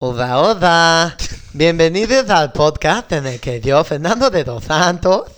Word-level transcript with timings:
Hola, 0.00 0.38
hola. 0.40 1.16
Bienvenidos 1.52 2.30
al 2.30 2.52
podcast 2.52 3.10
en 3.10 3.26
el 3.26 3.40
que 3.40 3.60
yo, 3.60 3.82
Fernando 3.82 4.30
de 4.30 4.44
Dos 4.44 4.62
Santos, 4.62 5.32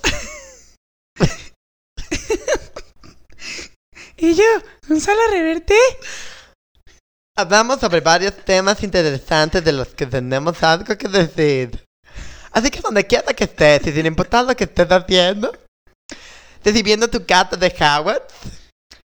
Y 4.17 4.35
yo, 4.35 4.43
Gonzalo 4.87 5.19
Reverte. 5.31 5.73
hablamos 7.35 7.79
sobre 7.79 8.01
varios 8.01 8.35
temas 8.45 8.83
interesantes 8.83 9.63
de 9.63 9.71
los 9.71 9.87
que 9.87 10.05
tenemos 10.05 10.61
algo 10.61 10.95
que 10.95 11.07
decir. 11.07 11.83
Así 12.51 12.69
que 12.69 12.81
donde 12.81 13.07
quiera 13.07 13.33
que 13.33 13.45
estés 13.45 13.87
y 13.87 13.91
sin 13.91 14.05
importar 14.05 14.45
lo 14.45 14.55
que 14.55 14.65
estés 14.65 14.91
haciendo, 14.91 15.51
recibiendo 16.63 17.09
tu 17.09 17.25
carta 17.25 17.57
de 17.57 17.75
Howard, 17.79 18.27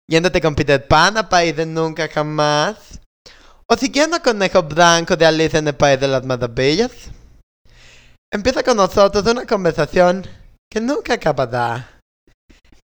yéndote 0.08 0.40
con 0.40 0.54
Peter 0.54 0.86
Pan 0.86 1.16
a 1.16 1.28
País 1.28 1.56
de 1.56 1.66
Nunca 1.66 2.06
Jamás, 2.06 3.00
o 3.70 3.76
siguiendo 3.76 4.20
Conejo 4.20 4.62
Blanco 4.64 5.16
de 5.16 5.24
Alice 5.24 5.56
en 5.56 5.68
el 5.68 5.74
País 5.74 6.00
de 6.00 6.08
las 6.08 6.24
Maravillas, 6.24 6.90
empieza 8.32 8.64
con 8.64 8.76
nosotros 8.76 9.24
una 9.26 9.46
conversación 9.46 10.26
que 10.68 10.80
nunca 10.80 11.14
acabará. 11.14 12.00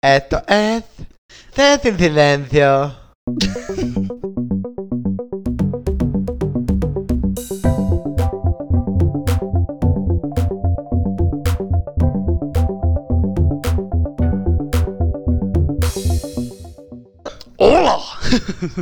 Esto 0.02 0.42
es... 0.46 0.84
Sin 1.82 1.96
silencio. 1.96 2.94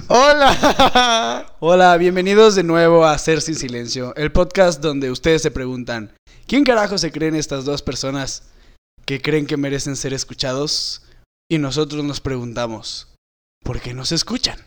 ¡Hola! 0.08 1.54
Hola, 1.60 1.96
bienvenidos 1.96 2.54
de 2.54 2.62
nuevo 2.62 3.04
a 3.04 3.16
Ser 3.18 3.40
Sin 3.40 3.54
Silencio, 3.54 4.14
el 4.16 4.32
podcast 4.32 4.80
donde 4.80 5.10
ustedes 5.10 5.42
se 5.42 5.50
preguntan, 5.50 6.12
¿quién 6.46 6.64
carajo 6.64 6.98
se 6.98 7.10
creen 7.12 7.34
estas 7.34 7.64
dos 7.64 7.82
personas 7.82 8.42
que 9.06 9.20
creen 9.22 9.46
que 9.46 9.56
merecen 9.56 9.96
ser 9.96 10.12
escuchados? 10.12 11.02
Y 11.50 11.58
nosotros 11.58 12.04
nos 12.04 12.20
preguntamos, 12.20 13.08
¿por 13.64 13.80
qué 13.80 13.94
nos 13.94 14.12
escuchan? 14.12 14.58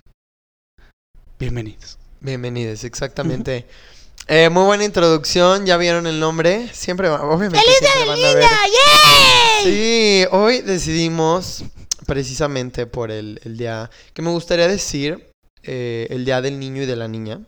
Bienvenidos. 1.39 1.97
Bienvenidos, 2.21 2.83
exactamente. 2.83 3.67
Eh, 4.27 4.49
muy 4.49 4.63
buena 4.63 4.85
introducción, 4.85 5.65
ya 5.65 5.77
vieron 5.77 6.07
el 6.07 6.19
nombre. 6.19 6.69
Siempre, 6.73 7.09
va- 7.09 7.21
obviamente. 7.23 7.59
siempre 7.79 8.05
van 8.07 8.23
a 8.23 8.33
ver. 8.33 8.45
Sí, 9.63 10.25
hoy 10.31 10.61
decidimos, 10.61 11.63
precisamente 12.05 12.85
por 12.87 13.11
el, 13.11 13.39
el 13.43 13.57
día, 13.57 13.89
que 14.13 14.21
me 14.21 14.29
gustaría 14.31 14.67
decir, 14.67 15.29
eh, 15.63 16.07
el 16.09 16.25
día 16.25 16.41
del 16.41 16.59
niño 16.59 16.83
y 16.83 16.85
de 16.85 16.95
la 16.95 17.07
niña. 17.07 17.41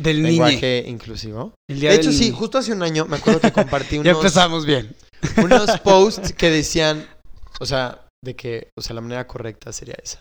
Del 0.00 0.18
niño. 0.22 0.44
Lenguaje 0.46 0.84
inclusivo. 0.86 1.54
El 1.68 1.80
día 1.80 1.90
De 1.90 1.96
hecho, 1.96 2.10
del 2.10 2.18
sí, 2.18 2.30
justo 2.30 2.58
hace 2.58 2.72
un 2.72 2.82
año 2.82 3.06
me 3.06 3.16
acuerdo 3.16 3.40
que 3.40 3.52
compartí 3.52 3.96
Ya 3.96 4.00
unos, 4.00 4.16
empezamos 4.16 4.66
bien. 4.66 4.94
unos 5.42 5.80
posts 5.84 6.32
que 6.34 6.50
decían, 6.50 7.06
o 7.60 7.66
sea, 7.66 8.06
de 8.24 8.36
que, 8.36 8.68
o 8.78 8.82
sea, 8.82 8.94
la 8.94 9.00
manera 9.00 9.26
correcta 9.26 9.72
sería 9.72 9.94
esa. 10.02 10.20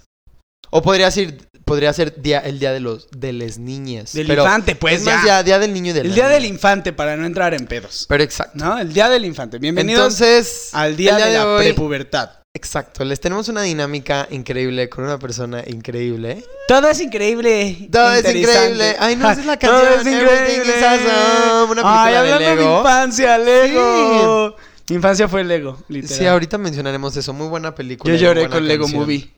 O 0.72 0.81
podría 0.81 1.11
ser, 1.11 1.38
podría 1.64 1.94
ser 1.94 2.22
día, 2.22 2.39
el 2.39 2.58
día 2.59 2.72
de 2.73 2.80
los 2.80 3.08
de 3.11 3.31
las 3.33 3.58
niñas. 3.59 4.14
Del 4.14 4.27
pero 4.27 4.44
infante, 4.44 4.75
pues 4.75 4.95
es 4.95 5.03
más 5.03 5.22
ya. 5.23 5.27
ya, 5.38 5.44
día 5.44 5.59
del 5.59 5.73
niño 5.73 5.92
y 5.92 5.94
de 5.94 6.03
la 6.03 6.09
El 6.09 6.16
día 6.16 6.23
niña. 6.25 6.36
del 6.36 6.45
infante, 6.45 6.92
para 6.92 7.16
no 7.16 7.25
entrar 7.25 7.53
en 7.53 7.66
pedos. 7.67 8.05
Pero 8.09 8.23
exacto. 8.23 8.58
¿No? 8.58 8.77
El 8.80 8.92
día 8.92 9.09
del 9.09 9.25
infante. 9.25 9.59
Bienvenidos 9.59 10.20
Entonces, 10.20 10.70
al 10.73 10.95
día, 10.97 11.16
de, 11.17 11.33
la 11.33 11.47
hoy- 11.49 11.66
prepubertad. 11.66 12.31
Exacto, 12.56 13.03
les 13.03 13.20
tenemos 13.20 13.50
una 13.50 13.64
dinámica 13.64 14.28
increíble 14.31 14.88
con 14.89 15.03
una 15.03 15.20
persona 15.20 15.61
increíble. 15.67 16.42
Todo 16.70 16.88
es 16.88 17.02
increíble. 17.02 17.89
Todo 17.92 18.14
es 18.14 18.20
increíble. 18.34 18.95
Ay, 18.98 19.17
no, 19.17 19.30
esa 19.30 19.42
es 19.42 19.45
la 19.45 19.59
Todo 19.59 19.72
canción. 19.84 20.08
es 20.08 20.22
Everything 20.22 20.61
increíble. 20.61 20.86
awesome. 20.86 21.64
Una 21.64 21.81
película 21.81 22.03
Ay, 22.06 22.16
hablando 22.16 22.39
de, 22.50 22.56
Lego. 22.56 22.78
infancia, 22.80 23.38
Lego. 23.38 24.56
Mi 24.89 24.95
infancia 24.95 25.28
fue 25.28 25.44
Lego, 25.44 25.83
literal. 25.89 26.17
Sí, 26.17 26.26
ahorita 26.26 26.58
mencionaremos 26.58 27.17
eso. 27.17 27.33
Muy 27.33 27.48
buena 27.50 27.76
película. 27.76 28.14
Yo 28.16 28.20
lloré 28.21 28.48
con 28.49 28.66
Lego 28.66 28.83
canción. 28.86 29.02
Movie. 29.02 29.36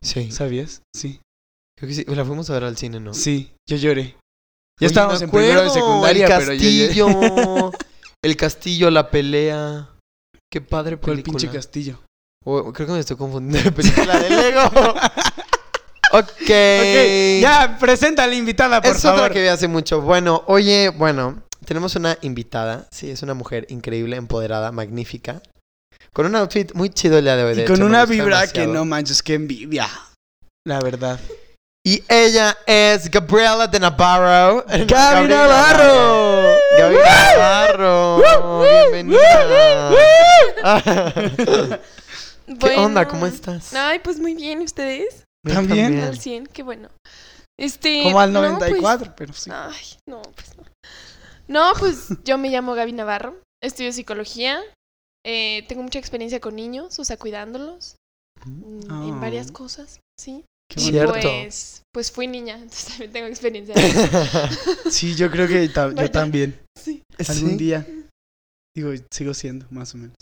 Sí, 0.00 0.30
¿Sabías? 0.32 0.80
Sí. 0.94 1.20
creo 1.78 1.88
que 1.88 1.94
sí. 1.96 2.04
La 2.08 2.24
fuimos 2.24 2.48
a 2.48 2.54
ver 2.54 2.64
al 2.64 2.78
cine, 2.78 2.98
¿no? 2.98 3.12
Sí, 3.12 3.52
yo 3.68 3.76
lloré. 3.76 4.00
Oye, 4.02 4.16
Ya 4.80 4.86
estábamos 4.86 5.20
en 5.20 5.30
primero 5.30 5.62
de 5.64 5.70
secundaria, 5.70 6.26
el 6.26 6.32
pero 6.38 6.52
yo 6.54 6.70
lloré. 6.70 6.86
castillo, 6.86 7.72
el 8.24 8.36
castillo, 8.36 8.90
la 8.90 9.10
pelea. 9.10 9.90
Qué 10.50 10.60
padre 10.62 10.96
¿Cuál 10.96 11.16
película. 11.16 11.38
pinche 11.38 11.54
castillo? 11.54 11.98
Oh, 12.48 12.72
creo 12.72 12.86
que 12.86 12.92
me 12.92 13.00
estoy 13.00 13.16
confundiendo 13.16 13.70
de 13.70 13.72
película 13.74 14.20
de 14.20 14.30
Lego. 14.30 14.62
ok. 16.12 16.22
Ok, 16.22 16.48
ya, 17.40 17.76
presenta 17.80 18.22
a 18.22 18.28
la 18.28 18.36
invitada, 18.36 18.80
por 18.80 18.94
es 18.94 19.02
favor. 19.02 19.22
otra 19.22 19.34
que 19.34 19.42
vi 19.42 19.48
hace 19.48 19.66
mucho. 19.66 20.00
Bueno, 20.00 20.44
oye, 20.46 20.90
bueno, 20.90 21.42
tenemos 21.64 21.96
una 21.96 22.16
invitada. 22.20 22.86
Sí, 22.92 23.10
es 23.10 23.24
una 23.24 23.34
mujer 23.34 23.66
increíble, 23.68 24.14
empoderada, 24.14 24.70
magnífica. 24.70 25.42
Con 26.12 26.26
un 26.26 26.36
outfit 26.36 26.72
muy 26.74 26.90
chido 26.90 27.18
el 27.18 27.24
día 27.24 27.34
de 27.34 27.42
hoy. 27.42 27.56
de 27.56 27.62
Y 27.62 27.64
con 27.64 27.74
hecho, 27.76 27.84
una 27.84 28.06
vibra 28.06 28.46
que 28.46 28.68
no 28.68 28.84
manches, 28.84 29.24
que 29.24 29.34
envidia. 29.34 29.88
La 30.64 30.78
verdad. 30.78 31.18
Y 31.84 32.04
ella 32.08 32.56
es 32.64 33.10
Gabriela 33.10 33.66
de 33.66 33.80
Navarro. 33.80 34.64
¡Gaby 34.68 34.86
Gabriela 34.86 35.48
Navarro! 35.48 36.58
Gaby 36.78 36.96
Navarro. 37.36 38.22
Bienvenida. 38.92 39.90
¿Qué 42.46 42.76
onda? 42.76 43.06
¿Cómo 43.08 43.26
estás? 43.26 43.72
Ay, 43.74 43.98
pues 44.00 44.18
muy 44.20 44.34
bien, 44.34 44.62
¿y 44.62 44.64
ustedes? 44.64 45.24
¿También? 45.44 45.98
Al 46.00 46.18
100, 46.18 46.46
qué 46.46 46.62
bueno. 46.62 46.88
Este, 47.58 48.02
Como 48.02 48.20
al 48.20 48.32
no, 48.32 48.42
94, 48.42 49.14
pero 49.16 49.32
sí. 49.32 49.50
pues, 49.50 49.56
ay, 49.58 49.98
no, 50.08 50.22
pues 50.22 50.56
no. 50.56 50.64
No, 51.48 51.72
pues 51.78 52.08
yo 52.24 52.36
me 52.38 52.50
llamo 52.50 52.74
Gaby 52.74 52.92
Navarro, 52.92 53.40
estudio 53.62 53.92
psicología, 53.92 54.60
eh, 55.24 55.64
tengo 55.68 55.82
mucha 55.82 55.98
experiencia 55.98 56.40
con 56.40 56.56
niños, 56.56 56.98
o 56.98 57.04
sea, 57.04 57.16
cuidándolos 57.16 57.96
mm, 58.44 58.80
en 58.90 59.14
Oh. 59.14 59.20
varias 59.20 59.50
cosas, 59.52 60.00
¿sí? 60.20 60.44
Qué 60.68 60.80
Y 60.80 60.84
Cierto. 60.90 61.12
Pues, 61.12 61.82
pues 61.94 62.10
fui 62.10 62.26
niña, 62.26 62.54
entonces 62.56 62.86
también 62.88 63.12
tengo 63.12 63.26
experiencia. 63.28 63.74
Sí, 64.90 65.14
yo 65.14 65.30
creo 65.30 65.46
que 65.48 65.68
ta- 65.68 65.94
yo 65.94 66.10
también. 66.10 66.60
Sí. 66.76 67.02
Algún 67.28 67.50
Sí. 67.52 67.56
día. 67.56 67.86
Digo, 68.76 68.90
sigo 69.12 69.32
siendo, 69.32 69.66
más 69.70 69.94
o 69.94 69.98
menos. 69.98 70.16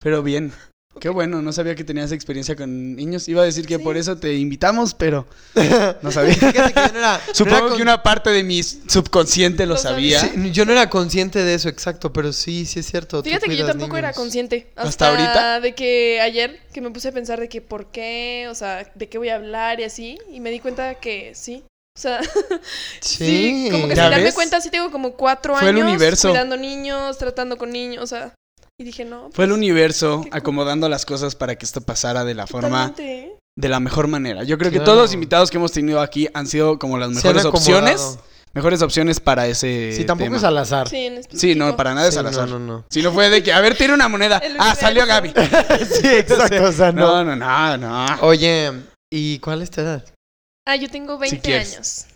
Pero 0.00 0.22
bien. 0.22 0.52
Qué 1.00 1.08
bueno, 1.08 1.42
no 1.42 1.52
sabía 1.52 1.74
que 1.74 1.82
tenías 1.82 2.12
experiencia 2.12 2.54
con 2.54 2.94
niños. 2.94 3.26
Iba 3.28 3.42
a 3.42 3.44
decir 3.46 3.66
que 3.66 3.78
Sí. 3.78 3.82
por 3.82 3.96
eso 3.96 4.16
te 4.18 4.34
invitamos, 4.34 4.94
pero 4.94 5.26
no 6.02 6.12
sabía. 6.12 6.34
Fíjate 6.34 6.72
que 6.72 6.80
yo 6.80 6.92
no 6.92 6.98
era, 6.98 7.20
no 7.26 7.34
Supongo 7.34 7.66
era 7.68 7.76
que 7.76 7.82
una 7.82 8.02
parte 8.02 8.30
de 8.30 8.44
mi 8.44 8.62
subconsciente 8.62 9.66
lo 9.66 9.74
Lo 9.74 9.80
sabía. 9.80 10.20
sabía. 10.20 10.42
Sí, 10.44 10.50
yo 10.52 10.64
no 10.64 10.72
era 10.72 10.88
consciente 10.90 11.42
de 11.42 11.54
eso, 11.54 11.68
exacto, 11.68 12.12
pero 12.12 12.32
sí, 12.32 12.66
sí 12.66 12.80
es 12.80 12.86
cierto. 12.86 13.22
Fíjate 13.22 13.46
que 13.48 13.56
yo 13.56 13.66
tampoco 13.66 13.96
era 13.96 14.12
consciente. 14.12 14.70
¿Hasta 14.76 14.88
Hasta, 14.88 15.08
ahorita? 15.08 15.60
De 15.60 15.74
que 15.74 16.20
ayer 16.20 16.60
que 16.72 16.80
me 16.80 16.90
puse 16.90 17.08
a 17.08 17.12
pensar 17.12 17.40
de 17.40 17.48
que 17.48 17.60
por 17.62 17.86
qué, 17.90 18.46
o 18.50 18.54
sea, 18.54 18.90
de 18.94 19.08
qué 19.08 19.18
voy 19.18 19.30
a 19.30 19.36
hablar 19.36 19.80
y 19.80 19.84
así. 19.84 20.18
Y 20.30 20.40
me 20.40 20.50
di 20.50 20.60
cuenta 20.60 20.94
que 20.96 21.32
sí. 21.34 21.64
O 21.96 22.00
sea, 22.00 22.20
Sí, 23.00 23.64
sí, 23.64 23.68
como 23.70 23.88
que 23.88 23.94
¿Ya 23.94 24.02
sin 24.04 24.10
darme 24.10 24.24
ves? 24.24 24.34
cuenta, 24.34 24.60
sí 24.60 24.70
tengo 24.70 24.90
como 24.90 25.12
cuatro 25.12 25.54
Fue 25.56 25.68
el 25.70 25.76
años 25.76 25.88
universo. 25.88 26.28
cuidando 26.28 26.56
niños, 26.56 27.18
tratando 27.18 27.56
con 27.58 27.70
niños, 27.70 28.04
o 28.04 28.06
sea. 28.06 28.32
Y 28.80 28.84
dije, 28.84 29.04
no. 29.04 29.28
Fue 29.32 29.44
el 29.44 29.50
pues, 29.50 29.58
universo 29.58 30.24
acomodando 30.30 30.88
las 30.88 31.04
cosas 31.04 31.34
para 31.34 31.54
que 31.56 31.66
esto 31.66 31.82
pasara 31.82 32.24
de 32.24 32.32
la 32.32 32.46
forma, 32.46 32.88
totalmente, 32.92 33.18
¿eh? 33.26 33.36
de 33.54 33.68
la 33.68 33.78
mejor 33.78 34.08
manera. 34.08 34.42
Yo 34.42 34.56
creo 34.56 34.70
que 34.70 34.80
todos 34.80 34.96
los 34.96 35.12
invitados 35.12 35.50
que 35.50 35.58
hemos 35.58 35.70
tenido 35.72 36.00
aquí 36.00 36.28
han 36.32 36.46
sido 36.46 36.78
como 36.78 36.96
las 36.96 37.10
mejores 37.10 37.44
opciones. 37.44 38.18
Mejores 38.54 38.80
opciones 38.80 39.20
para 39.20 39.46
ese 39.46 39.92
Sí, 39.94 40.04
tampoco 40.06 40.24
tema. 40.28 40.36
es 40.38 40.44
al 40.44 40.56
azar. 40.58 40.88
Sí, 40.88 40.96
en 41.06 41.14
Sí, 41.16 41.20
específico. 41.20 41.58
no, 41.66 41.76
para 41.76 41.94
nada 41.94 42.08
es 42.08 42.14
Sí, 42.14 42.20
al 42.20 42.26
azar. 42.26 42.48
No, 42.48 42.58
no, 42.58 42.66
no. 42.78 42.84
Si 42.90 43.02
no 43.02 43.12
fue 43.12 43.28
de 43.28 43.42
que, 43.42 43.52
a 43.52 43.60
ver, 43.60 43.76
tiene 43.76 43.92
una 43.94 44.08
moneda. 44.08 44.40
Ah, 44.58 44.74
salió 44.74 45.06
Gaby. 45.06 45.28
sí, 46.00 46.08
exacto, 46.08 46.64
o 46.64 46.72
sea, 46.72 46.90
No, 46.90 47.22
no, 47.22 47.36
no, 47.36 47.76
no. 47.76 48.06
Oye, 48.22 48.72
¿y 49.12 49.38
cuál 49.40 49.60
es 49.62 49.70
tu 49.70 49.82
edad? 49.82 50.04
Ah, 50.66 50.74
yo 50.76 50.88
tengo 50.90 51.18
20 51.18 51.38
quieres. 51.40 51.74
años. 51.74 52.06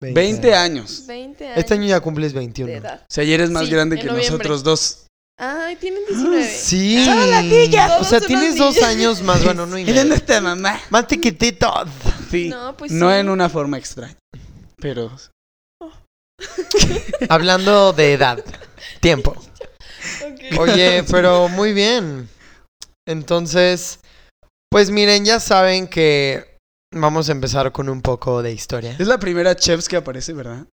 20 0.00 0.54
años. 0.54 1.04
20 1.06 1.44
años. 1.48 1.58
Este 1.58 1.74
año 1.74 1.86
ya 1.86 2.00
cumples 2.00 2.32
21. 2.32 2.70
de 2.70 2.78
edad. 2.78 3.00
O 3.02 3.06
sea, 3.12 3.22
ayer 3.22 3.40
eres 3.40 3.50
más 3.50 3.64
Sí, 3.66 3.70
grande 3.72 3.96
que 3.96 4.04
noviembre. 4.04 4.30
nosotros 4.30 4.62
dos. 4.62 5.03
Ay, 5.36 5.76
tienen 5.76 6.02
19. 6.08 6.48
Sí. 6.48 7.04
Son 7.04 7.30
latillas. 7.30 8.00
O 8.00 8.04
sea, 8.04 8.18
Todos 8.20 8.28
tienes 8.28 8.56
dos 8.56 8.80
años 8.82 9.20
más, 9.22 9.42
bueno, 9.44 9.66
no 9.66 9.76
y 9.76 9.82
Eres 9.82 9.94
medio. 9.96 10.08
nuestra 10.08 10.40
mamá. 10.40 10.80
Más 10.90 11.06
chiquititos. 11.06 11.88
Sí. 12.30 12.48
No, 12.48 12.76
pues 12.76 12.92
no 12.92 13.10
sí. 13.10 13.16
en 13.16 13.28
una 13.28 13.48
forma 13.48 13.78
extraña. 13.78 14.16
Pero. 14.76 15.10
Hablando 17.28 17.92
de 17.92 18.12
edad. 18.12 18.44
Tiempo. 19.00 19.30
Ok. 19.30 20.58
Oye, 20.60 21.02
pero 21.10 21.48
muy 21.48 21.72
bien. 21.72 22.28
Entonces, 23.06 24.00
pues 24.70 24.90
miren, 24.90 25.24
ya 25.24 25.40
saben 25.40 25.88
que 25.88 26.58
vamos 26.92 27.28
a 27.28 27.32
empezar 27.32 27.72
con 27.72 27.88
un 27.88 28.02
poco 28.02 28.42
de 28.42 28.52
historia. 28.52 28.96
Es 28.98 29.06
la 29.08 29.18
primera 29.18 29.56
Chefs 29.56 29.88
que 29.88 29.96
aparece, 29.96 30.32
¿verdad? 30.32 30.66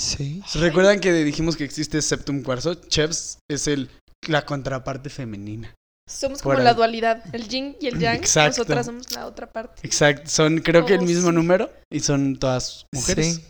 Sí. 0.00 0.42
¿Recuerdan 0.54 0.98
que 1.00 1.12
dijimos 1.12 1.56
que 1.56 1.64
existe 1.64 2.00
Septum 2.00 2.42
Quarzo? 2.42 2.74
Chefs 2.74 3.38
es 3.50 3.66
el, 3.66 3.90
la 4.26 4.46
contraparte 4.46 5.10
femenina. 5.10 5.74
Somos 6.08 6.40
Por 6.42 6.54
como 6.54 6.58
ahí. 6.58 6.64
la 6.64 6.74
dualidad, 6.74 7.22
el 7.34 7.46
yin 7.48 7.76
y 7.80 7.86
el 7.86 7.98
yang. 7.98 8.16
Exacto. 8.16 8.60
Nosotras 8.62 8.86
somos 8.86 9.12
la 9.12 9.26
otra 9.26 9.46
parte. 9.52 9.86
Exacto. 9.86 10.28
Son, 10.30 10.58
creo 10.60 10.84
que 10.86 10.94
el 10.94 11.00
Oh, 11.00 11.04
mismo 11.04 11.28
sí. 11.28 11.34
número 11.34 11.70
y 11.92 12.00
son 12.00 12.36
todas 12.38 12.86
mujeres. 12.92 13.36
Sí. 13.36 13.44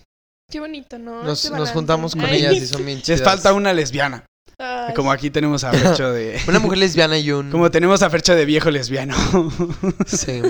Qué 0.50 0.58
bonito, 0.60 0.98
¿no? 0.98 1.22
Nos, 1.22 1.48
juntamos 1.72 2.12
con 2.14 2.24
Ay. 2.24 2.40
ellas 2.40 2.54
y 2.56 2.66
son 2.66 2.84
bien 2.84 2.98
Les 2.98 3.06
chidas. 3.06 3.22
falta 3.22 3.52
una 3.52 3.72
lesbiana. 3.72 4.26
Ay. 4.58 4.92
Como 4.94 5.12
aquí 5.12 5.30
tenemos 5.30 5.62
a 5.64 5.72
Fercho 5.72 6.12
de. 6.12 6.38
Una 6.48 6.58
mujer 6.58 6.78
lesbiana 6.78 7.16
y 7.18 7.30
un... 7.30 7.50
Como 7.50 7.70
tenemos 7.70 8.02
a 8.02 8.10
Fercho 8.10 8.34
de 8.34 8.44
viejo 8.44 8.70
lesbiano. 8.70 9.14
Sí. 10.06 10.42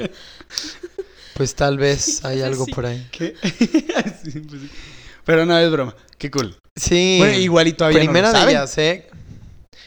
Pues 1.35 1.55
tal 1.55 1.79
vez 1.79 2.25
hay 2.25 2.43
algo 2.43 2.65
Sí. 2.65 2.73
por 2.73 2.87
ahí. 2.87 3.07
¿Qué? 3.13 3.35
Sí, 4.25 4.41
pues 4.41 4.63
sí. 4.63 4.71
Pero 5.31 5.47
no, 5.47 5.57
es 5.57 5.71
broma. 5.71 5.95
Qué 6.19 6.29
cool. 6.29 6.59
Sí. 6.75 7.19
Bueno, 7.21 7.39
igual 7.39 7.69
y 7.69 7.73
todavía 7.73 8.01
Primera 8.01 8.33
no 8.33 8.33
lo 8.33 8.33
de 8.33 8.41
saben. 8.41 8.57
ellas, 8.57 8.79
¿eh? 8.79 9.09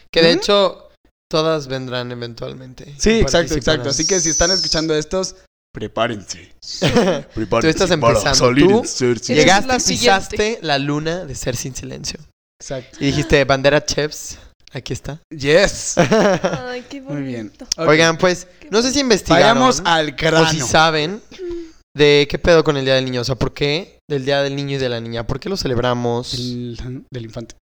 Que 0.10 0.22
de 0.22 0.32
hecho, 0.32 0.90
todas 1.30 1.68
vendrán 1.68 2.14
eventualmente. 2.14 2.96
Sí, 2.98 3.20
exacto, 3.20 3.56
exacto. 3.56 3.90
Así 3.90 4.08
que 4.08 4.22
si 4.22 4.30
están 4.30 4.52
escuchando 4.52 4.96
estos, 4.96 5.36
prepárense. 5.74 6.54
Tú 7.34 7.68
estás 7.68 7.92
empezando. 7.92 8.56
Tú 8.56 8.84
Eres 9.02 9.28
llegaste 9.28 9.68
la 9.68 9.76
y 9.76 9.82
pisaste 9.82 10.60
la 10.62 10.80
luna 10.80 11.26
de 11.26 11.36
ser 11.36 11.58
sin 11.58 11.76
silencio. 11.76 12.22
Exacto. 12.62 13.00
Y 13.02 13.08
dijiste, 13.08 13.44
bandera 13.44 13.84
chefs, 13.84 14.38
aquí 14.72 14.94
está. 14.94 15.20
Yes. 15.30 15.98
Ay, 15.98 16.86
qué 16.90 17.02
bonito. 17.02 17.14
Muy 17.14 17.24
bien. 17.24 17.52
Oigan, 17.76 18.18
pues, 18.18 18.48
no 18.70 18.82
sé 18.82 18.94
si 18.94 19.02
investigaron 19.02 19.60
Vayamos 19.60 19.82
al 19.84 20.16
o 20.38 20.48
si 20.48 20.62
saben 20.62 21.22
de 21.96 22.28
qué 22.30 22.40
pedo 22.40 22.64
con 22.64 22.78
el 22.78 22.86
Día 22.86 22.96
del 22.96 23.06
Niño. 23.06 23.22
O 23.22 23.24
sea, 23.24 23.36
¿por 23.36 23.54
qué 23.54 24.00
del 24.10 24.26
Día 24.26 24.42
del 24.42 24.56
Niño 24.56 24.76
y 24.76 24.80
de 24.80 24.90
la 24.90 25.00
Niña? 25.00 25.26
¿Por 25.28 25.40
qué 25.40 25.50
lo 25.50 25.58
celebramos? 25.58 26.34
El- 26.34 27.06
del 27.12 27.24
infante. 27.26 27.56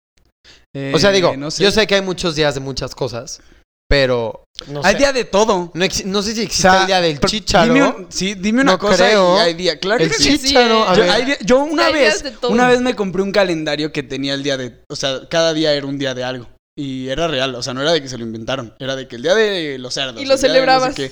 O 0.93 0.99
sea, 0.99 1.11
digo, 1.11 1.33
Eh, 1.33 1.37
no 1.37 1.51
sé. 1.51 1.63
yo 1.63 1.71
sé 1.71 1.87
que 1.87 1.95
hay 1.95 2.01
muchos 2.01 2.35
días 2.35 2.53
de 2.53 2.59
muchas 2.59 2.93
cosas, 2.95 3.41
pero 3.89 4.43
no 4.67 4.81
Hay 4.83 4.93
sé. 4.93 4.97
día 4.99 5.13
de 5.13 5.25
todo. 5.25 5.71
No, 5.73 5.85
sé 5.89 6.33
si 6.33 6.41
O 6.41 6.43
existe 6.43 6.61
sea, 6.61 6.81
el 6.81 6.87
Día 6.87 7.01
del 7.01 7.19
Chícharo. 7.19 7.73
Dime 7.73 7.87
un- 7.87 8.07
sí, 8.09 8.35
dime 8.35 8.61
una 8.61 8.73
No 8.73 8.79
cosa 8.79 9.07
creo. 9.07 9.35
y 9.37 9.39
hay 9.39 9.53
día. 9.55 9.79
Claro 9.79 10.03
el 10.03 10.09
que 10.09 10.15
sí, 10.15 10.55
eh. 10.55 11.37
Yo, 11.43 11.63
hay 11.63 11.69
una 11.71 11.87
hay 11.87 11.93
vez, 11.93 12.23
una 12.47 12.67
vez 12.67 12.81
me 12.81 12.95
compré 12.95 13.23
un 13.23 13.31
calendario 13.31 13.91
que 13.91 14.03
tenía 14.03 14.35
el 14.35 14.43
día 14.43 14.57
de, 14.57 14.79
o 14.89 14.95
sea, 14.95 15.27
cada 15.29 15.53
día 15.53 15.73
era 15.73 15.85
un 15.87 15.97
día 15.97 16.13
de 16.13 16.23
algo. 16.23 16.47
Y 16.81 17.09
era 17.09 17.27
real, 17.27 17.53
o 17.55 17.61
sea, 17.61 17.73
no 17.73 17.81
era 17.81 17.91
de 17.91 18.01
que 18.01 18.07
se 18.07 18.17
lo 18.17 18.23
inventaron, 18.23 18.73
era 18.79 18.95
de 18.95 19.05
que 19.07 19.17
el 19.17 19.21
día 19.23 19.35
de 19.35 19.77
los 19.79 19.93
cerdos. 19.93 20.21
Y 20.21 20.25
lo 20.25 20.29
de 20.29 20.35
no 20.35 20.37
sé 20.37 20.47
celebrabas. 20.47 20.95
de 20.95 21.11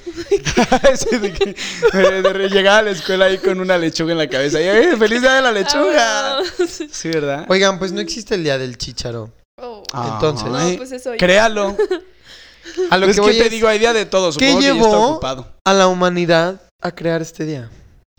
que, 1.33 1.55
de- 1.93 2.21
de 2.21 2.33
re- 2.33 2.49
llegaba 2.49 2.77
a 2.77 2.81
la 2.83 2.91
escuela 2.91 3.25
ahí 3.25 3.37
con 3.37 3.59
una 3.59 3.77
lechuga 3.77 4.13
en 4.13 4.17
la 4.17 4.29
cabeza. 4.29 4.61
Y, 4.61 4.63
"Eh, 4.65 4.95
¡Feliz 4.97 5.21
día 5.21 5.33
de 5.33 5.41
la 5.41 5.51
lechuga! 5.51 6.37
Ah, 6.39 6.43
sí. 6.91 7.09
¿verdad? 7.09 7.45
Oigan, 7.49 7.79
pues 7.79 7.91
no 7.91 7.99
existe 7.99 8.35
el 8.35 8.43
Día 8.45 8.57
del 8.57 8.77
Chícharo. 8.77 9.33
Oh. 9.59 9.83
Entonces, 10.13 10.47
No, 10.47 10.55
Ay, 10.57 10.77
pues 10.77 10.91
eso. 10.93 11.11
ya. 11.11 11.17
créalo. 11.17 11.75
A 12.91 12.97
lo 12.97 13.07
que 13.07 13.13
que, 13.13 13.21
voy 13.21 13.37
te 13.37 13.45
es 13.45 13.51
digo, 13.51 13.67
hay 13.67 13.79
día 13.79 13.93
de 13.93 14.05
todo. 14.05 14.27
¿Qué 14.27 14.33
Supongo 14.51 14.59
que 14.59 14.65
ya 14.65 14.71
está 14.73 14.83
llevó? 14.89 15.07
ocupado. 15.11 15.53
a 15.65 15.73
la 15.73 15.87
humanidad 15.87 16.61
a 16.81 16.91
crear 16.93 17.21
este 17.21 17.45
día. 17.45 17.69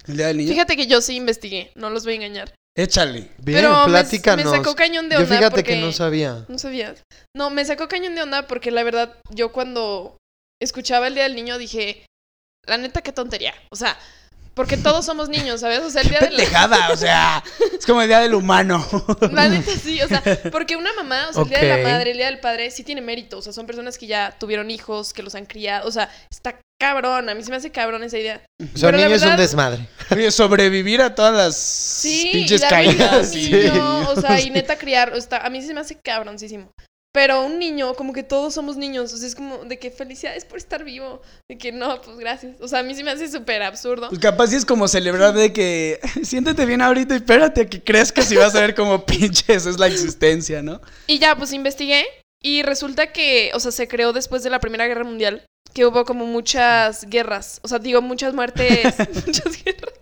El 0.06 0.16
día 0.16 0.26
del 0.28 0.38
niño. 0.38 0.50
Fíjate 0.50 0.74
que 0.76 0.86
yo 0.86 1.00
sí 1.02 1.16
investigué, 1.16 1.70
no 1.76 1.90
los 1.90 2.04
voy 2.04 2.14
a 2.14 2.16
engañar. 2.16 2.54
Échale. 2.78 3.32
Bien, 3.38 3.58
Pero 3.60 3.72
me, 3.72 3.86
me 3.86 3.88
platícanos. 3.88 4.50
sacó 4.52 4.76
cañón 4.76 5.08
de 5.08 5.16
Yo 5.16 5.22
onda 5.22 5.36
fíjate 5.36 5.56
porque... 5.56 5.74
que 5.74 5.80
no 5.80 5.90
sabía. 5.90 6.44
No 6.46 6.58
sabías. 6.58 7.02
No, 7.36 7.50
me 7.50 7.64
sacó 7.64 7.88
cañón 7.88 8.14
de 8.14 8.22
onda 8.22 8.46
porque 8.46 8.70
la 8.70 8.84
verdad, 8.84 9.16
yo 9.30 9.50
cuando 9.50 10.16
escuchaba 10.62 11.08
el 11.08 11.14
Día 11.14 11.24
del 11.24 11.34
Niño 11.34 11.58
dije, 11.58 12.06
la 12.66 12.78
neta, 12.78 13.02
qué 13.02 13.10
tontería. 13.10 13.52
O 13.72 13.76
sea, 13.76 13.98
porque 14.54 14.76
todos 14.76 15.04
somos 15.04 15.28
niños, 15.28 15.60
¿sabes? 15.60 15.80
O 15.80 15.90
sea, 15.90 16.02
el 16.02 16.08
Día 16.08 16.20
de 16.20 16.30
la... 16.30 16.36
Pendejada, 16.36 16.92
o 16.92 16.96
sea, 16.96 17.42
es 17.76 17.84
como 17.84 18.00
el 18.00 18.08
día 18.08 18.20
del 18.20 18.34
humano. 18.34 18.84
La 19.32 19.48
neta 19.48 19.72
sí, 19.72 20.00
o 20.00 20.06
sea, 20.06 20.22
porque 20.52 20.76
una 20.76 20.92
mamá, 20.94 21.28
o 21.30 21.32
sea, 21.32 21.42
el 21.42 21.48
Día 21.48 21.58
de 21.60 21.68
la 21.68 21.88
Madre, 21.88 22.12
el 22.12 22.16
Día 22.16 22.26
del 22.26 22.38
Padre, 22.38 22.70
sí 22.70 22.84
tiene 22.84 23.00
mérito. 23.00 23.38
O 23.38 23.42
sea, 23.42 23.52
son 23.52 23.66
personas 23.66 23.98
que 23.98 24.06
ya 24.06 24.36
tuvieron 24.38 24.70
hijos, 24.70 25.12
que 25.12 25.24
los 25.24 25.34
han 25.34 25.46
criado. 25.46 25.88
O 25.88 25.90
sea, 25.90 26.10
está 26.30 26.60
cabrón. 26.78 27.28
A 27.28 27.34
mí 27.34 27.42
se 27.42 27.50
me 27.50 27.56
hace 27.56 27.70
cabrón 27.70 28.02
esa 28.02 28.18
idea. 28.18 28.42
O 28.60 28.78
sea, 28.78 28.88
Pero 28.88 28.98
la 28.98 29.04
niño 29.04 29.16
es 29.16 29.22
un 29.22 29.36
desmadre. 29.36 29.88
Oye, 30.10 30.30
sobrevivir 30.30 31.02
a 31.02 31.14
todas 31.14 31.34
las 31.34 31.56
Sí, 31.56 32.30
pinches 32.32 32.62
caídas. 32.64 33.34
niño, 33.34 34.10
o 34.10 34.20
sea, 34.20 34.40
y 34.40 34.50
neta 34.50 34.78
criar, 34.78 35.12
o 35.12 35.20
sea, 35.20 35.38
a 35.38 35.50
mí 35.50 35.62
se 35.62 35.74
me 35.74 35.80
hace 35.80 35.96
cabroncísimo. 35.96 36.70
Pero 37.12 37.42
un 37.44 37.58
niño, 37.58 37.94
como 37.94 38.12
que 38.12 38.22
todos 38.22 38.54
somos 38.54 38.76
niños, 38.76 39.12
o 39.12 39.16
sea, 39.16 39.26
es 39.26 39.34
como 39.34 39.64
de 39.64 39.78
que 39.78 39.90
felicidades 39.90 40.44
por 40.44 40.58
estar 40.58 40.84
vivo, 40.84 41.22
de 41.50 41.56
que 41.56 41.72
no, 41.72 42.00
pues 42.02 42.18
gracias. 42.18 42.56
O 42.60 42.68
sea, 42.68 42.80
a 42.80 42.82
mí 42.82 42.94
se 42.94 43.02
me 43.02 43.10
hace 43.10 43.28
súper 43.28 43.62
absurdo. 43.62 44.08
Pues 44.08 44.20
capaz 44.20 44.48
sí 44.48 44.56
es 44.56 44.64
como 44.66 44.86
celebrar 44.86 45.32
de 45.32 45.52
que 45.52 46.00
siéntete 46.22 46.64
bien 46.66 46.82
ahorita 46.82 47.14
y 47.14 47.16
espérate 47.16 47.62
a 47.62 47.66
que 47.66 47.82
crezcas 47.82 48.30
y 48.30 48.36
vas 48.36 48.54
a 48.54 48.60
ver 48.60 48.74
como 48.74 49.04
pinches 49.06 49.66
es 49.66 49.78
la 49.78 49.86
existencia, 49.86 50.62
¿no? 50.62 50.80
Y 51.06 51.18
ya, 51.18 51.34
pues 51.34 51.52
investigué 51.52 52.06
y 52.42 52.62
resulta 52.62 53.10
que, 53.10 53.50
o 53.54 53.58
sea, 53.58 53.72
se 53.72 53.88
creó 53.88 54.12
después 54.12 54.42
de 54.42 54.50
la 54.50 54.60
Primera 54.60 54.86
Guerra 54.86 55.04
Mundial, 55.04 55.44
que 55.78 55.86
hubo 55.86 56.04
como 56.04 56.26
muchas 56.26 57.04
guerras, 57.08 57.60
o 57.62 57.68
sea, 57.68 57.78
digo, 57.78 58.02
muchas 58.02 58.34
muertes, 58.34 58.82
muchas 59.26 59.62
guerras. 59.64 59.92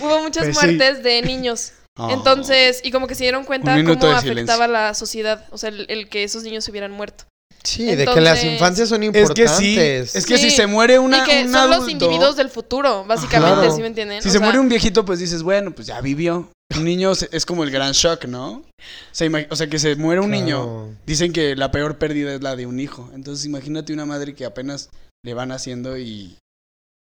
Hubo 0.00 0.20
muchas 0.22 0.44
Pues 0.46 0.58
sí. 0.58 0.66
muertes 0.66 1.02
de 1.04 1.22
niños. 1.22 1.72
Entonces, 2.10 2.80
y 2.82 2.90
como 2.90 3.06
que 3.06 3.14
se 3.14 3.22
dieron 3.22 3.44
cuenta 3.44 3.76
cómo 3.84 4.06
afectaba 4.12 4.66
la 4.66 4.94
sociedad, 4.94 5.46
o 5.52 5.58
sea, 5.58 5.68
el, 5.68 5.86
el 5.88 6.08
que 6.08 6.24
esos 6.24 6.42
niños 6.42 6.64
se 6.64 6.72
hubieran 6.72 6.90
muerto. 6.90 7.24
Sí, 7.62 7.84
de 7.94 8.04
que 8.06 8.20
las 8.20 8.42
infancias 8.42 8.88
son 8.88 9.04
es 9.04 9.12
que 9.12 9.18
importantes. 9.20 9.56
sí, 9.58 9.78
es 9.78 10.26
que 10.26 10.36
Sí. 10.38 10.50
si 10.50 10.56
se 10.56 10.66
muere 10.66 10.98
una, 10.98 11.18
y 11.18 11.22
que 11.22 11.44
un 11.44 11.52
son 11.52 11.70
los 11.70 11.88
individuos 11.88 12.34
del 12.34 12.48
futuro, 12.50 13.04
básicamente, 13.04 13.54
Claro. 13.60 13.76
¿sí 13.76 13.80
me 13.82 13.86
entienden? 13.86 14.20
Si 14.22 14.28
O 14.28 14.32
se 14.32 14.38
sea, 14.38 14.44
muere 14.44 14.58
un 14.58 14.68
viejito, 14.68 15.04
pues 15.04 15.20
dices, 15.20 15.44
bueno, 15.44 15.70
pues 15.72 15.86
ya 15.86 16.00
vivió. 16.00 16.48
Un 16.76 16.84
niño 16.84 17.12
es 17.12 17.44
como 17.46 17.62
el 17.62 17.70
gran 17.70 17.92
shock, 17.92 18.24
¿no? 18.24 18.48
O 18.54 18.64
sea, 19.12 19.28
ima- 19.28 19.46
o 19.50 19.54
sea, 19.54 19.68
que 19.68 19.78
se 19.78 19.94
muere 19.94 20.20
un 20.22 20.30
niño. 20.30 20.88
Dicen 21.06 21.32
que 21.32 21.54
la 21.54 21.70
peor 21.70 21.98
pérdida 21.98 22.34
es 22.34 22.42
la 22.42 22.56
de 22.56 22.64
un 22.66 22.80
hijo. 22.80 23.10
Entonces 23.14 23.44
imagínate 23.44 23.92
una 23.92 24.06
madre 24.06 24.34
que 24.34 24.46
apenas 24.46 24.88
le 25.22 25.34
van 25.34 25.52
haciendo 25.52 25.96
y... 25.98 26.36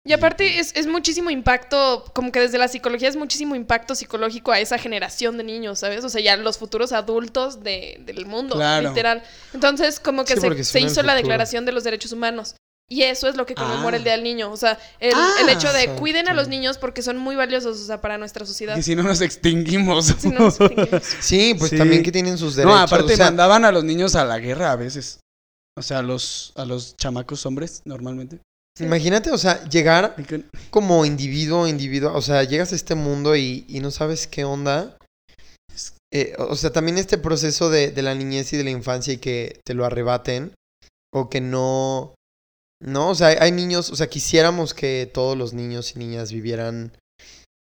Y 0.03 0.15
aparte 0.15 0.59
es, 0.59 0.73
es 0.77 0.87
muchísimo 0.87 1.29
impacto, 1.31 2.05
como 2.15 2.33
que 2.33 2.41
desde 2.41 2.57
la 2.57 2.69
psicología 2.69 3.07
es 3.09 3.17
muchísimo 3.17 3.55
impacto 3.55 3.95
psicológico 3.95 4.51
a 4.51 4.59
esa 4.59 4.79
generación 4.79 5.37
de 5.37 5.45
niños, 5.45 5.81
¿sabes? 5.81 6.03
O 6.05 6.09
sea, 6.09 6.23
ya 6.23 6.37
los 6.39 6.57
futuros 6.57 6.93
adultos 6.93 7.63
de- 7.63 7.99
del 8.01 8.25
mundo, 8.25 8.55
Claro. 8.57 8.89
literal. 8.89 9.23
Entonces, 9.53 10.01
como 10.01 10.25
que 10.25 10.37
Sí, 10.37 10.65
se, 10.65 10.81
hizo 10.81 11.03
la. 11.03 11.15
Declaración 11.15 11.67
de 11.67 11.73
los 11.73 11.85
Derechos 11.85 12.13
Humanos. 12.13 12.57
Y 12.89 13.03
eso 13.03 13.29
es 13.29 13.37
lo 13.37 13.45
que 13.45 13.55
conmemora 13.55 13.97
Ah. 13.97 13.99
el 13.99 14.05
Día 14.05 14.13
del 14.15 14.25
Niño. 14.25 14.51
O 14.51 14.57
sea, 14.57 14.79
el, 15.01 15.13
Ah, 15.15 15.33
el 15.43 15.51
hecho 15.51 15.71
de 15.71 15.81
exacto. 15.81 16.01
cuiden 16.01 16.29
a 16.31 16.35
los 16.35 16.49
niños 16.49 16.79
porque 16.79 17.03
son 17.03 17.19
muy 17.19 17.37
valiosos, 17.37 17.79
o 17.79 17.85
sea, 17.85 18.01
para 18.01 18.17
nuestra 18.17 18.47
sociedad. 18.47 18.75
Que 18.77 18.83
si 18.83 18.97
no 18.97 19.03
nos 19.03 19.21
extinguimos. 19.21 20.07
Si 20.19 20.29
no 20.31 20.41
nos 20.41 20.59
extinguimos. 20.61 21.03
Sí, 21.21 21.55
pues 21.59 21.71
Sí. 21.71 21.77
también 21.77 22.03
que 22.03 22.11
tienen 22.11 22.39
sus 22.39 22.57
derechos. 22.57 22.75
no, 22.75 22.83
aparte 22.83 23.13
o 23.13 23.17
sea, 23.17 23.27
mandaban 23.27 23.67
a 23.67 23.71
los 23.71 23.85
niños 23.85 24.15
a 24.17 24.25
la 24.25 24.39
guerra 24.39 24.73
a 24.73 24.77
veces. 24.77 25.20
O 25.81 25.83
sea, 25.83 26.01
a 26.01 26.03
los, 26.03 26.53
a 26.57 26.67
los 26.67 26.95
chamacos 26.99 27.47
hombres, 27.47 27.81
normalmente. 27.87 28.39
Imagínate, 28.79 29.31
o 29.31 29.39
sea, 29.39 29.65
llegar 29.65 30.15
como 30.69 31.07
individuo, 31.07 31.67
individuo, 31.67 32.13
o 32.15 32.21
sea, 32.21 32.45
llegas 32.45 32.73
a 32.73 32.77
este 32.77 32.95
mundo 32.95 33.35
y, 33.35 33.65
y 33.67 33.81
no 33.81 33.91
sabes 33.91 34.27
qué 34.27 34.45
onda. 34.45 34.99
Eh, 36.13 36.35
o 36.39 36.55
sea, 36.55 36.71
también 36.71 36.99
este 36.99 37.17
proceso 37.17 37.71
de, 37.71 37.93
de 37.93 38.03
la 38.03 38.15
niñez 38.15 38.53
y 38.53 38.59
de 38.59 38.65
la 38.65 38.71
infancia 38.71 39.15
y 39.15 39.17
que 39.17 39.59
te 39.65 39.73
lo 39.73 39.87
arrebaten 39.87 40.53
o 41.15 41.31
que 41.31 41.41
no... 41.41 42.15
No, 42.83 43.09
o 43.09 43.15
sea, 43.15 43.29
hay, 43.29 43.37
hay 43.41 43.53
niños, 43.53 43.89
o 43.89 43.97
sea, 43.97 44.09
quisiéramos 44.09 44.75
que 44.75 45.11
todos 45.11 45.37
los 45.37 45.55
niños 45.55 45.97
y 45.97 45.99
niñas 45.99 46.31
vivieran 46.31 46.93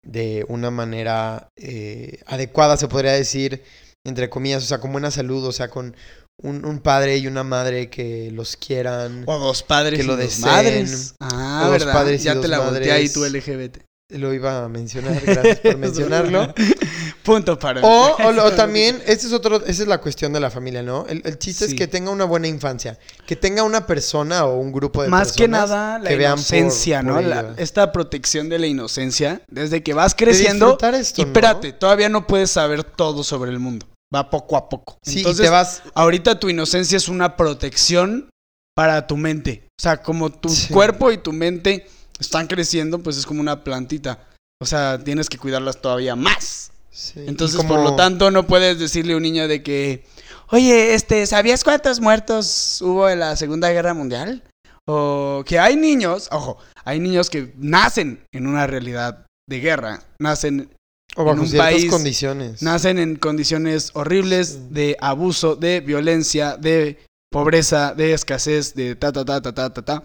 de 0.04 0.44
una 0.48 0.72
manera 0.72 1.50
eh, 1.56 2.20
adecuada, 2.26 2.76
se 2.76 2.88
podría 2.88 3.12
decir, 3.12 3.62
entre 4.04 4.28
comillas, 4.28 4.64
o 4.64 4.66
sea, 4.66 4.80
con 4.80 4.90
buena 4.90 5.12
salud, 5.12 5.44
o 5.44 5.52
sea, 5.52 5.68
con 5.68 5.94
un, 6.42 6.64
un 6.64 6.78
padre 6.80 7.18
y 7.18 7.26
una 7.26 7.44
madre 7.44 7.90
que 7.90 8.30
los 8.32 8.56
quieran. 8.56 9.24
O 9.26 9.38
dos 9.38 9.62
padres 9.62 9.98
Que 10.00 10.06
lo 10.06 10.14
y 10.14 10.16
dos 10.16 10.24
deseen. 10.24 10.46
madres. 10.46 11.14
Ah, 11.20 11.62
O 11.64 11.70
dos 11.70 11.78
¿verdad? 11.78 11.92
padres 11.92 12.20
y 12.20 12.24
ya 12.24 12.34
dos 12.34 12.42
te 12.42 12.48
la 12.48 12.60
volteé 12.60 12.92
ahí 12.92 13.08
madres. 13.08 13.12
tu 13.12 13.24
LGBT. 13.24 13.78
Lo 14.10 14.32
iba 14.32 14.64
a 14.64 14.68
mencionar, 14.70 15.20
gracias 15.22 15.58
por 15.60 15.76
mencionarlo. 15.78 16.54
Punto 17.22 17.58
para 17.58 17.82
O, 17.82 18.16
o, 18.16 18.52
también, 18.52 19.02
esa 19.04 19.26
es, 19.26 19.32
otro, 19.34 19.56
esa 19.66 19.82
es 19.82 19.86
la 19.88 19.98
cuestión 19.98 20.32
de 20.32 20.40
la 20.40 20.50
familia, 20.50 20.82
¿no? 20.82 21.04
El, 21.06 21.20
el 21.26 21.38
chiste 21.38 21.66
Sí. 21.66 21.72
es 21.72 21.78
que 21.78 21.86
tenga 21.88 22.10
una 22.10 22.24
buena 22.24 22.48
infancia, 22.48 22.98
que 23.26 23.36
tenga 23.36 23.64
una 23.64 23.86
persona 23.86 24.46
o 24.46 24.58
un 24.58 24.72
grupo 24.72 25.02
de 25.02 25.10
Más 25.10 25.32
que 25.32 25.44
personas 25.46 25.68
nada 25.68 25.98
la 25.98 26.08
que 26.08 26.16
vean 26.16 26.30
por- 26.36 26.38
inocencia, 26.56 27.02
por 27.02 27.06
¿no? 27.12 27.20
La- 27.20 27.54
esta 27.58 27.92
protección 27.92 28.48
de 28.48 28.58
la 28.58 28.66
inocencia. 28.66 29.42
Desde 29.48 29.82
que 29.82 29.92
vas 29.92 30.16
De 30.16 30.24
creciendo. 30.24 30.66
disfrutar 30.68 30.94
esto, 30.94 31.20
Y 31.20 31.24
¿no? 31.24 31.28
espérate, 31.28 31.72
todavía 31.74 32.08
no 32.08 32.26
puedes 32.26 32.50
saber 32.50 32.84
todo 32.84 33.22
sobre 33.22 33.50
el 33.50 33.58
mundo. 33.58 33.84
Va 34.14 34.30
poco 34.30 34.56
a 34.56 34.68
poco. 34.68 34.98
Sí, 35.04 35.18
Entonces, 35.18 35.40
y 35.40 35.44
te 35.44 35.50
vas... 35.50 35.82
ahorita 35.94 36.40
tu 36.40 36.48
inocencia 36.48 36.96
es 36.96 37.08
una 37.08 37.36
protección 37.36 38.30
para 38.74 39.06
tu 39.06 39.16
mente. 39.16 39.66
O 39.78 39.82
sea, 39.82 40.02
como 40.02 40.30
tu 40.30 40.48
Sí. 40.48 40.72
cuerpo 40.72 41.10
y 41.12 41.18
tu 41.18 41.32
mente 41.32 41.86
están 42.18 42.46
creciendo, 42.46 43.00
pues 43.00 43.16
es 43.18 43.26
como 43.26 43.40
una 43.40 43.62
plantita. 43.64 44.24
O 44.62 44.66
sea, 44.66 44.98
tienes 45.02 45.28
que 45.28 45.38
cuidarlas 45.38 45.80
todavía 45.80 46.16
más. 46.16 46.72
sí, 46.90 47.20
Entonces, 47.26 47.56
como- 47.58 47.68
por 47.74 47.80
lo 47.84 47.94
tanto, 47.96 48.30
no 48.32 48.46
puedes 48.46 48.78
decirle 48.80 49.12
a 49.12 49.16
un 49.16 49.22
niño 49.22 49.46
de 49.46 49.62
que, 49.62 50.04
oye, 50.50 50.94
este, 50.94 51.26
¿sabías 51.26 51.62
cuántos 51.62 52.00
muertos 52.00 52.80
hubo 52.82 53.08
en 53.08 53.20
la 53.20 53.36
Segunda 53.36 53.70
Guerra 53.70 53.94
Mundial? 53.94 54.42
O 54.84 55.44
que 55.46 55.60
hay 55.60 55.76
niños, 55.76 56.28
ojo, 56.32 56.58
hay 56.84 56.98
niños 56.98 57.30
que 57.30 57.52
nacen 57.56 58.24
en 58.34 58.46
una 58.48 58.66
realidad 58.66 59.26
de 59.48 59.60
guerra, 59.60 60.02
nacen 60.18 60.70
O 61.16 61.24
bajo 61.24 61.36
en 61.36 61.40
un 61.40 61.48
ciertas 61.48 61.72
país, 61.72 61.90
condiciones. 61.90 62.62
Nacen 62.62 62.98
en 62.98 63.16
condiciones 63.16 63.90
horribles 63.94 64.72
de 64.72 64.96
abuso, 65.00 65.56
de 65.56 65.80
violencia, 65.80 66.56
de 66.56 66.98
pobreza, 67.30 67.94
de 67.94 68.12
escasez, 68.12 68.74
de 68.74 68.94
ta 68.94 69.12
ta 69.12 69.24
ta 69.24 69.40
ta 69.40 69.52
ta 69.52 69.72
ta 69.72 69.82
ta. 69.82 70.04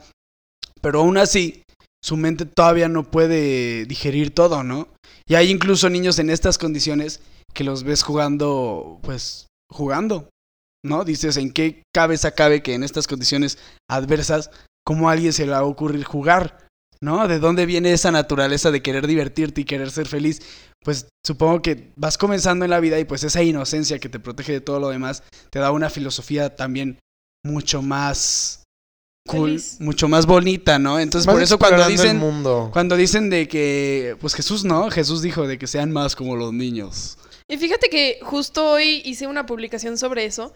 Pero 0.82 1.02
aún 1.02 1.18
así, 1.18 1.64
su 2.04 2.18
mente 2.18 2.46
todavía 2.46 2.90
no 2.90 3.10
puede 3.10 3.86
digerir 3.86 4.34
todo, 4.34 4.64
¿no? 4.64 4.90
Y 5.28 5.36
hay 5.36 5.50
incluso 5.50 5.90
niños 5.90 6.20
en 6.20 6.30
estas 6.30 6.58
condiciones 6.58 7.22
que 7.54 7.64
los 7.64 7.84
ves 7.84 8.04
jugando, 8.04 9.00
pues, 9.04 9.48
jugando, 9.70 10.30
¿no? 10.84 11.06
Dices, 11.06 11.38
¿en 11.38 11.52
qué 11.52 11.84
cabeza 11.94 12.32
cabe 12.32 12.62
que 12.62 12.74
en 12.74 12.84
estas 12.84 13.08
condiciones 13.08 13.58
adversas, 13.90 14.52
cómo 14.84 15.08
a 15.08 15.14
alguien 15.14 15.32
se 15.32 15.46
le 15.46 15.52
va 15.52 15.60
a 15.60 15.64
ocurrir 15.64 16.04
jugar? 16.04 16.68
¿No? 17.02 17.28
¿De 17.28 17.40
dónde 17.40 17.66
viene 17.66 17.92
esa 17.92 18.12
naturaleza 18.12 18.72
de 18.72 18.82
querer 18.82 19.08
divertirte 19.08 19.62
y 19.62 19.66
querer 19.66 19.92
ser 19.92 20.08
feliz? 20.08 20.42
Pues 20.84 21.08
supongo 21.26 21.62
que 21.62 21.92
vas 21.96 22.18
comenzando 22.18 22.66
en 22.66 22.72
la 22.72 22.80
vida 22.80 23.00
y 23.00 23.06
pues 23.06 23.24
esa 23.24 23.42
inocencia 23.42 24.00
que 24.00 24.10
te 24.10 24.20
protege 24.20 24.52
de 24.52 24.62
todo 24.62 24.80
lo 24.80 24.90
demás 24.90 25.24
te 25.50 25.60
da 25.60 25.72
una 25.72 25.90
filosofía 25.90 26.56
también 26.56 27.00
mucho 27.46 27.82
más 27.82 28.64
cool, 29.28 29.50
Feliz. 29.52 29.78
mucho 29.80 30.08
más 30.08 30.26
bonita, 30.26 30.80
¿no? 30.80 31.00
Entonces 31.00 31.26
Vas 31.26 31.34
por 31.36 31.44
eso 31.44 31.58
cuando 31.58 31.88
dicen 31.88 32.18
mundo. 32.18 32.70
cuando 32.74 32.98
dicen 32.98 33.30
de 33.30 33.48
que 33.48 34.18
pues 34.20 34.34
Jesús 34.36 34.66
no, 34.66 34.90
Jesús 34.92 35.22
dijo 35.22 35.48
de 35.48 35.58
que 35.58 35.68
sean 35.68 35.92
más 35.92 36.16
como 36.16 36.36
los 36.36 36.52
niños. 36.54 37.18
Y 37.50 37.58
fíjate 37.58 37.90
que 37.90 38.20
justo 38.22 38.72
hoy 38.72 39.02
hice 39.06 39.28
una 39.28 39.46
publicación 39.46 39.98
sobre 39.98 40.26
eso, 40.26 40.54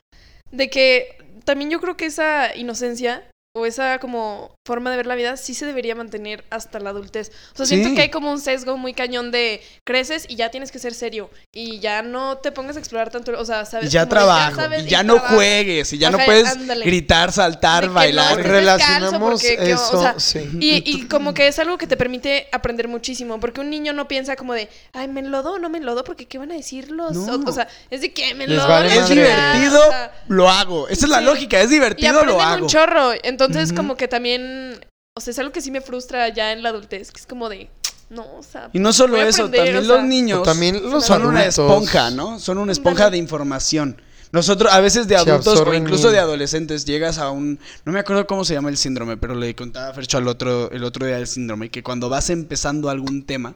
de 0.51 0.69
que 0.69 1.17
también 1.45 1.69
yo 1.69 1.79
creo 1.79 1.95
que 1.95 2.05
esa 2.05 2.55
inocencia 2.55 3.23
o 3.57 3.65
esa 3.65 3.99
como 3.99 4.55
forma 4.65 4.91
de 4.91 4.97
ver 4.97 5.05
la 5.05 5.15
vida 5.15 5.37
sí 5.37 5.53
se 5.53 5.65
debería 5.65 5.95
mantener 5.95 6.43
hasta 6.49 6.79
la 6.79 6.89
adultez. 6.89 7.31
O 7.53 7.57
sea, 7.57 7.65
siento 7.65 7.95
que 7.95 8.01
hay 8.01 8.09
como 8.09 8.31
un 8.31 8.39
sesgo 8.39 8.77
muy 8.77 8.93
cañón 8.93 9.31
de 9.31 9.61
creces 9.85 10.25
y 10.27 10.35
ya 10.35 10.49
tienes 10.51 10.71
que 10.71 10.79
ser 10.79 10.93
serio 10.93 11.29
y 11.53 11.79
ya 11.79 12.01
no 12.01 12.37
te 12.37 12.51
pongas 12.51 12.75
a 12.75 12.79
explorar 12.79 13.09
tanto, 13.09 13.31
o 13.39 13.45
sea, 13.45 13.65
sabes 13.65 13.87
Y 13.87 13.91
ya 13.93 14.07
trabajo, 14.07 14.55
sabes, 14.57 14.85
y 14.85 14.89
ya 14.89 15.03
no 15.03 15.19
juegues, 15.19 15.93
y 15.93 15.97
ya 15.97 16.11
no 16.11 16.17
puedes 16.19 16.47
ándale. 16.49 16.85
gritar, 16.85 17.31
saltar, 17.31 17.87
no, 17.87 17.93
bailar. 17.93 18.31
estés 18.39 18.45
Relacionamos 18.45 19.43
eso, 19.43 19.97
o 19.97 20.01
sea, 20.01 20.19
sí. 20.19 20.39
Y, 20.59 20.83
y 20.85 21.07
como 21.07 21.33
que 21.33 21.47
es 21.47 21.57
algo 21.59 21.77
que 21.77 21.87
te 21.87 21.97
permite 21.97 22.47
aprender 22.51 22.87
muchísimo, 22.87 23.39
porque 23.39 23.61
un 23.61 23.69
niño 23.69 23.93
no 23.93 24.07
piensa 24.07 24.35
como 24.35 24.53
de, 24.53 24.69
ay, 24.93 25.07
me 25.07 25.21
enlodo 25.21 25.53
o 25.53 25.59
no 25.59 25.69
me 25.69 25.77
enlodo, 25.77 26.03
porque 26.03 26.25
¿qué 26.25 26.37
van 26.37 26.51
a 26.51 26.55
decir 26.55 26.91
los? 26.91 27.15
No. 27.15 27.35
O, 27.35 27.49
o 27.49 27.51
sea, 27.53 27.67
es 27.89 28.01
de 28.01 28.11
que 28.13 28.33
me 28.35 28.43
enlodo. 28.43 28.67
vale 28.67 28.87
Es 28.89 28.99
madre. 29.01 29.15
chingada", 29.15 29.53
divertido, 29.53 29.79
o 29.87 29.89
sea, 29.91 30.11
lo 30.27 30.49
hago. 30.49 30.87
Esa 30.89 31.05
es 31.05 31.09
la 31.11 31.19
Sí. 31.19 31.25
lógica, 31.25 31.59
es 31.61 31.67
y 31.69 31.73
divertido, 31.73 32.25
lo 32.25 32.41
hago. 32.41 32.63
un 32.63 32.69
chorro. 32.69 33.11
Entonces, 33.23 33.46
Ujú. 33.49 33.75
como 33.75 33.95
que 33.97 34.07
también, 34.07 34.79
o 35.17 35.21
sea, 35.21 35.31
es 35.31 35.39
algo 35.39 35.51
que 35.51 35.61
sí 35.61 35.71
me 35.71 35.81
frustra 35.81 36.29
ya 36.29 36.51
en 36.51 36.63
la 36.63 36.69
adultez, 36.69 37.11
que 37.11 37.19
es 37.19 37.27
como 37.27 37.49
de, 37.49 37.69
no, 38.09 38.25
o 38.37 38.43
sea, 38.43 38.69
Y 38.73 38.79
no 38.79 38.93
solo 38.93 39.17
eso, 39.21 39.45
aprender, 39.45 39.73
también 39.73 39.91
o 39.91 39.95
los 39.95 40.03
niños 40.05 40.43
también 40.43 40.89
los 40.89 41.05
son 41.05 41.25
una 41.25 41.41
adultos. 41.41 41.59
esponja, 41.59 42.09
¿no? 42.11 42.39
Son 42.39 42.57
una 42.57 42.71
esponja 42.71 43.09
de 43.09 43.17
información. 43.17 44.01
Nosotros, 44.33 44.73
a 44.73 44.81
veces 44.81 45.07
de 45.07 45.15
adultos 45.15 45.61
o 45.61 45.73
incluso 45.73 46.11
de 46.11 46.19
adolescentes, 46.19 46.83
llegas 46.83 47.17
a 47.17 47.31
un. 47.31 47.59
No 47.85 47.93
me 47.93 47.99
acuerdo 47.99 48.27
cómo 48.27 48.43
se 48.43 48.53
llama 48.55 48.67
el 48.69 48.75
síndrome, 48.77 49.15
pero 49.15 49.35
le 49.35 49.55
contaba 49.55 49.87
a 49.87 49.93
Fercho 49.93 50.17
al 50.17 50.27
otro, 50.27 50.69
el 50.71 50.83
otro 50.83 51.05
día 51.05 51.15
del 51.15 51.27
síndrome, 51.27 51.69
que 51.71 51.81
cuando 51.81 52.09
vas 52.09 52.29
empezando 52.29 52.89
algún 52.89 53.25
tema, 53.25 53.55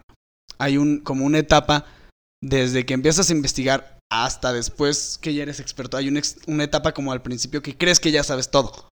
hay 0.60 0.78
un, 0.78 1.00
como 1.02 1.26
una 1.26 1.40
etapa 1.40 1.84
desde 2.42 2.86
que 2.86 2.94
empiezas 2.94 3.30
a 3.30 3.34
investigar 3.34 3.98
hasta 4.10 4.54
después 4.54 5.18
que 5.22 5.34
ya 5.34 5.44
eres 5.44 5.60
experto. 5.60 5.98
Hay 5.98 6.08
una, 6.08 6.20
ex- 6.20 6.38
una 6.48 6.64
etapa 6.64 6.94
como 6.94 7.12
al 7.12 7.22
principio 7.22 7.62
que 7.62 7.78
crees 7.78 8.00
que 8.00 8.12
ya 8.12 8.24
sabes 8.24 8.50
todo. 8.50 8.88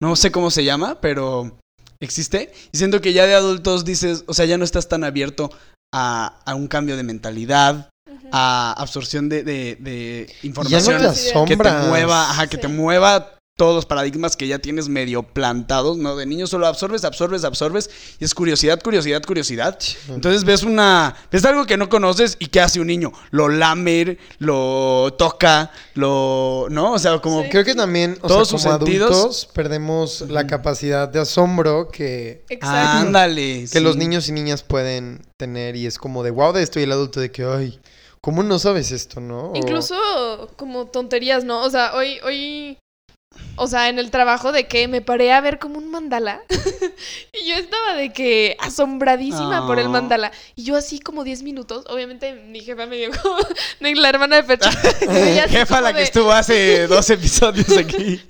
No 0.00 0.16
sé 0.16 0.30
cómo 0.30 0.50
se 0.50 0.64
llama, 0.64 1.00
pero 1.00 1.58
existe. 2.00 2.52
Y 2.72 2.78
siento 2.78 3.00
que 3.00 3.12
ya 3.12 3.26
de 3.26 3.34
adultos 3.34 3.84
dices, 3.84 4.24
o 4.26 4.34
sea, 4.34 4.44
ya 4.44 4.58
no 4.58 4.64
estás 4.64 4.88
tan 4.88 5.04
abierto 5.04 5.50
a, 5.94 6.38
a 6.44 6.54
un 6.54 6.68
cambio 6.68 6.96
de 6.96 7.02
mentalidad, 7.02 7.90
a 8.32 8.72
absorción 8.72 9.28
de, 9.28 9.42
de, 9.42 9.76
de 9.76 10.32
información 10.42 10.82
no 10.82 10.86
te 10.86 11.06
que 11.08 11.12
te 11.14 11.18
que 11.18 11.22
te 11.22 11.30
asombras. 11.30 11.86
mueva, 11.88 12.30
ajá, 12.30 12.46
que 12.48 12.58
te 12.58 12.68
mueva 12.68 13.35
todos 13.56 13.74
los 13.74 13.86
paradigmas 13.86 14.36
que 14.36 14.46
ya 14.46 14.58
tienes 14.58 14.90
medio 14.90 15.22
plantados, 15.22 15.96
¿no? 15.96 16.14
De 16.14 16.26
niño 16.26 16.46
solo 16.46 16.66
absorbes, 16.66 17.04
absorbes, 17.04 17.42
absorbes, 17.42 17.88
y 18.20 18.24
es 18.26 18.34
curiosidad, 18.34 18.78
curiosidad, 18.82 19.22
curiosidad. 19.22 19.78
Entonces 20.10 20.44
ves 20.44 20.62
una, 20.62 21.16
ves 21.32 21.42
algo 21.46 21.64
que 21.64 21.78
no 21.78 21.88
conoces 21.88 22.36
y 22.38 22.48
¿qué 22.48 22.60
hace 22.60 22.80
un 22.80 22.88
niño? 22.88 23.12
Lo 23.30 23.48
lame, 23.48 24.18
lo 24.40 25.14
toca, 25.18 25.70
lo, 25.94 26.66
¿no? 26.68 26.92
O 26.92 26.98
sea, 26.98 27.18
como 27.20 27.44
Sí. 27.44 27.48
Creo 27.48 27.64
que 27.64 27.74
también, 27.74 28.18
o 28.20 28.28
Todos 28.28 28.48
sea, 28.48 28.58
sus 28.58 28.62
como 28.66 28.76
sentidos. 28.78 29.10
adultos 29.10 29.48
perdemos 29.54 30.20
la 30.28 30.46
capacidad 30.46 31.08
de 31.08 31.20
asombro 31.20 31.88
que, 31.88 32.44
Exacto. 32.50 33.06
ándale. 33.06 33.66
que 33.72 33.80
los 33.80 33.96
niños 33.96 34.28
y 34.28 34.32
niñas 34.32 34.62
pueden 34.64 35.22
tener 35.38 35.76
y 35.76 35.86
es 35.86 35.96
como 35.98 36.22
de 36.22 36.30
wow 36.30 36.52
de 36.52 36.62
esto 36.62 36.78
y 36.78 36.82
el 36.82 36.92
adulto 36.92 37.20
de 37.20 37.30
que 37.30 37.44
ay, 37.44 37.80
¿cómo 38.20 38.42
no 38.42 38.58
sabes 38.58 38.90
esto, 38.92 39.18
no? 39.20 39.52
O- 39.52 39.56
Incluso 39.56 39.96
como 40.56 40.86
tonterías, 40.88 41.44
¿no? 41.44 41.62
O 41.62 41.70
sea, 41.70 41.94
hoy, 41.94 42.18
hoy, 42.22 42.76
o 43.56 43.66
sea, 43.66 43.88
en 43.88 43.98
el 43.98 44.10
trabajo 44.10 44.52
de 44.52 44.66
que 44.66 44.88
me 44.88 45.00
paré 45.00 45.32
a 45.32 45.40
ver 45.40 45.58
como 45.58 45.78
un 45.78 45.90
mandala 45.90 46.42
y 47.32 47.48
yo 47.48 47.54
estaba 47.56 47.94
de 47.94 48.12
que 48.12 48.56
asombradísima 48.60 49.66
por 49.66 49.78
el 49.78 49.86
Ah. 49.86 49.90
mandala 49.90 50.32
y 50.54 50.64
yo 50.64 50.76
así 50.76 50.98
como 50.98 51.24
10 51.24 51.42
minutos, 51.42 51.84
obviamente 51.88 52.32
mi 52.34 52.60
jefa 52.60 52.86
me 52.86 52.96
dio 52.96 53.10
como 53.22 53.36
de 53.80 53.94
la 53.94 54.08
hermana 54.08 54.36
de 54.36 54.42
Pecho. 54.44 54.70
Jefa 55.48 55.80
la 55.80 55.92
que 55.94 56.02
estuvo 56.02 56.32
hace 56.32 56.86
dos 56.86 57.08
episodios 57.10 57.76
aquí. 57.76 58.20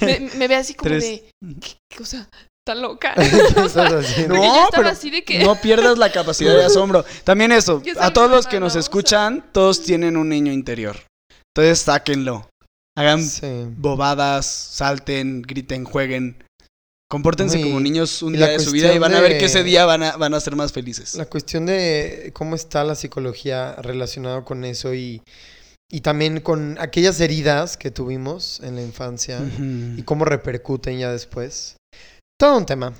me, 0.00 0.20
me 0.34 0.48
ve 0.48 0.56
así 0.56 0.74
como 0.74 0.88
Tres. 0.90 1.02
de, 1.04 1.24
¿qué, 1.60 1.70
qué 1.88 1.96
cosa? 1.96 2.28
¿Tan 2.66 2.82
loca? 2.82 3.14
No, 3.16 3.64
estaba 3.66 4.68
pero 4.70 4.88
así 4.90 5.10
de 5.10 5.24
que... 5.24 5.38
no 5.38 5.56
pierdas 5.60 5.96
la 5.98 6.12
capacidad 6.12 6.54
de 6.54 6.64
asombro. 6.64 7.04
También 7.24 7.52
eso, 7.52 7.82
a 7.98 8.12
todos 8.12 8.30
los 8.30 8.46
que 8.46 8.60
nos 8.60 8.68
o 8.68 8.74
sea. 8.74 8.80
escuchan, 8.80 9.44
todos 9.52 9.82
tienen 9.82 10.16
un 10.16 10.28
niño 10.28 10.52
interior. 10.52 10.96
Entonces 11.56 11.80
sáquenlo. 11.80 12.48
Hagan 12.96 13.22
Sí. 13.22 13.46
bobadas, 13.76 14.46
salten, 14.46 15.42
griten, 15.42 15.84
jueguen. 15.84 16.42
Compórtense 17.08 17.60
como 17.60 17.80
niños 17.80 18.22
un 18.22 18.34
día 18.34 18.46
de 18.48 18.60
su 18.60 18.70
vida 18.70 18.92
y 18.94 18.98
van 18.98 19.14
a 19.14 19.20
ver 19.20 19.32
de- 19.32 19.38
que 19.38 19.46
ese 19.46 19.64
día 19.64 19.84
van 19.84 20.02
a, 20.04 20.16
van 20.16 20.32
a 20.32 20.40
ser 20.40 20.54
más 20.54 20.72
felices. 20.72 21.16
La 21.16 21.26
cuestión 21.26 21.66
de 21.66 22.30
cómo 22.34 22.54
está 22.54 22.84
la 22.84 22.94
psicología 22.94 23.74
relacionada 23.76 24.44
con 24.44 24.64
eso 24.64 24.94
y, 24.94 25.20
y 25.90 26.02
también 26.02 26.40
con 26.40 26.78
aquellas 26.78 27.18
heridas 27.20 27.76
que 27.76 27.90
tuvimos 27.90 28.60
en 28.62 28.76
la 28.76 28.82
infancia 28.82 29.40
y 29.96 30.02
cómo 30.04 30.24
repercuten 30.24 30.98
ya 31.00 31.10
después. 31.10 31.76
Todo 32.38 32.56
un 32.58 32.64
tema. 32.66 32.92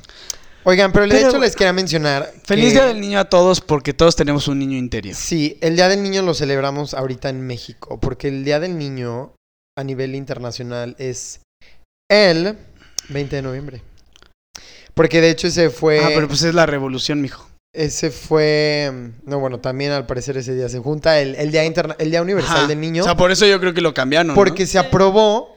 Oigan, 0.65 0.91
pero, 0.93 1.07
de 1.07 1.13
Pero- 1.15 1.29
hecho 1.29 1.39
les 1.39 1.55
quería 1.55 1.73
mencionar. 1.73 2.33
Feliz 2.45 2.67
que- 2.67 2.73
Día 2.73 2.87
del 2.87 3.01
Niño 3.01 3.21
a 3.21 3.27
todos 3.27 3.61
porque 3.61 3.95
todos 3.95 4.17
tenemos 4.17 4.49
un 4.49 4.59
niño 4.59 4.77
interior. 4.77 5.15
Sí, 5.15 5.57
el 5.61 5.77
Día 5.77 5.89
del 5.89 6.03
Niño 6.03 6.23
lo 6.23 6.35
celebramos 6.35 6.95
ahorita 6.95 7.29
en 7.29 7.47
México, 7.47 8.01
porque 8.01 8.27
el 8.29 8.45
Día 8.45 8.59
del 8.59 8.77
Niño 8.77 9.35
a 9.79 9.85
nivel 9.85 10.15
internacional 10.15 10.95
es 10.99 11.41
el 12.11 12.57
20 13.09 13.37
de 13.37 13.43
noviembre. 13.43 13.83
Porque 14.95 15.21
de 15.21 15.31
hecho 15.31 15.47
ese 15.47 15.71
fue... 15.71 16.01
Ah, 16.01 16.11
pero 16.15 16.29
pues 16.29 16.43
es 16.43 16.55
la 16.55 16.67
revolución, 16.67 17.21
mijo. 17.21 17.49
Ese 17.75 18.11
fue... 18.11 18.93
No, 19.25 19.39
bueno, 19.39 19.61
también 19.61 19.93
al 19.93 20.07
parecer 20.07 20.37
ese 20.37 20.55
día 20.55 20.69
se 20.69 20.81
junta 20.81 21.21
el, 21.21 21.37
el 21.37 21.51
Día, 21.53 21.65
interna- 21.65 21.97
el 21.99 22.11
día 22.11 22.21
Universal 22.23 22.57
Ajá. 22.59 22.67
del 22.67 22.81
Niño. 22.81 23.03
O 23.03 23.05
sea, 23.05 23.17
por 23.17 23.31
eso 23.31 23.47
yo 23.47 23.61
creo 23.61 23.73
que 23.73 23.81
lo 23.81 23.95
cambiaron. 23.95 24.29
¿no? 24.29 24.35
Porque 24.35 24.67
se 24.67 24.79
aprobó, 24.79 25.55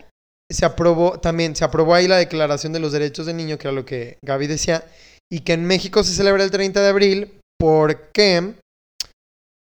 se 0.51 0.63
aprobó, 0.65 1.19
también 1.19 1.55
se 1.55 1.65
aprobó 1.65 1.95
ahí 1.95 2.07
la 2.07 2.17
Declaración 2.17 2.71
de 2.71 2.79
los 2.79 2.91
Derechos 2.91 3.25
del 3.25 3.37
Niño, 3.37 3.57
que 3.57 3.67
era 3.67 3.75
lo 3.75 3.83
que 3.85 4.17
Gaby 4.23 4.45
decía, 4.47 4.85
y 5.31 5.39
que 5.39 5.53
en 5.53 5.65
México 5.65 6.03
se 6.03 6.13
celebra 6.13 6.43
el 6.43 6.51
30 6.51 6.81
de 6.81 6.87
abril 6.89 7.39
porque 7.59 8.53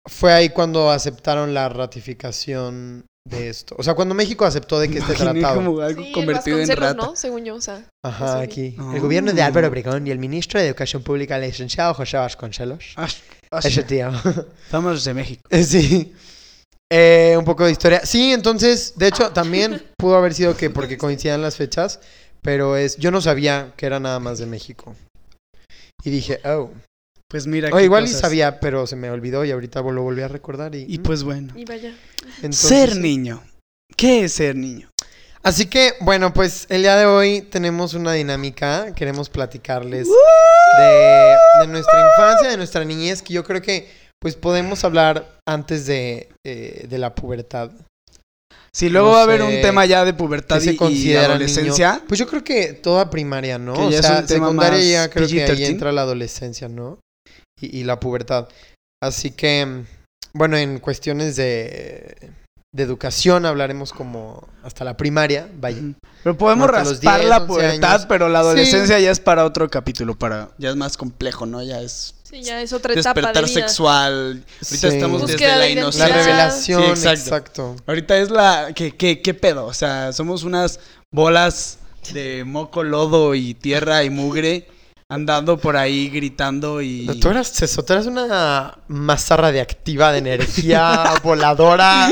fue 0.08 0.32
ahí 0.32 0.48
cuando 0.50 0.90
aceptaron 0.90 1.54
la 1.54 1.68
ratificación 1.68 3.04
de 3.28 3.48
esto. 3.48 3.74
O 3.78 3.82
sea, 3.82 3.94
cuando 3.94 4.14
México 4.14 4.44
aceptó 4.44 4.78
de 4.80 4.88
que 4.90 4.98
este 4.98 5.12
Imaginé 5.12 5.40
tratado... 5.40 5.56
como 5.64 5.80
algo 5.80 6.02
Sí, 6.02 6.12
convertido 6.12 6.58
en 6.58 6.66
Vasconcelos, 6.68 6.96
rata. 6.96 7.06
¿no? 7.10 7.16
Según 7.16 7.44
yo, 7.44 7.54
o 7.56 7.60
sea. 7.60 7.84
Ajá, 8.02 8.38
Sí. 8.38 8.44
aquí. 8.44 8.76
Oh. 8.78 8.92
El 8.94 9.00
gobierno 9.00 9.32
de 9.32 9.42
Álvaro 9.42 9.68
Obregón 9.68 10.06
y 10.06 10.10
el 10.10 10.18
ministro 10.18 10.58
de 10.60 10.66
Educación 10.66 11.02
Pública, 11.02 11.36
el 11.36 11.42
licenciado 11.42 11.92
José 11.94 12.16
Vasconcelos. 12.16 12.94
Ah, 12.96 13.08
ah, 13.52 13.60
Ese 13.62 13.82
tío. 13.82 14.10
Estamos 14.64 15.04
de 15.04 15.14
México. 15.14 15.42
Sí. 15.62 16.14
Eh, 16.92 17.36
un 17.38 17.44
poco 17.44 17.64
de 17.66 17.70
historia. 17.70 18.04
Sí, 18.04 18.32
entonces, 18.32 18.94
de 18.96 19.06
hecho, 19.08 19.30
también 19.30 19.80
pudo 19.96 20.16
haber 20.16 20.34
sido 20.34 20.56
que 20.56 20.70
porque 20.70 20.98
coincidían 20.98 21.40
las 21.40 21.54
fechas, 21.56 22.00
pero 22.42 22.76
es, 22.76 22.96
yo 22.96 23.12
no 23.12 23.20
sabía 23.20 23.72
que 23.76 23.86
era 23.86 24.00
nada 24.00 24.18
más 24.18 24.38
de 24.38 24.46
México. 24.46 24.96
Y 26.02 26.10
dije, 26.10 26.40
oh. 26.44 26.70
Pues 27.30 27.46
mira. 27.46 27.68
O 27.72 27.76
qué 27.76 27.84
igual 27.84 28.04
y 28.04 28.08
sabía, 28.08 28.58
pero 28.58 28.88
se 28.88 28.96
me 28.96 29.08
olvidó 29.08 29.44
y 29.44 29.52
ahorita 29.52 29.80
lo 29.82 30.02
volví 30.02 30.22
a 30.22 30.28
recordar. 30.28 30.74
Y, 30.74 30.84
Y 30.88 30.98
pues 30.98 31.22
bueno. 31.22 31.52
Y 31.56 31.64
vaya. 31.64 31.94
entonces, 32.42 32.68
ser 32.68 32.92
sí. 32.94 32.98
niño. 32.98 33.40
¿Qué 33.96 34.24
es 34.24 34.32
ser 34.32 34.56
niño? 34.56 34.90
Así 35.42 35.66
que, 35.66 35.94
bueno, 36.00 36.34
pues 36.34 36.66
el 36.68 36.82
día 36.82 36.96
de 36.96 37.06
hoy 37.06 37.42
tenemos 37.42 37.94
una 37.94 38.12
dinámica. 38.12 38.92
Queremos 38.94 39.30
platicarles 39.30 40.08
de, 40.08 41.36
de 41.60 41.66
nuestra 41.68 42.00
infancia, 42.04 42.50
de 42.50 42.56
nuestra 42.56 42.84
niñez, 42.84 43.22
que 43.22 43.32
yo 43.32 43.44
creo 43.44 43.62
que 43.62 43.88
pues 44.18 44.34
podemos 44.34 44.84
hablar 44.84 45.38
antes 45.48 45.86
de, 45.86 46.28
eh, 46.44 46.86
de 46.90 46.98
la 46.98 47.14
pubertad. 47.14 47.70
Si 48.72 48.88
luego 48.88 49.08
No 49.08 49.14
va 49.14 49.20
a 49.20 49.22
haber 49.24 49.42
un 49.42 49.60
tema 49.62 49.86
ya 49.86 50.04
de 50.04 50.14
pubertad 50.14 50.60
¿Qué 50.60 50.76
se 50.76 50.92
y, 50.92 51.14
adolescencia. 51.16 51.92
niño? 51.92 52.04
Pues 52.06 52.20
yo 52.20 52.26
creo 52.26 52.44
que 52.44 52.72
toda 52.74 53.08
primaria, 53.08 53.58
¿no? 53.58 53.74
Que 53.74 53.98
o 53.98 54.02
sea, 54.02 54.20
un 54.20 54.26
tema 54.26 54.46
secundaria 54.46 54.78
más 54.78 54.88
ya 54.88 55.10
creo 55.10 55.26
que 55.26 55.42
ahí 55.42 55.50
PG-13. 55.50 55.66
entra 55.66 55.92
la 55.92 56.02
adolescencia, 56.02 56.68
¿no? 56.68 56.98
Y, 57.60 57.78
y 57.80 57.84
la 57.84 58.00
pubertad. 58.00 58.48
Así 59.02 59.30
que, 59.30 59.84
bueno, 60.32 60.56
en 60.56 60.78
cuestiones 60.78 61.36
de, 61.36 62.16
de 62.72 62.82
educación 62.82 63.46
hablaremos 63.46 63.92
como 63.92 64.46
hasta 64.62 64.84
la 64.84 64.96
primaria, 64.96 65.48
vaya. 65.58 65.78
Pero 66.22 66.36
podemos 66.36 66.68
raspar 66.70 67.20
10, 67.20 67.28
la 67.30 67.38
11 67.38 67.46
pubertad, 67.46 67.92
años. 67.94 68.06
pero 68.06 68.28
la 68.28 68.40
adolescencia 68.40 68.98
ya 69.00 69.10
es 69.10 69.20
para 69.20 69.44
otro 69.44 69.68
capítulo, 69.70 70.18
para 70.18 70.50
ya 70.58 70.70
es 70.70 70.76
más 70.76 70.96
complejo, 70.96 71.46
¿no? 71.46 71.62
Ya 71.62 71.80
es 71.80 72.14
Sí, 72.22 72.42
ya 72.42 72.62
es 72.62 72.72
otra 72.72 72.92
etapa 72.92 73.14
de 73.14 73.20
despertar 73.22 73.44
vida. 73.44 73.54
sexual. 73.66 74.44
Ahorita 74.62 74.64
Sí. 74.64 74.86
estamos 74.86 75.22
Búsqueda 75.22 75.58
desde 75.58 75.58
la 75.58 75.64
de 75.64 75.72
identidad. 75.72 75.98
La 75.98 76.08
inocencia. 76.10 76.24
revelación, 76.26 76.82
Sí, 76.84 76.88
exacto. 76.90 77.20
exacto. 77.20 77.76
Ahorita 77.88 78.18
es 78.18 78.30
la... 78.30 78.72
¿qué, 78.72 78.92
qué, 78.96 79.20
¿Qué 79.20 79.34
pedo? 79.34 79.66
O 79.66 79.74
sea, 79.74 80.12
somos 80.12 80.44
unas 80.44 80.78
bolas 81.12 81.78
de 82.12 82.44
moco, 82.44 82.84
lodo 82.84 83.34
y 83.34 83.54
tierra 83.54 84.04
y 84.04 84.10
mugre 84.10 84.68
andando 85.10 85.58
por 85.58 85.76
ahí 85.76 86.08
gritando 86.08 86.80
y... 86.80 87.04
No, 87.06 87.16
Tú 87.16 87.28
eras 87.30 87.60
eso, 87.60 87.84
tú 87.84 87.92
eras 87.92 88.06
una 88.06 88.78
masa 88.86 89.36
radiactiva 89.36 90.12
de 90.12 90.18
energía 90.18 91.02
voladora 91.24 92.08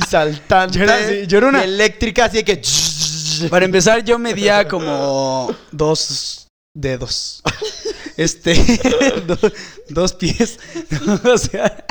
y 0.00 0.04
saltante. 0.06 0.78
Yo 0.78 0.84
era 0.84 0.94
así, 0.96 1.26
yo 1.26 1.38
era 1.38 1.48
una- 1.48 1.60
y 1.62 1.64
eléctrica, 1.64 2.26
así 2.26 2.38
de 2.38 2.44
que. 2.44 2.62
Para 3.50 3.64
empezar, 3.66 4.02
yo 4.04 4.18
medía 4.18 4.66
como 4.68 5.54
dos 5.72 6.46
dedos. 6.72 7.42
Este, 8.16 8.54
do- 9.26 9.52
dos 9.90 10.12
pies. 10.14 10.58
o 11.24 11.36
sea, 11.36 11.84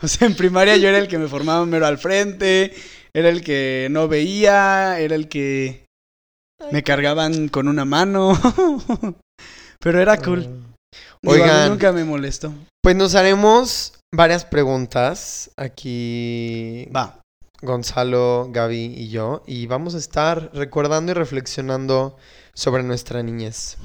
o 0.00 0.06
sea, 0.08 0.28
en 0.28 0.36
primaria 0.36 0.76
yo 0.76 0.88
era 0.88 0.98
el 0.98 1.08
que 1.08 1.18
me 1.18 1.26
formaba 1.28 1.66
mero 1.66 1.86
al 1.86 1.98
frente, 1.98 2.72
era 3.12 3.28
el 3.30 3.42
que 3.42 3.88
no 3.90 4.06
veía, 4.06 4.98
era 5.00 5.14
el 5.16 5.28
que 5.28 5.83
me 6.72 6.82
cargaban 6.82 7.48
con 7.48 7.68
una 7.68 7.84
mano. 7.84 8.38
Pero 9.80 10.00
era 10.00 10.16
cool. 10.18 10.42
Digo, 11.22 11.34
a 11.34 11.36
mí 11.36 11.42
Oigan. 11.42 11.68
nunca 11.70 11.92
me 11.92 12.04
molestó. 12.04 12.52
Pues 12.82 12.96
nos 12.96 13.14
haremos 13.14 13.94
varias 14.14 14.44
preguntas 14.44 15.50
aquí. 15.56 16.88
Va. 16.94 17.20
Gonzalo, 17.62 18.48
Gaby 18.50 18.94
y 18.96 19.08
yo. 19.08 19.42
Y 19.46 19.66
vamos 19.66 19.94
a 19.94 19.98
estar 19.98 20.50
recordando 20.54 21.12
y 21.12 21.14
reflexionando 21.14 22.16
sobre 22.54 22.82
nuestra 22.82 23.22
niñez. 23.22 23.76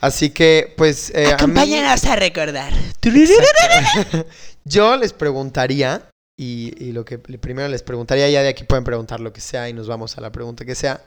Así 0.00 0.30
que, 0.30 0.72
pues. 0.76 1.10
eh, 1.14 1.34
a 1.38 1.46
mí- 1.46 1.74
a 1.74 2.16
recordar. 2.16 2.72
Yo 4.64 4.96
les 4.96 5.12
preguntaría, 5.12 6.08
y, 6.38 6.72
y 6.82 6.92
lo 6.92 7.04
que 7.04 7.18
primero 7.18 7.68
les 7.68 7.82
preguntaría, 7.82 8.28
ya 8.30 8.42
de 8.42 8.48
aquí 8.48 8.64
pueden 8.64 8.84
preguntar 8.84 9.20
lo 9.20 9.32
que 9.32 9.40
sea 9.40 9.68
y 9.68 9.72
nos 9.72 9.88
vamos 9.88 10.16
a 10.16 10.20
la 10.20 10.30
pregunta 10.32 10.64
que 10.64 10.74
sea. 10.74 11.04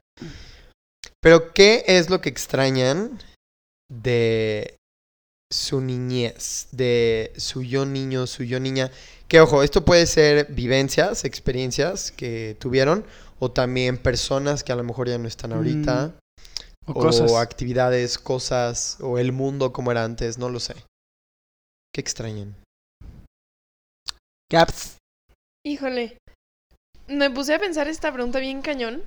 Pero, 1.24 1.54
¿qué 1.54 1.86
es 1.88 2.10
lo 2.10 2.20
que 2.20 2.28
extrañan 2.28 3.18
de 3.90 4.76
su 5.50 5.80
niñez, 5.80 6.68
de 6.74 7.32
su 7.38 7.64
yo 7.64 7.86
niño, 7.86 8.28
su 8.28 8.44
yo 8.44 8.60
niña? 8.60 8.92
Que 9.30 9.40
ojo, 9.40 9.64
esto 9.64 9.86
puede 9.86 10.06
ser 10.06 10.52
vivencias, 10.52 11.24
experiencias 11.24 12.12
que 12.12 12.58
tuvieron, 12.60 13.06
o 13.40 13.50
también 13.50 13.98
personas 13.98 14.66
que 14.66 14.74
a 14.74 14.76
lo 14.76 14.84
mejor 14.84 15.08
ya 15.08 15.18
no 15.18 15.30
están 15.30 15.54
ahorita, 15.54 16.14
O 16.86 16.92
o, 16.92 16.94
cosas. 16.94 17.32
actividades, 17.32 18.18
cosas, 18.18 18.98
o 19.00 19.18
el 19.18 19.32
mundo 19.32 19.72
como 19.72 19.92
era 19.92 20.04
antes, 20.04 20.38
no 20.38 20.50
lo 20.50 20.60
sé. 20.60 20.76
¿Qué 21.94 22.02
extrañan? 22.02 22.54
Caps. 24.52 24.98
Híjole. 25.66 26.18
Me 27.08 27.32
puse 27.32 27.54
a 27.54 27.60
pensar 27.60 27.88
esta 27.88 28.12
pregunta 28.12 28.40
bien 28.40 28.62
cañón. 28.62 29.04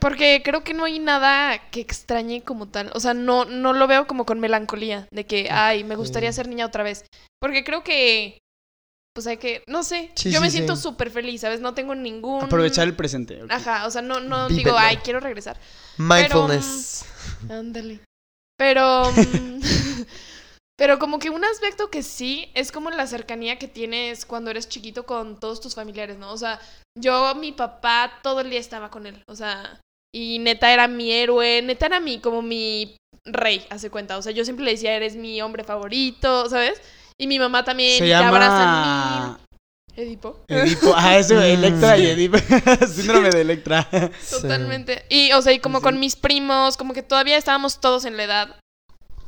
Porque 0.00 0.42
creo 0.42 0.64
que 0.64 0.74
no 0.74 0.84
hay 0.84 0.98
nada 0.98 1.70
que 1.70 1.80
extrañe 1.80 2.42
como 2.42 2.68
tal. 2.68 2.90
O 2.94 3.00
sea, 3.00 3.14
no, 3.14 3.44
no 3.44 3.72
lo 3.72 3.86
veo 3.86 4.06
como 4.06 4.24
con 4.24 4.40
melancolía. 4.40 5.06
De 5.10 5.26
que, 5.26 5.48
ay, 5.50 5.84
me 5.84 5.96
gustaría 5.96 6.32
ser 6.32 6.48
niña 6.48 6.66
otra 6.66 6.82
vez. 6.82 7.04
Porque 7.40 7.64
creo 7.64 7.84
que. 7.84 8.38
Pues 9.14 9.26
hay 9.26 9.36
que. 9.36 9.62
No 9.66 9.82
sé. 9.82 10.10
Sí, 10.14 10.30
yo 10.30 10.38
sí, 10.38 10.44
me 10.44 10.50
siento 10.50 10.76
súper 10.76 11.10
feliz, 11.10 11.40
¿sabes? 11.40 11.60
No 11.60 11.74
tengo 11.74 11.94
ningún. 11.94 12.44
Aprovechar 12.44 12.86
el 12.86 12.94
presente. 12.94 13.42
Ajá, 13.48 13.86
o 13.86 13.90
sea, 13.90 14.02
no, 14.02 14.20
no 14.20 14.48
Vívelo. 14.48 14.70
digo, 14.70 14.78
ay, 14.78 14.96
quiero 14.98 15.20
regresar. 15.20 15.58
Mindfulness. 15.98 17.04
Ándale. 17.50 18.00
Pero. 18.56 19.10
mm, 19.10 19.60
pero 20.80 20.98
como 20.98 21.18
que 21.18 21.28
un 21.28 21.44
aspecto 21.44 21.90
que 21.90 22.02
sí 22.02 22.50
es 22.54 22.72
como 22.72 22.88
la 22.90 23.06
cercanía 23.06 23.58
que 23.58 23.68
tienes 23.68 24.24
cuando 24.24 24.50
eres 24.50 24.66
chiquito 24.66 25.04
con 25.04 25.38
todos 25.38 25.60
tus 25.60 25.74
familiares, 25.74 26.16
¿no? 26.16 26.32
O 26.32 26.38
sea, 26.38 26.58
yo, 26.98 27.34
mi 27.34 27.52
papá, 27.52 28.10
todo 28.22 28.40
el 28.40 28.48
día 28.48 28.60
estaba 28.60 28.90
con 28.90 29.06
él. 29.06 29.22
O 29.28 29.36
sea, 29.36 29.78
y 30.10 30.38
neta 30.38 30.72
era 30.72 30.88
mi 30.88 31.12
héroe, 31.12 31.60
neta 31.60 31.84
era 31.84 32.00
mi, 32.00 32.18
como 32.18 32.40
mi 32.40 32.96
rey, 33.26 33.66
hace 33.68 33.90
cuenta. 33.90 34.16
O 34.16 34.22
sea, 34.22 34.32
yo 34.32 34.42
siempre 34.42 34.64
le 34.64 34.70
decía, 34.70 34.94
eres 34.94 35.16
mi 35.16 35.42
hombre 35.42 35.64
favorito, 35.64 36.48
¿sabes? 36.48 36.80
Y 37.20 37.26
mi 37.26 37.38
mamá 37.38 37.62
también, 37.62 37.98
Se 37.98 38.06
y 38.06 38.08
te 38.08 38.14
abraza 38.14 38.58
llama... 38.58 39.38
mil. 39.38 40.06
Edipo. 40.06 40.40
Edipo. 40.48 40.94
Ah, 40.96 41.18
eso, 41.18 41.34
Mm. 41.34 41.42
Electra 41.42 41.98
y 41.98 42.06
Edipo. 42.06 42.38
Síndrome 42.88 43.28
de 43.28 43.42
Electra. 43.42 43.86
Totalmente. 44.30 45.04
Y, 45.10 45.30
o 45.32 45.42
sea, 45.42 45.52
y 45.52 45.58
como 45.58 45.80
Sí. 45.80 45.84
con 45.84 46.00
mis 46.00 46.16
primos, 46.16 46.78
como 46.78 46.94
que 46.94 47.02
todavía 47.02 47.36
estábamos 47.36 47.82
todos 47.82 48.06
en 48.06 48.16
la 48.16 48.24
edad. 48.24 48.56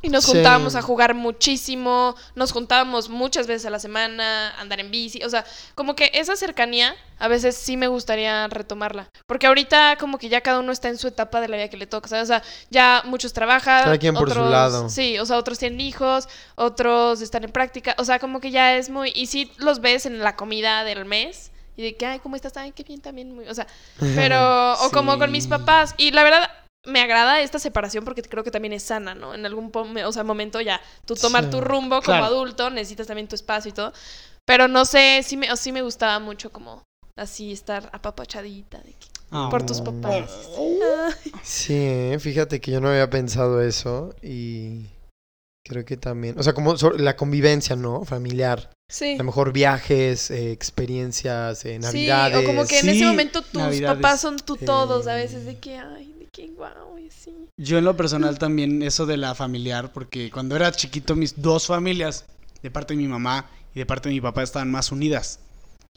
Y 0.03 0.09
nos 0.09 0.25
Sí. 0.25 0.33
juntábamos 0.33 0.75
a 0.75 0.81
jugar 0.81 1.13
muchísimo, 1.15 2.15
nos 2.35 2.51
juntábamos 2.51 3.07
muchas 3.09 3.47
veces 3.47 3.65
a 3.65 3.69
la 3.69 3.79
semana, 3.79 4.53
andar 4.59 4.79
en 4.81 4.91
bici, 4.91 5.23
o 5.23 5.29
sea, 5.29 5.45
como 5.75 5.95
que 5.95 6.11
esa 6.13 6.35
cercanía 6.35 6.93
a 7.19 7.27
veces 7.29 7.55
sí 7.55 7.77
me 7.77 7.87
gustaría 7.87 8.47
retomarla, 8.47 9.07
porque 9.27 9.47
ahorita 9.47 9.95
como 9.97 10.17
que 10.17 10.27
ya 10.27 10.41
cada 10.41 10.59
uno 10.59 10.73
está 10.73 10.89
en 10.89 10.97
su 10.97 11.07
etapa 11.07 11.39
de 11.39 11.47
la 11.47 11.55
vida 11.55 11.69
que 11.69 11.77
le 11.77 11.87
toca, 11.87 12.09
¿sabes? 12.09 12.23
O 12.25 12.27
sea, 12.27 12.43
ya 12.69 13.01
muchos 13.05 13.31
trabajan, 13.31 13.83
Cada 13.85 13.97
quien 13.97 14.13
por 14.13 14.27
su 14.29 14.39
otros- 14.39 14.51
lado. 14.51 14.89
Sí, 14.89 15.17
o 15.19 15.25
sea, 15.25 15.37
otros 15.37 15.57
tienen 15.57 15.79
hijos, 15.79 16.27
otros 16.55 17.21
están 17.21 17.45
en 17.45 17.51
práctica, 17.51 17.95
o 17.97 18.03
sea, 18.03 18.19
como 18.19 18.41
que 18.41 18.51
ya 18.51 18.75
es 18.75 18.89
muy 18.89 19.11
y 19.15 19.27
sí 19.27 19.51
los 19.57 19.79
ves 19.79 20.05
en 20.05 20.19
la 20.19 20.35
comida 20.35 20.83
del 20.83 21.05
mes 21.05 21.51
y 21.77 21.81
de 21.83 21.95
que 21.95 22.05
ay, 22.05 22.19
¿cómo 22.19 22.35
estás? 22.35 22.55
Ay, 22.57 22.73
qué 22.73 22.83
bien 22.83 22.99
también, 23.01 23.33
muy, 23.33 23.47
o 23.47 23.53
sea, 23.55 23.67
pero, 24.15 24.73
o 24.83 24.89
como 24.91 25.17
con 25.17 25.31
mis 25.31 25.47
papás. 25.47 25.95
Y 25.97 26.11
la 26.11 26.23
verdad, 26.23 26.51
me 26.85 27.01
agrada 27.01 27.41
esta 27.41 27.59
separación 27.59 28.03
porque 28.03 28.21
creo 28.23 28.43
que 28.43 28.51
también 28.51 28.73
es 28.73 28.83
sana, 28.83 29.15
¿no? 29.15 29.33
En 29.33 29.45
algún 29.45 29.71
o 29.73 30.11
sea, 30.11 30.23
momento 30.23 30.59
ya, 30.61 30.81
tú 31.05 31.15
tomar 31.15 31.45
Sí. 31.45 31.49
tu 31.51 31.61
rumbo 31.61 31.95
como 32.01 32.17
Claro. 32.17 32.25
adulto, 32.25 32.69
necesitas 32.69 33.07
también 33.07 33.27
tu 33.27 33.35
espacio 33.35 33.69
y 33.69 33.73
todo. 33.73 33.93
Pero 34.45 34.67
no 34.67 34.83
sé, 34.85 35.21
sí 35.23 35.37
me, 35.37 35.51
o 35.51 35.55
sí 35.55 35.71
me 35.71 35.81
gustaba 35.81 36.19
mucho 36.19 36.51
como 36.51 36.83
así 37.17 37.51
estar 37.53 37.89
apapachadita 37.93 38.79
de 38.79 38.91
que- 38.91 39.07
Ah. 39.31 39.47
por 39.49 39.65
tus 39.65 39.81
papás. 39.81 40.29
Sí, 41.43 41.73
eh, 41.75 42.17
fíjate 42.19 42.59
que 42.61 42.71
yo 42.71 42.81
no 42.81 42.89
había 42.89 43.09
pensado 43.09 43.61
eso 43.61 44.13
y 44.21 44.85
creo 45.65 45.85
que 45.85 45.97
también, 45.97 46.37
o 46.37 46.43
sea, 46.43 46.53
como 46.53 46.77
sobre 46.77 47.01
la 47.01 47.15
convivencia, 47.15 47.75
¿no? 47.75 48.03
Familiar. 48.05 48.69
sí. 48.91 49.15
A 49.15 49.17
lo 49.19 49.23
mejor 49.23 49.51
viajes, 49.53 50.29
eh, 50.29 50.51
experiencias, 50.51 51.65
eh, 51.65 51.73
Sí, 51.75 51.79
navidades. 51.79 52.37
o 52.37 52.43
como 52.43 52.67
que 52.67 52.79
en 52.79 52.89
ese 52.89 52.99
Sí, 52.99 53.05
momento 53.05 53.41
tus 53.41 53.53
navidades. 53.53 53.95
papás 53.97 54.21
son 54.21 54.37
tú 54.37 54.55
todos, 54.57 55.07
a 55.07 55.15
veces 55.15 55.45
de 55.45 55.57
que, 55.57 55.77
ay, 55.77 56.12
que, 56.33 56.47
wow, 56.51 56.97
y 56.97 57.07
así. 57.07 57.31
Yo 57.57 57.77
en 57.77 57.85
lo 57.85 57.95
personal 57.95 58.37
también 58.39 58.81
eso 58.81 59.05
de 59.05 59.17
la 59.17 59.35
familiar, 59.35 59.93
porque 59.93 60.31
cuando 60.31 60.55
era 60.55 60.71
chiquito 60.71 61.15
mis 61.15 61.41
dos 61.41 61.67
familias, 61.67 62.25
de 62.61 62.71
parte 62.71 62.93
de 62.95 62.97
mi 63.01 63.07
mamá 63.07 63.49
y 63.75 63.79
de 63.79 63.85
parte 63.85 64.09
de 64.09 64.15
mi 64.15 64.21
papá, 64.21 64.41
estaban 64.43 64.71
más 64.71 64.91
unidas. 64.91 65.39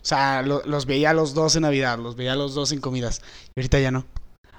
O 0.02 0.04
sea, 0.04 0.42
lo- 0.42 0.62
los 0.66 0.84
veía 0.86 1.10
a 1.10 1.14
los 1.14 1.32
dos 1.34 1.56
en 1.56 1.62
Navidad, 1.62 1.98
los 1.98 2.14
veía 2.16 2.34
a 2.34 2.36
los 2.36 2.54
dos 2.54 2.70
en 2.72 2.80
comidas. 2.80 3.22
Y 3.56 3.60
ahorita 3.60 3.80
ya 3.80 3.90
no. 3.90 4.04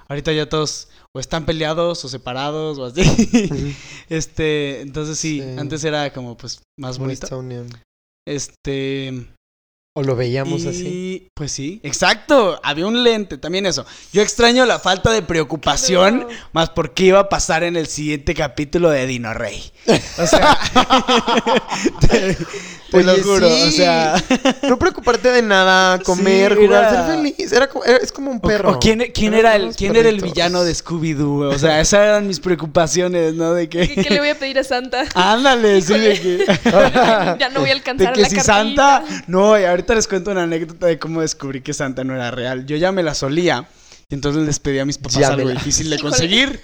Ahorita 0.08 0.32
ya 0.32 0.48
todos 0.48 0.88
o 1.14 1.20
están 1.20 1.46
peleados 1.46 2.04
o 2.04 2.08
separados 2.08 2.78
o 2.78 2.84
así. 2.86 3.02
Este, 4.08 4.80
entonces 4.80 5.18
sí, 5.18 5.40
Sí. 5.42 5.58
antes 5.58 5.84
era 5.84 6.12
como 6.12 6.36
pues 6.36 6.60
más 6.78 6.98
bonito. 6.98 7.24
esta 7.26 7.36
unión. 7.36 7.68
Este, 8.26 9.26
O 9.98 10.02
lo 10.04 10.14
veíamos 10.14 10.62
y, 10.62 10.68
así. 10.68 11.28
Pues 11.34 11.50
sí, 11.50 11.80
exacto. 11.82 12.60
Había 12.62 12.86
un 12.86 13.02
lente, 13.02 13.36
también 13.36 13.66
eso. 13.66 13.84
Yo 14.12 14.22
extraño 14.22 14.64
la 14.64 14.78
falta 14.78 15.10
de 15.10 15.22
preocupación, 15.22 16.24
más 16.52 16.70
por 16.70 16.94
qué 16.94 17.06
iba 17.06 17.18
a 17.18 17.28
pasar 17.28 17.64
en 17.64 17.76
el 17.76 17.88
siguiente 17.88 18.32
capítulo 18.32 18.90
de 18.90 19.06
Dino 19.08 19.34
Rey. 19.34 19.72
O 20.18 20.26
sea, 20.26 20.56
te, 22.00 22.36
te 22.90 23.02
lo 23.02 23.16
juro, 23.22 23.48
sí. 23.48 23.62
o 23.66 23.70
sea. 23.72 24.22
No 24.68 24.78
preocuparte 24.78 25.30
de 25.32 25.42
nada, 25.42 25.98
comer, 26.00 26.54
Sí, 26.56 26.66
jugar, 26.66 26.84
era- 26.92 27.06
ser 27.06 27.16
feliz. 27.16 27.52
Era 27.52 27.66
como, 27.68 27.84
era- 27.84 27.98
es 27.98 28.12
como 28.12 28.30
un 28.30 28.40
perro. 28.40 28.72
o 28.72 28.78
quién, 28.78 29.04
quién 29.14 29.34
era 29.34 29.56
el, 29.56 29.74
quién 29.74 29.96
era 29.96 30.08
el 30.08 30.20
villano 30.20 30.62
de 30.64 30.72
Scooby-Doo, 30.74 31.52
o 31.54 31.58
sea, 31.58 31.80
esas 31.80 32.00
eran 32.02 32.26
mis 32.28 32.40
preocupaciones, 32.40 33.34
¿no? 33.34 33.54
De 33.54 33.68
que... 33.68 33.88
¿Qué, 33.88 34.02
qué 34.04 34.10
le 34.10 34.20
voy 34.20 34.28
a 34.28 34.38
pedir 34.38 34.58
a 34.58 34.64
Santa? 34.64 35.04
Ándale, 35.14 35.80
sí, 35.82 35.98
de 35.98 36.20
que... 36.20 36.44
ya 37.38 37.48
no 37.52 37.60
voy 37.60 37.70
a 37.70 37.72
alcanzar 37.72 38.08
De 38.08 38.12
que 38.14 38.20
la 38.22 38.28
si 38.28 38.36
cartita. 38.36 39.02
Santa. 39.06 39.24
No, 39.26 39.58
y 39.58 39.64
ahorita 39.64 39.87
les 39.94 40.08
cuento 40.08 40.30
una 40.30 40.42
anécdota 40.44 40.86
de 40.86 40.98
cómo 40.98 41.20
descubrí 41.20 41.60
que 41.60 41.72
Santa 41.74 42.04
no 42.04 42.14
era 42.14 42.30
real. 42.30 42.66
Yo 42.66 42.76
ya 42.76 42.92
me 42.92 43.02
la 43.02 43.14
solía. 43.14 43.68
Y 44.10 44.14
entonces 44.14 44.46
les 44.46 44.58
pedí 44.58 44.78
a 44.78 44.84
mis 44.86 44.96
papás 44.98 45.18
Ya 45.18 45.28
algo 45.28 45.48
difícil 45.50 45.90
de 45.90 45.98
conseguir. 45.98 46.60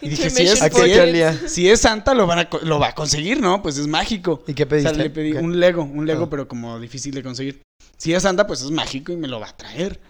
Y 0.00 0.08
dije, 0.10 0.30
si 0.30 0.44
es, 0.44 0.62
¿A 0.62 0.70
qué 0.70 0.76
si 0.76 0.80
for 0.80 1.08
es- 1.08 1.52
si 1.52 1.68
es 1.68 1.80
Santa, 1.80 2.14
lo, 2.14 2.26
van 2.26 2.38
a, 2.40 2.48
lo 2.62 2.78
va 2.78 2.88
a 2.88 2.94
conseguir, 2.94 3.40
¿no? 3.40 3.62
Pues 3.62 3.78
es 3.78 3.86
mágico. 3.86 4.42
¿Y 4.46 4.54
qué 4.54 4.62
O 4.62 4.68
pediste? 4.68 4.94
sea, 4.94 5.02
le 5.02 5.10
pedí 5.10 5.32
un 5.32 5.58
Lego, 5.58 5.82
un 5.82 6.06
Lego, 6.06 6.24
Ah. 6.24 6.30
pero 6.30 6.46
como 6.48 6.78
difícil 6.78 7.12
de 7.14 7.22
conseguir. 7.22 7.62
Si 7.96 8.14
es 8.14 8.22
Santa, 8.22 8.46
pues 8.46 8.62
es 8.62 8.70
mágico 8.70 9.12
y 9.12 9.16
me 9.16 9.28
lo 9.28 9.38
va 9.40 9.48
a 9.48 9.56
traer. 9.56 10.00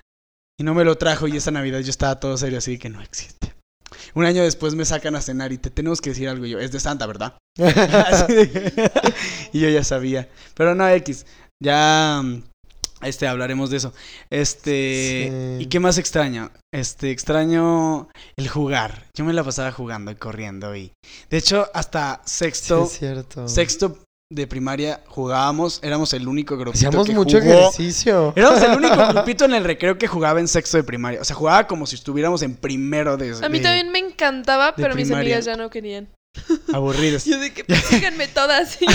Y 0.58 0.64
no 0.64 0.74
me 0.74 0.84
lo 0.84 0.96
trajo 0.98 1.26
y 1.26 1.36
esa 1.36 1.50
Navidad 1.50 1.80
yo 1.80 1.90
estaba 1.90 2.20
todo 2.20 2.36
serio 2.36 2.58
así 2.58 2.78
que 2.78 2.88
no 2.90 3.00
existe. 3.02 3.54
Un 4.14 4.24
año 4.26 4.42
después 4.42 4.74
me 4.74 4.84
sacan 4.84 5.16
a 5.16 5.20
cenar 5.22 5.52
y 5.52 5.58
te 5.58 5.70
tenemos 5.70 6.00
que 6.00 6.10
decir 6.10 6.28
algo 6.28 6.44
y 6.46 6.50
yo, 6.50 6.58
es 6.58 6.70
de 6.70 6.78
Santa, 6.80 7.06
¿verdad? 7.06 7.36
Y 9.52 9.60
yo 9.60 9.68
ya 9.68 9.84
sabía. 9.84 10.28
Pero 10.54 10.74
no, 10.74 10.88
X. 10.88 11.26
Ya. 11.62 12.20
mm, 12.22 12.42
Este, 13.02 13.26
hablaremos 13.26 13.68
de 13.70 13.78
eso. 13.78 13.92
Este, 14.30 15.56
Sí. 15.58 15.64
¿y 15.64 15.66
qué 15.66 15.80
más 15.80 15.98
extraño? 15.98 16.50
Este, 16.72 17.10
extraño 17.10 18.08
el 18.38 18.48
jugar. 18.48 19.06
Yo 19.16 19.24
me 19.24 19.32
la 19.32 19.42
pasaba 19.42 19.72
jugando 19.72 20.10
y 20.12 20.14
corriendo 20.14 20.76
y 20.76 20.92
de 21.28 21.36
hecho 21.36 21.68
hasta 21.74 22.20
Sí, 22.24 22.44
sexto, 22.44 22.84
es 22.84 22.90
cierto. 22.98 23.48
sexto 23.48 23.98
de 24.32 24.46
primaria 24.46 25.00
jugábamos, 25.08 25.80
éramos 25.82 26.12
el 26.14 26.26
único 26.28 26.56
grupito 26.56 26.78
Hacíamos 26.88 27.06
que 27.06 27.12
mucho 27.14 27.40
jugó. 27.40 27.52
ejercicio. 27.52 28.32
Éramos 28.36 28.62
el 28.62 28.76
único 28.78 28.94
grupito 29.12 29.44
en 29.46 29.54
el 29.54 29.64
recreo 29.64 29.98
que 29.98 30.06
jugaba 30.06 30.38
en 30.40 30.46
sexto 30.48 30.76
de 30.76 30.84
primaria. 30.84 31.20
O 31.20 31.24
sea, 31.24 31.34
jugaba 31.36 31.66
como 31.66 31.86
si 31.86 31.96
estuviéramos 31.96 32.42
en 32.42 32.54
primero 32.54 33.16
de. 33.16 33.34
A 33.44 33.48
mí 33.48 33.58
de- 33.58 33.64
también 33.64 33.90
me 33.90 33.98
encantaba, 33.98 34.74
pero 34.76 34.94
mis 34.94 35.10
amigas 35.10 35.44
ya 35.44 35.56
no 35.56 35.68
querían. 35.70 36.08
Aburridos. 36.72 37.24
Yo 37.24 37.38
de 37.38 37.52
que 37.52 37.64
pues, 37.64 37.80
síganme 37.84 38.26
todas. 38.28 38.78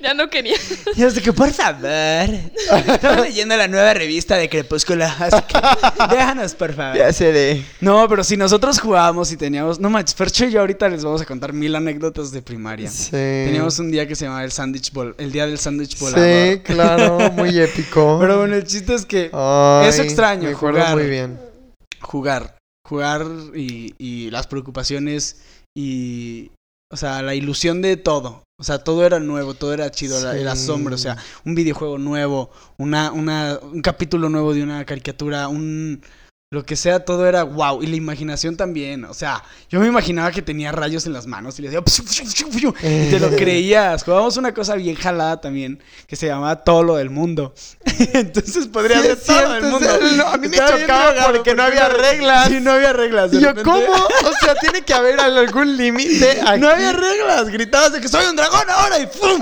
ya 0.00 0.14
no 0.14 0.30
querían. 0.30 0.58
Yo 0.96 1.10
sé 1.10 1.20
que 1.20 1.32
por 1.32 1.52
favor. 1.52 2.28
Estamos 2.86 3.26
leyendo 3.26 3.56
la 3.56 3.68
nueva 3.68 3.94
revista 3.94 4.36
de 4.36 4.48
Crepúsculo. 4.48 5.04
Así 5.04 5.36
que 5.48 5.58
déjanos, 6.14 6.54
por 6.54 6.74
favor. 6.74 6.96
Ya 6.96 7.12
sé 7.12 7.32
de. 7.32 7.64
No, 7.80 8.08
pero 8.08 8.22
si 8.24 8.36
nosotros 8.36 8.80
jugábamos 8.80 9.32
y 9.32 9.36
teníamos. 9.36 9.80
No 9.80 9.90
manches, 9.90 10.14
Fercho 10.14 10.44
y 10.44 10.52
yo 10.52 10.60
ahorita 10.60 10.88
les 10.88 11.04
vamos 11.04 11.20
a 11.20 11.24
contar 11.24 11.52
mil 11.52 11.74
anécdotas 11.74 12.30
de 12.30 12.42
primaria. 12.42 12.90
Sí. 12.90 13.10
Teníamos 13.10 13.78
un 13.78 13.90
día 13.90 14.06
que 14.06 14.14
se 14.14 14.24
llamaba 14.26 14.44
el 14.44 14.52
sándwich 14.52 14.92
bol, 14.92 15.14
el 15.18 15.32
día 15.32 15.46
del 15.46 15.58
sándwich 15.58 15.98
volador. 15.98 16.52
Sí, 16.54 16.60
claro, 16.60 17.18
muy 17.32 17.58
épico. 17.60 18.18
Pero 18.20 18.38
bueno, 18.38 18.54
el 18.54 18.64
chiste 18.64 18.94
es 18.94 19.04
que 19.04 19.30
Ay, 19.32 19.88
eso 19.88 20.02
extraño, 20.02 20.48
Me 20.48 20.54
acuerdo 20.54 20.80
jugar. 20.80 20.94
muy 20.96 21.06
bien. 21.08 21.38
jugar, 22.00 22.57
jugar 22.88 23.26
y, 23.54 23.94
y 23.98 24.30
las 24.30 24.46
preocupaciones 24.46 25.40
y, 25.76 26.50
o 26.92 26.96
sea, 26.96 27.22
la 27.22 27.34
ilusión 27.34 27.82
de 27.82 27.96
todo. 27.96 28.42
O 28.60 28.64
sea, 28.64 28.82
todo 28.82 29.04
era 29.06 29.20
nuevo, 29.20 29.54
todo 29.54 29.72
era 29.72 29.90
chido, 29.90 30.18
la- 30.20 30.32
el 30.32 30.42
Sí. 30.42 30.46
asombro, 30.48 30.94
o 30.94 30.98
sea, 30.98 31.16
un 31.44 31.54
videojuego 31.54 31.98
nuevo, 31.98 32.50
una, 32.76 33.12
una, 33.12 33.58
un 33.62 33.82
capítulo 33.82 34.28
nuevo 34.28 34.52
de 34.54 34.62
una 34.64 34.84
caricatura, 34.84 35.46
un, 35.48 36.00
lo 36.50 36.64
que 36.64 36.76
sea, 36.76 37.04
todo 37.04 37.26
era 37.26 37.42
wow. 37.42 37.82
Y 37.82 37.86
la 37.88 37.96
imaginación 37.96 38.56
también, 38.56 39.04
o 39.04 39.12
sea, 39.12 39.44
yo 39.68 39.80
me 39.80 39.86
imaginaba 39.86 40.30
que 40.30 40.40
tenía 40.40 40.72
rayos 40.72 41.04
en 41.04 41.12
las 41.12 41.26
manos 41.26 41.58
y 41.58 41.62
le 41.62 41.68
decía, 41.68 41.82
y 42.82 43.10
te 43.10 43.20
lo 43.20 43.28
creías. 43.36 44.02
Jugábamos 44.02 44.38
una 44.38 44.54
cosa 44.54 44.74
bien 44.74 44.96
jalada 44.96 45.42
también, 45.42 45.82
que 46.06 46.16
se 46.16 46.26
llamaba 46.26 46.56
todo 46.64 46.82
lo 46.82 46.96
del 46.96 47.10
mundo. 47.10 47.52
Entonces 48.14 48.66
podría 48.66 48.96
Sí, 48.96 49.02
ser 49.02 49.10
es 49.18 49.24
todo 49.24 49.56
el 49.56 49.62
mundo. 49.64 49.88
No, 50.16 50.26
a 50.28 50.36
mí 50.38 50.48
me 50.48 50.56
chocaba 50.56 51.26
porque 51.32 51.54
no 51.54 51.64
había 51.64 51.86
reglas. 51.90 52.48
Sí, 52.48 52.60
no 52.60 52.72
había 52.72 52.94
reglas. 52.94 53.30
de 53.30 53.40
yo, 53.42 53.48
repente- 53.48 53.64
¿cómo? 53.70 53.92
O 53.92 54.32
sea, 54.42 54.54
tiene 54.60 54.80
que 54.80 54.94
haber 54.94 55.20
algún 55.20 55.76
límite. 55.76 56.40
No 56.58 56.70
había 56.70 56.92
reglas, 56.92 57.48
gritabas 57.50 57.92
de 57.92 58.00
que 58.00 58.08
soy 58.08 58.24
un 58.24 58.36
dragón 58.36 58.70
ahora 58.70 58.98
y 58.98 59.06
¡pum! 59.06 59.38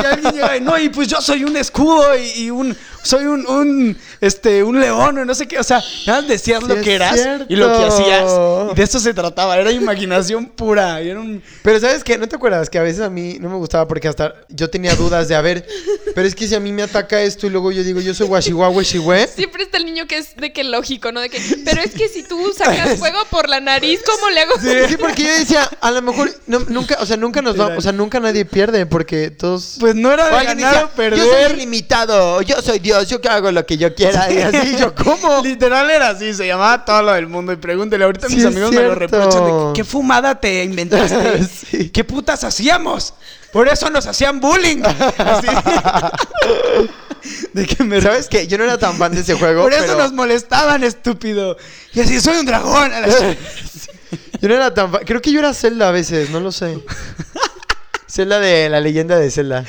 Y 0.00 0.04
alguien 0.06 0.32
llega 0.32 0.56
y 0.56 0.60
no, 0.62 0.78
y 0.78 0.88
pues 0.88 1.08
yo 1.08 1.20
soy 1.20 1.44
un 1.44 1.58
escudo 1.58 2.16
y, 2.16 2.44
y 2.44 2.50
un 2.50 2.74
soy 3.02 3.24
un, 3.26 3.46
un 3.46 3.96
este 4.20 4.62
un 4.62 4.80
león 4.80 5.18
o 5.18 5.24
no 5.24 5.34
sé 5.34 5.46
qué, 5.46 5.58
o 5.58 5.62
sea, 5.64 5.82
nada 6.06 6.20
más 6.20 6.28
decías 6.28 6.60
Sí, 6.62 6.68
lo 6.68 6.80
que 6.80 6.94
eras 6.94 7.18
y 7.48 7.56
lo 7.56 7.72
que 7.72 7.84
hacías. 7.84 8.30
Y 8.72 8.74
de 8.74 8.82
eso 8.82 8.98
se 9.00 9.14
trataba, 9.14 9.56
era 9.56 9.70
imaginación 9.72 10.46
pura, 10.46 11.00
y 11.02 11.10
era 11.10 11.20
un 11.20 11.42
Pero 11.62 11.80
¿sabes 11.80 12.04
qué? 12.04 12.18
¿No 12.18 12.28
te 12.28 12.36
acuerdas 12.36 12.68
que 12.70 12.78
a 12.78 12.82
veces 12.82 13.00
a 13.02 13.10
mí 13.10 13.38
no 13.40 13.48
me 13.48 13.56
gustaba 13.56 13.86
porque 13.86 14.08
hasta 14.08 14.34
yo 14.48 14.68
tenía 14.70 14.94
dudas 14.94 15.28
de, 15.28 15.34
a 15.34 15.40
ver, 15.40 15.66
pero 16.14 16.26
es 16.26 16.34
que 16.34 16.46
si 16.48 16.54
a 16.54 16.60
mí 16.60 16.72
me 16.72 16.82
ataca 16.82 17.20
esto 17.22 17.46
y 17.46 17.50
luego 17.50 17.72
yo 17.72 17.82
digo, 17.82 18.00
yo 18.00 18.14
soy 18.14 18.26
Washiwa 18.26 18.68
Weshihue. 18.70 19.26
Siempre 19.28 19.62
está 19.62 19.78
el 19.78 19.84
niño 19.86 20.06
que 20.06 20.18
es 20.18 20.36
de 20.36 20.52
que 20.52 20.64
lógico, 20.64 21.12
¿no? 21.12 21.20
De 21.20 21.30
que, 21.30 21.40
pero 21.64 21.80
es 21.82 21.92
que 21.92 22.08
si 22.08 22.22
tú 22.22 22.52
sacas 22.56 22.98
fuego 22.98 23.18
por 23.30 23.48
la 23.48 23.60
nariz, 23.60 24.00
¿cómo 24.04 24.30
le 24.30 24.40
hago? 24.40 24.54
Sí, 24.60 24.96
porque 24.98 25.22
yo 25.22 25.32
decía, 25.34 25.68
a 25.80 25.90
lo 25.90 26.02
mejor 26.02 26.30
no- 26.46 26.60
nunca, 26.68 26.98
o 27.00 27.06
sea, 27.06 27.16
nunca 27.16 27.42
nos 27.42 27.58
va, 27.58 27.76
o 27.76 27.80
sea, 27.80 27.92
nunca 27.92 28.20
nadie 28.20 28.44
pierde 28.44 28.86
porque 28.86 29.30
todos 29.30 29.76
pues 29.78 29.94
no 29.94 30.12
era 30.12 30.26
de 30.28 30.44
ganar 30.44 30.90
o 30.96 31.02
Yo 31.16 31.24
soy 31.24 31.52
ilimitado, 31.54 32.42
yo 32.42 32.60
soy 32.62 32.78
Dios, 32.88 33.06
yo 33.06 33.20
que 33.20 33.28
hago 33.28 33.52
lo 33.52 33.66
que 33.66 33.76
yo 33.76 33.94
quiera. 33.94 34.32
Y 34.32 34.38
así, 34.38 34.76
yo, 34.78 34.94
¿cómo? 34.94 35.40
Literal 35.44 35.90
era 35.90 36.08
así, 36.08 36.32
se 36.32 36.46
llamaba 36.46 36.86
todo 36.86 37.02
lo 37.02 37.12
del 37.12 37.26
mundo. 37.26 37.52
Y 37.52 37.56
pregúntele, 37.56 38.02
ahorita 38.02 38.28
Sí, 38.28 38.36
mis 38.36 38.46
amigos 38.46 38.72
me 38.72 38.82
lo 38.82 38.94
reprochan 38.94 39.44
de 39.44 39.50
que, 39.50 39.72
¿qué 39.74 39.84
fumada 39.84 40.40
te 40.40 40.64
inventaste? 40.64 41.46
Sí. 41.68 41.90
¿Qué 41.90 42.02
putas 42.02 42.44
hacíamos? 42.44 43.12
Por 43.52 43.68
eso 43.68 43.90
nos 43.90 44.06
hacían 44.06 44.40
bullying. 44.40 44.82
Así. 45.18 45.48
De 47.52 47.66
que 47.66 47.84
me 47.84 48.00
¿Sabes 48.00 48.26
qué? 48.28 48.46
Yo 48.46 48.56
no 48.56 48.64
era 48.64 48.78
tan 48.78 48.96
fan 48.96 49.12
de 49.12 49.20
ese 49.20 49.34
juego. 49.34 49.64
Por 49.64 49.72
eso 49.74 49.82
pero 49.82 49.98
nos 49.98 50.12
molestaban, 50.12 50.82
estúpido. 50.82 51.58
Y 51.92 52.00
así, 52.00 52.20
soy 52.20 52.38
un 52.38 52.46
dragón. 52.46 52.90
Yo 54.40 54.48
no 54.48 54.54
era 54.54 54.72
tan 54.72 54.90
fan. 54.90 55.02
Creo 55.04 55.20
que 55.20 55.30
yo 55.30 55.40
era 55.40 55.52
Zelda 55.52 55.88
a 55.88 55.92
veces, 55.92 56.30
no 56.30 56.40
lo 56.40 56.52
sé. 56.52 56.78
Zelda 58.08 58.40
de 58.40 58.68
la 58.68 58.80
leyenda 58.80 59.18
de 59.18 59.30
Zelda. 59.30 59.64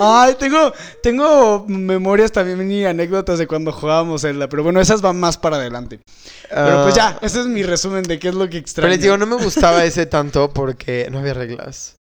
Ay, 0.00 0.34
tengo, 0.38 0.72
tengo 1.02 1.64
memorias 1.68 2.32
también 2.32 2.70
y 2.70 2.84
anécdotas 2.84 3.38
de 3.38 3.46
cuando 3.46 3.72
jugábamos 3.72 4.22
Zelda. 4.22 4.48
Pero 4.48 4.62
bueno, 4.62 4.80
esas 4.80 5.00
van 5.00 5.20
más 5.20 5.38
para 5.38 5.56
adelante. 5.56 6.00
Pero 6.48 6.82
pues 6.82 6.94
ya, 6.94 7.18
ese 7.22 7.40
es 7.40 7.46
mi 7.46 7.62
resumen 7.62 8.02
de 8.02 8.18
qué 8.18 8.28
es 8.28 8.34
lo 8.34 8.48
que 8.48 8.54
Ah. 8.54 8.60
Pero 8.60 8.60
extraño. 8.60 8.88
les 8.88 9.00
digo, 9.00 9.16
no 9.16 9.26
me 9.26 9.36
gustaba 9.36 9.84
ese 9.84 10.06
tanto 10.06 10.52
porque 10.52 11.08
no 11.10 11.18
había 11.18 11.34
reglas. 11.34 11.96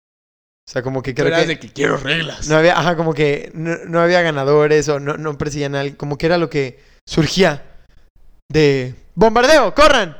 O 0.68 0.72
sea, 0.72 0.82
como 0.82 1.02
que 1.02 1.14
creo 1.14 1.34
que... 1.34 1.46
de 1.46 1.58
que 1.58 1.72
quiero 1.72 1.96
reglas. 1.96 2.48
No 2.48 2.56
había, 2.56 2.78
ajá, 2.78 2.96
como 2.96 3.14
que 3.14 3.50
no, 3.54 3.76
no 3.86 4.00
había 4.00 4.22
ganadores 4.22 4.88
o 4.88 5.00
no, 5.00 5.16
no 5.16 5.36
perseguían 5.36 5.74
a 5.74 5.80
alguien. 5.80 5.96
Como 5.96 6.16
que 6.16 6.26
era 6.26 6.38
lo 6.38 6.48
que 6.48 6.80
surgía 7.06 7.64
de 8.50 8.94
bombardeo, 9.14 9.74
corran. 9.74 10.16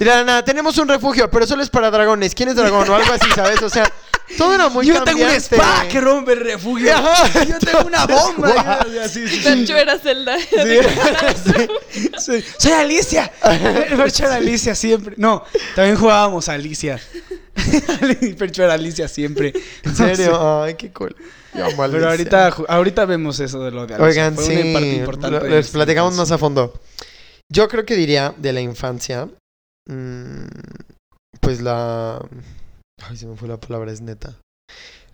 Nada, 0.00 0.44
tenemos 0.44 0.76
un 0.78 0.88
refugio, 0.88 1.30
pero 1.30 1.46
solo 1.46 1.62
es 1.62 1.70
para 1.70 1.90
dragones. 1.90 2.34
¿Quién 2.34 2.48
es 2.48 2.56
dragón? 2.56 2.88
O 2.88 2.94
algo 2.94 3.12
así, 3.12 3.30
¿sabes? 3.34 3.60
O 3.62 3.68
sea, 3.68 3.90
todo 4.36 4.54
era 4.54 4.68
muy 4.68 4.86
Yo 4.86 4.94
tengo 4.94 5.06
cambiante. 5.06 5.36
espada 5.36 5.88
que 5.88 6.00
rompe 6.00 6.32
el 6.32 6.40
refugio. 6.40 6.94
Ajá. 6.94 7.44
Yo 7.44 7.58
tengo 7.58 7.86
una 7.86 8.06
bomba. 8.06 8.50
Guau. 8.52 8.94
Y 8.94 8.98
así, 8.98 9.26
sí. 9.28 9.66
Yo 9.66 9.76
era 9.76 9.98
Zelda. 9.98 10.38
Sí. 10.38 10.48
Soy, 12.18 12.44
soy 12.58 12.72
Alicia. 12.72 13.30
Percho 13.96 14.24
era 14.26 14.36
Alicia 14.36 14.74
siempre. 14.74 15.14
No, 15.16 15.44
también 15.74 15.96
jugábamos 15.96 16.48
a 16.48 16.54
Alicia. 16.54 17.00
Percho 18.38 18.62
era 18.64 18.74
Alicia 18.74 19.08
siempre. 19.08 19.52
¿En 19.82 19.96
serio? 19.96 20.62
Ay, 20.62 20.74
qué 20.74 20.90
cool. 20.92 21.14
Yo 21.54 21.64
amo 21.66 21.82
a 21.82 21.84
Alicia. 21.86 21.90
Pero 21.98 22.10
ahorita, 22.10 22.54
ahorita 22.68 23.04
vemos 23.04 23.40
eso 23.40 23.62
de 23.64 23.70
lo 23.70 23.86
de 23.86 23.94
Alicia. 23.94 24.04
Oigan, 24.08 24.34
Fue 24.34 24.44
sí, 24.44 24.52
una 24.52 24.72
parte 24.72 24.94
importante 24.94 25.30
lo- 25.30 25.38
de 25.44 25.48
les 25.50 25.54
nuestra 25.56 25.78
platicamos 25.78 26.14
más 26.14 26.30
a 26.30 26.38
fondo. 26.38 26.80
Yo 27.52 27.68
creo 27.68 27.84
que 27.86 27.96
diría 27.96 28.34
de 28.36 28.52
la 28.52 28.60
infancia, 28.60 29.28
mm, 29.88 30.46
pues 31.40 31.60
la... 31.62 32.20
Ay, 33.02 33.16
se 33.16 33.26
me 33.26 33.36
fue 33.36 33.48
la 33.48 33.58
palabra, 33.58 33.90
es 33.92 34.00
neta. 34.00 34.36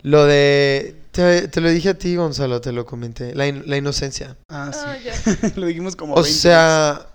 Lo 0.01 0.25
de... 0.25 0.95
Te, 1.11 1.47
te 1.47 1.61
lo 1.61 1.69
dije 1.69 1.89
a 1.89 1.97
ti, 1.97 2.15
Gonzalo, 2.15 2.59
te 2.61 2.71
lo 2.71 2.85
comenté. 2.85 3.33
La, 3.35 3.47
in- 3.47 3.63
la 3.67 3.77
inocencia. 3.77 4.37
Ah, 4.51 4.71
sí. 4.73 4.79
Ah, 4.83 4.97
ya. 4.97 5.51
lo 5.55 5.65
dijimos 5.67 5.95
como 5.95 6.13
O 6.13 6.21
20 6.21 6.31
sea, 6.39 7.07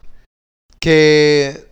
que... 0.81 1.69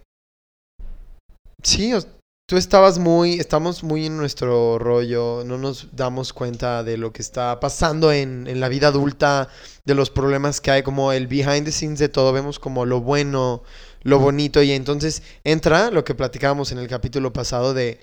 Sí, 1.62 1.94
o- 1.94 2.04
tú 2.48 2.56
estabas 2.56 2.98
muy... 2.98 3.34
Estamos 3.34 3.84
muy 3.84 4.06
en 4.06 4.16
nuestro 4.16 4.78
rollo. 4.78 5.44
No 5.44 5.58
nos 5.58 5.94
damos 5.94 6.32
cuenta 6.32 6.82
de 6.82 6.96
lo 6.96 7.12
que 7.12 7.22
está 7.22 7.60
pasando 7.60 8.10
en, 8.10 8.46
en 8.48 8.58
la 8.58 8.68
vida 8.68 8.88
adulta, 8.88 9.48
de 9.84 9.94
los 9.94 10.10
problemas 10.10 10.60
que 10.60 10.70
hay, 10.70 10.82
como 10.82 11.12
el 11.12 11.26
behind 11.26 11.64
the 11.64 11.72
scenes 11.72 11.98
de 11.98 12.08
todo. 12.08 12.32
Vemos 12.32 12.58
como 12.58 12.86
lo 12.86 13.00
bueno, 13.00 13.62
lo 14.02 14.18
bonito. 14.18 14.62
Y 14.62 14.72
entonces 14.72 15.22
entra 15.44 15.90
lo 15.90 16.04
que 16.04 16.14
platicábamos 16.14 16.72
en 16.72 16.78
el 16.78 16.88
capítulo 16.88 17.32
pasado 17.32 17.74
de... 17.74 18.00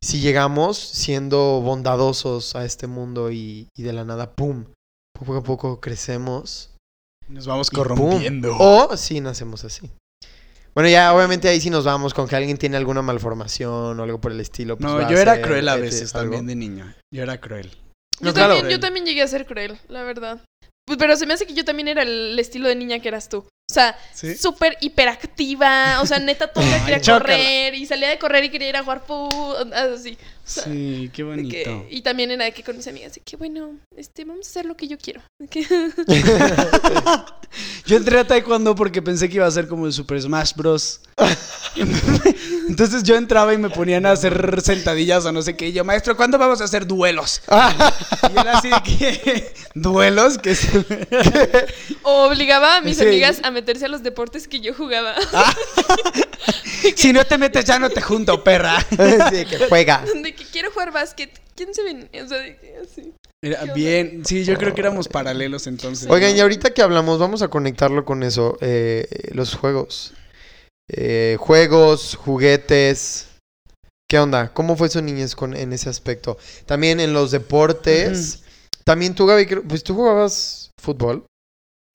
Si 0.00 0.20
llegamos 0.20 0.78
siendo 0.78 1.60
bondadosos 1.60 2.54
a 2.54 2.64
este 2.64 2.86
mundo 2.86 3.32
y, 3.32 3.66
y 3.76 3.82
de 3.82 3.92
la 3.92 4.04
nada, 4.04 4.32
¡pum! 4.36 4.66
Poco 5.18 5.36
a 5.36 5.42
poco 5.42 5.80
crecemos. 5.80 6.70
Nos 7.26 7.48
vamos 7.48 7.68
corrompiendo. 7.68 8.56
O 8.60 8.96
si 8.96 9.20
nacemos 9.20 9.64
así. 9.64 9.90
Bueno, 10.78 10.90
ya 10.90 11.12
obviamente 11.12 11.48
ahí 11.48 11.60
sí 11.60 11.70
nos 11.70 11.84
vamos 11.84 12.14
con 12.14 12.28
que 12.28 12.36
alguien 12.36 12.56
tiene 12.56 12.76
alguna 12.76 13.02
malformación 13.02 13.98
o 13.98 14.00
algo 14.04 14.20
por 14.20 14.30
el 14.30 14.38
estilo. 14.38 14.76
pues 14.76 14.88
no, 14.88 15.10
yo 15.10 15.18
era 15.18 15.34
ser, 15.34 15.44
cruel 15.44 15.68
a 15.68 15.74
este, 15.74 15.82
veces 15.82 16.14
algo. 16.14 16.36
también 16.36 16.46
de 16.46 16.54
niño. 16.54 16.94
Yo 17.12 17.24
era 17.24 17.40
cruel. 17.40 17.72
Yo, 18.20 18.32
claro. 18.32 18.54
también, 18.54 18.70
yo 18.70 18.78
también 18.78 19.04
llegué 19.04 19.22
a 19.22 19.26
ser 19.26 19.44
cruel, 19.44 19.76
la 19.88 20.04
verdad. 20.04 20.40
Pues, 20.86 20.96
pero 20.96 21.16
se 21.16 21.26
me 21.26 21.34
hace 21.34 21.48
que 21.48 21.54
yo 21.54 21.64
también 21.64 21.88
era 21.88 22.02
el 22.02 22.38
estilo 22.38 22.68
de 22.68 22.76
niña 22.76 23.00
que 23.00 23.08
eras 23.08 23.28
tú. 23.28 23.44
O 23.70 23.74
sea, 23.74 23.98
¿Sí? 24.14 24.34
súper 24.34 24.78
hiperactiva. 24.80 26.00
O 26.00 26.06
sea, 26.06 26.18
neta, 26.18 26.50
todo 26.50 26.64
Ay, 26.64 26.80
quería 26.86 27.02
correr. 27.02 27.74
Y 27.74 27.84
salía 27.84 28.08
de 28.08 28.18
correr 28.18 28.44
y 28.44 28.48
quería 28.50 28.70
ir 28.70 28.76
a 28.76 28.82
jugar 28.82 29.02
fútbol. 29.06 29.70
Así. 29.74 30.14
O 30.14 30.50
sea, 30.50 30.64
Sí, 30.64 31.10
qué 31.12 31.22
bonito. 31.22 31.50
que- 31.50 31.86
y 31.90 32.00
también 32.00 32.30
era 32.30 32.46
de 32.46 32.52
que 32.52 32.62
con 32.64 32.78
mis 32.78 32.86
amigas, 32.88 33.14
de 33.14 33.20
que 33.20 33.36
bueno, 33.36 33.72
este, 33.94 34.24
vamos 34.24 34.46
a 34.46 34.50
hacer 34.50 34.64
lo 34.64 34.74
que 34.74 34.88
yo 34.88 34.96
quiero. 34.96 35.20
Que- 35.50 35.66
Yo 37.86 37.96
entré 37.98 38.18
a 38.18 38.26
taekwondo 38.26 38.74
porque 38.74 39.00
pensé 39.02 39.28
que 39.28 39.36
iba 39.36 39.46
a 39.46 39.50
ser 39.50 39.68
como 39.68 39.86
el 39.86 39.92
Super 39.92 40.20
Smash 40.20 40.52
Bros. 40.54 41.00
Entonces 42.68 43.02
yo 43.02 43.16
entraba 43.16 43.52
y 43.54 43.58
me 43.58 43.70
ponían 43.70 44.04
a 44.06 44.12
hacer 44.12 44.60
sentadillas 44.62 45.24
o 45.24 45.32
no 45.32 45.42
sé 45.42 45.56
qué. 45.56 45.68
Y 45.68 45.72
yo, 45.72 45.84
maestro, 45.84 46.16
¿cuándo 46.16 46.38
vamos 46.38 46.60
a 46.60 46.64
hacer 46.64 46.86
duelos? 46.86 47.40
Y 47.48 48.38
era 48.38 48.58
así 48.58 48.68
de 48.70 48.82
que... 48.82 49.52
¿Duelos? 49.74 50.38
que 50.38 50.54
obligaba 52.02 52.76
a 52.76 52.80
mis 52.80 52.98
Sí. 52.98 53.04
amigas 53.06 53.40
a 53.42 53.50
meterse 53.60 53.86
a 53.86 53.88
los 53.88 54.02
deportes 54.02 54.48
que 54.48 54.60
yo 54.60 54.74
jugaba. 54.74 55.14
Si 56.96 57.12
no 57.12 57.24
te 57.24 57.36
metes 57.38 57.64
ya 57.64 57.78
no 57.78 57.90
te 57.90 58.00
junto, 58.00 58.42
perra. 58.42 58.80
sí, 58.90 59.44
que 59.44 59.66
juega. 59.68 60.04
de 60.22 60.34
que 60.34 60.44
quiero 60.44 60.70
jugar 60.70 60.92
básquet. 60.92 61.30
¿Quién 61.54 61.74
se 61.74 61.82
ven? 61.82 62.08
O 62.24 62.28
sea, 62.28 62.38
de 62.38 62.56
que 62.56 62.76
así. 62.82 63.12
Era 63.42 63.72
bien, 63.72 64.24
sí, 64.24 64.44
yo 64.44 64.56
creo 64.56 64.74
que 64.74 64.80
éramos 64.80 65.08
paralelos 65.08 65.66
entonces. 65.66 66.08
Oigan, 66.08 66.36
y 66.36 66.40
ahorita 66.40 66.70
que 66.70 66.82
hablamos, 66.82 67.18
vamos 67.18 67.42
a 67.42 67.48
conectarlo 67.48 68.04
con 68.04 68.22
eso. 68.22 68.56
eh, 68.60 69.06
los 69.32 69.54
juegos. 69.54 70.14
Eh, 70.88 71.36
juegos, 71.38 72.16
juguetes. 72.16 73.28
¿Qué 74.08 74.18
onda? 74.18 74.52
¿Cómo 74.54 74.76
fue 74.76 74.88
su 74.88 75.02
niñez 75.02 75.36
con, 75.36 75.54
en 75.54 75.72
ese 75.72 75.90
aspecto? 75.90 76.38
También 76.64 77.00
en 77.00 77.12
los 77.12 77.30
deportes. 77.30 78.42
También 78.84 79.14
tú, 79.14 79.26
Gaby, 79.26 79.46
pues 79.68 79.84
tú 79.84 79.94
jugabas 79.94 80.70
fútbol. 80.80 81.26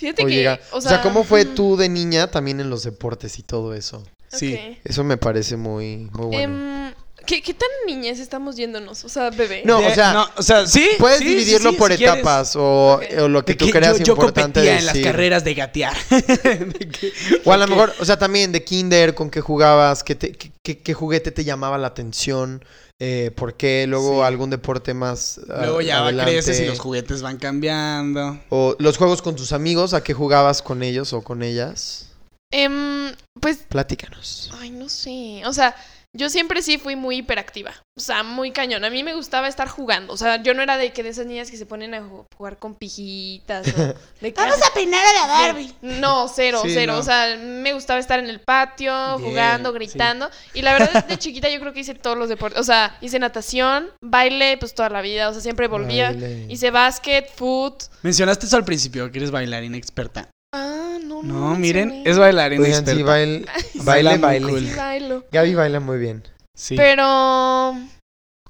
Fíjate 0.04 0.24
O, 0.24 0.28
que, 0.28 0.34
llega- 0.34 0.60
o 0.72 0.78
o 0.80 0.82
sea, 0.82 1.02
¿cómo 1.02 1.24
fue 1.24 1.44
ujú, 1.46 1.56
tú 1.56 1.78
de 1.78 1.88
niña 1.88 2.30
también 2.30 2.60
en 2.60 2.70
los 2.70 2.84
deportes 2.84 3.40
y 3.40 3.44
todo 3.44 3.74
eso? 3.74 4.04
Sí. 4.30 4.60
Eso 4.84 5.06
me 5.06 5.16
parece 5.16 5.56
muy, 5.56 6.10
muy 6.12 6.26
bueno. 6.26 6.88
Em, 6.88 6.94
¿qué, 7.26 7.42
¿Qué 7.42 7.54
tan 7.54 7.70
niñez 7.88 8.20
estamos 8.20 8.58
yéndonos? 8.58 9.06
O 9.06 9.08
sea, 9.10 9.30
bebé. 9.30 9.62
No, 9.64 9.80
De- 9.80 9.88
o 9.88 9.96
sea, 9.96 10.12
no, 10.12 10.28
o 10.36 10.44
sea, 10.44 10.68
sí. 10.68 10.90
Puedes 11.00 11.20
sí, 11.20 11.26
dividirlo 11.26 11.70
sí, 11.70 11.76
sí, 11.76 11.80
por 11.80 11.94
si 11.96 12.04
etapas 12.04 12.54
o, 12.58 13.00
lo 13.30 13.46
que 13.46 13.56
tú 13.56 13.70
creas 13.70 14.00
yo, 14.00 14.04
yo 14.04 14.14
importante 14.14 14.60
competía 14.60 14.78
en 14.80 14.86
las 14.88 14.94
decir. 14.96 15.10
carreras 15.10 15.44
de 15.46 15.54
gatear. 15.54 15.96
De 16.10 16.90
que- 16.92 17.14
O 17.46 17.54
a 17.54 17.58
lo 17.58 17.66
mejor, 17.68 17.94
o 18.00 18.04
sea, 18.04 18.18
también 18.18 18.52
de 18.52 18.64
kinder, 18.66 19.14
con 19.14 19.30
qué 19.30 19.40
jugabas, 19.40 20.04
qué, 20.04 20.16
te- 20.16 20.34
qué, 20.34 20.52
qué- 20.62 20.80
qué 20.80 20.94
juguete 20.94 21.32
te 21.32 21.46
llamaba 21.46 21.78
la 21.78 21.88
atención, 21.88 22.66
eh, 23.00 23.32
por 23.36 23.56
qué, 23.56 23.86
luego 23.88 24.20
Sí. 24.22 24.28
algún 24.28 24.50
deporte 24.50 24.94
más 24.94 25.40
Luego 25.48 25.82
ya 25.82 26.04
adelante. 26.04 26.32
creces 26.32 26.60
y 26.62 26.66
los 26.66 26.80
juguetes 26.80 27.22
van 27.22 27.38
cambiando. 27.38 28.40
O 28.50 28.76
los 28.80 28.98
juegos 28.98 29.22
con 29.22 29.36
tus 29.36 29.52
amigos, 29.52 29.94
¿a 29.94 30.04
qué 30.04 30.14
jugabas 30.14 30.62
con 30.62 30.84
ellos 30.84 31.12
o 31.14 31.22
con 31.24 31.44
ellas? 31.44 32.08
Em, 32.52 33.12
pues, 33.42 33.58
Platícanos. 33.68 34.52
ay, 34.60 34.70
no 34.70 34.88
sé. 34.90 35.42
O 35.46 35.54
sea, 35.54 35.76
yo 36.16 36.30
siempre 36.30 36.62
sí 36.62 36.78
fui 36.78 36.96
muy 36.96 37.18
hiperactiva. 37.18 37.74
O 37.96 38.02
sea, 38.02 38.24
muy 38.24 38.52
cañón. 38.52 38.84
A 38.86 38.90
mí 38.90 39.04
me 39.04 39.14
gustaba 39.14 39.48
estar 39.48 39.68
jugando. 39.68 40.14
O 40.14 40.18
sea, 40.18 40.42
yo 40.42 40.54
no 40.56 40.62
era 40.64 40.78
de 40.78 40.92
que 40.94 41.04
de 41.04 41.10
esas 41.10 41.26
niñas 41.28 41.52
que 41.52 41.58
se 41.58 41.66
ponen 41.68 41.94
a 41.94 42.02
ju- 42.02 42.26
jugar 42.36 42.58
con 42.58 42.74
pijitas. 42.76 43.68
o 43.68 43.72
de 44.22 44.34
que 44.34 44.42
Vamos 44.42 44.58
a 44.64 44.74
peinar 44.74 45.04
a 45.06 45.14
la 45.14 45.28
Barbie. 45.28 45.74
No, 45.82 46.28
cero, 46.28 46.62
Sí, 46.64 46.72
cero. 46.74 46.94
no. 46.94 47.00
O 47.00 47.04
sea, 47.04 47.38
me 47.38 47.74
gustaba 47.74 48.00
estar 48.00 48.20
en 48.20 48.30
el 48.30 48.40
patio, 48.40 48.94
Bien, 49.18 49.30
jugando, 49.30 49.70
sí. 49.72 49.76
gritando. 49.76 50.30
Y 50.54 50.62
la 50.64 50.74
verdad, 50.74 51.06
de 51.06 51.18
chiquita 51.20 51.50
yo 51.50 51.60
creo 51.60 51.74
que 51.74 51.82
hice 51.82 51.94
todos 51.94 52.18
los 52.18 52.30
deportes. 52.30 52.60
O 52.60 52.64
sea, 52.64 52.98
hice 53.02 53.20
natación, 53.20 53.90
baile, 54.04 54.58
pues 54.58 54.74
toda 54.74 54.90
la 54.90 55.02
vida. 55.02 55.30
O 55.30 55.34
sea, 55.34 55.42
siempre 55.42 55.68
volvía. 55.68 56.12
Baile. 56.12 56.48
Hice 56.50 56.72
básquet, 56.72 57.30
foot. 57.36 57.84
Mencionaste 58.02 58.46
eso 58.48 58.58
al 58.58 58.66
principio, 58.66 59.12
que 59.12 59.20
eres 59.20 59.30
bailarina 59.32 59.78
experta. 59.78 60.30
Ah, 60.56 60.98
no, 61.04 61.24
no. 61.24 61.34
No, 61.50 61.56
miren, 61.56 62.04
es 62.06 62.18
bailarina 62.18 62.62
Oigan, 62.64 62.80
experta. 62.80 62.98
sí, 63.00 63.04
baile, 63.04 63.46
Baila 63.84 64.18
baile, 64.18 64.20
muy 64.20 64.22
baile. 64.22 64.50
cool. 64.52 64.70
Sí, 64.70 64.76
bailo. 64.78 65.26
Gaby 65.32 65.56
baila 65.56 65.80
muy 65.80 65.98
bien. 65.98 66.24
Sí. 66.56 66.76
Pero 66.76 67.76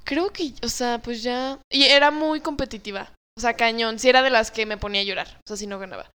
creo 0.04 0.30
que, 0.30 0.52
o 0.62 0.68
sea, 0.68 0.98
pues 0.98 1.22
ya. 1.22 1.58
Y 1.70 1.84
era 1.84 2.10
muy 2.10 2.40
competitiva. 2.40 3.10
O 3.38 3.40
sea, 3.40 3.54
cañón. 3.54 3.98
Sí, 3.98 4.08
era 4.08 4.22
de 4.22 4.30
las 4.30 4.50
que 4.50 4.66
me 4.66 4.76
ponía 4.76 5.00
a 5.00 5.04
llorar. 5.04 5.28
O 5.38 5.48
sea, 5.48 5.56
si 5.56 5.66
no 5.66 5.78
ganaba. 5.78 6.10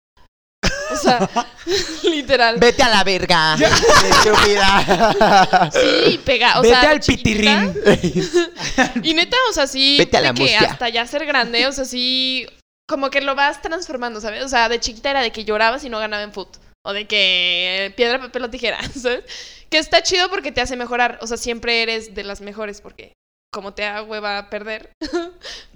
O 0.92 0.96
sea, 0.96 1.28
literal. 2.04 2.58
Vete 2.60 2.84
a 2.84 2.90
la 2.90 3.04
verga. 3.04 3.56
Estúpida. 3.56 5.72
Sí, 5.74 6.20
pega. 6.24 6.60
O 6.60 6.62
Vete 6.62 6.76
sea, 6.76 6.92
al 6.92 7.00
chiquita. 7.00 7.74
pitirrín. 7.74 8.30
Y 9.04 9.14
neta, 9.16 9.38
o 9.50 9.54
sea, 9.54 9.66
sí. 9.66 9.96
Vete 9.98 10.18
a 10.18 10.22
la 10.22 10.34
que 10.34 10.56
hasta 10.56 10.88
ya 10.90 11.06
ser 11.08 11.26
grande, 11.26 11.66
o 11.68 11.72
sea, 11.72 11.86
sí. 11.86 12.48
Como 12.90 13.10
que 13.12 13.22
lo 13.22 13.36
vas 13.36 13.62
transformando, 13.62 14.20
¿sabes? 14.20 14.44
O 14.44 14.50
sea, 14.50 14.68
de 14.68 14.80
chiquita 14.80 15.12
era 15.12 15.22
de 15.22 15.32
que 15.32 15.46
llorabas 15.46 15.84
y 15.84 15.90
no 15.90 16.00
ganaba 16.00 16.24
en 16.24 16.34
foot. 16.34 16.58
O 16.84 16.92
de 16.92 17.06
que 17.08 17.94
piedra, 17.96 18.20
papel 18.20 18.44
o 18.46 18.50
tijera, 18.50 18.80
¿sabes? 19.00 19.24
Que 19.70 19.78
está 19.78 20.02
chido 20.02 20.28
porque 20.30 20.52
te 20.52 20.60
hace 20.62 20.76
mejorar. 20.76 21.20
O 21.22 21.28
sea, 21.28 21.38
siempre 21.38 21.84
eres 21.84 22.16
de 22.16 22.24
las 22.24 22.42
mejores 22.42 22.82
porque 22.82 23.14
como 23.52 23.74
te 23.74 23.84
da 23.84 24.02
hueva 24.04 24.50
perder. 24.50 24.90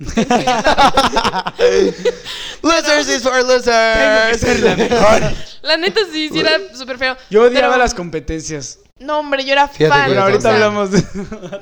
losers 2.61 3.07
is 3.09 3.21
for 3.23 3.33
Tengo 3.33 3.47
que 3.47 3.53
losers. 3.57 4.39
ser 4.39 4.59
la 4.61 4.75
mejor. 4.75 5.21
La 5.61 5.77
neta 5.77 6.01
sí, 6.11 6.29
sí 6.31 6.39
era 6.39 6.57
súper 6.75 6.97
feo. 6.97 7.15
Yo 7.29 7.43
odiaba 7.43 7.69
Pero- 7.73 7.77
las 7.77 7.93
competencias. 7.93 8.79
No, 8.99 9.19
hombre, 9.19 9.43
yo 9.43 9.53
era 9.53 9.67
Fíjate 9.67 9.89
fan. 9.89 10.09
Pero 10.09 10.19
o 10.21 10.23
ahorita 10.23 10.41
sea, 10.41 10.53
hablamos 10.53 10.91
de... 10.91 11.01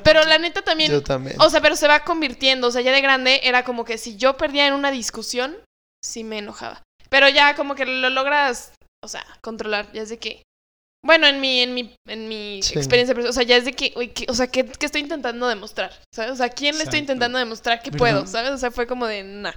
Pero 0.04 0.22
la 0.24 0.38
neta 0.38 0.62
también. 0.62 0.92
Yo 0.92 1.02
también. 1.02 1.36
O 1.40 1.48
sea, 1.50 1.60
pero 1.60 1.76
se 1.76 1.88
va 1.88 2.04
convirtiendo. 2.04 2.68
O 2.68 2.70
sea, 2.70 2.82
ya 2.82 2.92
de 2.92 3.00
grande 3.00 3.40
era 3.44 3.64
como 3.64 3.84
que 3.84 3.98
si 3.98 4.16
yo 4.16 4.36
perdía 4.36 4.66
en 4.66 4.74
una 4.74 4.90
discusión, 4.90 5.56
sí 6.04 6.24
me 6.24 6.38
enojaba. 6.38 6.82
Pero 7.08 7.28
ya 7.28 7.54
como 7.56 7.74
que 7.74 7.84
lo 7.86 8.10
logras, 8.10 8.72
o 9.04 9.08
sea, 9.08 9.24
controlar. 9.42 9.90
Ya 9.92 10.02
es 10.02 10.08
de 10.10 10.18
que. 10.18 10.42
Bueno, 11.04 11.26
en 11.26 11.40
mi, 11.40 11.60
en 11.60 11.74
mi, 11.74 11.94
en 12.06 12.28
mi 12.28 12.62
Sí. 12.62 12.78
experiencia, 12.78 13.16
o 13.28 13.32
sea, 13.32 13.42
ya 13.42 13.56
es 13.56 13.64
de 13.64 13.72
que, 13.72 13.92
uy, 13.96 14.08
que- 14.08 14.26
o 14.28 14.34
sea, 14.34 14.46
¿qué, 14.46 14.64
qué 14.64 14.86
estoy 14.86 15.00
intentando 15.00 15.48
demostrar? 15.48 15.90
¿Sabes? 16.14 16.30
O 16.30 16.36
sea, 16.36 16.48
¿quién 16.48 16.78
le 16.78 16.84
estoy 16.84 17.00
intentando 17.00 17.38
demostrar 17.38 17.82
que 17.82 17.90
¿Verdad? 17.90 17.98
puedo? 17.98 18.26
¿Sabes? 18.28 18.52
O 18.52 18.58
sea, 18.58 18.70
fue 18.70 18.86
como 18.86 19.06
de, 19.06 19.24
nah. 19.24 19.52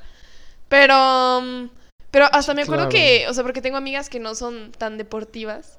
Pero, 0.69 1.69
pero 2.09 2.25
hasta 2.31 2.53
me 2.55 2.63
acuerdo 2.63 2.89
claro. 2.89 3.05
que, 3.05 3.27
o 3.29 3.33
sea, 3.33 3.43
porque 3.43 3.61
tengo 3.61 3.77
amigas 3.77 4.09
que 4.09 4.19
no 4.19 4.33
son 4.33 4.71
tan 4.71 4.97
deportivas. 4.97 5.77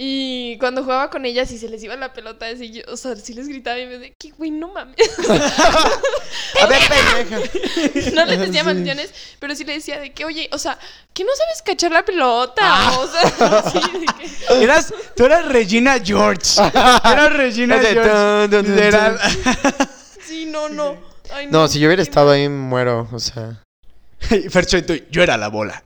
Y 0.00 0.56
cuando 0.58 0.84
jugaba 0.84 1.10
con 1.10 1.26
ellas 1.26 1.50
y 1.50 1.58
se 1.58 1.68
les 1.68 1.82
iba 1.82 1.96
la 1.96 2.12
pelota, 2.12 2.46
así 2.46 2.70
yo, 2.70 2.82
o 2.86 2.96
sea, 2.96 3.16
sí 3.16 3.34
les 3.34 3.48
gritaba 3.48 3.80
y 3.80 3.86
me 3.86 3.98
decía, 3.98 4.14
que 4.16 4.30
güey, 4.30 4.52
no 4.52 4.68
mames. 4.68 4.94
A 5.28 6.66
ver, 6.66 6.80
pendeja. 6.88 8.12
No 8.14 8.24
les 8.26 8.38
decía 8.38 8.60
Sí. 8.60 8.66
maldiciones, 8.66 9.12
pero 9.40 9.56
sí 9.56 9.64
le 9.64 9.72
decía 9.72 9.98
de 9.98 10.12
que, 10.12 10.24
oye, 10.24 10.48
o 10.52 10.58
sea, 10.58 10.78
que 11.12 11.24
no 11.24 11.30
sabes 11.36 11.62
cachar 11.62 11.90
la 11.90 12.04
pelota. 12.04 12.62
Ah. 12.62 12.96
O 13.00 13.08
sea, 13.08 13.62
sí, 13.72 13.80
de 13.98 14.06
que. 14.06 14.28
Eras, 14.62 14.94
tú 15.16 15.24
eras 15.24 15.44
Regina 15.46 15.98
George. 16.00 16.60
Eras 17.04 17.32
Regina 17.32 17.80
George. 17.80 19.18
Sí, 20.24 20.46
no, 20.46 20.68
no. 20.68 20.96
Ay, 21.34 21.48
No, 21.50 21.66
si 21.66 21.80
yo 21.80 21.88
hubiera 21.88 22.04
qué 22.04 22.08
estado 22.08 22.30
ahí, 22.30 22.48
muero. 22.48 23.08
O 23.12 23.18
sea. 23.18 23.64
Fercho 24.50 24.78
yo 25.10 25.22
era 25.24 25.36
la 25.36 25.48
bola. 25.48 25.82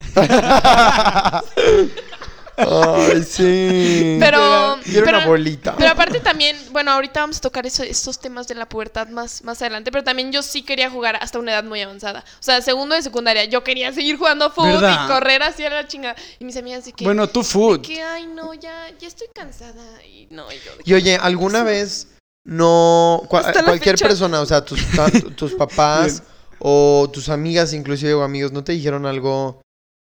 Ay, 2.57 3.23
sí. 3.23 4.17
Pero, 4.21 4.79
Yo 4.85 4.99
era 4.99 5.05
pero, 5.05 5.19
una 5.19 5.27
bolita. 5.27 5.75
pero 5.77 5.91
aparte 5.91 6.21
también, 6.21 6.57
bueno, 6.71 6.91
ahorita 6.93 7.21
vamos 7.21 7.39
a 7.39 7.41
tocar 7.41 7.65
eso- 7.67 7.83
estos 7.83 8.19
temas 8.21 8.47
de 8.49 8.55
la 8.55 8.69
pubertad 8.69 9.09
más, 9.09 9.43
más 9.43 9.61
adelante, 9.63 9.91
pero 9.91 10.05
también 10.05 10.33
yo 10.33 10.43
sí 10.43 10.63
quería 10.63 10.91
jugar 10.91 11.17
hasta 11.21 11.39
una 11.39 11.53
edad 11.53 11.65
muy 11.65 11.81
avanzada. 11.81 12.21
O 12.41 12.43
sea, 12.43 12.61
segundo 12.61 12.95
de 12.95 13.03
secundaria, 13.03 13.45
yo 13.45 13.65
quería 13.65 13.93
seguir 13.93 14.19
jugando 14.19 14.51
fútbol 14.51 14.73
¿Verdad? 14.83 15.05
y 15.05 15.09
correr 15.09 15.43
así 15.43 15.65
a 15.65 15.71
la 15.71 15.87
chingada. 15.87 16.15
Y 16.39 16.45
mis 16.45 16.57
amigas 16.57 16.85
de 16.85 16.93
que, 16.93 17.05
Bueno, 17.05 17.27
tú 17.29 17.43
food. 17.43 17.81
que 17.81 18.03
ay, 18.03 18.27
no, 18.27 18.53
ya, 18.55 18.89
ya 18.99 19.09
estoy 19.09 19.29
cansada. 19.35 20.05
Y 20.05 20.27
no, 20.31 20.51
y 20.53 20.57
yo 20.65 20.77
de 20.77 20.83
Y 20.85 20.95
oye, 20.95 21.17
¿alguna 21.17 21.63
vez 21.65 22.09
no... 22.45 23.23
cualquier 23.29 23.97
fecha. 23.97 24.07
persona, 24.09 24.41
o 24.41 24.47
sea, 24.47 24.65
tus, 24.65 24.81
ta- 24.95 25.11
tus 25.37 25.53
papás 25.59 26.23
o 26.59 27.09
tus 27.13 27.29
amigas, 27.29 27.73
inclusive 27.73 28.15
o 28.15 28.23
amigos, 28.23 28.53
¿no 28.53 28.63
te 28.63 28.73
dijeron 28.73 29.07
algo 29.07 29.61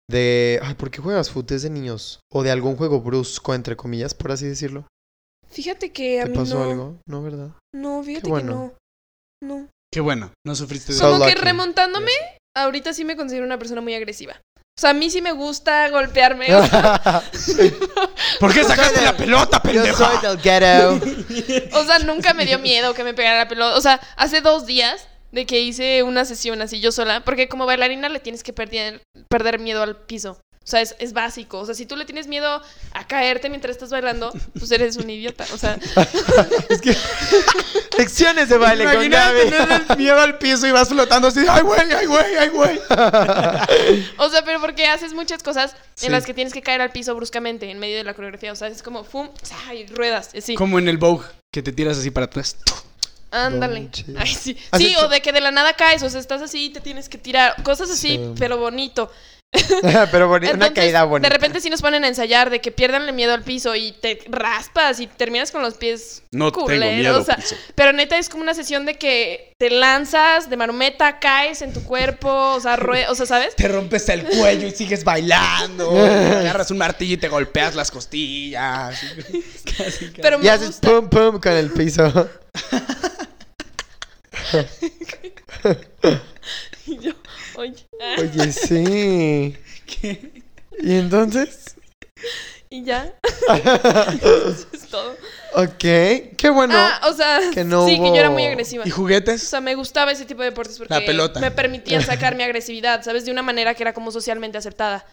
de... 0.10 0.60
Ay, 0.64 0.74
¿por 0.74 0.90
qué 0.92 1.02
juegas 1.02 1.30
fútbol 1.30 1.62
de 1.62 1.70
niños? 1.70 2.20
O 2.32 2.44
de 2.44 2.52
algún 2.52 2.76
juego 2.76 3.00
brusco, 3.02 3.54
entre 3.54 3.76
comillas, 3.78 4.14
por 4.14 4.32
así 4.32 4.46
decirlo. 4.46 4.86
Fíjate 5.50 5.92
que 5.92 6.22
a 6.22 6.24
¿Te 6.26 6.32
mí 6.32 6.38
pasó 6.38 6.60
no. 6.60 6.70
algo? 6.70 6.98
No, 7.08 7.24
¿verdad? 7.24 7.50
No, 7.74 8.04
fíjate 8.04 8.30
bueno. 8.30 8.48
que 8.52 8.56
no. 9.46 9.58
No. 9.58 9.68
Qué 9.92 10.02
bueno, 10.02 10.32
no 10.46 10.56
sufriste 10.56 10.94
de 10.94 11.00
So 11.00 11.12
Como 11.12 11.26
que 11.26 11.32
lucky. 11.32 11.42
remontándome, 11.44 12.12
ahorita 12.56 12.94
sí 12.94 13.06
me 13.06 13.16
considero 13.16 13.46
una 13.46 13.58
persona 13.58 13.82
muy 13.82 13.96
agresiva. 13.96 14.42
O 14.58 14.82
sea, 14.82 14.92
a 14.92 14.94
mí 14.94 15.10
sí 15.10 15.22
me 15.22 15.32
gusta 15.32 15.90
golpearme. 15.90 16.54
o 16.56 16.66
sea, 16.66 17.24
¿Por 18.40 18.54
qué 18.54 18.64
sacaste 18.64 19.02
la 19.02 19.16
pelota, 19.18 19.62
Yo 19.72 19.94
soy 19.94 20.18
del 20.22 20.38
ghetto. 20.42 21.00
O 21.78 21.84
sea, 21.84 22.00
nunca 22.00 22.34
me 22.34 22.46
dio 22.46 22.60
miedo 22.60 22.94
que 22.94 23.04
me 23.04 23.14
pegara 23.14 23.38
la 23.40 23.48
pelota. 23.50 23.78
O 23.78 23.82
sea, 23.82 24.00
hace 24.16 24.42
dos 24.42 24.66
días 24.66 25.08
de 25.32 25.46
que 25.46 25.62
hice 25.62 26.04
una 26.04 26.26
sesión 26.26 26.62
así 26.62 26.80
yo 26.80 26.92
sola, 26.92 27.24
porque 27.24 27.48
como 27.50 27.66
bailarina 27.66 28.10
le 28.10 28.20
tienes 28.20 28.44
que 28.44 28.54
perder, 28.54 29.02
perder 29.30 29.60
miedo 29.60 29.82
al 29.84 29.96
piso. 29.96 30.40
O 30.62 30.68
sea, 30.70 30.82
es, 30.82 30.96
es 31.00 31.14
básico. 31.14 31.58
O 31.60 31.66
sea, 31.66 31.74
si 31.74 31.88
tú 31.88 31.96
le 31.96 32.06
tienes 32.06 32.28
miedo 32.28 32.62
a 32.92 33.08
caerte 33.08 33.50
mientras 33.50 33.72
estás 33.76 33.90
bailando, 33.90 34.32
pues 34.58 34.70
eres 34.70 34.98
un 34.98 35.10
idiota. 35.10 35.44
O 35.54 35.58
sea, 35.58 35.80
Lecciones 37.98 38.50
de 38.50 38.58
baile 38.58 38.84
con 38.86 38.94
Imagínate 39.04 39.38
Gaby. 39.46 39.50
tener 39.50 39.86
el 39.90 39.98
miedo 39.98 40.20
al 40.20 40.38
piso 40.38 40.68
y 40.68 40.72
vas 40.72 40.88
flotando 40.90 41.28
así. 41.30 41.42
¡Ay, 41.50 41.64
güey, 41.64 41.80
ay, 41.92 42.06
güey, 42.06 42.36
ay, 42.38 42.50
güey! 42.50 42.80
o 44.18 44.30
sea, 44.30 44.44
pero 44.46 44.62
porque 44.62 44.86
haces 44.86 45.14
muchas 45.14 45.42
cosas 45.44 45.76
Sí. 45.96 46.06
en 46.06 46.14
las 46.14 46.26
que 46.26 46.34
tienes 46.34 46.54
que 46.54 46.62
caer 46.62 46.80
al 46.82 46.92
piso 46.92 47.14
bruscamente 47.16 47.70
en 47.70 47.78
medio 47.80 47.98
de 47.98 48.04
la 48.06 48.14
coreografía. 48.14 48.54
O 48.54 48.56
sea, 48.56 48.68
es 48.70 48.82
como, 48.84 49.04
¡fum! 49.04 49.28
¡ay! 49.68 49.86
Ruedas. 49.88 50.30
Sí. 50.40 50.56
Como 50.56 50.80
en 50.80 50.88
el 50.88 50.98
Vogue, 50.98 51.26
que 51.52 51.62
te 51.62 51.72
tiras 51.74 51.98
así 51.98 52.10
para 52.12 52.28
atrás. 52.28 52.56
Ándale. 53.32 53.90
Ay, 54.18 54.34
sí. 54.36 54.58
¿Has 54.72 54.82
Sí, 54.82 54.96
o 54.98 55.08
de 55.08 55.22
que 55.22 55.32
de 55.32 55.42
la 55.42 55.52
nada 55.52 55.74
caes, 55.74 56.02
o 56.04 56.10
sea, 56.10 56.20
estás 56.20 56.42
así 56.42 56.66
y 56.66 56.70
te 56.72 56.82
tienes 56.82 57.10
que 57.10 57.18
tirar. 57.18 57.62
Cosas 57.64 57.90
así, 57.92 58.10
Sí. 58.18 58.34
pero 58.38 58.58
bonito. 58.58 59.12
Pero 60.12 60.30
boni- 60.30 60.54
una 60.54 60.72
caída 60.74 61.04
bonita. 61.06 61.28
De 61.28 61.34
repente 61.34 61.60
sí 61.60 61.72
nos 61.72 61.82
ponen 61.82 62.04
a 62.04 62.08
ensayar 62.08 62.52
de 62.52 62.62
que 62.62 62.72
pierdanle 62.72 63.12
miedo 63.14 63.34
al 63.34 63.42
piso 63.42 63.74
y 63.76 63.94
te 63.94 64.20
raspas 64.30 65.00
y 65.00 65.08
terminas 65.08 65.50
con 65.50 65.64
los 65.64 65.74
pies 65.74 66.22
No 66.32 66.52
tengo 66.52 66.66
culeros, 66.68 66.96
miedo, 67.00 67.20
o 67.22 67.24
sea, 67.26 67.36
piso. 67.38 67.56
pero 67.74 67.92
neta 67.92 68.20
es 68.20 68.30
como 68.30 68.44
una 68.44 68.54
sesión 68.54 68.86
de 68.86 69.00
que 69.00 69.54
te 69.58 69.72
lanzas 69.72 70.52
de 70.52 70.56
marometa, 70.56 71.18
caes 71.18 71.64
en 71.64 71.74
tu 71.74 71.84
cuerpo, 71.84 72.30
o 72.32 72.60
sea, 72.60 72.78
rue- 72.78 73.08
o 73.10 73.16
sea, 73.16 73.26
¿sabes? 73.26 73.56
Te 73.56 73.68
rompes 73.68 74.08
el 74.10 74.24
cuello 74.26 74.68
y 74.68 74.72
sigues 74.72 75.04
bailando. 75.04 75.90
Agarras 76.00 76.70
un 76.70 76.78
martillo 76.78 77.16
y 77.16 77.18
te 77.18 77.28
golpeas 77.28 77.74
las 77.74 77.90
costillas. 77.90 79.00
Casi, 79.66 79.78
casi. 79.78 80.22
Pero 80.22 80.44
Y 80.44 80.48
haces 80.48 80.68
gusta. 80.68 80.90
pum 80.92 81.10
pum 81.10 81.40
con 81.40 81.54
el 81.54 81.72
piso. 81.72 82.30
Y 86.88 86.98
yo, 87.00 87.12
Oye. 87.56 87.86
Oye, 88.18 88.52
sí. 88.52 89.56
¿Qué? 89.86 90.44
¿Y 90.80 90.94
entonces? 90.96 91.76
Y 92.70 92.84
ya. 92.84 93.14
Eso 93.48 94.68
es 94.74 94.88
todo. 94.90 95.16
Ok. 95.56 95.78
Qué 96.38 96.50
bueno. 96.52 96.74
ah, 96.76 97.02
o 97.10 97.14
sea, 97.14 97.40
que 97.54 97.64
no 97.64 97.86
sí, 97.88 98.00
que 98.00 98.08
yo 98.08 98.16
era 98.16 98.30
muy 98.32 98.46
agresiva. 98.46 98.84
¿Y 98.88 98.92
O 98.92 98.96
juguetes? 98.96 99.44
sea, 99.44 99.62
me 99.62 99.76
gustaba 99.76 100.12
ese 100.12 100.26
tipo 100.26 100.42
de 100.42 100.50
deportes 100.50 100.78
porque 100.78 100.94
La 100.94 101.06
pelota. 101.06 101.40
me 101.40 101.52
permitían 101.52 102.02
sacar 102.02 102.36
mi 102.36 102.44
agresividad, 102.50 103.04
¿sabes? 103.04 103.26
De 103.26 103.32
una 103.32 103.42
manera 103.44 103.74
que 103.76 103.84
era 103.84 103.94
como 103.94 104.12
socialmente 104.12 104.58
aceptada. 104.58 105.06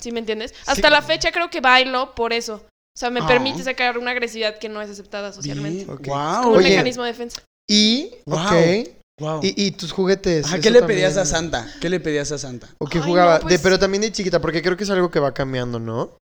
¿Sí 0.00 0.12
me 0.12 0.20
entiendes? 0.20 0.54
Hasta 0.66 0.88
la 0.88 1.02
fecha 1.02 1.32
creo 1.32 1.50
que 1.50 1.60
bailo 1.60 2.14
por 2.14 2.32
eso. 2.32 2.54
O 2.96 2.98
sea, 2.98 3.10
me 3.10 3.20
Ah. 3.20 3.26
permite 3.26 3.62
sacar 3.62 3.98
una 3.98 4.10
agresividad 4.12 4.58
que 4.58 4.68
no 4.70 4.80
es 4.80 4.88
aceptada 4.90 5.32
socialmente. 5.32 5.84
Wow. 5.84 5.96
Como 6.42 6.48
un 6.52 6.56
Oye. 6.58 6.70
mecanismo 6.70 7.02
de 7.04 7.10
defensa. 7.12 7.42
Y, 7.70 8.10
Wow. 8.26 8.38
ok. 8.38 8.88
Wow. 9.20 9.40
¿Y, 9.42 9.66
y 9.66 9.70
tus 9.72 9.92
juguetes? 9.92 10.46
Ajá, 10.46 10.60
¿Qué 10.60 10.70
le 10.70 10.78
también. 10.80 10.98
pedías 10.98 11.16
a 11.18 11.26
Santa? 11.26 11.70
¿Qué 11.80 11.90
le 11.90 12.00
pedías 12.00 12.32
a 12.32 12.38
Santa? 12.38 12.68
¿O 12.78 12.86
qué 12.86 12.98
Ay, 12.98 13.04
jugaba? 13.04 13.34
no, 13.34 13.40
pues- 13.42 13.52
de, 13.52 13.58
pero 13.58 13.78
también 13.78 14.00
de 14.00 14.10
chiquita, 14.12 14.40
porque 14.40 14.62
creo 14.62 14.76
que 14.78 14.84
es 14.84 14.90
algo 14.90 15.10
que 15.10 15.20
va 15.20 15.34
cambiando, 15.34 15.78
¿no? 15.78 16.16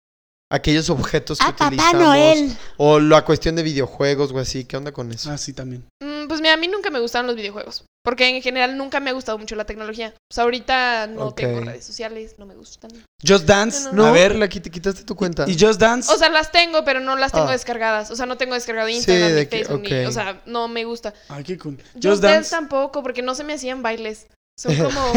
Aquellos 0.50 0.88
objetos 0.90 1.38
que 1.38 1.44
A 1.44 1.50
Papá 1.52 1.66
utilizamos. 1.66 2.02
Noel. 2.02 2.56
O 2.78 2.98
la 3.00 3.24
cuestión 3.24 3.54
de 3.56 3.62
videojuegos 3.64 4.32
o 4.32 4.38
así. 4.38 4.64
¿Qué 4.64 4.76
onda 4.76 4.92
con 4.92 5.10
eso? 5.12 5.30
Ah, 5.30 5.36
sí, 5.38 5.52
también. 5.52 5.84
Mm, 6.02 6.28
pues 6.28 6.40
mira, 6.40 6.54
a 6.54 6.56
mí 6.56 6.68
nunca 6.68 6.88
me 6.90 7.00
gustaron 7.00 7.26
los 7.26 7.36
videojuegos. 7.36 7.84
Porque 8.06 8.28
en 8.28 8.40
general 8.40 8.76
nunca 8.78 9.00
me 9.00 9.10
ha 9.10 9.12
gustado 9.14 9.36
mucho 9.36 9.56
la 9.56 9.64
tecnología. 9.64 10.14
Pues 10.30 10.38
ahorita 10.38 11.08
no 11.08 11.34
tengo 11.34 11.58
redes 11.58 11.84
sociales, 11.84 12.36
no 12.38 12.46
me 12.46 12.54
gustan. 12.54 12.92
Just 13.26 13.46
Dance. 13.46 13.86
No, 13.86 13.92
No, 13.94 14.06
A 14.06 14.12
ver. 14.12 14.36
la 14.36 14.46
quit- 14.48 14.70
quitaste 14.70 15.02
tu 15.02 15.16
cuenta. 15.16 15.44
¿Y 15.48 15.58
Just 15.58 15.80
Dance? 15.80 16.12
O 16.12 16.16
sea, 16.16 16.28
las 16.28 16.52
tengo, 16.52 16.84
pero 16.84 17.00
no 17.00 17.16
las 17.16 17.32
tengo 17.32 17.48
Ah. 17.48 17.52
descargadas. 17.52 18.12
O 18.12 18.14
sea, 18.14 18.26
no 18.26 18.36
tengo 18.36 18.54
descargado 18.54 18.86
Sí, 18.86 18.94
Instagram 18.94 19.28
de 19.32 19.40
ni 19.40 19.46
que- 19.48 19.58
Facebook. 19.64 19.82
ni- 19.82 20.04
o 20.06 20.12
sea, 20.12 20.40
no 20.46 20.68
me 20.68 20.84
gusta. 20.84 21.14
Ay, 21.28 21.42
qué 21.42 21.58
cool. 21.58 21.78
Just, 21.78 21.94
Just 22.06 22.22
Dance 22.22 22.34
Dance. 22.36 22.50
tampoco, 22.50 23.02
porque 23.02 23.22
no 23.22 23.34
se 23.34 23.42
me 23.42 23.54
hacían 23.54 23.82
bailes. 23.82 24.28
Son 24.58 24.74
como... 24.82 25.12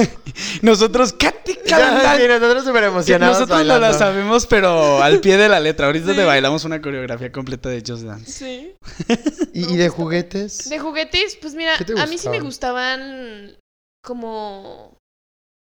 Nosotros, 0.62 1.14
Katy 1.14 1.54
Ya, 1.66 1.78
Carandal, 1.78 2.18
sí, 2.22 2.28
nosotros 2.28 2.64
súper 2.66 2.84
emocionados 2.86 3.38
nosotros 3.38 3.60
no 3.60 3.64
la 3.66 3.74
bailando. 3.76 3.98
sabemos, 3.98 4.48
pero 4.48 5.02
al 5.04 5.20
pie 5.22 5.38
de 5.38 5.48
la 5.50 5.60
letra. 5.60 5.86
Ahorita 5.86 6.12
Sí. 6.12 6.16
te 6.18 6.24
bailamos 6.26 6.66
una 6.66 6.82
coreografía 6.82 7.32
completa 7.32 7.70
de 7.70 7.84
Just 7.86 8.04
Dance. 8.04 8.32
sí. 8.32 8.74
¿Y, 9.54 9.74
y 9.74 9.78
de 9.78 9.90
juguetes? 9.90 10.70
De 10.70 10.80
juguetes, 10.80 11.38
pues 11.42 11.54
mira, 11.56 11.76
¿Qué 11.78 11.86
te 11.86 12.00
a 12.00 12.06
mí 12.08 12.18
sí 12.18 12.28
me 12.30 12.40
gustaban? 12.40 13.00
gustaban 13.00 13.58
como 14.04 14.98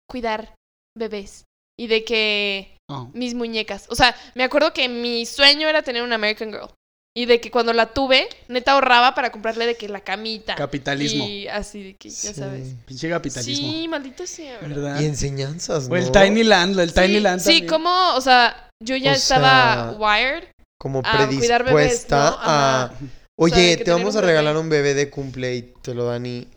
cuidar 0.09 0.55
bebés. 0.97 1.43
Y 1.79 1.87
de 1.87 2.03
que 2.03 2.73
Oh. 2.89 3.11
mis 3.13 3.33
muñecas. 3.35 3.85
O 3.89 3.95
sea, 3.95 4.15
me 4.33 4.45
acuerdo 4.45 4.71
que 4.71 4.87
mi 4.87 5.25
sueño 5.25 5.67
era 5.67 5.81
tener 5.83 6.03
una 6.03 6.15
American 6.15 6.51
Girl. 6.53 6.69
Y 7.17 7.25
de 7.25 7.41
que 7.41 7.49
cuando 7.49 7.73
la 7.73 7.87
tuve, 7.87 8.27
neta 8.47 8.73
ahorraba 8.73 9.15
para 9.15 9.31
comprarle 9.31 9.65
de 9.65 9.75
que 9.75 9.89
la 9.89 10.01
camita. 10.01 10.53
Capitalismo. 10.53 11.25
Y 11.25 11.47
así 11.47 11.81
de 11.81 11.93
que, 11.95 12.09
ya 12.11 12.15
Sí. 12.31 12.33
sabes. 12.35 12.75
Pinche 12.85 13.09
capitalismo. 13.09 13.71
Sí, 13.71 13.87
maldito 13.87 14.27
sea, 14.27 14.59
¿verdad? 14.59 15.01
Y 15.01 15.05
enseñanzas, 15.05 15.87
¿no? 15.89 15.95
O 15.95 15.97
el 15.97 16.11
Tiny 16.11 16.43
Land, 16.43 16.79
el 16.79 16.93
Tiny 16.93 17.15
sí, 17.15 17.19
Land. 17.19 17.41
Sí, 17.41 17.65
como, 17.65 18.13
o 18.13 18.21
sea, 18.21 18.69
yo 18.83 18.95
ya 18.97 19.13
O 19.13 19.15
estaba 19.15 19.89
sea, 19.89 19.97
wired. 19.97 20.43
Como 20.79 21.01
a 21.03 21.27
cuidar 21.27 21.63
bebés, 21.63 22.05
predispuesta 22.05 22.29
¿no? 22.29 22.37
a... 22.39 22.93
Oye, 23.39 23.73
O 23.73 23.75
sea, 23.77 23.83
te 23.85 23.91
vamos 23.91 24.15
a 24.15 24.19
bebé. 24.21 24.33
regalar 24.33 24.57
un 24.57 24.69
bebé 24.69 24.93
de 24.93 25.09
cumple 25.09 25.55
y 25.55 25.61
te 25.81 25.95
lo 25.95 26.05
dan 26.05 26.23
y... 26.27 26.47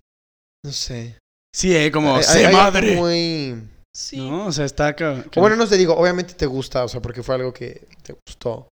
No 0.62 0.72
sé. 0.72 1.16
Sí, 1.56 1.74
eh, 1.74 1.90
como, 1.90 2.16
Hay- 2.16 2.22
¡sé 2.24 2.46
hay 2.46 2.52
madre! 2.52 2.96
Muy... 2.96 3.62
Sí. 3.96 4.18
No, 4.18 4.46
o 4.46 4.52
sea, 4.52 4.66
está 4.66 4.94
bueno, 5.36 5.56
no 5.56 5.66
te 5.66 5.78
digo, 5.78 5.94
obviamente 5.96 6.34
te 6.34 6.44
gusta, 6.46 6.84
o 6.84 6.88
sea, 6.88 7.00
porque 7.00 7.22
fue 7.22 7.34
algo 7.36 7.52
que 7.54 7.86
te 8.02 8.14
gustó. 8.26 8.68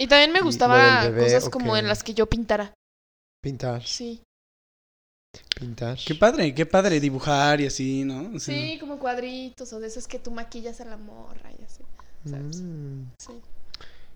Y 0.00 0.06
también 0.06 0.32
me 0.32 0.40
gustaba 0.40 1.04
bebé, 1.04 1.24
cosas 1.24 1.48
como 1.48 1.76
en 1.76 1.88
las 1.88 2.02
que 2.04 2.14
yo 2.14 2.26
pintara. 2.26 2.72
Pintar, 3.42 3.84
Sí. 3.84 4.22
pintar. 5.58 5.98
Qué 6.04 6.14
padre, 6.14 6.54
qué 6.54 6.66
padre 6.66 7.00
dibujar 7.00 7.60
y 7.60 7.66
así, 7.66 8.04
¿no? 8.04 8.36
O 8.36 8.38
sea, 8.38 8.54
Sí, 8.54 8.78
como 8.78 8.98
cuadritos 8.98 9.72
o 9.72 9.80
de 9.80 9.88
esas 9.88 10.06
que 10.06 10.18
tú 10.18 10.30
maquillas 10.30 10.80
a 10.80 10.84
la 10.84 10.96
morra 10.96 11.50
y 11.58 11.64
así. 11.64 11.82
¿sabes? 12.28 12.60
Mm, 12.60 13.04
Sí. 13.18 13.32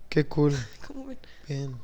qué 0.09 0.27
cool. 0.27 0.53
¿Cómo 0.87 1.07
ven? 1.07 1.19
Bien. 1.49 1.77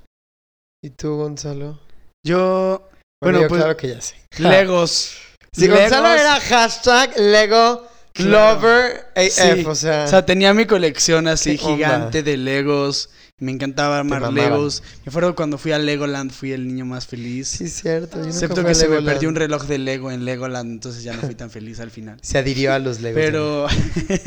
¿Y 0.84 0.90
tú, 0.90 1.16
Gonzalo? 1.16 1.78
Yo, 2.26 2.88
Bueno, 3.20 3.38
Bueno, 3.38 3.40
yo 3.42 3.48
pues- 3.48 3.60
claro 3.62 3.76
que 3.76 3.88
ya 3.88 4.00
sé. 4.00 4.14
Legos. 4.38 5.16
Si 5.52 5.66
Gonzalo 5.66 6.08
era 6.08 6.38
hashtag 6.40 7.18
Lego 7.18 7.88
Claro. 8.12 8.60
Lover 8.60 9.06
AF, 9.16 9.30
Sí. 9.60 9.64
o 9.66 9.74
sea... 9.74 10.04
O 10.04 10.08
sea, 10.08 10.26
tenía 10.26 10.52
mi 10.54 10.66
colección 10.66 11.26
así 11.28 11.56
gigante 11.58 12.22
de 12.24 12.36
Legos. 12.36 13.10
Me 13.40 13.52
encantaba 13.52 13.98
armar. 14.00 14.32
Legos. 14.32 14.82
Me 15.04 15.10
acuerdo 15.10 15.36
cuando 15.36 15.58
fui 15.58 15.70
a 15.70 15.78
Legoland, 15.78 16.32
fui 16.32 16.52
el 16.52 16.66
niño 16.66 16.84
más 16.84 17.06
feliz. 17.06 17.48
sí, 17.48 17.64
es 17.64 17.74
cierto. 17.74 18.20
yo 18.20 18.26
Excepto 18.28 18.64
que 18.64 18.74
se 18.74 18.88
me 18.88 19.00
perdió 19.00 19.28
un 19.28 19.36
reloj 19.36 19.64
de 19.64 19.78
Lego 19.78 20.10
en 20.10 20.24
Legoland, 20.24 20.72
entonces 20.72 21.04
ya 21.04 21.14
no 21.14 21.22
fui 21.22 21.34
tan 21.36 21.50
feliz 21.50 21.78
al 21.78 21.90
final. 21.90 22.18
Se 22.20 22.38
adhirió 22.38 22.72
a 22.72 22.80
los 22.80 23.00
Legos. 23.00 23.20
Pero 23.22 23.66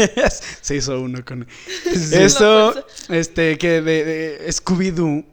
se 0.62 0.76
hizo 0.76 1.02
uno 1.02 1.26
con 1.26 1.46
Sí. 1.94 2.16
Eso, 2.16 2.74
este, 3.10 3.58
que 3.58 3.82
de, 3.82 4.06
de 4.06 4.48
Scooby-Doo, 4.52 5.26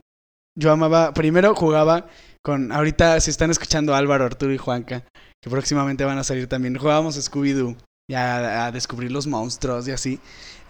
yo 0.58 0.72
amaba, 0.72 1.14
primero 1.14 1.54
jugaba 1.54 2.08
con, 2.42 2.72
ahorita 2.72 3.20
si 3.20 3.30
están 3.30 3.50
escuchando 3.50 3.94
Álvaro, 3.94 4.24
Arturo 4.24 4.52
y 4.52 4.58
Juanca, 4.58 5.04
que 5.42 5.50
próximamente 5.50 6.04
van 6.04 6.18
a 6.18 6.24
salir 6.24 6.48
también, 6.48 6.76
jugábamos 6.76 7.16
Scooby-Doo, 7.16 7.76
ya 8.10 8.64
a, 8.64 8.72
descubrir 8.72 9.12
los 9.12 9.26
monstruos 9.26 9.86
y 9.86 9.90
así. 9.90 10.18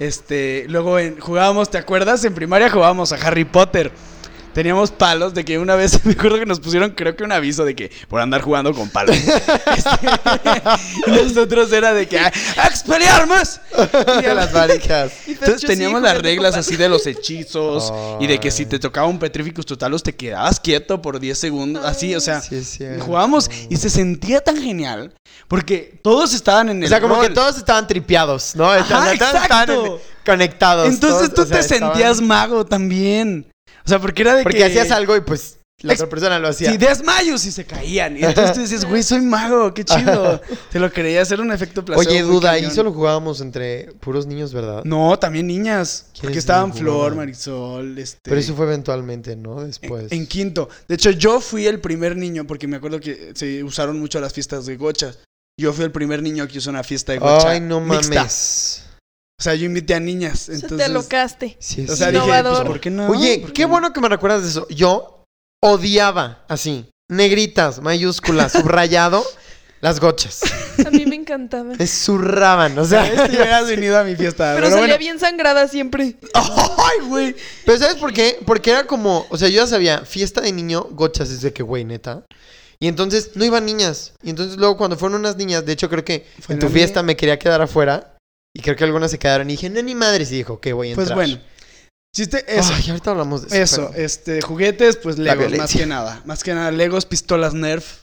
Este, 0.01 0.67
luego 0.69 0.99
en, 0.99 1.21
jugábamos, 1.21 1.71
¿te 1.71 1.79
acuerdas? 1.79 2.25
En 2.25 2.35
primaria 2.35 2.69
jugábamos 2.69 3.13
a 3.13 3.17
Harry 3.17 3.45
Potter. 3.45 3.93
Teníamos 4.59 4.91
palos 4.91 5.35
de 5.35 5.45
que 5.45 5.57
una 5.57 5.77
vez 5.77 6.05
me 6.05 6.15
acuerdo 6.15 6.37
que 6.41 6.45
nos 6.45 6.59
pusieron 6.59 6.91
creo 6.91 7.15
que 7.15 7.23
un 7.23 7.31
aviso 7.31 7.65
de 7.65 7.77
que 7.77 7.93
por 8.09 8.21
andar 8.21 8.41
jugando 8.41 8.75
con 8.75 8.89
palos. 8.91 9.15
Este, 9.79 10.09
y 11.07 11.11
nosotros 11.13 11.71
era 11.73 11.95
de 11.95 12.09
que 12.09 12.19
¡a 12.19 12.33
expeliarmas! 12.67 13.61
de 14.21 14.35
las 14.35 14.53
varijas. 14.53 15.13
Entonces 15.29 15.61
teníamos 15.61 16.01
sí, 16.01 16.07
las 16.07 16.21
reglas 16.21 16.57
así 16.57 16.75
de 16.75 16.89
los 16.89 17.07
hechizos 17.07 17.93
y 18.19 18.27
de 18.27 18.41
que 18.41 18.51
si 18.51 18.67
te 18.67 18.81
tocaba 18.81 19.07
un 19.07 19.21
Petrificus 19.21 19.65
Totalus 19.65 20.03
te 20.03 20.17
quedabas 20.17 20.59
quieto 20.59 21.01
por 21.01 21.21
10 21.21 21.39
segundos, 21.39 21.85
así, 21.85 22.17
o 22.17 22.21
sea, 22.21 22.41
Sí, 22.41 22.61
jugábamos 22.99 23.49
y 23.71 23.77
se 23.77 23.89
sentía 23.91 24.41
tan 24.41 24.57
genial 24.61 25.15
porque 25.47 26.01
todos 26.03 26.35
estaban 26.35 26.69
en 26.71 26.79
el 26.79 26.87
O 26.87 26.89
sea, 26.89 27.01
como 27.01 27.15
rol. 27.15 27.29
que 27.29 27.33
todos 27.33 27.59
estaban 27.59 27.87
tripeados, 27.87 28.57
¿no? 28.57 28.73
Ajá, 28.73 29.13
estaban 29.13 29.71
en- 29.71 29.93
conectados. 30.27 30.89
Entonces 30.89 31.33
todos, 31.33 31.35
tú 31.35 31.43
o 31.43 31.47
sea, 31.47 31.61
te 31.61 31.75
estaban- 31.75 31.93
sentías 31.95 32.21
mago 32.21 32.67
también. 32.67 33.47
O 33.89 33.91
sea, 33.91 33.99
porque 34.01 34.21
era 34.21 34.35
de 34.35 34.43
Porque 34.43 34.59
que 34.59 34.65
hacías 34.65 34.91
algo 34.91 35.17
y 35.17 35.23
pues 35.23 35.57
la 35.81 35.95
otra 35.95 36.11
persona 36.11 36.39
lo 36.39 36.49
hacía. 36.49 36.71
Sí, 36.71 36.77
desmayos 36.77 37.47
y 37.47 37.51
se 37.51 37.65
caían. 37.65 38.19
Y 38.19 38.23
entonces 38.23 38.53
tú 38.53 38.61
decías, 38.61 38.85
güey, 38.85 39.03
soy 39.03 39.23
mago, 39.23 39.73
qué 39.73 39.83
chido. 39.83 40.43
Te 40.71 40.79
lo 40.79 40.93
quería 40.93 41.23
hacer 41.23 41.41
un 41.41 41.51
efecto 41.53 41.83
placebo. 41.83 42.11
Oye, 42.11 42.21
duda, 42.21 42.51
cañón. 42.51 42.71
solo 42.71 42.93
jugábamos 42.93 43.41
entre 43.41 43.95
puros 44.01 44.27
niños, 44.27 44.53
¿verdad? 44.53 44.85
No, 44.85 45.19
también 45.19 45.47
niñas. 45.47 46.09
¿Quiénes 46.13 46.21
Porque 46.21 46.39
estaban 46.39 46.75
Flor? 46.75 47.15
Marisol, 47.15 47.97
este... 47.97 48.19
Pero 48.25 48.39
eso 48.39 48.55
fue 48.55 48.67
eventualmente, 48.67 49.37
¿no? 49.37 49.65
Después. 49.65 50.13
En 50.13 50.27
quinto. 50.27 50.69
De 50.87 50.97
hecho, 50.97 51.13
yo 51.13 51.41
fui 51.41 51.67
el 51.67 51.81
primer 51.81 52.15
niño, 52.15 52.47
porque 52.47 52.67
me 52.67 52.77
acuerdo 52.77 53.01
que 53.01 53.33
se 53.35 53.65
usaron 53.65 53.99
mucho 53.99 54.21
las 54.21 54.35
fiestas 54.35 54.67
de 54.67 54.77
gochas. 54.77 55.21
Yo 55.59 55.73
fui 55.73 55.87
el 55.87 55.93
primer 55.93 56.23
niño 56.23 56.47
que 56.47 56.59
usó 56.59 56.69
una 56.69 56.83
fiesta 56.83 57.13
de 57.13 57.21
gocha. 57.21 57.49
Ay, 57.49 57.61
no 57.61 57.81
mixta. 57.81 58.29
O 59.41 59.43
sea, 59.43 59.55
yo 59.55 59.67
invité 59.67 59.95
a 59.95 60.01
niñas. 60.01 60.41
Se 60.41 60.53
te 60.53 60.59
Entonces, 60.63 60.87
alocaste. 60.89 61.57
Sí, 61.61 61.87
o 61.89 61.93
es 61.93 61.99
sea, 61.99 62.11
dije, 62.11 62.25
pues, 62.27 62.61
¿por 62.61 62.81
qué 62.81 62.91
no? 62.91 63.09
Oye, 63.09 63.39
¿Por 63.41 63.53
qué 63.53 63.67
bueno 63.67 63.93
que 63.93 64.01
me 64.01 64.09
recuerdas 64.09 64.43
de 64.43 64.49
eso. 64.49 64.67
Yo 64.69 65.25
odiaba 65.63 66.45
así, 66.49 66.87
negritas, 67.09 67.81
mayúsculas, 67.81 68.51
subrayado, 68.53 69.25
las 69.81 70.01
gochas. 70.01 70.41
A 70.85 70.91
mí 70.91 71.07
me 71.07 71.15
encantaba. 71.15 71.75
Me 71.79 71.87
zurraban, 71.87 72.77
o 72.81 72.85
sea. 72.85 73.05
¿Sabes? 73.07 73.31
Te 73.31 73.37
hubieras 73.37 73.69
venido 73.69 73.97
a 73.97 74.03
mi 74.03 74.17
fiesta. 74.17 74.55
Pero 74.55 74.67
Pero, 74.67 74.71
salía 74.71 74.81
bueno. 74.81 74.99
bien 74.99 75.21
sangrada 75.21 75.69
siempre. 75.69 76.17
¡Ay, 76.35 77.07
güey! 77.07 77.37
Pero 77.65 77.79
¿sabes 77.79 77.95
por 77.97 78.13
qué? 78.13 78.41
Porque 78.45 78.71
era 78.73 78.89
como, 78.89 79.25
o 79.31 79.39
sea, 79.39 79.49
yo 79.49 79.61
ya 79.63 79.67
sabía, 79.69 80.01
fiesta 80.05 80.41
de 80.41 80.51
niño, 80.51 80.83
gochas, 80.91 81.31
es 81.31 81.43
de 81.43 81.53
que, 81.53 81.63
güey, 81.63 81.85
neta. 81.85 82.25
Y 82.81 82.89
entonces 82.89 83.31
no 83.35 83.45
iban 83.45 83.65
niñas. 83.67 84.15
Y 84.21 84.31
entonces 84.31 84.57
luego 84.57 84.77
cuando 84.77 84.97
fueron 84.97 85.21
unas 85.21 85.37
niñas, 85.37 85.65
de 85.65 85.73
hecho 85.73 85.89
creo 85.89 86.05
que 86.05 86.27
en 86.49 86.59
tu 86.59 86.69
fiesta 86.69 87.03
me 87.05 87.17
quería 87.17 87.39
quedar 87.39 87.61
afuera. 87.63 88.15
Y 88.59 88.61
creo 88.61 88.75
que 88.75 88.83
algunas 88.83 89.13
se 89.13 89.21
quedaron 89.21 89.49
y 89.49 89.53
dije, 89.53 89.71
no, 89.71 89.81
ni 89.83 89.95
madres. 89.95 90.33
Y 90.33 90.39
dijo, 90.39 90.61
que 90.61 90.73
voy 90.73 90.89
a 90.89 90.91
entrar. 90.91 91.15
Pues 91.15 91.15
bueno. 91.15 91.41
Chiste, 92.13 92.45
eso. 92.49 92.73
Ay, 92.75 92.91
ahorita 92.91 93.13
hablamos 93.13 93.43
de 93.49 93.63
eso. 93.63 93.83
Eso, 93.83 93.91
pero- 93.93 94.05
este, 94.05 94.43
juguetes, 94.43 94.97
pues 94.97 95.17
Legos, 95.17 95.53
más 95.53 95.73
que 95.73 95.87
nada. 95.87 96.23
Más 96.25 96.43
que 96.43 96.53
nada, 96.55 96.73
Legos, 96.73 97.07
pistolas 97.07 97.55
Nerf. 97.55 98.03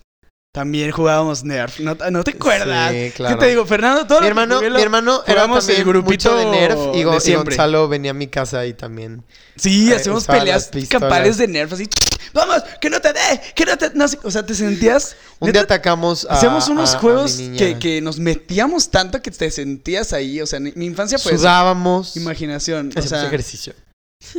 También 0.55 0.89
jugábamos 0.91 1.43
Nerf. 1.43 1.81
¿No, 1.81 1.95
no 2.11 2.23
te 2.23 2.31
acuerdas? 2.31 2.89
Sí, 2.91 2.95
¿Qué 2.97 3.11
claro. 3.13 3.37
te 3.39 3.47
digo, 3.47 3.65
Fernando? 3.65 4.07
Todo 4.07 4.21
Mi 4.21 4.27
hermano, 4.27 4.61
lo- 4.61 4.69
mi 4.77 4.81
hermano 4.81 5.21
era 5.27 5.41
también 5.47 5.79
el 5.79 5.83
grupito 5.85 6.31
mucho 6.31 6.35
de 6.37 6.45
Nerf 6.45 6.79
y, 6.93 6.99
de. 6.99 7.35
Gonzalo 7.35 7.89
venía 7.89 8.11
a 8.11 8.13
mi 8.13 8.27
casa 8.27 8.65
y 8.65 8.73
también. 8.73 9.21
Sí, 9.57 9.91
Eh, 9.91 9.97
usaba 10.09 10.39
peleas 10.39 10.71
campales 10.89 11.37
de 11.37 11.49
Nerf, 11.49 11.73
así. 11.73 11.89
¡Vamos! 12.33 12.63
¡Que 12.79 12.89
no 12.89 13.01
te 13.01 13.11
dé! 13.11 13.41
¡Que 13.53 13.65
no 13.65 13.77
te...! 13.77 13.91
No 13.95 14.05
o 14.23 14.31
sea, 14.31 14.45
te 14.45 14.55
sentías... 14.55 15.17
Un 15.39 15.47
neta, 15.47 15.59
día 15.59 15.63
atacamos 15.63 16.25
a. 16.29 16.35
Hacíamos 16.35 16.69
unos 16.69 16.93
a- 16.93 16.97
a 16.97 16.99
juegos 17.01 17.35
mi 17.37 17.43
niña. 17.49 17.57
que, 17.57 17.77
que 17.79 18.01
nos 18.01 18.17
metíamos 18.19 18.89
tanto 18.91 19.21
que 19.21 19.31
te 19.31 19.51
sentías 19.51 20.13
ahí. 20.13 20.39
O 20.41 20.45
sea, 20.47 20.61
ni- 20.61 20.71
mi 20.75 20.85
infancia 20.85 21.17
fue 21.19 21.33
eso. 21.33 21.39
Sudábamos. 21.41 22.15
Imaginación. 22.15 22.87
O 22.87 22.89
Hacíamos 22.99 23.09
sea, 23.09 23.27
ejercicio. 23.27 23.73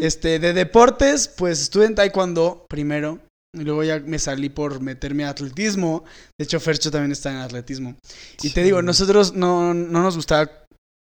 este, 0.01 0.39
de 0.39 0.55
deportes, 0.55 1.29
pues 1.29 1.61
estuve 1.61 1.85
en 1.85 1.95
taekwondo 1.95 2.65
primero. 2.69 3.19
Y 3.57 3.65
luego 3.65 3.83
ya 3.83 4.01
me 4.01 4.19
salí 4.19 4.49
por 4.49 4.81
meterme 4.81 5.25
a 5.25 5.31
atletismo. 5.31 6.05
De 6.39 6.45
hecho, 6.45 6.61
Fercho 6.61 6.91
también 6.91 7.13
está 7.13 7.31
en 7.31 7.39
atletismo. 7.39 7.97
Y 8.43 8.51
te 8.51 8.63
digo, 8.63 8.83
nosotros 8.83 9.35
no, 9.35 9.73
no 9.75 10.03
nos 10.03 10.17
gustaba 10.17 10.51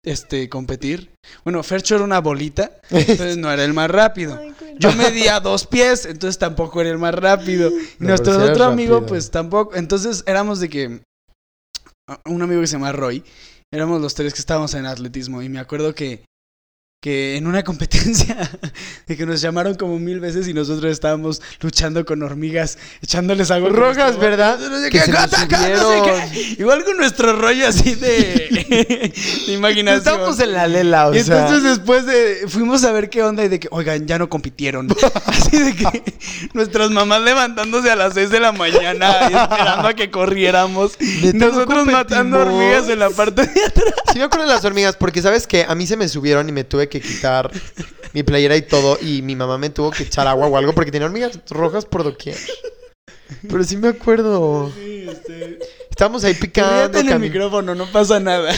este, 0.04 0.50
competir. 0.50 1.12
Bueno, 1.44 1.62
Fercho 1.64 1.96
era 1.96 2.04
una 2.04 2.20
bolita, 2.20 2.72
entonces 2.90 3.38
no 3.38 3.52
era 3.52 3.64
el 3.64 3.74
más 3.74 3.90
rápido. 3.90 4.40
Yo 4.78 4.92
medía 4.94 5.40
dos 5.40 5.68
pies, 5.68 6.06
entonces 6.06 6.40
tampoco 6.40 6.82
era 6.82 6.90
el 6.90 6.98
más 6.98 7.14
rápido. 7.14 7.70
Y 7.70 8.04
nuestro 8.04 8.44
otro 8.44 8.66
amigo, 8.66 9.06
pues 9.06 9.32
tampoco. 9.32 9.76
Entonces 9.76 10.24
éramos 10.26 10.60
de 10.60 10.70
que. 10.70 11.02
Un 12.26 12.42
amigo 12.42 12.62
que 12.62 12.68
se 12.68 12.74
llama 12.74 12.92
Roy. 12.92 13.24
Éramos 13.72 14.02
los 14.02 14.16
tres 14.16 14.34
que 14.34 14.40
estábamos 14.40 14.74
en 14.74 14.86
atletismo. 14.86 15.42
Y 15.42 15.50
me 15.50 15.60
acuerdo 15.60 15.94
que. 15.94 16.26
Que 17.02 17.36
en 17.36 17.48
una 17.48 17.64
competencia. 17.66 18.38
De 19.08 19.18
que 19.18 19.26
nos 19.26 19.42
llamaron 19.42 19.74
como 19.74 19.98
mil 19.98 20.20
veces 20.20 20.48
y 20.48 20.54
nosotros 20.54 20.92
estábamos 20.92 21.42
luchando 21.60 22.06
con 22.06 22.22
hormigas, 22.22 22.78
echándoles 23.02 23.50
agua. 23.50 23.70
Rojas, 23.70 24.20
¿verdad? 24.20 24.60
No 24.60 24.80
sé 24.80 24.92
Que 24.92 25.00
qué, 25.00 25.12
no 25.12 25.28
sé 25.28 25.48
qué. 25.50 26.56
Igual 26.60 26.86
con 26.86 26.98
nuestro 26.98 27.34
rollo 27.34 27.68
así 27.68 27.96
de. 27.96 28.08
de 28.12 29.14
imaginación. 29.54 29.98
Estábamos 29.98 30.40
en 30.42 30.54
la 30.54 30.68
lela, 30.68 31.08
o 31.10 31.16
Y 31.16 31.24
sea. 31.24 31.40
entonces 31.42 31.64
después 31.64 32.06
de, 32.06 32.46
fuimos 32.48 32.84
a 32.84 32.92
ver 32.92 33.10
qué 33.10 33.24
onda 33.24 33.44
y 33.44 33.48
de 33.48 33.60
que, 33.60 33.68
oigan, 33.72 34.06
ya 34.06 34.20
no 34.20 34.30
compitieron. 34.30 34.88
Así 35.26 35.58
de 35.58 35.74
que 35.76 36.04
nuestras 36.54 36.92
mamás 36.92 37.22
levantándose 37.24 37.90
a 37.90 37.96
las 37.96 38.14
6 38.14 38.30
de 38.30 38.40
la 38.40 38.52
mañana 38.52 39.16
y 39.32 39.34
esperando 39.34 39.88
a 39.88 39.94
que 39.96 40.12
corriéramos. 40.12 40.98
No 41.34 41.48
Nosotros 41.48 41.88
matando 41.88 42.42
hormigas 42.42 42.88
en 42.90 43.00
la 43.00 43.10
parte 43.10 43.42
de 43.48 43.66
atrás. 43.66 43.94
Sí 44.14 44.20
me 44.20 44.26
acuerdo 44.26 44.46
de 44.46 44.54
las 44.54 44.64
hormigas, 44.64 44.96
porque 44.98 45.24
sabes 45.24 45.48
que 45.48 45.66
a 45.68 45.74
mí 45.74 45.88
se 45.88 45.98
me 45.98 46.08
subieron 46.08 46.48
y 46.48 46.52
me 46.52 46.64
tuve 46.64 46.91
que 46.92 47.02
quitar 47.02 47.50
mi 48.14 48.22
playera 48.22 48.56
y 48.56 48.62
todo, 48.62 49.00
y 49.02 49.24
mi 49.24 49.36
mamá 49.36 49.58
me 49.58 49.72
tuvo 49.72 49.90
que 49.90 50.04
echar 50.04 50.28
agua 50.28 50.48
o 50.48 50.58
algo 50.58 50.74
porque 50.74 50.92
tenía 50.92 51.08
hormigas 51.08 51.40
rojas 51.50 51.86
por 51.86 52.04
doquier. 52.04 52.38
Pero 53.50 53.64
sí 53.64 53.78
me 53.78 53.88
acuerdo. 53.88 54.72
Estábamos 55.90 56.24
ahí 56.24 56.34
picando, 56.34 57.00
en 57.00 57.10
el 57.10 57.20
micrófono, 57.20 57.74
no 57.74 57.92
pasa 57.92 58.20
nada. 58.20 58.54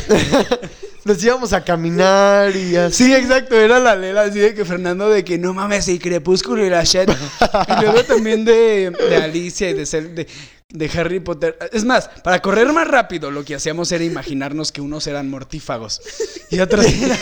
nos 1.06 1.24
íbamos 1.24 1.54
a 1.54 1.64
caminar 1.64 2.56
y 2.56 2.76
así. 2.76 3.06
Sí, 3.06 3.14
exacto, 3.14 3.56
era 3.56 3.80
la 3.80 3.96
lela 3.96 4.24
así 4.24 4.40
de 4.40 4.54
que 4.54 4.66
Fernando 4.66 5.10
de 5.10 5.24
que 5.24 5.38
no 5.38 5.54
mames, 5.54 5.88
y 5.88 6.00
Crepúsculo 6.00 6.66
y 6.66 6.70
la 6.70 6.84
shit. 6.84 7.10
Y 7.10 7.82
luego 7.82 8.04
también 8.04 8.46
de, 8.46 8.92
de 8.92 9.16
Alicia 9.18 9.70
y 9.70 9.74
de, 9.74 9.86
de, 9.86 10.28
de 10.70 10.90
Harry 11.00 11.20
Potter. 11.20 11.58
Es 11.72 11.86
más, 11.86 12.10
para 12.24 12.42
correr 12.42 12.72
más 12.74 12.88
rápido, 12.88 13.32
lo 13.32 13.44
que 13.46 13.56
hacíamos 13.56 13.92
era 13.92 14.04
imaginarnos 14.04 14.72
que 14.72 14.82
unos 14.82 15.06
eran 15.08 15.30
mortífagos 15.30 16.02
y 16.50 16.60
otros 16.60 16.86
eran 17.02 17.18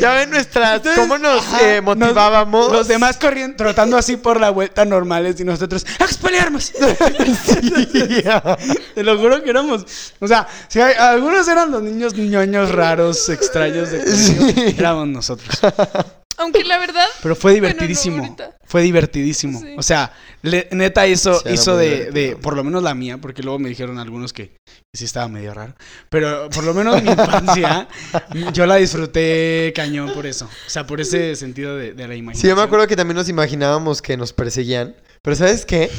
Ya 0.00 0.12
ven 0.14 0.30
nuestras, 0.30 0.82
cómo 0.94 1.18
nos 1.18 1.44
eh, 1.62 1.80
motivábamos. 1.80 2.72
Los 2.72 2.88
demás 2.88 3.16
corriendo, 3.16 3.56
trotando 3.56 3.96
así 3.96 4.16
por 4.16 4.40
la 4.40 4.50
vuelta 4.50 4.84
normales 4.84 5.40
y 5.40 5.44
nosotros 5.44 5.84
¡A 5.98 6.04
expelearnos! 6.04 6.72
Te 8.94 9.02
lo 9.02 9.18
juro 9.18 9.42
que 9.42 9.50
éramos. 9.50 9.84
O 10.20 10.28
sea, 10.28 10.46
si 10.68 10.80
hay- 10.80 10.94
algunos 10.94 11.46
eran 11.48 11.70
los 11.70 11.82
niños 11.82 12.14
ñoños 12.14 12.70
raros, 12.70 13.28
extraños 13.28 13.90
de 13.90 14.04
Sí. 14.16 14.74
éramos 14.78 15.08
nosotros. 15.08 15.58
Aunque 16.36 16.64
la 16.64 16.78
verdad, 16.78 17.06
Pero 17.22 17.34
fue 17.36 17.52
Bueno, 17.52 17.66
no, 17.68 17.72
divertidísimo. 17.74 18.36
fue 18.64 18.82
divertidísimo. 18.82 19.60
Sí. 19.60 19.74
O 19.78 19.82
sea, 19.82 20.12
le- 20.42 20.68
neta 20.72 21.06
hizo, 21.06 21.38
Sí, 21.40 21.50
hizo 21.52 21.76
de, 21.76 22.10
de, 22.10 22.36
por 22.36 22.56
lo 22.56 22.64
menos 22.64 22.82
la 22.82 22.94
mía, 22.94 23.18
porque 23.18 23.42
luego 23.42 23.58
me 23.58 23.68
dijeron 23.68 23.98
algunos 23.98 24.32
que, 24.32 24.48
que 24.66 24.96
sí 24.98 25.04
estaba 25.04 25.28
medio 25.28 25.54
raro. 25.54 25.74
Pero 26.08 26.48
por 26.50 26.64
lo 26.64 26.74
menos 26.74 27.02
mi 27.02 27.10
infancia, 27.10 27.88
yo 28.52 28.66
la 28.66 28.76
disfruté 28.76 29.72
cañón 29.74 30.12
por 30.12 30.26
eso. 30.26 30.46
O 30.46 30.70
sea, 30.70 30.86
por 30.86 31.00
ese 31.00 31.36
sentido 31.36 31.76
de, 31.76 31.92
de 31.94 32.08
la 32.08 32.14
imaginación. 32.14 32.42
Sí, 32.42 32.48
yo 32.48 32.56
me 32.56 32.62
acuerdo 32.62 32.86
que 32.86 32.96
también 32.96 33.16
nos 33.16 33.28
imaginábamos 33.28 34.02
que 34.02 34.16
nos 34.16 34.32
perseguían. 34.32 34.94
Pero 35.24 35.36
¿sabes 35.36 35.64
qué? 35.64 35.90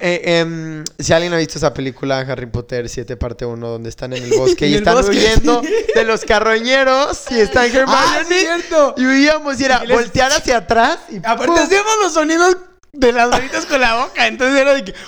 Eh, 0.00 0.22
em, 0.24 0.82
si 0.98 1.12
alguien 1.12 1.34
ha 1.34 1.36
visto 1.36 1.58
esa 1.58 1.74
película 1.74 2.20
Harry 2.20 2.46
Potter 2.46 2.88
7 2.88 3.14
parte 3.18 3.44
1 3.44 3.68
donde 3.68 3.90
están 3.90 4.14
en 4.14 4.22
el 4.22 4.30
bosque 4.38 4.66
y 4.66 4.72
el 4.72 4.78
están 4.78 4.94
bosque, 4.94 5.10
huyendo 5.10 5.60
de 5.94 6.04
los 6.04 6.22
carroñeros 6.24 7.24
y 7.30 7.38
está 7.38 7.60
¡Ah, 7.60 7.66
Hermione 7.66 8.40
cierto! 8.40 8.94
y 8.96 9.04
huíamos 9.04 9.60
y 9.60 9.64
era 9.66 9.84
Y 9.84 9.88
les- 9.88 9.96
voltear 9.98 10.32
hacia 10.32 10.56
atrás 10.56 11.00
y 11.10 11.18
Aparte 11.18 11.48
¡pum! 11.48 11.58
hacíamos 11.58 11.92
los 12.02 12.14
sonidos 12.14 12.56
de 12.94 13.12
las 13.12 13.30
bolitas 13.30 13.66
con 13.66 13.78
la 13.78 14.06
boca. 14.06 14.26
Entonces 14.26 14.58
era 14.58 14.72
de 14.74 14.84
que... 14.84 14.94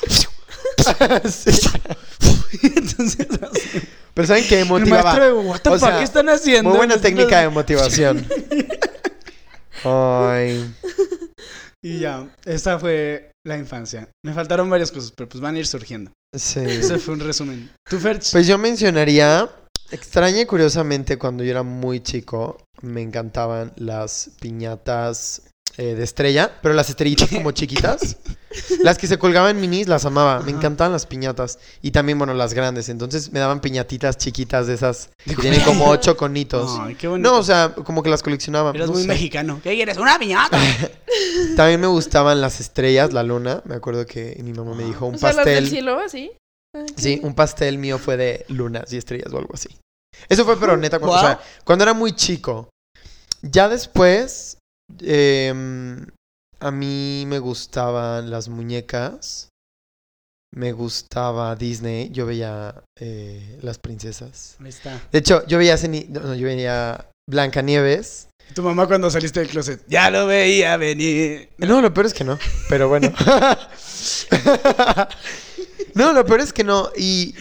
Sí. 1.31 1.51
Entonces, 2.63 3.27
así. 3.41 3.83
Pero 4.13 4.29
¿saben 4.29 4.47
qué 4.47 4.65
motivaba? 4.67 5.19
de, 5.19 5.33
what 5.33 5.61
the 5.61 5.71
O 5.71 5.79
fuck, 5.79 5.89
sea, 5.89 5.99
¿qué 5.99 6.05
están 6.05 6.29
haciendo? 6.29 6.69
Muy 6.69 6.77
buena 6.79 6.99
técnica 6.99 7.41
de 7.41 7.49
motivación. 7.49 8.27
Ay. 9.85 10.71
Y 11.83 12.01
ya, 12.01 12.29
esa 12.45 12.79
fue 12.79 13.31
la 13.47 13.57
infancia. 13.57 14.09
Me 14.25 14.33
faltaron 14.33 14.69
varias 14.69 14.91
cosas, 14.91 15.13
pero 15.17 15.29
pues 15.29 15.41
van 15.41 15.55
a 15.55 15.59
ir 15.61 15.67
surgiendo. 15.67 16.13
Sí. 16.37 16.61
Ese 16.61 16.99
fue 16.99 17.15
un 17.15 17.21
resumen. 17.21 17.71
¿Tú, 17.89 17.99
Ferch? 17.99 18.33
Pues 18.33 18.47
yo 18.47 18.59
mencionaría, 18.59 19.49
extraña 19.91 20.41
y 20.41 20.47
curiosamente, 20.47 21.19
cuando 21.19 21.45
yo 21.45 21.51
era 21.51 21.63
muy 21.63 22.01
chico, 22.01 22.59
me 22.83 23.03
encantaban 23.03 23.73
las 23.77 24.31
piñatas 24.41 25.43
eh, 25.79 25.95
de 25.95 26.03
estrella, 26.05 26.59
pero 26.61 26.75
las 26.75 26.91
estrellitas 26.91 27.31
como 27.31 27.53
chiquitas. 27.53 28.17
Las 28.83 28.99
que 28.99 29.07
se 29.07 29.19
colgaban 29.19 29.55
en 29.57 29.61
minis 29.61 29.87
las 29.89 30.05
amaba, 30.05 30.41
me 30.41 30.51
encantaban 30.51 30.93
las 30.93 31.07
piñatas. 31.07 31.59
Y 31.83 31.93
también, 31.93 32.19
bueno, 32.19 32.35
las 32.35 32.53
grandes. 32.53 32.89
Entonces 32.89 33.31
me 33.31 33.39
daban 33.39 33.61
piñatitas 33.61 34.17
chiquitas 34.19 34.67
de 34.67 34.75
esas 34.75 35.11
que 35.25 35.37
tienen 35.37 35.61
como 35.63 35.87
ocho 35.91 36.17
conitos. 36.17 36.77
Ay, 36.81 36.95
qué 36.97 37.07
bonito. 37.09 37.31
No, 37.31 37.39
o 37.39 37.43
sea, 37.43 37.75
como 37.75 38.03
que 38.03 38.11
las 38.11 38.23
coleccionaba. 38.23 38.71
Eras 38.75 38.89
no 38.89 38.95
muy 38.95 39.03
sé. 39.03 39.09
mexicano. 39.09 39.61
¿Qué 39.63 39.75
quieres? 39.75 39.97
¡Una 39.99 40.19
piñata! 40.19 40.59
También 41.57 41.81
me 41.81 41.87
gustaban 41.87 42.41
las 42.41 42.61
estrellas, 42.61 43.13
la 43.13 43.23
luna. 43.23 43.63
Me 43.65 43.75
acuerdo 43.77 44.05
que 44.07 44.37
mi 44.43 44.53
mamá 44.53 44.75
me 44.75 44.85
dijo 44.85 45.07
un 45.07 45.15
o 45.15 45.19
sea, 45.19 45.33
las 45.33 45.45
del 45.45 45.55
pastel. 45.57 45.69
cielo, 45.71 46.01
así. 46.01 46.33
Ah, 46.77 46.85
Sí, 46.97 47.21
un 47.23 47.35
pastel 47.35 47.79
mío 47.79 47.99
fue 47.99 48.17
de 48.17 48.45
lunas 48.49 48.93
y 48.93 48.97
estrellas 48.97 49.33
o 49.33 49.39
algo 49.39 49.55
así. 49.55 49.69
Eso 50.29 50.45
fue, 50.45 50.59
pero 50.59 50.77
neta, 50.77 50.99
cuando, 50.99 51.17
o 51.17 51.21
Guau. 51.21 51.37
sea, 51.37 51.41
cuando 51.65 51.85
era 51.85 51.95
muy 51.95 52.13
chico. 52.13 52.69
Ya 53.43 53.69
después, 53.69 54.59
em, 55.01 56.07
a 56.61 56.71
mí 56.71 57.25
me 57.27 57.39
gustaban 57.39 58.31
las 58.31 58.49
muñecas. 58.49 59.49
Me 60.55 60.73
gustaba 60.73 61.55
Disney. 61.57 62.11
Yo 62.11 62.27
veía 62.27 62.83
eh, 62.99 63.59
las 63.63 63.79
princesas. 63.79 64.57
Ahí 64.61 64.69
está. 64.69 65.01
De 65.13 65.19
hecho, 65.19 65.47
yo 65.47 65.59
veía, 65.59 65.77
no, 66.09 66.35
yo 66.35 66.47
veía 66.47 67.11
Blancanieves. 67.29 68.29
Tu 68.55 68.63
mamá 68.63 68.87
cuando 68.87 69.11
saliste 69.11 69.41
del 69.41 69.51
closet. 69.51 69.83
Ya 69.89 70.11
lo 70.11 70.27
veía 70.27 70.77
venir. 70.79 71.51
No, 71.59 71.83
lo 71.83 71.93
peor 71.93 72.07
es 72.07 72.15
que 72.15 72.25
no. 72.25 72.39
Pero 72.69 72.89
bueno. 72.89 73.13
no, 75.95 76.13
lo 76.13 76.25
peor 76.25 76.41
es 76.41 76.53
que 76.53 76.65
no. 76.65 76.91
Y 76.97 77.35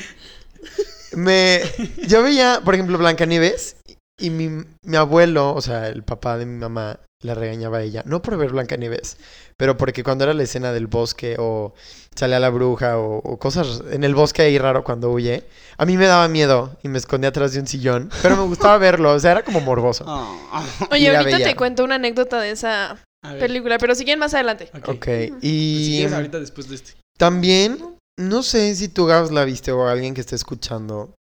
me. 1.14 1.62
Yo 2.08 2.22
veía, 2.24 2.62
por 2.64 2.74
ejemplo, 2.74 2.98
Blancanieves. 2.98 3.78
Y 4.20 4.32
mi, 4.32 4.66
mi 4.84 4.98
abuelo, 4.98 5.54
o 5.54 5.62
sea, 5.62 5.88
el 5.88 6.04
papá 6.04 6.38
de 6.38 6.45
mi 6.45 6.58
mamá, 6.58 7.00
la 7.24 7.34
regañaba 7.34 7.80
a 7.80 7.82
ella. 7.84 8.03
No 8.05 8.22
por 8.22 8.38
ver 8.38 8.51
Blancanieves, 8.51 9.18
pero 9.57 9.76
porque 9.78 10.03
cuando 10.03 10.24
era 10.24 10.34
la 10.34 10.43
escena 10.43 10.72
del 10.72 10.88
bosque 10.88 11.36
o 11.39 11.74
sale 12.15 12.36
a 12.36 12.39
la 12.39 12.49
bruja 12.49 12.97
o, 12.97 13.18
o 13.18 13.38
cosas 13.39 13.82
en 13.91 14.03
el 14.03 14.13
bosque 14.13 14.43
ahí 14.43 14.57
raro 14.57 14.84
cuando 14.84 15.11
huye, 15.11 15.43
a 15.78 15.86
mí 15.86 15.97
me 15.97 16.05
daba 16.05 16.28
miedo 16.28 16.78
y 16.84 16.89
me 16.89 16.97
escondía 16.97 17.30
atrás 17.30 17.53
de 17.53 17.59
un 17.59 17.68
sillón. 17.68 18.11
Pero 18.22 18.38
me 18.38 18.43
gustaba 18.43 18.78
verlo, 18.80 19.13
o 19.13 19.20
sea, 19.20 19.32
era 19.32 19.43
como 19.43 19.61
morboso. 19.61 20.05
Oh. 20.07 20.38
Oye, 20.91 21.15
ahorita 21.15 21.38
te 21.39 21.55
cuento 21.55 21.84
una 21.84 21.95
anécdota 21.95 22.39
de 22.39 22.51
esa 22.51 23.03
película, 23.39 23.78
pero 23.80 23.95
siguen 23.95 24.20
más 24.20 24.34
adelante. 24.34 24.70
Ok. 24.76 24.89
Ok, 24.89 25.05
Pues 25.05 25.32
y. 25.41 25.89
quieres 25.97 26.13
ahorita 26.13 26.39
después 26.39 26.70
de 26.70 26.76
este. 26.76 26.93
También, 27.18 27.80
no 28.20 28.43
sé 28.43 28.76
si 28.76 28.89
tú, 28.89 29.07
Gabs, 29.07 29.32
la 29.32 29.43
viste 29.43 29.72
o 29.72 29.88
alguien 29.88 30.13
que 30.13 30.22
esté 30.22 30.36
escuchando. 30.36 31.15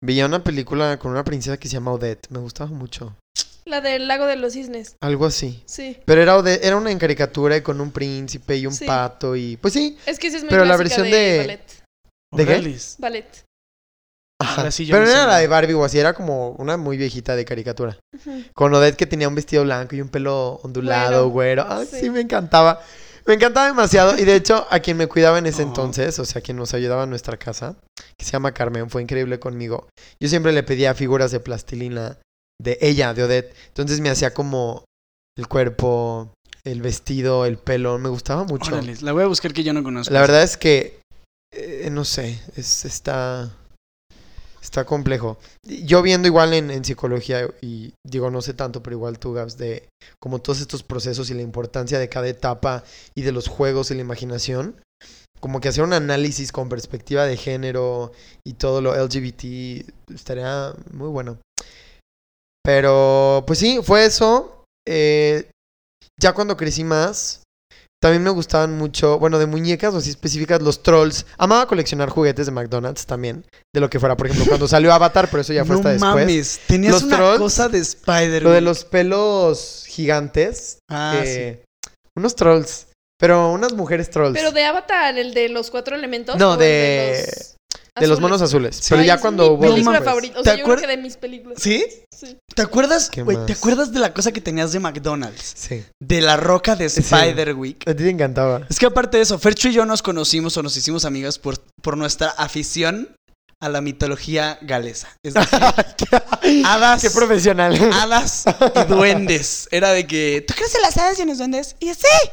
Veía 0.00 0.26
una 0.26 0.42
película 0.44 0.98
con 0.98 1.10
una 1.10 1.24
princesa 1.24 1.56
que 1.56 1.68
se 1.68 1.74
llama 1.74 1.92
Odette. 1.92 2.28
Me 2.30 2.38
gustaba 2.38 2.70
mucho. 2.70 3.16
La 3.64 3.80
del 3.80 4.08
lago 4.08 4.26
de 4.26 4.36
los 4.36 4.54
cisnes. 4.54 4.96
Algo 5.00 5.26
así. 5.26 5.62
Sí. 5.66 5.96
Pero 6.04 6.20
era, 6.22 6.36
Odette- 6.36 6.60
era 6.64 6.76
una 6.76 6.96
caricatura 6.98 7.56
y 7.56 7.60
con 7.62 7.80
un 7.80 7.92
príncipe 7.92 8.56
y 8.56 8.66
un 8.66 8.72
Sí. 8.74 8.84
pato 8.84 9.36
y... 9.36 9.56
Pues 9.58 9.72
sí. 9.74 9.96
Es 10.06 10.18
que 10.18 10.30
sí 10.30 10.36
es 10.36 10.42
muy 10.42 10.50
Pero 10.50 10.64
la 10.64 10.76
versión 10.76 11.08
de- 11.10 11.38
ballet. 11.38 11.84
¿De 12.34 12.46
qué? 12.46 12.76
Ballet. 12.98 13.44
Ajá. 14.40 14.56
Ahora 14.62 14.70
sí 14.72 14.84
yo 14.86 14.92
Pero 14.96 15.04
no 15.06 15.12
era 15.12 15.26
la 15.26 15.38
de 15.38 15.46
Barbie 15.46 15.74
o 15.74 15.84
así. 15.84 15.98
Era 15.98 16.14
como 16.14 16.50
una 16.52 16.76
muy 16.76 16.96
viejita 16.96 17.36
de 17.36 17.44
caricatura. 17.44 17.98
Con 18.54 18.74
Odette 18.74 18.96
que 18.96 19.06
tenía 19.06 19.28
un 19.28 19.34
vestido 19.36 19.62
blanco 19.62 19.94
y 19.94 20.00
un 20.00 20.08
pelo 20.08 20.54
ondulado, 20.64 21.28
güero. 21.28 21.64
Ay, 21.68 21.86
sí. 21.88 22.00
Sí. 22.00 22.10
me 22.10 22.20
encantaba. 22.20 22.80
Me 23.26 23.34
encantaba 23.34 23.66
demasiado. 23.66 24.18
Y 24.18 24.24
de 24.24 24.34
hecho, 24.34 24.66
a 24.68 24.80
quien 24.80 24.96
me 24.96 25.06
cuidaba 25.06 25.38
en 25.38 25.46
ese 25.46 25.62
Oh. 25.62 25.66
entonces, 25.66 26.18
o 26.18 26.24
sea, 26.24 26.42
quien 26.42 26.56
nos 26.56 26.74
ayudaba 26.74 27.04
en 27.04 27.10
nuestra 27.10 27.36
casa, 27.36 27.76
que 28.18 28.24
se 28.24 28.32
llama 28.32 28.52
Carmen, 28.52 28.90
fue 28.90 29.02
increíble 29.02 29.38
conmigo. 29.38 29.86
Yo 30.20 30.28
siempre 30.28 30.50
le 30.50 30.64
pedía 30.64 30.92
figuras 30.94 31.30
de 31.30 31.38
plastilina 31.38 32.18
de 32.62 32.78
ella, 32.80 33.14
de 33.14 33.24
Odette. 33.24 33.54
Entonces 33.68 34.00
me 34.00 34.10
hacía 34.10 34.32
como 34.32 34.84
el 35.36 35.48
cuerpo, 35.48 36.32
el 36.64 36.82
vestido, 36.82 37.44
el 37.46 37.58
pelo. 37.58 37.98
Me 37.98 38.08
gustaba 38.08 38.44
mucho. 38.44 38.80
La 39.00 39.12
voy 39.12 39.24
a 39.24 39.26
buscar 39.26 39.52
que 39.52 39.64
yo 39.64 39.72
no 39.72 39.82
conozco. 39.82 40.12
La 40.12 40.20
verdad 40.20 40.42
es 40.42 40.56
que, 40.56 41.00
eh, 41.52 41.88
no 41.90 42.04
sé, 42.04 42.40
es, 42.56 42.84
está... 42.84 43.50
Está 44.60 44.84
complejo. 44.84 45.38
Yo 45.64 46.02
viendo 46.02 46.28
igual 46.28 46.54
en, 46.54 46.70
en 46.70 46.84
psicología, 46.84 47.48
y 47.60 47.94
digo, 48.06 48.30
no 48.30 48.40
sé 48.42 48.54
tanto, 48.54 48.80
pero 48.80 48.94
igual 48.94 49.18
tú, 49.18 49.32
Gabs, 49.32 49.58
de 49.58 49.88
como 50.20 50.38
todos 50.38 50.60
estos 50.60 50.84
procesos 50.84 51.30
y 51.30 51.34
la 51.34 51.42
importancia 51.42 51.98
de 51.98 52.08
cada 52.08 52.28
etapa 52.28 52.84
y 53.16 53.22
de 53.22 53.32
los 53.32 53.48
juegos 53.48 53.90
y 53.90 53.94
la 53.94 54.02
imaginación, 54.02 54.76
como 55.40 55.60
que 55.60 55.66
hacer 55.66 55.82
un 55.82 55.92
análisis 55.92 56.52
con 56.52 56.68
perspectiva 56.68 57.26
de 57.26 57.36
género 57.36 58.12
y 58.46 58.52
todo 58.52 58.80
lo 58.80 58.94
LGBT 58.94 59.84
estaría 60.14 60.72
muy 60.92 61.08
bueno. 61.08 61.38
Pero, 62.64 63.44
pues 63.46 63.58
sí, 63.58 63.80
fue 63.82 64.04
eso. 64.04 64.64
Eh, 64.86 65.48
ya 66.20 66.32
cuando 66.32 66.56
crecí 66.56 66.84
más, 66.84 67.42
también 68.00 68.22
me 68.22 68.30
gustaban 68.30 68.76
mucho, 68.76 69.18
bueno, 69.18 69.38
de 69.38 69.46
muñecas 69.46 69.94
o 69.94 69.98
así 69.98 70.10
específicas, 70.10 70.60
los 70.62 70.82
trolls. 70.82 71.24
Amaba 71.38 71.66
coleccionar 71.66 72.08
juguetes 72.10 72.46
de 72.46 72.52
McDonald's 72.52 73.06
también, 73.06 73.44
de 73.74 73.80
lo 73.80 73.88
que 73.90 74.00
fuera. 74.00 74.16
Por 74.16 74.26
ejemplo, 74.26 74.46
cuando 74.48 74.66
salió 74.68 74.92
Avatar, 74.92 75.28
pero 75.30 75.40
eso 75.40 75.52
ya 75.52 75.64
fue 75.64 75.74
no 75.74 75.80
hasta 75.80 75.90
después. 75.92 76.14
mames, 76.14 76.60
tenías 76.66 76.92
Los 76.94 77.02
una 77.04 77.16
trolls, 77.16 77.38
cosa 77.38 77.68
de 77.68 77.78
Spider. 77.78 78.42
Lo 78.42 78.50
de 78.50 78.60
los 78.60 78.84
pelos 78.84 79.84
gigantes. 79.88 80.78
Ah, 80.90 81.20
eh, 81.24 81.64
Unos 82.16 82.34
trolls. 82.36 82.86
Pero 83.18 83.52
unas 83.52 83.72
mujeres 83.72 84.10
trolls. 84.10 84.36
Pero 84.36 84.50
de 84.50 84.64
Avatar, 84.64 85.16
el 85.16 85.32
de 85.32 85.48
los 85.48 85.70
cuatro 85.70 85.94
elementos. 85.94 86.36
No, 86.36 86.54
el 86.54 86.58
de- 86.58 87.24
los 87.36 87.54
de 88.00 88.06
los 88.06 88.20
monos 88.20 88.40
azules. 88.40 88.76
Sí. 88.76 88.86
Pero 88.90 89.02
Ay, 89.02 89.06
ya 89.08 89.18
cuando 89.20 89.50
mi 89.50 89.54
hubo... 89.66 89.74
película 89.74 90.00
favorita. 90.02 90.38
O 90.40 90.42
¿Te 90.42 90.50
sea, 90.50 90.58
yo 90.58 90.64
creo 90.64 90.76
acuer- 90.76 90.80
que 90.80 90.86
de 90.86 90.96
mis 90.96 91.16
películas. 91.16 91.58
¿Sí? 91.60 91.84
Sí. 92.16 92.38
¿Te 92.54 92.62
acuerdas, 92.62 93.10
¿Qué 93.10 93.22
güey? 93.22 93.36
¿Te 93.46 93.52
acuerdas 93.52 93.92
de 93.92 93.98
la 94.00 94.14
cosa 94.14 94.32
que 94.32 94.40
tenías 94.40 94.72
de 94.72 94.80
McDonald's? 94.80 95.54
Sí. 95.56 95.84
De 96.00 96.20
la 96.20 96.36
roca 96.36 96.74
de 96.76 96.86
Spider-Week. 96.86 97.86
A 97.88 97.92
ti 97.94 98.02
te 98.04 98.10
encantaba. 98.10 98.62
Es 98.70 98.78
que 98.78 98.86
aparte 98.86 99.18
de 99.18 99.24
eso, 99.24 99.38
Fercho 99.38 99.68
y 99.68 99.72
yo 99.74 99.84
nos 99.84 100.02
conocimos 100.02 100.56
o 100.56 100.62
nos 100.62 100.76
hicimos 100.76 101.04
amigas 101.04 101.38
por, 101.38 101.58
por 101.82 101.96
nuestra 101.96 102.28
afición 102.30 103.14
a 103.60 103.68
la 103.68 103.80
mitología 103.80 104.58
galesa. 104.62 105.08
Es 105.22 105.34
decir, 105.34 105.58
hadas, 106.66 107.02
Qué 107.02 107.10
profesional. 107.10 107.78
hadas 107.92 108.44
y 108.46 108.84
duendes. 108.88 109.68
Era 109.70 109.90
de 109.92 110.06
que, 110.06 110.44
¿tú 110.46 110.54
crees 110.54 110.74
en 110.74 110.82
las 110.82 110.96
hadas 110.96 111.18
y 111.18 111.22
en 111.22 111.28
los 111.28 111.38
duendes? 111.38 111.76
Y 111.78 111.86
yo, 111.88 111.94
sí, 111.94 112.30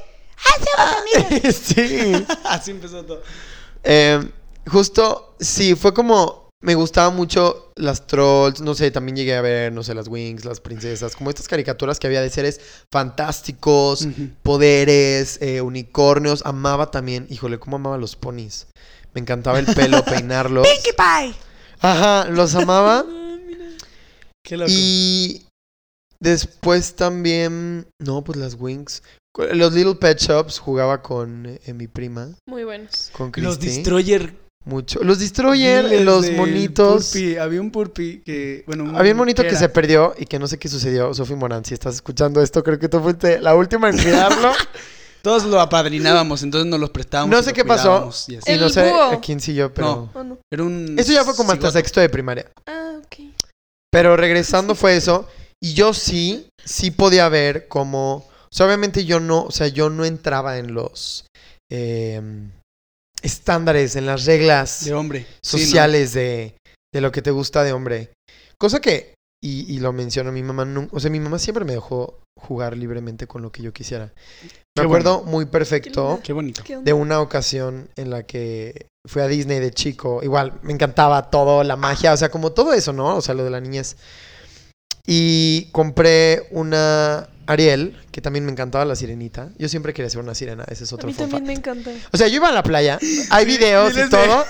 hacemos 0.55 1.31
amigas. 1.33 1.55
sí. 1.55 2.25
Así 2.45 2.71
empezó 2.71 3.03
todo. 3.05 3.21
Eh, 3.83 4.27
justo, 4.67 5.35
sí, 5.39 5.75
fue 5.75 5.93
como. 5.93 6.47
Me 6.61 6.75
gustaban 6.75 7.15
mucho 7.15 7.71
las 7.77 8.05
trolls, 8.05 8.59
no 8.59 8.75
sé, 8.75 8.91
también 8.91 9.15
llegué 9.15 9.33
a 9.33 9.41
ver, 9.41 9.71
no 9.71 9.81
sé, 9.81 9.95
las 9.95 10.09
wings, 10.09 10.43
las 10.43 10.59
princesas, 10.59 11.15
como 11.15 11.29
estas 11.29 11.47
caricaturas 11.47 11.99
que 11.99 12.07
había 12.07 12.21
de 12.21 12.29
seres 12.29 12.59
fantásticos, 12.91 14.05
poderes, 14.43 15.41
eh, 15.41 15.61
unicornios. 15.61 16.41
Amaba 16.45 16.91
también, 16.91 17.27
híjole, 17.29 17.59
cómo 17.59 17.77
amaba 17.77 17.97
los 17.97 18.17
ponis. 18.17 18.67
Me 19.13 19.21
encantaba 19.21 19.57
el 19.59 19.67
pelo, 19.67 20.03
peinarlos. 20.05 20.67
Pinkie 20.67 20.91
Pie. 20.91 21.33
Ajá, 21.79 22.25
los 22.29 22.53
amaba. 22.55 23.05
Qué 24.43 24.57
loco. 24.57 24.69
Y 24.69 25.45
después 26.19 26.95
también, 26.97 27.87
no, 28.01 28.21
pues 28.25 28.37
las 28.37 28.55
wings. 28.59 29.01
Los 29.53 29.71
Little 29.71 29.95
Pet 29.95 30.19
Shops 30.19 30.59
jugaba 30.59 31.01
con 31.01 31.45
eh, 31.45 31.73
mi 31.73 31.87
prima, 31.87 32.35
Muy 32.47 32.65
buenos. 32.65 33.11
con 33.13 33.31
Los 33.37 33.57
Christy. 33.59 33.77
Destroyer. 33.77 34.48
Mucho. 34.65 34.99
Los 35.03 35.19
Destroyer, 35.19 35.85
miles 35.85 36.05
los 36.05 36.29
monitos. 36.31 37.11
Purpi. 37.11 37.37
Había 37.37 37.61
un 37.61 37.71
Purpi 37.71 38.21
que, 38.21 38.63
bueno, 38.67 38.97
Había 38.97 39.13
un 39.13 39.17
monito 39.19 39.41
que 39.43 39.55
se 39.55 39.69
perdió 39.69 40.13
y 40.17 40.25
que 40.25 40.37
no 40.37 40.47
sé 40.47 40.57
qué 40.59 40.67
sucedió. 40.67 41.13
Sofi 41.13 41.35
Morán, 41.35 41.63
si 41.65 41.73
estás 41.73 41.95
escuchando 41.95 42.41
esto, 42.41 42.63
creo 42.63 42.77
que 42.77 42.89
tú 42.89 42.99
fuiste 42.99 43.39
la 43.39 43.55
última 43.55 43.89
en 43.89 43.97
cuidarlo. 43.97 44.51
Todos 45.21 45.43
lo 45.45 45.59
apadrinábamos, 45.59 46.43
entonces 46.43 46.69
nos 46.69 46.79
los 46.79 46.91
prestábamos. 46.91 47.35
No 47.35 47.43
sé 47.43 47.51
qué 47.51 47.65
pasó. 47.65 48.09
y 48.27 48.35
así. 48.37 48.51
y 48.51 48.51
El 48.53 48.61
no 48.61 48.69
sé 48.69 48.89
búho. 48.89 49.01
a 49.03 49.19
quién 49.19 49.39
siguió, 49.41 49.73
pero. 49.73 50.09
¿O 50.13 50.23
no? 50.23 50.37
Era 50.51 50.63
un. 50.63 50.95
Eso 50.97 51.11
ya 51.11 51.23
fue 51.25 51.35
como 51.35 51.51
hasta 51.51 51.67
cigoto. 51.67 51.77
sexto 51.77 51.99
de 51.99 52.09
primaria. 52.09 52.49
Ah, 52.67 52.99
ok. 52.99 53.15
Pero 53.91 54.15
regresando 54.15 54.75
fue 54.75 54.95
eso. 54.95 55.27
Y 55.61 55.73
yo 55.73 55.93
sí, 55.93 56.47
sí 56.63 56.91
podía 56.91 57.27
ver 57.27 57.67
como. 57.67 58.15
O 58.17 58.51
sea, 58.51 58.65
obviamente 58.65 59.03
yo 59.03 59.19
no, 59.19 59.43
o 59.43 59.51
sea, 59.51 59.67
yo 59.67 59.89
no 59.89 60.05
entraba 60.05 60.57
en 60.57 60.73
los 60.73 61.25
eh, 61.69 62.21
estándares, 63.21 63.95
en 63.95 64.05
las 64.05 64.25
reglas 64.25 64.85
De 64.85 64.93
hombre. 64.93 65.25
Sí, 65.41 65.57
¿no? 65.57 65.63
sociales 65.63 66.13
de, 66.13 66.55
de 66.93 67.01
lo 67.01 67.11
que 67.11 67.21
te 67.21 67.31
gusta 67.31 67.63
de 67.63 67.73
hombre. 67.73 68.11
Cosa 68.57 68.79
que, 68.79 69.15
y, 69.41 69.73
y 69.73 69.79
lo 69.79 69.93
menciono, 69.93 70.31
mi 70.31 70.43
mamá 70.43 70.65
nunca, 70.65 70.95
o 70.95 70.99
sea, 70.99 71.09
mi 71.09 71.19
mamá 71.19 71.39
siempre 71.39 71.65
me 71.65 71.73
dejó 71.73 72.19
jugar 72.39 72.77
libremente 72.77 73.27
con 73.27 73.41
lo 73.41 73.51
que 73.51 73.61
yo 73.61 73.73
quisiera. 73.73 74.13
Me 74.43 74.49
Qué 74.75 74.81
acuerdo 74.81 75.23
muy 75.23 75.45
perfecto 75.45 76.19
Qué 76.23 76.33
bonito. 76.33 76.63
De 76.81 76.93
una 76.93 77.19
ocasión 77.19 77.89
en 77.95 78.09
la 78.09 78.23
que 78.23 78.87
fui 79.05 79.21
a 79.21 79.27
Disney 79.27 79.59
de 79.59 79.71
chico. 79.71 80.21
Igual, 80.23 80.59
me 80.61 80.73
encantaba 80.73 81.29
todo, 81.29 81.63
la 81.63 81.75
magia, 81.75 82.13
o 82.13 82.17
sea, 82.17 82.29
como 82.29 82.51
todo 82.51 82.73
eso, 82.73 82.93
¿no? 82.93 83.17
O 83.17 83.21
sea, 83.21 83.35
lo 83.35 83.43
de 83.43 83.49
la 83.49 83.59
niñez. 83.59 83.97
Y 85.05 85.65
compré 85.71 86.47
una 86.51 87.29
Ariel, 87.49 87.97
que 88.11 88.21
también 88.21 88.45
me 88.45 88.51
encantaba 88.51 88.85
la 88.85 88.95
sirenita. 88.95 89.49
Yo 89.57 89.67
siempre 89.67 89.91
quería 89.91 90.09
ser 90.09 90.21
una 90.21 90.35
sirena, 90.35 90.65
ese 90.69 90.83
es 90.83 90.91
A 90.91 90.95
otro 90.95 91.07
mí 91.07 91.13
fun 91.13 91.29
también 91.29 91.61
fact. 91.61 91.75
me 91.75 91.81
encanta. 91.81 92.07
O 92.11 92.17
sea, 92.17 92.27
yo 92.27 92.35
iba 92.35 92.49
a 92.49 92.51
la 92.51 92.61
playa, 92.61 92.99
hay 93.31 93.45
videos 93.45 93.97
y 93.97 94.07
todo, 94.07 94.45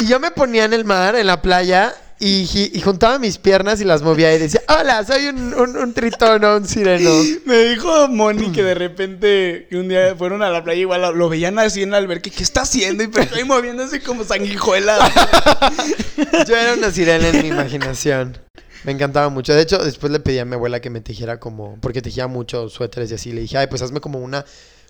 y 0.00 0.06
yo 0.06 0.18
me 0.18 0.32
ponía 0.32 0.64
en 0.64 0.72
el 0.72 0.84
mar, 0.84 1.14
en 1.14 1.28
la 1.28 1.40
playa, 1.40 1.94
y, 2.18 2.80
juntaba 2.82 3.18
mis 3.18 3.38
piernas 3.38 3.80
y 3.80 3.84
las 3.84 4.02
movía 4.02 4.34
y 4.34 4.38
decía, 4.38 4.62
hola, 4.68 5.04
soy 5.04 5.28
un, 5.28 5.54
un, 5.54 5.76
un 5.76 5.94
tritón 5.94 6.42
o 6.42 6.56
un 6.56 6.66
sireno. 6.66 7.10
Me 7.44 7.64
dijo 7.64 8.08
Moni 8.08 8.50
que 8.50 8.62
de 8.62 8.74
repente 8.74 9.66
que 9.70 9.76
un 9.76 9.88
día 9.88 10.14
fueron 10.16 10.42
a 10.42 10.50
la 10.50 10.64
playa 10.64 10.80
igual 10.80 11.02
lo, 11.02 11.12
lo 11.12 11.28
veían 11.28 11.58
así 11.58 11.82
en 11.82 11.90
la 11.90 11.98
alberca. 11.98 12.30
¿Qué 12.30 12.42
está 12.42 12.62
haciendo? 12.62 13.04
Y 13.04 13.08
pero 13.08 13.34
ahí 13.36 13.44
moviéndose 13.44 14.00
como 14.00 14.24
sanguijuela. 14.24 14.98
Yo 16.48 16.56
era 16.56 16.74
una 16.74 16.90
sirena 16.90 17.28
en 17.28 17.42
mi 17.42 17.48
imaginación. 17.48 18.38
Me 18.84 18.92
encantaba 18.92 19.28
mucho. 19.30 19.54
De 19.54 19.62
hecho, 19.62 19.78
después 19.82 20.12
le 20.12 20.20
pedí 20.20 20.38
a 20.38 20.44
mi 20.44 20.54
abuela 20.54 20.80
que 20.80 20.90
me 20.90 21.00
tejiera 21.00 21.40
como, 21.40 21.78
porque 21.80 22.02
tejía 22.02 22.26
muchos 22.26 22.72
suéteres 22.72 23.10
y 23.10 23.14
así. 23.14 23.32
Le 23.32 23.40
dije, 23.42 23.56
ay, 23.58 23.66
pues 23.66 23.82
hazme 23.82 24.00
como 24.00 24.18
una 24.18 24.44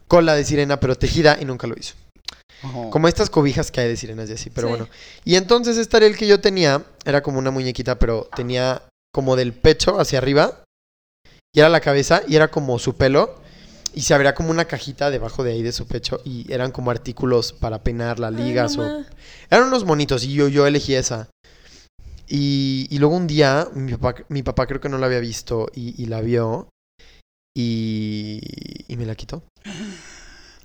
cola 0.08 0.34
de 0.34 0.44
sirena, 0.44 0.80
pero 0.80 0.96
tejida, 0.96 1.38
y 1.40 1.44
nunca 1.44 1.66
lo 1.66 1.74
hizo. 1.78 1.94
Como 2.90 3.08
estas 3.08 3.28
cobijas 3.28 3.70
que 3.70 3.80
hay 3.82 3.88
de 3.88 3.96
sirenas 3.96 4.30
y 4.30 4.32
así, 4.34 4.48
pero 4.50 4.68
Sí. 4.68 4.70
bueno. 4.72 4.88
Y 5.24 5.34
entonces 5.36 5.76
esta 5.76 5.98
Ariel 5.98 6.16
que 6.16 6.26
yo 6.26 6.40
tenía 6.40 6.82
era 7.04 7.22
como 7.22 7.38
una 7.38 7.50
muñequita, 7.50 7.98
pero 7.98 8.28
tenía 8.34 8.82
como 9.12 9.36
del 9.36 9.52
pecho 9.52 10.00
hacia 10.00 10.18
arriba. 10.18 10.64
Y 11.54 11.60
era 11.60 11.68
la 11.68 11.80
cabeza 11.80 12.22
y 12.26 12.36
era 12.36 12.48
como 12.48 12.78
su 12.78 12.96
pelo. 12.96 13.38
Y 13.94 14.00
se 14.00 14.14
abría 14.14 14.34
como 14.34 14.50
una 14.50 14.64
cajita 14.64 15.10
debajo 15.10 15.44
de 15.44 15.52
ahí 15.52 15.62
de 15.62 15.72
su 15.72 15.86
pecho. 15.86 16.20
Y 16.24 16.50
eran 16.52 16.72
como 16.72 16.90
artículos 16.90 17.52
para 17.52 17.82
peinar 17.84 18.18
las 18.18 18.34
Ay, 18.34 18.42
ligas 18.42 18.76
o... 18.78 19.04
Eran 19.50 19.68
unos 19.68 19.84
monitos 19.84 20.24
y 20.24 20.32
yo, 20.32 20.48
yo 20.48 20.66
elegí 20.66 20.94
esa. 20.94 21.28
Y, 22.28 22.86
y 22.90 22.98
luego 22.98 23.16
un 23.16 23.26
día, 23.26 23.68
mi 23.74 23.92
papá, 23.92 24.24
mi 24.28 24.42
papá 24.42 24.66
creo 24.66 24.80
que 24.80 24.88
no 24.88 24.98
la 24.98 25.06
había 25.06 25.20
visto 25.20 25.68
y, 25.74 26.00
y 26.02 26.06
la 26.06 26.20
vio. 26.20 26.68
Y, 27.56 28.40
y 28.88 28.96
me 28.96 29.06
la 29.06 29.14
quitó. 29.14 29.44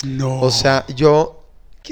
No. 0.03 0.41
O 0.41 0.49
sea, 0.49 0.85
yo 0.87 1.39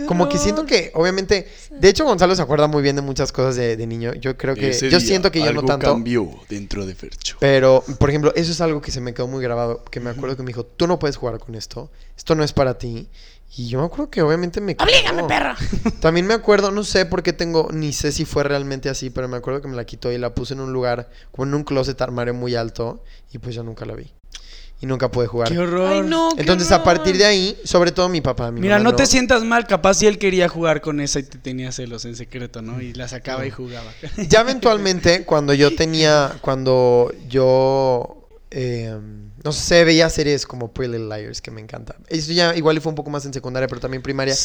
como 0.05 0.30
que 0.30 0.38
siento 0.38 0.65
que, 0.65 0.91
obviamente, 0.93 1.47
de 1.72 1.89
hecho 1.89 2.05
Gonzalo 2.05 2.36
se 2.36 2.41
acuerda 2.41 2.68
muy 2.68 2.84
bien 2.84 2.95
de 2.95 3.01
muchas 3.01 3.32
cosas 3.32 3.55
de, 3.55 3.78
de 3.78 3.88
niño. 3.88 4.13
Yo 4.15 4.38
creo 4.38 4.53
que, 4.53 4.74
yo 4.74 4.99
siento 4.99 5.32
que 5.32 5.39
yo 5.39 5.51
no 5.53 5.63
tanto. 5.63 5.88
cambió 5.88 6.30
dentro 6.49 6.86
de 6.86 6.93
Fercho. 6.93 7.38
Pero, 7.39 7.84
por 7.97 8.09
ejemplo, 8.09 8.34
eso 8.36 8.51
es 8.51 8.61
algo 8.61 8.82
que 8.82 8.91
se 8.91 9.01
me 9.01 9.13
quedó 9.13 9.28
muy 9.28 9.41
grabado. 9.41 9.84
Que 9.86 9.99
me 9.99 10.09
acuerdo 10.09 10.36
que 10.36 10.43
me 10.43 10.47
dijo, 10.47 10.65
tú 10.65 10.88
no 10.88 10.99
puedes 10.99 11.15
jugar 11.18 11.39
con 11.39 11.55
esto. 11.55 11.89
Esto 12.15 12.36
no 12.36 12.43
es 12.43 12.53
para 12.53 12.78
ti. 12.78 13.07
Y 13.55 13.69
yo 13.69 13.79
me 13.79 13.85
acuerdo 13.85 14.09
que 14.09 14.21
obviamente 14.21 14.61
me... 14.61 14.75
¡Oblígame, 14.79 15.15
quitó. 15.15 15.27
perro! 15.27 15.55
También 16.01 16.27
me 16.27 16.33
acuerdo, 16.33 16.71
no 16.71 16.83
sé 16.83 17.05
por 17.05 17.23
qué 17.23 17.33
tengo, 17.33 17.69
ni 17.71 17.93
sé 17.93 18.11
si 18.11 18.25
fue 18.25 18.43
realmente 18.43 18.89
así, 18.89 19.09
pero 19.09 19.27
me 19.27 19.37
acuerdo 19.37 19.61
que 19.61 19.67
me 19.67 19.75
la 19.75 19.85
quitó 19.85 20.11
y 20.11 20.17
la 20.17 20.35
puse 20.35 20.53
en 20.53 20.59
un 20.59 20.73
lugar, 20.73 21.09
como 21.31 21.47
en 21.47 21.53
un 21.55 21.63
closet 21.63 21.99
armario 22.01 22.33
muy 22.33 22.55
alto, 22.55 23.03
y 23.31 23.37
pues 23.39 23.55
yo 23.55 23.63
nunca 23.63 23.85
la 23.85 23.95
vi. 23.95 24.11
Y 24.79 24.85
nunca 24.85 25.09
pude 25.09 25.25
jugar. 25.25 25.49
Qué 25.49 25.57
horror. 25.57 25.91
Ay, 25.91 26.01
no, 26.01 26.29
qué 26.35 26.41
Entonces, 26.41 26.71
a 26.71 26.83
partir 26.83 27.17
de 27.17 27.25
ahí, 27.25 27.57
sobre 27.63 27.91
todo 27.91 28.09
mi 28.09 28.21
papá, 28.21 28.51
mi 28.51 28.61
Mira, 28.61 28.77
mamá 28.77 28.91
no 28.91 28.95
te 28.95 29.07
sientas 29.07 29.43
mal, 29.43 29.65
capaz 29.65 29.95
si 29.95 30.05
él 30.05 30.19
quería 30.19 30.49
jugar 30.49 30.81
con 30.81 30.99
esa 30.99 31.17
y 31.17 31.23
te 31.23 31.39
tenía 31.39 31.71
celos 31.71 32.05
en 32.05 32.15
secreto, 32.15 32.61
¿no? 32.61 32.79
Y 32.79 32.93
la 32.93 33.07
sacaba 33.07 33.47
y 33.47 33.49
jugaba. 33.49 33.91
Ya 34.29 34.41
eventualmente, 34.41 35.25
cuando 35.25 35.55
yo 35.55 35.75
tenía, 35.75 36.37
cuando 36.41 37.11
yo, 37.27 38.16
eh, 38.51 38.97
no 39.43 39.51
sé, 39.51 39.83
veía 39.83 40.09
series 40.09 40.45
como 40.45 40.71
Pretty 40.71 40.93
Little 40.97 41.17
Liars, 41.17 41.41
que 41.41 41.51
me 41.51 41.61
encanta. 41.61 41.95
Eso 42.07 42.31
ya 42.31 42.55
igual 42.55 42.77
y 42.77 42.79
fue 42.79 42.89
un 42.91 42.95
poco 42.95 43.09
más 43.09 43.25
en 43.25 43.33
secundaria, 43.33 43.67
pero 43.67 43.81
también 43.81 44.01
primaria. 44.01 44.35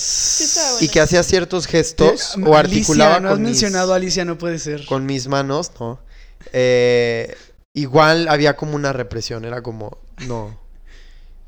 Y 0.81 0.89
que 0.89 1.01
hacía 1.01 1.23
ciertos 1.23 1.67
gestos 1.67 2.37
o 2.45 2.57
articulaba 2.57 3.17
Alicia, 3.17 3.21
no 3.21 3.29
has 3.29 3.35
con 3.35 3.43
mis- 3.43 3.51
mencionado 3.51 3.93
a 3.93 3.97
Alicia, 3.97 4.25
no 4.25 4.39
puede 4.39 4.59
ser. 4.59 4.85
con 4.87 5.07
mis 5.07 5.29
manos, 5.29 5.71
¿no? 5.79 6.01
Eh, 6.53 7.35
igual 7.75 8.29
había 8.29 8.57
como 8.57 8.75
una 8.75 8.93
represión, 8.93 9.45
era 9.45 9.63
como, 9.63 9.99
no. 10.27 10.61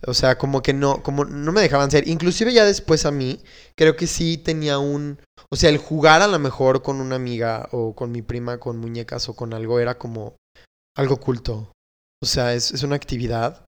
O 0.06 0.12
sea, 0.12 0.36
como 0.36 0.62
que 0.62 0.74
no, 0.74 1.02
como 1.02 1.24
no 1.24 1.50
me 1.50 1.62
dejaban 1.62 1.90
ser. 1.90 2.06
Inclusive 2.06 2.52
ya 2.52 2.64
después 2.66 3.06
a 3.06 3.10
mí, 3.10 3.40
creo 3.74 3.96
que 3.96 4.06
sí 4.06 4.36
tenía 4.36 4.78
un... 4.78 5.18
O 5.48 5.56
sea, 5.56 5.70
el 5.70 5.78
jugar 5.78 6.20
a 6.20 6.26
lo 6.28 6.38
mejor 6.38 6.82
con 6.82 7.00
una 7.00 7.16
amiga 7.16 7.68
o 7.72 7.94
con 7.94 8.12
mi 8.12 8.20
prima, 8.20 8.58
con 8.58 8.76
muñecas 8.76 9.28
o 9.30 9.34
con 9.34 9.54
algo, 9.54 9.80
era 9.80 9.96
como 9.96 10.36
algo 10.96 11.18
culto. 11.18 11.72
O 12.24 12.32
sea, 12.34 12.54
es, 12.54 12.70
es 12.72 12.82
una 12.82 12.96
actividad. 12.96 13.64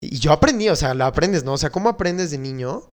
Y 0.00 0.18
yo 0.18 0.32
aprendí, 0.32 0.68
o 0.68 0.76
sea, 0.76 0.94
la 0.94 1.06
aprendes, 1.06 1.42
¿no? 1.44 1.54
O 1.54 1.58
sea, 1.58 1.70
¿cómo 1.70 1.88
aprendes 1.88 2.30
de 2.30 2.38
niño? 2.38 2.88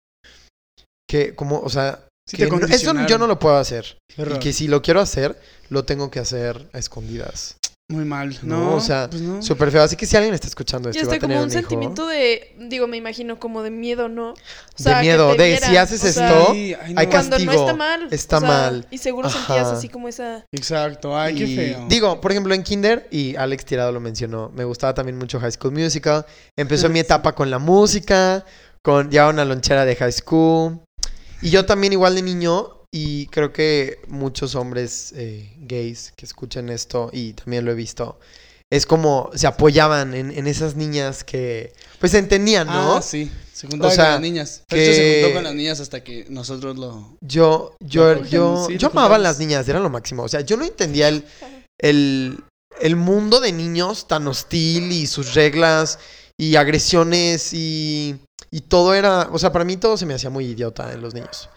Que, 1.08 1.34
como, 1.34 1.60
o 1.60 1.68
sea, 1.70 2.04
Sí 2.28 2.36
que 2.36 2.42
no- 2.50 2.66
eso 2.74 2.92
yo 3.08 3.16
no 3.18 3.26
lo 3.26 3.38
puedo 3.38 3.56
hacer. 3.56 3.96
Y 4.36 4.38
que 4.40 4.52
si 4.52 4.68
lo 4.68 4.82
quiero 4.82 5.00
hacer, 5.00 5.40
lo 5.70 5.84
tengo 5.84 6.10
que 6.10 6.18
hacer 6.18 6.68
a 6.74 6.78
escondidas. 6.78 7.56
Muy 7.90 8.04
mal. 8.04 8.38
No, 8.42 8.58
No, 8.58 8.74
o 8.74 8.80
sea, 8.80 9.08
pues 9.08 9.22
no. 9.22 9.40
Súper 9.42 9.70
feo. 9.70 9.82
Así 9.82 9.96
que 9.96 10.04
si 10.04 10.14
alguien 10.14 10.34
está 10.34 10.46
escuchando 10.46 10.90
esto 10.90 10.98
Y 10.98 11.02
y 11.02 11.06
va 11.06 11.12
a 11.12 11.14
hasta 11.14 11.20
como 11.26 11.32
tener 11.32 11.38
un 11.38 11.44
un 11.44 11.50
hijo, 11.50 11.60
sentimiento 11.60 12.06
de, 12.06 12.54
digo, 12.68 12.86
me 12.86 12.98
imagino 12.98 13.40
como 13.40 13.62
de 13.62 13.70
miedo, 13.70 14.10
¿no? 14.10 14.32
O 14.32 14.34
De 14.34 14.82
sea, 14.84 15.00
miedo, 15.00 15.34
te 15.34 15.42
de 15.44 15.56
si 15.56 15.74
haces 15.78 16.04
o 16.04 16.12
sea, 16.12 16.28
esto, 16.28 16.52
Sí, 16.52 16.74
ay, 16.74 16.94
hay 16.96 17.06
no. 17.06 17.10
cuando 17.12 17.38
no 17.38 17.44
castigo, 17.46 17.52
está 17.66 17.74
mal. 17.76 18.08
está 18.10 18.36
o 18.36 18.40
sea, 18.40 18.48
mal. 18.48 18.86
Y 18.90 18.98
seguro 18.98 19.28
Ajá. 19.28 19.38
sentías 19.38 19.68
así 19.68 19.88
como 19.88 20.06
esa... 20.06 20.44
Exacto, 20.52 21.16
ay, 21.18 21.34
qué 21.34 21.46
feo. 21.46 21.86
Digo, 21.88 22.20
por 22.20 22.30
ejemplo, 22.30 22.52
en 22.54 22.62
Kinder, 22.62 23.08
y 23.10 23.36
Alex 23.36 23.64
Tirado 23.64 23.90
lo 23.90 24.00
mencionó, 24.00 24.50
me 24.54 24.64
gustaba 24.64 24.92
también 24.92 25.16
mucho 25.16 25.40
High 25.40 25.52
School 25.52 25.72
Musical. 25.72 26.26
Empezó 26.58 26.90
mi 26.90 26.98
etapa 26.98 27.34
con 27.34 27.50
la 27.50 27.58
música, 27.58 28.44
con 28.82 29.10
ya 29.10 29.28
una 29.28 29.46
lonchera 29.46 29.86
de 29.86 29.96
High 29.96 30.12
School. 30.12 30.78
Y 31.40 31.48
yo 31.48 31.64
también 31.64 31.94
igual 31.94 32.14
de 32.16 32.20
niño, 32.20 32.77
y 32.92 33.26
creo 33.26 33.52
que 33.52 34.00
muchos 34.08 34.54
hombres 34.54 35.12
eh, 35.16 35.54
gays 35.58 36.12
que 36.16 36.24
escuchen 36.24 36.68
esto, 36.68 37.10
y 37.12 37.32
también 37.34 37.64
lo 37.64 37.72
he 37.72 37.74
visto, 37.74 38.18
es 38.70 38.84
como 38.86 39.30
se 39.34 39.46
apoyaban 39.46 40.14
en, 40.14 40.30
en 40.30 40.46
esas 40.46 40.76
niñas 40.76 41.24
que 41.24 41.72
pues 42.00 42.12
entendían, 42.14 42.66
¿no? 42.66 42.96
Ah, 42.96 43.02
sí. 43.02 43.30
Se 43.52 43.66
juntaba 43.66 43.90
O 43.92 43.94
sea, 43.94 44.04
con 44.04 44.12
las 44.12 44.20
niñas. 44.20 44.62
Que- 44.68 44.84
hecho, 44.84 44.94
se 44.94 45.20
juntó 45.22 45.34
con 45.34 45.44
las 45.44 45.54
niñas 45.54 45.80
hasta 45.80 46.04
que 46.04 46.26
nosotros 46.28 46.76
lo... 46.78 47.16
Yo, 47.20 47.74
yo, 47.80 48.14
Lo 48.14 48.24
yo, 48.26 48.66
sí, 48.68 48.78
yo 48.78 48.88
amaba 48.88 49.16
a 49.16 49.18
las 49.18 49.38
niñas, 49.40 49.68
era 49.68 49.80
lo 49.80 49.90
máximo. 49.90 50.22
O 50.22 50.28
sea, 50.28 50.42
yo 50.42 50.56
no 50.56 50.64
entendía 50.64 51.08
el, 51.08 51.24
el, 51.78 52.38
el 52.80 52.94
mundo 52.96 53.40
de 53.40 53.50
niños 53.52 54.06
tan 54.06 54.28
hostil 54.28 54.92
y 54.92 55.06
sus 55.08 55.34
reglas 55.34 55.98
y 56.36 56.54
agresiones 56.54 57.52
y, 57.52 58.16
y 58.52 58.60
todo 58.60 58.94
era, 58.94 59.28
o 59.32 59.38
sea, 59.40 59.50
para 59.50 59.64
mí 59.64 59.76
todo 59.76 59.96
se 59.96 60.06
me 60.06 60.14
hacía 60.14 60.30
muy 60.30 60.44
idiota 60.44 60.92
en 60.92 61.00
los 61.00 61.14
niños. 61.14 61.48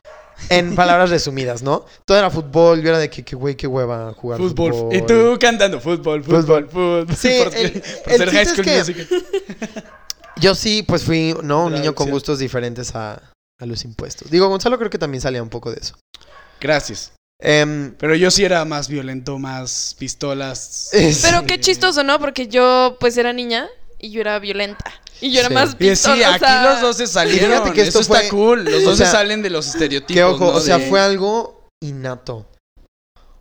En 0.49 0.75
palabras 0.75 1.09
resumidas, 1.09 1.61
¿no? 1.61 1.85
Todo 2.05 2.17
era 2.17 2.29
fútbol, 2.29 2.81
yo 2.81 2.89
era 2.89 2.99
de 2.99 3.09
que, 3.09 3.23
que 3.23 3.35
güey, 3.35 3.55
qué 3.55 3.67
hueva 3.67 4.13
jugar 4.13 4.39
Fútbol. 4.39 4.73
fútbol. 4.73 4.95
Y 4.95 5.01
tú 5.03 5.37
cantando 5.39 5.79
fútbol, 5.79 6.23
fútbol, 6.23 6.67
fútbol. 6.69 7.07
Sí, 7.15 7.39
Porque- 7.43 7.61
el- 7.61 7.71
por 8.03 8.11
el 8.13 8.17
ser 8.17 8.29
High 8.31 8.45
School 8.45 8.67
es 8.67 8.87
que-. 8.89 9.07
Yo 10.37 10.55
sí, 10.55 10.83
pues 10.83 11.03
fui, 11.03 11.35
¿no? 11.43 11.65
Un 11.65 11.73
niño 11.73 11.93
con 11.93 12.09
gustos 12.09 12.39
diferentes 12.39 12.95
a, 12.95 13.21
a 13.59 13.65
los 13.65 13.83
impuestos. 13.85 14.31
Digo, 14.31 14.47
Gonzalo 14.47 14.77
creo 14.77 14.89
que 14.89 14.97
también 14.97 15.21
salía 15.21 15.43
un 15.43 15.49
poco 15.49 15.69
de 15.71 15.77
eso. 15.79 15.95
Gracias. 16.59 17.11
Em, 17.39 17.93
Pero 17.97 18.15
yo 18.15 18.31
sí 18.31 18.43
era 18.45 18.63
más 18.65 18.87
violento, 18.87 19.37
más 19.39 19.95
pistolas. 19.99 20.89
Pero 21.21 21.45
qué 21.45 21.59
chistoso, 21.59 22.03
¿no? 22.03 22.19
Porque 22.19 22.47
yo, 22.47 22.97
pues, 22.99 23.17
era 23.17 23.33
niña 23.33 23.67
y 23.99 24.11
yo 24.11 24.21
era 24.21 24.39
violenta. 24.39 24.91
Y 25.21 25.31
yo 25.31 25.39
era 25.39 25.47
Sí. 25.49 25.53
más 25.53 25.75
Y 25.79 25.95
sí, 25.95 26.09
o 26.09 26.27
aquí 26.27 26.39
sea, 26.39 26.71
los 26.71 26.81
dos 26.81 26.97
se 26.97 27.07
salieron. 27.07 27.51
fíjate 27.51 27.73
que 27.73 27.81
esto 27.83 27.99
Eso 27.99 28.13
está 28.13 28.21
fue- 28.21 28.29
cool. 28.29 28.63
Los 28.65 28.83
o 28.83 28.89
dos 28.89 28.97
se 28.97 29.03
sea, 29.05 29.11
salen 29.13 29.41
de 29.41 29.49
los 29.51 29.67
estereotipos. 29.67 30.13
Que 30.15 30.23
ojo, 30.23 30.45
¿no? 30.51 30.57
o 30.57 30.59
sea, 30.59 30.77
De- 30.79 30.89
fue 30.89 30.99
algo 30.99 31.67
innato. 31.81 32.47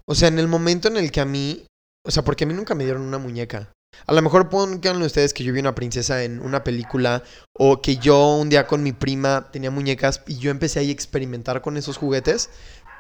O 0.09 0.15
sea, 0.15 0.29
en 0.29 0.39
el 0.39 0.47
momento 0.49 0.89
en 0.89 0.97
el 0.97 1.11
que 1.11 1.21
a 1.21 1.25
mí, 1.25 1.65
o 2.07 2.11
sea, 2.11 2.23
porque 2.25 2.45
a 2.45 2.47
mí 2.47 2.55
nunca 2.55 2.75
me 2.75 2.85
dieron 2.85 3.03
una 3.03 3.19
muñeca. 3.19 3.71
A 4.07 4.13
lo 4.13 4.23
mejor 4.23 4.49
pónganle 4.49 5.05
ustedes 5.05 5.35
que 5.35 5.43
yo 5.45 5.53
vi 5.53 5.61
una 5.61 5.75
princesa 5.75 6.23
en 6.23 6.41
una 6.41 6.63
película 6.65 7.23
o 7.57 7.83
que 7.83 7.97
yo 7.97 8.35
un 8.37 8.49
día 8.49 8.67
con 8.67 8.83
mi 8.83 8.93
prima 8.93 9.49
tenía 9.53 9.71
muñecas 9.71 10.23
y 10.27 10.39
yo 10.39 10.51
empecé 10.51 10.79
ahí 10.81 10.91
a 10.91 10.93
experimentar 10.93 11.61
con 11.61 11.77
esos 11.77 11.97
juguetes, 11.97 12.51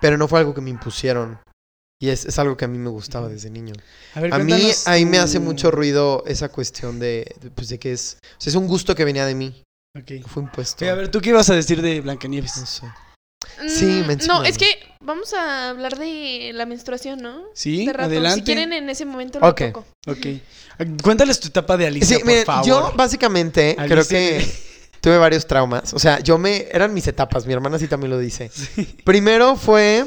pero 0.00 0.16
no 0.18 0.26
fue 0.28 0.40
algo 0.40 0.52
que 0.54 0.60
me 0.60 0.70
impusieron. 0.70 1.38
Y 2.02 2.08
es, 2.08 2.24
es 2.24 2.38
algo 2.38 2.56
que 2.56 2.64
a 2.64 2.68
mí 2.68 2.78
me 2.78 2.88
gustaba 2.88 3.28
desde 3.28 3.50
niño. 3.50 3.74
A, 4.14 4.20
ver, 4.20 4.32
A 4.32 4.38
mí, 4.38 4.46
cuéntanos 4.52 4.88
a 4.88 4.92
mí 4.94 5.04
me 5.04 5.18
hace 5.18 5.38
mucho 5.38 5.70
ruido 5.70 6.24
esa 6.26 6.48
cuestión 6.48 6.98
de, 6.98 7.30
de, 7.42 7.50
pues 7.50 7.68
de 7.68 7.78
que 7.78 7.92
es, 7.92 8.16
o 8.22 8.26
sea, 8.40 8.50
es 8.50 8.56
un 8.56 8.66
gusto 8.66 8.94
que 8.94 9.04
venía 9.04 9.26
de 9.26 9.34
mí, 9.34 9.62
Ok. 9.98 10.12
no 10.22 10.28
fue 10.28 10.42
impuesto. 10.44 10.88
A 10.88 10.94
ver, 10.94 11.08
¿tú 11.10 11.20
qué 11.20 11.28
ibas 11.28 11.50
a 11.50 11.54
decir 11.54 11.82
de 11.82 11.96
No 11.98 12.04
Blancanieves? 12.04 12.52
sé. 12.52 12.86
mm, 12.86 13.68
Sí, 13.68 14.02
No, 14.26 14.42
es 14.44 14.56
que 14.56 14.66
vamos 15.04 15.34
a 15.34 15.68
hablar 15.68 15.98
de 15.98 16.52
la 16.54 16.64
menstruación, 16.64 17.20
¿no? 17.20 17.42
Sí, 17.52 17.84
De 17.84 17.92
rato. 17.92 18.06
adelante. 18.06 18.38
Si 18.40 18.44
quieren, 18.46 18.72
en 18.72 18.88
ese 18.88 19.04
momento 19.04 19.38
lo 19.38 19.48
Ok. 19.48 19.60
toco. 19.72 19.86
Ok. 20.06 20.26
Cuéntales 21.02 21.38
tu 21.38 21.48
etapa 21.48 21.76
de 21.76 21.86
Alicia, 21.86 22.06
Sí, 22.16 22.22
por 22.22 22.26
miren, 22.28 22.46
favor. 22.46 22.66
yo 22.66 22.92
básicamente 22.96 23.76
creo 23.86 24.06
que 24.08 24.42
tuve 25.02 25.18
varios 25.18 25.46
traumas. 25.46 25.92
O 25.92 25.98
sea, 25.98 26.20
yo 26.20 26.38
me. 26.38 26.66
Eran 26.72 26.94
mis 26.94 27.06
etapas, 27.06 27.44
mi 27.44 27.52
hermana 27.52 27.78
sí 27.78 27.86
también 27.88 28.10
lo 28.10 28.18
dice. 28.18 28.50
Primero 29.04 29.56
fue. 29.56 30.06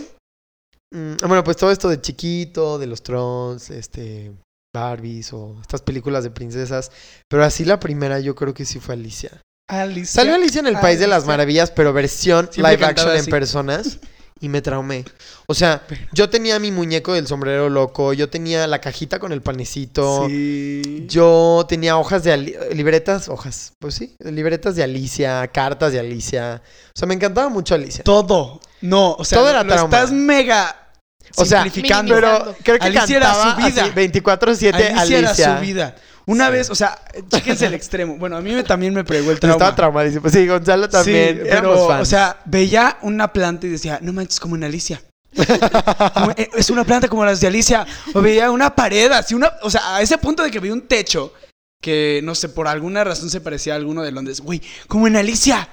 Mm, 0.94 1.28
bueno, 1.28 1.44
pues 1.44 1.58
todo 1.58 1.72
esto 1.72 1.90
de 1.90 2.00
chiquito, 2.02 2.78
de 2.80 2.88
los 2.88 3.04
trons, 3.04 3.70
este. 3.70 4.32
Barbies 4.76 5.32
o 5.34 5.56
estas 5.62 5.82
películas 5.84 6.24
de 6.24 6.32
princesas. 6.32 6.92
Pero 7.30 7.44
así 7.44 7.64
la 7.64 7.80
primera 7.80 8.20
yo 8.20 8.34
creo 8.34 8.56
que 8.56 8.66
sí 8.66 8.80
fue 8.80 8.96
Alicia. 8.96 9.40
Alicia. 9.70 10.22
Salió 10.22 10.34
Alicia 10.34 10.62
en 10.62 10.68
el 10.68 10.80
País 10.80 10.98
de 11.00 11.06
las. 11.06 11.26
Maravillas, 11.28 11.70
pero 11.70 11.94
versión 11.94 12.50
Siempre 12.52 12.74
live 12.78 12.86
action 12.86 13.12
en 13.12 13.20
así. 13.22 13.30
personas. 13.30 14.00
Y 14.40 14.50
me 14.50 14.62
traumé. 14.64 15.06
O 15.46 15.54
sea, 15.54 15.84
yo 16.12 16.30
tenía 16.30 16.58
mi 16.60 16.72
muñeco 16.72 17.14
del 17.14 17.28
sombrero 17.28 17.70
loco. 17.70 18.14
Yo 18.14 18.30
tenía 18.32 18.66
la 18.68 18.82
cajita 18.82 19.20
con 19.20 19.32
el 19.32 19.42
panecito. 19.44 20.26
Sí. 20.28 21.06
Yo 21.08 21.66
tenía 21.70 21.96
hojas 21.98 22.24
de 22.24 22.34
Ali- 22.34 22.56
libretas, 22.74 23.30
hojas, 23.30 23.74
pues 23.80 23.94
sí, 23.94 24.16
libretas 24.20 24.76
de 24.76 24.84
Alicia, 24.84 25.48
cartas 25.50 25.94
de 25.94 26.00
Alicia. 26.00 26.62
O 26.88 26.98
sea, 27.00 27.08
me 27.08 27.14
encantaba 27.14 27.48
mucho 27.48 27.76
Alicia. 27.76 28.04
Todo. 28.04 28.60
No, 28.82 29.14
o 29.14 29.24
sea, 29.24 29.38
Todo 29.38 29.50
era 29.50 29.64
lo 29.64 29.72
trauma. 29.72 29.96
estás 29.98 30.12
mega 30.12 30.83
O 31.36 31.46
sea, 31.46 31.64
simplificando. 31.64 32.14
Pero 32.16 32.56
creo 32.64 32.80
que 32.80 32.86
Alicia 32.86 33.18
era 33.18 33.34
su 33.34 33.56
vida. 33.58 33.84
así, 33.86 33.92
24/7 33.94 34.74
Alicia. 34.76 35.00
Alicia, 35.02 35.18
era 35.20 35.56
su 35.58 35.62
vida. 35.62 35.96
Una 36.26 36.46
Sí. 36.48 36.52
vez, 36.54 36.70
o 36.70 36.76
sea, 36.76 36.98
chéquense 37.30 37.66
el 37.66 37.74
extremo. 37.74 38.16
Bueno, 38.18 38.38
a 38.38 38.42
mí 38.42 38.52
me- 38.54 38.64
también 38.64 38.94
me 38.94 39.04
pregó 39.04 39.32
el 39.32 39.40
trauma. 39.40 39.56
estaba 39.56 39.76
traumadísimo. 39.76 40.30
Sí, 40.30 40.48
Gonzalo 40.48 40.88
también. 40.88 41.36
Sí, 41.44 41.50
pero, 41.50 41.88
fans. 41.88 42.02
o 42.02 42.06
sea, 42.06 42.38
veía 42.46 42.98
una 43.02 43.34
planta 43.34 43.68
y 43.68 43.70
decía, 43.70 44.00
no 44.02 44.14
manches, 44.14 44.40
como 44.40 44.56
en 44.56 44.64
Alicia. 44.64 45.02
Como, 46.14 46.32
eh, 46.38 46.48
es 46.56 46.70
una 46.70 46.84
planta 46.84 47.08
como 47.08 47.26
las 47.26 47.42
de 47.42 47.48
Alicia. 47.48 47.86
O 48.14 48.22
veía 48.22 48.52
una 48.52 48.76
pared, 48.76 49.12
así 49.12 49.34
una. 49.34 49.52
O 49.64 49.70
sea, 49.72 49.96
a 49.96 50.02
ese 50.02 50.18
punto 50.20 50.44
de 50.44 50.52
que 50.52 50.60
veía 50.60 50.74
un 50.74 50.88
techo 50.88 51.34
que, 51.82 52.22
no 52.24 52.36
sé, 52.36 52.50
por 52.50 52.68
alguna 52.68 53.04
razón 53.04 53.30
se 53.32 53.42
parecía 53.42 53.74
a 53.74 53.78
alguno 53.78 54.04
de 54.04 54.12
Londres. 54.12 54.42
Güey, 54.42 54.62
como 54.88 55.08
en 55.08 55.16
Alicia. 55.18 55.68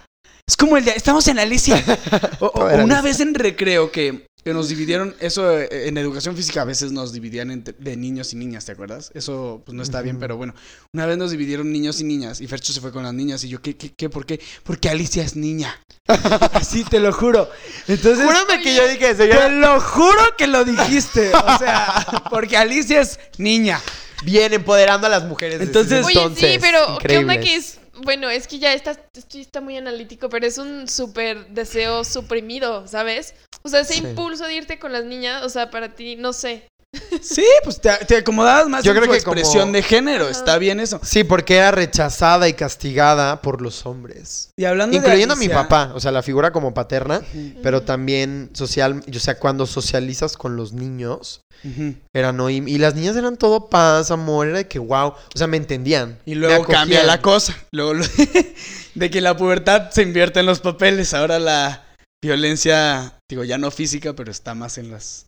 Es 0.48 0.56
como 0.56 0.76
el 0.78 0.84
de. 0.86 0.92
Estamos 0.92 1.28
en 1.28 1.38
Alicia. 1.38 1.76
O, 2.40 2.64
una 2.64 2.74
Alicia. 2.74 3.00
vez 3.02 3.20
en 3.20 3.34
recreo 3.34 3.92
que, 3.92 4.26
que 4.44 4.52
nos 4.54 4.68
dividieron. 4.68 5.14
Eso 5.20 5.58
eh, 5.58 5.88
en 5.88 5.98
educación 5.98 6.36
física 6.36 6.62
a 6.62 6.64
veces 6.64 6.92
nos 6.92 7.12
dividían 7.12 7.50
entre- 7.50 7.74
de 7.78 7.96
niños 7.96 8.32
y 8.32 8.36
niñas, 8.36 8.64
¿te 8.64 8.72
acuerdas? 8.72 9.10
Eso 9.14 9.62
pues 9.64 9.74
no 9.74 9.82
está 9.82 10.00
bien, 10.02 10.18
pero 10.18 10.36
bueno. 10.36 10.54
Una 10.92 11.06
vez 11.06 11.18
nos 11.18 11.30
dividieron 11.30 11.70
niños 11.72 12.00
y 12.00 12.04
niñas 12.04 12.40
y 12.40 12.46
Fercho 12.46 12.72
se 12.72 12.80
fue 12.80 12.92
con 12.92 13.02
las 13.02 13.14
niñas 13.14 13.44
y 13.44 13.48
yo, 13.48 13.60
¿qué, 13.60 13.76
qué, 13.76 13.92
qué, 13.92 14.08
por 14.08 14.24
qué? 14.26 14.40
Porque 14.64 14.88
Alicia 14.88 15.22
es 15.22 15.36
niña. 15.36 15.78
Así 16.52 16.84
te 16.84 17.00
lo 17.00 17.12
juro. 17.12 17.48
Entonces, 17.86 18.24
Júrame 18.24 18.62
que 18.62 18.74
yo 18.74 18.88
dije 18.88 19.10
eso. 19.10 19.24
yo 19.24 19.38
te 19.38 19.50
lo 19.50 19.80
juro 19.80 20.36
que 20.36 20.46
lo 20.46 20.64
dijiste. 20.64 21.30
O 21.34 21.58
sea, 21.58 22.06
porque 22.30 22.56
Alicia 22.56 23.00
es 23.00 23.18
niña. 23.38 23.80
bien 24.24 24.52
empoderando 24.52 25.06
a 25.06 25.10
las 25.10 25.24
mujeres. 25.24 25.60
Entonces- 25.60 26.04
Oye, 26.04 26.14
entonces. 26.20 26.52
sí, 26.54 26.58
pero 26.60 26.98
¿qué 26.98 27.18
onda 27.18 27.38
que 27.40 27.56
es? 27.56 27.78
Bueno, 28.02 28.30
es 28.30 28.46
que 28.46 28.58
ya 28.58 28.72
está, 28.72 28.92
esto 29.14 29.38
está 29.38 29.60
muy 29.60 29.76
analítico, 29.76 30.30
pero 30.30 30.46
es 30.46 30.56
un 30.56 30.88
súper 30.88 31.48
deseo 31.48 32.02
suprimido, 32.04 32.86
¿sabes? 32.88 33.34
O 33.62 33.68
sea, 33.68 33.80
ese 33.80 33.94
Sí. 33.94 34.00
impulso 34.00 34.44
de 34.46 34.54
irte 34.54 34.78
con 34.78 34.92
las 34.92 35.04
niñas, 35.04 35.42
o 35.44 35.48
sea, 35.48 35.70
para 35.70 35.94
ti, 35.94 36.16
no 36.16 36.32
sé. 36.32 36.66
Sí, 37.22 37.44
pues 37.62 37.80
te, 37.80 37.90
te 38.06 38.16
acomodabas 38.16 38.68
más 38.68 38.82
Yo 38.82 38.90
en 38.92 38.96
creo 38.98 39.06
tu 39.08 39.12
que 39.16 39.22
como- 39.22 39.36
expresión 39.36 39.70
de 39.72 39.82
género. 39.82 40.24
Ajá. 40.24 40.32
Está 40.32 40.58
bien 40.58 40.80
eso. 40.80 40.98
Sí, 41.04 41.22
porque 41.22 41.56
era 41.56 41.70
rechazada 41.70 42.48
y 42.48 42.54
castigada 42.54 43.42
por 43.42 43.62
los 43.62 43.86
hombres. 43.86 44.50
Y 44.58 44.64
hablando 44.64 44.96
Incluyendo 44.96 45.34
a 45.34 45.36
de 45.36 45.40
mi 45.40 45.46
Alicia- 45.46 45.62
papá, 45.68 45.92
o 45.94 46.00
sea, 46.00 46.10
la 46.10 46.22
figura 46.22 46.50
como 46.52 46.74
paterna, 46.74 47.22
pero 47.62 47.82
también 47.82 48.50
social, 48.54 49.02
o 49.14 49.18
sea, 49.20 49.38
cuando 49.38 49.66
socializas 49.66 50.36
con 50.36 50.56
los 50.56 50.72
niños, 50.72 51.40
Ujú. 51.62 51.94
Era 52.14 52.32
no, 52.32 52.48
y, 52.48 52.56
y 52.56 52.78
las 52.78 52.94
niñas 52.94 53.14
eran 53.16 53.36
todo 53.36 53.68
paz, 53.68 54.10
amor, 54.10 54.48
era 54.48 54.56
de 54.58 54.66
que 54.66 54.78
wow, 54.78 55.08
o 55.08 55.16
sea, 55.34 55.46
me 55.46 55.58
entendían. 55.58 56.18
Y 56.24 56.34
luego 56.34 56.64
cambia 56.64 57.02
la 57.04 57.20
cosa. 57.20 57.54
Luego 57.70 57.92
lo- 57.94 58.04
de 58.94 59.10
que 59.10 59.20
la 59.20 59.36
pubertad 59.36 59.90
se 59.90 60.00
invierte 60.02 60.40
en 60.40 60.46
los 60.46 60.60
papeles. 60.60 61.12
Ahora 61.12 61.38
la 61.38 61.84
violencia, 62.24 63.18
digo, 63.30 63.44
ya 63.44 63.58
no 63.58 63.70
física, 63.70 64.14
pero 64.14 64.30
está 64.30 64.54
más 64.54 64.78
en 64.78 64.90
las 64.90 65.26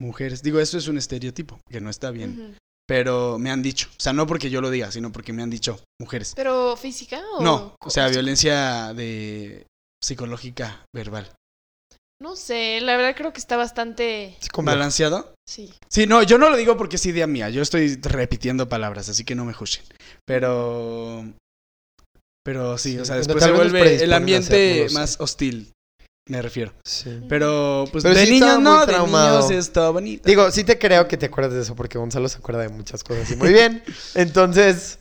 mujeres. 0.00 0.42
Digo, 0.42 0.60
eso 0.60 0.78
es 0.78 0.88
un 0.88 0.98
estereotipo, 0.98 1.60
que 1.68 1.80
no 1.80 1.90
está 1.90 2.10
bien. 2.10 2.56
Pero 2.86 3.38
me 3.38 3.50
han 3.50 3.62
dicho. 3.62 3.88
O 3.90 4.00
sea, 4.00 4.12
no 4.12 4.26
porque 4.26 4.50
yo 4.50 4.60
lo 4.60 4.70
diga, 4.70 4.90
sino 4.90 5.12
porque 5.12 5.32
me 5.32 5.42
han 5.42 5.50
dicho 5.50 5.80
mujeres. 6.00 6.32
¿Pero 6.34 6.76
física 6.76 7.22
o...? 7.34 7.42
No, 7.42 7.76
o 7.80 7.90
sea, 7.90 8.08
violencia 8.08 8.94
de 8.94 9.66
psicológica 10.02 10.84
verbal. 10.94 11.30
No 12.20 12.34
sé, 12.34 12.80
la 12.80 12.96
verdad 12.96 13.14
creo 13.14 13.32
que 13.32 13.40
está 13.40 13.56
bastante... 13.56 14.36
¿Balanceado? 14.62 15.34
Sí. 15.48 15.72
Sí, 15.88 16.06
no, 16.06 16.22
yo 16.22 16.36
no 16.38 16.50
lo 16.50 16.56
digo 16.56 16.76
porque 16.76 16.96
es 16.96 17.06
idea 17.06 17.26
mía. 17.26 17.48
Yo 17.50 17.62
estoy 17.62 17.96
repitiendo 17.96 18.68
palabras, 18.68 19.08
así 19.08 19.24
que 19.24 19.34
no 19.34 19.44
me 19.44 19.54
juzguen. 19.54 19.84
Pero. 20.26 21.24
Pero 22.44 22.76
sí, 22.76 22.92
Sí, 22.92 22.98
o 22.98 23.04
sea, 23.04 23.16
después 23.16 23.44
se 23.44 23.52
vuelve 23.52 24.02
el 24.02 24.12
ambiente 24.12 24.86
no 24.88 24.94
más 24.94 25.20
hostil. 25.20 25.72
Me 26.28 26.42
refiero. 26.42 26.72
Sí. 26.84 27.20
Pero, 27.28 27.86
pues 27.90 28.04
Pero 28.04 28.14
de 28.14 28.26
sí 28.26 28.32
niños 28.32 28.60
no, 28.60 28.84
de 28.86 28.98
niños 28.98 29.50
es 29.50 29.72
todo 29.72 29.92
bonito. 29.94 30.28
Digo, 30.28 30.50
sí 30.50 30.62
te 30.64 30.78
creo 30.78 31.08
que 31.08 31.16
te 31.16 31.26
acuerdas 31.26 31.54
de 31.54 31.62
eso 31.62 31.74
porque 31.74 31.98
Gonzalo 31.98 32.28
se 32.28 32.38
acuerda 32.38 32.62
de 32.62 32.68
muchas 32.68 33.02
cosas 33.02 33.30
y 33.30 33.36
muy 33.36 33.52
bien. 33.52 33.82
Entonces, 34.14 34.98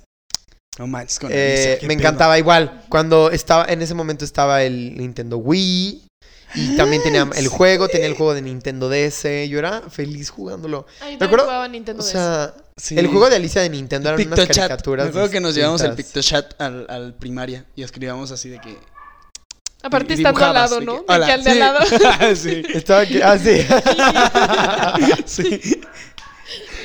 no 0.80 0.88
manches, 0.88 1.20
con 1.20 1.30
eh, 1.34 1.80
me 1.82 1.88
pedo. 1.90 2.00
encantaba 2.00 2.38
igual. 2.40 2.84
Cuando 2.90 3.30
estaba, 3.32 3.66
en 3.66 3.82
ese 3.82 3.94
momento 3.94 4.24
estaba 4.24 4.64
el 4.64 4.96
Nintendo 4.98 5.38
Wii 5.38 6.04
Y 6.56 6.78
también 6.78 7.04
tenía 7.04 7.28
el 7.36 7.48
juego, 7.50 7.90
tenía 7.90 8.08
el 8.08 8.14
juego 8.14 8.34
de 8.34 8.42
Nintendo 8.42 8.88
DS. 8.90 9.24
Yo 9.50 9.60
era 9.60 9.82
feliz 9.90 10.30
jugándolo. 10.30 10.86
Ay, 11.02 11.18
Me 11.20 11.26
acuerdo, 11.26 11.44
jugaba 11.46 11.68
Nintendo 11.68 12.02
O 12.02 12.06
DS. 12.06 12.12
sea, 12.12 12.54
Sí. 12.78 12.96
el 12.98 13.08
juego 13.08 13.28
de 13.30 13.36
Alicia 13.38 13.62
de 13.64 13.70
Nintendo 13.72 14.10
eran 14.14 14.28
unas 14.28 14.48
caricaturas. 14.48 15.08
Me 15.08 15.10
acuerdo 15.10 15.30
que 15.32 15.40
nos 15.42 15.56
llevamos 15.56 15.82
el. 15.82 15.94
Pictochat 15.96 16.62
al, 16.62 16.86
al 16.90 17.16
primaria 17.16 17.66
y 17.76 17.82
escribíamos 17.84 18.32
así 18.32 18.50
de 18.50 18.60
que. 18.62 18.78
Aparte 19.88 20.14
estando 20.14 20.46
al 20.46 20.54
lado, 20.54 20.82
¿no? 20.82 21.06
que, 21.06 21.18
De 21.18 21.32
al 21.32 21.44
de 21.44 21.52
al 21.52 21.60
lado. 21.60 21.80
sí. 22.36 22.62
Estaba 22.74 23.02
aquí. 23.02 23.20
Ah, 23.22 23.38
sí. 25.26 25.52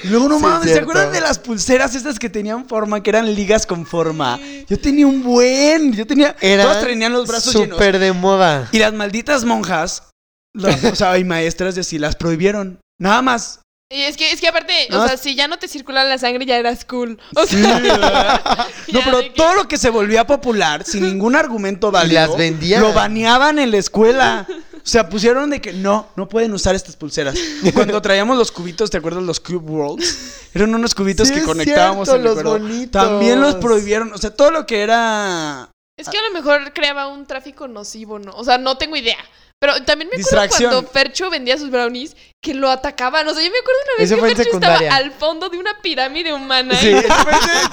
Luego 0.04 0.28
no 0.28 0.36
Sí, 0.38 0.42
mames, 0.42 0.70
¿se 0.72 0.80
acuerdan 0.80 1.12
de 1.12 1.20
las 1.20 1.38
pulseras 1.38 1.94
estas 1.94 2.18
que 2.18 2.28
tenían 2.28 2.66
forma, 2.68 3.02
que 3.02 3.10
eran 3.10 3.32
ligas 3.34 3.66
con 3.66 3.86
forma? 3.86 4.38
Yo 4.68 4.78
tenía 4.78 5.06
un 5.06 5.22
buen, 5.22 5.92
yo 5.92 6.06
tenía, 6.06 6.34
Era 6.40 6.64
todas 6.64 6.84
tenían 6.84 7.12
los 7.12 7.28
brazos 7.28 7.54
llenos. 7.54 7.76
súper 7.76 8.00
de 8.00 8.12
moda. 8.12 8.68
Y 8.72 8.78
las 8.78 8.92
malditas 8.92 9.44
monjas, 9.44 10.10
o 10.56 10.96
sea, 10.96 11.16
y 11.18 11.24
maestras 11.24 11.76
de 11.76 11.82
así, 11.82 11.98
las 11.98 12.16
prohibieron. 12.16 12.80
Nada 12.98 13.22
más. 13.22 13.60
Y 13.92 14.02
es 14.02 14.16
que, 14.16 14.32
es 14.32 14.40
que 14.40 14.48
aparte, 14.48 14.72
No, 14.90 15.02
o 15.02 15.06
sea, 15.08 15.16
si 15.16 15.34
ya 15.34 15.48
no 15.48 15.58
te 15.58 15.68
circula 15.68 16.02
la 16.04 16.16
sangre, 16.18 16.46
ya 16.46 16.56
eras 16.56 16.84
cool. 16.84 17.18
O 17.36 17.46
Sí, 17.46 17.60
sea, 17.62 17.78
¿verdad? 17.78 18.66
No, 18.92 19.00
pero 19.04 19.20
que- 19.20 19.30
todo 19.30 19.54
lo 19.54 19.68
que 19.68 19.76
se 19.76 19.90
volvía 19.90 20.26
popular, 20.26 20.84
sin 20.84 21.04
ningún 21.04 21.36
argumento 21.36 21.90
válido, 21.90 22.20
las 22.28 22.36
vendían. 22.36 22.80
lo 22.82 22.92
baneaban 22.92 23.58
en 23.58 23.70
la 23.70 23.76
escuela. 23.78 24.46
O 24.48 24.80
sea, 24.84 25.08
pusieron 25.08 25.50
de 25.50 25.60
que 25.60 25.72
no, 25.72 26.08
no 26.16 26.28
pueden 26.28 26.52
usar 26.52 26.74
estas 26.74 26.96
pulseras. 26.96 27.36
Cuando 27.74 28.02
traíamos 28.02 28.36
los 28.36 28.50
cubitos, 28.50 28.90
¿te 28.90 28.96
acuerdas 28.98 29.22
los 29.22 29.38
Cube 29.38 29.58
Worlds? 29.70 30.48
Eran 30.54 30.74
unos 30.74 30.94
cubitos 30.94 31.28
Sí, 31.28 31.34
que 31.34 31.42
conectábamos 31.42 32.08
cierto, 32.08 32.32
en 32.32 32.36
el 32.38 32.42
los 32.44 32.60
bonitos. 32.60 32.90
También 33.02 33.40
los 33.40 33.54
prohibieron. 33.56 34.12
O 34.12 34.18
sea, 34.18 34.34
todo 34.34 34.50
lo 34.50 34.66
que 34.66 34.82
era 34.82 35.68
Es 35.96 36.08
que 36.08 36.18
a 36.18 36.22
lo 36.22 36.32
mejor 36.32 36.72
creaba 36.72 37.06
un 37.06 37.26
tráfico 37.26 37.68
nocivo, 37.68 38.18
¿no? 38.18 38.32
O 38.32 38.42
sea, 38.44 38.58
no 38.58 38.76
tengo 38.76 38.96
idea. 38.96 39.18
Pero 39.62 39.80
también 39.84 40.10
me 40.12 40.20
acuerdo 40.20 40.48
cuando 40.58 40.82
Fercho 40.90 41.30
vendía 41.30 41.56
sus 41.56 41.70
brownies 41.70 42.16
que 42.40 42.52
lo 42.52 42.68
atacaban. 42.68 43.28
O 43.28 43.32
sea, 43.32 43.44
yo 43.44 43.48
me 43.52 43.58
acuerdo 43.58 43.80
una 43.84 43.98
vez 44.00 44.10
Eso 44.10 44.16
que 44.20 44.28
Fercho 44.28 44.42
secundaria. 44.42 44.88
estaba 44.88 44.96
al 44.96 45.12
fondo 45.12 45.48
de 45.50 45.58
una 45.58 45.80
pirámide 45.80 46.32
humana. 46.32 46.74
Sí, 46.74 46.88
¿eh? 46.88 47.04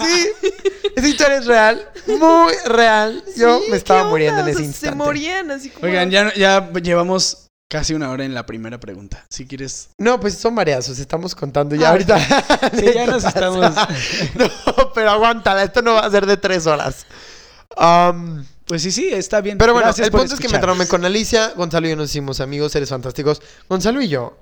sí. 0.05 0.29
Esa 0.95 1.07
historia 1.07 1.37
es 1.37 1.47
real. 1.47 1.89
Muy 2.05 2.53
real. 2.65 3.23
Yo 3.35 3.59
Sí, 3.59 3.71
me 3.71 3.77
estaba 3.77 4.03
muriendo 4.03 4.41
en 4.41 4.45
O 4.45 4.49
ese 4.49 4.57
sea, 4.59 4.65
instante. 4.67 4.89
Se 4.91 4.95
morían 5.03 5.49
así 5.49 5.71
como. 5.71 5.87
Oigan, 5.87 6.11
ya, 6.11 6.31
ya 6.35 6.69
llevamos 6.73 7.47
casi 7.67 7.95
una 7.95 8.11
hora 8.11 8.23
en 8.23 8.35
la 8.35 8.45
primera 8.45 8.79
pregunta. 8.79 9.25
Si 9.27 9.47
quieres. 9.47 9.89
No, 9.97 10.19
pues 10.19 10.37
son 10.37 10.53
variazos, 10.53 10.99
estamos 10.99 11.33
contando 11.33 11.75
ya 11.75 11.87
Ah, 11.87 11.91
ahorita. 11.93 12.19
Sí, 12.77 12.85
ya 12.93 13.07
nos 13.07 13.23
estamos. 13.23 13.65
No, 14.35 14.93
pero 14.93 15.09
aguántala, 15.09 15.63
esto 15.63 15.81
no 15.81 15.95
va 15.95 16.01
a 16.01 16.11
ser 16.11 16.27
de 16.27 16.37
tres 16.37 16.67
horas. 16.67 17.07
Am, 17.77 18.45
Pues 18.69 18.83
sí, 18.83 18.91
sí, 18.91 19.09
está 19.11 19.41
bien. 19.41 19.57
pero 19.57 19.73
bueno, 19.73 19.87
Gracias 19.87 20.05
el 20.05 20.11
punto 20.11 20.35
es 20.35 20.39
que 20.39 20.47
me 20.47 20.59
traumé 20.59 20.87
con 20.87 21.03
Alicia. 21.03 21.53
Gonzalo 21.55 21.87
y 21.87 21.89
yo 21.89 21.95
nos 21.95 22.11
hicimos 22.11 22.39
amigos, 22.39 22.71
seres 22.71 22.89
fantásticos. 22.89 23.41
Gonzalo 23.67 23.99
y 24.01 24.07
yo. 24.07 24.37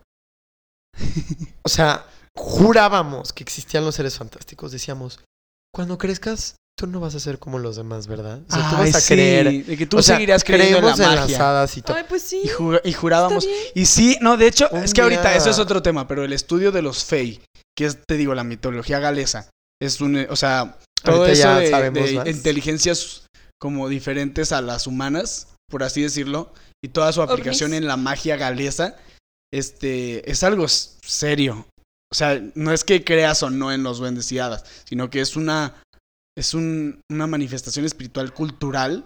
O 1.63 1.69
sea, 1.69 2.05
jurábamos 2.35 3.33
que 3.33 3.43
existían 3.43 3.85
los 3.85 3.95
seres 3.95 4.17
fantásticos. 4.17 4.71
Decíamos, 4.71 5.19
cuando 5.73 5.97
crezcas, 5.97 6.55
tú 6.77 6.87
no 6.87 6.99
vas 6.99 7.15
a 7.15 7.19
ser 7.19 7.39
como 7.39 7.59
los 7.59 7.75
demás, 7.75 8.07
¿verdad? 8.07 8.41
O 8.49 8.53
sea, 8.53 8.69
tú 8.69 8.75
Ay, 8.77 8.91
vas 8.91 8.95
a 8.95 9.01
sí, 9.01 9.13
creer. 9.13 9.65
De 9.65 9.77
que 9.77 9.85
tú 9.85 9.97
o 9.97 10.01
sea, 10.01 10.15
seguirías 10.15 10.43
creyendo 10.43 10.77
en 10.79 10.85
la 10.85 10.95
magia. 10.95 11.15
las 11.15 11.39
hadas 11.39 11.77
y 11.77 11.81
todo. 11.81 11.97
Ay, 11.97 12.05
pues 12.07 12.21
sí. 12.23 12.41
Y, 12.43 12.47
ju- 12.49 12.81
y 12.83 12.93
jurábamos. 12.93 13.47
Y 13.75 13.85
sí, 13.85 14.17
no, 14.21 14.37
de 14.37 14.47
hecho, 14.47 14.67
Un 14.71 14.83
es 14.83 14.93
que 14.93 15.01
ahorita 15.01 15.35
eso 15.35 15.49
es 15.49 15.59
otro 15.59 15.81
tema, 15.81 16.07
pero 16.07 16.23
el 16.23 16.33
estudio 16.33 16.71
de 16.71 16.81
los 16.81 17.03
Fey, 17.03 17.41
que 17.77 17.85
es, 17.85 17.97
te 18.07 18.15
digo, 18.17 18.33
la 18.35 18.43
mitología 18.43 18.99
galesa, 18.99 19.49
es 19.81 20.01
un, 20.01 20.25
o 20.29 20.35
sea, 20.35 20.77
todo 21.03 21.17
Ahorita 21.23 21.31
eso 21.33 21.43
ya 21.43 21.59
de, 21.59 21.69
sabemos 21.69 22.09
de 22.09 22.15
más. 22.15 22.27
inteligencias 22.27 23.23
como 23.59 23.89
diferentes 23.89 24.51
a 24.51 24.61
las 24.61 24.87
humanas, 24.87 25.47
por 25.69 25.83
así 25.83 26.01
decirlo, 26.01 26.53
y 26.83 26.89
toda 26.89 27.11
su 27.11 27.21
aplicación 27.21 27.71
Ovnis. 27.71 27.81
en 27.81 27.87
la 27.87 27.97
magia 27.97 28.35
galesa, 28.37 28.95
este, 29.53 30.29
es 30.29 30.43
algo 30.43 30.67
serio. 30.67 31.65
O 32.11 32.15
sea, 32.15 32.41
no 32.55 32.71
es 32.71 32.83
que 32.83 33.03
creas 33.03 33.43
o 33.43 33.49
no 33.49 33.71
en 33.73 33.83
los 33.83 33.97
duendes 33.97 34.31
y 34.31 34.39
hadas, 34.39 34.63
sino 34.85 35.09
que 35.09 35.19
es 35.21 35.35
una, 35.35 35.81
es 36.37 36.53
un- 36.53 37.01
una 37.11 37.27
manifestación 37.27 37.85
espiritual 37.85 38.33
cultural 38.33 39.05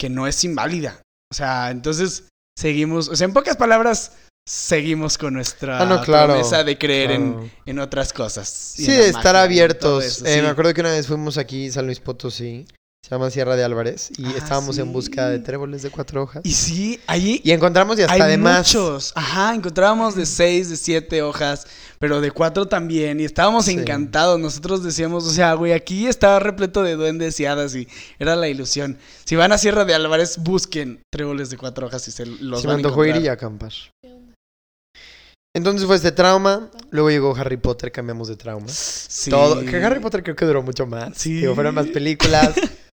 que 0.00 0.08
no 0.08 0.26
es 0.26 0.42
inválida. 0.44 1.00
O 1.32 1.34
sea, 1.36 1.70
entonces 1.70 2.24
seguimos, 2.58 3.08
o 3.08 3.14
sea, 3.16 3.26
en 3.26 3.32
pocas 3.34 3.56
palabras, 3.56 4.12
seguimos 4.48 5.16
con 5.18 5.34
nuestra 5.34 5.80
Ah, 5.80 5.84
no, 5.86 6.02
claro, 6.02 6.32
promesa 6.32 6.64
de 6.64 6.76
creer 6.78 7.12
en, 7.12 7.32
Claro. 7.34 7.50
en 7.66 7.78
otras 7.78 8.12
cosas. 8.12 8.48
Sí, 8.48 8.86
de 8.86 9.08
estar 9.10 9.36
abiertos. 9.36 10.04
eso, 10.04 10.24
Eh, 10.26 10.36
sí. 10.36 10.42
Me 10.42 10.48
acuerdo 10.48 10.74
que 10.74 10.80
una 10.80 10.90
vez 10.92 11.06
fuimos 11.06 11.38
aquí 11.38 11.70
San 11.70 11.86
Luis 11.86 12.00
Potosí, 12.00 12.66
se 13.02 13.14
llama 13.14 13.30
Sierra 13.30 13.56
de 13.56 13.64
Álvarez, 13.64 14.10
y 14.18 14.26
Ah, 14.26 14.34
estábamos 14.36 14.76
en 14.78 14.92
busca 14.92 15.28
de 15.30 15.38
tréboles 15.38 15.82
de 15.82 15.90
cuatro 15.90 16.22
hojas. 16.22 16.42
Y 16.44 16.52
sí, 16.52 17.00
allí 17.06 17.40
Y 17.42 17.50
encontramos 17.52 17.98
y 17.98 18.02
hasta 18.02 18.14
hay 18.14 18.20
además. 18.20 18.58
muchos. 18.68 19.12
Ajá, 19.16 19.54
encontrábamos 19.54 20.14
de 20.14 20.26
seis, 20.26 20.68
de 20.68 20.76
siete 20.76 21.22
hojas, 21.22 21.66
pero 21.98 22.20
de 22.20 22.30
cuatro 22.30 22.68
también. 22.68 23.18
Y 23.18 23.24
estábamos 23.24 23.64
Sí. 23.64 23.72
encantados. 23.72 24.38
Nosotros 24.38 24.84
decíamos, 24.84 25.24
o 25.26 25.30
sea, 25.30 25.54
güey, 25.54 25.72
aquí 25.72 26.06
estaba 26.06 26.38
repleto 26.40 26.82
de 26.82 26.94
duendes 26.94 27.40
y 27.40 27.46
hadas 27.46 27.74
y 27.74 27.88
era 28.18 28.36
la 28.36 28.48
ilusión. 28.48 28.98
Si 29.24 29.34
van 29.34 29.52
a 29.52 29.58
Sierra 29.58 29.84
de 29.86 29.94
Álvarez, 29.94 30.36
busquen 30.38 31.02
tréboles 31.10 31.48
de 31.50 31.56
cuatro 31.56 31.86
hojas 31.86 32.06
y 32.06 32.12
se 32.12 32.26
los 32.26 32.60
Se 32.60 32.66
van 32.66 32.74
a 32.74 32.76
antojó 32.76 33.04
ir 33.06 33.16
y 33.16 33.28
acampar. 33.28 33.72
Entonces 35.56 35.86
fue 35.86 35.96
este 35.96 36.12
trauma. 36.12 36.70
Luego 36.90 37.10
llegó 37.10 37.34
Harry 37.34 37.56
Potter, 37.56 37.90
cambiamos 37.90 38.28
de 38.28 38.36
trauma. 38.36 38.68
Sí. 38.68 39.30
Todo. 39.30 39.64
Que 39.64 39.82
Harry 39.82 39.98
Potter 40.00 40.22
creo 40.22 40.36
que 40.36 40.44
duró 40.44 40.62
mucho 40.62 40.86
más. 40.86 41.16
Sí. 41.16 41.32
Digo, 41.40 41.54
fueron 41.54 41.74
más 41.74 41.86
películas. 41.86 42.52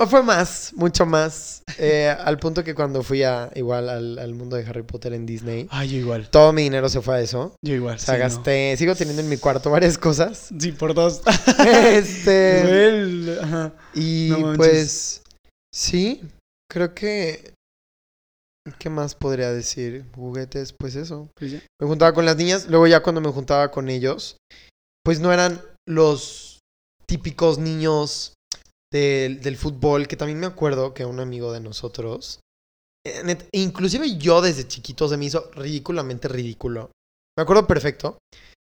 O 0.00 0.06
fue 0.06 0.22
más, 0.22 0.72
mucho 0.76 1.06
más. 1.06 1.62
Eh, 1.76 2.08
al 2.08 2.38
punto 2.38 2.62
que 2.62 2.74
cuando 2.74 3.02
fui 3.02 3.24
a 3.24 3.50
igual 3.56 3.88
al, 3.88 4.18
al 4.18 4.34
mundo 4.34 4.54
de 4.56 4.64
Harry 4.64 4.84
Potter 4.84 5.12
en 5.12 5.26
Disney, 5.26 5.66
Ay, 5.70 5.88
yo 5.88 5.96
igual. 5.98 6.30
todo 6.30 6.52
mi 6.52 6.62
dinero 6.62 6.88
se 6.88 7.00
fue 7.00 7.16
a 7.16 7.20
eso. 7.20 7.54
Yo 7.64 7.74
igual. 7.74 7.96
O 7.96 7.98
sea, 7.98 8.14
sí, 8.14 8.18
no. 8.20 8.24
gasté, 8.24 8.76
sigo 8.76 8.94
teniendo 8.94 9.22
en 9.22 9.28
mi 9.28 9.38
cuarto 9.38 9.70
varias 9.70 9.98
cosas. 9.98 10.50
Sí, 10.58 10.70
por 10.72 10.94
dos. 10.94 11.22
este. 11.66 12.86
El- 12.88 13.38
ajá. 13.42 13.72
Y 13.94 14.28
No 14.30 14.54
pues, 14.54 15.22
sí, 15.74 16.22
creo 16.70 16.94
que... 16.94 17.52
¿Qué 18.78 18.90
más 18.90 19.14
podría 19.14 19.50
decir? 19.50 20.04
Juguetes, 20.14 20.74
pues 20.78 20.94
eso. 20.94 21.28
Pues. 21.34 21.54
Me 21.80 21.86
juntaba 21.86 22.12
con 22.12 22.24
las 22.26 22.36
niñas, 22.36 22.66
luego 22.68 22.86
ya 22.86 23.02
cuando 23.02 23.20
me 23.20 23.30
juntaba 23.32 23.70
con 23.70 23.88
ellos, 23.88 24.36
pues 25.04 25.20
no 25.20 25.32
eran 25.32 25.60
los 25.88 26.60
típicos 27.06 27.58
niños 27.58 28.34
del, 28.92 29.40
del 29.40 29.56
fútbol, 29.56 30.06
que 30.08 30.16
también 30.16 30.40
me 30.40 30.46
acuerdo 30.46 30.94
que 30.94 31.04
un 31.04 31.20
amigo 31.20 31.52
de 31.52 31.60
nosotros, 31.60 32.40
eh, 33.06 33.38
inclusive 33.52 34.16
yo 34.18 34.40
desde 34.40 34.66
chiquito 34.68 35.08
se 35.08 35.16
me 35.16 35.26
hizo 35.26 35.50
ridículamente 35.54 36.28
ridículo. 36.28 36.90
Me 37.36 37.42
acuerdo 37.42 37.66
perfecto 37.66 38.18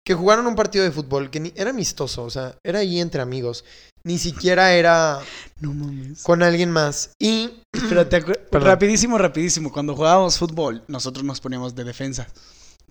que 0.05 0.13
jugaron 0.15 0.47
un 0.47 0.55
partido 0.55 0.83
de 0.83 0.91
fútbol 0.91 1.29
que 1.29 1.39
ni- 1.39 1.53
era 1.55 1.69
amistoso, 1.69 2.23
o 2.23 2.29
sea, 2.29 2.57
era 2.65 2.79
ahí 2.79 2.99
entre 2.99 3.21
amigos, 3.21 3.63
ni 4.03 4.17
siquiera 4.17 4.73
era 4.73 5.21
No 5.61 5.73
mames. 5.73 6.23
con 6.23 6.43
alguien 6.43 6.71
más. 6.71 7.11
Y 7.21 7.61
Espérate, 7.73 8.19
rapidísimo, 8.51 9.17
rapidísimo. 9.17 9.71
Cuando 9.71 9.95
jugábamos 9.95 10.37
fútbol, 10.37 10.83
nosotros 10.87 11.23
nos 11.23 11.39
poníamos 11.39 11.73
de 11.75 11.83
defensa. 11.85 12.27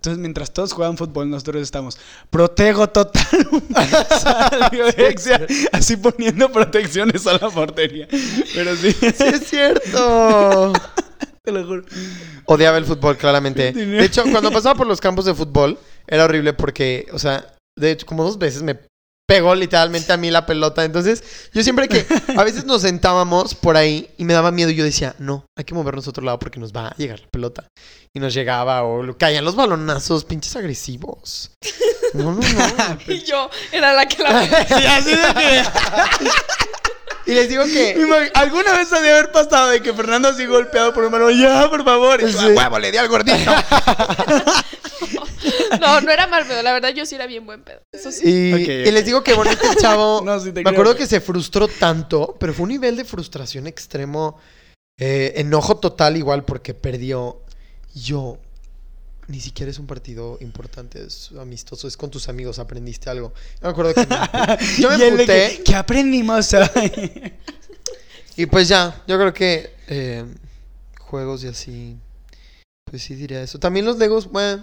Entonces, 0.03 0.18
mientras 0.18 0.53
todos 0.53 0.72
jugaban 0.72 0.96
fútbol, 0.96 1.30
nosotros 1.30 1.62
estamos, 1.62 1.96
protego 2.28 2.88
total. 2.88 3.24
Universal, 3.53 4.68
violencia", 4.72 5.46
así 5.70 5.96
poniendo 5.96 6.50
protecciones 6.50 7.24
a 7.28 7.34
la 7.34 7.48
portería. 7.48 8.09
Pero 8.53 8.74
sí, 8.74 8.90
sí 8.90 9.14
es 9.18 9.46
cierto. 9.46 10.72
te 11.44 11.53
lo 11.53 11.64
juro. 11.64 11.84
Odiaba 12.46 12.78
el 12.78 12.84
fútbol, 12.84 13.16
claramente. 13.16 13.70
De 13.70 14.05
hecho, 14.05 14.24
cuando 14.28 14.50
pasaba 14.50 14.74
por 14.74 14.88
los 14.88 15.00
campos 15.00 15.24
de 15.24 15.34
fútbol, 15.34 15.78
era 16.09 16.24
horrible 16.24 16.53
porque, 16.53 17.07
o 17.12 17.20
sea, 17.20 17.46
de 17.78 17.92
hecho, 17.92 18.05
como 18.05 18.24
dos 18.24 18.38
veces 18.38 18.64
me 18.64 18.80
pegó 19.27 19.55
literalmente 19.55 20.12
a 20.12 20.16
mí 20.16 20.31
la 20.31 20.45
pelota. 20.47 20.85
Entonces, 20.85 21.23
yo 21.55 21.62
siempre 21.62 21.89
que, 21.89 22.07
a 22.37 22.45
veces 22.45 22.64
nos 22.64 22.83
sentábamos 22.83 23.55
por 23.55 23.77
ahí 23.77 24.11
y 24.18 24.25
me 24.25 24.35
daba 24.35 24.51
miedo, 24.51 24.70
yo 24.70 24.85
decía, 24.85 25.14
no, 25.18 25.45
hay 25.57 25.64
que 25.64 25.75
movernos 25.75 26.07
a 26.07 26.11
otro 26.11 26.25
lado 26.25 26.39
porque 26.39 26.61
nos 26.61 26.73
va 26.73 26.89
a 26.89 26.97
llegar 26.97 27.20
la 27.20 27.29
pelota. 27.29 27.64
Y 28.14 28.20
nos 28.20 28.35
llegaba 28.35 28.83
o 28.83 29.03
lo- 29.03 29.16
caían 29.16 29.45
los 29.45 29.57
balonazos, 29.57 30.25
pinches 30.25 30.55
agresivos. 30.57 31.51
No, 32.12 32.33
no, 32.33 32.41
no. 32.41 32.99
Y 33.07 33.23
yo 33.23 33.49
era 33.73 33.95
la 33.95 34.07
que 34.07 34.23
la. 34.23 34.43
Sí, 34.68 34.85
así 34.87 35.11
de 35.11 35.35
que... 35.35 35.62
Y 37.25 37.35
les 37.35 37.49
digo 37.49 37.64
que... 37.64 37.97
¿Alguna 38.35 38.73
vez 38.73 38.93
ha 38.93 39.01
de 39.01 39.12
haber 39.12 39.31
pasado 39.31 39.68
de 39.68 39.81
que 39.81 39.95
Fernando 39.95 40.29
así 40.29 40.45
golpeado 40.45 40.93
por 40.93 41.05
un 41.05 41.12
balón? 41.12 41.33
Ya, 41.41 41.70
por 41.70 41.85
favor. 41.85 42.20
Y 42.20 42.31
Sí. 42.33 42.37
"A 42.39 42.49
huevo, 42.49 42.79
le 42.81 42.91
di 42.91 42.99
al 42.99 43.07
gordito. 43.09 43.39
No, 45.80 46.01
no 46.01 46.11
era 46.11 46.26
mal 46.26 46.47
pedo. 46.47 46.62
La 46.62 46.72
verdad, 46.72 46.90
yo 46.90 47.05
sí 47.07 47.14
era 47.14 47.26
bien 47.26 47.45
buen 47.47 47.62
pedo. 47.62 47.80
Eso 47.93 48.11
sí. 48.12 48.28
Y, 48.28 48.90
les 48.90 49.05
digo 49.05 49.22
que, 49.24 49.34
bueno, 49.34 49.51
este 49.51 49.68
chavo... 49.80 50.20
No, 50.24 50.38
sí 50.38 50.47
te 50.53 50.61
Me 50.61 50.62
creo. 50.64 50.72
acuerdo 50.72 50.97
que 50.97 51.07
se 51.07 51.20
frustró 51.20 51.68
tanto, 51.68 52.36
pero 52.38 52.53
fue 52.55 52.64
un 52.64 52.70
nivel 52.70 52.97
de 52.97 53.05
frustración 53.05 53.66
extremo, 53.66 54.38
eh, 54.99 55.32
enojo 55.36 55.78
total 55.78 56.16
igual 56.16 56.45
porque 56.45 56.74
perdió. 56.74 57.40
Yo, 57.95 58.38
ni 59.28 59.40
siquiera 59.40 59.70
es 59.70 59.78
un 59.78 59.86
partido 59.86 60.38
importante, 60.40 61.05
es 61.05 61.30
amistoso, 61.38 61.86
es 61.88 61.97
con 61.97 62.11
tus 62.11 62.28
amigos, 62.28 62.59
aprendiste 62.59 63.11
algo. 63.11 63.32
Yo 63.61 63.66
me 63.66 63.68
acuerdo 63.68 63.95
que 63.95 64.07
me- 64.07 64.59
yo 64.80 64.90
me 64.90 64.97
que, 64.99 65.09
emputé 65.09 65.62
¿Qué 65.64 65.74
aprendimos 65.74 66.53
hoy? 66.55 67.32
y 68.36 68.47
pues 68.47 68.68
ya, 68.68 69.03
yo 69.07 69.18
creo 69.18 69.34
que 69.34 69.74
eh, 69.88 70.24
juegos 71.01 71.45
y 71.45 71.49
así, 71.49 71.97
Pues 72.90 73.03
sí 73.03 73.14
diría 73.14 73.43
eso. 73.43 73.59
También 73.59 73.84
los 73.84 73.99
Legos, 73.99 74.26
bueno, 74.30 74.62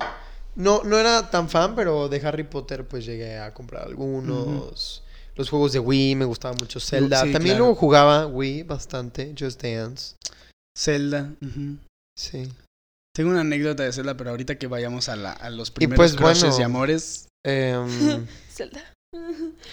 no, 0.60 0.84
no 0.84 0.98
era 1.00 1.30
tan 1.32 1.50
fan, 1.50 1.74
pero 1.76 2.08
de 2.10 2.26
Harry 2.28 2.44
Potter 2.44 2.86
pues 2.88 3.06
llegué 3.06 3.40
a 3.40 3.54
comprar 3.54 3.84
algunos. 3.88 5.04
Los 5.36 5.50
juegos 5.50 5.72
de 5.72 5.80
Wii, 5.80 6.16
me 6.16 6.26
gustaba 6.26 6.54
mucho 6.60 6.80
Zelda. 6.82 7.22
Sí, 7.24 7.32
También 7.32 7.56
claro. 7.56 7.66
luego 7.66 7.76
jugaba 7.80 8.28
Wii 8.28 8.64
bastante, 8.64 9.34
Just 9.40 9.64
Dance. 9.64 10.16
Zelda. 10.78 11.32
Sí. 12.18 12.52
Tengo 13.16 13.32
una 13.32 13.42
anécdota 13.42 13.84
de 13.84 13.94
Zelda, 13.94 14.16
pero 14.18 14.32
ahorita 14.32 14.58
que 14.58 14.68
vayamos 14.68 15.08
a, 15.10 15.16
la- 15.16 15.32
a 15.32 15.50
los 15.50 15.72
primeros 15.72 15.98
pues, 15.98 16.16
crushes 16.16 16.42
bueno. 16.52 16.60
y 16.60 16.64
amores. 16.64 17.28
Em, 17.46 18.28
Zelda. 18.52 18.84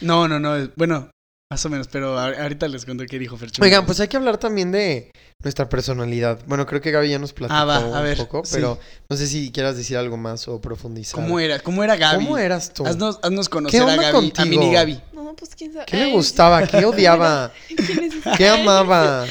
No, 0.01 0.29
no, 0.29 0.39
no. 0.39 0.71
Bueno, 0.77 1.11
más 1.51 1.65
o 1.65 1.69
menos, 1.69 1.87
pero 1.89 2.19
a- 2.19 2.31
ahorita 2.43 2.67
les 2.67 2.85
cuento 2.85 3.05
qué 3.09 3.19
dijo 3.21 3.37
Fercho. 3.37 3.63
Oigan, 3.63 3.87
pues 3.87 4.01
hay 4.01 4.09
que 4.09 4.17
hablar 4.17 4.37
también 4.39 4.73
de 4.73 5.13
nuestra 5.43 5.69
personalidad. 5.69 6.41
Bueno, 6.47 6.67
creo 6.67 6.81
que 6.81 6.91
Gaby 6.91 7.09
ya 7.11 7.19
nos 7.21 7.33
platicó 7.33 7.57
Ah, 7.57 7.65
va, 7.65 7.77
a 7.77 7.87
un 7.87 8.03
ver, 8.03 8.17
poco, 8.17 8.45
sí. 8.45 8.55
pero 8.55 8.81
no 9.09 9.17
sé 9.17 9.29
si 9.29 9.53
quieras 9.53 9.77
decir 9.77 9.97
algo 9.97 10.17
más 10.17 10.49
o 10.49 10.61
profundizar. 10.61 11.15
¿Cómo 11.15 11.39
era? 11.39 11.61
¿Cómo 11.61 11.85
era 11.85 11.95
Gaby? 11.97 12.25
¿Cómo 12.25 12.37
eras 12.39 12.73
tú? 12.73 12.85
Haznos, 12.85 13.21
haznos 13.23 13.49
conocer 13.49 13.81
a 13.81 13.85
onda 13.85 13.97
Gaby, 13.97 14.07
a 14.09 14.13
contigo? 14.13 14.47
mini 14.49 14.73
Gaby. 14.73 15.01
No, 15.13 15.35
pues 15.37 15.55
quién 15.55 15.73
sabe. 15.73 15.87
¿Qué 15.87 15.97
le 15.99 16.13
gustaba? 16.13 16.67
¿Qué 16.67 16.85
odiaba? 16.85 17.53
¿Quién 17.69 18.03
es 18.03 18.15
ese? 18.15 18.31
¿Qué 18.37 18.49
amaba? 18.49 19.27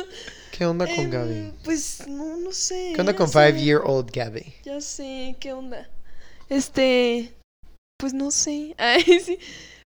¿Qué 0.50 0.66
onda 0.66 0.86
con 0.86 1.04
Em, 1.04 1.10
Gaby? 1.10 1.52
Pues 1.64 2.06
no, 2.08 2.36
no 2.36 2.52
sé. 2.52 2.92
¿Qué 2.96 3.00
onda 3.00 3.14
con 3.14 3.28
sé. 3.28 3.32
Five 3.52 3.62
Year 3.62 3.80
Old 3.84 4.10
Gaby? 4.12 4.54
Ya 4.64 4.80
sé, 4.80 5.36
¿qué 5.38 5.52
onda? 5.52 5.88
Este, 6.48 7.32
pues 7.96 8.12
no 8.12 8.30
sé. 8.32 8.74
Ay, 8.78 9.04
sí. 9.24 9.38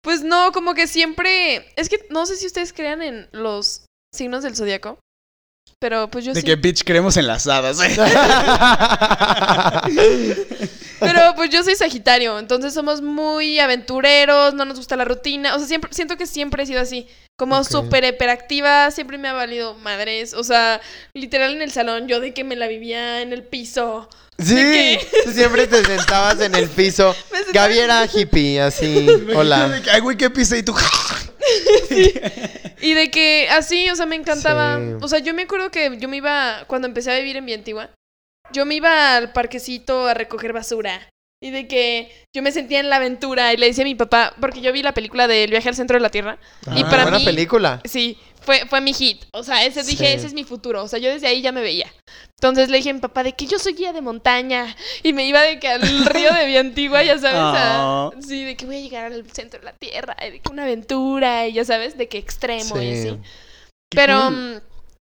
Pues 0.01 0.23
no, 0.23 0.51
como 0.51 0.73
que 0.73 0.87
siempre, 0.87 1.71
es 1.75 1.89
que 1.89 2.05
no 2.09 2.25
sé 2.25 2.35
si 2.37 2.47
ustedes 2.47 2.73
crean 2.73 3.01
en 3.01 3.27
los 3.31 3.85
signos 4.13 4.43
del 4.43 4.55
zodiaco, 4.55 4.99
pero 5.79 6.09
pues 6.09 6.25
yo 6.25 6.33
De 6.33 6.41
sí. 6.41 6.45
que 6.45 6.55
bitch 6.55 6.83
creemos 6.83 7.17
en 7.17 7.27
las 7.27 7.47
hadas. 7.47 7.79
Pero 10.99 11.33
pues 11.35 11.49
yo 11.49 11.63
soy 11.63 11.75
Sagitario, 11.75 12.39
entonces 12.39 12.73
somos 12.73 13.01
muy 13.01 13.59
aventureros, 13.59 14.53
no 14.53 14.65
nos 14.65 14.77
gusta 14.77 14.95
la 14.95 15.05
rutina, 15.05 15.55
o 15.55 15.59
sea, 15.59 15.67
siempre 15.67 15.93
siento 15.93 16.17
que 16.17 16.25
siempre 16.25 16.63
he 16.63 16.65
sido 16.65 16.81
así, 16.81 17.07
como 17.37 17.57
Ok. 17.57 17.63
súper 17.69 18.03
hiperactiva, 18.03 18.91
siempre 18.91 19.17
me 19.17 19.27
ha 19.27 19.33
valido 19.33 19.75
madres, 19.75 20.33
o 20.33 20.43
sea, 20.43 20.81
literal 21.13 21.55
en 21.55 21.61
el 21.61 21.71
salón 21.71 22.07
yo 22.07 22.19
de 22.19 22.33
que 22.33 22.43
me 22.43 22.55
la 22.55 22.67
vivía 22.67 23.21
en 23.21 23.33
el 23.33 23.43
piso. 23.43 24.09
Sí, 24.37 24.97
tú 25.25 25.31
siempre 25.33 25.67
te 25.67 25.83
sentabas 25.83 26.39
en 26.39 26.55
el 26.55 26.69
piso. 26.69 27.13
Gaby 27.53 27.79
era 27.79 28.05
hippie, 28.05 28.61
así. 28.61 29.05
Hola. 29.35 29.81
Ay, 29.91 29.99
güey, 29.99 30.15
qué 30.15 30.29
pise 30.29 30.59
y 30.59 30.63
tú. 30.63 30.73
Y 32.81 32.93
de 32.93 33.11
que 33.11 33.49
así, 33.49 33.89
o 33.89 33.95
sea, 33.95 34.05
me 34.05 34.15
encantaba. 34.15 34.77
Sí. 34.77 34.93
O 35.01 35.07
sea, 35.07 35.19
yo 35.19 35.33
me 35.33 35.41
acuerdo 35.43 35.71
que 35.71 35.97
yo 35.99 36.07
me 36.07 36.17
iba, 36.17 36.63
cuando 36.67 36.87
empecé 36.87 37.11
a 37.11 37.17
vivir 37.17 37.35
en 37.35 37.49
Antigua, 37.51 37.89
yo 38.51 38.65
me 38.65 38.75
iba 38.75 39.15
al 39.17 39.31
parquecito 39.33 40.07
a 40.07 40.13
recoger 40.13 40.53
basura. 40.53 41.07
Y 41.41 41.51
de 41.51 41.67
que 41.69 42.11
yo 42.35 42.41
me 42.43 42.51
sentía 42.51 42.81
en 42.81 42.89
la 42.89 42.97
aventura 42.97 43.53
y 43.53 43.57
le 43.57 43.67
decía 43.67 43.83
a 43.83 43.85
mi 43.85 43.95
papá, 43.95 44.33
porque 44.41 44.59
yo 44.59 44.73
vi 44.73 44.83
la 44.83 44.93
película 44.93 45.25
de 45.25 45.45
El 45.45 45.51
viaje 45.51 45.69
al 45.69 45.75
centro 45.75 45.95
de 45.95 46.01
la 46.01 46.09
Tierra. 46.09 46.37
y 46.75 46.81
Ah, 46.83 46.89
para 46.89 47.03
buena 47.03 47.19
mí, 47.19 47.23
película. 47.23 47.79
sí, 47.85 48.17
fue, 48.41 48.65
fue 48.67 48.81
mi 48.81 48.91
hit. 48.93 49.23
O 49.31 49.41
sea, 49.43 49.63
ese 49.63 49.83
dije, 49.83 50.05
Sí. 50.07 50.13
ese 50.17 50.27
es 50.27 50.33
mi 50.33 50.43
futuro. 50.43 50.83
O 50.83 50.89
sea, 50.89 50.99
yo 50.99 51.09
desde 51.09 51.27
ahí 51.27 51.41
ya 51.41 51.53
me 51.53 51.61
veía. 51.61 51.89
Entonces 52.35 52.67
le 52.67 52.75
dije 52.77 52.89
a 52.89 52.93
mi 52.93 52.99
papá 52.99 53.23
de 53.23 53.31
que 53.33 53.45
yo 53.45 53.57
soy 53.57 53.73
guía 53.73 53.93
de 53.93 54.01
montaña. 54.01 54.75
Y 55.01 55.13
me 55.13 55.25
iba 55.27 55.41
de 55.41 55.59
que 55.59 55.69
al 55.69 55.81
río 56.13 56.33
de 56.33 56.57
Antigua, 56.57 57.03
ya 57.03 57.17
sabes. 57.17 57.37
a- 57.39 58.07
Ah. 58.07 58.09
sí, 58.19 58.43
de 58.43 58.57
que 58.57 58.65
voy 58.65 58.75
a 58.75 58.81
llegar 58.81 59.05
al 59.05 59.31
centro 59.31 59.61
de 59.61 59.65
la 59.65 59.73
Tierra. 59.79 60.17
Y 60.27 60.31
de 60.31 60.39
que 60.41 60.51
una 60.51 60.63
aventura. 60.63 61.47
Y 61.47 61.53
ya 61.53 61.63
sabes, 61.63 61.97
de 61.97 62.09
que 62.09 62.17
extremo 62.17 62.81
y 62.81 62.95
Sí. 62.97 63.07
así. 63.07 63.17
Pero 63.95 64.29
mm, 64.29 64.59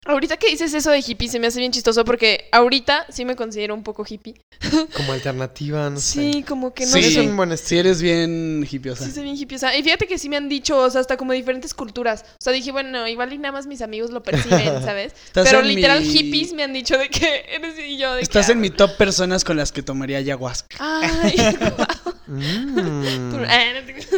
ahorita 0.07 0.37
que 0.39 0.49
dices 0.49 0.73
eso 0.75 0.91
de 0.91 1.03
hippie 1.07 1.29
se 1.29 1.39
me 1.39 1.47
hace 1.47 1.59
bien 1.61 1.73
chistoso 1.73 2.05
porque 2.05 2.49
ahorita 2.53 3.07
sí 3.11 3.25
me 3.25 3.37
considero 3.37 3.75
un 3.75 3.83
poco 3.83 4.05
hippie. 4.09 4.35
Como 4.97 5.13
alternativa, 5.13 5.89
no 5.91 5.99
sé. 6.01 6.33
Sí, 6.33 6.43
como 6.47 6.73
que 6.75 6.85
no 6.85 6.93
Sí, 6.93 7.03
sé. 7.15 7.21
un 7.21 7.37
buen 7.37 7.49
Si 7.51 7.55
estilo. 7.55 7.81
eres 7.81 8.03
bien 8.03 8.67
hippiosa. 8.71 9.05
Sí, 9.05 9.11
soy 9.13 9.23
bien 9.25 9.37
hippiosa. 9.37 9.77
Y 9.77 9.83
fíjate 9.83 10.07
que 10.07 10.19
sí 10.19 10.29
me 10.29 10.37
han 10.37 10.49
dicho, 10.49 10.77
o 10.79 10.91
sea, 10.91 11.01
hasta 11.01 11.17
como 11.17 11.33
diferentes 11.33 11.73
culturas. 11.75 12.25
O 12.33 12.43
sea, 12.43 12.53
dije, 12.53 12.71
bueno, 12.73 13.07
igual 13.09 13.33
y 13.33 13.39
nada 13.39 13.53
más 13.53 13.67
mis 13.67 13.81
amigos 13.83 14.11
lo 14.11 14.23
perciben, 14.23 14.83
¿sabes? 14.85 15.15
Pero 15.33 15.63
literal 15.63 16.01
mi- 16.03 16.09
hippies 16.13 16.53
me 16.53 16.63
han 16.63 16.73
dicho 16.73 16.97
de 16.99 17.09
que 17.09 17.45
eres 17.49 17.75
y 17.79 17.97
yo 17.97 18.13
de 18.15 18.23
Estás 18.23 18.47
que, 18.47 18.53
en 18.53 18.61
mi 18.61 18.71
top 18.71 18.97
personas 18.97 19.45
con 19.45 19.57
las 19.57 19.73
que 19.73 19.83
tomaría 19.83 20.19
ayahuasca. 20.19 20.77
Ay. 20.79 21.35
Mm. 22.31 23.35
Ah, 23.49 23.65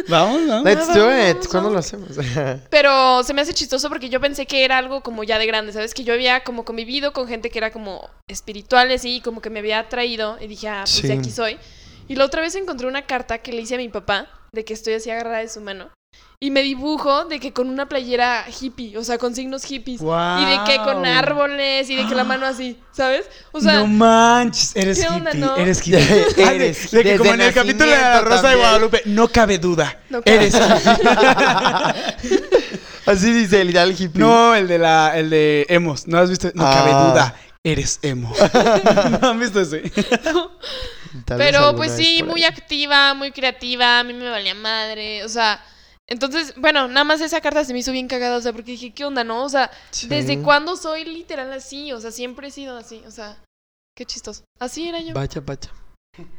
Vamos, 0.09 0.47
vamos. 0.47 0.63
Let's 0.65 0.93
do 0.93 1.09
it. 1.11 1.33
vamos, 1.35 1.47
¿Cuándo 1.47 1.69
lo 1.71 1.79
hacemos? 1.79 2.09
Pero 2.69 3.23
se 3.23 3.33
me 3.33 3.41
hace 3.41 3.53
chistoso 3.53 3.89
porque 3.89 4.09
yo 4.09 4.19
pensé 4.19 4.45
que 4.45 4.63
era 4.65 4.77
algo 4.77 5.01
como 5.01 5.23
ya 5.23 5.39
de 5.39 5.45
grande, 5.47 5.71
¿sabes? 5.73 5.93
Que 5.93 6.03
yo 6.03 6.13
había 6.13 6.43
como 6.43 6.65
convivido 6.65 7.13
con 7.13 7.27
gente 7.27 7.49
que 7.49 7.57
era 7.59 7.71
como 7.71 8.09
espirituales 8.27 9.05
y 9.05 9.21
como 9.21 9.41
que 9.41 9.49
me 9.49 9.59
había 9.59 9.79
atraído 9.79 10.37
y 10.41 10.47
dije, 10.47 10.67
ah, 10.67 10.81
pues 10.83 10.91
Sí. 10.91 11.07
de 11.07 11.13
aquí 11.13 11.31
soy. 11.31 11.57
Y 12.07 12.15
la 12.15 12.25
otra 12.25 12.41
vez 12.41 12.53
encontré 12.55 12.87
una 12.87 13.03
carta 13.05 13.37
que 13.39 13.53
le 13.53 13.61
hice 13.61 13.75
a 13.75 13.77
mi 13.77 13.89
papá 13.89 14.27
de 14.51 14.65
que 14.65 14.73
estoy 14.73 14.93
así 14.95 15.09
agarrada 15.09 15.39
de 15.39 15.49
su 15.49 15.61
mano. 15.61 15.89
Y 16.39 16.51
me 16.51 16.61
dibujo 16.61 17.23
de 17.25 17.39
que 17.39 17.53
con 17.53 17.69
una 17.69 17.87
playera 17.87 18.45
hippie, 18.59 18.97
o 18.97 19.03
sea, 19.05 19.17
con 19.17 19.33
signos 19.33 19.63
hippies. 19.63 20.01
Y 20.01 20.45
de 20.45 20.59
que 20.65 20.77
con 20.83 21.05
árboles 21.05 21.89
y 21.89 21.95
de 21.95 22.05
que 22.05 22.15
la 22.15 22.25
mano 22.25 22.45
así, 22.45 22.77
¿sabes? 22.91 23.25
O 23.53 23.61
sea, 23.61 23.75
no 23.79 23.87
manches, 23.87 24.75
eres 24.75 24.97
¿qué 24.99 25.05
hippie, 25.05 25.15
onda, 25.17 25.33
no? 25.35 25.55
eres 25.55 25.79
hippie. 25.87 25.99
Eres, 26.37 26.91
de- 26.91 26.97
de, 26.97 27.03
que 27.03 27.17
como 27.17 27.33
en 27.33 27.41
el 27.41 27.53
capítulo 27.53 27.89
de 27.89 27.97
la 27.97 28.19
Rosa 28.21 28.35
de 28.35 28.41
también. 28.41 28.59
Guadalupe, 28.59 29.01
no 29.05 29.27
cabe 29.29 29.57
duda, 29.57 29.97
No 30.09 30.21
cabe- 30.21 30.35
eres 30.35 30.53
hippie. 30.55 32.43
Así 33.05 33.31
dice 33.33 33.61
el 33.61 33.69
ideal 33.69 33.91
hippie. 33.97 34.19
no, 34.19 34.53
el 34.55 34.67
de 34.67 34.77
la, 34.79 35.17
el 35.17 35.29
de 35.29 35.65
emos, 35.69 36.07
¿no 36.07 36.17
has 36.19 36.29
visto? 36.29 36.49
No 36.55 36.63
cabe 36.63 36.91
Ah. 36.93 37.09
duda, 37.11 37.35
eres 37.63 37.99
emo. 38.01 38.33
¿No 39.21 39.29
han 39.29 39.39
visto 39.39 39.61
ese? 39.61 39.83
Pero 41.25 41.75
pues 41.75 41.91
sí, 41.93 42.23
muy 42.23 42.43
activa, 42.43 43.13
muy 43.13 43.31
creativa, 43.31 43.99
a 43.99 44.03
mí 44.03 44.13
me 44.13 44.29
valía 44.29 44.55
madre, 44.55 45.23
o 45.23 45.29
sea, 45.29 45.61
entonces, 46.07 46.53
bueno, 46.57 46.87
nada 46.87 47.03
más 47.03 47.21
esa 47.21 47.41
carta 47.41 47.63
se 47.63 47.73
me 47.73 47.79
hizo 47.79 47.91
bien 47.91 48.07
cagada, 48.07 48.37
o 48.37 48.41
sea, 48.41 48.51
porque 48.51 48.71
dije, 48.71 48.93
¿qué 48.93 49.05
onda, 49.05 49.23
no? 49.23 49.43
O 49.43 49.49
sea, 49.49 49.71
Sí. 49.91 50.07
¿desde 50.07 50.39
cuándo 50.41 50.75
soy 50.75 51.05
literal 51.05 51.51
así? 51.53 51.91
O 51.93 52.01
sea, 52.01 52.11
siempre 52.11 52.47
he 52.49 52.51
sido 52.51 52.77
así, 52.77 53.01
o 53.07 53.11
sea, 53.11 53.37
qué 53.95 54.05
chistoso. 54.05 54.43
Así 54.59 54.87
era 54.87 54.99
yo. 54.99 55.13
Vaya, 55.13 55.41
vaya. 55.41 55.71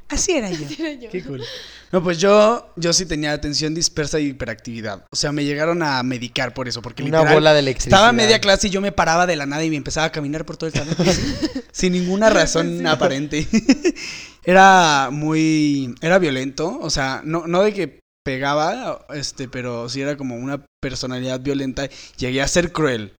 Así 0.09 0.33
era 0.33 0.51
yo. 0.51 0.67
Así 0.67 0.83
era 0.83 0.93
yo. 0.93 1.11
Qué 1.11 1.25
cool. 1.25 1.43
No, 1.93 2.03
pues 2.03 2.19
yo, 2.19 2.73
yo 2.75 2.93
sí 2.93 3.07
tenía 3.07 3.31
atención 3.31 3.73
dispersa 3.73 4.19
y 4.19 4.31
hiperactividad. 4.31 5.07
O 5.12 5.17
sea, 5.17 5.31
me 5.31 5.45
llegaron 5.45 5.81
a 5.81 6.03
medicar 6.03 6.53
por 6.53 6.67
eso, 6.67 6.83
porque 6.83 7.05
Una 7.05 7.19
literal, 7.19 7.35
bola 7.35 7.53
de 7.53 7.61
electricidad. 7.61 7.99
Estaba 7.99 8.09
a 8.09 8.12
media 8.12 8.41
clase 8.41 8.67
y 8.67 8.71
yo 8.71 8.81
me 8.81 8.91
paraba 8.91 9.29
de 9.29 9.37
la 9.37 9.47
nada 9.47 9.62
y 9.62 9.71
me 9.71 9.77
empezaba 9.77 10.07
a 10.07 10.11
caminar 10.11 10.45
por 10.45 10.57
todo 10.57 10.67
el 10.67 10.75
salón. 10.75 10.97
sin 11.71 11.93
ninguna 11.93 12.31
razón 12.31 12.85
aparente. 12.85 13.47
era 14.45 15.11
muy. 15.12 15.95
Era 16.01 16.19
violento. 16.19 16.81
O 16.81 16.91
sea, 16.91 17.23
no, 17.25 17.47
no 17.47 17.62
de 17.62 17.73
que 17.73 18.01
pegaba, 18.25 19.07
este, 19.11 19.49
pero 19.49 19.89
sí 19.89 20.01
era 20.01 20.16
como 20.16 20.37
una 20.37 20.64
personalidad 20.83 21.41
violenta. 21.41 21.89
Llegué 22.16 22.43
a 22.43 22.49
ser 22.49 22.72
cruel. 22.72 23.14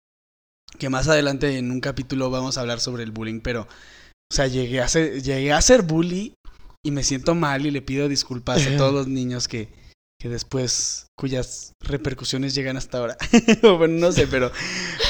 Que 0.78 0.88
más 0.88 1.07
adelante 1.07 1.57
en 1.57 1.70
un 1.70 1.80
capítulo 1.80 2.30
vamos 2.30 2.59
a 2.59 2.62
hablar 2.62 2.80
sobre 2.80 3.05
el 3.05 3.12
bullying, 3.12 3.40
pero. 3.40 3.62
O 3.62 4.34
sea, 4.34 4.48
llegué 4.48 4.80
a 4.80 4.88
ser, 4.88 5.22
llegué 5.22 5.52
a 5.52 5.62
ser 5.62 5.82
bully 5.82 6.34
y 6.84 6.90
me 6.90 7.05
siento 7.05 7.34
mal 7.34 7.66
y 7.66 7.70
le 7.70 7.82
pido 7.82 8.09
disculpas 8.09 8.66
a 8.66 8.76
todos 8.76 8.92
los 8.94 9.07
niños 9.07 9.46
que, 9.46 9.68
que 10.20 10.28
después, 10.28 11.07
cuyas 11.16 11.72
repercusiones 11.80 12.55
llegan 12.55 12.76
hasta 12.76 12.98
ahora. 12.98 13.16
Bueno, 13.62 14.07
no 14.07 14.12
sé, 14.12 14.26
pero, 14.26 14.50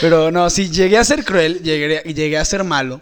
pero 0.01 0.31
no, 0.31 0.51
sí, 0.51 0.71
llegué 0.71 0.99
a 0.99 1.05
ser 1.05 1.25
cruel, 1.25 1.63
llegué, 1.63 2.03
llegué 2.13 2.37
a 2.37 2.45
ser 2.45 2.65
malo, 2.65 3.01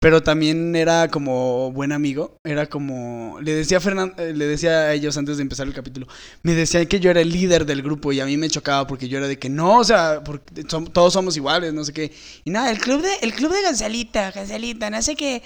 pero 0.00 0.22
también 0.22 0.76
era 0.76 1.08
como 1.08 1.72
buen 1.72 1.90
amigo, 1.92 2.36
era 2.44 2.66
como, 2.66 3.38
le 3.40 3.54
decía 3.54 3.78
a 3.78 4.14
eh, 4.18 4.34
le 4.34 4.46
decía 4.46 4.70
a 4.70 4.92
ellos 4.92 5.16
antes 5.16 5.38
de 5.38 5.42
empezar 5.42 5.66
el 5.66 5.74
capítulo, 5.74 6.06
me 6.42 6.54
decían 6.54 6.86
que 6.86 7.00
yo 7.00 7.10
era 7.10 7.20
el 7.20 7.30
líder 7.30 7.64
del 7.64 7.82
grupo 7.82 8.12
y 8.12 8.20
a 8.20 8.26
mí 8.26 8.36
me 8.36 8.50
chocaba 8.50 8.86
porque 8.86 9.08
yo 9.08 9.18
era 9.18 9.26
de 9.26 9.38
que 9.38 9.48
no, 9.48 9.78
o 9.78 9.84
sea, 9.84 10.22
porque 10.22 10.64
todos 10.64 11.12
somos 11.12 11.36
iguales, 11.36 11.72
no 11.72 11.82
sé 11.84 11.92
qué. 11.92 12.12
Y 12.44 12.50
nada, 12.50 12.70
el 12.70 12.78
club 12.78 13.02
de, 13.02 13.14
el 13.22 13.34
club 13.34 13.52
de 13.52 13.62
Gonzalita, 13.62 14.32
Gonzalita, 14.32 14.90
no 14.90 15.00
sé 15.00 15.16
qué. 15.16 15.42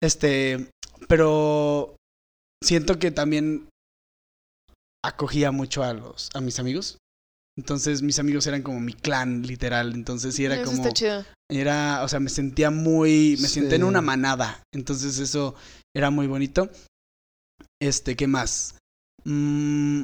Este, 0.00 0.70
pero 1.08 1.96
siento 2.62 2.98
que 2.98 3.10
también 3.10 3.68
acogía 5.04 5.50
mucho 5.50 5.82
a 5.82 5.92
los, 5.92 6.30
a 6.34 6.40
mis 6.40 6.58
amigos. 6.58 6.98
Entonces 7.58 8.02
mis 8.02 8.18
amigos 8.18 8.46
eran 8.46 8.62
como 8.62 8.80
mi 8.80 8.94
clan, 8.94 9.42
literal. 9.42 9.92
Entonces 9.94 10.34
sí 10.34 10.44
era 10.44 10.56
Eso 10.56 10.64
como. 10.64 10.76
está 10.78 10.92
chido. 10.92 11.24
Era, 11.50 12.02
o 12.02 12.08
sea, 12.08 12.20
me 12.20 12.30
sentía 12.30 12.70
muy, 12.70 13.36
me 13.40 13.48
senté 13.48 13.76
en 13.76 13.84
una 13.84 14.00
manada. 14.00 14.62
Entonces 14.72 15.18
eso 15.18 15.54
era 15.94 16.10
muy 16.10 16.26
bonito. 16.26 16.70
Este, 17.80 18.16
¿qué 18.16 18.26
más? 18.26 18.76
Mm, 19.24 20.02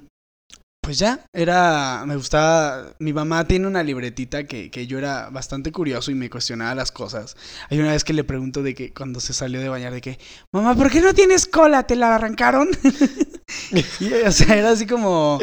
pues 0.89 0.99
ya, 0.99 1.25
era, 1.35 2.05
me 2.07 2.17
gustaba, 2.17 2.95
mi 2.99 3.13
mamá 3.13 3.47
tiene 3.47 3.67
una 3.67 3.83
libretita 3.83 4.45
que, 4.45 4.71
que 4.71 4.87
yo 4.87 4.99
era 4.99 5.29
bastante 5.29 5.71
curioso 5.71 6.11
y 6.11 6.15
me 6.15 6.31
cuestionaba 6.31 6.75
las 6.75 6.93
cosas. 6.93 7.37
Hay 7.69 7.79
una 7.79 7.93
vez 7.93 8.05
que 8.05 8.15
le 8.15 8.25
pregunto 8.25 8.63
de 8.63 8.75
que 8.75 8.95
cuando 8.95 9.21
se 9.21 9.35
salió 9.35 9.61
de 9.61 9.69
bañar 9.69 9.93
de 9.93 10.01
que, 10.01 10.19
mamá, 10.51 10.75
¿por 10.75 10.91
qué 10.91 11.01
no 11.01 11.13
tienes 11.13 11.47
cola? 11.47 11.83
¿Te 11.87 11.95
la 11.95 12.15
arrancaron? 12.15 12.69
y, 14.01 14.13
o 14.13 14.33
sea, 14.33 14.57
era 14.57 14.71
así 14.71 14.87
como, 14.87 15.39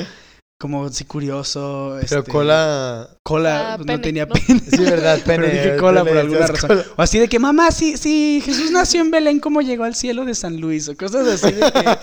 como 0.60 0.90
sí 0.90 1.06
curioso. 1.06 1.98
Pero 2.08 2.20
este, 2.22 2.32
cola. 2.32 3.10
Cola, 3.24 3.74
Ah, 3.74 3.78
no 3.78 3.86
pene, 3.86 4.00
tenía 4.00 4.26
¿no? 4.26 4.34
pene. 4.34 4.60
Sí, 4.70 4.78
verdad, 4.78 5.20
pene. 5.26 5.48
Pero 5.48 5.54
dije 5.64 5.78
cola 5.78 6.04
por 6.06 6.18
alguna 6.18 6.48
razón. 6.48 6.70
cola. 6.70 6.86
O 6.98 7.02
así 7.02 7.20
de 7.20 7.28
que, 7.28 7.40
mamá, 7.40 7.72
sí, 7.72 7.98
sí, 7.98 8.42
Jesús 8.44 8.72
nació 8.72 9.02
en 9.02 9.12
Belén, 9.12 9.40
¿cómo 9.40 9.62
llegó 9.62 9.84
al 9.84 9.96
cielo 9.96 10.26
de 10.26 10.36
San 10.36 10.60
Luis? 10.60 10.88
O 10.88 10.96
cosas 10.96 11.28
así 11.28 11.52
de 11.54 11.62
que, 11.72 11.98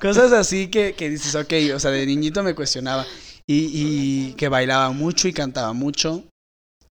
cosas 0.00 0.32
así 0.32 0.68
que, 0.68 0.94
que 0.94 1.10
dices, 1.10 1.34
ok, 1.34 1.52
o 1.74 1.80
sea, 1.80 1.90
de 1.90 2.06
niñito 2.06 2.42
me 2.42 2.54
cuestionaba. 2.54 3.04
Y, 3.48 3.70
y 3.72 4.32
que 4.34 4.48
bailaba 4.48 4.90
mucho 4.90 5.28
y 5.28 5.32
cantaba 5.32 5.72
mucho. 5.72 6.24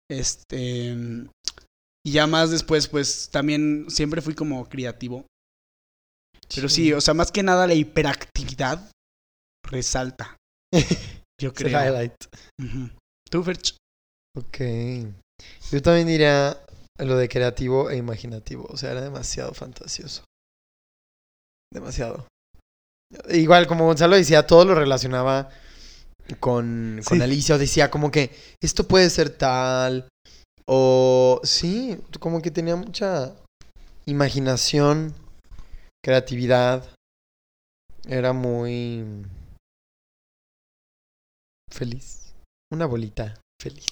Este. 0.10 0.96
Y 2.06 2.12
ya 2.12 2.28
más 2.28 2.52
después, 2.52 2.88
pues 2.88 3.30
también 3.32 3.86
siempre 3.90 4.22
fui 4.22 4.36
como 4.36 4.68
creativo. 4.70 5.26
Pero 6.54 6.70
sí, 6.70 6.94
o 6.94 7.02
sea, 7.02 7.14
más 7.16 7.32
que 7.32 7.42
nada 7.42 7.66
la 7.66 7.74
hiperactividad 7.74 8.92
resalta. 9.64 10.38
Yo 11.42 11.50
Es 11.50 11.62
el 11.62 11.68
creo. 11.68 11.82
highlight. 11.86 12.14
Ujú. 12.62 12.90
¿Tú, 13.30 13.44
Ferch? 13.44 13.76
Ok. 14.38 14.58
Yo 15.72 15.82
también 15.82 16.08
diría 16.08 16.58
lo 17.00 17.18
de 17.18 17.28
creativo 17.28 17.90
e 17.90 17.98
imaginativo. 17.98 18.66
O 18.70 18.78
sea, 18.78 18.92
era 18.92 19.02
demasiado 19.02 19.54
fantasioso. 19.54 20.24
Demasiado. 21.74 22.26
Igual, 23.30 23.68
como 23.68 23.86
Gonzalo 23.86 24.16
decía, 24.16 24.48
todo 24.48 24.66
lo 24.66 24.76
relacionaba 24.76 25.50
con, 26.40 27.02
con 27.06 27.18
Sí. 27.18 27.24
Alicia. 27.24 27.56
O 27.56 27.58
decía 27.58 27.92
como 27.92 28.12
que 28.12 28.32
esto 28.62 28.88
puede 28.88 29.10
ser 29.10 29.30
tal. 29.30 30.08
O 30.68 31.42
sí, 31.44 31.98
como 32.20 32.42
que 32.42 32.50
tenía 32.52 32.76
mucha 32.76 33.36
imaginación, 34.06 35.14
creatividad. 36.04 36.90
Era 38.08 38.34
muy 38.34 39.04
feliz. 41.72 42.34
Una 42.72 42.86
bolita 42.86 43.40
feliz. 43.62 43.86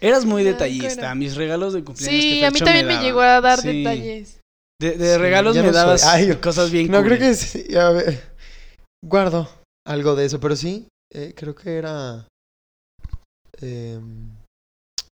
Eras 0.00 0.24
muy 0.24 0.44
detallista. 0.44 1.00
claro. 1.00 1.16
Mis 1.16 1.36
regalos 1.36 1.72
de 1.72 1.84
cumpleaños. 1.84 2.22
Sí, 2.22 2.40
que 2.40 2.46
a 2.46 2.50
mí 2.50 2.58
también 2.60 2.86
me, 2.86 3.00
llegó 3.00 3.20
a 3.20 3.40
dar 3.40 3.60
Sí. 3.60 3.82
detalles. 3.82 4.40
De, 4.80 4.96
de 4.98 5.14
Sí, 5.14 5.18
regalos 5.18 5.56
me 5.56 5.62
no 5.62 5.72
dabas 5.72 6.04
Ay, 6.04 6.34
cosas 6.36 6.70
bien 6.70 6.90
No, 6.90 7.02
creo 7.02 7.18
que 7.18 7.34
sí. 7.34 7.74
A 7.76 7.90
ver, 7.90 8.20
guardo 9.04 9.48
algo 9.86 10.14
de 10.16 10.24
eso, 10.26 10.40
pero 10.40 10.56
sí, 10.56 10.88
eh, 11.12 11.32
creo 11.36 11.54
que 11.54 11.76
era 11.76 12.26
em, 13.60 14.30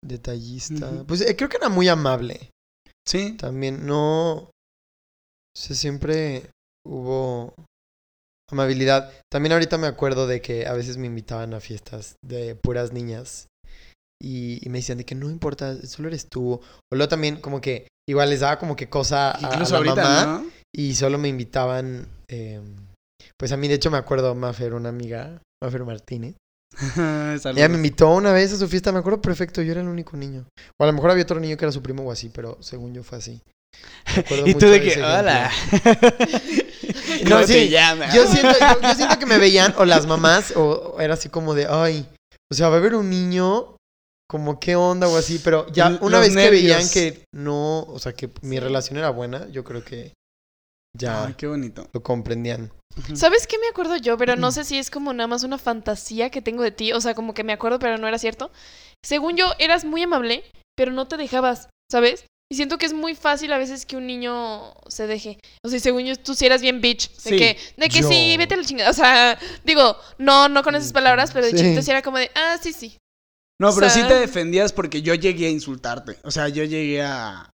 detallista. 0.06 1.04
Pues 1.08 1.22
eh, 1.22 1.36
creo 1.36 1.50
que 1.50 1.58
era 1.58 1.70
muy 1.70 1.88
amable. 1.88 2.52
Sí. 3.08 3.34
También 3.38 3.86
no. 3.86 4.34
O 4.36 4.52
sea, 5.58 5.76
siempre 5.76 6.50
hubo 6.86 7.54
amabilidad. 8.52 9.12
También 9.32 9.54
ahorita 9.54 9.78
me 9.78 9.88
acuerdo 9.88 10.28
de 10.28 10.42
que 10.42 10.68
a 10.68 10.74
veces 10.74 10.98
me 10.98 11.08
invitaban 11.08 11.54
a 11.54 11.60
fiestas 11.60 12.16
de 12.26 12.56
puras 12.56 12.94
niñas. 12.94 13.48
Y, 14.22 14.66
y 14.66 14.70
me 14.70 14.80
decían 14.80 14.98
de 14.98 15.06
que 15.06 15.14
no 15.16 15.30
importa, 15.30 15.86
solo 15.86 16.08
eres 16.08 16.28
tú. 16.28 16.54
O 16.54 16.62
luego 16.96 17.08
también 17.10 17.40
como 17.40 17.62
que 17.62 17.88
igual 18.10 18.30
les 18.30 18.40
daba 18.40 18.58
como 18.58 18.76
que 18.76 18.90
cosa 18.90 19.32
a, 19.32 19.38
a 19.38 19.54
Incluso 19.54 19.74
la 19.74 19.78
ahorita, 19.78 19.96
mamá. 19.96 20.26
¿no? 20.44 20.52
Y 20.76 20.96
solo 20.96 21.18
me 21.18 21.28
invitaban. 21.28 22.08
eh, 22.28 22.62
pues 23.40 23.52
a 23.52 23.58
mí, 23.58 23.68
de 23.68 23.76
hecho, 23.76 23.92
me 23.92 23.98
acuerdo 23.98 24.34
Mafer, 24.34 24.74
una 24.74 24.90
amiga, 24.90 25.42
Mafer 25.64 25.84
Martínez. 25.84 26.36
Ella 27.56 27.70
me 27.70 27.76
invitó 27.76 28.10
una 28.10 28.32
vez 28.34 28.54
a 28.54 28.58
su 28.58 28.68
fiesta, 28.68 28.92
me 28.92 29.00
acuerdo 29.00 29.22
perfecto, 29.22 29.62
yo 29.62 29.72
era 29.72 29.82
el 29.82 29.88
único 29.88 30.18
niño. 30.18 30.46
O 30.80 30.84
a 30.84 30.88
lo 30.88 30.94
mejor 30.94 31.12
había 31.12 31.24
otro 31.24 31.40
niño 31.40 31.56
que 31.58 31.66
era 31.66 31.72
su 31.72 31.82
primo 31.82 32.04
o 32.04 32.12
así, 32.12 32.30
pero 32.30 32.58
según 32.62 32.94
yo 32.94 33.04
fue 33.04 33.18
así. 33.20 33.42
Y 34.46 34.54
tú 34.56 34.68
de 34.68 34.82
que, 34.82 35.04
hola. 35.04 35.52
No, 37.24 37.36
¿Cómo 37.38 37.48
sí, 37.48 37.54
te 37.54 37.70
llamas? 37.70 38.14
Yo 38.14 38.28
siento, 38.28 38.54
yo, 38.60 38.82
yo 38.82 38.96
siento 38.96 39.18
que 39.20 39.26
me 39.26 39.38
veían, 39.38 39.74
o 39.78 39.86
las 39.86 40.06
mamás, 40.06 40.52
o, 40.56 40.94
o 40.96 41.00
era 41.02 41.14
así 41.16 41.30
como 41.30 41.54
de, 41.54 41.66
ay, 41.70 42.08
o 42.52 42.56
sea, 42.56 42.70
va 42.70 42.76
a 42.76 42.78
haber 42.80 42.96
un 42.96 43.10
niño, 43.10 43.76
como 44.30 44.60
qué 44.60 44.76
onda 44.76 45.08
o 45.08 45.18
así, 45.18 45.40
pero 45.44 45.68
ya 45.72 45.88
L- 45.88 45.98
una 46.02 46.20
los 46.20 46.28
vez 46.28 46.36
que 46.36 46.50
veían 46.50 46.88
que 46.90 47.24
no, 47.34 47.82
o 47.84 48.00
sea, 48.00 48.14
que 48.14 48.30
mi 48.42 48.60
relación 48.60 48.98
era 48.98 49.10
buena, 49.10 49.48
yo 49.50 49.64
creo 49.64 49.84
que 49.84 50.14
ya 50.98 51.26
Ay, 51.26 51.34
qué 51.38 51.48
bonito. 51.48 51.88
lo 51.94 52.04
comprendían. 52.04 52.72
¿Sabes 53.14 53.46
qué 53.48 53.58
me 53.60 53.68
acuerdo 53.68 53.98
yo? 53.98 54.18
Pero 54.18 54.36
no 54.36 54.52
sé 54.52 54.64
si 54.64 54.78
es 54.78 54.90
como 54.90 55.14
nada 55.14 55.28
más 55.28 55.44
una 55.44 55.58
fantasía 55.58 56.30
que 56.32 56.42
tengo 56.42 56.64
de 56.64 56.72
ti. 56.72 56.94
O 56.94 57.02
sea, 57.02 57.14
como 57.14 57.34
que 57.36 57.44
me 57.44 57.54
acuerdo, 57.54 57.78
pero 57.80 57.98
no 57.98 58.08
era 58.08 58.18
cierto. 58.18 58.52
Según 59.06 59.38
yo, 59.38 59.52
eras 59.60 59.86
muy 59.86 60.02
amable, 60.04 60.44
pero 60.76 60.92
no 60.92 61.08
te 61.08 61.16
dejabas, 61.18 61.70
¿sabes? 61.92 62.26
Y 62.50 62.56
siento 62.56 62.78
que 62.78 62.86
es 62.86 62.94
muy 62.94 63.14
fácil 63.14 63.52
a 63.52 63.58
veces 63.58 63.86
que 63.86 63.98
un 63.98 64.08
niño 64.08 64.74
se 64.88 65.06
deje. 65.06 65.38
O 65.64 65.70
sea, 65.70 65.80
según 65.82 66.06
yo, 66.06 66.16
tú 66.16 66.34
sí 66.34 66.46
eras 66.46 66.62
bien 66.62 66.80
bitch. 66.80 67.10
De 67.12 67.20
Sí, 67.32 67.38
que, 67.38 67.58
de 67.76 67.90
que 67.90 68.02
yo. 68.02 68.08
sí, 68.10 68.36
vete 68.38 68.54
a 68.54 68.58
la 68.58 68.64
chingada. 68.64 68.90
O 68.90 68.94
sea, 68.94 69.38
digo, 69.66 69.98
no, 70.18 70.48
no 70.48 70.64
con 70.64 70.74
esas 70.76 70.94
palabras, 70.94 71.32
pero 71.34 71.46
de 71.46 71.52
Sí. 71.52 71.58
chiquito 71.58 71.82
sí 71.82 71.92
era 71.92 72.02
como 72.02 72.18
de, 72.18 72.32
ah, 72.36 72.58
sí, 72.62 72.72
sí. 72.72 72.98
No, 73.60 73.74
pero 73.76 73.88
O 73.88 73.90
sea- 73.90 74.02
sí 74.04 74.08
te 74.08 74.14
defendías 74.18 74.72
porque 74.72 75.02
yo 75.02 75.14
llegué 75.14 75.48
a 75.48 75.50
insultarte. 75.50 76.18
O 76.24 76.32
sea, 76.32 76.48
yo 76.48 76.64
llegué 76.64 77.02
a. 77.04 77.50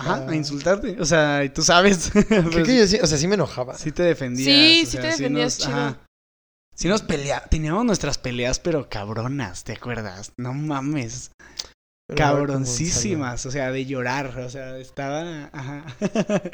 Ajá, 0.00 0.24
Ah. 0.28 0.30
a 0.30 0.36
insultarte. 0.36 0.96
O 1.00 1.04
sea, 1.04 1.42
y 1.42 1.48
tú 1.48 1.62
sabes. 1.62 2.10
Creo 2.28 2.50
Pues, 2.50 2.64
que 2.66 2.76
yo 2.78 2.86
sí, 2.86 2.98
o 3.02 3.06
sea, 3.08 3.18
sí 3.18 3.26
me 3.26 3.34
enojaba. 3.34 3.76
sí 3.76 3.90
te 3.90 4.04
defendías. 4.04 4.44
Sí, 4.46 4.80
sí 4.86 4.92
sea, 4.92 5.00
te 5.00 5.06
defendías 5.08 5.58
chido. 5.58 5.70
ajá. 5.72 5.98
Sí 6.76 6.86
nos 6.86 7.02
peleábamos. 7.02 7.50
Teníamos 7.50 7.84
nuestras 7.84 8.18
peleas, 8.18 8.60
pero 8.60 8.88
cabronas, 8.88 9.64
¿te 9.64 9.72
acuerdas? 9.72 10.30
No 10.36 10.52
mames. 10.54 11.32
Pero 12.08 12.16
Cabroncísimas. 12.16 13.44
O 13.44 13.50
sea, 13.50 13.70
de 13.70 13.84
llorar. 13.84 14.38
O 14.38 14.48
sea, 14.48 14.78
estaba. 14.78 15.50
Ajá. 15.52 15.84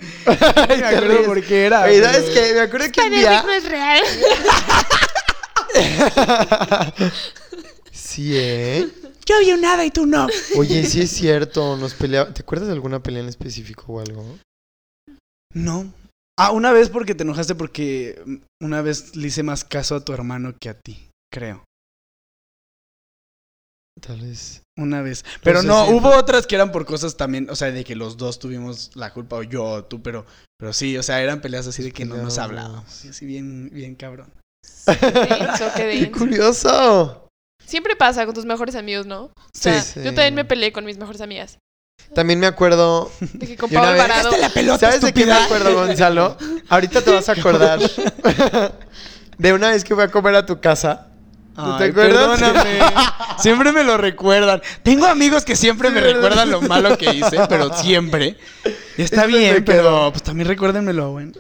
me 0.69 0.85
acuerdo 0.85 1.25
por 1.25 1.45
qué 1.45 1.67
era. 1.67 1.85
Oye, 1.85 2.03
¿sabes 2.03 2.25
pero- 2.25 2.35
qué? 2.35 2.55
Me 2.55 2.61
acuerdo 2.61 2.93
que 2.93 3.01
un 3.01 3.11
día... 3.11 3.45
es 3.57 3.69
real. 3.69 4.03
sí, 7.93 8.37
¿eh? 8.37 8.89
Yo 9.27 9.39
vi 9.39 9.53
un 9.53 9.65
hada 9.65 9.85
y 9.85 9.91
tú 9.91 10.07
no. 10.07 10.27
Oye, 10.57 10.85
sí 10.85 11.01
es 11.03 11.11
cierto, 11.11 11.77
nos 11.77 11.95
peleábamos. 11.95 12.35
¿Te 12.35 12.43
acuerdas 12.43 12.67
de 12.67 12.75
alguna 12.75 13.03
pelea 13.03 13.23
en 13.23 13.29
específico 13.29 13.85
o 13.93 14.01
algo? 14.01 14.39
No. 15.55 15.93
Ah, 16.37 16.51
una 16.51 16.73
vez 16.73 16.91
porque 16.91 17.15
te 17.15 17.23
enojaste 17.23 17.55
porque 17.55 18.21
una 18.61 18.83
vez 18.83 19.15
le 19.15 19.29
hice 19.29 19.45
más 19.45 19.65
caso 19.65 19.95
a 19.95 20.05
tu 20.05 20.13
hermano 20.13 20.53
que 20.61 20.69
a 20.69 20.75
ti, 20.75 21.09
creo. 21.33 21.65
Tal 24.01 24.21
vez. 24.21 24.64
Una 24.77 25.03
vez. 25.03 25.25
Pero 25.43 25.59
Pues 25.59 25.67
no, 25.67 25.87
sí, 25.87 25.93
hubo 25.93 26.11
otras 26.17 26.47
que 26.47 26.57
eran 26.57 26.73
por 26.73 26.85
cosas 26.85 27.17
también, 27.17 27.49
o 27.49 27.55
sea, 27.57 27.71
de 27.71 27.85
que 27.85 27.95
los 27.95 28.17
dos 28.17 28.39
tuvimos 28.39 28.91
la 28.95 29.13
culpa, 29.13 29.37
o 29.37 29.43
yo 29.43 29.65
o 29.65 29.85
tú, 29.85 30.03
pero, 30.03 30.27
pero 30.59 30.73
sí, 30.73 30.97
o 30.99 31.03
sea, 31.03 31.23
eran 31.23 31.41
peleas 31.41 31.67
así 31.67 31.83
de 31.83 31.93
que 31.93 32.05
no 32.05 32.17
nos 32.17 32.39
hablábamos. 32.39 32.85
Sí, 32.91 33.09
Así 33.09 33.25
bien, 33.25 33.71
bien 33.73 33.95
cabrón. 33.95 34.33
Qué 34.87 34.97
denso, 34.97 35.71
qué 35.77 35.99
¡Qué 36.01 36.11
curioso! 36.11 37.29
Siempre 37.65 37.97
pasa 37.97 38.27
con 38.27 38.35
tus 38.35 38.45
mejores 38.45 38.75
amigos, 38.75 39.07
¿no? 39.07 39.25
O 39.25 39.33
sea, 39.53 39.81
Sí. 39.81 40.01
yo 40.03 40.13
también 40.13 40.35
me 40.35 40.45
peleé 40.45 40.73
con 40.73 40.85
mis 40.85 40.99
mejores 40.99 41.21
amigas. 41.21 41.59
También 42.15 42.39
me 42.41 42.47
acuerdo. 42.47 43.11
De 43.35 43.47
que 43.47 43.57
con 43.57 43.71
Pablo 43.71 43.91
Alvarado. 43.91 44.29
¡Hazte 44.29 44.41
la 44.41 44.51
pelota, 44.51 44.87
¿Sabes 44.87 45.01
de 45.01 45.13
qué 45.13 45.25
me 45.25 45.33
acuerdo, 45.33 45.73
Gonzalo? 45.75 46.37
Ahorita 46.69 47.01
te 47.03 47.11
vas 47.13 47.29
a 47.29 47.33
acordar. 47.33 47.79
De 49.39 49.53
una 49.53 49.71
vez 49.71 49.85
que 49.85 49.95
fui 49.95 50.05
a 50.05 50.09
comer 50.09 50.35
a 50.35 50.45
tu 50.45 50.61
casa. 50.61 51.09
¿No 51.57 51.77
te 51.79 51.85
Ay, 51.85 51.91
acuerdas? 51.91 52.41
Perdóname. 52.41 52.79
siempre 53.39 53.73
me 53.73 53.85
lo 53.85 53.97
recuerdan. 53.97 54.61
Tengo 54.83 55.07
amigos 55.07 55.45
que 55.45 55.55
siempre 55.55 55.91
me 55.91 56.01
recuerdan 56.01 56.51
lo 56.51 56.61
malo 56.63 56.99
que 56.99 57.15
hice, 57.15 57.39
pero 57.49 57.73
siempre. 57.77 58.37
Está 58.97 59.25
Eso 59.25 59.37
bien, 59.37 59.65
pero 59.65 60.11
pues 60.13 60.23
también 60.23 60.49
recuérdenmelo, 60.49 61.13
bueno. 61.13 61.33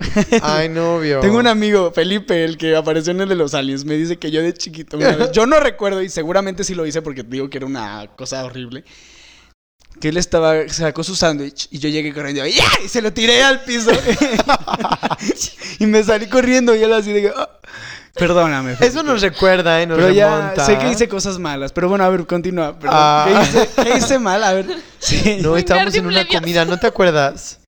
Ay, 0.42 0.68
novio. 0.68 1.20
Tengo 1.20 1.38
un 1.38 1.46
amigo, 1.46 1.92
Felipe, 1.92 2.44
el 2.44 2.56
que 2.56 2.76
apareció 2.76 3.12
en 3.12 3.20
el 3.22 3.28
de 3.28 3.34
los 3.36 3.54
aliens, 3.54 3.84
me 3.84 3.94
dice 3.94 4.16
que 4.16 4.30
yo 4.30 4.40
de 4.42 4.52
chiquito, 4.54 4.96
una 4.96 5.12
vez- 5.16 5.32
yo 5.32 5.46
no 5.46 5.58
recuerdo 5.60 6.02
y 6.02 6.08
seguramente 6.08 6.64
sí 6.64 6.74
lo 6.74 6.86
hice 6.86 7.02
porque 7.02 7.22
te 7.24 7.30
digo 7.30 7.50
que 7.50 7.58
era 7.58 7.66
una 7.66 8.06
cosa 8.16 8.44
horrible. 8.44 8.84
Que 10.00 10.08
él 10.08 10.16
estaba, 10.16 10.68
sacó 10.68 11.02
su 11.04 11.14
sándwich 11.16 11.68
y 11.70 11.78
yo 11.78 11.88
llegué 11.88 12.12
corriendo 12.12 12.46
y 12.46 12.52
¡ya! 12.52 12.64
Y 12.84 12.88
se 12.88 13.00
lo 13.00 13.12
tiré 13.12 13.42
al 13.42 13.62
piso. 13.62 13.90
y 15.78 15.86
me 15.86 16.02
salí 16.02 16.26
corriendo 16.28 16.74
y 16.74 16.82
él 16.82 16.92
así 16.92 17.12
de 17.12 17.32
"Ah". 17.34 17.48
Perdóname. 18.14 18.76
Eso 18.80 19.02
nos 19.02 19.22
recuerda, 19.22 19.82
¿eh? 19.82 19.86
Nos 19.86 19.98
Pero 19.98 20.10
ya 20.10 20.54
sé 20.64 20.78
que 20.78 20.88
hice 20.88 21.08
cosas 21.08 21.38
malas, 21.38 21.72
pero 21.72 21.88
bueno, 21.88 22.04
a 22.04 22.08
ver, 22.10 22.26
continúa. 22.26 22.78
perdón. 22.78 22.96
Ah. 22.96 23.26
¿Qué, 23.26 23.42
hice, 23.42 23.68
qué 23.82 23.98
hice 23.98 24.18
mal? 24.20 24.44
A 24.44 24.52
ver, 24.52 24.66
sí. 25.00 25.38
No, 25.42 25.56
estábamos 25.56 25.94
en 25.96 26.06
una 26.06 26.24
comida, 26.26 26.64
¿no 26.64 26.78
te 26.78 26.86
acuerdas? 26.86 27.58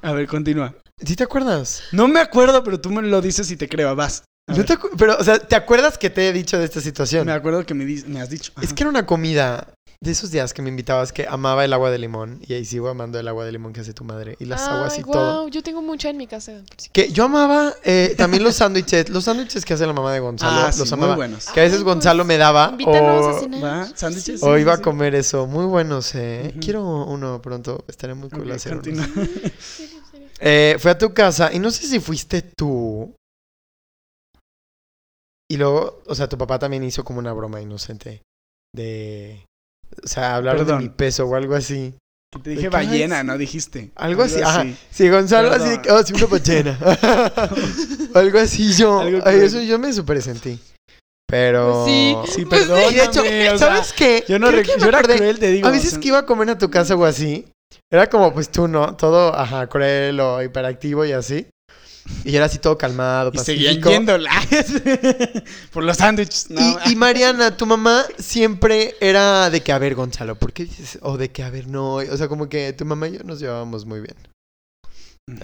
A 0.00 0.12
ver, 0.12 0.26
continúa. 0.26 0.74
¿Sí 1.04 1.16
te 1.16 1.24
acuerdas? 1.24 1.82
No 1.92 2.08
me 2.08 2.20
acuerdo, 2.20 2.62
pero 2.64 2.80
tú 2.80 2.90
me 2.90 3.02
lo 3.02 3.20
dices 3.20 3.50
y 3.50 3.56
te 3.56 3.68
creo, 3.68 3.94
vas. 3.94 4.22
A 4.48 4.52
No 4.52 4.58
ver. 4.58 4.66
te 4.66 4.78
Pero, 4.96 5.16
o 5.18 5.24
sea, 5.24 5.38
¿te 5.38 5.56
acuerdas 5.56 5.98
que 5.98 6.08
te 6.08 6.28
he 6.28 6.32
dicho 6.32 6.58
de 6.58 6.64
esta 6.64 6.80
situación? 6.80 7.26
Me 7.26 7.32
acuerdo 7.32 7.66
que 7.66 7.74
me, 7.74 7.84
has 8.20 8.30
dicho. 8.30 8.52
Es 8.62 8.72
que 8.72 8.84
era 8.84 8.90
una 8.90 9.04
comida 9.04 9.73
de 10.04 10.12
esos 10.12 10.30
días 10.30 10.54
que 10.54 10.62
me 10.62 10.68
invitabas 10.68 11.12
que 11.12 11.26
amaba 11.26 11.64
el 11.64 11.72
agua 11.72 11.90
de 11.90 11.98
limón. 11.98 12.40
Y 12.46 12.52
ahí 12.54 12.64
sigo 12.64 12.88
amando 12.88 13.18
el 13.18 13.26
agua 13.26 13.44
de 13.44 13.52
limón 13.52 13.72
que 13.72 13.80
hace 13.80 13.92
tu 13.94 14.04
madre. 14.04 14.36
Y 14.38 14.44
las 14.44 14.62
aguas 14.68 14.98
y 14.98 15.02
todo. 15.02 15.12
guau, 15.12 15.48
Yo 15.48 15.62
tengo 15.62 15.82
mucha 15.82 16.10
en 16.10 16.16
mi 16.16 16.26
casa. 16.26 16.62
Que 16.92 17.10
yo 17.10 17.24
amaba 17.24 17.74
eh, 17.82 18.14
también 18.16 18.44
los 18.44 18.56
sándwiches. 18.56 19.08
Los 19.08 19.24
sándwiches 19.24 19.64
que 19.64 19.74
hace 19.74 19.86
la 19.86 19.92
mamá 19.92 20.12
de 20.12 20.20
Gonzalo. 20.20 20.66
Ah, 20.66 20.72
sí, 20.72 20.78
los 20.80 20.90
muy 20.92 20.98
amaba. 21.00 21.16
buenos. 21.16 21.46
Que 21.46 21.60
a 21.60 21.62
veces 21.64 21.78
Ay, 21.78 21.84
Gonzalo 21.84 22.22
pues, 22.22 22.28
me 22.28 22.36
daba. 22.36 22.68
Invítanos 22.70 23.24
o, 23.24 23.28
a 23.30 23.40
cenar. 23.40 23.64
¿Va? 23.64 23.86
¿Sándwiches? 23.96 24.42
o 24.42 24.54
Sí, 24.54 24.60
iba 24.60 24.74
sí, 24.74 24.80
a 24.80 24.82
comer 24.82 25.14
eso. 25.14 25.46
Muy 25.46 25.64
buenos, 25.64 26.14
eh. 26.14 26.54
Quiero 26.60 26.84
uno 27.06 27.40
pronto. 27.42 27.84
Estaría 27.88 28.14
muy 28.14 28.28
sí. 28.28 28.36
cool 28.36 28.50
Ok, 28.50 28.56
hacer 28.56 28.76
uno. 28.76 29.02
Eh, 30.40 30.76
fue 30.80 30.90
a 30.90 30.98
tu 30.98 31.14
casa 31.14 31.52
y 31.52 31.58
no 31.60 31.70
sé 31.70 31.86
si 31.86 32.00
fuiste 32.00 32.42
tú 32.42 33.14
Y 35.50 35.56
luego, 35.56 36.02
o 36.06 36.14
sea, 36.14 36.28
tu 36.28 36.36
papá 36.36 36.58
también 36.58 36.82
hizo 36.82 37.04
como 37.04 37.20
una 37.20 37.32
broma 37.32 37.60
inocente 37.62 38.22
de... 38.74 39.46
O 40.02 40.06
sea, 40.08 40.36
hablar 40.36 40.56
Perdón. 40.56 40.78
de 40.78 40.84
mi 40.84 40.88
peso 40.90 41.26
o 41.26 41.34
algo 41.34 41.54
así. 41.54 41.94
Que 42.32 42.38
te 42.40 42.50
¿De 42.50 42.56
dije 42.56 42.68
ballena, 42.68 43.22
¿no? 43.22 43.38
Dijiste. 43.38 43.90
Algo 43.94 44.22
así, 44.22 44.40
ajá. 44.42 44.66
Sí, 44.90 45.08
Gonzalo 45.08 45.52
así 45.52 45.68
de 45.68 45.76
que, 45.82 45.82
Perdón. 45.82 46.00
oh, 46.02 46.06
sí, 46.06 46.12
una 46.14 46.26
ballena. 46.26 46.78
algo 48.14 48.38
así 48.38 48.72
yo. 48.74 49.00
Algo 49.00 49.18
ay, 49.18 49.22
cruel. 49.22 49.42
eso 49.42 49.60
yo 49.62 49.78
me 49.78 49.92
super 49.92 50.20
sentí. 50.22 50.58
Pero... 51.26 51.84
Sí. 51.86 52.16
Sí, 52.28 52.44
Pues 52.44 52.62
perdón. 52.66 52.80
Y 52.90 52.94
de 52.94 53.04
hecho, 53.04 53.58
¿sabes 53.58 53.92
qué? 53.92 54.24
Yo 54.28 54.38
no 54.38 54.48
Creo 54.48 54.60
rec- 54.62 54.66
que 54.66 54.76
me 54.76 54.82
yo 54.82 54.88
era 54.88 54.98
acordé- 55.00 55.16
cruel, 55.16 55.38
te 55.38 55.48
digo. 55.52 55.66
A 55.66 55.70
o 55.70 55.72
veces 55.72 55.90
sea, 55.90 56.00
que 56.00 56.08
iba 56.08 56.18
a 56.18 56.26
comer 56.26 56.50
a 56.50 56.58
tu 56.58 56.70
casa 56.70 56.94
o 56.96 57.04
así, 57.04 57.46
era 57.90 58.08
como 58.08 58.32
pues 58.34 58.50
tú, 58.50 58.68
¿no? 58.68 58.94
Todo, 58.96 59.34
ajá, 59.34 59.66
cruel 59.68 60.20
o 60.20 60.42
hiperactivo 60.42 61.04
y 61.04 61.12
así. 61.12 61.46
Y 62.24 62.36
era 62.36 62.46
así 62.46 62.58
todo 62.58 62.76
calmado, 62.76 63.30
Y 63.34 63.38
seguían 63.38 63.80
yendo 63.80 64.16
por 65.72 65.84
los 65.84 65.96
sándwiches. 65.96 66.50
No, 66.50 66.60
Y, 66.86 66.92
y 66.92 66.96
Mariana, 66.96 67.56
tu 67.56 67.66
mamá 67.66 68.04
siempre 68.18 68.94
era 69.00 69.48
de 69.50 69.62
que, 69.62 69.72
a 69.72 69.78
ver, 69.78 69.94
Gonzalo, 69.94 70.34
¿por 70.38 70.52
qué 70.52 70.64
dices? 70.64 70.98
O 71.02 71.16
de 71.16 71.30
que, 71.30 71.42
a 71.42 71.50
ver, 71.50 71.66
no. 71.66 71.94
O 71.96 72.16
sea, 72.16 72.28
como 72.28 72.48
que 72.48 72.72
tu 72.74 72.84
mamá 72.84 73.08
y 73.08 73.18
yo 73.18 73.24
nos 73.24 73.40
llevábamos 73.40 73.84
muy 73.86 74.00
bien. 74.00 74.16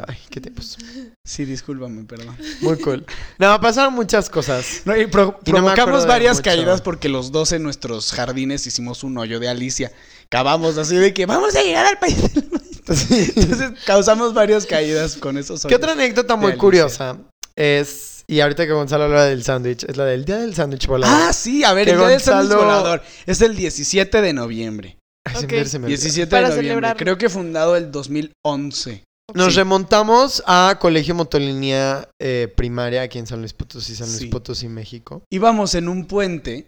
Ay, 0.06 0.18
qué 0.28 0.42
tiempos. 0.42 0.76
Sí, 1.24 1.46
discúlpame, 1.46 2.04
perdón. 2.04 2.36
Muy 2.60 2.78
cool. 2.80 3.06
No, 3.38 3.58
pasaron 3.62 3.94
muchas 3.94 4.28
cosas. 4.28 4.82
No, 4.84 4.94
y 4.94 5.06
pro- 5.06 5.38
provocamos 5.40 6.06
varias 6.06 6.42
caídas 6.42 6.82
porque 6.82 7.08
los 7.08 7.32
dos 7.32 7.52
en 7.52 7.62
nuestros 7.62 8.12
jardines 8.12 8.66
hicimos 8.66 9.02
un 9.04 9.16
hoyo 9.16 9.40
de 9.40 9.48
Alicia. 9.48 9.90
Acabamos 10.26 10.76
así 10.76 10.96
de 10.96 11.14
que 11.14 11.24
vamos 11.24 11.56
a 11.56 11.62
llegar 11.62 11.86
al 11.86 11.98
país. 11.98 12.34
del 12.34 12.50
maestro". 12.88 12.94
Sí. 13.16 13.32
Entonces 13.36 13.70
causamos 13.86 14.34
varias 14.34 14.66
caídas 14.66 15.16
con 15.16 15.38
esos 15.38 15.64
¿Qué 15.64 15.74
otra 15.74 15.92
anécdota 15.92 16.36
muy 16.36 16.46
Alicia. 16.52 16.58
curiosa 16.60 17.16
es, 17.56 18.24
y 18.26 18.40
ahorita 18.40 18.66
que 18.66 18.72
Gonzalo 18.72 19.04
habla 19.04 19.24
del 19.26 19.42
sándwich, 19.44 19.84
es 19.84 19.96
la 19.96 20.04
del 20.04 20.24
día 20.24 20.38
del 20.38 20.54
sándwich 20.54 20.86
volador? 20.86 21.16
Ah, 21.28 21.32
sí, 21.32 21.64
a 21.64 21.72
ver, 21.72 21.86
Que 21.86 21.92
el 21.92 21.98
día 21.98 22.08
del 22.08 22.20
sándwich 22.20 22.56
volador. 22.56 23.02
Es 23.26 23.40
el 23.42 23.56
17 23.56 24.22
de 24.22 24.32
noviembre. 24.32 24.96
Ay, 25.26 25.36
se 25.40 25.44
Ok. 25.46 25.52
me- 25.52 25.64
se 25.64 25.78
me 25.78 25.84
olvidó. 25.86 25.98
17 26.00 26.30
Para 26.30 26.42
de 26.42 26.48
noviembre. 26.56 26.68
celebrarlo. 26.68 26.98
Creo 26.98 27.18
que 27.18 27.28
fundado 27.28 27.76
el 27.76 27.90
2011. 27.90 29.04
Nos 29.34 29.52
Sí. 29.52 29.58
remontamos 29.60 30.42
a 30.46 30.76
Colegio 30.80 31.14
Motolinía 31.14 32.08
eh, 32.20 32.52
Primaria 32.56 33.02
aquí 33.02 33.18
en 33.18 33.26
San 33.26 33.38
Luis 33.40 33.52
Potosí, 33.52 33.94
San 33.94 34.08
Luis 34.08 34.18
Sí. 34.20 34.26
Potosí, 34.26 34.68
México. 34.68 35.22
Íbamos 35.30 35.74
en 35.76 35.88
un 35.88 36.06
puente 36.06 36.66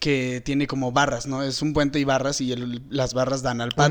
que 0.00 0.40
tiene 0.44 0.66
como 0.66 0.92
barras, 0.92 1.26
¿no? 1.26 1.42
Es 1.42 1.60
un 1.62 1.72
puente 1.72 1.98
y 1.98 2.04
barras 2.04 2.40
y 2.40 2.52
el- 2.52 2.82
las 2.90 3.14
barras 3.14 3.42
dan 3.42 3.60
al 3.60 3.70
patio. 3.70 3.84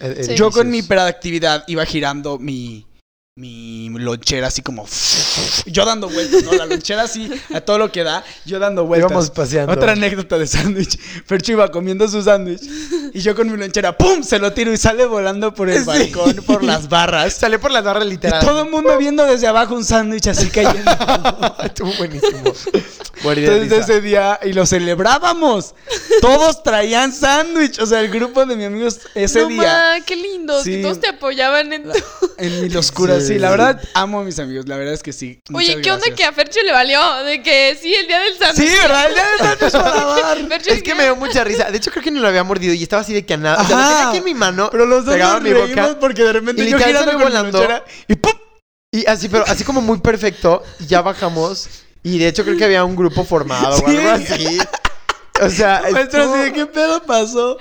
En, 0.00 0.24
Sí. 0.24 0.34
Yo 0.34 0.50
con 0.50 0.70
mi 0.70 0.78
hiperactividad 0.78 1.64
iba 1.66 1.84
girando 1.86 2.38
mi, 2.38 2.86
mi 3.36 3.88
lonchera 3.90 4.48
así 4.48 4.60
como... 4.60 4.86
Yo 5.66 5.84
dando 5.84 6.08
vueltas, 6.10 6.42
¿no? 6.42 6.52
La 6.52 6.66
lonchera 6.66 7.02
así 7.04 7.30
a 7.54 7.60
todo 7.60 7.78
lo 7.78 7.92
que 7.92 8.02
da, 8.02 8.24
yo 8.44 8.58
dando 8.58 8.84
vueltas. 8.84 9.10
Íbamos 9.10 9.30
paseando. 9.30 9.72
Otra 9.72 9.92
anécdota 9.92 10.36
de 10.36 10.46
sándwich. 10.46 10.98
Fercho 11.24 11.52
iba 11.52 11.70
comiendo 11.70 12.08
su 12.08 12.22
sándwich 12.22 12.60
y 13.14 13.20
yo 13.20 13.34
con 13.36 13.50
mi 13.50 13.56
lonchera, 13.56 13.96
¡pum! 13.96 14.22
Se 14.24 14.38
lo 14.38 14.52
tiro 14.52 14.72
y 14.72 14.76
sale 14.76 15.06
volando 15.06 15.54
por 15.54 15.70
el 15.70 15.78
Sí. 15.80 15.84
balcón, 15.86 16.34
por 16.44 16.64
las 16.64 16.88
barras. 16.88 17.34
Sale 17.34 17.58
por 17.58 17.70
las 17.70 17.84
barras 17.84 18.04
Y 18.06 18.10
literal. 18.10 18.44
todo 18.44 18.62
el 18.64 18.70
mundo 18.70 18.96
viendo 18.98 19.24
desde 19.24 19.46
abajo 19.46 19.74
un 19.74 19.84
sándwich 19.84 20.26
así 20.26 20.48
cayendo. 20.50 20.90
Estuvo 21.64 21.92
buenísimo. 21.98 22.52
Entonces 23.22 23.72
ese 23.72 24.00
día, 24.00 24.40
y 24.42 24.52
lo 24.52 24.66
celebrábamos. 24.66 25.74
Todos 26.20 26.62
traían 26.62 27.12
sándwich. 27.12 27.78
O 27.80 27.86
sea, 27.86 28.00
el 28.00 28.08
grupo 28.10 28.44
de 28.44 28.56
mis 28.56 28.66
amigos 28.66 29.00
ese 29.14 29.42
no, 29.42 29.48
día. 29.48 29.62
ma, 29.98 30.04
qué 30.04 30.16
lindos. 30.16 30.64
Sí. 30.64 30.72
Que 30.76 30.82
todos 30.82 31.00
te 31.00 31.08
apoyaban 31.08 31.72
en 31.72 31.84
tu... 31.84 31.90
En 32.38 32.62
mi 32.62 32.68
loscura, 32.70 33.19
sí. 33.20 33.26
Sí. 33.34 33.38
La 33.38 33.50
verdad, 33.50 33.80
amo 33.94 34.20
a 34.20 34.24
mis 34.24 34.38
amigos. 34.38 34.66
La 34.68 34.76
verdad 34.76 34.94
es 34.94 35.02
que 35.02 35.12
sí. 35.12 35.40
Oye, 35.52 35.80
¿qué 35.80 35.92
onda 35.92 36.06
que 36.14 36.24
a 36.24 36.32
Fercho 36.32 36.60
le 36.64 36.72
valió? 36.72 37.00
De 37.24 37.42
que 37.42 37.76
sí, 37.80 37.94
el 37.94 38.06
día 38.06 38.20
del 38.20 38.36
sándwich. 38.38 38.68
Sí, 38.68 38.74
¿verdad? 38.82 39.06
El 39.08 39.14
día 39.14 39.24
del 39.30 39.38
sándwich 39.38 39.72
volador. 39.72 40.38
Fercho, 40.48 40.70
Es 40.70 40.82
que 40.82 40.94
me 40.94 41.04
dio 41.04 41.16
mucha 41.16 41.44
risa. 41.44 41.70
De 41.70 41.76
hecho, 41.76 41.90
creo 41.90 42.02
que 42.02 42.10
ni 42.10 42.20
lo 42.20 42.28
había 42.28 42.42
mordido 42.44 42.74
y 42.74 42.82
estaba 42.82 43.02
así 43.02 43.12
de 43.12 43.24
que 43.24 43.34
a 43.34 43.36
nada. 43.36 43.62
O 43.62 43.66
sea, 43.66 43.76
lo 43.76 43.82
tenía 43.88 44.08
aquí 44.08 44.18
en 44.18 44.24
mi 44.24 44.34
mano. 44.34 44.68
Pero 44.70 44.86
los 44.86 45.04
dos 45.04 45.16
nos 45.16 45.42
mi 45.42 45.52
boca. 45.52 45.96
porque 46.00 46.22
de 46.24 46.32
repente 46.32 46.62
Y 46.64 46.70
yo 46.70 46.78
girando 46.78 47.04
con 47.12 47.16
mi 47.18 47.22
volando. 47.24 47.58
lonchera 47.58 47.84
y 48.08 48.14
¡pum! 48.16 48.32
Y 48.92 49.06
así, 49.06 49.28
pero 49.28 49.44
así 49.46 49.62
como 49.64 49.80
muy 49.80 49.98
perfecto. 50.00 50.62
Y 50.80 50.86
ya 50.86 51.00
bajamos. 51.02 51.68
Y 52.02 52.18
de 52.18 52.28
hecho, 52.28 52.44
creo 52.44 52.56
que 52.56 52.64
había 52.64 52.82
un 52.84 52.96
grupo 52.96 53.24
formado 53.24 53.76
Sí. 53.76 53.82
o 53.84 53.88
algo 53.88 54.10
así. 54.10 54.58
O 55.42 55.48
sea, 55.48 55.82
Maestro, 55.90 56.22
estuvo- 56.22 56.34
así 56.34 56.44
de, 56.44 56.52
¿qué 56.52 56.66
pedo 56.66 57.02
pasó? 57.04 57.56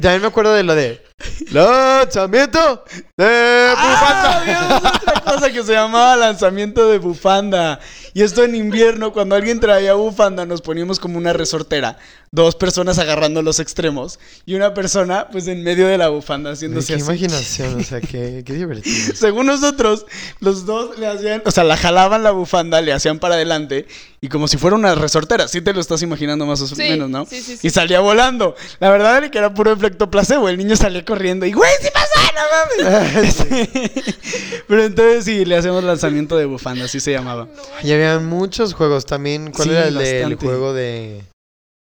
también 0.00 0.20
me 0.22 0.28
acuerdo 0.28 0.52
de 0.54 0.62
lo 0.62 0.74
de 0.74 1.02
lanzamiento 1.50 2.84
de 3.16 3.26
Ah, 3.26 3.74
bufanda. 3.76 4.38
había 4.38 4.76
otra 4.76 5.20
cosa 5.24 5.50
que 5.52 5.62
se 5.62 5.72
llamaba 5.72 6.16
lanzamiento 6.16 6.88
de 6.88 6.98
bufanda. 6.98 7.80
Y 8.14 8.22
esto 8.22 8.44
en 8.44 8.54
invierno, 8.54 9.12
cuando 9.12 9.34
alguien 9.34 9.60
traía 9.60 9.94
bufanda, 9.94 10.46
nos 10.46 10.62
poníamos 10.62 10.98
como 11.00 11.18
una 11.18 11.32
resortera. 11.32 11.98
Dos 12.30 12.56
personas 12.56 12.98
agarrando 12.98 13.42
los 13.42 13.58
extremos. 13.60 14.18
Y 14.44 14.54
una 14.54 14.74
persona, 14.74 15.28
pues, 15.32 15.46
en 15.48 15.62
medio 15.62 15.86
de 15.86 15.96
la 15.98 16.08
bufanda, 16.08 16.50
Qué 16.50 16.54
haciéndose 16.54 16.94
así. 16.94 17.02
imaginación, 17.04 17.80
o 17.80 17.84
sea, 17.84 18.00
qué, 18.00 18.42
qué 18.44 18.52
divertido. 18.54 19.12
Según 19.14 19.46
nosotros, 19.46 20.04
los 20.40 20.66
dos 20.66 20.98
le 20.98 21.06
hacían, 21.06 21.42
o 21.44 21.50
sea, 21.50 21.64
la 21.64 21.76
jalaban 21.76 22.22
la 22.22 22.30
bufanda, 22.32 22.80
le 22.80 22.92
hacían 22.92 23.18
para 23.18 23.34
adelante 23.36 23.86
y 24.20 24.28
como 24.28 24.48
si 24.48 24.56
fuera 24.58 24.76
una 24.76 24.94
resortera, 24.94 25.46
sí 25.48 25.60
te 25.62 25.72
lo 25.72 25.80
estás 25.80 26.02
imaginando 26.02 26.44
más 26.44 26.60
o 26.60 26.66
Sí, 26.66 26.74
menos, 26.76 27.08
¿no? 27.08 27.24
sí, 27.24 27.40
sí, 27.40 27.56
sí. 27.56 27.66
Y 27.68 27.70
salía 27.70 28.00
volando. 28.00 28.54
La 28.80 28.90
verdad 28.90 29.16
era 29.18 29.30
que 29.30 29.38
era 29.38 29.54
puro 29.54 29.72
efecto 29.72 30.10
placebo, 30.10 30.48
el 30.48 30.58
niño 30.58 30.76
salía 30.76 31.04
corriendo 31.04 31.46
y 31.46 31.52
güey, 31.52 31.70
sí 31.80 31.88
pasó, 31.94 32.20
no 32.34 32.92
mames. 32.92 33.36
Pero 34.68 34.84
entonces 34.84 35.24
sí, 35.24 35.44
le 35.44 35.56
hacemos 35.56 35.82
lanzamiento 35.84 36.36
de 36.36 36.44
bufanda, 36.44 36.84
así 36.84 37.00
se 37.00 37.12
llamaba. 37.12 37.48
Y 37.82 37.92
había 37.92 38.18
muchos 38.18 38.74
juegos 38.74 39.06
también. 39.06 39.50
¿Cuál 39.52 39.68
Sí, 39.68 39.74
era 39.74 39.88
el 39.88 39.94
del 39.94 40.12
bastante. 40.22 40.46
juego 40.46 40.72
de 40.74 41.22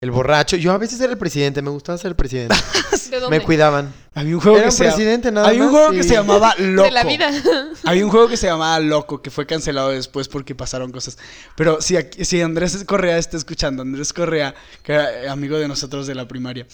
el 0.00 0.10
borracho? 0.10 0.56
Yo 0.56 0.72
a 0.72 0.78
veces 0.78 1.00
era 1.00 1.12
el 1.12 1.18
presidente, 1.18 1.60
me 1.62 1.70
gustaba 1.70 1.98
ser 1.98 2.10
el 2.10 2.16
presidente. 2.16 2.54
¿De 3.10 3.20
dónde? 3.20 3.38
me 3.38 3.44
cuidaban. 3.44 3.92
Había 4.14 4.34
un 4.34 4.40
juego 4.40 4.58
Era 4.58 4.66
que 4.66 4.70
un 4.70 4.76
se 4.76 4.84
presidente 4.84 5.32
nada 5.32 5.48
Había 5.48 5.60
un 5.60 5.66
más, 5.66 5.74
juego 5.74 5.90
que 5.92 6.02
sí. 6.02 6.08
se 6.10 6.14
llamaba 6.14 6.54
Loco. 6.58 6.84
De 6.86 6.90
la 6.90 7.04
vida. 7.04 7.30
Había 7.84 8.04
un 8.04 8.10
juego 8.10 8.28
que 8.28 8.36
se 8.36 8.46
llamaba 8.46 8.78
Loco, 8.80 9.22
que 9.22 9.30
fue 9.30 9.46
cancelado 9.46 9.88
después 9.90 10.28
porque 10.28 10.54
pasaron 10.54 10.92
cosas. 10.92 11.18
Pero 11.56 11.80
si, 11.80 11.96
aquí- 11.96 12.24
si 12.24 12.40
Andrés 12.40 12.84
Correa 12.84 13.18
está 13.18 13.36
escuchando, 13.36 13.82
Andrés 13.82 14.12
Correa, 14.12 14.54
que 14.82 14.92
era 14.92 15.22
eh, 15.24 15.28
amigo 15.28 15.56
de 15.58 15.68
nosotros 15.68 16.06
de 16.06 16.14
la 16.14 16.28
primaria, 16.28 16.66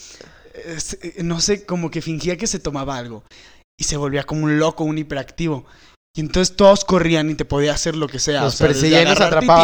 es- 0.53 0.97
eh, 1.01 1.15
no 1.23 1.39
sé, 1.41 1.65
como 1.65 1.89
que 1.91 2.01
fingía 2.01 2.37
que 2.37 2.47
se 2.47 2.59
tomaba 2.59 2.97
algo 2.97 3.23
y 3.77 3.83
se 3.85 3.97
volvía 3.97 4.23
como 4.23 4.43
un 4.43 4.59
loco, 4.59 4.83
un 4.83 4.97
hiperactivo. 4.97 5.65
Y 6.17 6.21
entonces 6.21 6.55
todos 6.55 6.85
corrían 6.85 7.29
y 7.29 7.35
te 7.35 7.43
podía 7.43 7.73
hacer 7.73 7.95
lo 7.95 8.07
que 8.07 8.19
sea. 8.19 8.39
Nos 8.41 8.53
o 8.53 8.57
sea, 8.57 8.67
desde 8.69 8.79
perseguía 8.89 9.01
y 9.01 9.05
nos 9.05 9.17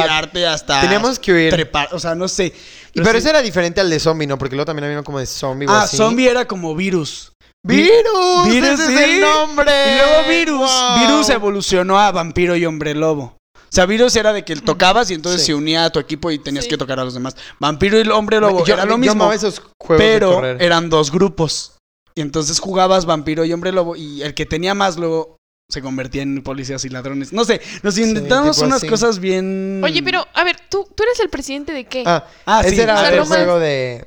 tirarte 0.03 0.45
hasta 0.45 0.81
Teníamos 0.81 1.17
que 1.17 1.31
huir. 1.31 1.49
trepar. 1.49 1.89
O 1.93 1.99
sea, 1.99 2.13
no 2.13 2.27
sé. 2.27 2.53
Pero 2.93 3.17
ese 3.17 3.29
era 3.29 3.41
diferente 3.41 3.79
al 3.79 3.89
de 3.89 3.99
zombie, 3.99 4.27
¿no? 4.27 4.37
Porque 4.37 4.55
luego 4.55 4.65
también 4.65 4.83
había 4.83 4.97
uno 4.97 5.05
como 5.05 5.19
de 5.19 5.25
zombie 5.25 5.65
o 5.67 5.71
Ah, 5.71 5.83
así. 5.83 5.95
zombie 5.95 6.27
era 6.29 6.45
como 6.45 6.75
virus. 6.75 7.31
¡Virus! 7.63 8.47
Virus, 8.47 8.69
¡Ese 8.79 8.87
sí. 8.87 8.93
es 8.93 8.99
el 9.01 9.21
nombre! 9.21 9.71
Y 9.71 9.97
luego 9.97 10.29
Virus, 10.29 10.69
¡Wow! 10.71 10.99
Virus 10.99 11.29
evolucionó 11.29 11.99
a 11.99 12.11
Vampiro 12.11 12.55
y 12.55 12.65
Hombre 12.65 12.95
Lobo. 12.95 13.37
O 13.55 13.73
sea, 13.73 13.85
Virus 13.85 14.15
era 14.17 14.33
de 14.33 14.43
que 14.43 14.55
tocabas 14.57 15.09
y 15.11 15.13
entonces 15.13 15.41
Sí. 15.41 15.47
se 15.47 15.53
unía 15.55 15.85
a 15.85 15.89
tu 15.91 15.99
equipo 15.99 16.31
y 16.31 16.39
tenías 16.39 16.65
Sí. 16.65 16.71
que 16.71 16.77
tocar 16.77 16.99
a 16.99 17.05
los 17.05 17.13
demás. 17.13 17.35
Vampiro 17.59 17.97
y 17.97 18.01
el 18.01 18.11
Hombre 18.11 18.39
Lobo 18.41 18.65
Yo, 18.65 18.73
era 18.73 18.83
lo 18.85 18.91
yo 18.93 18.97
mismo, 18.97 19.13
amaba 19.13 19.35
esos 19.35 19.61
juegos 19.79 20.03
pero 20.03 20.45
eran 20.59 20.89
dos 20.89 21.11
grupos. 21.11 21.77
Y 22.15 22.21
entonces 22.21 22.59
jugabas 22.59 23.05
Vampiro 23.05 23.45
y 23.45 23.53
Hombre 23.53 23.71
Lobo 23.71 23.95
y 23.95 24.21
el 24.23 24.33
que 24.33 24.45
tenía 24.45 24.73
más 24.73 24.97
luego 24.97 25.37
se 25.71 25.81
convertía 25.81 26.21
en 26.21 26.43
policías 26.43 26.83
y 26.85 26.89
ladrones. 26.89 27.31
No 27.33 27.45
sé, 27.45 27.61
nos 27.81 27.97
inventamos 27.97 28.57
tipo 28.57 28.67
unas 28.67 28.77
así. 28.79 28.87
cosas 28.87 29.19
bien... 29.19 29.81
Oye, 29.83 30.03
pero, 30.03 30.27
a 30.33 30.43
ver, 30.43 30.57
¿tú, 30.69 30.87
tú 30.95 31.03
eres 31.03 31.19
el 31.21 31.29
presidente 31.29 31.71
de 31.71 31.85
qué? 31.85 32.03
Ah, 32.05 32.27
Ah, 32.45 32.61
ese 32.63 32.75
sí, 32.75 32.81
era 32.81 32.95
o 32.95 32.97
sea, 32.99 33.13
el 33.13 33.21
juego 33.23 33.59
de... 33.59 34.05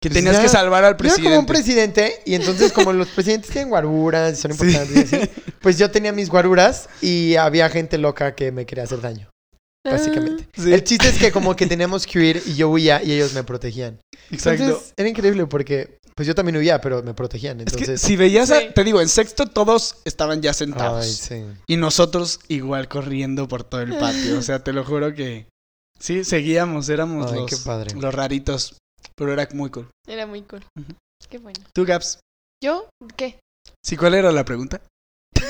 que 0.00 0.10
pues 0.10 0.12
tenías 0.14 0.36
ya- 0.36 0.42
que 0.42 0.48
salvar 0.48 0.84
al 0.84 0.96
Yo 0.98 1.04
era 1.06 1.14
como 1.22 1.38
un 1.38 1.46
presidente. 1.46 2.02
presidente 2.02 2.30
y 2.30 2.34
entonces 2.34 2.72
como 2.72 2.92
los 2.92 3.08
presidentes 3.08 3.50
tienen 3.50 3.70
guaruras 3.70 4.38
y 4.38 4.42
son 4.42 4.50
importantes 4.52 5.12
y 5.12 5.16
así, 5.16 5.30
pues 5.60 5.78
yo 5.78 5.90
tenía 5.90 6.12
mis 6.12 6.28
guaruras 6.28 6.88
y 7.00 7.36
había 7.36 7.68
gente 7.70 7.96
loca 7.98 8.34
que 8.34 8.52
me 8.52 8.66
quería 8.66 8.84
hacer 8.84 9.00
daño, 9.00 9.30
básicamente. 9.84 10.46
Sí. 10.54 10.72
El 10.72 10.84
chiste 10.84 11.08
es 11.08 11.18
que 11.18 11.32
como 11.32 11.56
que 11.56 11.66
teníamos 11.66 12.06
que 12.06 12.18
huir 12.18 12.42
y 12.46 12.54
yo 12.54 12.68
huía 12.68 13.02
y 13.02 13.12
ellos 13.12 13.32
me 13.34 13.42
protegían. 13.44 13.98
Exacto. 14.30 14.62
Entonces 14.64 14.92
era 14.96 15.08
increíble 15.08 15.46
porque 15.46 15.98
pues 16.16 16.26
yo 16.26 16.34
también 16.34 16.56
huía, 16.56 16.80
pero 16.80 17.02
me 17.02 17.12
protegían. 17.14 17.60
es 17.60 17.66
que 17.66 17.72
Entonces, 17.72 18.00
si 18.00 18.16
veías, 18.16 18.50
a- 18.50 18.60
Sí. 18.60 18.68
te 18.74 18.82
digo, 18.84 19.00
en 19.00 19.08
sexto 19.08 19.46
todos 19.46 19.96
estaban 20.04 20.40
ya 20.42 20.52
sentados. 20.54 21.04
Ay, 21.04 21.12
sí. 21.12 21.44
Y 21.66 21.76
nosotros 21.76 22.40
igual 22.48 22.88
corriendo 22.88 23.46
por 23.48 23.62
todo 23.64 23.82
el 23.82 23.96
patio. 23.98 24.38
O 24.38 24.42
sea, 24.42 24.64
te 24.64 24.72
lo 24.72 24.82
juro 24.84 25.14
que 25.14 25.46
sí, 26.00 26.24
seguíamos, 26.24 26.88
éramos 26.88 27.30
Ay, 27.32 27.40
los, 27.40 27.50
qué 27.50 27.56
padre. 27.64 27.94
los 27.94 28.14
raritos. 28.14 28.76
Pero 29.14 29.32
era 29.32 29.46
muy 29.52 29.70
cool. 29.70 29.88
Era 30.08 30.26
muy 30.26 30.42
cool. 30.42 30.64
Qué 31.28 31.38
bueno. 31.38 31.60
¿Tú, 31.74 31.84
Gaps? 31.84 32.18
¿Yo? 32.62 32.88
¿Qué? 33.16 33.38
¿Sí 33.84 33.96
cuál 33.96 34.14
era 34.14 34.32
la 34.32 34.44
pregunta? 34.44 34.80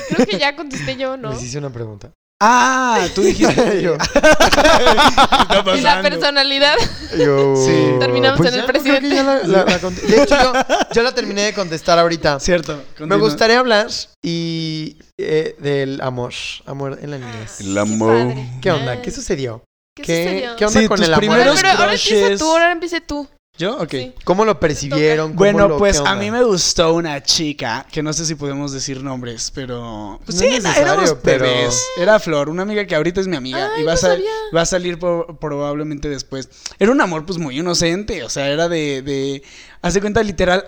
Creo 0.09 0.25
que 0.27 0.37
ya 0.39 0.55
contesté 0.55 0.95
yo, 0.97 1.15
¿no? 1.17 1.31
Les 1.31 1.43
hice 1.43 1.57
una 1.59 1.69
pregunta. 1.71 2.11
Ah, 2.39 3.07
tú 3.15 3.21
dijiste. 3.23 3.81
Yo. 3.81 3.97
¿Qué 3.97 5.57
está 5.57 5.75
Y 5.77 5.81
la 5.81 6.01
personalidad. 6.01 6.75
Yo... 7.17 7.55
Sí. 7.55 7.95
Terminamos 7.99 8.39
en 8.45 8.53
el 8.53 8.59
no, 8.61 8.65
presidente. 8.67 9.09
ya 9.09 9.23
la- 9.23 9.43
la- 9.43 9.65
la 9.65 9.79
conté. 9.79 10.01
de 10.05 10.21
hecho, 10.23 10.35
yo, 10.39 10.53
yo 10.93 11.01
la 11.03 11.11
terminé 11.13 11.43
de 11.43 11.53
contestar 11.53 11.97
ahorita. 11.97 12.39
Cierto. 12.39 12.83
Me 12.99 13.15
gustaría 13.15 13.57
hablar 13.59 13.87
y 14.23 14.97
eh, 15.17 15.55
del 15.59 15.99
amor, 16.01 16.33
amor 16.67 16.99
en 17.01 17.11
la 17.11 17.17
niñez. 17.17 17.61
El 17.61 17.75
amor. 17.77 18.13
Qué, 18.17 18.23
padre. 18.25 18.49
¿Qué 18.61 18.71
onda? 18.71 19.01
¿Qué 19.01 19.11
sucedió? 19.11 19.63
¿Qué, 19.95 20.03
¿Qué, 20.03 20.23
sucedió? 20.23 20.55
¿Qué 20.57 20.65
onda 20.65 20.79
Sí, 20.81 20.87
con 20.87 20.97
tus 20.97 21.07
el 21.07 21.13
amor? 21.15 21.37
Pero 21.37 21.49
ahora 21.51 21.93
empieza 21.93 22.37
tú, 22.37 22.51
ahora 22.51 22.71
empieza 22.71 22.99
tú. 22.99 23.27
¿Yo? 23.57 23.77
Ok. 23.77 23.89
Sí. 23.91 24.13
¿Cómo 24.23 24.45
lo 24.45 24.59
percibieron? 24.59 25.29
¿Cómo 25.29 25.39
Bueno, 25.39 25.67
lo- 25.67 25.77
pues 25.77 25.99
a 25.99 26.15
mí 26.15 26.29
me 26.29 26.43
gustó 26.43 26.93
una 26.93 27.21
chica, 27.23 27.85
que 27.91 28.03
no 28.03 28.13
sé 28.13 28.25
si 28.25 28.35
podemos 28.35 28.71
decir 28.71 29.01
nombres, 29.03 29.51
pero... 29.53 30.19
Pues 30.25 30.35
No 30.41 30.41
sí, 30.41 30.79
éramos 30.79 31.15
pero- 31.23 31.45
bebés. 31.45 31.83
Era 31.97 32.19
Flor, 32.19 32.49
una 32.49 32.61
amiga 32.63 32.85
que 32.85 32.95
ahorita 32.95 33.19
es 33.21 33.27
mi 33.27 33.35
amiga. 33.35 33.71
Ay, 33.75 33.81
y 33.81 33.85
va, 33.85 33.93
a 33.93 33.95
no 33.95 34.01
sal- 34.01 34.11
sabía. 34.17 34.29
va 34.55 34.61
a 34.61 34.65
salir 34.65 34.99
probablemente 34.99 36.07
después. 36.09 36.49
Era 36.79 36.91
un 36.91 37.01
amor 37.01 37.25
pues 37.25 37.39
muy 37.39 37.59
inocente, 37.59 38.23
o 38.23 38.29
sea, 38.29 38.47
era 38.49 38.69
de... 38.69 39.01
de 39.01 39.43
hace 39.81 40.01
cuenta 40.01 40.21
literal... 40.23 40.63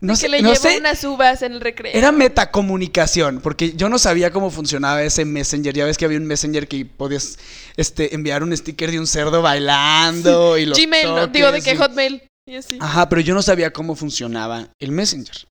No 0.00 0.16
sé, 0.16 0.26
que 0.26 0.28
le 0.30 0.42
no 0.42 0.54
sé, 0.54 0.78
unas 0.78 1.04
uvas 1.04 1.42
en 1.42 1.52
el 1.52 1.60
recreo. 1.60 1.92
Era 1.94 2.10
metacomunicación, 2.10 3.40
porque 3.40 3.74
yo 3.74 3.88
no 3.90 3.98
sabía 3.98 4.30
cómo 4.30 4.50
funcionaba 4.50 5.02
ese 5.02 5.26
Messenger. 5.26 5.74
Ya 5.74 5.84
ves 5.84 5.98
que 5.98 6.06
había 6.06 6.16
un 6.16 6.26
Messenger 6.26 6.66
que 6.66 6.86
podías 6.86 7.38
este, 7.76 8.14
enviar 8.14 8.42
un 8.42 8.56
sticker 8.56 8.90
de 8.90 8.98
un 8.98 9.06
cerdo 9.06 9.42
bailando 9.42 10.56
y 10.58 10.66
los 10.66 10.78
Gmail, 10.78 11.06
no, 11.06 11.26
digo 11.26 11.52
de 11.52 11.60
que 11.60 11.76
Hotmail. 11.76 12.22
Y 12.46 12.56
así. 12.56 12.78
Ajá, 12.80 13.08
pero 13.08 13.20
yo 13.20 13.34
no 13.34 13.42
sabía 13.42 13.72
cómo 13.72 13.94
funcionaba 13.94 14.70
el 14.80 14.90
Messenger. 14.90 15.46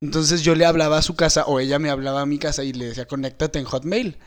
Entonces 0.00 0.42
yo 0.42 0.54
le 0.54 0.66
hablaba 0.66 0.98
a 0.98 1.02
su 1.02 1.14
casa 1.14 1.44
o 1.46 1.60
ella 1.60 1.78
me 1.78 1.88
hablaba 1.88 2.22
a 2.22 2.26
mi 2.26 2.38
casa 2.38 2.64
y 2.64 2.72
le 2.72 2.86
decía, 2.86 3.06
conéctate 3.06 3.58
en 3.58 3.64
Hotmail. 3.64 4.18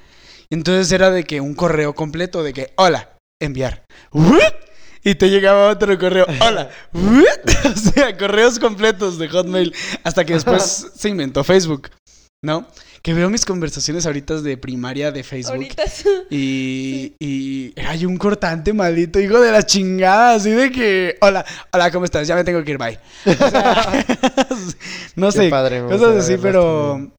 Entonces 0.49 0.91
era 0.91 1.11
de 1.11 1.25
que 1.25 1.41
un 1.41 1.53
correo 1.53 1.93
completo 1.93 2.43
de 2.43 2.53
que, 2.53 2.73
hola, 2.77 3.17
enviar. 3.39 3.83
Y 5.03 5.15
te 5.15 5.29
llegaba 5.29 5.69
otro 5.69 5.97
correo, 5.97 6.25
hola. 6.41 6.69
O 7.65 7.77
sea, 7.77 8.17
correos 8.17 8.59
completos 8.59 9.17
de 9.17 9.29
Hotmail. 9.29 9.73
Hasta 10.03 10.25
que 10.25 10.33
después 10.33 10.87
se 10.95 11.09
inventó 11.09 11.43
Facebook, 11.43 11.89
¿no? 12.41 12.67
Que 13.01 13.13
veo 13.13 13.29
mis 13.29 13.45
conversaciones 13.45 14.05
ahorita 14.05 14.41
de 14.41 14.57
primaria 14.57 15.11
de 15.11 15.23
Facebook. 15.23 15.53
Ahorita. 15.53 15.83
Y, 16.29 17.13
y 17.19 17.73
yo 17.97 18.09
un 18.09 18.17
cortante 18.17 18.73
maldito, 18.73 19.19
hijo 19.19 19.39
de 19.39 19.51
la 19.51 19.63
chingada, 19.63 20.35
así 20.35 20.51
de 20.51 20.71
que, 20.71 21.17
hola, 21.21 21.45
hola, 21.71 21.91
¿cómo 21.91 22.05
estás? 22.05 22.27
Ya 22.27 22.35
me 22.35 22.43
tengo 22.43 22.63
que 22.63 22.71
ir, 22.71 22.77
bye. 22.77 22.99
O 23.25 23.49
sea, 23.49 24.05
no 25.15 25.31
sé, 25.31 25.49
padre, 25.49 25.83
cosas 25.83 26.17
así, 26.17 26.37
pero... 26.41 27.11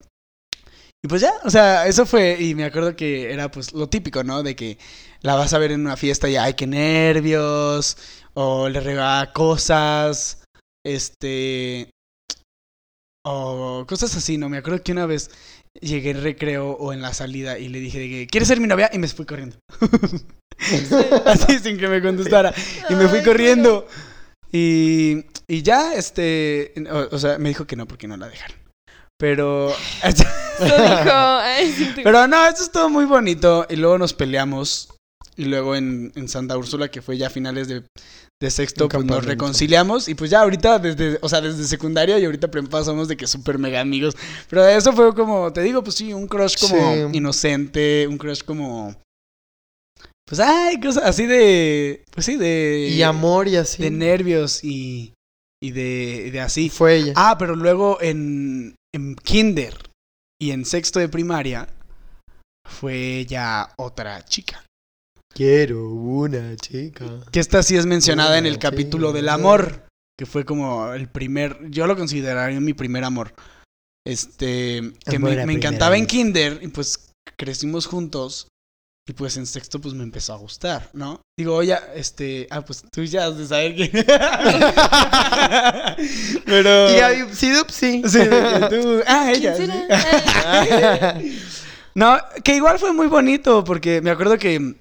Y 1.03 1.07
pues 1.07 1.21
ya, 1.21 1.33
o 1.43 1.49
sea, 1.49 1.87
eso 1.87 2.05
fue, 2.05 2.37
y 2.39 2.53
me 2.53 2.63
acuerdo 2.63 2.95
que 2.95 3.33
era 3.33 3.49
pues 3.49 3.73
lo 3.73 3.89
típico, 3.89 4.23
¿no? 4.23 4.43
De 4.43 4.55
que 4.55 4.77
la 5.21 5.35
vas 5.35 5.51
a 5.53 5.57
ver 5.57 5.71
en 5.71 5.81
una 5.81 5.97
fiesta 5.97 6.29
y, 6.29 6.35
ay, 6.35 6.53
qué 6.53 6.67
nervios, 6.67 7.97
o 8.35 8.69
le 8.69 8.79
regala 8.79 9.33
cosas, 9.33 10.43
este... 10.85 11.89
O 13.23 13.85
cosas 13.87 14.15
así, 14.15 14.37
¿no? 14.37 14.49
Me 14.49 14.57
acuerdo 14.57 14.83
que 14.83 14.91
una 14.91 15.05
vez 15.05 15.29
llegué 15.79 16.11
en 16.11 16.23
recreo 16.23 16.71
o 16.71 16.91
en 16.91 17.01
la 17.01 17.13
salida 17.13 17.59
y 17.59 17.67
le 17.69 17.79
dije 17.79 17.99
de 17.99 18.09
que, 18.09 18.27
¿quieres 18.27 18.47
ser 18.47 18.59
mi 18.59 18.67
novia? 18.67 18.89
Y 18.93 18.97
me 18.97 19.07
fui 19.07 19.25
corriendo. 19.25 19.57
Así 21.25 21.59
sin 21.59 21.77
que 21.77 21.87
me 21.87 22.01
contestara. 22.01 22.53
Y 22.89 22.95
me 22.95 23.07
fui 23.07 23.23
corriendo. 23.23 23.87
Y, 24.51 25.25
y 25.47 25.61
ya, 25.61 25.93
este, 25.93 26.73
o, 26.91 27.15
o 27.15 27.19
sea, 27.19 27.37
me 27.37 27.49
dijo 27.49 27.65
que 27.65 27.75
no 27.75 27.87
porque 27.87 28.07
no 28.07 28.17
la 28.17 28.27
dejaron. 28.27 28.60
Pero, 29.21 29.69
Eso 30.03 30.23
dijo. 30.59 31.11
Ay, 31.13 31.91
pero 32.03 32.27
no, 32.27 32.47
esto 32.47 32.63
estuvo 32.63 32.89
muy 32.89 33.05
bonito. 33.05 33.67
Y 33.69 33.75
luego 33.75 33.99
nos 33.99 34.13
peleamos. 34.13 34.89
Y 35.37 35.45
luego 35.45 35.75
en, 35.75 36.11
en 36.15 36.27
Santa 36.27 36.57
Úrsula, 36.57 36.89
que 36.89 37.03
fue 37.03 37.19
ya 37.19 37.27
a 37.27 37.29
finales 37.29 37.67
de, 37.67 37.83
de 38.41 38.51
sexto, 38.51 38.89
pues 38.89 39.05
nos 39.05 39.23
reconciliamos. 39.23 40.07
Y 40.07 40.15
pues 40.15 40.31
ya 40.31 40.41
ahorita, 40.41 40.79
desde, 40.79 41.19
o 41.21 41.29
sea, 41.29 41.39
desde 41.39 41.63
secundaria 41.65 42.17
y 42.17 42.25
ahorita 42.25 42.49
prepa 42.49 42.83
somos 42.83 43.07
de 43.07 43.15
que 43.15 43.27
súper 43.27 43.59
mega 43.59 43.79
amigos. 43.79 44.17
Pero 44.49 44.67
eso 44.67 44.91
fue 44.91 45.13
como, 45.13 45.53
te 45.53 45.61
digo, 45.61 45.83
pues 45.83 45.95
sí, 45.95 46.13
un 46.13 46.27
crush 46.27 46.55
como 46.59 47.11
Sí. 47.11 47.17
inocente, 47.17 48.07
un 48.09 48.17
crush 48.17 48.41
como... 48.43 48.95
Pues 50.27 50.39
ay, 50.39 50.79
cosas 50.79 51.03
así 51.05 51.27
de... 51.27 52.03
Pues 52.11 52.25
sí, 52.25 52.37
de... 52.37 52.87
Y 52.91 53.03
amor 53.03 53.47
y 53.47 53.57
así. 53.57 53.83
De 53.83 53.91
nervios 53.91 54.63
y, 54.63 55.13
y 55.61 55.71
de, 55.71 56.29
de 56.31 56.39
así. 56.39 56.69
Fue 56.69 56.95
ella. 56.95 57.13
Ah, 57.15 57.35
pero 57.37 57.55
luego 57.55 57.99
en, 58.01 58.75
en 58.93 59.15
kinder 59.15 59.75
y 60.41 60.51
en 60.51 60.65
sexto 60.65 60.99
de 60.99 61.09
primaria 61.09 61.67
fue 62.67 63.25
ya 63.27 63.73
otra 63.77 64.23
chica. 64.25 64.63
Quiero 65.33 65.89
una 65.89 66.55
chica. 66.57 67.05
Que 67.31 67.39
esta 67.39 67.63
sí 67.63 67.77
es 67.77 67.85
mencionada 67.85 68.37
en 68.37 68.45
el 68.45 68.59
capítulo 68.59 69.13
del 69.13 69.29
amor. 69.29 69.85
Que 70.17 70.25
fue 70.25 70.45
como 70.45 70.93
el 70.93 71.07
primer. 71.07 71.69
Yo 71.69 71.87
lo 71.87 71.95
consideraría 71.95 72.59
mi 72.59 72.73
primer 72.73 73.03
amor. 73.03 73.33
Este. 74.05 74.93
Que 75.05 75.15
Amor 75.15 75.45
me, 75.45 75.53
encantaba 75.53 75.97
en 75.97 76.05
kinder. 76.05 76.59
Y 76.61 76.67
pues 76.67 77.11
crecimos 77.37 77.85
juntos. 77.85 78.47
Y 79.09 79.13
pues 79.13 79.35
en 79.37 79.47
sexto 79.47 79.81
pues 79.81 79.93
me 79.95 80.03
empezó 80.03 80.33
a 80.33 80.37
gustar, 80.37 80.89
¿no? 80.93 81.21
Digo, 81.37 81.55
oye, 81.55 81.75
este. 81.95 82.45
Ah, 82.51 82.61
pues 82.61 82.83
tú 82.91 83.03
ya 83.03 83.25
has 83.25 83.35
de 83.37 83.47
saber 83.47 83.75
que. 83.75 83.89
Pero. 86.45 86.91
Y 86.91 86.99
ahí, 86.99 87.23
sí, 87.33 87.49
dup, 87.51 87.69
sí. 87.71 88.03
Sí, 88.07 88.19
tú. 88.69 89.01
Ah, 89.07 89.31
ella. 89.31 89.55
¿Quién 89.55 89.71
será? 89.71 91.19
No, 91.93 92.17
que 92.45 92.55
igual 92.55 92.79
fue 92.79 92.93
muy 92.93 93.07
bonito 93.07 93.65
porque 93.65 93.99
me 93.99 94.11
acuerdo 94.11 94.37
que 94.37 94.75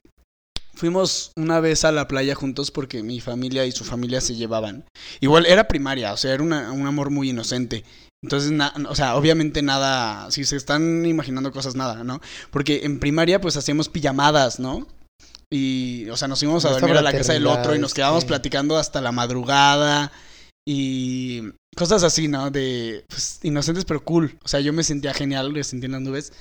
fuimos 0.74 1.32
una 1.36 1.58
vez 1.58 1.84
a 1.84 1.90
la 1.90 2.06
playa 2.06 2.36
juntos 2.36 2.70
porque 2.70 3.02
mi 3.02 3.18
familia 3.20 3.66
y 3.66 3.72
su 3.72 3.84
familia 3.84 4.20
se 4.20 4.36
llevaban. 4.36 4.84
Igual 5.18 5.44
era 5.46 5.66
primaria, 5.66 6.12
o 6.12 6.16
sea, 6.16 6.34
era 6.34 6.44
una- 6.44 6.70
un 6.70 6.86
amor 6.86 7.10
muy 7.10 7.30
inocente. 7.30 7.82
Entonces, 8.22 8.50
na- 8.50 8.74
o 8.88 8.94
sea, 8.94 9.16
obviamente 9.16 9.62
nada, 9.62 10.30
si 10.30 10.44
se 10.44 10.56
están 10.56 11.06
imaginando 11.06 11.52
cosas, 11.52 11.74
nada, 11.74 12.04
¿no? 12.04 12.20
Porque 12.50 12.80
en 12.84 13.00
primaria 13.00 13.40
pues 13.40 13.56
hacíamos 13.56 13.88
pijamadas, 13.88 14.60
¿no? 14.60 14.86
Y, 15.52 16.08
o 16.10 16.16
sea, 16.16 16.28
nos 16.28 16.42
íbamos 16.42 16.64
a 16.64 16.70
dormir 16.70 16.96
a 16.96 17.02
la 17.02 17.12
casa 17.12 17.32
del 17.32 17.46
otro 17.46 17.74
y 17.74 17.78
nos 17.78 17.94
quedábamos 17.94 18.22
sí. 18.22 18.28
platicando 18.28 18.76
hasta 18.76 19.00
la 19.00 19.10
madrugada 19.10 20.12
y 20.66 21.42
cosas 21.76 22.04
así, 22.04 22.28
¿no? 22.28 22.50
De, 22.50 23.04
pues, 23.08 23.40
inocentes 23.42 23.84
pero 23.84 24.04
cool. 24.04 24.38
O 24.44 24.48
sea, 24.48 24.60
yo 24.60 24.72
me 24.72 24.84
sentía 24.84 25.12
genial, 25.12 25.52
me 25.52 25.64
sentía 25.64 25.86
en 25.86 25.92
las 25.92 26.02
nubes. 26.02 26.32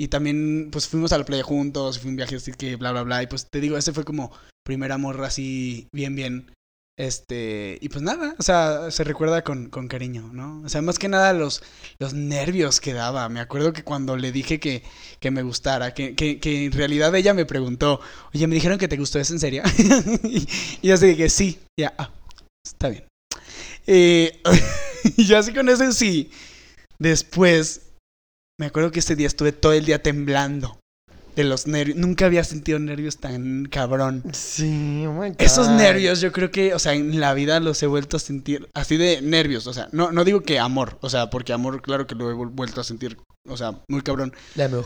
Y 0.00 0.08
también, 0.08 0.70
pues, 0.72 0.88
fuimos 0.88 1.12
a 1.12 1.18
la 1.18 1.24
playa 1.24 1.42
juntos, 1.42 1.98
fue 1.98 2.10
un 2.10 2.16
viaje 2.16 2.36
así 2.36 2.52
que 2.52 2.76
bla, 2.76 2.92
bla, 2.92 3.02
bla. 3.02 3.22
Y 3.22 3.26
pues, 3.26 3.48
te 3.50 3.60
digo, 3.60 3.76
ese 3.76 3.92
fue 3.92 4.04
como 4.04 4.32
primer 4.64 4.92
amor 4.92 5.22
así, 5.24 5.88
bien, 5.92 6.16
bien. 6.16 6.50
Este, 6.96 7.76
y 7.80 7.88
pues 7.88 8.02
nada, 8.02 8.36
o 8.38 8.42
sea, 8.42 8.92
se 8.92 9.02
recuerda 9.02 9.42
con, 9.42 9.68
con 9.68 9.88
cariño, 9.88 10.30
¿no? 10.32 10.62
O 10.64 10.68
sea, 10.68 10.80
más 10.80 10.98
que 10.98 11.08
nada 11.08 11.32
los, 11.32 11.60
los 11.98 12.14
nervios 12.14 12.80
que 12.80 12.92
daba. 12.92 13.28
Me 13.28 13.40
acuerdo 13.40 13.72
que 13.72 13.82
cuando 13.82 14.16
le 14.16 14.30
dije 14.30 14.60
que, 14.60 14.84
que 15.18 15.32
me 15.32 15.42
gustara, 15.42 15.92
que, 15.92 16.14
que, 16.14 16.38
que 16.38 16.66
en 16.66 16.72
realidad 16.72 17.12
ella 17.16 17.34
me 17.34 17.46
preguntó, 17.46 18.00
oye, 18.32 18.46
me 18.46 18.54
dijeron 18.54 18.78
que 18.78 18.86
te 18.86 18.96
gustó, 18.96 19.18
¿es 19.18 19.30
en 19.30 19.40
serio? 19.40 19.64
y, 20.22 20.46
yo 20.86 20.94
así 20.94 21.16
que 21.16 21.28
sí, 21.28 21.58
ya, 21.78 21.92
ah, 21.98 22.12
está 22.64 22.90
bien. 22.90 23.08
Eh, 23.88 24.40
y 25.16 25.24
yo 25.26 25.36
así 25.36 25.52
con 25.52 25.68
eso 25.68 25.90
sí. 25.90 26.30
Después, 27.00 27.90
me 28.56 28.66
acuerdo 28.66 28.92
que 28.92 29.00
ese 29.00 29.16
día 29.16 29.26
estuve 29.26 29.50
todo 29.50 29.72
el 29.72 29.84
día 29.84 30.00
temblando 30.00 30.78
de 31.34 31.44
los 31.44 31.66
nervios. 31.66 31.98
Nunca 31.98 32.26
había 32.26 32.44
sentido 32.44 32.78
nervios 32.78 33.18
tan 33.18 33.66
cabrón. 33.66 34.22
Sí, 34.32 35.04
oh 35.06 35.12
my 35.12 35.30
God. 35.30 35.36
Esos 35.38 35.68
nervios, 35.68 36.20
yo 36.20 36.32
creo 36.32 36.50
que, 36.50 36.74
o 36.74 36.78
sea, 36.78 36.94
en 36.94 37.20
la 37.20 37.34
vida 37.34 37.60
los 37.60 37.82
he 37.82 37.86
vuelto 37.86 38.16
a 38.16 38.20
sentir 38.20 38.68
así 38.74 38.96
de 38.96 39.22
nervios. 39.22 39.66
O 39.66 39.72
sea, 39.72 39.88
no, 39.92 40.12
no 40.12 40.24
digo 40.24 40.40
que 40.40 40.58
amor, 40.58 40.98
o 41.00 41.10
sea, 41.10 41.30
porque 41.30 41.52
amor, 41.52 41.82
claro 41.82 42.06
que 42.06 42.14
lo 42.14 42.30
he 42.30 42.34
vuel- 42.34 42.50
vuelto 42.52 42.80
a 42.80 42.84
sentir, 42.84 43.18
o 43.48 43.56
sea, 43.56 43.80
muy 43.88 44.02
cabrón. 44.02 44.32
L'amour. 44.54 44.84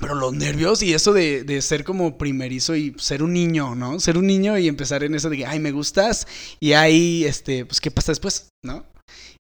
Pero 0.00 0.14
los 0.14 0.34
nervios 0.34 0.82
y 0.82 0.92
eso 0.92 1.12
de, 1.12 1.44
de 1.44 1.62
ser 1.62 1.84
como 1.84 2.18
primerizo 2.18 2.76
y 2.76 2.94
ser 2.98 3.22
un 3.22 3.32
niño, 3.32 3.74
¿no? 3.74 3.98
Ser 4.00 4.18
un 4.18 4.26
niño 4.26 4.58
y 4.58 4.68
empezar 4.68 5.04
en 5.04 5.14
eso 5.14 5.30
de 5.30 5.38
que, 5.38 5.46
ay, 5.46 5.58
me 5.58 5.70
gustas. 5.72 6.26
Y 6.60 6.72
ahí, 6.72 7.24
este, 7.24 7.64
pues, 7.64 7.80
¿qué 7.80 7.90
pasa 7.90 8.12
después? 8.12 8.48
¿No? 8.64 8.84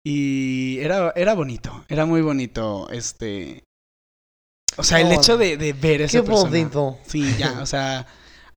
Y 0.04 0.78
era, 0.78 1.12
era 1.14 1.34
bonito, 1.34 1.84
era 1.88 2.06
muy 2.06 2.22
bonito, 2.22 2.88
este... 2.90 3.62
O 4.76 4.84
sea, 4.84 5.00
el 5.00 5.12
hecho 5.12 5.36
de, 5.36 5.56
de 5.56 5.72
ver 5.72 6.02
a 6.02 6.04
esa 6.06 6.20
Qué 6.20 6.22
persona. 6.22 6.50
bonito. 6.50 6.98
Sí, 7.06 7.36
ya, 7.36 7.60
o 7.60 7.66
sea, 7.66 8.06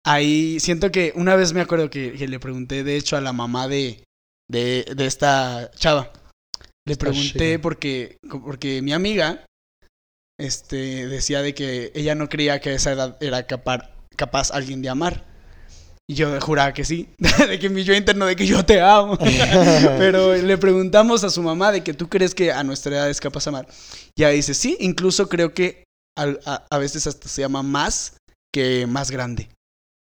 ahí 0.06 0.60
siento 0.60 0.92
que 0.92 1.12
una 1.16 1.36
vez 1.36 1.54
me 1.54 1.62
acuerdo 1.62 1.90
que, 1.90 2.14
que 2.14 2.28
le 2.28 2.40
pregunté, 2.40 2.84
de 2.84 2.96
hecho, 2.98 3.18
a 3.18 3.22
la 3.22 3.34
mamá 3.34 3.68
de, 3.68 4.04
de, 4.50 4.86
de 4.96 5.06
esta 5.06 5.72
chava. 5.76 6.12
Le 6.86 6.94
Esta 6.94 7.06
pregunté 7.06 7.60
porque, 7.60 8.18
porque 8.46 8.82
mi 8.82 8.94
amiga 8.94 9.46
este, 10.40 11.08
decía 11.08 11.42
de 11.42 11.54
que 11.54 11.92
ella 11.96 12.16
no 12.16 12.30
creía 12.30 12.60
que 12.60 12.72
a 12.72 12.74
esa 12.74 12.92
edad 12.92 13.18
era 13.22 13.48
capaz, 13.48 13.90
capaz 14.16 14.52
alguien 14.52 14.82
de 14.82 14.90
amar. 14.90 15.26
Y 16.10 16.16
yo 16.16 16.40
juraba 16.42 16.74
que 16.74 16.84
sí, 16.84 17.08
de 17.48 17.60
que 17.60 17.70
mi 17.70 17.86
yo 17.86 17.94
interno 17.94 18.26
de 18.26 18.36
que 18.36 18.46
yo 18.46 18.66
te 18.66 18.82
amo. 18.82 19.18
Pero 19.98 20.36
le 20.36 20.58
preguntamos 20.58 21.24
a 21.24 21.30
su 21.30 21.42
mamá 21.42 21.72
de 21.72 21.82
que 21.82 21.94
tú 21.94 22.10
crees 22.10 22.36
que 22.36 22.52
a 22.52 22.64
nuestra 22.64 22.96
edad 22.98 23.10
es 23.10 23.22
capaz 23.22 23.46
de 23.46 23.50
amar. 23.50 23.68
Y 24.16 24.24
ella 24.24 24.30
dice, 24.30 24.54
sí, 24.54 24.76
incluso 24.82 25.30
creo 25.30 25.54
que 25.54 25.84
al- 26.18 26.40
a, 26.46 26.66
a 26.70 26.78
veces 26.78 27.08
hasta 27.08 27.28
se 27.28 27.42
llama 27.42 27.64
más 27.64 28.18
que 28.54 28.86
más 28.88 29.12
grande. 29.12 29.50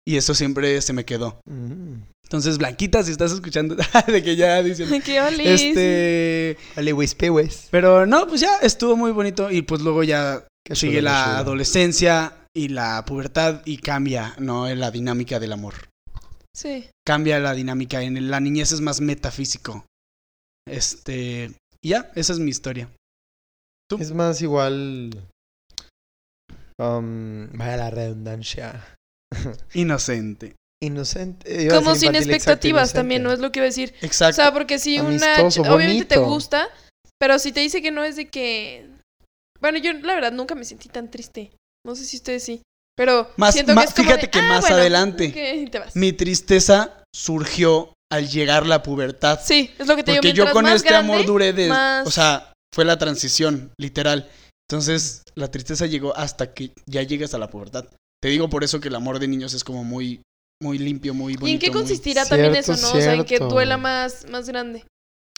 Y 0.06 0.16
eso 0.16 0.34
siempre 0.34 0.80
se 0.80 0.92
me 0.92 1.04
quedó. 1.04 1.40
Mm. 1.48 2.02
Entonces, 2.24 2.58
Blanquita, 2.58 3.02
si 3.02 3.10
estás 3.12 3.32
escuchando, 3.32 3.76
de 4.06 4.22
que 4.22 4.36
ya 4.36 4.62
dicen... 4.62 5.02
Qué 5.04 5.20
olis. 5.20 5.46
Este... 5.46 6.56
Whis. 7.30 7.68
Pero 7.70 8.06
no, 8.06 8.26
pues 8.26 8.40
ya 8.40 8.56
estuvo 8.58 8.96
muy 8.96 9.10
bonito 9.12 9.50
y 9.50 9.62
pues 9.62 9.82
luego 9.82 10.02
ya 10.04 10.46
Qué 10.64 10.74
sigue 10.76 10.98
chulo, 10.98 11.10
la 11.10 11.24
chulo. 11.24 11.36
adolescencia 11.38 12.36
y 12.54 12.68
la 12.68 13.04
pubertad 13.04 13.62
y 13.64 13.78
cambia, 13.78 14.34
¿no? 14.38 14.68
En 14.68 14.80
la 14.80 14.90
dinámica 14.90 15.38
del 15.38 15.52
amor. 15.52 15.74
Sí. 16.54 16.88
Cambia 17.06 17.38
la 17.38 17.54
dinámica. 17.54 18.02
En 18.02 18.30
la 18.30 18.40
niñez 18.40 18.72
es 18.72 18.80
más 18.80 19.00
metafísico. 19.00 19.84
Este. 20.66 21.52
y 21.82 21.88
ya, 21.90 22.10
esa 22.14 22.32
es 22.32 22.38
mi 22.38 22.50
historia. 22.50 22.88
¿Tú? 23.88 23.98
Es 23.98 24.12
más 24.12 24.40
igual. 24.42 25.10
Um, 26.80 27.48
vaya 27.52 27.76
la 27.76 27.90
redundancia. 27.90 28.96
Inocente. 29.74 30.54
Inocente. 30.82 31.68
Como 31.68 31.94
sin 31.94 32.14
expectativas 32.14 32.92
también, 32.94 33.22
¿no? 33.22 33.32
Es 33.32 33.38
lo 33.38 33.52
que 33.52 33.58
iba 33.58 33.64
a 33.64 33.68
decir. 33.68 33.94
O 34.02 34.06
Exacto. 34.06 34.36
sea, 34.36 34.52
porque 34.52 34.78
si 34.78 34.98
una... 34.98 35.36
Obviamente 35.68 36.06
te 36.06 36.16
gusta, 36.16 36.68
pero 37.20 37.38
si 37.38 37.52
te 37.52 37.60
dice 37.60 37.82
que 37.82 37.90
no 37.90 38.02
es 38.02 38.16
de 38.16 38.28
que... 38.28 38.88
Bueno, 39.60 39.76
yo 39.78 39.92
la 39.92 40.14
verdad 40.14 40.32
nunca 40.32 40.54
me 40.54 40.64
sentí 40.64 40.88
tan 40.88 41.10
triste. 41.10 41.50
No 41.86 41.94
sé 41.94 42.04
si 42.06 42.16
ustedes 42.16 42.42
sí. 42.44 42.62
Pero 42.96 43.30
Más- 43.36 43.52
siento 43.54 43.74
más- 43.74 43.86
que 43.86 43.88
es 43.90 43.94
como 43.96 44.06
fíjate 44.08 44.26
de, 44.26 44.30
que 44.30 44.38
"Ah, 44.38 44.48
más 44.48 44.60
bueno, 44.62 44.76
adelante. 44.76 45.28
ok", 45.28 45.62
y 45.66 45.70
te 45.70 45.78
vas. 45.80 45.96
Mi 45.96 46.12
tristeza 46.14 47.02
surgió 47.14 47.92
al 48.10 48.28
llegar 48.28 48.66
la 48.66 48.82
pubertad. 48.82 49.38
Sí, 49.42 49.70
es 49.78 49.86
lo 49.86 49.96
que 49.96 50.02
te 50.02 50.12
digo. 50.12 50.22
Porque 50.22 50.32
yo 50.32 50.50
con 50.50 50.64
más 50.64 50.76
este 50.76 50.88
grande, 50.88 51.12
amor 51.12 51.26
duré 51.26 51.52
de... 51.52 51.68
más- 51.68 52.06
O 52.06 52.10
sea, 52.10 52.52
fue 52.74 52.86
la 52.86 52.98
transición, 52.98 53.70
literal. 53.78 54.30
Entonces, 54.70 55.22
la 55.34 55.50
tristeza 55.50 55.86
llegó 55.86 56.16
hasta 56.16 56.54
que 56.54 56.70
ya 56.86 57.02
llegas 57.02 57.34
a 57.34 57.38
la 57.38 57.50
pubertad. 57.50 57.86
Te 58.22 58.28
digo 58.28 58.48
por 58.48 58.62
eso 58.62 58.78
que 58.78 58.86
el 58.86 58.94
amor 58.94 59.18
de 59.18 59.26
niños 59.26 59.52
es 59.52 59.64
como 59.64 59.82
muy, 59.82 60.22
muy 60.62 60.78
limpio, 60.78 61.12
muy 61.12 61.34
bonito. 61.34 61.48
¿Y 61.48 61.52
en 61.54 61.58
qué 61.58 61.70
muy- 61.72 61.80
consistirá 61.80 62.24
también 62.24 62.52
Cierto, 62.52 62.72
eso, 62.74 62.82
no? 62.92 62.92
O 62.98 63.00
sea, 63.02 63.14
en 63.14 63.22
que 63.22 63.28
cierto. 63.38 63.48
duela 63.48 63.76
más, 63.78 64.26
más 64.30 64.46
grande. 64.48 64.84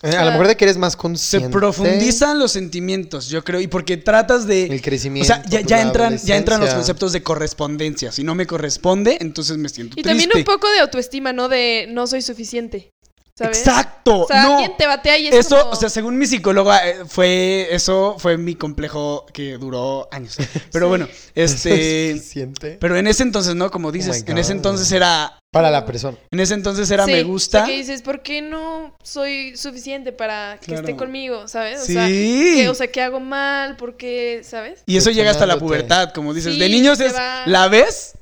Eh, 0.02 0.16
a 0.16 0.24
lo 0.26 0.32
mejor 0.32 0.48
de 0.48 0.56
que 0.56 0.64
eres 0.66 0.76
más 0.76 0.92
Se 0.94 0.98
consciente. 0.98 1.48
profundizan 1.48 2.38
los 2.40 2.52
sentimientos, 2.52 3.28
yo 3.28 3.42
creo, 3.42 3.60
y 3.60 3.68
porque 3.68 3.96
tratas 3.96 4.46
de... 4.46 4.66
El 4.66 4.80
O 4.80 4.82
crecimiento. 4.82 5.26
sea, 5.32 5.42
ya, 5.48 5.60
ya 5.62 5.80
entran, 5.80 6.18
ya 6.18 6.36
entran 6.36 6.60
los 6.60 6.74
conceptos 6.74 7.12
de 7.14 7.22
correspondencia. 7.22 8.12
Si 8.12 8.24
no 8.24 8.34
me 8.34 8.46
corresponde, 8.46 9.16
entonces 9.20 9.56
me 9.56 9.70
siento 9.70 9.92
Y 9.98 10.02
triste. 10.02 10.08
también 10.10 10.30
un 10.34 10.44
poco 10.44 10.68
de 10.70 10.80
autoestima, 10.80 11.32
¿no? 11.32 11.48
De 11.48 11.86
no 11.88 12.06
soy 12.06 12.20
suficiente. 12.20 12.90
¿Sabes? 13.38 13.58
Exacto. 13.60 14.20
O 14.20 14.26
sea, 14.26 14.42
no. 14.42 14.52
alguien 14.54 14.76
te 14.76 14.86
batea 14.86 15.16
y 15.18 15.28
es 15.28 15.34
Eso, 15.34 15.58
como... 15.58 15.70
o 15.70 15.76
sea, 15.76 15.88
según 15.88 16.18
mi 16.18 16.26
psicóloga, 16.26 16.86
eh, 16.86 16.96
fue 17.06 17.66
eso 17.70 18.16
fue 18.18 18.36
mi 18.36 18.54
complejo 18.56 19.24
que 19.32 19.56
duró 19.56 20.06
años. 20.12 20.36
Pero 20.72 20.86
Sí. 20.86 20.88
bueno, 20.90 21.08
este, 21.34 22.12
Suficiente. 22.16 22.76
pero 22.78 22.96
en 22.96 23.06
ese 23.06 23.22
entonces, 23.22 23.54
¿no? 23.54 23.70
Como 23.70 23.90
dices, 23.90 24.18
Oh 24.20 24.24
my 24.26 24.30
en 24.32 24.38
ese 24.38 24.52
entonces 24.52 24.92
era, 24.92 25.38
Para 25.50 25.70
la 25.70 25.86
persona. 25.86 26.18
en 26.30 26.40
ese 26.40 26.52
entonces 26.54 26.90
era 26.90 27.06
Sí, 27.06 27.12
me 27.12 27.22
o 27.22 27.26
gusta. 27.28 27.60
sea, 27.60 27.66
que 27.66 27.78
dices, 27.78 28.02
¿por 28.02 28.22
qué 28.22 28.42
no 28.42 28.94
soy 29.02 29.56
suficiente 29.56 30.12
para 30.12 30.58
que 30.60 30.74
esté 30.74 30.94
conmigo? 30.94 31.48
¿Sabes? 31.48 31.80
O 31.80 31.84
Sí. 31.86 31.94
sea, 31.94 32.06
que, 32.06 32.68
o 32.68 32.74
sea, 32.74 32.88
¿qué 32.88 33.00
hago 33.00 33.18
mal? 33.20 33.76
¿Por 33.76 33.96
qué? 33.96 34.42
¿Sabes? 34.44 34.80
Y 34.84 34.98
eso 34.98 35.10
llega 35.10 35.30
hasta 35.30 35.46
la 35.46 35.58
pubertad, 35.58 36.12
como 36.12 36.34
dices. 36.34 36.52
Sí, 36.52 36.60
de 36.60 36.68
niños 36.68 37.00
es, 37.00 37.14
va- 37.14 37.46
¿la 37.46 37.68
ves? 37.68 38.12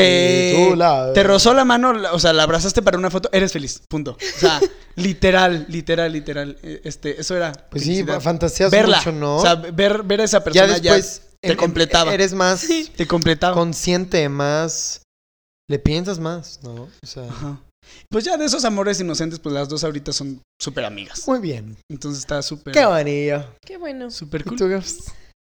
Te, 0.00 0.76
la- 0.76 1.12
te 1.12 1.22
rozó 1.22 1.54
la 1.54 1.64
mano, 1.64 1.92
o 2.12 2.18
sea, 2.18 2.32
la 2.32 2.42
abrazaste 2.42 2.82
para 2.82 2.98
una 2.98 3.10
foto, 3.10 3.28
eres 3.32 3.52
feliz, 3.52 3.80
punto. 3.88 4.12
O 4.12 4.38
sea, 4.38 4.60
literal, 4.96 5.66
literal, 5.68 6.12
literal. 6.12 6.56
eh, 6.62 6.80
Este, 6.84 7.20
eso 7.20 7.36
era. 7.36 7.52
Pues 7.70 7.84
sí, 7.84 8.04
fantaseas 8.20 8.70
verla, 8.70 8.98
mucho, 8.98 9.12
¿no? 9.12 9.36
O 9.36 9.42
sea, 9.42 9.54
ver, 9.54 10.02
ver 10.02 10.20
a 10.20 10.24
esa 10.24 10.42
persona 10.44 10.78
ya, 10.78 10.94
después 10.94 11.22
te 11.40 11.52
en- 11.52 11.56
completaba. 11.58 12.12
Eres 12.14 12.32
más 12.34 12.66
te 12.96 13.06
completaba. 13.06 13.54
consciente, 13.54 14.28
más. 14.28 15.02
Le 15.68 15.78
piensas 15.78 16.18
más, 16.18 16.60
¿no? 16.62 16.74
O 17.02 17.06
sea. 17.06 17.24
Ajá. 17.24 17.60
Pues 18.10 18.24
ya 18.24 18.36
de 18.36 18.44
esos 18.44 18.64
amores 18.64 18.98
inocentes, 19.00 19.38
pues 19.38 19.52
las 19.54 19.68
dos 19.68 19.82
ahorita 19.84 20.12
son 20.12 20.40
súper 20.60 20.84
amigas. 20.84 21.26
Muy 21.28 21.38
bien. 21.40 21.76
Entonces 21.90 22.20
está 22.20 22.42
súper, 22.42 22.72
Qué 22.74 22.84
bonito. 22.84 23.54
Qué 23.64 23.76
bueno. 23.76 24.10
súper 24.10 24.40
¿Y 24.42 24.44
cool. 24.44 24.58
tú? 24.58 24.68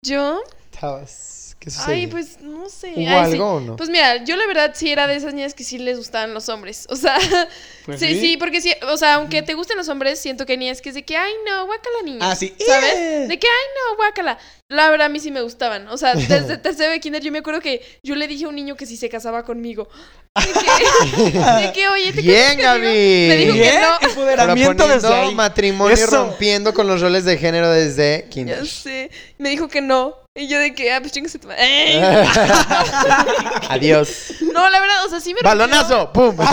Yo, 0.06 0.40
estabas? 0.72 1.37
¿Qué 1.58 1.70
sucedió? 1.70 1.94
ay, 1.94 2.06
pues 2.06 2.40
no 2.40 2.68
sé. 2.68 2.92
¿Hubo 2.94 3.00
Ay, 3.00 3.26
sí. 3.26 3.32
algo 3.32 3.54
o 3.54 3.60
no? 3.60 3.76
Pues 3.76 3.90
mira, 3.90 4.22
yo 4.24 4.36
la 4.36 4.46
verdad 4.46 4.72
sí 4.74 4.90
era 4.92 5.06
de 5.08 5.16
esas 5.16 5.34
niñas 5.34 5.54
que 5.54 5.64
sí 5.64 5.78
les 5.78 5.96
gustaban 5.98 6.32
los 6.32 6.48
hombres. 6.48 6.86
O 6.88 6.94
sea, 6.96 7.18
Pues 7.84 7.98
sí, 8.00 8.20
sí, 8.20 8.36
porque 8.36 8.60
sí, 8.60 8.72
o 8.88 8.96
sea, 8.96 9.14
aunque 9.14 9.42
te 9.42 9.54
gusten 9.54 9.76
los 9.76 9.88
hombres, 9.88 10.18
siento 10.20 10.44
que 10.46 10.56
niñas 10.56 10.80
que 10.82 10.90
es 10.90 10.94
de 10.94 11.04
que, 11.04 11.16
ay, 11.16 11.32
no, 11.46 11.66
guácala 11.66 12.02
niña. 12.04 12.18
Ah, 12.22 12.36
sí. 12.36 12.54
¿Sabes? 12.64 12.92
¡Eh! 12.94 13.26
De 13.28 13.38
que, 13.38 13.46
ay, 13.46 13.66
no, 13.90 13.96
guácala. 13.96 14.38
La 14.68 14.90
verdad, 14.90 15.06
a 15.06 15.08
mí 15.08 15.18
sí 15.18 15.30
me 15.30 15.40
gustaban. 15.40 15.88
O 15.88 15.96
sea, 15.96 16.14
desde 16.14 16.58
tercero 16.58 16.90
de 16.92 17.00
kinder 17.00 17.22
yo 17.22 17.32
me 17.32 17.38
acuerdo 17.38 17.60
que 17.60 17.80
yo 18.02 18.14
le 18.14 18.28
dije 18.28 18.44
a 18.44 18.48
un 18.48 18.54
niño 18.56 18.76
que 18.76 18.84
si 18.86 18.96
se 18.96 19.08
casaba 19.08 19.42
conmigo. 19.44 19.88
De 20.38 20.52
que, 20.52 21.38
de 21.66 21.72
que 21.72 21.88
oye, 21.88 22.12
¿te 22.12 22.20
Bien? 22.22 22.58
Gaby. 22.58 22.82
Me 22.84 23.36
dijo 23.38 23.52
que 23.54 23.60
Bien, 23.60 23.80
no. 23.80 24.08
empoderamiento 24.08 24.86
desde 24.86 25.12
ahí. 25.12 25.34
matrimonio 25.34 25.94
Eso. 25.94 26.06
rompiendo 26.16 26.72
con 26.72 26.86
los 26.86 27.00
roles 27.00 27.24
de 27.24 27.36
género 27.38 27.68
desde 27.70 28.28
kinder. 28.30 28.60
Ya 28.60 28.64
sé. 28.64 29.10
Me 29.38 29.48
dijo 29.48 29.66
que 29.66 29.80
no. 29.80 30.14
Y 30.38 30.46
yo 30.46 30.60
de 30.60 30.72
que, 30.72 30.92
ah, 30.92 31.00
pues 31.00 31.12
chingase 31.12 31.38
tu 31.40 31.48
madre. 31.48 32.00
Adiós. 33.70 34.34
No, 34.52 34.70
la 34.70 34.80
verdad, 34.80 35.04
o 35.04 35.08
sea, 35.08 35.18
sí 35.20 35.34
me. 35.34 35.40
¡Balonazo! 35.42 36.12
¡Pum! 36.12 36.36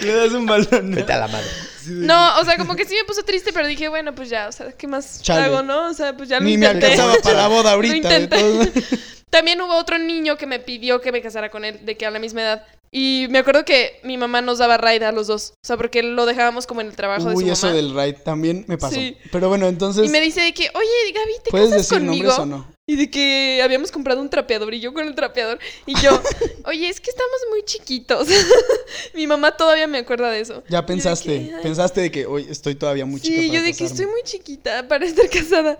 Le 0.00 0.12
das 0.14 0.32
un 0.32 0.46
balón. 0.46 0.92
Vete 0.92 1.12
a 1.12 1.18
la 1.18 1.26
madre. 1.28 1.46
No, 1.88 2.38
o 2.40 2.44
sea, 2.44 2.56
como 2.56 2.74
que 2.76 2.84
sí 2.84 2.94
me 2.94 3.04
puso 3.04 3.22
triste, 3.24 3.52
pero 3.52 3.66
dije, 3.66 3.88
bueno, 3.88 4.14
pues 4.14 4.28
ya, 4.28 4.48
o 4.48 4.52
sea, 4.52 4.72
¿qué 4.72 4.86
más 4.86 5.22
Chale. 5.22 5.42
hago, 5.46 5.62
no? 5.62 5.88
O 5.88 5.94
sea, 5.94 6.16
pues 6.16 6.28
ya 6.28 6.38
lo 6.40 6.44
Ni 6.44 6.56
me 6.56 6.66
intenté. 6.66 6.86
alcanzaba 7.00 7.16
para 7.22 7.36
la 7.36 7.48
boda 7.48 7.72
ahorita. 7.72 7.94
Lo 7.94 8.08
de 8.08 8.22
intenté. 8.22 8.82
También 9.30 9.60
hubo 9.60 9.74
otro 9.76 9.98
niño 9.98 10.36
que 10.36 10.46
me 10.46 10.60
pidió 10.60 11.00
que 11.00 11.12
me 11.12 11.20
casara 11.20 11.50
con 11.50 11.64
él, 11.64 11.84
de 11.84 11.96
que 11.96 12.06
a 12.06 12.10
la 12.10 12.18
misma 12.18 12.42
edad. 12.42 12.66
Y 12.92 13.26
me 13.30 13.38
acuerdo 13.38 13.64
que 13.64 14.00
mi 14.04 14.16
mamá 14.16 14.40
nos 14.40 14.58
daba 14.58 14.76
ride 14.78 15.04
a 15.04 15.12
los 15.12 15.26
dos. 15.26 15.50
O 15.62 15.66
sea, 15.66 15.76
porque 15.76 16.02
lo 16.02 16.24
dejábamos 16.24 16.66
como 16.66 16.80
en 16.80 16.86
el 16.86 16.96
trabajo 16.96 17.28
de 17.28 17.34
Uy, 17.34 17.44
su 17.44 17.50
eso 17.52 17.66
mamá. 17.66 17.76
del 17.76 17.90
ride 17.90 18.12
también 18.24 18.64
me 18.68 18.78
pasó. 18.78 18.94
Sí. 18.94 19.16
Pero 19.32 19.48
bueno, 19.48 19.66
entonces. 19.66 20.06
Y 20.06 20.08
me 20.08 20.20
dice 20.20 20.40
de 20.40 20.54
que, 20.54 20.70
oye, 20.72 21.12
Gaby, 21.12 21.32
¿te 21.44 21.50
¿Puedes 21.50 21.70
casas 21.70 21.88
decir 21.88 22.06
conmigo? 22.06 22.28
nombres 22.28 22.38
o 22.38 22.46
no? 22.46 22.76
Y 22.86 22.94
de 22.94 23.10
que 23.10 23.60
habíamos 23.62 23.90
comprado 23.90 24.20
un 24.20 24.30
trapeador 24.30 24.72
y 24.72 24.80
yo 24.80 24.94
con 24.94 25.06
el 25.06 25.16
trapeador. 25.16 25.58
Y 25.84 26.00
yo, 26.00 26.22
oye, 26.64 26.88
es 26.88 27.00
que 27.00 27.10
estamos 27.10 27.40
muy 27.50 27.64
chiquitos. 27.64 28.28
mi 29.14 29.26
mamá 29.26 29.56
todavía 29.56 29.88
me 29.88 29.98
acuerda 29.98 30.30
de 30.30 30.40
eso. 30.40 30.62
Ya 30.68 30.82
de 30.82 30.86
pensaste. 30.86 31.48
que, 31.50 31.56
Pensaste 31.62 32.00
de 32.00 32.10
que 32.12 32.26
hoy 32.26 32.46
estoy 32.48 32.76
todavía 32.76 33.04
muy 33.04 33.20
chica. 33.20 33.40
Sí, 33.40 33.50
yo 33.50 33.60
de 33.62 33.74
que 33.74 33.84
estoy 33.84 34.06
muy 34.06 34.22
chiquita 34.22 34.86
para 34.86 35.04
estar 35.04 35.28
casada. 35.28 35.76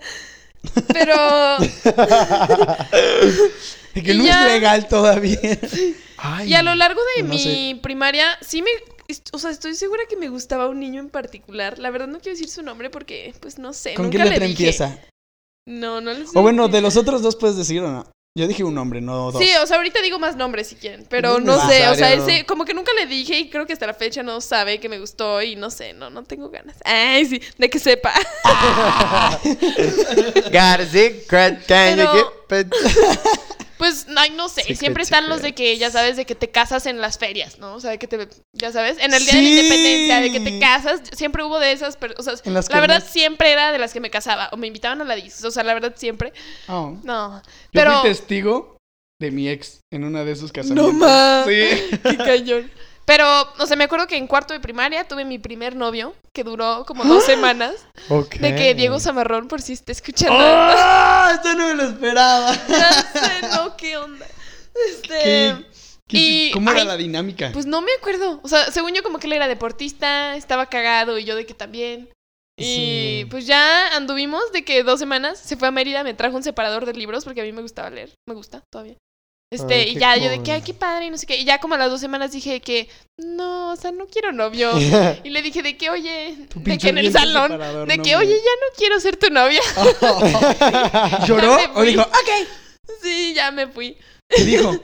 Pero. 0.93 1.57
Que 3.93 4.13
no 4.13 4.23
ya- 4.25 4.45
es 4.47 4.53
legal 4.53 4.87
todavía. 4.87 5.39
Ay. 6.17 6.49
Y 6.51 6.53
a 6.53 6.61
lo 6.61 6.75
largo 6.75 7.01
de 7.15 7.23
No 7.23 7.29
mi 7.29 7.39
sé. 7.39 7.79
primaria, 7.81 8.25
sí 8.41 8.61
me. 8.61 8.69
O 9.33 9.39
sea, 9.39 9.49
estoy 9.49 9.73
segura 9.73 10.03
que 10.09 10.17
me 10.17 10.29
gustaba 10.29 10.67
un 10.67 10.79
niño 10.79 10.99
en 10.99 11.09
particular. 11.09 11.79
La 11.79 11.89
verdad 11.89 12.07
no 12.07 12.19
quiero 12.19 12.33
decir 12.37 12.49
su 12.49 12.61
nombre 12.61 12.89
porque, 12.91 13.33
pues 13.39 13.57
no 13.57 13.73
sé. 13.73 13.95
¿Con 13.95 14.11
qué 14.11 14.17
nunca 14.19 14.29
letra 14.29 14.45
le 14.45 14.51
dije. 14.51 14.63
empieza? 14.65 14.99
No, 15.65 15.99
no 16.01 16.13
le 16.13 16.25
sé. 16.27 16.31
O 16.37 16.41
bueno, 16.43 16.67
de 16.67 16.81
los 16.81 16.95
otros 16.95 17.21
dos 17.23 17.35
puedes 17.35 17.57
decir 17.57 17.81
o 17.81 17.91
no. 17.91 18.11
Yo 18.37 18.47
dije 18.47 18.63
un 18.63 18.75
nombre, 18.75 19.01
no 19.01 19.31
dos. 19.31 19.41
Sí, 19.43 19.49
o 19.61 19.65
sea, 19.65 19.77
ahorita 19.77 19.99
digo 20.03 20.19
más 20.19 20.35
nombres 20.35 20.67
si 20.67 20.75
quieren, 20.75 21.07
pero 21.09 21.39
No 21.39 21.55
sé, 21.67 21.87
o 21.87 21.95
sea, 21.95 22.13
ese, 22.13 22.45
como 22.45 22.65
que 22.65 22.75
nunca 22.75 22.91
le 22.93 23.07
dije 23.07 23.35
y 23.39 23.49
creo 23.49 23.65
que 23.65 23.73
hasta 23.73 23.87
la 23.87 23.95
fecha 23.95 24.21
no 24.21 24.41
sabe 24.41 24.79
que 24.79 24.87
me 24.89 24.99
gustó 24.99 25.41
y 25.41 25.55
no 25.55 25.71
sé, 25.71 25.93
no, 25.93 26.11
no 26.11 26.23
tengo 26.23 26.49
ganas. 26.51 26.75
Ay, 26.85 27.25
sí, 27.25 27.41
de 27.57 27.67
que 27.69 27.79
sepa. 27.79 28.13
Pero- 31.95 32.13
you 32.13 32.23
get- 32.49 32.67
Pues, 33.77 34.07
ay, 34.15 34.31
no 34.31 34.49
sé, 34.49 34.75
siempre 34.75 35.03
están 35.03 35.29
los 35.29 35.41
de 35.41 35.53
que, 35.53 35.77
ya 35.77 35.91
sabes, 35.91 36.17
de 36.17 36.25
que 36.25 36.35
te 36.35 36.49
casas 36.49 36.85
en 36.87 36.99
las 36.99 37.17
ferias, 37.17 37.59
¿no? 37.59 37.75
O 37.75 37.79
sea, 37.79 37.91
de 37.91 37.99
que 37.99 38.07
te, 38.07 38.27
ya 38.53 38.71
sabes, 38.71 38.97
en 38.99 39.13
el 39.13 39.23
Día 39.23 39.31
Sí. 39.33 39.37
de 39.37 39.43
la 39.43 39.49
Independencia, 39.61 40.21
de 40.21 40.31
que 40.31 40.39
te 40.39 40.59
casas, 40.59 41.01
siempre 41.15 41.43
hubo 41.43 41.59
de 41.59 41.71
esas, 41.71 41.95
pero, 41.97 42.15
o 42.17 42.23
sea, 42.23 42.33
En 42.43 42.53
las 42.53 42.69
la 42.69 42.79
verdad 42.81 43.03
siempre 43.07 43.51
era 43.51 43.71
de 43.71 43.77
las 43.79 43.93
que 43.93 43.99
me 43.99 44.09
casaba, 44.09 44.49
o 44.51 44.57
me 44.57 44.67
invitaban 44.67 45.01
a 45.01 45.03
la 45.05 45.15
dis, 45.15 45.43
o 45.43 45.51
sea, 45.51 45.63
la 45.63 45.73
verdad 45.73 45.93
siempre, 45.95 46.33
Oh. 46.67 46.97
no, 47.03 47.41
Yo 47.71 47.81
fui 48.01 48.09
testigo 48.09 48.77
de 49.19 49.31
mi 49.31 49.49
ex 49.49 49.79
en 49.91 50.03
una 50.03 50.23
de 50.23 50.35
sus 50.35 50.51
casamientos. 50.51 50.93
No 50.93 50.99
más. 50.99 51.45
Sí. 51.47 51.97
Qué 52.03 52.17
cañón. 52.17 52.71
Pero, 53.07 53.25
o 53.57 53.65
sea, 53.65 53.77
me 53.77 53.85
acuerdo 53.85 54.05
que 54.05 54.17
en 54.17 54.27
cuarto 54.27 54.53
de 54.53 54.59
primaria 54.59 55.07
tuve 55.07 55.23
mi 55.23 55.39
primer 55.39 55.77
novio, 55.77 56.13
que 56.33 56.43
duró 56.43 56.83
como 56.85 57.05
dos 57.05 57.23
semanas, 57.23 57.73
Ok. 58.09 58.35
de 58.35 58.53
que 58.53 58.73
Diego 58.75 58.99
Zamarrón, 58.99 59.47
por 59.47 59.61
si 59.61 59.71
está 59.73 59.93
escuchando. 59.93 60.35
¡Oh! 60.37 61.29
Esto 61.33 61.53
no 61.53 61.67
me 61.67 61.73
lo 61.75 61.83
esperaba. 61.83 62.53
Ya 62.67 62.91
sé, 62.91 63.47
no, 63.55 63.77
qué 63.77 63.95
onda. 63.95 64.25
Este... 64.89 65.07
¿Qué- 65.23 65.65
qué- 66.09 66.17
y- 66.17 66.51
¿Cómo 66.51 66.69
era 66.69 66.81
ay, 66.81 66.87
la 66.87 66.97
dinámica? 66.97 67.49
Pues 67.53 67.65
no 67.65 67.81
me 67.81 67.91
acuerdo. 67.97 68.41
O 68.43 68.47
sea, 68.49 68.71
según 68.71 68.93
yo 68.93 69.01
como 69.03 69.19
que 69.19 69.27
él 69.27 69.33
era 69.33 69.47
deportista, 69.47 70.35
estaba 70.35 70.65
cagado 70.67 71.17
y 71.17 71.23
yo 71.23 71.35
de 71.37 71.45
que 71.45 71.53
también. 71.53 72.09
Y 72.59 72.63
Sí. 73.23 73.27
pues 73.29 73.45
ya 73.47 73.95
anduvimos 73.95 74.51
de 74.51 74.65
que 74.65 74.83
dos 74.83 74.99
semanas 74.99 75.39
se 75.39 75.55
fue 75.55 75.67
a 75.69 75.71
Mérida, 75.71 76.03
me 76.03 76.13
trajo 76.13 76.35
un 76.35 76.43
separador 76.43 76.85
de 76.85 76.93
libros 76.93 77.23
porque 77.23 77.39
a 77.41 77.43
mí 77.45 77.51
me 77.53 77.61
gustaba 77.61 77.89
leer, 77.89 78.13
me 78.27 78.33
gusta 78.35 78.61
todavía. 78.69 78.95
Este, 79.49 79.75
Ay, 79.75 79.89
y 79.91 79.95
ya 79.95 80.17
yo 80.17 80.29
de 80.29 80.43
que, 80.43 80.51
ay, 80.51 80.61
qué 80.61 80.73
padre, 80.73 81.05
y 81.05 81.09
no 81.09 81.17
sé 81.17 81.25
qué. 81.25 81.37
Y 81.37 81.45
ya 81.45 81.59
como 81.59 81.75
a 81.75 81.77
las 81.77 81.89
dos 81.89 82.01
semanas 82.01 82.33
dije 82.33 82.59
que, 82.59 82.89
no, 83.17 83.71
o 83.71 83.75
sea, 83.77 83.91
no 83.91 84.07
quiero 84.07 84.33
novio. 84.33 84.71
y 85.23 85.29
le 85.29 85.41
dije 85.41 85.63
de 85.63 85.77
que, 85.77 85.89
oye, 85.89 86.35
de 86.53 86.77
que 86.77 86.89
en 86.89 86.97
el 86.97 87.13
salón, 87.13 87.51
de 87.51 87.97
no 87.97 88.03
que, 88.03 88.15
oye, 88.17 88.35
ya 88.35 88.35
no 88.35 88.75
quiero 88.77 88.99
ser 88.99 89.15
tu 89.15 89.29
novia. 89.29 89.61
¿Lloró 91.27 91.57
o 91.75 91.81
dijo, 91.83 92.01
ok? 92.01 92.47
sí, 93.01 93.33
ya 93.33 93.51
me 93.51 93.67
fui. 93.67 93.97
¿Qué 94.29 94.43
dijo? 94.43 94.71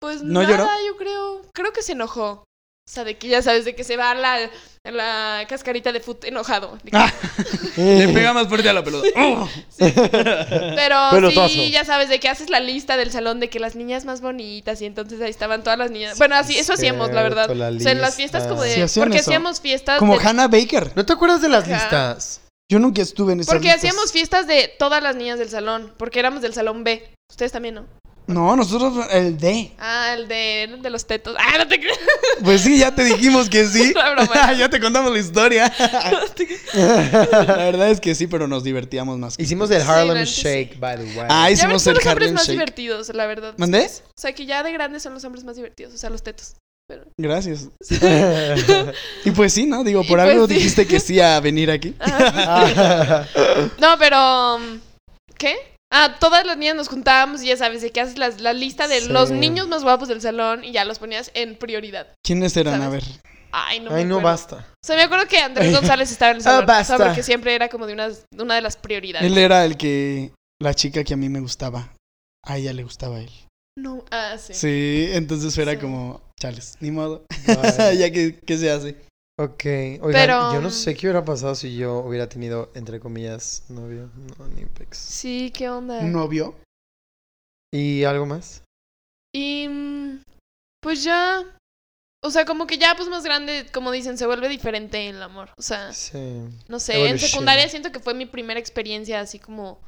Pues 0.00 0.20
¿No 0.20 0.42
nada, 0.42 0.50
lloró? 0.50 0.68
yo 0.84 0.96
creo. 0.96 1.42
Creo 1.54 1.72
que 1.72 1.80
se 1.80 1.92
enojó. 1.92 2.44
O 2.84 2.90
sea, 2.92 3.04
de 3.04 3.16
que 3.16 3.28
ya 3.28 3.40
sabes, 3.42 3.64
de 3.64 3.76
que 3.76 3.84
se 3.84 3.96
va 3.96 4.12
la, 4.14 4.50
la 4.84 5.46
cascarita 5.48 5.92
de 5.92 6.00
foot 6.00 6.24
enojado. 6.24 6.76
De 6.82 6.90
que- 6.90 6.96
Ah, 6.96 7.12
le 7.76 8.08
pega 8.08 8.32
más 8.32 8.48
fuerte 8.48 8.68
a 8.68 8.72
la 8.72 8.82
pelota. 8.82 9.08
¡Oh! 9.16 9.48
Pero 9.78 10.96
Pelotazo. 11.12 11.48
sí, 11.48 11.70
ya 11.70 11.84
sabes, 11.84 12.08
de 12.08 12.18
que 12.20 12.28
haces 12.28 12.50
la 12.50 12.60
lista 12.60 12.96
del 12.96 13.10
salón 13.12 13.40
de 13.40 13.48
que 13.48 13.60
las 13.60 13.76
niñas 13.76 14.04
más 14.04 14.20
bonitas 14.20 14.82
y 14.82 14.86
entonces 14.86 15.20
ahí 15.20 15.30
estaban 15.30 15.62
todas 15.62 15.78
las 15.78 15.90
niñas. 15.90 16.18
Bueno, 16.18 16.34
así, 16.34 16.58
eso 16.58 16.72
hacíamos, 16.72 17.12
la 17.12 17.22
verdad. 17.22 17.46
Cierto, 17.46 17.54
la 17.54 17.68
o 17.76 17.80
sea, 17.80 17.92
en 17.92 18.00
las 18.00 18.16
fiestas 18.16 18.46
como 18.48 18.62
de... 18.62 18.74
Sí, 18.74 18.80
hacían 18.82 19.04
porque 19.04 19.18
eso. 19.18 19.30
hacíamos 19.30 19.60
fiestas 19.60 19.98
Como 19.98 20.18
de- 20.18 20.26
Hannah 20.26 20.48
Baker. 20.48 20.92
¿No 20.96 21.06
te 21.06 21.12
acuerdas 21.12 21.40
de 21.40 21.48
las 21.48 21.64
Ajá. 21.64 21.74
listas? 21.74 22.40
Yo 22.70 22.78
nunca 22.78 23.00
estuve 23.02 23.34
en 23.34 23.40
esas 23.40 23.52
Porque 23.54 23.68
listas. 23.68 23.84
hacíamos 23.84 24.12
fiestas 24.12 24.46
de 24.46 24.72
todas 24.78 25.02
las 25.02 25.14
niñas 25.14 25.38
del 25.38 25.50
salón, 25.50 25.94
porque 25.98 26.18
éramos 26.18 26.42
del 26.42 26.54
salón 26.54 26.84
B. 26.84 27.12
Ustedes 27.30 27.52
también, 27.52 27.76
¿no? 27.76 27.86
No, 28.26 28.54
nosotros 28.56 29.06
el 29.10 29.36
D. 29.36 29.72
Ah, 29.78 30.14
el 30.16 30.28
de, 30.28 30.62
el 30.64 30.80
de 30.82 30.90
los 30.90 31.06
tetos. 31.06 31.34
Ah, 31.38 31.58
no 31.58 31.66
te 31.66 31.78
creas. 31.80 31.98
Pues 32.44 32.62
sí, 32.62 32.78
ya 32.78 32.94
te 32.94 33.04
dijimos 33.04 33.48
que 33.48 33.66
sí. 33.66 33.92
Ya 34.58 34.68
te 34.68 34.80
contamos 34.80 35.12
la 35.12 35.18
historia. 35.18 35.72
la 36.72 37.56
verdad 37.56 37.90
es 37.90 38.00
que 38.00 38.14
sí, 38.14 38.26
pero 38.26 38.48
nos 38.48 38.64
divertíamos 38.64 39.18
más. 39.18 39.36
que 39.36 39.42
Hicimos 39.42 39.70
el 39.70 39.82
Harlem 39.82 40.26
sí. 40.26 40.42
Shake, 40.42 40.78
by 40.78 40.96
the 40.96 41.04
way. 41.18 41.26
Ah, 41.28 41.44
Ya 41.44 41.48
ves, 41.50 41.58
hicimos 41.58 41.82
son 41.82 41.90
el 41.92 41.96
los 41.96 42.06
hombres 42.06 42.06
Harlem 42.06 42.34
más 42.34 42.42
Shake. 42.46 42.52
divertidos, 42.52 43.08
la 43.14 43.26
verdad. 43.26 43.54
¿Mandé? 43.58 43.86
O 43.86 44.20
sea, 44.20 44.32
que 44.34 44.46
ya 44.46 44.62
de 44.62 44.72
grandes 44.72 45.02
son 45.02 45.14
los 45.14 45.24
hombres 45.24 45.44
más 45.44 45.56
divertidos, 45.56 45.94
o 45.94 45.98
sea, 45.98 46.10
los 46.10 46.22
tetos. 46.22 46.54
Pero... 46.88 47.04
Gracias. 47.16 47.68
Y 49.24 49.30
pues 49.30 49.52
sí, 49.52 49.66
¿no? 49.66 49.84
Digo, 49.84 50.02
Y 50.02 50.06
por 50.08 50.18
pues 50.18 50.30
algo 50.30 50.46
sí. 50.48 50.54
dijiste 50.54 50.86
que 50.86 51.00
sí 51.00 51.20
a 51.20 51.38
venir 51.40 51.70
aquí. 51.70 51.94
Sí. 52.04 52.12
No, 53.78 53.96
pero. 53.98 54.56
um, 54.56 54.80
¿Qué? 55.38 55.56
Ah, 55.94 56.16
todas 56.18 56.46
las 56.46 56.56
niñas 56.56 56.74
nos 56.74 56.88
juntábamos 56.88 57.42
y 57.42 57.46
ya 57.48 57.56
sabes, 57.56 57.82
de 57.82 57.90
que 57.92 58.00
haces 58.00 58.16
la, 58.40 58.52
lista 58.54 58.88
de 58.88 59.02
Sí. 59.02 59.08
los 59.08 59.30
niños 59.30 59.68
más 59.68 59.82
guapos 59.82 60.08
del 60.08 60.22
salón 60.22 60.64
y 60.64 60.72
ya 60.72 60.84
los 60.86 60.98
ponías 60.98 61.30
en 61.34 61.54
prioridad. 61.56 62.06
¿Quiénes 62.24 62.56
eran? 62.56 62.80
A 62.80 62.88
ver. 62.88 63.04
Ay, 63.52 63.80
no. 63.80 63.90
me 63.90 63.96
Ay, 63.98 64.04
no 64.06 64.14
acuerdo. 64.16 64.28
basta. 64.30 64.56
O 64.82 64.86
sea, 64.86 64.96
me 64.96 65.02
acuerdo 65.02 65.26
que 65.28 65.36
Andrés 65.38 65.70
González 65.72 66.10
estaba 66.10 66.30
en 66.30 66.38
el 66.38 66.42
Ah, 66.42 66.44
salón. 66.44 66.66
basta. 66.66 66.94
O 66.94 66.96
sea, 66.96 67.06
porque 67.08 67.22
siempre 67.22 67.54
era 67.54 67.68
como 67.68 67.86
de 67.86 67.92
una, 67.92 68.08
de 68.08 68.16
una 68.42 68.54
de 68.54 68.62
las 68.62 68.76
prioridades. 68.78 69.30
Él 69.30 69.36
era 69.36 69.64
el 69.66 69.76
que. 69.76 70.32
La 70.60 70.72
chica 70.74 71.04
que 71.04 71.12
a 71.12 71.16
mí 71.18 71.28
me 71.28 71.40
gustaba. 71.40 71.92
A 72.46 72.56
ella 72.56 72.72
le 72.72 72.82
gustaba 72.84 73.16
a 73.16 73.20
él. 73.20 73.30
No. 73.78 74.04
Ah, 74.10 74.36
sí. 74.38 74.54
Sí, 74.54 75.08
entonces 75.12 75.56
era 75.58 75.72
Sí. 75.72 75.78
como. 75.78 76.22
Chales, 76.40 76.76
ni 76.80 76.90
modo. 76.90 77.24
Ya 77.98 78.10
que, 78.10 78.40
¿qué 78.46 78.56
se 78.56 78.70
hace? 78.70 78.96
Ok, 79.40 79.62
Pero, 80.12 80.52
yo 80.52 80.60
no 80.60 80.70
sé 80.70 80.94
qué 80.94 81.06
hubiera 81.06 81.24
pasado 81.24 81.54
si 81.54 81.74
yo 81.76 81.98
hubiera 82.00 82.28
tenido, 82.28 82.70
entre 82.74 83.00
comillas, 83.00 83.64
novio. 83.70 84.10
No, 84.38 84.46
ni 84.48 84.66
pex. 84.66 84.98
Sí, 84.98 85.50
¿qué 85.56 85.68
onda? 85.70 86.00
¿Un 86.00 86.12
novio? 86.12 86.54
¿Y 87.72 88.04
algo 88.04 88.26
más? 88.26 88.62
Y. 89.34 89.66
mm, 89.68 90.22
Pues 90.82 91.02
ya. 91.02 91.44
O 92.24 92.30
sea, 92.30 92.44
como 92.44 92.66
que 92.66 92.78
ya, 92.78 92.94
pues 92.94 93.08
más 93.08 93.24
grande, 93.24 93.66
como 93.72 93.90
dicen, 93.90 94.16
se 94.16 94.26
vuelve 94.26 94.48
diferente 94.48 95.08
el 95.08 95.20
amor. 95.22 95.50
O 95.56 95.62
sea. 95.62 95.92
Sí. 95.92 96.18
No 96.68 96.78
sé, 96.78 97.08
en 97.08 97.18
secundaria 97.18 97.68
siento 97.68 97.90
que 97.90 98.00
fue 98.00 98.14
mi 98.14 98.26
primera 98.26 98.60
experiencia 98.60 99.20
así 99.20 99.38
como 99.38 99.80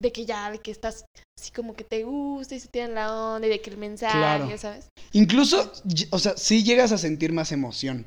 de 0.00 0.12
que 0.12 0.24
ya, 0.24 0.50
de 0.50 0.58
que 0.60 0.70
estás 0.70 1.04
así 1.38 1.50
como 1.50 1.74
que 1.74 1.84
te 1.84 2.04
gusta 2.04 2.54
y 2.54 2.60
se 2.60 2.68
tiran 2.68 2.94
la 2.94 3.12
onda 3.14 3.46
y 3.46 3.50
de 3.50 3.60
que 3.60 3.68
el 3.68 3.76
mensaje, 3.76 4.16
Claro. 4.16 4.58
¿sabes? 4.58 4.88
Incluso, 5.12 5.70
o 6.10 6.18
sea, 6.18 6.36
sí 6.38 6.62
llegas 6.64 6.92
a 6.92 6.98
sentir 6.98 7.32
más 7.32 7.52
emoción. 7.52 8.06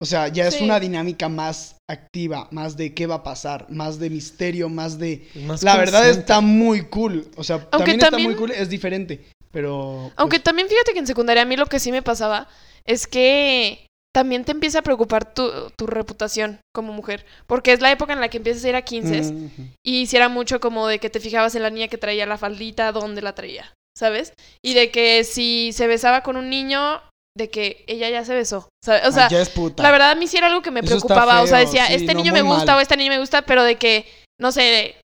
O 0.00 0.04
sea, 0.04 0.28
ya 0.28 0.46
es 0.46 0.54
Sí. 0.56 0.64
una 0.64 0.78
dinámica 0.78 1.28
más 1.28 1.76
activa, 1.88 2.48
más 2.50 2.76
de 2.76 2.92
qué 2.92 3.06
va 3.06 3.16
a 3.16 3.22
pasar, 3.22 3.66
más 3.70 3.98
de 3.98 4.10
misterio, 4.10 4.68
más 4.68 4.98
de... 4.98 5.26
Más 5.46 5.62
La 5.62 5.76
verdad 5.76 6.08
está 6.08 6.40
muy 6.42 6.82
cool. 6.88 7.28
O 7.36 7.44
sea, 7.44 7.64
también, 7.70 7.96
está 7.98 8.10
también- 8.10 8.30
muy 8.30 8.38
cool, 8.38 8.50
es 8.50 8.68
diferente. 8.68 9.24
Pero... 9.52 10.12
Aunque 10.16 10.36
pues, 10.36 10.42
también 10.44 10.68
fíjate 10.68 10.92
que 10.92 10.98
en 10.98 11.06
secundaria 11.06 11.42
a 11.42 11.46
mí 11.46 11.56
lo 11.56 11.66
que 11.66 11.78
sí 11.80 11.92
me 11.92 12.02
pasaba 12.02 12.46
es 12.84 13.06
que 13.06 13.86
también 14.14 14.44
te 14.44 14.52
empieza 14.52 14.80
a 14.80 14.82
preocupar 14.82 15.32
tu, 15.32 15.50
tu 15.78 15.86
reputación 15.86 16.58
como 16.74 16.92
mujer, 16.92 17.24
porque 17.46 17.72
es 17.72 17.80
la 17.80 17.90
época 17.92 18.12
en 18.12 18.20
la 18.20 18.28
que 18.28 18.36
empiezas 18.38 18.64
a 18.64 18.68
ir 18.68 18.76
a 18.76 18.82
15 18.82 19.22
mm, 19.32 19.50
y 19.84 20.00
hiciera 20.00 20.28
mucho 20.28 20.60
como 20.60 20.86
de 20.88 20.98
que 20.98 21.10
te 21.10 21.20
fijabas 21.20 21.54
en 21.54 21.62
la 21.62 21.70
niña 21.70 21.88
que 21.88 21.98
traía 21.98 22.26
la 22.26 22.38
faldita, 22.38 22.92
dónde 22.92 23.20
la 23.22 23.34
traía, 23.34 23.72
¿sabes? 23.96 24.32
Y 24.62 24.72
de 24.74 24.90
que 24.90 25.24
si 25.24 25.70
se 25.72 25.86
besaba 25.86 26.22
con 26.22 26.36
un 26.36 26.48
niño, 26.48 27.00
de 27.36 27.50
que 27.50 27.84
ella 27.86 28.08
ya 28.08 28.24
se 28.24 28.34
besó, 28.34 28.68
¿sabes? 28.82 29.06
O 29.06 29.12
sea, 29.12 29.26
ah, 29.26 29.28
ya 29.28 29.42
es 29.42 29.50
puta. 29.50 29.82
La 29.82 29.90
verdad, 29.90 30.10
a 30.10 30.14
mí 30.14 30.26
sí 30.26 30.38
era 30.38 30.46
algo 30.46 30.62
que 30.62 30.70
me 30.70 30.80
Eso 30.80 30.88
preocupaba. 30.88 31.42
o 31.42 31.46
sea, 31.46 31.58
decía, 31.58 31.86
sí, 31.86 31.94
este 31.94 32.14
no, 32.14 32.20
niño 32.22 32.32
me 32.32 32.42
gusta 32.42 32.72
mal. 32.72 32.78
o 32.78 32.80
esta 32.80 32.96
niña 32.96 33.10
me 33.10 33.18
gusta, 33.18 33.42
pero 33.42 33.62
de 33.62 33.76
que, 33.76 34.06
no 34.40 34.52
sé. 34.52 34.96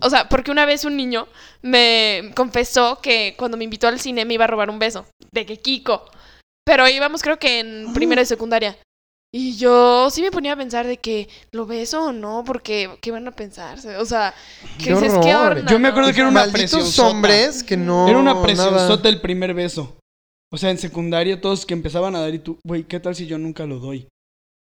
O 0.00 0.10
sea, 0.10 0.28
porque 0.28 0.50
una 0.50 0.64
vez 0.66 0.84
un 0.84 0.96
niño 0.96 1.28
me 1.62 2.32
confesó 2.34 3.00
que 3.00 3.34
cuando 3.38 3.56
me 3.56 3.64
invitó 3.64 3.88
al 3.88 4.00
cine 4.00 4.24
me 4.24 4.34
iba 4.34 4.44
a 4.44 4.48
robar 4.48 4.70
un 4.70 4.78
beso. 4.78 5.06
De 5.32 5.44
que 5.44 5.58
Kiko. 5.58 6.10
Pero 6.64 6.88
íbamos, 6.88 7.22
creo 7.22 7.38
que 7.38 7.60
en 7.60 7.92
primero 7.92 8.20
de 8.20 8.26
secundaria. 8.26 8.76
Y 9.32 9.56
yo 9.56 10.08
sí 10.10 10.22
me 10.22 10.30
ponía 10.32 10.54
a 10.54 10.56
pensar 10.56 10.86
de 10.86 10.96
que 10.96 11.28
lo 11.52 11.64
beso 11.66 12.06
o 12.06 12.12
no, 12.12 12.42
porque 12.44 12.90
¿qué 13.00 13.10
van 13.12 13.28
a 13.28 13.32
pensar? 13.32 13.78
O 13.98 14.04
sea, 14.04 14.34
que 14.78 14.86
Qué 14.86 14.94
dices, 14.94 15.12
¿qué 15.22 15.34
horror. 15.36 15.64
Yo 15.66 15.78
me 15.78 15.84
no? 15.84 15.88
acuerdo 15.88 16.12
que 16.12 16.20
era 16.20 16.28
una 16.28 16.40
Malditos 16.40 16.98
hombres 16.98 17.62
que 17.62 17.76
no... 17.76 18.08
Era 18.08 18.18
una 18.18 18.32
nada. 18.32 18.42
presionsota 18.42 19.08
el 19.08 19.20
primer 19.20 19.54
beso. 19.54 19.99
O 20.52 20.56
sea, 20.58 20.70
en 20.70 20.78
secundaria 20.78 21.40
todos 21.40 21.64
que 21.66 21.74
empezaban 21.74 22.14
a 22.16 22.20
dar 22.20 22.34
y 22.34 22.38
tú, 22.40 22.58
güey, 22.64 22.84
¿qué 22.84 22.98
tal 23.00 23.14
si 23.14 23.26
yo 23.26 23.38
nunca 23.38 23.66
lo 23.66 23.78
doy? 23.78 24.08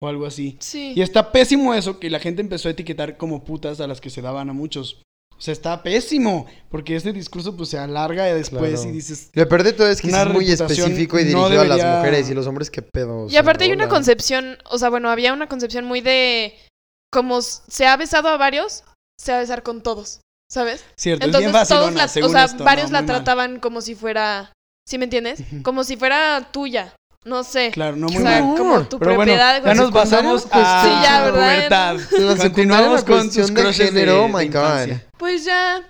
O 0.03 0.09
algo 0.09 0.27
así. 0.27 0.57
Sí. 0.61 0.93
Y 0.97 1.03
está 1.03 1.31
pésimo 1.33 1.75
eso, 1.75 1.99
que 2.01 2.11
la 2.11 2.21
gente 2.21 2.41
empezó 2.43 2.69
a 2.69 2.73
etiquetar 2.73 3.17
como 3.17 3.45
putas 3.45 3.81
a 3.81 3.87
las 3.87 4.01
que 4.01 4.11
se 4.11 4.23
daban 4.23 4.49
a 4.51 4.53
muchos. 4.53 5.03
O 5.37 5.41
sea, 5.41 5.53
está 5.53 5.83
pésimo, 5.83 6.47
porque 6.71 6.95
este 6.97 7.13
discurso 7.13 7.57
pues 7.57 7.69
se 7.69 7.77
alarga 7.79 8.25
después 8.27 8.81
Claro. 8.81 8.89
y 8.89 8.93
dices, 8.93 9.31
Lo 9.35 9.49
peor 9.49 9.63
de 9.65 9.73
todo 9.73 9.89
es 9.89 10.01
que 10.01 10.09
es 10.09 10.27
muy 10.29 10.51
específico 10.51 11.19
y 11.19 11.25
no 11.25 11.49
dirigido 11.49 11.61
a 11.61 11.65
las 11.65 11.97
mujeres 11.99 12.31
y 12.31 12.35
los 12.35 12.47
hombres 12.47 12.71
que 12.71 12.83
pedo. 12.83 13.25
o 13.25 13.29
Y 13.29 13.37
aparte 13.37 13.65
hay 13.65 13.73
una 13.73 13.89
concepción, 13.89 14.59
o 14.71 14.79
sea, 14.79 14.91
bueno, 14.91 15.11
había 15.11 15.33
una 15.33 15.49
concepción 15.49 15.85
muy 15.85 16.01
de 16.01 16.55
como 17.13 17.43
se 17.43 17.87
ha 17.87 17.97
besado 17.97 18.29
a 18.29 18.37
varios, 18.37 18.85
se 19.19 19.33
va 19.33 19.39
a 19.39 19.41
besar 19.41 19.63
con 19.65 19.83
todos, 19.83 20.21
¿sabes? 20.51 20.85
cierto, 20.97 21.27
Entonces 21.27 21.49
es 21.49 21.53
bien 21.53 21.67
todos 21.69 21.95
la, 21.95 22.05
o 22.05 22.09
sea, 22.31 22.45
esto, 22.45 22.65
varios 22.65 22.91
¿no? 22.91 22.95
la 22.95 23.03
mal. 23.03 23.07
trataban 23.07 23.61
como 23.61 23.81
si 23.81 23.95
fuera, 23.97 24.53
¿sí 24.87 24.99
me 24.99 25.05
entiendes? 25.05 25.43
Como 25.63 25.85
si 25.85 25.97
fuera 25.97 26.49
tuya, 26.53 26.95
no 27.25 27.43
sé. 27.45 27.71
Claro, 27.71 27.97
no 27.97 28.07
Qué 28.09 28.15
muy 28.19 28.23
o 28.25 28.27
sea, 28.29 28.43
mal. 28.43 28.57
como 28.57 28.83
tu 28.89 28.99
Pero 28.99 29.15
bueno, 29.17 29.33
ya 29.35 29.75
nos 29.75 29.91
pasamos 29.93 30.47
era 30.47 30.81
a 30.81 30.85
Sí, 30.85 30.91
ya, 31.03 31.23
¿verdad? 31.25 31.55
pubertad. 31.57 31.91
En 31.95 31.99
la 32.27 32.37
secundaria 32.37 32.41
Continuamos 32.43 33.05
con 33.05 33.31
tus 33.31 33.55
de 33.55 33.55
crushes 33.63 33.91
género, 33.91 34.13
de, 34.13 34.19
oh 34.19 34.29
my 34.29 34.39
de 34.41 34.45
infancia. 34.47 34.95
God. 34.95 35.19
Pues 35.19 35.45
ya, 35.45 35.83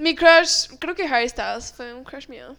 mi 0.00 0.14
crush, 0.14 0.68
creo 0.78 0.94
que 0.94 1.06
Harry 1.06 1.28
Styles 1.28 1.72
fue 1.76 1.92
un 1.94 2.04
crush 2.04 2.28
mío. 2.28 2.56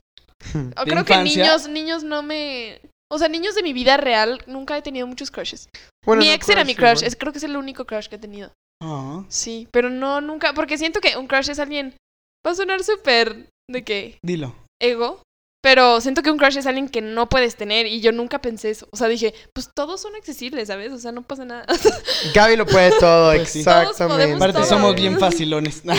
O 0.78 0.86
¿De 0.86 0.92
creo 0.92 1.06
que 1.06 1.18
niños, 1.18 1.68
niños 1.70 2.04
no 2.04 2.22
me... 2.22 2.82
O 3.12 3.18
sea, 3.20 3.28
niños 3.30 3.54
de 3.56 3.64
mi 3.64 3.74
vida 3.74 3.96
real, 3.98 4.42
nunca 4.48 4.76
he 4.78 4.82
tenido 4.82 5.06
muchos 5.08 5.30
crushes. 5.30 5.70
Bueno, 6.06 6.22
mi 6.22 6.28
no, 6.30 6.34
ex 6.34 6.50
era 6.50 6.64
mi 6.66 6.72
igual. 6.72 6.94
crush, 6.96 7.04
es, 7.06 7.16
creo 7.16 7.32
que 7.32 7.38
es 7.38 7.44
el 7.44 7.56
único 7.56 7.86
crush 7.86 8.08
que 8.08 8.16
he 8.16 8.20
tenido. 8.20 8.52
Ah, 8.82 9.24
Sí, 9.30 9.68
pero 9.72 9.90
no, 9.90 10.20
nunca, 10.20 10.54
porque 10.54 10.78
siento 10.78 11.00
que 11.00 11.16
un 11.16 11.28
crush 11.28 11.50
es 11.50 11.60
alguien, 11.60 11.96
va 12.46 12.52
a 12.52 12.56
sonar 12.56 12.84
súper 12.84 13.48
de 13.70 13.84
que 13.84 14.18
dilo. 14.24 14.56
ego, 14.82 15.22
pero 15.64 16.02
siento 16.02 16.22
que 16.22 16.30
un 16.30 16.38
crush 16.38 16.58
es 16.58 16.66
alguien 16.68 16.90
que 16.90 17.00
no 17.02 17.30
puedes 17.30 17.56
tener 17.56 17.86
y 17.88 18.02
yo 18.02 18.12
nunca 18.12 18.40
pensé 18.42 18.70
eso. 18.70 18.88
O 18.92 18.98
sea, 18.98 19.08
dije, 19.08 19.34
pues 19.54 19.70
todos 19.74 20.02
son 20.02 20.14
accesibles, 20.16 20.68
¿sabes? 20.68 20.92
O 20.92 20.98
sea, 20.98 21.14
no 21.14 21.22
pasa 21.24 21.46
nada. 21.46 21.66
Gaby 22.36 22.58
lo 22.58 22.66
puede 22.66 22.92
todo, 23.00 23.32
Pues 23.34 23.50
sí. 23.50 23.60
exactamente. 23.60 24.36
Aparte 24.36 24.58
todo. 24.60 24.66
somos 24.66 24.94
bien 24.96 25.18
facilones. 25.18 25.82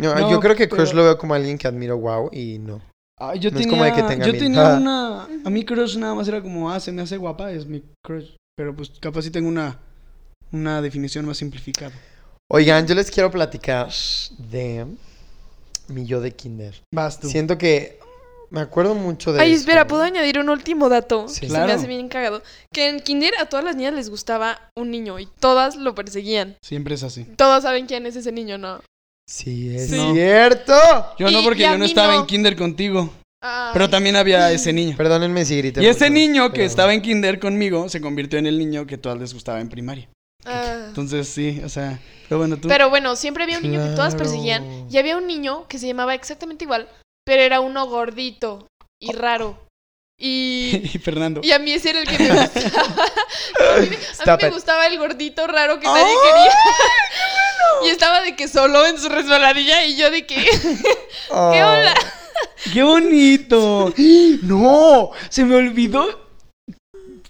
No, 0.00 0.14
No, 0.14 0.30
yo 0.30 0.38
creo 0.38 0.54
que 0.54 0.68
crush 0.68 0.90
pero- 0.90 0.98
lo 0.98 1.04
veo 1.04 1.18
como 1.18 1.34
alguien 1.34 1.58
que 1.58 1.66
admiro 1.66 1.96
wow 1.98 2.30
y 2.32 2.58
no. 2.60 2.80
Ay, 3.20 3.40
yo 3.40 3.50
No 3.50 3.58
es 3.58 3.62
tenía, 3.66 3.70
como 3.78 3.84
de 3.84 3.92
que 3.94 4.02
tenga 4.08 4.26
yo 4.26 4.32
mil. 4.32 4.40
tenía 4.42 4.74
Ah. 4.74 4.76
una... 4.76 5.24
A 5.44 5.50
mí 5.50 5.64
crush 5.64 5.96
nada 5.96 6.14
más 6.14 6.28
era 6.28 6.40
como, 6.40 6.70
ah, 6.70 6.78
se 6.78 6.92
me 6.92 7.02
hace 7.02 7.16
guapa, 7.16 7.50
es 7.50 7.66
mi 7.66 7.82
crush. 8.06 8.30
Pero 8.56 8.76
pues 8.76 8.90
capaz 9.00 9.22
sí 9.22 9.30
tengo 9.32 9.48
una, 9.48 9.76
una 10.52 10.80
definición 10.82 11.26
más 11.26 11.38
simplificada. 11.38 11.90
Oigan, 12.48 12.86
yo 12.86 12.94
les 12.94 13.10
quiero 13.10 13.28
platicar 13.30 13.88
de 14.38 14.86
mi 15.88 16.06
yo 16.06 16.20
de 16.20 16.32
kinder. 16.32 16.74
Vas 16.94 17.18
tú. 17.20 17.28
Siento 17.28 17.58
que 17.58 17.98
me 18.50 18.60
acuerdo 18.60 18.94
mucho 18.94 19.32
de 19.32 19.40
Ay, 19.42 19.52
eso. 19.52 19.60
espera, 19.60 19.86
¿puedo 19.86 20.02
añadir 20.02 20.38
un 20.38 20.48
último 20.48 20.88
dato? 20.88 21.28
Sí. 21.28 21.40
que 21.42 21.46
Claro. 21.48 21.66
Se 21.66 21.72
me 21.74 21.78
hace 21.78 21.86
bien 21.86 22.08
cagado. 22.08 22.42
Que 22.72 22.88
en 22.88 23.00
kinder 23.00 23.34
a 23.38 23.46
todas 23.46 23.64
las 23.64 23.76
niñas 23.76 23.94
les 23.94 24.08
gustaba 24.10 24.70
un 24.76 24.90
niño 24.90 25.18
y 25.18 25.26
todas 25.40 25.76
lo 25.76 25.94
perseguían. 25.94 26.56
Siempre 26.62 26.94
es 26.94 27.02
así. 27.02 27.24
Todos 27.36 27.62
saben 27.62 27.86
quién 27.86 28.06
es 28.06 28.16
ese 28.16 28.32
niño, 28.32 28.56
¿no? 28.58 28.80
Sí, 29.28 29.74
es 29.74 29.90
Sí. 29.90 30.00
cierto. 30.14 30.72
Yo 31.18 31.30
no 31.30 31.42
porque 31.42 31.62
yo 31.62 31.76
no 31.76 31.84
estaba 31.84 32.14
no. 32.14 32.20
en 32.20 32.26
kinder 32.26 32.56
contigo. 32.56 33.10
Ay. 33.42 33.70
Pero 33.74 33.90
también 33.90 34.16
había 34.16 34.50
ese 34.50 34.72
niño. 34.72 34.96
Perdónenme 34.96 35.44
si 35.44 35.56
grité 35.58 35.82
Y 35.82 35.86
ese 35.86 36.06
mucho, 36.08 36.12
niño 36.14 36.48
que 36.48 36.54
pero- 36.56 36.64
estaba 36.66 36.94
en 36.94 37.02
kinder 37.02 37.38
conmigo 37.38 37.88
se 37.90 38.00
convirtió 38.00 38.38
en 38.38 38.46
el 38.46 38.58
niño 38.58 38.86
que 38.86 38.96
todas 38.98 39.18
les 39.18 39.34
gustaba 39.34 39.60
en 39.60 39.68
primaria. 39.68 40.08
Ah. 40.46 40.86
Entonces 40.88 41.28
sí, 41.28 41.60
o 41.64 41.68
sea, 41.68 42.00
pero 42.28 42.38
bueno, 42.38 42.56
tú... 42.56 42.68
Pero 42.68 42.90
bueno, 42.90 43.16
siempre 43.16 43.44
había 43.44 43.58
un 43.58 43.62
niño 43.64 43.82
que 43.84 43.94
todas 43.96 44.14
perseguían. 44.14 44.86
Y 44.90 44.98
había 44.98 45.16
un 45.16 45.26
niño 45.26 45.66
que 45.68 45.78
se 45.78 45.86
llamaba 45.86 46.14
exactamente 46.14 46.64
igual, 46.64 46.88
pero 47.24 47.42
era 47.42 47.60
uno 47.60 47.86
gordito 47.86 48.66
y 49.00 49.12
raro. 49.12 49.58
Y, 50.20 50.90
y 50.94 50.98
Fernando. 50.98 51.40
y 51.44 51.52
a 51.52 51.58
mí 51.58 51.72
ese 51.72 51.90
era 51.90 52.00
el 52.00 52.08
que 52.08 52.18
me 52.18 52.28
gustaba. 52.30 52.82
a 53.76 53.80
mí, 53.80 53.86
me- 53.86 53.86
a 53.86 53.90
mí 53.90 53.96
Stop 54.12 54.42
me 54.42 54.48
it. 54.48 54.54
gustaba 54.54 54.86
el 54.86 54.98
gordito 54.98 55.46
raro 55.46 55.78
que 55.78 55.86
nadie 55.86 56.02
quería. 56.24 56.52
Y 57.84 57.88
estaba 57.90 58.22
de 58.22 58.34
que 58.34 58.48
solo 58.48 58.84
en 58.86 58.98
su 58.98 59.08
resbaladilla 59.08 59.84
y 59.84 59.96
yo 59.96 60.10
de 60.10 60.26
que... 60.26 60.34
¿Qué 60.34 60.78
Oh. 61.30 61.50
onda? 61.50 61.94
¡Qué 62.72 62.82
bonito! 62.82 63.92
¡No! 64.42 65.10
Se 65.28 65.44
me 65.44 65.54
olvidó. 65.54 66.28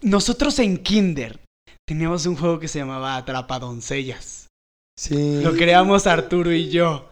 Nosotros 0.00 0.58
en 0.60 0.78
Kinder 0.82 1.40
teníamos 1.86 2.24
un 2.26 2.36
juego 2.36 2.58
que 2.60 2.68
se 2.68 2.78
llamaba 2.78 3.16
Atrapadoncellas. 3.16 4.37
Sí. 4.98 5.40
Lo 5.42 5.52
creamos 5.52 6.08
Arturo 6.08 6.52
y 6.52 6.70
yo. 6.70 7.08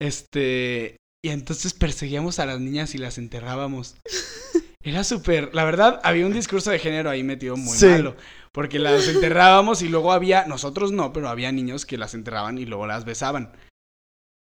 Este. 0.00 0.96
Y 1.24 1.28
entonces 1.28 1.74
perseguíamos 1.74 2.38
a 2.38 2.46
las 2.46 2.58
niñas 2.60 2.94
y 2.94 2.98
las 2.98 3.18
enterrábamos. 3.18 3.94
Era 4.82 5.04
súper. 5.04 5.54
La 5.54 5.64
verdad, 5.64 6.00
había 6.02 6.26
un 6.26 6.32
discurso 6.32 6.70
de 6.70 6.78
género 6.78 7.10
ahí 7.10 7.22
metido 7.22 7.56
muy 7.56 7.76
Sí. 7.76 7.86
malo. 7.86 8.16
Porque 8.52 8.78
las 8.78 9.06
enterrábamos 9.06 9.82
y 9.82 9.88
luego 9.88 10.12
había. 10.12 10.46
Nosotros 10.46 10.90
no, 10.90 11.12
pero 11.12 11.28
había 11.28 11.52
niños 11.52 11.86
que 11.86 11.98
las 11.98 12.14
enterraban 12.14 12.58
y 12.58 12.64
luego 12.64 12.86
las 12.86 13.04
besaban. 13.04 13.52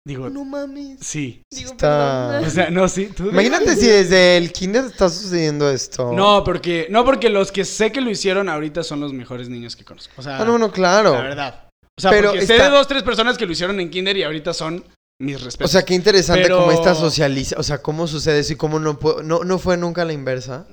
Digo, 0.07 0.31
No 0.31 0.47
mames. 0.47 0.99
sí. 1.01 1.43
Digo, 1.53 1.73
Está-. 1.73 2.41
O 2.47 2.49
sea, 2.49 2.71
no, 2.71 2.89
sí. 2.89 3.09
tú- 3.15 3.29
Imagínate 3.29 3.77
si 3.77 3.87
desde 3.87 4.39
el 4.39 4.51
kinder 4.53 4.85
está 4.87 5.11
sucediendo 5.11 5.69
esto. 5.71 6.13
No, 6.15 6.43
porque, 6.45 6.87
no, 6.89 7.05
porque 7.05 7.29
los 7.29 7.53
que 7.53 7.67
sé 7.67 7.93
que 7.93 8.01
lo 8.01 8.09
hicieron 8.11 8.49
ahorita 8.49 8.83
son 8.83 9.01
los 9.01 9.13
mejores 9.13 9.51
niños 9.51 9.77
que 9.77 9.85
conozco. 9.85 10.15
O 10.17 10.23
sea, 10.23 10.39
Ah, 10.41 10.45
no, 10.47 10.57
no, 10.57 10.73
claro. 10.73 11.13
la 11.13 11.21
verdad. 11.23 11.70
O 12.01 12.03
sea, 12.03 12.11
Pero 12.11 12.31
porque 12.31 12.47
sé 12.47 12.55
está- 12.57 12.71
de 12.71 12.77
dos, 12.77 12.89
tres 12.89 13.03
personas 13.03 13.37
que 13.37 13.45
lo 13.45 13.53
hicieron 13.53 13.79
en 13.79 13.91
Kinder 13.91 14.17
y 14.17 14.23
ahorita 14.23 14.55
son 14.55 14.83
mis 15.21 15.37
O 15.37 15.45
respetos. 15.45 15.71
sea, 15.71 15.85
qué 15.85 15.93
interesante 15.95 16.45
Pero- 16.45 16.61
cómo 16.61 16.73
esta 16.73 16.95
socializa, 16.95 17.57
o 17.59 17.63
sea, 17.63 17.83
cómo 17.83 18.07
sucede 18.07 18.39
eso 18.41 18.55
y 18.55 18.57
cómo 18.57 18.79
no 18.81 18.99
puedo, 18.99 19.23
no, 19.23 19.45
no 19.45 19.59
fue 19.59 19.77
nunca 19.77 20.05
la 20.07 20.15
inversa. 20.15 20.67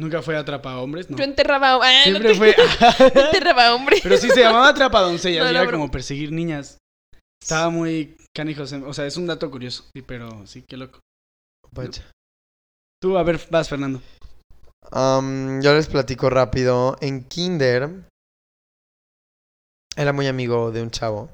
Nunca 0.00 0.22
fue 0.22 0.34
atrapa 0.34 0.78
hombres, 0.78 1.10
¿no? 1.10 1.18
Yo 1.18 1.24
enterraba. 1.24 1.74
Ah, 1.82 1.92
no 2.06 2.18
Siempre 2.18 2.32
te- 2.32 2.34
fue. 2.38 2.54
Yo 3.14 3.20
enterraba 3.26 3.74
hombre. 3.74 3.98
Pero 4.02 4.16
sí 4.16 4.30
se 4.30 4.40
llamaba 4.40 4.68
atrapadoncellas 4.70 5.44
No, 5.44 5.52
y 5.52 5.54
era 5.56 5.70
como 5.70 5.90
perseguir 5.90 6.32
niñas. 6.32 6.78
Estaba 7.42 7.68
muy 7.68 8.16
canijo. 8.34 8.62
O 8.62 8.94
sea, 8.94 9.04
es 9.06 9.16
un 9.18 9.26
dato 9.26 9.50
curioso. 9.50 9.84
Sí, 9.94 10.00
pero 10.00 10.46
sí, 10.46 10.64
qué 10.66 10.78
loco. 10.78 11.00
Vaya. 11.72 12.02
Tú, 13.02 13.18
a 13.18 13.22
ver, 13.22 13.38
vas, 13.50 13.68
Fernando. 13.68 14.00
Yo 14.90 15.74
les 15.74 15.86
platico 15.88 16.30
rápido. 16.30 16.96
En 17.02 17.24
kinder 17.24 17.90
era 19.96 20.12
muy 20.12 20.26
amigo 20.26 20.70
de 20.70 20.82
un 20.82 20.90
chavo. 20.90 21.28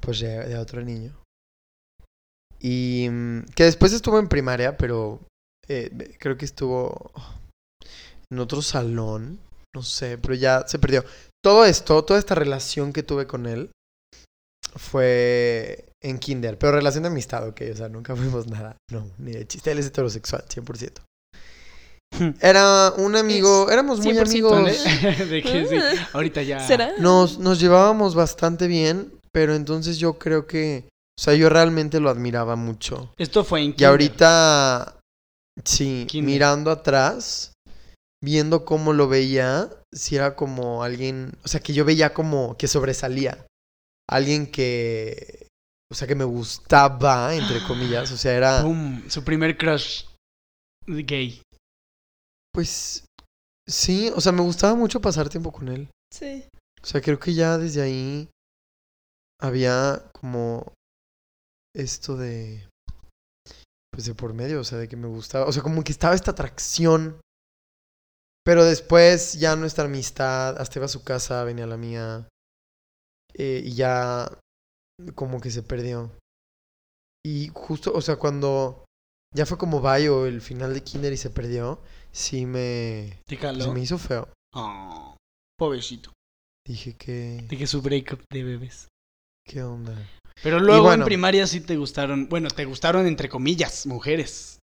Pues 0.00 0.20
de, 0.20 0.48
de 0.48 0.58
otro 0.58 0.82
niño. 0.82 1.14
Y 2.60 3.08
mm, 3.10 3.44
que 3.54 3.64
después 3.64 3.92
estuvo 3.92 4.18
en 4.18 4.28
primaria, 4.28 4.76
pero 4.76 5.20
eh, 5.68 6.16
creo 6.18 6.36
que 6.36 6.44
estuvo 6.44 7.12
en 8.30 8.38
otro 8.38 8.62
salón. 8.62 9.38
No 9.74 9.82
sé, 9.82 10.18
pero 10.18 10.34
ya 10.34 10.66
se 10.66 10.78
perdió. 10.78 11.04
Todo 11.42 11.64
esto, 11.64 12.04
toda 12.04 12.18
esta 12.18 12.34
relación 12.34 12.92
que 12.92 13.02
tuve 13.02 13.26
con 13.26 13.46
él 13.46 13.70
fue 14.76 15.90
en 16.02 16.18
kinder. 16.18 16.58
Pero 16.58 16.72
relación 16.72 17.02
de 17.02 17.08
amistad, 17.08 17.46
ok. 17.48 17.60
O 17.72 17.76
sea, 17.76 17.88
nunca 17.88 18.14
fuimos 18.16 18.46
nada. 18.46 18.76
No, 18.90 19.10
ni 19.18 19.32
de 19.32 19.46
chiste. 19.46 19.72
Él 19.72 19.78
es 19.78 19.86
heterosexual, 19.86 20.44
100%. 20.48 21.02
Era 22.40 22.92
un 22.96 23.16
amigo, 23.16 23.70
éramos 23.70 24.00
muy 24.00 24.14
100%, 24.14 24.20
amigos. 24.22 24.84
de 25.30 25.42
que 25.42 25.66
sí. 25.66 25.76
Ahorita 26.12 26.42
ya. 26.42 26.60
¿Será? 26.60 26.92
Nos, 26.98 27.38
nos 27.38 27.60
llevábamos 27.60 28.14
bastante 28.14 28.66
bien, 28.66 29.12
pero 29.32 29.54
entonces 29.54 29.98
yo 29.98 30.18
creo 30.18 30.46
que, 30.46 30.84
o 31.18 31.22
sea, 31.22 31.34
yo 31.34 31.48
realmente 31.48 32.00
lo 32.00 32.10
admiraba 32.10 32.56
mucho. 32.56 33.12
Esto 33.18 33.44
fue 33.44 33.60
en 33.60 33.66
Y 33.66 33.72
Kinder. 33.72 33.88
ahorita, 33.88 34.98
sí, 35.64 36.06
Kinder. 36.08 36.32
mirando 36.32 36.70
atrás, 36.70 37.52
viendo 38.22 38.64
cómo 38.64 38.92
lo 38.92 39.08
veía, 39.08 39.70
si 39.92 40.16
era 40.16 40.36
como 40.36 40.82
alguien, 40.82 41.32
o 41.44 41.48
sea, 41.48 41.60
que 41.60 41.72
yo 41.72 41.84
veía 41.84 42.14
como 42.14 42.56
que 42.56 42.68
sobresalía. 42.68 43.46
Alguien 44.08 44.46
que, 44.46 45.48
o 45.90 45.94
sea, 45.94 46.06
que 46.06 46.14
me 46.14 46.24
gustaba, 46.24 47.34
entre 47.34 47.62
comillas, 47.66 48.12
o 48.12 48.16
sea, 48.16 48.34
era, 48.34 48.64
su 49.08 49.24
primer 49.24 49.56
crush 49.56 50.04
gay. 50.86 51.40
Pues, 52.54 53.04
sí, 53.68 54.10
o 54.14 54.20
sea, 54.20 54.32
me 54.32 54.42
gustaba 54.42 54.74
mucho 54.74 55.00
pasar 55.00 55.28
tiempo 55.28 55.50
con 55.52 55.68
él. 55.68 55.90
Sí. 56.12 56.48
O 56.80 56.86
sea, 56.86 57.00
creo 57.00 57.18
que 57.18 57.34
ya 57.34 57.58
desde 57.58 57.82
ahí 57.82 58.30
había 59.40 60.10
como 60.12 60.72
esto 61.74 62.16
de 62.16 62.68
pues 63.90 64.06
de 64.06 64.14
por 64.14 64.34
medio, 64.34 64.60
o 64.60 64.64
sea, 64.64 64.78
de 64.78 64.88
que 64.88 64.96
me 64.96 65.06
gustaba, 65.06 65.46
o 65.46 65.52
sea, 65.52 65.62
como 65.62 65.82
que 65.84 65.92
estaba 65.92 66.14
esta 66.14 66.32
atracción. 66.32 67.20
Pero 68.44 68.64
después 68.64 69.34
ya 69.34 69.56
nuestra 69.56 69.84
amistad, 69.84 70.58
hasta 70.58 70.78
iba 70.78 70.86
a 70.86 70.88
su 70.88 71.02
casa, 71.02 71.44
venía 71.44 71.64
a 71.64 71.68
la 71.68 71.76
mía 71.76 72.28
eh, 73.34 73.62
y 73.64 73.74
ya 73.74 74.28
como 75.14 75.40
que 75.40 75.50
se 75.50 75.62
perdió. 75.62 76.10
Y 77.24 77.50
justo, 77.54 77.92
o 77.94 78.02
sea, 78.02 78.16
cuando 78.16 78.84
ya 79.34 79.46
fue 79.46 79.58
como 79.58 79.80
Bayo 79.80 80.26
el 80.26 80.40
final 80.40 80.74
de 80.74 80.82
Kinder 80.82 81.12
y 81.12 81.16
se 81.16 81.30
perdió, 81.30 81.80
sí 82.14 82.46
me 82.46 83.18
¿Te 83.26 83.36
se 83.36 83.40
caló? 83.40 83.72
me 83.72 83.80
hizo 83.80 83.98
feo. 83.98 84.28
Oh, 84.54 85.16
pobrecito. 85.58 86.12
Dije 86.66 86.94
que 86.96 87.44
que 87.48 87.66
su 87.66 87.82
breakup 87.82 88.22
de 88.32 88.42
bebés. 88.42 88.88
qué 89.46 89.62
onda. 89.62 89.92
Pero 90.42 90.58
luego 90.60 90.92
en 90.92 91.04
primaria 91.04 91.46
sí 91.46 91.60
te 91.60 91.76
gustaron. 91.76 92.28
Bueno, 92.28 92.48
te 92.48 92.64
gustaron 92.64 93.06
entre 93.06 93.28
comillas, 93.28 93.86
mujeres. 93.86 94.58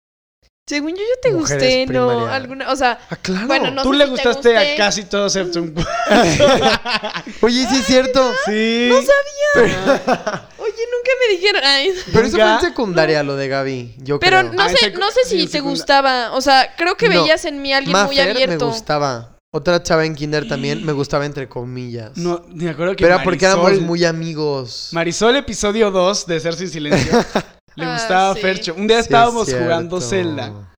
Según 0.70 0.92
yo, 0.92 0.98
yo 0.98 1.22
te 1.22 1.32
Mujeres 1.32 1.64
gusté, 1.64 1.94
¿no? 1.94 2.28
Alguna, 2.28 2.70
o 2.72 2.76
sea, 2.76 3.00
Ah, 3.10 3.16
claro. 3.16 3.48
Bueno, 3.48 3.72
no 3.72 3.84
Tú 3.84 3.94
sé 3.94 4.00
le 4.00 4.04
si 4.06 4.12
gustaste 4.12 4.58
a 4.58 4.76
casi 4.78 5.06
todos 5.06 5.34
excepto 5.36 5.62
un. 5.62 5.74
Oye, 7.42 7.66
sí 7.70 7.78
es 7.78 7.86
cierto. 7.86 8.34
sí. 8.46 8.90
no 8.90 8.98
sabía. 9.02 10.50
Oye, 10.57 10.57
nunca 10.98 11.12
me 11.28 11.36
dijeron. 11.36 11.62
Ay. 11.66 11.94
Pero 12.14 12.26
eso 12.28 12.38
fue 12.38 12.54
en 12.54 12.60
secundaria 12.62 13.24
lo 13.24 13.36
de 13.36 13.48
Gaby. 13.48 13.96
Yo 14.00 14.20
Pero 14.20 14.40
creo. 14.40 14.54
no 14.54 14.62
Ah, 14.64 14.70
sé, 14.70 14.92
no 14.92 15.12
sé 15.12 15.22
si 15.26 15.48
te 15.48 15.60
gustaba. 15.62 16.32
O 16.34 16.42
sea, 16.42 16.76
creo 16.78 16.96
que 16.96 17.10
No. 17.10 17.22
veías 17.22 17.46
en 17.46 17.62
mí 17.62 17.74
a 17.74 17.78
alguien 17.78 17.96
muy 17.96 18.16
Maffer 18.18 18.26
me 18.36 18.44
abierto. 18.44 18.68
gustaba. 18.68 19.34
Otra 19.54 19.82
chava 19.82 20.06
en 20.06 20.14
kinder 20.14 20.48
también 20.48 20.86
me 20.86 20.92
gustaba 20.92 21.26
entre 21.26 21.48
comillas. 21.48 22.18
No, 22.18 22.44
me 22.54 22.70
acuerdo 22.70 22.96
que. 22.96 23.04
Pero 23.04 23.16
era 23.16 23.24
porque 23.24 23.46
éramos 23.46 23.72
Marisol- 23.72 23.82
muy 23.82 24.04
amigos. 24.06 24.90
Marisol, 24.92 25.36
episodio 25.38 25.90
2 25.90 26.28
de 26.28 26.40
Ser 26.40 26.54
Sin 26.56 26.70
Silencio. 26.70 27.14
le 27.76 27.86
Ah, 27.86 27.94
gustaba 27.94 28.34
sí. 28.36 28.42
Fercho. 28.42 28.74
Un 28.76 28.88
día 28.88 28.98
Sí, 28.98 29.04
estábamos 29.04 29.52
jugando 29.54 30.02
Zelda. 30.02 30.74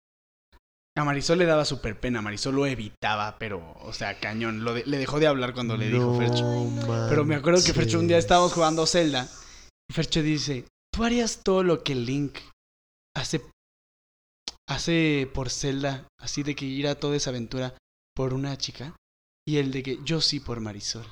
A 0.98 1.04
Marisol 1.06 1.40
le 1.40 1.46
daba 1.46 1.64
súper 1.66 1.98
pena. 2.00 2.22
Marisol 2.22 2.56
lo 2.56 2.66
evitaba, 2.66 3.38
pero, 3.40 3.76
o 3.82 3.94
sea, 3.94 4.20
cañón. 4.20 4.64
Lo 4.66 4.74
de- 4.74 4.84
le 4.86 4.98
dejó 4.98 5.20
de 5.20 5.28
hablar 5.28 5.54
cuando 5.54 5.78
le 5.78 5.88
dijo 5.90 6.18
Fercho. 6.18 6.46
Pero 7.10 7.26
me 7.26 7.36
acuerdo 7.36 7.64
que 7.64 7.74
Fercho 7.74 8.00
un 8.00 8.08
día 8.08 8.18
estábamos 8.18 8.54
jugando 8.54 8.86
Zelda. 8.86 9.28
Fercho 9.92 10.22
dice: 10.22 10.66
¿Tú 10.94 11.04
harías 11.04 11.42
todo 11.44 11.64
lo 11.64 11.84
que 11.84 11.96
Link 11.96 12.38
hace, 13.16 13.42
hace 14.68 15.30
por 15.34 15.50
Zelda? 15.50 16.08
Así 16.20 16.44
de 16.44 16.56
que 16.56 16.66
ir 16.66 16.88
a 16.88 16.96
toda 16.96 17.16
esa 17.16 17.30
aventura 17.32 17.78
por 18.16 18.34
una 18.34 18.58
chica. 18.58 18.96
Y 19.48 19.58
el 19.58 19.72
de 19.72 19.82
que 19.84 20.00
yo 20.04 20.22
sí 20.22 20.40
por 20.40 20.60
Marisol. 20.60 21.06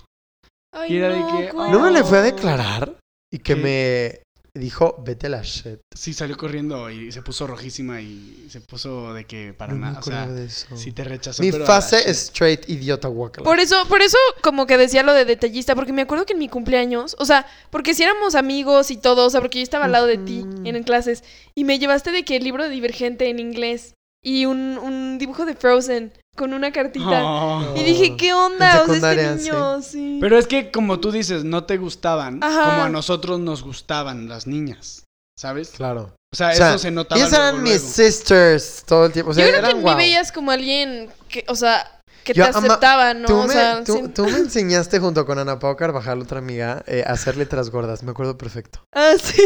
Ay, 0.74 0.94
Y 0.94 0.98
era 0.98 1.10
de 1.10 1.48
que. 1.48 1.54
¿No 1.54 1.80
me 1.80 1.91
le 1.91 2.04
fue 2.04 2.20
a 2.20 2.22
declarar? 2.22 2.99
Y 3.32 3.40
que 3.40 3.56
¿Qué? 3.56 3.62
me 3.62 4.24
dijo, 4.57 5.01
vete 5.05 5.27
a 5.27 5.29
la 5.29 5.41
shit. 5.43 5.79
Sí, 5.95 6.13
salió 6.13 6.38
corriendo 6.38 6.89
y 6.89 7.11
se 7.11 7.21
puso 7.21 7.47
rojísima 7.47 8.01
y 8.01 8.47
se 8.49 8.61
puso 8.61 9.13
de 9.13 9.25
que 9.25 9.53
para 9.53 9.73
No 9.73 9.79
me 9.79 9.85
nada. 9.88 9.99
O 9.99 10.03
sea, 10.03 10.27
de 10.27 10.45
eso. 10.45 10.75
sí 10.77 10.91
te 10.91 11.03
rechazó. 11.03 11.43
Mi 11.43 11.51
pero 11.51 11.65
fase 11.65 12.03
la- 12.05 12.11
straight 12.11 12.69
idiota 12.69 13.07
guacala. 13.07 13.43
Por 13.45 13.59
eso, 13.59 13.88
por 13.88 14.01
eso 14.01 14.17
como 14.41 14.65
que 14.65 14.77
decía 14.77 15.03
lo 15.03 15.13
de 15.13 15.25
detallista, 15.25 15.75
porque 15.75 15.93
me 15.93 16.01
acuerdo 16.03 16.25
que 16.25 16.34
en 16.34 16.39
mi 16.39 16.49
cumpleaños, 16.49 17.15
o 17.19 17.25
sea, 17.25 17.45
porque 17.69 17.93
si 17.93 18.03
éramos 18.03 18.35
amigos 18.35 18.91
y 18.91 18.97
todo, 18.97 19.25
o 19.25 19.29
sea, 19.29 19.41
porque 19.41 19.59
yo 19.59 19.63
estaba 19.63 19.85
al 19.85 19.91
lado 19.91 20.07
de 20.07 20.17
ti 20.17 20.45
en 20.63 20.84
clases, 20.84 21.23
y 21.55 21.63
me 21.63 21.79
llevaste 21.79 22.11
de 22.11 22.23
que 22.23 22.35
el 22.38 22.43
libro 22.43 22.63
de 22.63 22.69
Divergente 22.69 23.29
en 23.29 23.39
inglés 23.39 23.93
y 24.23 24.45
un, 24.45 24.77
un 24.77 25.17
dibujo 25.17 25.45
de 25.45 25.55
Frozen 25.55 26.11
con 26.38 26.53
una 26.53 26.72
cartita. 26.72 27.22
Oh. 27.26 27.73
Y 27.76 27.84
dije, 27.84 28.15
¿qué 28.15 28.34
onda? 28.34 28.84
O 28.84 28.93
sea, 28.95 29.11
este 29.11 29.35
niño, 29.43 29.81
sí. 29.81 30.19
Pero 30.22 30.38
es 30.38 30.47
que 30.47 30.72
como 30.72 31.01
tú 31.01 31.11
dices, 31.11 31.43
no 31.43 31.65
te 31.65 31.76
gustaban 31.77 32.41
Ajá. 32.41 32.64
como 32.69 32.84
a 32.84 32.89
nosotros 32.89 33.39
nos 33.41 33.61
gustaban 33.64 34.30
las 34.30 34.47
niñas. 34.47 35.03
¿Sabes? 35.38 35.69
Claro. 35.76 36.14
O 36.34 36.35
sea, 36.35 36.49
O 36.49 36.53
sea, 36.55 36.69
eso 36.69 36.80
se 36.80 36.91
notaba. 36.91 37.19
Ellas 37.19 37.31
luego, 37.31 37.45
eran 37.49 37.64
mis 37.64 37.73
luego. 37.81 37.88
sisters 37.89 38.84
todo 38.88 39.05
el 39.07 39.11
tiempo. 39.11 39.31
O 39.31 39.34
sea, 39.34 39.45
yo 39.45 39.51
creo 39.51 39.61
que 39.61 39.69
eran 39.69 39.81
guau. 39.81 39.95
mí 39.97 40.03
veías 40.03 40.31
como 40.31 40.51
alguien 40.51 41.09
que, 41.30 41.45
o 41.47 41.55
sea, 41.55 42.01
que 42.23 42.34
Yo 42.34 42.43
te 42.43 42.49
ama- 42.49 42.68
aceptaba, 42.68 43.14
¿no? 43.14 43.27
Tú, 43.27 43.35
o 43.38 43.47
me, 43.47 43.53
sea, 43.53 43.84
tú 43.85 44.26
me 44.26 44.38
enseñaste 44.38 44.99
junto 44.99 45.26
con 45.26 45.38
Ana 45.39 45.59
Pau 45.59 45.76
Carvajal, 45.77 46.22
otra 46.22 46.39
amiga, 46.39 46.84
eh, 46.88 47.03
a 47.05 47.11
hacer 47.14 47.38
letras 47.38 47.69
gordas. 47.69 48.01
Me 48.03 48.11
acuerdo 48.11 48.38
perfecto. 48.38 48.81
Ah, 48.93 49.14
sí. 49.22 49.43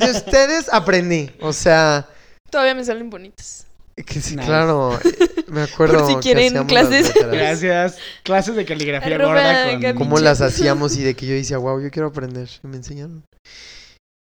De 0.00 0.10
ustedes 0.10 0.68
aprendí. 0.72 1.30
O 1.40 1.52
sea, 1.52 2.06
Todavía 2.50 2.74
me 2.74 2.84
salen 2.84 3.08
bonitas. 3.08 3.66
que 4.06 4.20
sí, 4.20 4.36
Nice. 4.36 4.46
claro. 4.46 4.98
Me 5.48 5.62
acuerdo. 5.62 5.98
Por 5.98 6.06
si 6.06 6.14
que 6.16 6.20
quieren 6.20 6.64
clases. 6.66 7.12
Gracias. 7.14 7.98
Clases 8.22 8.54
de 8.54 8.64
caligrafía 8.64 9.16
Arroba 9.16 9.34
gorda 9.34 9.80
con. 9.92 9.96
Cómo 9.98 10.18
las 10.18 10.40
hacíamos 10.42 10.96
y 10.96 11.02
de 11.02 11.14
que 11.14 11.26
yo 11.26 11.34
decía, 11.34 11.58
wow, 11.58 11.80
yo 11.80 11.90
quiero 11.90 12.08
aprender. 12.08 12.48
Y 12.62 12.66
me 12.68 12.76
enseñaron. 12.76 13.24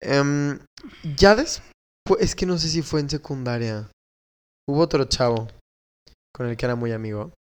Em, 0.01 0.59
ya 1.17 1.35
después, 1.35 1.61
es 2.19 2.33
que 2.35 2.45
no 2.45 2.57
sé 2.57 2.67
si 2.69 2.81
fue 2.81 2.99
en 3.01 3.09
secundaria. 3.09 3.87
Hubo 4.67 4.79
otro 4.81 5.03
chavo 5.05 5.47
con 6.33 6.47
el 6.47 6.57
que 6.57 6.65
era 6.65 6.75
muy 6.75 6.91
amigo. 6.91 7.31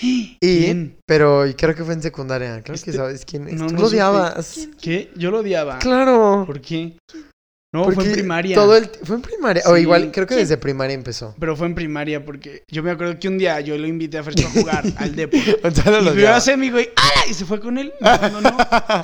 Y, 0.00 0.36
¿Quién? 0.38 0.98
pero 1.06 1.46
y 1.46 1.54
creo 1.54 1.74
que 1.74 1.82
fue 1.82 1.94
en 1.94 2.02
secundaria. 2.02 2.62
Creo 2.62 2.74
Este- 2.74 2.90
que 2.90 2.96
sabes 2.96 3.24
quién 3.24 3.48
es. 3.48 3.54
no, 3.54 3.68
Tú 3.68 3.74
no 3.74 3.80
lo 3.80 3.86
odiabas. 3.86 4.52
¿Quién? 4.54 4.74
¿Qué? 4.74 5.12
Yo 5.16 5.30
lo 5.30 5.38
odiaba. 5.38 5.78
Claro. 5.78 6.44
¿Por 6.46 6.60
qué? 6.60 6.98
No, 7.74 7.84
fue 7.84 7.92
en 7.92 7.96
Porque 7.96 8.12
primaria. 8.12 8.54
Todo 8.56 8.76
el 8.78 8.86
fue 9.04 9.16
en 9.16 9.22
primaria. 9.22 9.62
O 9.66 9.76
igual, 9.76 10.10
creo 10.10 10.26
que 10.26 10.32
Sí. 10.34 10.40
desde 10.40 10.56
primaria 10.56 10.94
empezó. 10.94 11.34
Pero 11.38 11.54
fue 11.54 11.66
en 11.66 11.74
primaria 11.74 12.24
porque 12.24 12.62
yo 12.66 12.82
me 12.82 12.90
acuerdo 12.90 13.18
que 13.18 13.28
un 13.28 13.36
día 13.36 13.60
yo 13.60 13.76
lo 13.76 13.86
invité 13.86 14.16
a 14.16 14.22
Fercho 14.22 14.46
a 14.46 14.50
jugar 14.50 14.84
al 14.96 15.14
Depo. 15.14 15.36
Gonzalo 15.62 15.98
Y 16.00 16.04
lo 16.04 16.10
vio 16.12 16.20
odiaba. 16.22 16.36
a 16.36 16.38
ese 16.38 16.52
amigo 16.54 16.78
y 16.80 17.34
se 17.34 17.44
fue 17.44 17.60
con 17.60 17.76
él. 17.76 17.92
No, 18.00 18.16
no, 18.30 18.40
no. 18.40 18.56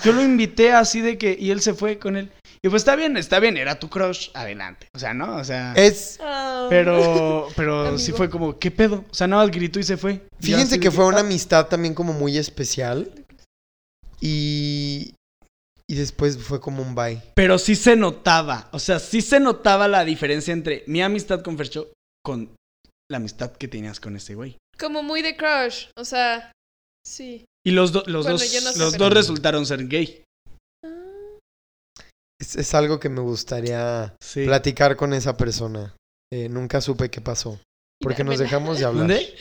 Yo 0.02 0.12
lo 0.12 0.22
invité 0.22 0.72
así 0.72 1.02
de 1.02 1.18
que. 1.18 1.36
Y 1.38 1.50
él 1.50 1.60
se 1.60 1.74
fue 1.74 1.98
con 1.98 2.16
él. 2.16 2.30
Y 2.62 2.70
pues 2.70 2.80
está 2.80 2.96
bien, 2.96 3.18
está 3.18 3.38
bien. 3.38 3.58
Era 3.58 3.78
tu 3.78 3.90
crush. 3.90 4.30
Adelante. 4.32 4.86
O 4.94 4.98
sea, 4.98 5.12
¿no? 5.12 5.36
O 5.36 5.44
sea. 5.44 5.74
Es, 5.76 6.18
Ah. 6.22 6.66
Pero. 6.70 7.48
Pero 7.56 7.98
sí 7.98 8.12
fue 8.12 8.30
como, 8.30 8.58
¿qué 8.58 8.70
pedo? 8.70 9.04
O 9.10 9.14
sea, 9.14 9.26
nada 9.26 9.42
más 9.44 9.54
gritó 9.54 9.78
y 9.78 9.82
se 9.82 9.98
fue. 9.98 10.14
Yo 10.14 10.20
fíjense 10.40 10.80
que 10.80 10.90
fue 10.90 11.04
una 11.04 11.18
"Ah". 11.18 11.20
amistad 11.20 11.66
también 11.66 11.92
como 11.92 12.14
muy 12.14 12.38
especial. 12.38 13.10
Y. 14.22 15.14
Y 15.88 15.96
después 15.96 16.38
fue 16.38 16.60
como 16.60 16.82
un 16.82 16.94
bye. 16.94 17.20
Pero 17.34 17.58
sí 17.58 17.74
se 17.76 17.94
notaba. 17.96 18.68
O 18.72 18.78
sea, 18.78 18.98
sí 18.98 19.20
se 19.20 19.38
notaba 19.38 19.86
la 19.86 20.04
diferencia 20.04 20.52
entre 20.52 20.82
mi 20.86 21.02
amistad 21.02 21.42
con 21.42 21.56
Fercho 21.58 21.92
con 22.24 22.56
la 23.10 23.18
amistad 23.18 23.52
que 23.52 23.68
tenías 23.68 24.00
con 24.00 24.16
ese 24.16 24.34
güey. 24.34 24.56
Como 24.78 25.02
muy 25.02 25.20
de 25.20 25.36
crush. 25.36 25.88
O 25.98 26.04
sea, 26.06 26.52
sí. 27.06 27.44
Y 27.66 27.72
los, 27.72 27.92
do- 27.92 28.02
los 28.06 28.24
Bueno, 28.24 28.38
dos, 28.38 28.52
yo 28.52 28.60
no 28.62 28.72
sé, 28.72 28.78
los 28.78 28.92
pero- 28.92 29.04
dos 29.04 29.14
resultaron 29.14 29.66
ser 29.66 29.86
gay. 29.86 30.22
Ah, 30.84 31.38
Es, 32.40 32.56
es 32.56 32.74
algo 32.74 32.98
que 32.98 33.10
me 33.10 33.20
gustaría 33.20 34.16
Sí. 34.22 34.44
platicar 34.46 34.96
con 34.96 35.12
esa 35.12 35.36
persona. 35.36 35.94
Eh, 36.32 36.48
nunca 36.48 36.80
supe 36.80 37.10
qué 37.10 37.20
pasó. 37.20 37.60
Porque 38.00 38.24
nos 38.24 38.38
dejamos 38.38 38.78
de 38.78 38.84
hablar. 38.86 39.06
¿Dónde? 39.06 39.34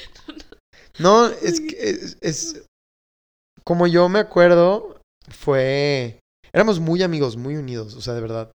No, 1.00 1.28
es 1.28 1.62
que 1.62 1.76
es, 1.90 2.18
es- 2.22 2.66
como 3.64 3.88
yo 3.88 4.10
me 4.10 4.20
acuerdo, 4.20 5.00
fue 5.30 6.20
éramos 6.54 6.80
muy 6.80 7.04
amigos, 7.04 7.38
muy 7.38 7.56
unidos, 7.58 7.96
o 7.96 8.02
sea, 8.02 8.14
de 8.14 8.22
verdad. 8.22 8.52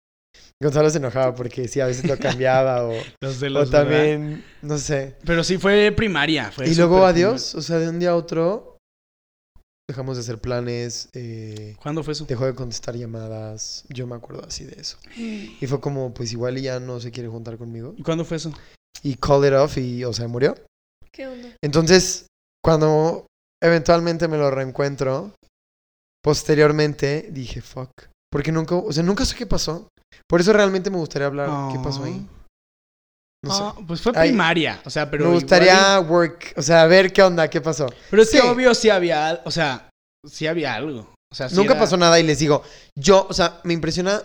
Gonzalo 0.61 0.89
se 0.89 0.97
enojaba 0.97 1.35
porque 1.35 1.67
sí, 1.67 1.79
a 1.79 1.85
veces 1.85 2.07
lo 2.07 2.17
cambiaba 2.17 2.85
o, 2.87 2.93
Los 3.21 3.39
de 3.39 3.49
o 3.49 3.65
también, 3.69 4.43
no 4.61 4.77
sé. 4.77 5.15
Pero 5.25 5.43
sí 5.43 5.57
fue 5.57 5.91
primaria. 5.91 6.51
Fue 6.51 6.67
y 6.67 6.75
luego 6.75 7.05
adiós, 7.05 7.55
o 7.55 7.61
sea, 7.61 7.77
de 7.77 7.89
un 7.89 7.99
día 7.99 8.11
a 8.11 8.15
otro 8.15 8.75
dejamos 9.87 10.17
de 10.17 10.21
hacer 10.21 10.39
planes, 10.39 11.09
eh. 11.13 11.75
¿Cuándo 11.81 12.03
fue 12.03 12.13
eso? 12.13 12.25
dejó 12.25 12.45
de 12.45 12.55
contestar 12.55 12.95
llamadas, 12.95 13.85
yo 13.89 14.07
me 14.07 14.15
acuerdo 14.15 14.43
así 14.45 14.63
de 14.63 14.79
eso. 14.79 14.97
Y 15.15 15.65
fue 15.67 15.79
como, 15.79 16.13
pues 16.13 16.31
igual 16.31 16.57
y 16.57 16.63
ya 16.63 16.79
no 16.79 16.99
se 16.99 17.11
quiere 17.11 17.29
juntar 17.29 17.57
conmigo. 17.57 17.93
¿Y 17.97 18.03
cuándo 18.03 18.25
fue 18.25 18.37
eso? 18.37 18.51
Y 19.03 19.15
call 19.15 19.45
it 19.45 19.53
off 19.53 19.77
y, 19.77 20.03
o 20.03 20.13
sea, 20.13 20.27
murió. 20.27 20.55
¿Qué 21.11 21.27
onda? 21.27 21.49
Entonces, 21.61 22.27
cuando 22.63 23.27
eventualmente 23.61 24.27
me 24.27 24.37
lo 24.37 24.49
reencuentro, 24.49 25.33
posteriormente 26.25 27.27
dije, 27.31 27.61
fuck. 27.61 27.91
Porque 28.31 28.51
nunca, 28.51 28.73
o 28.75 28.91
sea, 28.91 29.03
nunca 29.03 29.23
sé 29.25 29.35
qué 29.35 29.45
pasó. 29.45 29.87
Por 30.27 30.41
eso 30.41 30.51
realmente 30.51 30.89
me 30.89 30.97
gustaría 30.97 31.27
hablar 31.27 31.71
qué 31.71 31.77
pasó 31.79 32.03
ahí. 32.03 32.27
No 33.45 33.53
sé. 33.53 33.61
Ah, 33.63 33.75
pues 33.87 34.01
fue 34.01 34.11
Ay, 34.15 34.29
primaria. 34.29 34.81
O 34.85 34.89
sea, 34.89 35.09
pero. 35.09 35.25
me 35.25 35.29
igual 35.29 35.41
gustaría 35.43 35.99
work, 35.99 36.53
o 36.57 36.63
sea, 36.63 36.85
ver 36.87 37.13
qué 37.13 37.21
onda, 37.21 37.47
qué 37.47 37.61
pasó. 37.61 37.85
Pero 38.09 38.23
es 38.23 38.31
que 38.31 38.39
Sí. 38.41 38.47
obvio 38.47 38.73
sí 38.73 38.89
había. 38.89 39.39
O 39.45 39.51
sea, 39.51 39.87
sí 40.27 40.47
había 40.47 40.73
algo. 40.73 41.13
O 41.31 41.35
sea, 41.35 41.47
sí 41.47 41.55
nunca 41.55 41.73
era- 41.73 41.81
pasó 41.81 41.95
nada 41.95 42.19
y 42.19 42.23
les 42.23 42.39
digo, 42.39 42.63
yo, 42.97 43.27
o 43.29 43.33
sea, 43.33 43.59
me 43.63 43.73
impresiona 43.73 44.23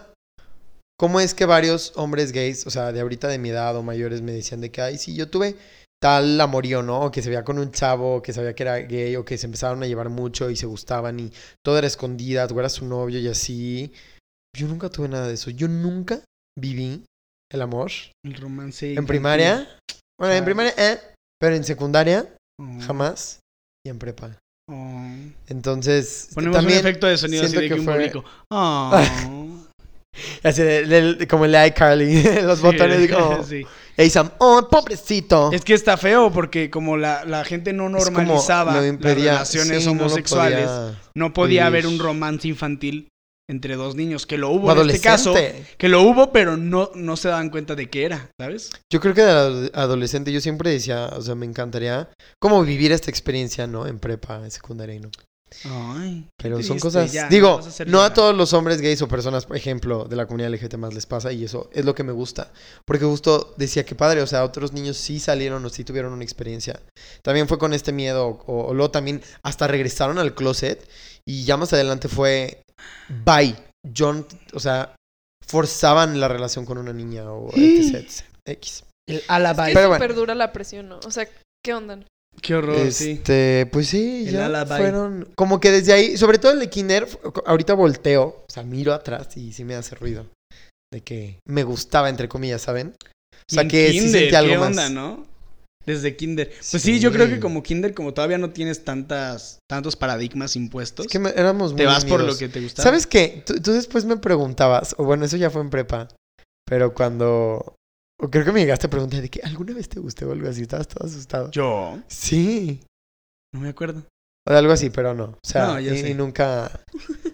cómo 0.98 1.20
es 1.20 1.34
que 1.34 1.44
varios 1.44 1.92
hombres 1.96 2.32
gays, 2.32 2.66
o 2.66 2.70
sea, 2.70 2.92
de 2.92 3.00
ahorita 3.00 3.28
de 3.28 3.38
mi 3.38 3.50
edad 3.50 3.76
o 3.76 3.82
mayores 3.82 4.22
me 4.22 4.32
decían 4.32 4.62
de 4.62 4.70
que, 4.70 4.80
ay, 4.80 4.96
sí, 4.96 5.14
yo 5.14 5.28
tuve 5.28 5.56
tal 6.02 6.40
amorío, 6.40 6.82
¿no? 6.82 7.00
O 7.02 7.10
que 7.10 7.22
se 7.22 7.28
veía 7.28 7.44
con 7.44 7.58
un 7.58 7.70
chavo, 7.72 8.22
que 8.22 8.32
sabía 8.32 8.54
que 8.54 8.62
era 8.62 8.76
gay, 8.78 9.16
o 9.16 9.24
que 9.24 9.36
se 9.38 9.46
empezaron 9.46 9.82
a 9.82 9.86
llevar 9.86 10.08
mucho 10.08 10.48
y 10.50 10.56
se 10.56 10.66
gustaban 10.66 11.20
y 11.20 11.30
todo 11.64 11.76
era 11.78 11.86
escondida, 11.86 12.48
tú 12.48 12.58
eras 12.58 12.72
su 12.72 12.86
novio 12.86 13.18
y 13.20 13.28
así. 13.28 13.92
Yo 14.56 14.66
nunca 14.66 14.88
tuve 14.88 15.08
nada 15.08 15.28
de 15.28 15.34
eso. 15.34 15.50
Yo 15.50 15.68
nunca 15.68 16.20
viví 16.58 17.04
el 17.52 17.62
amor. 17.62 17.90
El 18.24 18.34
romance. 18.34 18.94
En 18.94 19.06
primaria, 19.06 19.68
bueno, 20.18 20.34
en 20.34 20.44
primaria, 20.44 20.72
eh, 20.76 20.98
pero 21.40 21.54
en 21.56 21.64
secundaria, 21.64 22.26
Oh, 22.62 22.78
jamás. 22.86 23.40
Y 23.86 23.88
en 23.90 23.98
prepa. 23.98 24.36
oh. 24.70 25.10
Entonces, 25.48 26.28
Ponemos 26.34 26.56
también... 26.58 26.80
un 26.80 26.86
efecto 26.86 27.06
de 27.06 27.16
sonido 27.16 27.44
así 27.44 27.54
de 27.56 27.60
que, 27.62 27.68
que 27.68 27.74
un 27.74 27.84
fue- 27.84 27.94
bolico. 27.94 28.24
Oh. 28.50 28.92
Así 30.42 30.62
de- 30.62 30.86
de- 31.14 31.26
como 31.28 31.44
el 31.46 31.54
iCarly, 31.68 32.22
los 32.42 32.58
Sí, 32.58 32.64
botones 32.64 33.10
como... 33.14 33.42
sí. 33.44 33.64
Y 33.96 34.08
Sam, 34.10 34.30
oh, 34.38 34.68
pobrecito. 34.70 35.50
Es 35.52 35.62
que 35.64 35.74
está 35.74 35.96
feo 35.96 36.32
porque 36.32 36.70
como 36.70 36.96
la, 36.96 37.24
la 37.24 37.44
gente 37.44 37.72
no 37.72 37.84
como 37.84 37.98
normalizaba 37.98 38.72
las 38.80 38.82
relaciones 39.00 39.84
sí, 39.84 39.86
no 39.88 39.94
lo 39.94 40.00
homosexuales, 40.02 40.66
podía 40.68 41.00
no 41.14 41.32
podía 41.32 41.66
haber 41.66 41.86
un 41.86 41.98
romance 41.98 42.48
infantil 42.48 43.08
entre 43.48 43.74
dos 43.74 43.96
niños, 43.96 44.26
que 44.26 44.38
lo 44.38 44.50
hubo 44.50 44.68
en 44.82 44.90
este 44.90 45.00
caso, 45.02 45.34
que 45.76 45.88
lo 45.88 46.02
hubo, 46.02 46.30
pero 46.30 46.56
no, 46.56 46.90
no 46.94 47.16
se 47.16 47.28
daban 47.28 47.50
cuenta 47.50 47.74
de 47.74 47.90
qué 47.90 48.04
era, 48.04 48.30
¿sabes? 48.40 48.70
Yo 48.92 49.00
creo 49.00 49.12
que 49.12 49.22
de 49.22 49.30
ado- 49.30 49.70
adolescente 49.74 50.30
yo 50.32 50.40
siempre 50.40 50.70
decía, 50.70 51.06
o 51.16 51.20
sea, 51.20 51.34
me 51.34 51.46
encantaría 51.46 52.08
como 52.40 52.62
vivir 52.62 52.92
esta 52.92 53.10
experiencia, 53.10 53.66
¿no? 53.66 53.88
En 53.88 53.98
prepa, 53.98 54.36
en 54.44 54.52
secundaria 54.52 54.94
y 54.94 55.00
no. 55.00 55.10
Ay, 55.64 56.28
Pero 56.36 56.62
son 56.62 56.78
cosas... 56.78 57.12
ya, 57.12 57.28
Digo, 57.28 57.60
a 57.60 57.84
no 57.86 58.02
a 58.02 58.14
todos 58.14 58.34
los 58.36 58.52
hombres 58.52 58.80
gays 58.80 59.02
o 59.02 59.08
personas, 59.08 59.46
por 59.46 59.56
ejemplo, 59.56 60.04
de 60.04 60.16
la 60.16 60.26
comunidad 60.26 60.50
LGBT 60.52 60.76
más 60.76 60.94
les 60.94 61.06
pasa 61.06 61.32
y 61.32 61.44
eso 61.44 61.70
es 61.72 61.84
lo 61.84 61.94
que 61.94 62.04
me 62.04 62.12
gusta. 62.12 62.52
Porque 62.84 63.04
justo 63.04 63.54
decía 63.56 63.84
que 63.84 63.94
padre, 63.94 64.22
o 64.22 64.26
sea, 64.26 64.44
otros 64.44 64.72
niños 64.72 64.96
sí 64.96 65.18
salieron 65.20 65.64
o 65.64 65.68
sí 65.68 65.84
tuvieron 65.84 66.12
una 66.12 66.24
experiencia. 66.24 66.80
También 67.22 67.48
fue 67.48 67.58
con 67.58 67.72
este 67.72 67.92
miedo 67.92 68.40
o, 68.46 68.66
o 68.66 68.74
luego 68.74 68.90
también 68.90 69.22
hasta 69.42 69.66
regresaron 69.66 70.18
al 70.18 70.34
closet 70.34 70.88
y 71.26 71.44
ya 71.44 71.56
más 71.56 71.72
adelante 71.72 72.08
fue 72.08 72.62
bye. 73.24 73.56
John, 73.96 74.26
o 74.52 74.60
sea, 74.60 74.94
forzaban 75.46 76.20
la 76.20 76.28
relación 76.28 76.64
con 76.64 76.78
una 76.78 76.92
niña 76.92 77.30
o 77.30 77.50
etc, 77.54 77.94
etc. 77.94 78.24
X. 78.46 78.84
El 79.08 79.16
Es 79.18 79.24
alibi. 79.28 79.56
que 79.56 79.72
Pero 79.72 79.80
es 79.80 79.88
bueno. 79.88 79.94
súper 79.94 80.14
dura 80.14 80.34
la 80.34 80.52
presión, 80.52 80.88
¿no? 80.88 81.00
O 81.04 81.10
sea, 81.10 81.28
¿qué 81.64 81.74
onda? 81.74 81.98
Qué 82.42 82.54
horror, 82.54 82.90
sí. 82.92 83.10
Este, 83.12 83.66
pues 83.70 83.88
sí, 83.88 84.24
El 84.26 84.32
ya 84.34 84.46
alibi. 84.46 84.76
fueron 84.76 85.28
como 85.36 85.60
que 85.60 85.70
desde 85.70 85.92
ahí, 85.92 86.16
sobre 86.16 86.38
todo 86.38 86.52
el 86.52 86.60
de 86.60 86.70
kinder, 86.70 87.06
ahorita 87.46 87.74
volteo, 87.74 88.24
o 88.48 88.52
sea, 88.52 88.62
miro 88.62 88.92
atrás 88.94 89.36
y 89.36 89.52
sí 89.52 89.64
me 89.64 89.74
hace 89.74 89.94
ruido 89.94 90.26
de 90.92 91.02
que 91.02 91.38
me 91.46 91.62
gustaba 91.64 92.08
entre 92.08 92.28
comillas, 92.28 92.62
¿saben? 92.62 92.94
O 93.32 93.54
sea, 93.54 93.66
que 93.68 93.92
sí 93.92 93.98
kinder, 94.00 94.20
sentí 94.20 94.34
algo 94.34 94.52
¿qué 94.52 94.58
más. 94.58 94.68
onda, 94.68 94.88
no? 94.90 95.26
Desde 95.86 96.14
kinder. 96.14 96.50
Pues 96.70 96.82
sí. 96.82 97.00
yo 97.00 97.10
creo 97.10 97.26
que 97.28 97.34
Sí. 97.36 97.40
como 97.40 97.62
kinder, 97.62 97.94
como 97.94 98.12
todavía 98.14 98.38
no 98.38 98.50
tienes 98.50 98.84
tantas, 98.84 99.58
tantos 99.68 99.96
paradigmas 99.96 100.54
impuestos, 100.56 101.06
Es 101.06 101.12
que 101.12 101.18
me- 101.18 101.30
éramos 101.30 101.72
muy 101.72 101.78
te 101.78 101.86
vas 101.86 102.04
por 102.04 102.22
lo 102.22 102.36
que 102.36 102.48
te 102.48 102.60
gusta. 102.60 102.82
¿Sabes 102.82 103.06
qué? 103.06 103.42
Tú, 103.46 103.60
tú 103.60 103.72
después 103.72 104.04
me 104.04 104.16
preguntabas, 104.18 104.94
o 104.98 105.04
bueno, 105.04 105.24
eso 105.24 105.36
ya 105.36 105.48
fue 105.50 105.62
en 105.62 105.70
prepa, 105.70 106.08
pero 106.66 106.92
cuando 106.94 107.74
o 108.20 108.30
creo 108.30 108.44
que 108.44 108.52
me 108.52 108.60
llegaste 108.60 108.86
a 108.86 108.90
preguntar 108.90 109.20
de 109.22 109.28
que 109.30 109.40
alguna 109.42 109.72
vez 109.74 109.88
te 109.88 109.98
gusté 110.00 110.24
o 110.24 110.32
algo 110.32 110.48
así, 110.48 110.62
estabas 110.62 110.88
todo 110.88 111.06
asustado. 111.06 111.50
Yo, 111.50 111.98
Sí. 112.08 112.80
no 113.52 113.60
me 113.60 113.68
acuerdo. 113.70 114.04
O 114.50 114.52
algo 114.56 114.72
así, 114.72 114.90
pero 114.90 115.14
no. 115.14 115.24
O 115.24 115.38
sea, 115.42 115.66
No, 115.66 115.80
y, 115.80 116.12
nunca. 116.14 116.70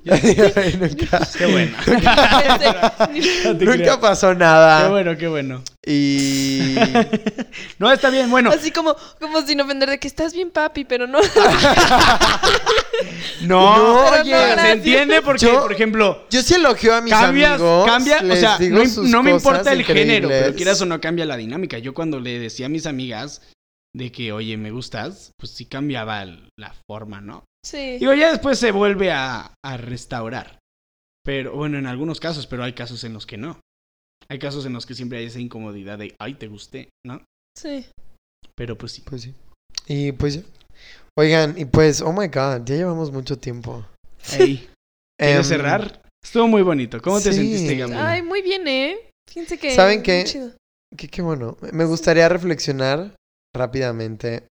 Y 0.05 0.77
nunca. 0.77 1.27
Qué 1.39 1.47
bueno. 1.47 1.77
Nunca 3.59 3.99
pasó 4.01 4.31
Qué 4.33 4.37
nada. 4.37 4.89
bueno, 4.91 5.17
qué 5.17 5.27
bueno. 5.27 5.63
Y. 5.87 6.75
no, 7.79 7.91
está 7.91 8.11
bien, 8.11 8.31
bueno. 8.31 8.51
Así 8.51 8.71
como, 8.71 8.95
como 9.19 9.41
sin 9.43 9.59
ofender 9.63 9.89
de 9.89 9.99
que 9.99 10.09
estás 10.09 10.35
bien, 10.35 10.51
papi, 10.51 10.85
pero 10.85 11.07
no. 11.07 11.21
No, 13.43 13.77
No, 13.77 14.11
oye, 14.21 14.33
no, 14.57 14.63
se 14.63 14.73
entiende 14.73 15.23
porque, 15.23 15.47
Yo- 15.47 15.63
por 15.63 15.73
ejemplo, 15.73 16.27
Yo 16.31 16.43
sí 16.43 16.55
elogio 16.55 16.95
a 16.95 17.01
mis 17.01 17.13
cambias, 17.13 17.53
amigos. 17.53 17.87
cambia, 17.87 18.19
o 18.31 18.37
sea, 18.37 18.59
no, 19.03 19.23
me 19.23 19.31
importa 19.31 19.73
el 19.73 19.85
género, 19.85 20.29
pero 20.29 20.55
quieras 20.55 20.81
o 20.83 20.87
no 20.87 21.01
cambia 21.01 21.25
la 21.25 21.37
dinámica. 21.39 21.79
Yo 21.79 21.95
cuando 21.95 22.21
le 22.21 22.39
decía 22.39 22.67
a 22.67 22.69
mis 22.69 22.85
amigas 22.87 23.41
de 23.97 24.12
que, 24.12 24.32
oye, 24.32 24.56
me 24.56 24.70
gustas, 24.70 25.32
pues 25.39 25.52
sí 25.52 25.64
cambiaba 25.64 26.24
la 26.59 26.74
forma, 26.86 27.20
¿no? 27.20 27.44
Sí. 27.64 27.98
Digo, 27.98 28.12
ya 28.12 28.31
después 28.31 28.59
se 28.59 28.70
vuelve 28.70 29.10
a, 29.10 29.55
a 29.64 29.77
restaurar. 29.78 30.59
Pero, 31.24 31.56
bueno, 31.56 31.78
en 31.78 31.86
algunos 31.86 32.20
casos, 32.20 32.47
pero 32.47 32.62
hay 32.62 32.74
casos 32.74 33.05
en 33.05 33.14
los 33.14 33.27
que 33.27 33.39
no. 33.39 33.59
Hay 34.28 34.39
casos 34.39 34.66
en 34.66 34.74
los 34.74 34.85
que 34.86 34.94
siempre 34.94 35.18
hay 35.18 35.27
esa 35.27 35.40
incomodidad 35.40 35.98
de, 35.98 36.14
ay, 36.18 36.35
te 36.35 36.47
gusté, 36.47 36.90
¿no? 37.06 37.24
Sí. 37.59 37.86
Pero 38.55 38.77
pues 38.77 38.93
sí. 38.93 39.02
Pues 39.06 39.23
sí. 39.23 39.35
Y 39.86 40.12
pues 40.12 40.35
ya. 40.35 40.43
Oigan, 41.18 41.59
y 41.59 41.64
pues, 41.64 42.02
oh 42.02 42.12
my 42.12 42.27
god, 42.27 42.64
ya 42.66 42.77
llevamos 42.77 43.10
mucho 43.10 43.39
tiempo. 43.39 43.86
Ey, 44.39 44.68
¿Quieres 45.18 45.36
Em, 45.39 45.44
cerrar? 45.44 46.02
Estuvo 46.23 46.47
muy 46.48 46.62
bonito. 46.62 47.01
¿Cómo 47.01 47.20
te 47.20 47.32
sentiste, 47.32 47.77
Gamila? 47.77 48.10
Ay, 48.10 48.23
muy 48.23 48.43
bien, 48.43 48.68
¿eh? 48.68 48.98
Fíjense 49.28 49.59
que. 49.59 49.74
¿Saben 49.74 50.02
qué? 50.02 50.24
Qué, 50.97 51.09
qué 51.09 51.23
bueno. 51.23 51.56
Me 51.73 51.85
gustaría 51.86 52.28
reflexionar 52.28 53.14
rápidamente 53.57 54.47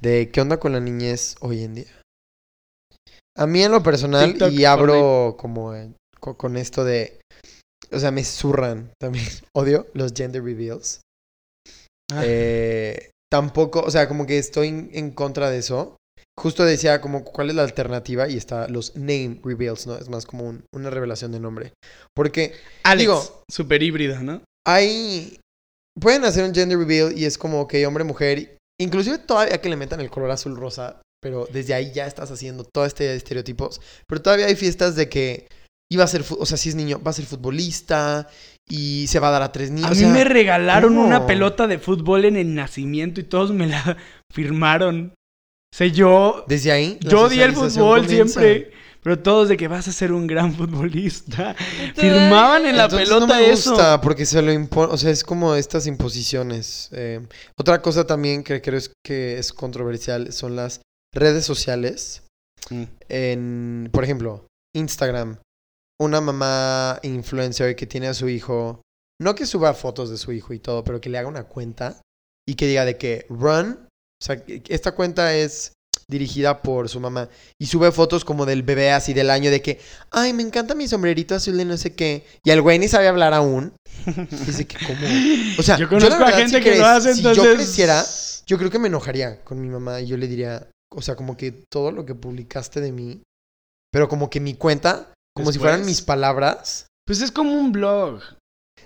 de 0.00 0.30
qué 0.30 0.40
onda 0.40 0.58
con 0.58 0.72
la 0.72 0.80
niñez 0.80 1.36
hoy 1.40 1.62
en 1.64 1.74
día. 1.74 2.00
A 3.36 3.46
mí 3.46 3.62
en 3.62 3.70
lo 3.72 3.82
personal, 3.82 4.30
TikTok, 4.30 4.52
y 4.52 4.64
abro 4.64 5.36
como 5.38 5.74
eh, 5.74 5.90
co- 6.20 6.36
con 6.36 6.56
esto 6.56 6.84
de... 6.84 7.20
O 7.90 7.98
sea, 7.98 8.10
me 8.10 8.24
zurran 8.24 8.90
también. 9.00 9.24
Odio 9.56 9.86
los 9.94 10.12
gender 10.14 10.42
reveals. 10.42 11.00
Ah. 12.12 12.22
Eh, 12.24 13.10
tampoco, 13.30 13.80
o 13.80 13.90
sea, 13.90 14.08
como 14.08 14.26
que 14.26 14.38
estoy 14.38 14.68
en, 14.68 14.90
en 14.92 15.10
contra 15.12 15.48
de 15.50 15.58
eso. 15.58 15.96
justo 16.38 16.64
decía 16.64 17.00
como 17.00 17.24
cuál 17.24 17.50
es 17.50 17.56
la 17.56 17.62
alternativa 17.62 18.28
y 18.28 18.36
está 18.36 18.68
los 18.68 18.96
name 18.96 19.40
reveals, 19.44 19.86
¿no? 19.86 19.96
Es 19.96 20.08
más 20.08 20.26
como 20.26 20.44
un- 20.44 20.64
una 20.74 20.90
revelación 20.90 21.32
de 21.32 21.40
nombre. 21.40 21.72
Porque 22.14 22.54
Alex, 22.82 23.00
Digo- 23.08 23.42
super 23.50 23.82
híbrida, 23.82 24.20
¿no? 24.20 24.42
hay... 24.66 25.38
Pueden 26.00 26.24
hacer 26.24 26.44
un 26.44 26.54
gender 26.54 26.78
reveal 26.78 27.16
y 27.16 27.24
es 27.24 27.36
como 27.38 27.68
que 27.68 27.86
hombre, 27.86 28.04
mujer, 28.04 28.56
inclusive 28.80 29.18
todavía 29.18 29.60
que 29.60 29.68
le 29.68 29.76
metan 29.76 30.00
el 30.00 30.10
color 30.10 30.30
azul 30.30 30.56
rosa, 30.56 31.02
pero 31.20 31.46
desde 31.52 31.74
ahí 31.74 31.92
ya 31.92 32.06
estás 32.06 32.30
haciendo 32.30 32.64
todo 32.64 32.86
este 32.86 33.04
de 33.04 33.16
estereotipos. 33.16 33.80
Pero 34.06 34.22
todavía 34.22 34.46
hay 34.46 34.56
fiestas 34.56 34.96
de 34.96 35.08
que 35.08 35.46
iba 35.90 36.04
a 36.04 36.08
ser, 36.08 36.24
o 36.38 36.46
sea, 36.46 36.56
si 36.56 36.70
es 36.70 36.74
niño, 36.74 37.00
va 37.04 37.10
a 37.10 37.14
ser 37.14 37.26
futbolista 37.26 38.26
y 38.68 39.06
se 39.08 39.18
va 39.18 39.28
a 39.28 39.32
dar 39.32 39.42
a 39.42 39.52
tres 39.52 39.70
niños. 39.70 39.90
A 39.90 39.92
o 39.92 39.94
mí 39.94 40.04
me 40.06 40.24
regalaron 40.24 40.96
una 40.96 41.26
pelota 41.26 41.66
de 41.66 41.78
fútbol 41.78 42.24
en 42.24 42.36
el 42.36 42.54
nacimiento 42.54 43.20
y 43.20 43.24
todos 43.24 43.52
me 43.52 43.66
la 43.66 43.96
firmaron. 44.32 45.12
O 45.74 45.76
sea, 45.76 45.86
yo, 45.86 46.44
Desde 46.48 46.72
ahí. 46.72 46.98
yo 47.00 47.28
di 47.28 47.40
el 47.40 47.52
fútbol 47.54 48.02
comienza. 48.02 48.40
siempre. 48.40 48.72
Pero 49.02 49.18
todos 49.18 49.48
de 49.48 49.56
que 49.56 49.66
vas 49.68 49.88
a 49.88 49.92
ser 49.92 50.12
un 50.12 50.26
gran 50.26 50.54
futbolista. 50.56 51.56
Entonces- 51.80 51.94
Firmaban 52.12 52.66
en 52.66 52.76
la 52.76 52.84
Entonces 52.84 53.08
pelota 53.08 53.26
no 53.26 53.34
me 53.40 53.50
eso. 53.50 53.70
gusta 53.70 54.00
porque 54.00 54.26
se 54.26 54.42
lo 54.42 54.52
impone, 54.52 54.92
o 54.92 54.96
sea, 54.96 55.10
es 55.10 55.24
como 55.24 55.54
estas 55.56 55.86
imposiciones. 55.86 56.88
Eh, 56.92 57.20
otra 57.58 57.82
cosa 57.82 58.06
también 58.06 58.44
que 58.44 58.60
creo 58.62 58.78
es 58.78 58.92
que 59.04 59.38
es 59.38 59.52
controversial 59.52 60.32
son 60.32 60.54
las 60.56 60.80
redes 61.14 61.44
sociales. 61.44 62.22
Mm. 62.70 62.82
En, 63.08 63.88
por 63.92 64.04
ejemplo, 64.04 64.46
Instagram. 64.74 65.38
Una 66.00 66.20
mamá 66.20 66.98
influencer 67.02 67.76
que 67.76 67.86
tiene 67.86 68.08
a 68.08 68.14
su 68.14 68.28
hijo, 68.28 68.80
no 69.20 69.34
que 69.34 69.46
suba 69.46 69.72
fotos 69.74 70.10
de 70.10 70.16
su 70.16 70.32
hijo 70.32 70.52
y 70.52 70.58
todo, 70.58 70.82
pero 70.84 71.00
que 71.00 71.10
le 71.10 71.18
haga 71.18 71.28
una 71.28 71.44
cuenta 71.44 72.00
y 72.48 72.54
que 72.56 72.66
diga 72.66 72.84
de 72.84 72.96
que 72.98 73.26
run, 73.28 73.78
o 74.20 74.24
sea, 74.24 74.44
que 74.44 74.62
esta 74.68 74.92
cuenta 74.96 75.34
es 75.36 75.74
dirigida 76.12 76.62
por 76.62 76.88
su 76.88 77.00
mamá 77.00 77.28
y 77.60 77.66
sube 77.66 77.90
fotos 77.90 78.24
como 78.24 78.46
del 78.46 78.62
bebé 78.62 78.92
así 78.92 79.12
del 79.12 79.30
año 79.30 79.50
de 79.50 79.60
que, 79.60 79.80
ay, 80.12 80.32
me 80.32 80.44
encanta 80.44 80.76
mi 80.76 80.86
sombrerito 80.86 81.34
azul 81.34 81.56
de 81.56 81.64
no 81.64 81.76
sé 81.76 81.94
qué. 81.96 82.24
Y 82.44 82.50
el 82.50 82.62
güey 82.62 82.78
ni 82.78 82.86
sabe 82.86 83.08
hablar 83.08 83.34
aún. 83.34 83.74
Dice 84.30 84.66
que 84.66 84.76
como... 84.86 85.00
O 85.58 85.62
sea, 85.64 85.76
yo 85.78 85.84
la 85.86 85.88
conozco 85.90 86.22
a 86.24 86.30
gente 86.32 86.60
que 86.60 86.76
lo 86.78 86.86
hace, 86.86 87.14
si 87.14 87.22
yo 87.22 87.34
creciera, 87.54 88.04
yo 88.46 88.58
creo 88.58 88.70
que 88.70 88.78
me 88.78 88.88
enojaría 88.88 89.42
con 89.42 89.60
mi 89.60 89.68
mamá 89.68 90.00
y 90.00 90.06
yo 90.06 90.16
le 90.16 90.28
diría, 90.28 90.68
o 90.94 91.02
sea, 91.02 91.16
como 91.16 91.36
que 91.36 91.52
todo 91.72 91.90
lo 91.90 92.06
que 92.06 92.14
publicaste 92.14 92.80
de 92.80 92.92
mí, 92.92 93.22
pero 93.92 94.08
como 94.08 94.30
que 94.30 94.40
mi 94.40 94.54
cuenta, 94.54 95.12
como 95.34 95.50
si 95.52 95.58
fueran 95.58 95.84
mis 95.84 96.02
palabras. 96.02 96.86
Pues 97.06 97.20
es 97.22 97.32
como 97.32 97.52
un 97.52 97.72
blog. 97.72 98.20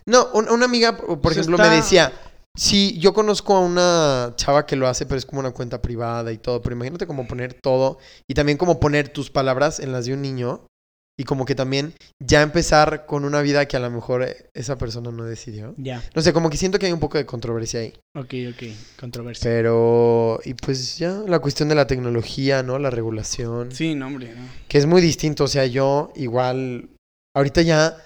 No, 0.07 0.29
un- 0.35 0.49
una 0.49 0.65
amiga, 0.65 0.97
por 0.97 1.07
por 1.07 1.21
Pues 1.21 1.37
ejemplo, 1.37 1.57
está- 1.57 1.69
me 1.71 1.77
decía, 1.77 2.13
sí, 2.57 2.99
yo 2.99 3.13
conozco 3.15 3.55
a 3.55 3.61
una 3.61 4.33
chava 4.37 4.67
que 4.67 4.77
lo 4.77 4.89
hace, 4.89 5.07
pero 5.07 5.19
es 5.19 5.27
como 5.27 5.41
una 5.41 5.53
cuenta 5.53 5.81
privada 5.81 6.33
y 6.33 6.39
todo, 6.39 6.61
pero 6.63 6.75
imagínate 6.75 7.07
como 7.07 7.27
poner 7.29 7.55
todo 7.55 7.99
y 8.29 8.35
también 8.35 8.59
como 8.59 8.81
poner 8.81 9.09
tus 9.09 9.31
palabras 9.31 9.81
en 9.81 9.93
las 9.93 10.07
de 10.07 10.15
un 10.15 10.23
niño 10.23 10.67
y 11.19 11.25
como 11.25 11.47
que 11.47 11.55
también 11.55 11.95
ya 12.23 12.43
empezar 12.43 13.07
con 13.07 13.25
una 13.25 13.41
vida 13.41 13.67
que 13.67 13.77
a 13.77 13.81
lo 13.81 13.91
mejor 13.91 14.27
esa 14.53 14.77
persona 14.77 15.11
no 15.11 15.25
decidió. 15.25 15.75
Ya. 15.79 16.03
No 16.15 16.21
sé, 16.21 16.33
como 16.35 16.51
que 16.51 16.59
siento 16.59 16.79
que 16.79 16.87
hay 16.87 16.93
un 16.93 17.01
poco 17.01 17.17
de 17.17 17.25
controversia 17.25 17.81
ahí. 17.81 17.95
Ok, 18.15 18.35
ok. 18.51 18.63
Controversia. 19.01 19.51
Pero, 19.51 20.41
y 20.45 20.53
pues 20.55 20.99
ya, 20.99 21.23
la 21.27 21.39
cuestión 21.39 21.71
de 21.71 21.75
la 21.75 21.87
tecnología, 21.87 22.63
¿no? 22.63 22.79
La 22.79 22.91
regulación. 22.91 23.73
Sí, 23.73 23.95
no, 23.95 24.09
hombre. 24.09 24.35
no. 24.35 24.43
Que 24.69 24.77
es 24.77 24.85
muy 24.85 25.01
distinto. 25.01 25.45
O 25.45 25.49
sea, 25.49 25.65
yo 25.65 26.13
igual, 26.17 26.91
ahorita 27.35 27.63
ya, 27.63 27.97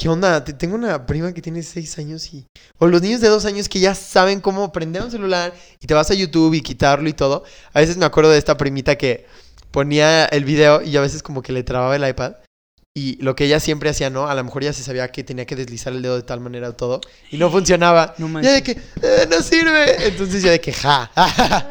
¿qué 0.00 0.08
onda? 0.08 0.42
Te- 0.42 0.54
Tengo 0.54 0.76
una 0.76 1.04
prima 1.04 1.34
que 1.34 1.42
tiene 1.42 1.62
seis 1.62 1.98
años 1.98 2.32
y... 2.32 2.46
O 2.78 2.86
los 2.86 3.02
niños 3.02 3.20
de 3.20 3.28
dos 3.28 3.44
años 3.44 3.68
que 3.68 3.80
ya 3.80 3.94
saben 3.94 4.40
cómo 4.40 4.72
prender 4.72 5.02
un 5.02 5.10
celular 5.10 5.52
y 5.78 5.86
te 5.86 5.92
vas 5.92 6.10
a 6.10 6.14
YouTube 6.14 6.54
y 6.54 6.62
quitarlo 6.62 7.06
y 7.06 7.12
todo. 7.12 7.44
A 7.74 7.80
veces 7.80 7.98
me 7.98 8.06
acuerdo 8.06 8.30
de 8.30 8.38
esta 8.38 8.56
primita 8.56 8.96
que 8.96 9.26
ponía 9.70 10.24
el 10.24 10.44
video 10.46 10.80
y 10.80 10.96
a 10.96 11.02
veces 11.02 11.22
como 11.22 11.42
que 11.42 11.52
le 11.52 11.64
trababa 11.64 11.94
el 11.96 12.08
iPad. 12.08 12.36
Y 12.96 13.22
lo 13.22 13.36
que 13.36 13.44
ella 13.44 13.60
siempre 13.60 13.90
hacía, 13.90 14.08
¿no? 14.08 14.26
A 14.26 14.34
lo 14.34 14.42
mejor 14.42 14.64
ya 14.64 14.72
se 14.72 14.82
sabía 14.82 15.12
que 15.12 15.22
tenía 15.22 15.44
que 15.44 15.54
deslizar 15.54 15.92
el 15.92 16.00
dedo 16.02 16.16
de 16.16 16.22
tal 16.22 16.40
manera 16.40 16.70
o 16.70 16.72
todo. 16.72 17.02
Y 17.30 17.36
no 17.36 17.50
funcionaba. 17.52 18.14
No 18.16 18.40
Ya 18.40 18.52
de 18.52 18.62
que, 18.62 18.72
"Eh, 18.72 19.28
no 19.30 19.42
sirve. 19.42 20.06
Entonces 20.08 20.42
ya 20.42 20.50
de 20.50 20.60
que, 20.62 20.72
ja. 20.72 21.10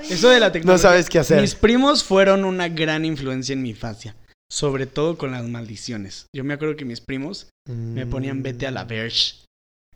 Eso 0.07 0.29
de 0.29 0.39
la 0.39 0.51
tecnología. 0.51 0.83
no 0.87 0.89
sabes 0.91 1.09
qué 1.09 1.17
hacer. 1.17 1.41
Mis 1.41 1.55
primos 1.55 2.03
fueron 2.03 2.45
una 2.45 2.69
gran 2.69 3.05
influencia 3.05 3.53
en 3.53 3.63
mi 3.63 3.71
infancia. 3.71 4.15
Sobre 4.51 4.87
todo 4.87 5.17
con 5.17 5.31
las 5.31 5.47
maldiciones. 5.47 6.25
Yo 6.35 6.43
me 6.43 6.53
acuerdo 6.55 6.75
que 6.75 6.85
mis 6.85 7.01
primos 7.01 7.49
me 7.67 8.05
ponían 8.07 8.41
vete 8.41 8.65
a 8.67 8.71
la 8.71 8.85
Mm. 8.85 8.87
verge. 8.87 9.35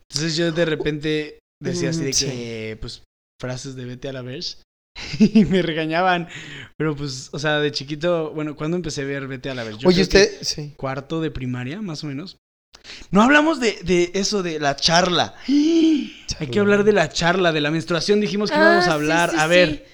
Entonces 0.08 0.36
yo 0.36 0.52
de 0.52 0.64
repente 0.64 1.38
decía 1.60 1.90
así 1.90 2.04
de 2.04 2.10
Mm, 2.10 2.14
que, 2.14 2.78
pues, 2.80 3.02
frases 3.40 3.74
de 3.74 3.84
vete 3.84 4.08
a 4.08 4.12
la 4.12 4.22
verge. 4.22 4.56
Y 5.18 5.44
me 5.44 5.60
regañaban. 5.62 6.28
Pero 6.78 6.94
pues, 6.94 7.30
o 7.32 7.38
sea, 7.38 7.58
de 7.58 7.72
chiquito, 7.72 8.30
bueno, 8.32 8.54
¿cuándo 8.54 8.76
empecé 8.76 9.02
a 9.02 9.06
ver 9.06 9.26
vete 9.26 9.50
a 9.50 9.54
la 9.54 9.64
verge? 9.64 9.80
Yo 9.80 9.88
Oye, 9.88 10.06
creo 10.08 10.28
que 10.28 10.34
usted, 10.38 10.42
sí. 10.42 10.74
Cuarto 10.76 11.20
de 11.20 11.30
primaria, 11.32 11.82
más 11.82 12.04
o 12.04 12.06
menos. 12.06 12.36
No 13.10 13.22
hablamos 13.22 13.58
de, 13.60 13.78
de 13.82 14.12
eso, 14.14 14.42
de 14.44 14.60
la 14.60 14.76
charla. 14.76 15.34
Hay 16.38 16.48
que 16.50 16.58
hablar 16.60 16.84
de 16.84 16.92
la 16.92 17.08
charla, 17.08 17.52
de 17.52 17.60
la 17.60 17.70
menstruación. 17.70 18.20
Dijimos 18.20 18.50
que 18.50 18.56
íbamos 18.56 18.84
Ah, 18.84 18.88
a 18.88 18.90
sí, 18.90 18.90
hablar. 18.92 19.30
sí, 19.30 19.36
a 19.38 19.46
ver, 19.46 19.86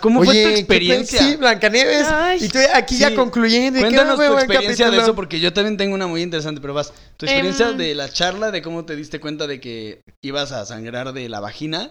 ¿cómo 0.00 0.20
Oye, 0.20 0.30
fue 0.30 0.42
tu 0.42 0.48
¿qué 0.50 0.58
experiencia? 0.60 1.18
pe- 1.18 1.24
Sí, 1.24 1.36
Blancanieves. 1.36 2.06
Ay. 2.08 2.44
Y 2.44 2.48
tú 2.48 2.58
aquí 2.74 2.96
ya 2.98 3.14
concluyendo. 3.14 3.78
¿de 3.78 3.84
qué 3.84 3.88
Cuéntanos 3.90 4.16
fue 4.16 4.28
tu 4.28 4.38
experiencia 4.38 4.90
de 4.90 4.98
eso, 4.98 5.14
porque 5.14 5.40
yo 5.40 5.52
también 5.52 5.76
tengo 5.76 5.94
una 5.94 6.06
muy 6.06 6.22
interesante, 6.22 6.60
pero 6.60 6.74
vas, 6.74 6.92
tu 7.16 7.26
experiencia 7.26 7.70
Em. 7.70 7.76
de 7.76 7.94
la 7.94 8.08
charla, 8.08 8.50
de 8.50 8.62
cómo 8.62 8.84
te 8.84 8.96
diste 8.96 9.18
cuenta 9.20 9.46
de 9.46 9.60
que 9.60 10.00
ibas 10.22 10.52
a 10.52 10.64
sangrar 10.66 11.12
de 11.12 11.28
la 11.28 11.40
vagina 11.40 11.90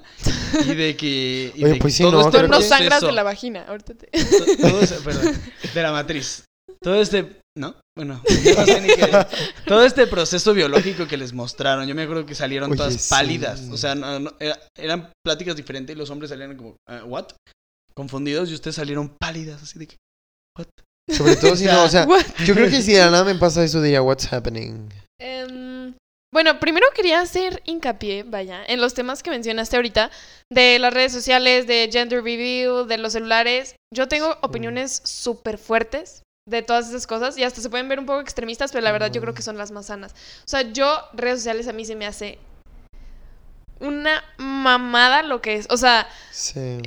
y 0.66 0.76
de 0.76 0.96
que... 0.96 1.52
y 1.56 1.64
Oye, 1.64 1.74
de 1.74 1.80
pues 1.80 1.96
sí, 1.96 2.04
todo 2.04 2.12
no, 2.22 2.28
este 2.30 2.48
no 2.48 2.62
sangras 2.62 3.02
de 3.02 3.12
la 3.12 3.24
vagina. 3.24 3.66
Ahorita 3.68 3.94
te... 3.94 4.08
to- 4.08 4.58
todo 4.62 4.82
ese- 4.82 4.96
perdón, 5.02 5.36
de 5.74 5.82
la 5.82 5.92
matriz. 5.92 6.44
Todo 6.82 6.96
este... 7.02 7.40
¿No? 7.58 7.76
Bueno, 7.98 8.24
yo 8.46 8.56
no 8.56 8.66
sé 8.66 8.80
ni 8.80 8.88
qué- 8.88 9.28
Todo 9.66 9.84
este 9.84 10.08
proceso 10.08 10.54
biológico 10.54 11.06
que 11.06 11.18
les 11.18 11.34
mostraron, 11.34 11.86
yo 11.86 11.94
me 11.94 12.04
acuerdo 12.04 12.26
que 12.26 12.34
salieron 12.34 12.72
Oye, 12.72 12.78
todas 12.78 12.94
sí. 12.94 13.10
pálidas. 13.10 13.64
O 13.70 13.76
sea, 13.78 13.94
no- 13.96 14.20
no, 14.22 14.34
era- 14.40 14.58
eran 14.78 15.12
pláticas 15.26 15.58
diferentes 15.58 15.94
y 15.94 16.00
los 16.00 16.10
hombres 16.10 16.30
salían 16.30 16.56
como, 16.56 16.78
"Ah, 16.88 17.02
¿what? 17.06 17.26
Confundidos 17.94 18.50
y 18.50 18.54
ustedes 18.54 18.76
salieron 18.76 19.10
pálidas, 19.20 19.62
así 19.64 19.80
de 19.80 19.88
que, 19.88 19.98
¿what? 20.58 20.68
Sobre 21.10 21.36
todo 21.36 21.56
si 21.56 21.66
no, 21.66 21.84
o 21.84 21.90
sea, 21.90 22.06
What? 22.06 22.26
yo 22.46 22.54
creo 22.54 22.70
que 22.70 22.82
si 22.82 22.94
de 22.94 23.00
la 23.00 23.12
nada 23.12 23.24
me 23.24 23.36
pasa 23.36 23.64
eso 23.64 23.82
diría, 23.82 24.02
what's 24.02 24.32
happening? 24.32 24.90
Em, 25.20 25.94
bueno, 26.34 26.60
primero 26.60 26.88
quería 26.96 27.20
hacer 27.20 27.62
hincapié, 27.66 28.24
vaya, 28.24 28.64
en 28.66 28.80
los 28.80 28.94
temas 28.94 29.22
que 29.22 29.30
mencionaste 29.30 29.76
ahorita, 29.76 30.10
de 30.50 30.80
las 30.80 30.94
redes 30.94 31.12
sociales, 31.12 31.68
de 31.68 31.90
gender 31.92 32.24
review, 32.24 32.86
de 32.86 32.98
los 32.98 33.14
celulares. 33.14 33.76
Yo 33.94 34.08
tengo 34.08 34.38
opiniones 34.42 35.02
súper 35.04 35.58
fuertes 35.58 36.24
de 36.50 36.62
todas 36.62 36.90
esas 36.90 37.06
cosas 37.06 37.38
y 37.38 37.44
hasta 37.44 37.62
se 37.62 37.70
pueden 37.70 37.90
ver 37.90 38.00
un 38.00 38.06
poco 38.06 38.22
extremistas, 38.22 38.72
pero 38.72 38.84
la 38.84 38.92
verdad 38.92 39.12
yo 39.12 39.22
creo 39.22 39.34
que 39.34 39.42
son 39.42 39.58
las 39.58 39.72
más 39.72 39.88
sanas. 39.88 40.14
O 40.14 40.48
sea, 40.48 40.62
yo, 40.62 41.02
redes 41.14 41.40
sociales 41.40 41.68
a 41.68 41.74
mí 41.74 41.86
se 41.86 41.96
me 41.96 42.06
hace 42.08 42.40
una 43.82 44.24
mamada 44.38 45.24
lo 45.24 45.42
que 45.42 45.56
es. 45.56 45.68
O 45.70 45.78
sea, 45.78 46.08
Sí. 46.32 46.82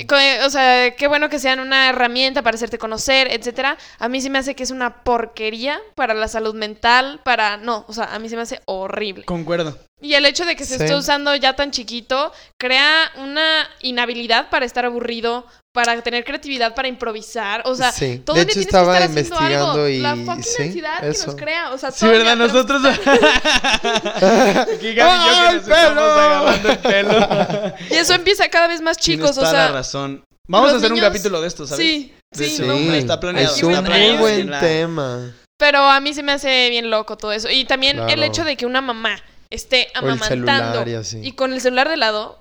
O 0.44 0.50
sea, 0.50 0.96
qué 0.96 1.06
bueno 1.06 1.28
que 1.28 1.38
sean 1.38 1.60
una 1.60 1.88
herramienta 1.88 2.42
para 2.42 2.56
hacerte 2.56 2.78
conocer, 2.78 3.28
etcétera. 3.30 3.76
A 3.98 4.08
mí 4.08 4.20
se 4.20 4.30
me 4.30 4.38
hace 4.38 4.54
que 4.54 4.62
es 4.62 4.70
una 4.70 5.02
porquería 5.04 5.80
para 5.94 6.14
la 6.14 6.28
salud 6.28 6.54
mental, 6.54 7.20
para 7.24 7.56
no, 7.56 7.84
o 7.86 7.92
sea, 7.92 8.14
a 8.14 8.18
mí 8.18 8.28
se 8.28 8.36
me 8.36 8.42
hace 8.42 8.60
horrible. 8.64 9.24
Concuerdo. 9.24 9.78
Y 10.04 10.12
el 10.14 10.26
hecho 10.26 10.44
de 10.44 10.54
que 10.54 10.64
se 10.66 10.76
Sí. 10.76 10.82
esté 10.84 10.94
usando 10.94 11.34
ya 11.34 11.54
tan 11.56 11.70
chiquito 11.70 12.30
crea 12.60 13.10
una 13.16 13.66
inhabilidad 13.80 14.50
para 14.50 14.66
estar 14.66 14.84
aburrido, 14.84 15.46
para 15.72 16.00
tener 16.02 16.24
creatividad, 16.24 16.74
para 16.74 16.88
improvisar, 16.88 17.62
o 17.64 17.74
sea, 17.74 17.90
Sí. 17.90 18.18
todo 18.24 18.36
De 18.36 18.42
el 18.42 18.46
día 18.48 18.52
hecho, 18.52 18.60
tienes 18.60 18.66
que 18.66 18.76
estaba 18.76 18.92
estar 18.98 19.08
haciendo 19.10 19.20
investigando 19.20 19.70
algo. 19.72 19.88
y- 19.88 19.98
la 20.00 20.14
fucking 20.16 20.42
sí, 20.44 20.62
ansiedad 20.62 21.00
que 21.00 21.08
eso. 21.08 21.26
nos 21.28 21.36
crea, 21.36 21.70
o 21.72 21.78
sea, 21.78 21.90
Sí, 21.90 22.06
¿verdad? 22.06 22.32
tenemos- 22.36 22.52
Nosotros... 22.52 22.82
Aquí 23.84 24.92
Gaby 24.92 24.92
y 24.92 24.94
yo 24.94 25.04
¡Ah, 25.04 25.48
que 25.50 25.56
nos 25.56 25.62
estamos 25.68 25.88
pelo! 25.88 26.02
agarrando 26.02 26.68
el 26.70 26.78
pelo. 26.78 27.74
Y 27.90 27.94
eso 27.94 28.12
empieza 28.14 28.48
cada 28.50 28.68
vez 28.68 28.80
más 28.82 28.98
chicos, 28.98 29.30
Tienes 29.32 29.38
o 29.38 29.40
toda 29.40 29.50
sea, 29.52 29.66
la 29.66 29.72
razón. 29.72 30.22
Vamos 30.46 30.72
a 30.72 30.76
hacer 30.76 30.92
un 30.92 31.00
capítulo 31.00 31.40
de 31.40 31.48
esto, 31.48 31.66
¿sabes? 31.66 31.84
sí, 31.84 32.14
De 32.30 32.46
sí, 32.48 32.60
no, 32.62 32.74
nombre. 32.74 32.98
Está 32.98 33.18
planeado, 33.18 33.54
Es 33.54 33.62
un 33.62 33.82
muy 33.84 34.16
buen 34.18 34.50
tema. 34.60 35.32
Pero 35.56 35.78
a 35.78 35.98
mí 36.00 36.12
se 36.12 36.22
me 36.22 36.32
hace 36.32 36.68
bien 36.68 36.90
loco 36.90 37.16
todo 37.16 37.32
eso. 37.32 37.48
Y 37.48 37.64
también 37.64 37.98
el 38.10 38.22
hecho 38.22 38.44
de 38.44 38.56
que 38.56 38.66
una 38.66 38.80
mamá 38.82 39.16
esté 39.54 39.88
amamantando 39.94 40.84
y 41.22 41.32
con 41.32 41.52
el 41.52 41.60
celular 41.60 41.88
de 41.88 41.96
lado, 41.96 42.40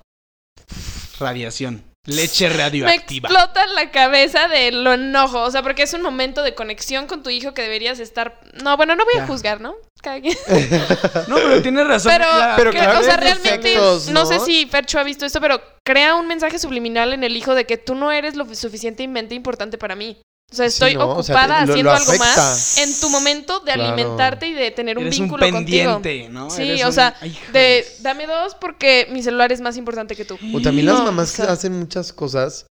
Radiación. 1.18 1.84
Leche 2.06 2.48
me 2.50 2.56
radioactiva. 2.58 3.28
explota 3.30 3.66
la 3.68 3.90
cabeza 3.90 4.46
de 4.48 4.72
lo 4.72 4.92
enojo. 4.92 5.40
O 5.40 5.50
sea, 5.50 5.62
porque 5.62 5.84
es 5.84 5.94
un 5.94 6.02
momento 6.02 6.42
de 6.42 6.54
conexión 6.54 7.06
con 7.06 7.22
tu 7.22 7.30
hijo 7.30 7.54
que 7.54 7.62
deberías 7.62 7.98
estar. 7.98 8.40
No, 8.62 8.76
bueno, 8.76 8.94
no 8.94 9.04
voy 9.06 9.14
Ya. 9.16 9.24
a 9.24 9.26
juzgar, 9.26 9.60
¿no? 9.62 9.74
Cada 10.02 10.20
quien. 10.20 10.36
No, 11.28 11.36
pero 11.36 11.62
tienes 11.62 11.86
razón. 11.86 12.12
Pero, 12.12 12.26
la- 12.26 12.54
Pero 12.56 12.72
que- 12.72 12.78
claro, 12.78 13.00
o 13.00 13.02
sea, 13.02 13.16
realmente, 13.16 13.68
defectos, 13.70 14.08
¿no? 14.08 14.20
¿no? 14.20 14.26
sé 14.26 14.40
si 14.40 14.66
Fercho 14.66 14.98
ha 14.98 15.02
visto 15.02 15.24
esto, 15.24 15.40
pero 15.40 15.62
crea 15.82 16.14
un 16.16 16.26
mensaje 16.26 16.58
subliminal 16.58 17.14
en 17.14 17.24
el 17.24 17.36
hijo 17.38 17.54
de 17.54 17.64
que 17.64 17.78
tú 17.78 17.94
no 17.94 18.12
eres 18.12 18.34
lo 18.36 18.44
suficientemente 18.54 19.34
importante 19.34 19.78
para 19.78 19.94
mí. 19.96 20.20
O 20.54 20.56
sea, 20.56 20.70
Sí, 20.70 20.74
estoy 20.74 20.94
¿no? 20.94 21.08
O 21.16 21.22
sea, 21.22 21.34
ocupada 21.34 21.60
te- 21.60 21.66
lo- 21.66 21.72
haciendo 21.72 21.90
lo 21.90 21.96
algo 21.96 22.12
más 22.18 22.78
en 22.78 23.00
tu 23.00 23.10
momento 23.10 23.58
de 23.60 23.72
Claro. 23.72 23.82
alimentarte 23.92 24.46
y 24.46 24.52
de 24.54 24.70
tener 24.70 24.96
un 24.98 25.04
Eres 25.06 25.18
un 25.18 25.24
vínculo 25.26 25.50
contigo. 25.50 25.94
pendiente, 25.94 26.28
¿no? 26.32 26.48
Sí, 26.50 26.62
Eres 26.62 26.84
o 26.84 26.86
un- 26.88 26.92
sea. 26.92 27.14
De 27.52 27.84
dame 28.00 28.26
dos 28.26 28.54
porque 28.54 29.08
mi 29.10 29.22
celular 29.22 29.50
es 29.50 29.60
más 29.60 29.76
importante 29.76 30.14
que 30.14 30.24
tú. 30.24 30.38
O 30.54 30.60
también 30.60 30.86
las 30.86 30.98
No, 30.98 31.04
mamás 31.06 31.32
o 31.32 31.36
sea- 31.36 31.46
que 31.46 31.52
hacen 31.52 31.78
muchas 31.78 32.12
cosas 32.12 32.66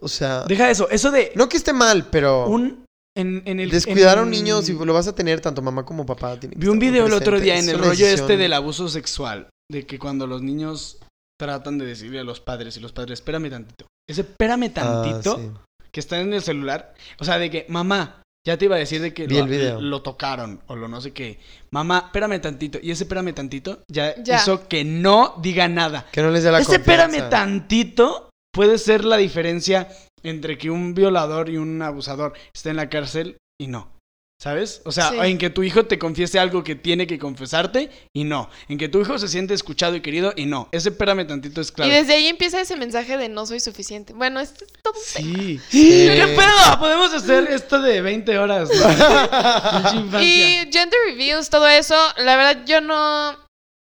O 0.00 0.08
sea, 0.08 0.44
Deja 0.44 0.70
eso, 0.70 0.88
eso 0.90 1.10
de 1.10 1.32
no 1.34 1.48
que 1.48 1.58
esté 1.58 1.72
mal, 1.74 2.06
pero 2.10 2.46
un 2.48 2.84
en, 3.16 3.42
en 3.44 3.60
el 3.60 3.70
descuidar 3.70 4.18
a 4.18 4.22
un 4.22 4.30
niño 4.30 4.62
si 4.62 4.72
lo 4.72 4.94
vas 4.94 5.06
a 5.06 5.14
tener 5.14 5.40
tanto 5.40 5.60
mamá 5.60 5.84
como 5.84 6.06
papá. 6.06 6.38
tiene 6.40 6.54
Vi 6.56 6.66
un 6.68 6.78
video 6.78 7.06
el 7.06 7.12
otro 7.12 7.38
día 7.38 7.58
en 7.58 7.68
el 7.68 7.78
rollo 7.78 7.90
decisión- 7.90 8.20
este 8.20 8.36
del 8.38 8.52
abuso 8.54 8.88
sexual, 8.88 9.50
de 9.70 9.84
que 9.86 9.98
cuando 9.98 10.26
los 10.26 10.40
niños 10.42 10.98
tratan 11.38 11.76
de 11.78 11.84
decirle 11.86 12.20
a 12.20 12.24
los 12.24 12.40
padres 12.40 12.76
y 12.76 12.80
los 12.80 12.92
padres, 12.92 13.18
espérame 13.18 13.50
tantito. 13.50 13.86
Ese 14.08 14.22
espérame 14.22 14.70
Ah, 14.70 14.74
tantito 14.74 15.36
sí. 15.36 15.50
Que 15.92 16.00
está 16.00 16.20
en 16.20 16.32
el 16.32 16.42
celular, 16.42 16.94
o 17.18 17.24
sea, 17.24 17.38
de 17.38 17.50
que 17.50 17.66
mamá, 17.68 18.22
ya 18.46 18.56
te 18.56 18.64
iba 18.66 18.76
a 18.76 18.78
decir 18.78 19.02
de 19.02 19.12
que 19.12 19.26
Vi 19.26 19.34
lo, 19.36 19.44
el 19.44 19.48
video. 19.50 19.80
lo 19.80 20.02
tocaron 20.02 20.60
o 20.66 20.76
lo 20.76 20.88
no 20.88 21.00
sé 21.00 21.12
qué. 21.12 21.38
Mamá, 21.70 22.04
espérame 22.06 22.40
tantito. 22.40 22.78
Y 22.82 22.90
ese 22.90 23.04
espérame 23.04 23.34
tantito 23.34 23.80
ya, 23.88 24.14
Ya. 24.22 24.36
hizo 24.36 24.66
que 24.68 24.84
no 24.84 25.34
diga 25.42 25.68
nada. 25.68 26.06
Que 26.10 26.22
no 26.22 26.30
les 26.30 26.42
dé 26.44 26.50
la 26.50 26.60
Ese 26.60 26.76
espérame 26.76 27.06
confianza. 27.10 27.28
tantito 27.30 28.30
puede 28.52 28.78
ser 28.78 29.04
la 29.04 29.16
diferencia 29.18 29.88
entre 30.22 30.56
que 30.58 30.70
un 30.70 30.94
violador 30.94 31.50
y 31.50 31.56
un 31.58 31.80
abusador 31.82 32.32
esté 32.54 32.70
en 32.70 32.76
la 32.76 32.88
cárcel 32.88 33.36
y 33.60 33.66
no. 33.66 33.92
¿Sabes? 34.40 34.80
O 34.86 34.92
sea, 34.92 35.10
Sí. 35.10 35.16
en 35.20 35.36
que 35.36 35.50
tu 35.50 35.62
hijo 35.62 35.84
te 35.84 35.98
confiese 35.98 36.38
algo 36.38 36.64
que 36.64 36.74
tiene 36.74 37.06
que 37.06 37.18
confesarte 37.18 37.90
y 38.14 38.24
no. 38.24 38.48
En 38.70 38.78
que 38.78 38.88
tu 38.88 38.98
hijo 39.02 39.18
se 39.18 39.28
siente 39.28 39.52
escuchado 39.52 39.94
y 39.96 40.00
querido 40.00 40.32
y 40.34 40.46
no. 40.46 40.70
Ese 40.72 40.88
espérame 40.88 41.26
tantito 41.26 41.60
es 41.60 41.70
clave. 41.70 41.92
Y 41.92 41.94
desde 41.94 42.14
ahí 42.14 42.26
empieza 42.26 42.58
ese 42.58 42.74
mensaje 42.74 43.18
de 43.18 43.28
no 43.28 43.44
soy 43.44 43.60
suficiente. 43.60 44.14
Bueno, 44.14 44.40
este 44.40 44.64
es 44.64 44.72
todo 44.82 44.94
un. 44.94 45.04
Sí. 45.04 45.60
Sí. 45.68 46.06
¿Qué 46.08 46.26
pedo? 46.34 46.78
Podemos 46.78 47.12
hacer 47.12 47.48
esto 47.50 47.82
de 47.82 48.00
20 48.00 48.38
horas. 48.38 48.70
Y 50.22 50.70
gender 50.72 50.98
reviews, 51.06 51.50
todo 51.50 51.68
eso, 51.68 51.96
la 52.16 52.36
verdad 52.36 52.64
yo 52.64 52.80
no... 52.80 53.36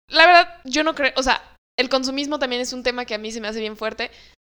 La 0.10 0.26
verdad 0.26 0.56
yo 0.66 0.84
no 0.84 0.94
creo... 0.94 1.14
O 1.16 1.24
sea, 1.24 1.42
el 1.78 1.88
consumismo 1.88 2.38
también 2.38 2.62
es 2.62 2.74
un 2.74 2.84
tema 2.84 3.06
que 3.06 3.14
a 3.16 3.18
mí 3.18 3.32
se 3.32 3.40
me 3.40 3.48
hace 3.48 3.62
bien 3.62 3.78
fuerte. 3.78 4.12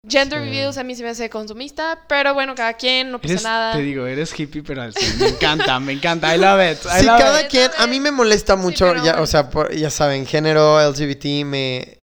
Gender 0.09 0.41
Sí. 0.41 0.45
reviews 0.47 0.77
a 0.79 0.83
mí 0.85 0.97
se 0.97 1.05
me 1.05 1.11
hace 1.11 1.31
consumista, 1.31 2.05
pero 2.09 2.35
bueno, 2.35 2.57
cada 2.57 2.75
quien, 2.75 3.13
no 3.13 3.21
pasa 3.21 3.35
Eres- 3.35 3.45
nada. 3.45 3.73
Te 3.75 3.83
digo, 3.83 4.05
eres 4.07 4.39
hippie, 4.39 4.63
pero 4.65 4.83
al. 4.83 4.93
Me 5.21 5.29
encanta, 5.29 5.79
me 5.79 5.93
encanta. 5.93 6.35
I 6.35 6.39
love 6.41 6.61
it. 6.73 6.79
I 6.87 7.01
Sí, 7.01 7.07
love 7.07 7.19
cada 7.21 7.43
it. 7.43 7.49
quien, 7.49 7.71
a 7.79 7.87
mí 7.87 8.01
me 8.01 8.11
molesta 8.11 8.57
mucho, 8.57 8.93
ya, 8.97 9.01
bueno. 9.01 9.23
o 9.23 9.27
sea, 9.27 9.49
por- 9.49 9.73
ya 9.73 9.91
saben, 9.91 10.27
género, 10.27 10.81
LGBT, 10.81 11.45
me... 11.45 11.99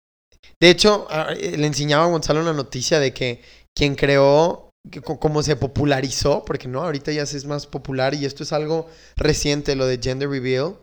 De 0.61 0.69
hecho, 0.69 1.07
a- 1.09 1.31
eh, 1.33 1.55
le 1.57 1.67
enseñaba 1.67 2.03
a 2.03 2.07
Gonzalo 2.07 2.41
una 2.41 2.51
noticia 2.53 2.99
de 2.99 3.13
que 3.13 3.41
quien 3.73 3.95
creó, 3.95 4.71
que 4.91 4.99
co- 5.01 5.17
cómo 5.19 5.41
se 5.41 5.55
popularizó, 5.55 6.43
porque 6.43 6.67
no, 6.67 6.81
ahorita 6.83 7.13
ya 7.13 7.25
se 7.25 7.37
es 7.37 7.45
más 7.45 7.65
popular 7.65 8.13
y 8.13 8.25
esto 8.25 8.43
es 8.43 8.51
algo 8.51 8.89
reciente, 9.15 9.73
lo 9.75 9.85
de 9.87 9.99
gender 10.03 10.29
reveal. 10.29 10.75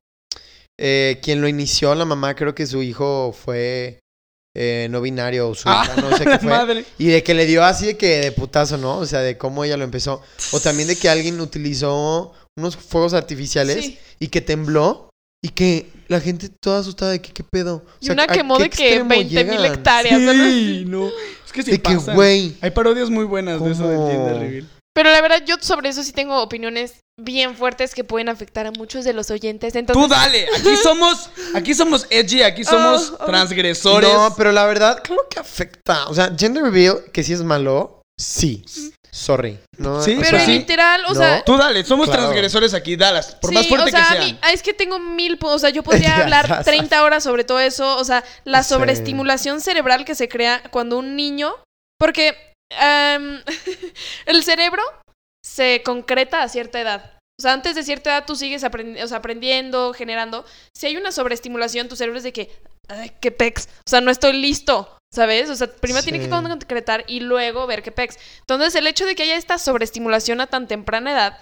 Eh, 0.81 1.21
quien 1.23 1.43
lo 1.43 1.49
inició, 1.49 1.95
la 1.95 2.07
mamá, 2.07 2.35
creo 2.35 2.55
que 2.55 2.67
su 2.67 2.83
hijo 2.83 3.33
fue 3.39 3.99
eh, 4.55 4.87
no 4.91 5.01
binario 5.01 5.49
o 5.49 5.55
su 5.55 5.69
Ah, 5.69 5.85
hija, 5.85 5.97
no 6.01 6.17
sé 6.17 6.25
qué 6.25 6.39
fue. 6.41 6.51
Madre. 6.51 6.85
Y 6.99 7.07
de 7.07 7.23
que 7.23 7.35
le 7.35 7.47
dio 7.47 7.65
así 7.65 7.87
de 7.87 7.97
que 7.97 8.19
de 8.21 8.33
putazo, 8.33 8.77
¿no? 8.77 8.99
O 8.99 9.07
sea, 9.07 9.21
de 9.21 9.39
cómo 9.39 9.65
ella 9.65 9.77
lo 9.77 9.85
empezó. 9.85 10.23
O 10.53 10.61
también 10.61 10.89
de 10.89 10.97
que 10.97 11.09
alguien 11.09 11.41
utilizó 11.41 12.33
unos 12.59 12.77
fuegos 12.77 13.15
artificiales 13.15 13.85
Sí. 13.85 13.99
y 14.19 14.29
que 14.29 14.41
tembló 14.41 15.09
y 15.45 15.49
que 15.49 15.89
la 16.09 16.21
gente 16.21 16.51
toda 16.63 16.81
asustada 16.81 17.13
de 17.13 17.21
que 17.23 17.33
qué 17.33 17.43
pedo. 17.43 17.77
O 17.77 17.91
Y 18.01 18.11
una 18.11 18.25
¿a 18.25 18.27
quemó 18.27 18.59
de 18.59 18.69
que 18.71 18.89
extremo 18.97 19.09
20 19.09 19.45
mil 19.45 19.65
hectáreas. 19.65 20.21
Sí, 20.21 20.85
no. 20.87 21.09
Es 21.09 21.53
que 21.53 21.63
sí 21.63 21.71
De 21.73 21.81
que, 21.81 21.95
pasa. 21.95 22.15
güey. 22.15 22.55
Hay 22.61 22.71
parodias 22.71 23.09
muy 23.11 23.25
buenas 23.25 23.63
de 23.65 23.73
eso 23.73 23.89
del 23.89 23.99
gender 24.11 24.37
reveal. 24.39 24.69
Pero 24.95 25.11
la 25.11 25.21
verdad, 25.23 25.43
yo 25.47 25.57
sobre 25.61 25.89
eso 25.89 26.03
sí 26.03 26.13
tengo 26.13 26.43
opiniones 26.43 27.01
bien 27.21 27.57
fuertes 27.57 27.95
que 27.95 28.05
pueden 28.05 28.29
afectar 28.29 28.67
a 28.67 28.73
muchos 28.73 29.05
de 29.05 29.13
los 29.13 29.31
oyentes. 29.31 29.75
Entonces, 29.75 30.03
Tú 30.03 30.09
dale, 30.09 30.47
aquí 30.55 30.77
somos, 30.83 31.31
aquí 31.55 31.75
somos 31.75 32.07
edgy, 32.11 32.43
aquí 32.43 32.65
somos 32.65 33.11
Oh, 33.13 33.17
oh. 33.21 33.27
transgresores. 33.27 34.13
No, 34.13 34.35
pero 34.37 34.53
la 34.53 34.67
verdad, 34.67 35.01
claro 35.03 35.27
que 35.31 35.39
afecta. 35.41 36.07
O 36.09 36.15
sea, 36.15 36.33
gender 36.39 36.63
reveal, 36.63 37.05
que 37.13 37.23
sí 37.23 37.33
es 37.33 37.43
malo, 37.43 38.03
sí. 38.21 38.65
Sorry. 39.15 39.59
No, 39.77 40.01
Sí, 40.03 40.17
pero 40.19 40.39
sea, 40.39 40.47
literal, 40.47 41.05
o 41.05 41.09
No. 41.11 41.15
sea, 41.15 41.45
Tú 41.45 41.57
dale, 41.59 41.85
somos 41.85 42.07
Claro. 42.07 42.23
transgresores 42.23 42.73
aquí, 42.73 42.97
Dallas, 42.97 43.35
por 43.37 43.51
sí, 43.51 43.55
más 43.57 43.67
fuerte 43.69 43.89
o 43.89 43.91
sea, 43.91 44.01
que 44.01 44.07
a 44.07 44.13
sean. 44.13 44.25
mí- 44.25 44.39
ah, 44.41 44.53
es 44.53 44.63
que 44.63 44.73
tengo 44.73 44.99
mil, 44.99 45.39
o 45.43 45.59
sea, 45.59 45.69
yo 45.69 45.83
podría 45.83 46.17
hablar 46.23 46.49
ya, 46.49 46.63
30 46.63 47.03
horas 47.05 47.23
sobre 47.23 47.45
todo 47.45 47.61
eso, 47.61 47.97
o 47.99 48.05
sea, 48.05 48.25
la 48.45 48.63
Sí. 48.63 48.71
sobreestimulación 48.71 49.61
cerebral 49.61 50.07
que 50.07 50.15
se 50.15 50.29
crea 50.31 50.63
cuando 50.71 50.99
un 50.99 51.15
niño, 51.15 51.55
porque 51.99 52.52
am, 52.79 53.43
el 54.27 54.43
cerebro 54.43 54.83
se 55.45 55.83
concreta 55.85 56.43
a 56.43 56.49
cierta 56.49 56.81
edad. 56.81 57.19
O 57.39 57.43
sea, 57.43 57.55
antes 57.55 57.75
de 57.75 57.83
cierta 57.83 58.11
edad 58.11 58.25
tú 58.27 58.37
sigues 58.37 58.63
aprendi- 58.63 59.03
o 59.03 59.09
sea, 59.09 59.19
aprendiendo, 59.19 59.93
generando. 59.95 60.45
Si 60.77 60.87
hay 60.87 60.97
una 60.97 61.13
sobreestimulación, 61.13 61.89
tu 61.89 61.97
cerebro 61.97 62.19
es 62.19 62.25
de 62.25 62.33
que, 62.33 62.51
ay, 62.89 63.13
qué 63.21 63.31
pex. 63.33 63.69
O 63.87 63.91
sea, 63.91 64.01
no 64.01 64.11
estoy 64.11 64.35
listo, 64.35 64.97
¿sabes? 65.13 65.51
O 65.51 65.57
sea, 65.57 65.67
primero 65.67 66.05
tiene 66.05 66.21
que 66.21 66.29
concretar 66.29 67.05
y 67.09 67.21
luego 67.21 67.67
ver 67.67 67.83
qué 67.83 67.91
pex. 67.91 68.17
Entonces, 68.41 68.75
el 68.77 68.87
hecho 68.87 69.07
de 69.07 69.15
que 69.15 69.25
haya 69.25 69.37
esta 69.37 69.59
sobreestimulación 69.59 70.41
a 70.41 70.47
tan 70.47 70.69
temprana 70.69 71.13
edad 71.13 71.39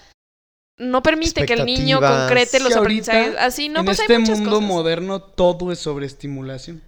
no 0.78 1.02
permite 1.02 1.44
que 1.44 1.52
el 1.52 1.66
niño 1.66 2.00
concrete 2.00 2.60
los 2.60 2.74
ahorita, 2.74 3.12
aprendizajes. 3.12 3.36
Así 3.38 3.68
no 3.68 3.80
en 3.80 3.86
pues 3.86 4.00
este 4.00 4.18
mundo 4.18 4.52
cosas. 4.52 4.66
moderno 4.66 5.20
todo 5.20 5.72
es 5.72 5.78
sobreestimulación. 5.80 6.82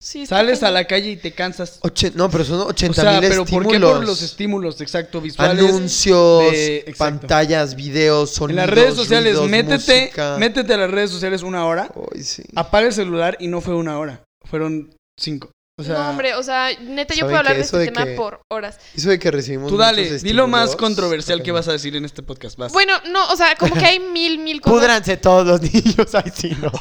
Sí, 0.00 0.26
Sales 0.26 0.62
a 0.62 0.70
la 0.70 0.86
calle 0.86 1.10
y 1.10 1.16
te 1.16 1.32
cansas. 1.32 1.80
oche- 1.82 2.12
no, 2.14 2.30
pero 2.30 2.44
son 2.44 2.60
O 2.60 2.66
80 2.66 3.02
sea, 3.02 3.20
mil 3.20 3.28
pero 3.28 3.44
¿por 3.44 3.66
qué 3.66 3.80
por 3.80 4.06
los 4.06 4.22
estímulos, 4.22 4.80
exacto, 4.80 5.20
visuales? 5.20 5.64
Anuncios, 5.64 6.52
de- 6.52 6.76
exacto. 6.86 6.98
pantallas, 6.98 7.74
videos, 7.74 8.30
En 8.30 8.36
sonidos, 8.36 8.56
las 8.66 8.70
redes 8.70 8.94
sociales, 8.94 9.32
ruidos, 9.34 9.50
métete, 9.50 10.00
música. 10.02 10.36
métete 10.38 10.74
a 10.74 10.76
las 10.76 10.90
redes 10.92 11.10
sociales 11.10 11.42
una 11.42 11.66
hora, 11.66 11.90
Ay, 12.14 12.22
sí. 12.22 12.44
apaga 12.54 12.86
el 12.86 12.92
celular 12.92 13.36
y 13.40 13.48
no 13.48 13.60
fue 13.60 13.74
una 13.74 13.98
hora, 13.98 14.22
fueron 14.44 14.94
cinco. 15.18 15.50
O 15.78 15.84
sea, 15.84 15.94
no, 15.94 16.10
hombre, 16.10 16.34
o 16.34 16.42
sea, 16.42 16.70
neta, 16.80 17.14
yo 17.14 17.20
¿saben 17.20 17.26
puedo 17.30 17.38
hablar 17.38 17.54
de 17.54 17.60
este 17.62 17.78
de 17.78 17.84
tema 17.86 18.04
que- 18.04 18.14
por 18.16 18.40
horas. 18.50 18.78
Eso 18.96 19.10
de 19.10 19.18
que 19.20 19.30
recibimos 19.30 19.70
tú 19.70 19.76
dale, 19.76 20.18
di 20.18 20.32
lo 20.32 20.48
más 20.48 20.74
controversial 20.74 21.40
que 21.42 21.52
vas 21.52 21.68
a 21.68 21.72
decir 21.72 21.94
en 21.94 22.04
este 22.04 22.22
podcast. 22.24 22.56
Vas. 22.58 22.72
Bueno, 22.72 22.94
no, 23.10 23.28
o 23.28 23.36
sea, 23.36 23.54
como 23.54 23.74
que 23.76 23.84
hay 23.86 24.00
mil, 24.12 24.38
mil 24.40 24.60
cosas. 24.60 24.78
Púdranse 24.80 25.16
todos 25.16 25.46
los 25.46 25.60
niños, 25.62 26.12
ay 26.14 26.32
sí, 26.34 26.50
no. 26.60 26.72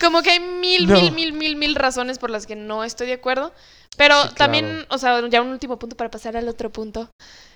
Como 0.00 0.22
que 0.22 0.30
hay 0.30 0.40
mil, 0.40 0.86
No. 0.86 0.94
mil, 1.00 1.12
mil, 1.12 1.32
mil, 1.34 1.56
mil 1.56 1.74
razones 1.74 2.18
por 2.18 2.30
las 2.30 2.46
que 2.46 2.56
no 2.56 2.82
estoy 2.82 3.06
de 3.08 3.12
acuerdo. 3.12 3.52
Pero 3.96 4.14
Sí, 4.14 4.20
claro. 4.22 4.34
también, 4.36 4.86
o 4.88 4.98
sea, 4.98 5.20
ya 5.28 5.40
un 5.42 5.48
último 5.50 5.78
punto 5.78 5.94
para 5.96 6.10
pasar 6.10 6.36
al 6.36 6.48
otro 6.48 6.72
punto. 6.72 7.10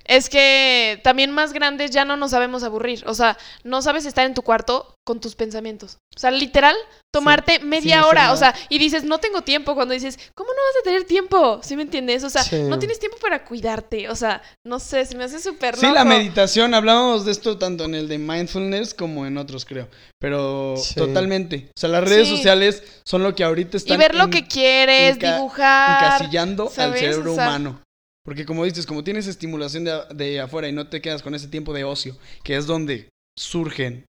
Es 0.08 0.30
que 0.30 1.00
también 1.04 1.30
más 1.30 1.52
grandes 1.52 1.90
ya 1.90 2.04
no 2.06 2.16
nos 2.16 2.30
sabemos 2.30 2.62
aburrir. 2.64 3.04
O 3.06 3.12
sea, 3.14 3.36
no 3.62 3.82
sabes 3.82 4.06
estar 4.06 4.24
en 4.26 4.32
tu 4.34 4.40
cuarto 4.42 4.94
con 5.04 5.20
tus 5.20 5.36
pensamientos. 5.36 5.98
O 6.16 6.18
sea, 6.18 6.30
literal, 6.30 6.74
tomarte 7.14 7.60
media 7.60 8.06
hora. 8.06 8.32
O 8.32 8.36
sea, 8.36 8.54
y 8.70 8.78
dices, 8.78 9.04
no 9.04 9.18
tengo 9.18 9.42
tiempo. 9.42 9.74
Cuando 9.74 9.92
dices, 9.94 10.18
¿cómo 10.34 10.48
no 10.50 10.56
vas 10.56 10.80
a 10.80 10.84
tener 10.84 11.04
tiempo? 11.04 11.60
¿Sí 11.62 11.76
me 11.76 11.82
entiendes? 11.82 12.24
O 12.24 12.30
sea, 12.30 12.42
Sí. 12.42 12.56
no 12.62 12.78
tienes 12.78 12.98
tiempo 12.98 13.18
para 13.20 13.44
cuidarte. 13.44 14.08
O 14.08 14.16
sea, 14.16 14.42
no 14.66 14.80
sé, 14.80 15.04
se 15.04 15.14
me 15.14 15.24
hace 15.24 15.40
súper 15.40 15.76
Sí, 15.76 15.86
la 15.92 16.04
meditación, 16.06 16.72
hablábamos 16.74 17.26
de 17.26 17.32
esto 17.32 17.58
tanto 17.58 17.84
en 17.84 17.94
el 17.94 18.08
de 18.08 18.16
mindfulness 18.18 18.94
como 18.94 19.26
en 19.26 19.36
otros, 19.38 19.64
creo. 19.66 19.88
Pero 20.18 20.74
Sí. 20.78 20.94
totalmente. 20.94 21.68
O 21.68 21.78
sea, 21.78 21.90
las 21.90 22.04
redes 22.04 22.28
Sí. 22.28 22.36
sociales 22.36 22.82
son 23.04 23.22
lo 23.22 23.34
que 23.34 23.44
ahorita 23.44 23.76
están 23.76 23.94
Y 23.94 23.98
ver 23.98 24.14
lo 24.14 24.24
en- 24.24 24.30
que 24.30 24.46
quieres, 24.48 25.18
enca- 25.18 25.34
dibujar. 25.36 26.04
encasillando 26.14 26.72
al 26.76 26.94
cerebro 26.94 27.32
O 27.32 27.34
sea- 27.34 27.44
humano. 27.48 27.80
Porque 28.28 28.44
como 28.44 28.66
dices, 28.66 28.84
como 28.84 29.02
tienes 29.02 29.26
estimulación 29.26 29.84
de, 29.84 30.02
de 30.14 30.38
afuera 30.38 30.68
y 30.68 30.72
no 30.72 30.86
te 30.86 31.00
quedas 31.00 31.22
con 31.22 31.34
ese 31.34 31.48
tiempo 31.48 31.72
de 31.72 31.84
ocio, 31.84 32.14
que 32.44 32.56
es 32.56 32.66
donde 32.66 33.08
surgen 33.38 34.04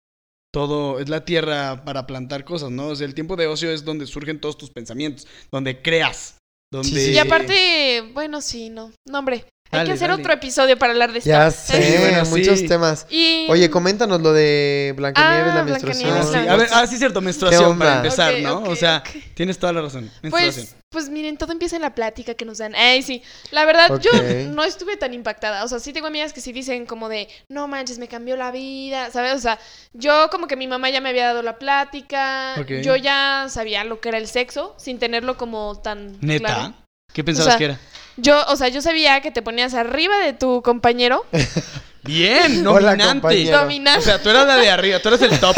todo, 0.53 0.99
es 0.99 1.07
la 1.07 1.23
tierra 1.23 1.85
para 1.85 2.05
plantar 2.05 2.43
cosas, 2.43 2.69
¿no? 2.69 2.87
O 2.87 2.95
sea, 2.97 3.07
el 3.07 3.13
tiempo 3.13 3.37
de 3.37 3.47
ocio 3.47 3.71
es 3.71 3.85
donde 3.85 4.05
surgen 4.05 4.41
todos 4.41 4.57
tus 4.57 4.71
pensamientos, 4.71 5.25
donde 5.53 5.81
creas, 5.81 6.37
donde... 6.69 6.89
Sí, 6.89 6.99
sí, 6.99 7.11
Y 7.13 7.17
aparte, 7.17 8.11
bueno, 8.13 8.41
sí, 8.41 8.69
no. 8.69 8.91
No, 9.07 9.19
hombre. 9.19 9.45
Hay 9.71 9.79
Dale, 9.79 9.89
que 9.89 9.93
hacer 9.93 10.09
dale. 10.09 10.23
otro 10.23 10.33
episodio 10.33 10.79
para 10.79 10.93
hablar 10.93 11.11
de 11.11 11.19
esto. 11.19 11.29
Ya 11.29 11.51
sé, 11.51 11.97
bueno, 11.99 12.25
muchos 12.29 12.65
temas. 12.65 13.05
Y... 13.09 13.45
Oye, 13.51 13.69
coméntanos 13.69 14.19
lo 14.19 14.33
de 14.33 14.93
Blancanieves, 14.97 15.51
Ah, 15.53 15.55
la 15.57 15.63
menstruación. 15.63 16.09
Blancanieves, 16.09 16.41
Sí, 16.41 16.45
la 16.47 16.53
a 16.53 16.57
ver, 16.57 16.69
ah, 16.71 16.87
sí, 16.87 16.97
cierto, 16.97 17.21
menstruación 17.21 17.77
para 17.77 17.97
empezar, 17.97 18.33
Ok, 18.33 18.39
¿no? 18.39 18.63
o 18.63 18.75
sea, 18.75 19.03
tienes 19.35 19.59
toda 19.59 19.71
la 19.73 19.81
razón. 19.81 20.09
Menstruación. 20.23 20.65
Pues, 20.65 20.75
pues 20.89 21.09
miren, 21.11 21.37
todo 21.37 21.51
empieza 21.51 21.75
en 21.75 21.83
la 21.83 21.93
plática 21.93 22.33
que 22.33 22.45
nos 22.45 22.57
dan. 22.57 22.73
Ay, 22.73 23.03
sí. 23.03 23.21
La 23.51 23.63
verdad, 23.63 23.99
yo 24.01 24.09
no 24.49 24.63
estuve 24.63 24.97
tan 24.97 25.13
impactada. 25.13 25.63
O 25.63 25.67
sea, 25.67 25.77
sí 25.77 25.93
tengo 25.93 26.07
amigas 26.07 26.33
que 26.33 26.41
sí 26.41 26.51
dicen 26.51 26.87
como 26.87 27.07
de, 27.07 27.27
no 27.47 27.67
manches, 27.67 27.99
me 27.99 28.07
cambió 28.07 28.35
la 28.37 28.49
vida, 28.49 29.11
¿sabes? 29.11 29.35
O 29.35 29.39
sea, 29.39 29.59
yo 29.93 30.29
como 30.31 30.47
que 30.47 30.55
mi 30.55 30.65
mamá 30.65 30.89
ya 30.89 30.99
me 30.99 31.09
había 31.09 31.27
dado 31.27 31.43
la 31.43 31.59
plática. 31.59 32.55
Yo 32.81 32.95
ya 32.95 33.45
sabía 33.49 33.83
lo 33.83 33.99
que 34.01 34.09
era 34.09 34.17
el 34.17 34.25
sexo, 34.27 34.73
sin 34.79 34.97
tenerlo 34.97 35.37
como 35.37 35.79
tan 35.79 36.17
¿Neta? 36.21 36.39
claro. 36.55 36.73
¿Qué 37.13 37.23
pensabas 37.23 37.47
O 37.47 37.51
sea, 37.51 37.57
que 37.59 37.65
era? 37.65 37.79
Yo, 38.21 38.43
o 38.47 38.55
sea, 38.55 38.67
yo 38.69 38.81
sabía 38.81 39.21
que 39.21 39.31
te 39.31 39.41
ponías 39.41 39.73
arriba 39.73 40.17
de 40.19 40.33
tu 40.33 40.61
compañero. 40.61 41.25
Bien, 42.03 42.65
Hola, 42.65 42.91
dominante. 42.91 43.21
compañero. 43.21 43.59
Dominante. 43.59 43.99
O 43.99 44.01
sea, 44.03 44.21
tú 44.23 44.29
eras 44.29 44.47
la 44.47 44.55
de 44.55 44.69
arriba, 44.69 44.99
tú 44.99 45.09
eres 45.09 45.21
el 45.21 45.37
top 45.39 45.55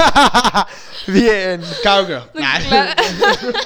Bien. 1.07 1.61
cowgirl. 1.83 2.29
Claro. 2.33 2.65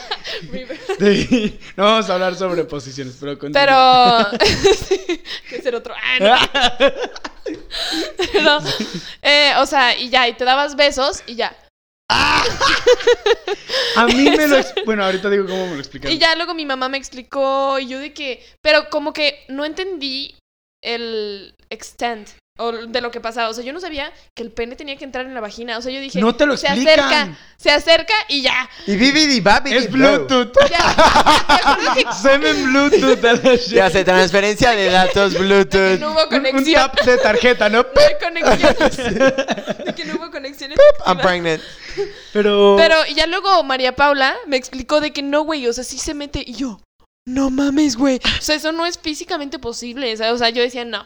Sí, 1.00 1.60
No 1.76 1.84
vamos 1.84 2.10
a 2.10 2.14
hablar 2.14 2.36
sobre 2.36 2.64
posiciones, 2.64 3.16
pero 3.20 3.38
continúa. 3.38 4.30
Pero. 4.32 4.46
Sí, 4.88 5.22
que 5.50 5.62
ser 5.62 5.76
otro. 5.76 5.94
Ah, 5.96 6.18
no. 6.20 6.36
Pero, 8.32 8.60
eh, 9.22 9.54
o 9.60 9.66
sea, 9.66 9.96
y 9.96 10.10
ya, 10.10 10.28
y 10.28 10.34
te 10.34 10.46
dabas 10.46 10.76
besos 10.76 11.22
y 11.28 11.36
ya. 11.36 11.56
A 13.96 14.06
mí 14.08 14.30
me 14.30 14.48
lo... 14.48 14.58
Bueno, 14.86 15.04
ahorita 15.06 15.30
digo 15.30 15.46
cómo 15.46 15.68
me 15.68 15.74
lo 15.74 15.80
explicaron. 15.80 16.16
Y 16.16 16.20
ya 16.20 16.36
luego 16.36 16.54
mi 16.54 16.66
mamá 16.66 16.90
me 16.90 16.98
explicó 16.98 17.80
y 17.80 17.88
yo 17.88 18.00
de 18.00 18.14
que. 18.14 18.46
Pero 18.62 18.90
como 18.90 19.14
que 19.14 19.44
no 19.48 19.66
entendí 19.66 20.36
el 20.84 21.56
extent 21.70 22.30
o 22.58 22.72
de 22.72 23.02
lo 23.02 23.10
que 23.12 23.20
pasaba. 23.20 23.50
O 23.50 23.54
sea, 23.54 23.64
yo 23.64 23.74
no 23.74 23.80
sabía 23.82 24.12
que 24.36 24.44
el 24.44 24.52
pene 24.52 24.76
tenía 24.76 24.96
que 24.98 25.04
entrar 25.04 25.26
en 25.26 25.34
la 25.34 25.42
vagina. 25.42 25.78
O 25.78 25.82
sea, 25.82 25.92
yo 25.92 26.00
dije, 26.00 26.20
No 26.20 26.36
te 26.36 26.46
lo 26.46 26.56
se 26.58 26.68
explican. 26.68 27.00
acerca, 27.00 27.38
se 27.58 27.72
acerca 27.72 28.14
y 28.30 28.44
ya. 28.44 28.70
Y 28.86 28.96
bibidi 28.98 29.40
babidi 29.42 29.76
Es. 29.78 29.92
Bluetooth. 29.92 30.54
Ya. 30.70 31.78
Me 31.96 32.14
Semen 32.14 32.66
Bluetooth. 32.72 33.20
Ya 33.70 33.88
hace 33.88 34.04
transferencia 34.04 34.72
de 34.72 34.90
datos 34.92 35.34
Bluetooth. 35.38 36.00
no 36.00 36.12
hubo 36.12 36.28
Un, 36.30 36.56
un 36.58 36.74
tap 36.74 37.00
de 37.02 37.18
tarjeta, 37.18 37.68
¿no? 37.70 37.82
No 37.82 38.02
hay 38.02 38.14
conexión. 38.22 38.76
De 39.86 39.94
que 39.96 40.06
no 40.06 40.16
hubo 40.16 40.30
conexión 40.32 40.72
I'm 41.06 41.18
pregnant. 41.18 41.62
Pero. 42.34 42.76
Pero 42.78 42.96
y 43.08 43.16
ya 43.16 43.28
luego 43.28 43.64
María 43.64 43.96
Paula 43.96 44.36
me 44.48 44.58
explicó 44.58 45.02
de 45.02 45.12
que 45.12 45.22
no, 45.22 45.44
güey, 45.44 45.68
o 45.68 45.74
sea, 45.74 45.84
sí 45.84 45.98
se 45.98 46.14
mete 46.14 46.44
y 46.46 46.54
yo, 46.54 46.80
no 47.28 47.50
mames, 47.50 47.96
güey. 47.96 48.20
O 48.38 48.42
sea, 48.42 48.56
eso 48.56 48.72
no 48.72 48.86
es 48.86 49.00
físicamente 49.00 49.58
posible, 49.58 50.16
¿sabes? 50.16 50.34
O 50.34 50.38
sea, 50.38 50.50
yo 50.50 50.62
decía, 50.62 50.86
no. 50.86 51.06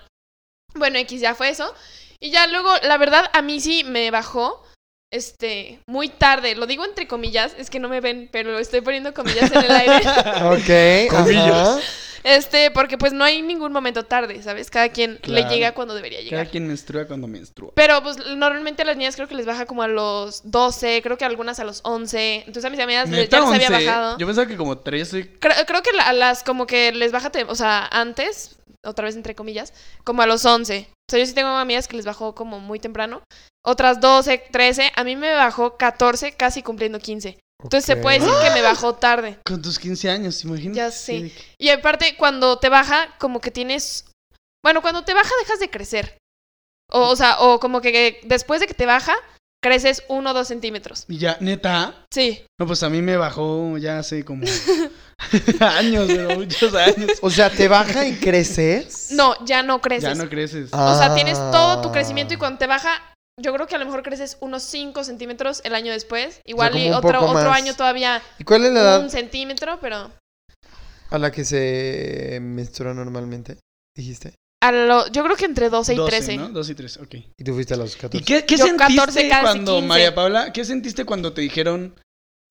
Bueno, 0.75 0.99
X 0.99 1.21
ya 1.21 1.33
fue 1.33 1.49
eso. 1.49 1.73
Y 2.19 2.31
ya 2.31 2.47
luego, 2.47 2.69
la 2.83 2.97
verdad, 2.97 3.29
a 3.33 3.41
mí 3.41 3.61
sí 3.61 3.85
me 3.85 4.11
bajó, 4.11 4.63
este, 5.11 5.79
muy 5.87 6.09
tarde. 6.09 6.55
Lo 6.55 6.67
digo 6.67 6.83
entre 6.83 7.07
comillas, 7.07 7.55
es 7.57 7.69
que 7.69 7.79
no 7.79 7.87
me 7.87 8.01
ven, 8.01 8.29
pero 8.31 8.51
lo 8.51 8.59
estoy 8.59 8.81
poniendo 8.81 9.13
comillas 9.13 9.51
en 9.51 9.63
el 9.63 9.71
aire. 9.71 9.99
Ok. 11.09 11.11
Comillas. 11.15 11.79
Este, 12.23 12.71
porque 12.71 12.97
pues 12.97 13.13
no 13.13 13.23
hay 13.23 13.41
ningún 13.41 13.71
momento 13.71 14.05
tarde, 14.05 14.41
¿sabes? 14.43 14.69
Cada 14.69 14.89
quien 14.89 15.19
le 15.23 15.43
llega 15.43 15.73
cuando 15.73 15.93
debería 15.95 16.19
llegar. 16.21 16.41
Cada 16.41 16.51
quien 16.51 16.67
menstrua 16.67 17.05
cuando 17.05 17.27
menstrua. 17.27 17.71
Pero 17.75 18.01
pues 18.03 18.17
normalmente 18.35 18.81
a 18.81 18.85
las 18.85 18.97
niñas 18.97 19.15
creo 19.15 19.27
que 19.27 19.35
les 19.35 19.45
baja 19.45 19.65
como 19.65 19.83
a 19.83 19.87
los 19.87 20.49
12, 20.51 21.01
creo 21.01 21.17
que 21.17 21.25
algunas 21.25 21.59
a 21.59 21.63
los 21.63 21.81
11. 21.83 22.43
Entonces 22.47 22.65
a 22.65 22.69
mis 22.69 22.79
amigas 22.79 23.09
ya 23.09 23.17
les 23.17 23.33
había 23.33 23.67
11. 23.67 23.69
bajado. 23.69 24.17
Yo 24.17 24.27
pensaba 24.27 24.47
que 24.47 24.57
como 24.57 24.77
13. 24.77 25.37
Creo, 25.39 25.55
creo 25.65 25.81
que 25.81 25.91
a 25.99 26.13
las 26.13 26.43
como 26.43 26.67
que 26.67 26.91
les 26.91 27.11
baja, 27.11 27.31
o 27.47 27.55
sea, 27.55 27.87
antes, 27.91 28.57
otra 28.85 29.05
vez 29.05 29.15
entre 29.15 29.35
comillas, 29.35 29.73
como 30.03 30.21
a 30.21 30.25
los 30.25 30.45
11. 30.45 30.87
O 30.89 31.11
sea, 31.11 31.19
yo 31.19 31.25
sí 31.25 31.33
tengo 31.33 31.49
amigas 31.49 31.87
que 31.87 31.97
les 31.97 32.05
bajó 32.05 32.35
como 32.35 32.59
muy 32.59 32.79
temprano. 32.79 33.23
Otras 33.65 33.99
12, 33.99 34.43
13. 34.51 34.91
A 34.95 35.03
mí 35.03 35.15
me 35.15 35.33
bajó 35.33 35.77
14, 35.77 36.33
casi 36.33 36.63
cumpliendo 36.63 36.99
15. 36.99 37.37
Entonces 37.61 37.85
se 37.85 37.97
puede 37.97 38.19
decir 38.19 38.33
que 38.43 38.51
me 38.51 38.61
bajó 38.61 38.95
tarde. 38.95 39.37
Con 39.45 39.61
tus 39.61 39.77
15 39.79 40.09
años, 40.09 40.43
imagínate. 40.43 40.77
Ya 40.77 40.91
sé. 40.91 41.31
Y 41.57 41.69
aparte, 41.69 42.15
cuando 42.17 42.57
te 42.59 42.69
baja, 42.69 43.15
como 43.19 43.41
que 43.41 43.51
tienes... 43.51 44.05
Bueno, 44.63 44.81
cuando 44.81 45.03
te 45.03 45.13
baja 45.13 45.29
dejas 45.41 45.59
de 45.59 45.69
crecer. 45.69 46.17
O, 46.91 47.09
o 47.09 47.15
sea, 47.15 47.39
o 47.41 47.59
como 47.59 47.81
que 47.81 48.19
después 48.23 48.59
de 48.61 48.67
que 48.67 48.73
te 48.73 48.85
baja, 48.85 49.13
creces 49.63 50.03
1 50.07 50.29
o 50.29 50.33
2 50.33 50.47
centímetros. 50.47 51.05
Y 51.07 51.17
ya, 51.17 51.37
neta. 51.39 52.05
Sí. 52.11 52.43
No, 52.59 52.65
pues 52.65 52.81
a 52.83 52.89
mí 52.89 53.01
me 53.01 53.15
bajó 53.17 53.77
ya 53.77 53.99
hace 53.99 54.23
como 54.25 54.45
años, 55.59 56.05
pero 56.07 56.35
muchos 56.35 56.73
años. 56.73 57.11
O 57.21 57.29
sea, 57.29 57.49
¿te 57.49 57.67
baja 57.67 58.07
y 58.07 58.15
creces? 58.19 59.11
No, 59.11 59.33
ya 59.45 59.63
no 59.63 59.81
creces. 59.81 60.03
Ya 60.03 60.15
no 60.15 60.29
creces. 60.29 60.69
O 60.73 60.97
sea, 60.97 61.13
tienes 61.13 61.37
todo 61.51 61.81
tu 61.81 61.89
Ah. 61.89 61.91
crecimiento 61.91 62.33
y 62.33 62.37
cuando 62.37 62.57
te 62.57 62.67
baja, 62.67 63.01
yo 63.41 63.53
creo 63.53 63.67
que 63.67 63.75
a 63.75 63.77
lo 63.77 63.85
mejor 63.85 64.03
creces 64.03 64.37
unos 64.39 64.63
5 64.63 65.03
centímetros 65.03 65.61
el 65.63 65.75
año 65.75 65.91
después. 65.91 66.41
Igual 66.45 66.71
como 66.71 66.83
y 66.83 66.87
un 66.87 66.93
otro, 66.93 67.21
otro 67.25 67.51
año 67.51 67.75
todavía 67.75 68.21
¿Y 68.37 68.43
cuál 68.43 68.65
es 68.65 68.73
la 68.73 68.81
edad 68.81 69.01
un 69.01 69.09
centímetro, 69.09 69.79
pero... 69.81 70.11
a 71.09 71.17
la 71.17 71.31
que 71.31 71.45
se 71.45 72.39
menstrua 72.41 72.93
normalmente? 72.93 73.57
Dijiste. 73.95 74.33
A 74.61 74.71
lo, 74.71 75.07
yo 75.07 75.23
creo 75.23 75.35
que 75.37 75.45
entre 75.45 75.69
12 75.69 75.93
y 75.93 75.97
12, 75.97 76.09
13. 76.09 76.37
¿no? 76.37 76.49
12 76.49 76.71
y 76.71 76.75
13, 76.75 77.01
ok. 77.01 77.15
Y 77.37 77.43
tú 77.43 77.53
fuiste 77.53 77.73
a 77.73 77.77
los 77.77 77.95
14. 77.95 78.17
¿Y 78.17 78.21
qué, 78.25 78.45
qué 78.45 78.57
Yo 78.57 78.65
sentiste 78.65 78.95
14, 78.95 79.29
casi 79.29 79.41
cuando, 79.41 79.73
15. 79.75 79.87
María 79.87 80.15
Paula, 80.15 80.51
qué 80.51 80.65
sentiste 80.65 81.05
cuando 81.05 81.33
te 81.33 81.41
dijeron 81.41 81.95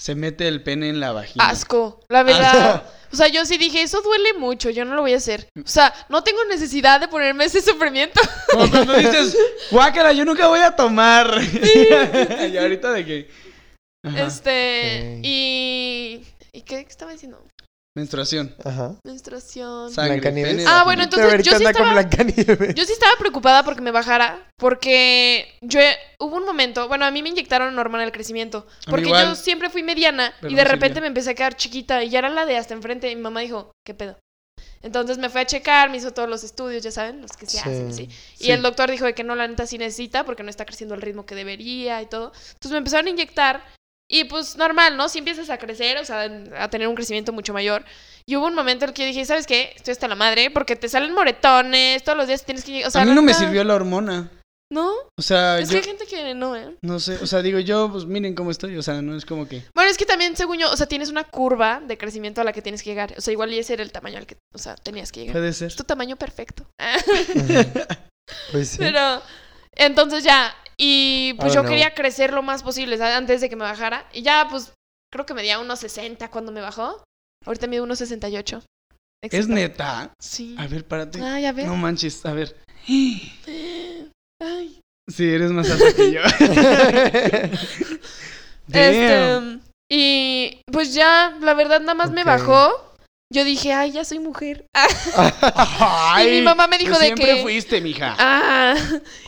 se 0.00 0.14
mete 0.14 0.48
el 0.48 0.62
pene 0.62 0.88
en 0.88 1.00
la 1.00 1.12
vagina? 1.12 1.48
Asco, 1.48 2.00
la 2.08 2.22
verdad. 2.22 2.84
O 3.12 3.16
sea, 3.16 3.28
yo 3.28 3.44
sí 3.46 3.56
dije, 3.58 3.82
eso 3.82 4.02
duele 4.02 4.34
mucho, 4.34 4.70
yo 4.70 4.84
no 4.84 4.94
lo 4.94 5.02
voy 5.02 5.14
a 5.14 5.16
hacer. 5.16 5.48
O 5.56 5.66
sea, 5.66 5.92
no 6.08 6.22
tengo 6.22 6.44
necesidad 6.44 7.00
de 7.00 7.08
ponerme 7.08 7.44
ese 7.44 7.62
sufrimiento. 7.62 8.20
Como 8.50 8.70
cuando 8.70 8.94
dices, 8.94 9.36
guácala, 9.70 10.12
yo 10.12 10.24
nunca 10.24 10.48
voy 10.48 10.60
a 10.60 10.76
tomar. 10.76 11.40
y 12.52 12.56
ahorita 12.56 12.92
de 12.92 13.04
que... 13.04 13.30
Ajá. 14.04 14.26
Este, 14.26 15.20
y... 15.22 16.22
¿Y 16.52 16.62
qué 16.62 16.80
estaba 16.80 17.12
diciendo? 17.12 17.42
Menstruación, 17.98 18.54
Ajá. 18.64 18.94
Menstruación. 19.02 19.92
sangre, 19.92 20.20
Blancanieves. 20.20 20.64
Ah, 20.68 20.84
bueno, 20.84 21.02
entonces 21.02 21.42
yo 21.44 21.58
sí 21.58 21.64
estaba-. 21.64 22.02
Yo 22.72 22.84
sí 22.84 22.92
estaba 22.92 23.16
preocupada 23.18 23.64
porque 23.64 23.80
me 23.80 23.90
bajara, 23.90 24.46
porque 24.56 25.48
yo 25.62 25.80
hubo 26.20 26.36
un 26.36 26.44
momento, 26.44 26.86
bueno, 26.86 27.04
a 27.04 27.10
mí 27.10 27.24
me 27.24 27.30
inyectaron 27.30 27.76
hormona 27.76 28.04
del 28.04 28.12
crecimiento, 28.12 28.68
porque 28.88 29.06
igual. 29.06 29.26
yo 29.30 29.34
siempre 29.34 29.68
fui 29.68 29.82
mediana 29.82 30.32
Pero 30.40 30.52
y 30.52 30.54
no 30.54 30.58
de 30.58 30.64
repente 30.64 31.00
me 31.00 31.08
empecé 31.08 31.30
a 31.30 31.34
quedar 31.34 31.56
chiquita 31.56 32.04
y 32.04 32.10
ya 32.10 32.20
era 32.20 32.28
la 32.28 32.46
de 32.46 32.56
hasta 32.56 32.72
enfrente 32.74 33.10
y 33.10 33.16
mi 33.16 33.22
mamá 33.22 33.40
dijo, 33.40 33.72
¿qué 33.84 33.94
pedo? 33.94 34.16
Entonces 34.80 35.18
me 35.18 35.28
fue 35.28 35.40
a 35.40 35.46
checar, 35.46 35.90
me 35.90 35.96
hizo 35.96 36.12
todos 36.12 36.28
los 36.28 36.44
estudios, 36.44 36.84
ya 36.84 36.92
saben, 36.92 37.20
los 37.20 37.32
que 37.32 37.46
se 37.46 37.52
Sí. 37.56 37.58
hacen 37.58 37.88
así. 37.88 38.08
Y 38.38 38.44
Sí. 38.44 38.50
el 38.52 38.62
doctor 38.62 38.88
dijo 38.88 39.06
de 39.06 39.14
que 39.14 39.24
no, 39.24 39.34
la 39.34 39.48
neta 39.48 39.66
sí 39.66 39.76
necesita 39.76 40.24
porque 40.24 40.44
no 40.44 40.50
está 40.50 40.64
creciendo 40.64 40.94
al 40.94 41.02
ritmo 41.02 41.26
que 41.26 41.34
debería 41.34 42.00
y 42.00 42.06
todo. 42.06 42.30
Entonces 42.52 42.70
me 42.70 42.78
empezaron 42.78 43.08
a 43.08 43.10
inyectar 43.10 43.64
y 44.10 44.24
pues 44.24 44.56
normal, 44.56 44.96
¿no? 44.96 45.08
Si 45.08 45.18
empiezas 45.18 45.50
a 45.50 45.58
crecer, 45.58 45.98
o 45.98 46.04
sea, 46.04 46.30
a 46.58 46.70
tener 46.70 46.88
un 46.88 46.94
crecimiento 46.94 47.32
mucho 47.32 47.52
mayor. 47.52 47.84
Y 48.26 48.36
hubo 48.36 48.46
un 48.46 48.54
momento 48.54 48.84
en 48.84 48.90
el 48.90 48.94
que 48.94 49.02
yo 49.02 49.08
dije, 49.08 49.24
¿sabes 49.24 49.46
qué? 49.46 49.72
Estoy 49.76 49.92
hasta 49.92 50.08
la 50.08 50.14
madre 50.14 50.50
porque 50.50 50.76
te 50.76 50.88
salen 50.88 51.14
moretones, 51.14 52.02
todos 52.02 52.16
los 52.16 52.26
días 52.26 52.44
tienes 52.44 52.64
que... 52.64 52.86
O 52.86 52.90
sea, 52.90 53.02
a 53.02 53.04
mí 53.04 53.12
no 53.12 53.22
me 53.22 53.34
sirvió 53.34 53.62
la 53.64 53.74
hormona. 53.74 54.30
¿No? 54.70 54.92
O 55.16 55.22
sea, 55.22 55.58
Es 55.58 55.70
yo 55.70 55.72
que 55.72 55.78
hay 55.78 55.84
gente 55.84 56.06
que 56.06 56.34
no, 56.34 56.54
¿eh? 56.54 56.76
no 56.82 57.00
sé, 57.00 57.16
o 57.22 57.26
sea, 57.26 57.40
digo 57.40 57.58
yo, 57.58 57.90
pues 57.90 58.04
miren 58.04 58.34
cómo 58.34 58.50
estoy, 58.50 58.76
o 58.76 58.82
sea, 58.82 59.00
no 59.00 59.16
es 59.16 59.24
como 59.24 59.48
que... 59.48 59.62
Bueno, 59.74 59.90
es 59.90 59.96
que 59.96 60.04
también, 60.04 60.36
según 60.36 60.58
yo, 60.58 60.70
o 60.70 60.76
sea, 60.76 60.86
tienes 60.86 61.08
una 61.08 61.24
curva 61.24 61.80
de 61.80 61.96
crecimiento 61.96 62.42
a 62.42 62.44
la 62.44 62.52
que 62.52 62.60
tienes 62.60 62.82
que 62.82 62.90
llegar. 62.90 63.14
O 63.16 63.20
sea, 63.22 63.32
igual 63.32 63.50
y 63.52 63.58
ese 63.58 63.72
era 63.72 63.82
el 63.82 63.92
tamaño 63.92 64.18
al 64.18 64.26
que, 64.26 64.36
o 64.54 64.58
sea, 64.58 64.76
tenías 64.76 65.10
que 65.10 65.20
llegar. 65.20 65.36
Puede 65.36 65.54
ser. 65.54 65.68
Es 65.68 65.76
tu 65.76 65.84
tamaño 65.84 66.16
perfecto. 66.16 66.66
Pues 68.52 68.68
sí. 68.68 68.76
Pero, 68.78 69.22
entonces 69.74 70.22
ya, 70.22 70.54
y 70.78 71.34
pues 71.34 71.52
I 71.52 71.56
yo 71.56 71.64
quería 71.64 71.92
crecer 71.94 72.32
lo 72.32 72.42
más 72.42 72.62
posible, 72.62 72.96
¿sabes? 72.96 73.16
Antes 73.16 73.40
de 73.40 73.48
que 73.48 73.56
me 73.56 73.64
bajara. 73.64 74.08
Y 74.12 74.22
ya, 74.22 74.46
pues, 74.48 74.72
creo 75.12 75.26
que 75.26 75.34
medía 75.34 75.58
unos 75.58 75.80
60 75.80 76.30
cuando 76.30 76.52
me 76.52 76.60
bajó. 76.60 77.02
Ahorita 77.44 77.66
mido 77.66 77.84
unos 77.84 77.98
68. 77.98 78.62
¿Es 79.22 79.48
neta? 79.48 80.12
Sí. 80.20 80.54
A 80.58 80.68
ver, 80.68 80.86
párate. 80.86 81.20
Ay, 81.20 81.46
a 81.46 81.52
ver. 81.52 81.66
No 81.66 81.76
manches, 81.76 82.24
a 82.24 82.32
ver. 82.32 82.56
Ay. 84.40 84.80
Sí, 85.10 85.28
eres 85.28 85.50
más 85.50 85.68
alto 85.70 85.84
que 85.96 86.12
yo. 86.12 86.20
Este, 88.70 89.60
y 89.90 90.60
pues 90.70 90.92
ya, 90.92 91.36
la 91.40 91.54
verdad, 91.54 91.80
nada 91.80 91.94
más 91.94 92.10
me 92.10 92.22
bajó. 92.22 92.87
Yo 93.30 93.44
dije, 93.44 93.74
ay, 93.74 93.92
ya 93.92 94.06
soy 94.06 94.20
mujer. 94.20 94.64
Ay, 95.80 96.28
y 96.28 96.30
mi 96.38 96.42
mamá 96.42 96.66
me 96.66 96.78
dijo 96.78 96.94
tú 96.94 96.98
de 97.00 97.06
siempre 97.06 97.26
que- 97.36 97.42
fuiste, 97.42 97.80
mija. 97.82 98.16
Ah, 98.18 98.74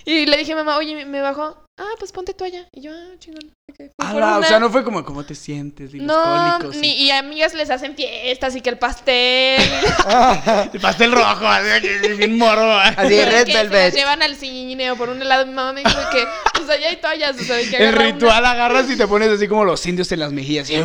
y 0.06 0.24
le 0.24 0.38
dije 0.38 0.52
a 0.52 0.56
mamá, 0.56 0.78
oye, 0.78 1.04
me 1.04 1.20
bajó. 1.20 1.62
Ah, 1.78 1.92
pues 1.98 2.10
ponte 2.10 2.32
toalla. 2.32 2.66
Y 2.72 2.80
yo, 2.82 2.92
ah, 2.92 3.14
chingón. 3.18 3.52
ok, 3.70 3.76
fui 3.76 3.88
por 3.96 4.06
Ala, 4.06 4.34
o 4.36 4.38
una. 4.38 4.48
sea, 4.48 4.58
no 4.58 4.70
fue 4.70 4.84
como, 4.84 5.04
¿cómo 5.04 5.24
te 5.24 5.34
sientes? 5.34 5.92
Digo, 5.92 6.06
No, 6.06 6.58
cólicos, 6.58 6.76
ni, 6.80 6.92
sí. 6.92 6.96
y 7.04 7.10
amigas 7.10 7.52
les 7.52 7.68
hacen 7.70 7.94
fiestas 7.94 8.56
y 8.56 8.62
que 8.62 8.70
el 8.70 8.78
pastel. 8.78 9.60
El 10.72 10.80
pastel 10.80 11.12
rojo, 11.12 11.46
así, 11.46 11.68
bien 12.16 12.38
moro. 12.38 12.72
Así, 12.78 13.08
que 13.10 13.24
Red 13.26 13.46
se 13.48 13.52
Velvet. 13.52 13.94
llevan 13.94 14.22
al 14.22 14.34
cine 14.36 14.90
o 14.92 14.96
por 14.96 15.10
un 15.10 15.20
helado. 15.20 15.44
Mi 15.46 15.52
mamá 15.52 15.74
me 15.74 15.82
dijo 15.82 16.00
que, 16.10 16.24
pues 16.54 16.70
allá 16.70 16.88
hay 16.88 16.96
toallas, 16.96 17.36
o 17.38 17.44
sea, 17.44 17.56
de 17.56 17.68
que 17.68 17.76
El 17.76 17.94
una- 17.94 18.04
ritual 18.04 18.46
agarras 18.46 18.90
y 18.90 18.96
te 18.96 19.06
pones 19.06 19.28
así 19.28 19.46
como 19.46 19.66
los 19.66 19.84
indios 19.84 20.10
en 20.12 20.20
las 20.20 20.32
mejillas. 20.32 20.70
y- 20.70 20.76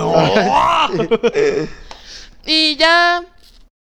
Y 2.46 2.76
ya, 2.76 3.24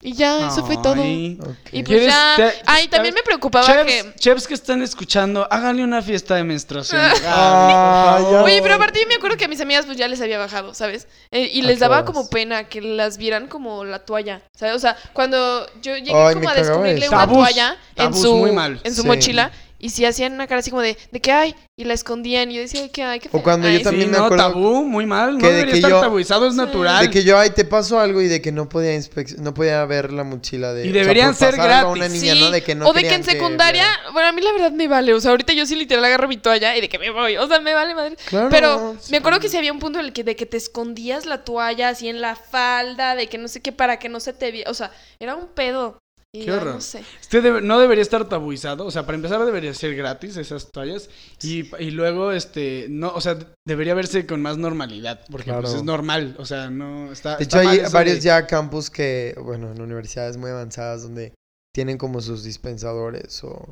y 0.02 0.14
ya, 0.14 0.48
eso 0.48 0.66
fue 0.66 0.78
todo. 0.78 1.02
Ay. 1.02 1.40
Y 1.72 1.84
pues 1.84 2.00
¿Quieres- 2.00 2.08
ya. 2.10 2.34
te- 2.38 2.62
Ay, 2.66 2.88
también 2.88 3.14
me 3.14 3.24
preocupaba 3.24 3.66
Chefs, 3.66 3.86
que. 3.86 4.14
chefs 4.20 4.48
que 4.48 4.54
están 4.54 4.82
escuchando, 4.82 5.48
háganle 5.52 5.84
una 5.84 6.02
fiesta 6.02 6.36
de 6.36 6.44
menstruación. 6.44 7.02
Ah, 7.26 8.20
ya. 8.32 8.44
Oye, 8.44 8.62
pero 8.62 8.76
aparte 8.76 9.06
me 9.08 9.16
acuerdo 9.16 9.38
que 9.38 9.46
a 9.46 9.48
mis 9.48 9.60
amigas 9.62 9.86
pues 9.86 9.98
ya 9.98 10.08
les 10.08 10.22
había 10.22 10.38
bajado, 10.38 10.74
¿sabes? 10.74 11.08
Eh, 11.32 11.50
y 11.54 11.62
¿A 11.62 11.64
les 11.66 11.80
daba 11.80 12.06
como 12.06 12.30
pena 12.30 12.66
que 12.70 12.82
las 12.82 13.18
vieran 13.18 13.48
como 13.48 13.84
la 13.86 14.00
toalla, 14.00 14.42
¿sabes? 14.56 14.76
O 14.76 14.80
sea, 14.80 14.96
cuando 15.14 15.66
yo 15.82 15.96
llegué 15.98 16.14
Ay, 16.16 16.36
como 16.36 16.50
a 16.50 16.54
descubrirle 16.54 17.10
una 17.10 17.18
Tabús, 17.20 17.38
toalla 17.38 17.78
en 17.96 18.14
su, 18.14 18.38
muy 18.38 18.52
mal. 18.52 18.80
en 18.84 18.96
su 18.96 19.02
Sí. 19.02 19.08
mochila 19.08 19.52
y 19.80 19.90
si 19.90 20.06
hacían 20.06 20.34
una 20.34 20.48
cara 20.48 20.60
así 20.60 20.70
como 20.72 20.82
de, 20.82 20.98
¿de 21.12 21.20
qué 21.22 21.32
hay? 21.32 21.56
Y 21.80 21.84
la 21.84 21.94
escondían 21.94 22.50
y 22.50 22.56
yo 22.56 22.62
decía, 22.62 22.90
¿qué 22.90 23.04
hay? 23.04 23.20
¿Qué 23.20 23.28
O 23.28 23.32
feo". 23.32 23.44
cuando 23.44 23.68
yo 23.68 23.74
Ay, 23.74 23.78
Sí, 23.80 23.84
también 23.84 24.10
me 24.10 24.18
no, 24.18 24.26
acuerdo 24.26 24.44
tabú, 24.52 24.84
muy 24.84 25.06
mal. 25.06 25.34
No 25.34 25.40
que 25.40 25.48
de 25.48 25.54
debería 25.54 25.72
que 25.74 25.78
estar 25.80 25.92
yo- 25.92 26.02
tabuizado, 26.02 26.48
es 26.48 26.54
Sí. 26.54 26.58
natural. 26.58 27.06
De 27.06 27.12
que 27.12 27.24
yo, 27.24 27.38
ay, 27.38 27.52
te 27.52 27.64
paso 27.66 28.00
algo 28.00 28.22
y 28.22 28.28
de 28.28 28.42
que 28.42 28.52
no 28.52 28.68
podía 28.70 28.96
inspec- 28.96 29.38
no 29.38 29.54
podía 29.54 29.86
ver 29.86 30.12
la 30.12 30.24
mochila 30.24 30.74
de... 30.74 30.88
Y 30.88 30.92
deberían 30.92 31.30
por 31.30 31.36
ser 31.36 31.56
gratis. 31.56 31.92
una 31.92 32.08
niña, 32.08 32.34
Sí, 32.34 32.40
¿no? 32.40 32.50
De 32.52 32.64
que 32.64 32.74
no 32.76 32.88
o 32.88 32.94
de 32.94 33.02
que 33.02 33.04
querían 33.08 33.22
en 33.22 33.26
secundaria, 33.26 33.86
bueno, 34.14 34.30
a 34.30 34.32
mí 34.32 34.42
la 34.42 34.52
verdad 34.52 34.72
me 34.72 34.88
vale, 34.88 35.14
o 35.14 35.22
sea, 35.22 35.32
ahorita 35.32 35.54
yo 35.54 35.66
sí 35.68 35.76
literal 35.76 36.04
agarro 36.06 36.28
mi 36.28 36.38
toalla 36.38 36.76
y 36.76 36.82
de 36.82 36.90
que 36.90 36.98
me 36.98 37.12
voy, 37.12 37.38
o 37.38 37.48
sea, 37.48 37.60
me 37.60 37.74
vale 37.76 37.94
madre. 37.94 38.16
Claro. 38.26 38.50
Pero 38.50 38.96
sí. 39.00 39.12
me 39.12 39.18
acuerdo 39.18 39.40
que 39.40 39.50
sí 39.50 39.58
había 39.58 39.72
un 39.72 39.80
punto 39.80 40.00
en 40.00 40.06
el 40.06 40.14
que 40.14 40.24
de 40.24 40.36
que 40.36 40.48
te 40.48 40.58
escondías 40.58 41.26
la 41.28 41.44
toalla 41.44 41.90
así 41.90 42.08
en 42.10 42.20
la 42.22 42.36
falda, 42.36 43.14
de 43.16 43.28
que 43.28 43.38
no 43.38 43.48
sé 43.48 43.62
qué, 43.62 43.72
para 43.72 44.00
que 44.00 44.10
no 44.10 44.20
se 44.20 44.34
te 44.34 44.52
viera, 44.52 44.72
o 44.72 44.74
sea, 44.74 44.92
era 45.20 45.36
un 45.36 45.48
pedo. 45.48 46.00
Y 46.34 46.46
Qué 46.46 46.52
horror. 46.52 46.76
no 46.76 46.82
sé. 46.82 47.04
Este 47.22 47.42
debe- 47.42 47.62
no 47.62 47.80
debería 47.80 48.02
estar 48.02 48.28
tabuizado. 48.28 48.86
O 48.86 48.92
sea, 48.92 49.06
para 49.06 49.16
empezar 49.16 49.44
debería 49.46 49.74
ser 49.74 49.96
gratis 49.96 50.36
esas 50.38 50.72
toallas. 50.72 51.10
Y, 51.42 51.74
y 51.82 51.92
luego, 51.92 52.32
este, 52.32 52.88
no, 52.90 53.10
o 53.14 53.22
sea, 53.22 53.38
debería 53.66 53.94
verse 53.96 54.26
con 54.28 54.42
más 54.42 54.58
normalidad. 54.58 55.22
Porque 55.32 55.52
pues, 55.52 55.62
Claro. 55.62 55.78
es 55.78 55.84
normal. 55.84 56.36
O 56.38 56.46
sea, 56.46 56.70
no 56.70 57.12
está. 57.12 57.38
De 57.38 57.44
está 57.44 57.62
hecho, 57.62 57.70
mal 57.70 57.80
hay 57.86 57.92
varios 57.92 58.16
de- 58.18 58.22
ya 58.22 58.46
campus 58.46 58.90
que, 58.90 59.36
bueno, 59.42 59.72
en 59.72 59.82
universidades 59.82 60.38
muy 60.38 60.52
avanzadas 60.52 61.04
donde 61.04 61.34
tienen 61.74 61.98
como 61.98 62.22
sus 62.22 62.44
dispensadores 62.44 63.44
o 63.44 63.68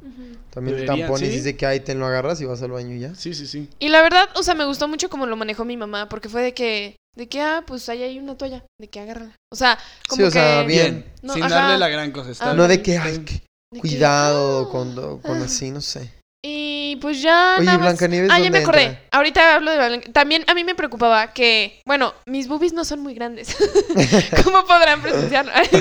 también 0.51 0.75
Deberían, 0.77 0.99
tampones. 1.07 1.27
¿sí? 1.29 1.35
Dice 1.37 1.57
que 1.57 1.65
ahí 1.65 1.79
te 1.79 1.95
lo 1.95 2.05
agarras 2.05 2.39
y 2.39 2.45
vas 2.45 2.61
al 2.61 2.71
baño 2.71 2.95
y 2.95 2.99
ya. 2.99 3.15
Sí, 3.15 3.33
sí, 3.33 3.47
sí. 3.47 3.67
Y 3.79 3.89
la 3.89 4.01
verdad, 4.01 4.29
o 4.35 4.43
sea, 4.43 4.53
me 4.53 4.65
gustó 4.65 4.87
mucho 4.87 5.09
como 5.09 5.25
lo 5.25 5.35
manejó 5.35 5.65
mi 5.65 5.75
mamá, 5.75 6.07
porque 6.07 6.29
fue 6.29 6.43
de 6.43 6.53
que, 6.53 6.95
de 7.15 7.27
que, 7.29 7.41
ah, 7.41 7.63
pues 7.65 7.87
ahí 7.89 8.03
hay 8.03 8.19
una 8.19 8.35
toalla, 8.37 8.63
de 8.79 8.87
que 8.89 8.99
agárrala. 8.99 9.35
O 9.51 9.55
sea, 9.55 9.77
como 10.07 10.17
Sí, 10.21 10.23
o 10.27 10.31
sea, 10.31 10.61
que... 10.61 10.67
Bien. 10.67 11.05
No, 11.21 11.33
Sin 11.33 11.43
ajá. 11.43 11.55
darle 11.55 11.77
la 11.77 11.87
gran 11.89 12.11
cosa. 12.11 12.31
Está 12.31 12.51
Ah, 12.51 12.53
no 12.53 12.63
de 12.67 12.77
bien, 12.77 12.83
que, 12.83 12.97
ay, 12.97 13.11
bien. 13.11 13.25
que- 13.25 13.41
de 13.73 13.79
cuidado 13.81 14.67
ah, 14.67 14.71
con, 14.71 14.95
do- 14.95 15.19
con 15.21 15.41
ah. 15.41 15.45
así, 15.45 15.71
no 15.71 15.81
sé. 15.81 16.11
Y 16.47 16.97
pues 16.97 17.21
ya 17.23 17.55
Oye, 17.57 17.65
nada 17.65 17.77
más- 17.79 17.87
Blancanieves, 17.87 18.29
Ah, 18.31 18.37
ya 18.37 18.43
¿dónde 18.43 18.59
me 18.59 18.63
acordé. 18.63 18.83
entra? 18.83 19.01
Ahorita 19.11 19.55
hablo 19.55 19.71
de 19.71 19.77
Blanca- 19.77 20.11
También 20.13 20.43
a 20.47 20.53
mí 20.53 20.63
me 20.63 20.75
preocupaba 20.75 21.33
que, 21.33 21.81
bueno, 21.87 22.13
mis 22.27 22.47
boobies 22.47 22.71
no 22.73 22.85
son 22.85 22.99
muy 22.99 23.15
grandes. 23.15 23.55
¿Cómo 24.43 24.63
podrán 24.65 25.01
presenciarlo? 25.01 25.51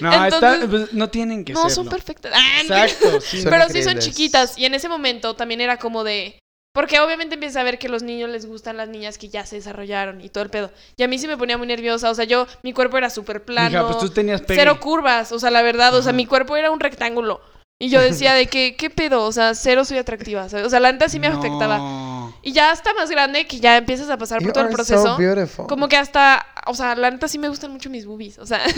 No, 0.00 0.12
Entonces- 0.24 0.52
está- 0.54 0.68
pues, 0.68 0.92
no 0.92 1.10
tienen 1.10 1.44
que 1.44 1.52
no, 1.52 1.62
serlo. 1.62 1.74
son 1.74 1.88
perfectas. 1.88 2.32
No. 2.32 2.76
Exacto, 2.76 3.20
sí. 3.20 3.42
Son 3.42 3.50
Pero 3.50 3.68
sí 3.68 3.82
son 3.82 3.98
chiquitas. 3.98 4.56
Y 4.56 4.64
en 4.66 4.74
ese 4.74 4.88
momento 4.88 5.34
también 5.34 5.60
era 5.60 5.76
como 5.78 6.04
de. 6.04 6.38
Porque 6.78 7.00
obviamente 7.00 7.34
empieza 7.34 7.60
a 7.60 7.64
ver 7.64 7.76
que 7.76 7.88
a 7.88 7.90
los 7.90 8.04
niños 8.04 8.30
les 8.30 8.46
gustan 8.46 8.76
las 8.76 8.88
niñas 8.88 9.18
que 9.18 9.28
ya 9.28 9.44
se 9.44 9.56
desarrollaron 9.56 10.20
y 10.20 10.28
todo 10.28 10.44
el 10.44 10.48
pedo. 10.48 10.70
Y 10.96 11.02
a 11.02 11.08
mí 11.08 11.18
sí 11.18 11.26
me 11.26 11.36
ponía 11.36 11.58
muy 11.58 11.66
nerviosa. 11.66 12.08
O 12.08 12.14
sea, 12.14 12.24
yo, 12.24 12.46
mi 12.62 12.72
cuerpo 12.72 12.96
era 12.96 13.10
súper 13.10 13.42
plano. 13.42 13.70
Mija, 13.70 13.84
pues 13.84 13.98
tú 13.98 14.10
tenías 14.10 14.42
pegue. 14.42 14.60
cero 14.60 14.78
curvas. 14.78 15.32
O 15.32 15.40
sea, 15.40 15.50
la 15.50 15.62
verdad, 15.62 15.92
o 15.96 16.02
sea, 16.02 16.12
mi 16.12 16.24
cuerpo 16.24 16.56
era 16.56 16.70
un 16.70 16.78
rectángulo. 16.78 17.40
Y 17.80 17.90
yo 17.90 18.00
decía 18.00 18.34
de 18.34 18.46
que, 18.48 18.74
¿qué 18.76 18.90
pedo? 18.90 19.24
O 19.24 19.32
sea, 19.32 19.54
cero 19.54 19.84
soy 19.84 19.98
atractiva. 19.98 20.48
¿sabes? 20.48 20.66
O 20.66 20.70
sea, 20.70 20.80
la 20.80 20.90
neta 20.92 21.08
sí 21.08 21.18
me 21.20 21.28
No. 21.28 21.38
afectaba. 21.38 22.08
Y 22.42 22.52
ya 22.52 22.70
hasta 22.70 22.94
más 22.94 23.10
grande 23.10 23.46
que 23.46 23.58
ya 23.58 23.76
empiezas 23.76 24.08
a 24.10 24.16
pasar 24.16 24.38
por 24.38 24.48
You 24.48 24.52
todo 24.52 24.64
el 24.64 24.70
proceso. 24.72 25.16
so 25.48 25.66
como 25.66 25.88
que 25.88 25.96
hasta, 25.96 26.46
o 26.66 26.74
sea, 26.74 26.94
la 26.94 27.10
neta 27.10 27.26
sí 27.26 27.38
me 27.38 27.48
gustan 27.48 27.72
mucho 27.72 27.90
mis 27.90 28.06
boobies. 28.06 28.38
O 28.38 28.46
sea, 28.46 28.60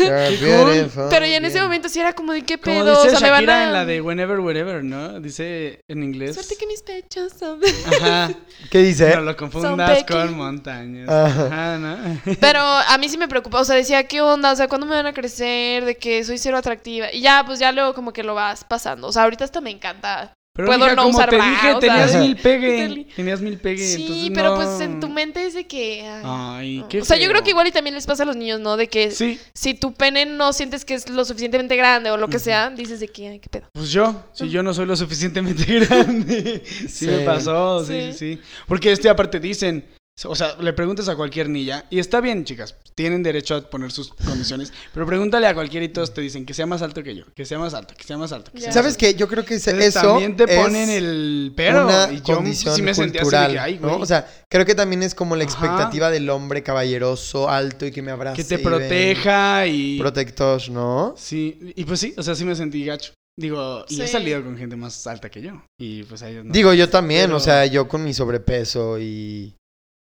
pero 1.10 1.26
ya 1.26 1.36
en 1.36 1.44
ese 1.44 1.60
momento 1.60 1.88
sí 1.88 2.00
era 2.00 2.12
como 2.14 2.32
de 2.32 2.42
qué 2.42 2.58
Como 2.58 2.76
pedo. 2.76 3.02
dice 3.02 3.16
o 3.16 3.18
sea, 3.18 3.26
me 3.26 3.30
van 3.30 3.40
Shakira 3.44 3.60
a... 3.60 3.64
en 3.64 3.72
la 3.72 3.84
de 3.84 4.00
Whenever, 4.00 4.40
Wherever, 4.40 4.82
¿no? 4.82 5.20
Dice 5.20 5.82
en 5.88 6.02
inglés. 6.02 6.34
Suerte 6.34 6.56
que 6.58 6.66
mis 6.66 6.82
pechos 6.82 7.32
son... 7.38 7.60
Ajá. 7.86 8.30
¿Qué 8.70 8.78
dice? 8.78 9.14
No 9.16 9.22
lo 9.22 9.36
confundas 9.36 10.04
con 10.04 10.36
montañas. 10.36 11.08
Ajá. 11.08 11.46
Ajá, 11.46 11.78
¿no? 11.78 11.96
Pero 12.40 12.60
a 12.60 12.96
mí 12.98 13.08
sí 13.08 13.18
me 13.18 13.28
preocupa, 13.28 13.60
o 13.60 13.64
sea, 13.64 13.76
decía, 13.76 14.04
¿qué 14.04 14.20
onda? 14.22 14.52
O 14.52 14.56
sea, 14.56 14.68
¿cuándo 14.68 14.86
me 14.86 14.94
van 14.96 15.06
a 15.06 15.12
crecer? 15.12 15.84
De 15.84 15.96
que 15.96 16.24
soy 16.24 16.38
cero 16.38 16.56
atractiva. 16.56 17.12
Y 17.12 17.20
ya, 17.20 17.42
pues 17.46 17.58
ya 17.58 17.72
luego 17.72 17.94
como 17.94 18.12
que 18.12 18.22
lo 18.22 18.34
vas 18.34 18.64
pasando. 18.64 18.89
O 19.08 19.12
sea, 19.12 19.24
ahorita 19.24 19.44
hasta 19.44 19.60
me 19.60 19.70
encanta. 19.70 20.32
Pero 20.52 20.66
Puedo 20.66 20.80
mija, 20.80 20.96
no 20.96 21.02
como 21.04 21.16
usar 21.16 21.30
te 21.30 21.36
dije, 21.36 21.74
tenías 21.80 22.10
sea, 22.10 22.20
mil 22.20 22.36
pegue. 22.36 23.06
Tenías 23.14 23.40
mil 23.40 23.56
pegue. 23.58 23.86
Sí, 23.86 24.02
entonces 24.02 24.30
pero 24.34 24.48
no- 24.50 24.56
pues 24.56 24.80
en 24.80 24.98
tu 24.98 25.08
mente 25.08 25.46
es 25.46 25.54
de 25.54 25.64
que... 25.68 26.02
ay, 26.02 26.22
Ay, 26.24 26.78
no. 26.78 26.88
qué 26.88 27.00
O 27.00 27.04
sea, 27.04 27.16
yo 27.16 27.30
creo 27.30 27.44
que 27.44 27.50
igual 27.50 27.68
y 27.68 27.70
también 27.70 27.94
les 27.94 28.04
pasa 28.04 28.24
a 28.24 28.26
los 28.26 28.34
niños, 28.34 28.58
¿no? 28.58 28.76
De 28.76 28.88
que 28.88 29.12
Sí, 29.12 29.38
si 29.54 29.74
tu 29.74 29.94
pene 29.94 30.26
no 30.26 30.52
sientes 30.52 30.84
que 30.84 30.94
es 30.94 31.08
lo 31.08 31.24
suficientemente 31.24 31.76
grande 31.76 32.10
o 32.10 32.16
lo 32.16 32.26
que 32.28 32.40
sea, 32.40 32.68
dices 32.70 32.98
de 32.98 33.06
que, 33.08 33.28
ay, 33.28 33.38
qué 33.38 33.48
pedo. 33.48 33.68
pues 33.72 33.92
yo, 33.92 34.24
si 34.32 34.50
yo 34.50 34.64
no 34.64 34.74
soy 34.74 34.86
lo 34.86 34.96
suficientemente 34.96 35.64
grande. 35.86 36.62
sí, 36.66 36.88
Sí. 36.88 37.06
me 37.06 37.20
pasó, 37.20 37.84
Sí. 37.84 38.10
sí, 38.12 38.18
sí. 38.18 38.40
Porque 38.66 38.90
este 38.90 39.08
aparte 39.08 39.38
dicen, 39.38 39.84
o 40.28 40.34
sea, 40.34 40.56
le 40.60 40.72
preguntas 40.72 41.08
a 41.08 41.16
cualquier 41.16 41.48
niña, 41.48 41.84
y 41.90 41.98
está 41.98 42.20
bien, 42.20 42.44
chicas, 42.44 42.74
tienen 42.94 43.22
derecho 43.22 43.54
a 43.54 43.60
poner 43.70 43.90
sus 43.92 44.10
condiciones, 44.12 44.72
pero 44.92 45.06
pregúntale 45.06 45.46
a 45.46 45.54
cualquiera 45.54 45.84
y 45.86 45.88
todos 45.88 46.12
te 46.12 46.20
dicen 46.20 46.44
que 46.44 46.52
sea 46.54 46.66
más 46.66 46.82
alto 46.82 47.02
que 47.02 47.14
yo, 47.14 47.24
que 47.34 47.44
sea 47.44 47.58
más 47.58 47.72
alto, 47.74 47.94
que 47.96 48.04
sea 48.04 48.18
más 48.18 48.32
alto. 48.32 48.50
Que 48.52 48.58
Ya. 48.58 48.64
sea 48.64 48.72
¿Sabes 48.82 48.96
qué? 48.96 49.14
Yo 49.14 49.28
creo 49.28 49.44
que 49.44 49.54
ese- 49.54 49.70
alto. 49.70 49.82
Entonces, 49.84 50.02
eso 50.02 50.08
también 50.12 50.36
te 50.36 50.44
es 50.44 50.60
ponen 50.60 50.90
el 50.90 51.52
pero 51.56 51.84
una 51.86 52.12
y 52.12 52.16
yo 52.18 52.34
condición 52.36 52.74
sí 52.76 52.82
me 52.82 52.94
sentía 52.94 53.20
así 53.22 53.24
cultural, 53.30 53.48
de 53.48 53.54
que, 53.54 53.60
ay, 53.60 53.78
¿no? 53.80 53.96
O 53.96 54.06
sea, 54.06 54.26
creo 54.48 54.66
que 54.66 54.74
también 54.74 55.02
es 55.02 55.14
como 55.14 55.36
la 55.36 55.44
Ajá. 55.44 55.52
expectativa 55.52 56.10
del 56.10 56.28
hombre 56.30 56.62
caballeroso, 56.62 57.48
alto 57.48 57.86
y 57.86 57.90
que 57.92 58.02
me 58.02 58.10
abrace. 58.10 58.36
que 58.36 58.44
te 58.44 58.54
y 58.54 58.56
ven. 58.58 58.64
proteja 58.66 59.66
y 59.66 59.98
Protector, 59.98 60.68
¿no? 60.70 61.14
Sí, 61.16 61.72
y 61.76 61.84
pues 61.84 62.00
sí, 62.00 62.14
o 62.16 62.22
sea, 62.22 62.34
sí 62.34 62.44
me 62.44 62.54
sentí 62.54 62.84
gacho. 62.84 63.12
Digo, 63.38 63.84
y 63.88 64.00
he 64.02 64.06
Sí. 64.06 64.12
salido 64.12 64.42
con 64.44 64.58
gente 64.58 64.76
más 64.76 65.06
alta 65.06 65.30
que 65.30 65.40
yo. 65.40 65.62
Y 65.78 66.02
pues 66.02 66.20
ellos 66.22 66.44
no. 66.44 66.52
Digo, 66.52 66.74
yo 66.74 66.90
también, 66.90 67.26
Pero- 67.26 67.36
o 67.36 67.40
sea, 67.40 67.64
yo 67.64 67.88
con 67.88 68.04
mi 68.04 68.12
sobrepeso 68.12 68.98
y... 68.98 69.54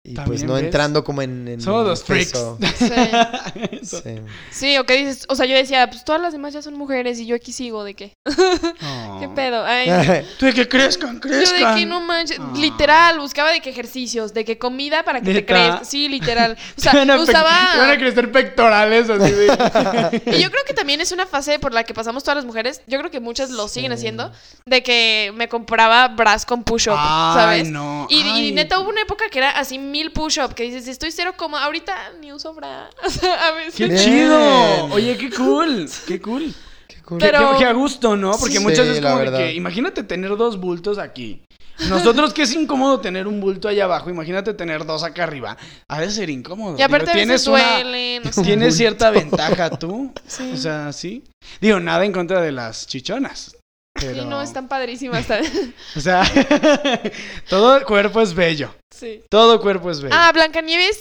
Y 0.07 0.13
pues 0.25 0.43
no 0.43 0.53
ves. 0.53 0.63
entrando 0.65 1.03
como 1.03 1.21
en... 1.23 1.47
en 1.47 1.61
Somos 1.61 1.85
los 1.85 2.03
freaks. 2.03 2.31
Sí. 2.77 2.85
Sí. 3.85 4.15
Sí, 4.51 4.77
o 4.77 4.85
qué 4.85 4.95
dices, 4.97 5.25
o 5.29 5.35
sea, 5.35 5.45
yo 5.45 5.55
decía, 5.55 5.87
pues 5.89 6.03
todas 6.03 6.19
las 6.19 6.33
demás 6.33 6.53
ya 6.53 6.61
son 6.63 6.73
mujeres 6.75 7.19
y 7.19 7.27
yo 7.27 7.35
aquí 7.35 7.51
sigo 7.51 7.83
de 7.83 7.93
qué. 7.93 8.13
Oh. 8.25 9.17
¿Qué 9.21 9.29
pedo? 9.29 9.63
Ay, 9.63 10.25
Tú 10.39 10.45
de 10.47 10.53
que 10.53 10.67
crezcan, 10.67 11.15
Yo 11.15 11.21
crezcan. 11.21 11.75
de 11.75 11.79
que 11.81 11.85
no 11.85 12.01
manches, 12.01 12.39
Ah. 12.39 12.51
literal, 12.55 13.19
buscaba 13.19 13.51
de 13.51 13.61
que 13.61 13.69
ejercicios, 13.69 14.33
de 14.33 14.43
que 14.43 14.57
comida 14.57 15.03
para 15.03 15.19
que 15.21 15.27
te 15.27 15.33
¿Neta? 15.33 15.53
crezca. 15.53 15.85
Sí, 15.85 16.07
literal. 16.09 16.57
O 16.77 16.81
sea, 16.81 16.93
Te 16.93 16.97
van 16.97 17.11
a 17.11 17.17
pe- 17.17 17.25
Te 17.25 17.31
van 17.33 17.45
a 17.45 17.49
usaba. 17.83 17.97
crecer 17.97 18.31
pectorales 18.31 19.09
así 19.09 19.31
de... 19.31 20.23
Y 20.37 20.41
yo 20.41 20.49
creo 20.51 20.63
que 20.67 20.73
también 20.73 20.99
es 21.01 21.11
una 21.11 21.25
fase 21.27 21.59
por 21.59 21.71
la 21.73 21.83
que 21.83 21.93
pasamos 21.93 22.23
todas 22.23 22.37
las 22.37 22.45
mujeres. 22.45 22.81
Yo 22.87 22.97
creo 22.97 23.11
que 23.11 23.19
muchas 23.19 23.51
lo 23.51 23.67
siguen 23.67 23.91
Sí. 23.91 23.95
haciendo. 23.97 24.31
De 24.65 24.81
que 24.81 25.31
me 25.35 25.47
compraba 25.47 26.07
bras 26.07 26.45
con 26.45 26.63
push-up, 26.63 26.95
Ay, 26.97 27.35
¿sabes? 27.35 27.67
no. 27.69 28.07
Y, 28.09 28.51
neta 28.53 28.79
hubo 28.79 28.89
una 28.89 29.01
época 29.01 29.25
que 29.29 29.37
era 29.39 29.51
así 29.51 29.77
mil 29.95 30.11
push-up, 30.11 30.53
que 30.53 30.63
dices, 30.63 30.87
estoy 30.87 31.11
cero 31.11 31.33
como, 31.37 31.57
ahorita 31.57 31.93
ni 32.19 32.33
uso 32.33 32.53
bra. 32.53 32.89
O 33.05 33.09
sea, 33.09 33.47
a 33.47 33.51
veces. 33.51 33.75
¡Qué 33.75 33.95
chido! 33.95 34.85
Oye, 34.91 35.17
qué 35.17 35.29
cool. 35.29 35.87
Qué 36.07 36.19
cool. 36.21 36.53
Qué 36.87 37.01
cool. 37.01 37.19
Qué- 37.19 37.25
Pero- 37.25 37.51
Qué, 37.53 37.59
qué 37.59 37.65
a 37.65 37.73
gusto, 37.73 38.15
¿no? 38.17 38.31
Porque 38.37 38.57
Sí, 38.57 38.63
muchas 38.63 38.87
veces 38.87 39.03
como 39.05 39.19
que... 39.31 39.53
Imagínate 39.53 40.03
tener 40.03 40.35
dos 40.35 40.59
bultos 40.59 40.97
aquí. 40.97 41.41
Nosotros 41.89 42.33
que 42.33 42.43
es 42.43 42.53
incómodo 42.53 42.99
tener 43.01 43.27
un 43.27 43.41
bulto 43.41 43.67
allá 43.67 43.83
abajo, 43.83 44.09
imagínate 44.09 44.53
tener 44.53 44.85
dos 44.85 45.03
acá 45.03 45.23
arriba. 45.23 45.57
Ha 45.89 45.99
de 46.01 46.09
ser 46.09 46.29
incómodo. 46.29 46.77
Y 46.79 46.81
aparte 46.81 47.11
Digo, 47.11 47.19
a 47.31 47.33
veces 47.33 47.43
tienes 47.43 47.47
una... 47.47 47.83
duelen. 47.83 48.27
o 48.27 48.31
sea, 48.33 48.43
Tienes 48.43 48.77
cierta 48.77 49.09
ventaja 49.11 49.69
tú. 49.71 50.11
Sí. 50.27 50.51
O 50.53 50.57
sea, 50.57 50.91
sí. 50.93 51.23
Digo, 51.61 51.79
nada 51.79 52.05
en 52.05 52.11
contra 52.13 52.41
de 52.41 52.51
las 52.51 52.87
chichonas. 52.87 53.55
Pero... 53.97 54.23
Sí, 54.23 54.27
no, 54.27 54.41
están 54.41 54.67
padrísimas. 54.67 55.25
O 55.95 55.99
sea, 56.01 56.23
todo 57.49 57.77
el 57.77 57.85
cuerpo 57.85 58.19
es 58.21 58.33
bello. 58.33 58.73
Sí. 58.89 59.23
Todo 59.29 59.61
cuerpo 59.61 59.89
es 59.89 60.01
bello. 60.01 60.13
Ah, 60.17 60.31
Blancanieves. 60.33 60.99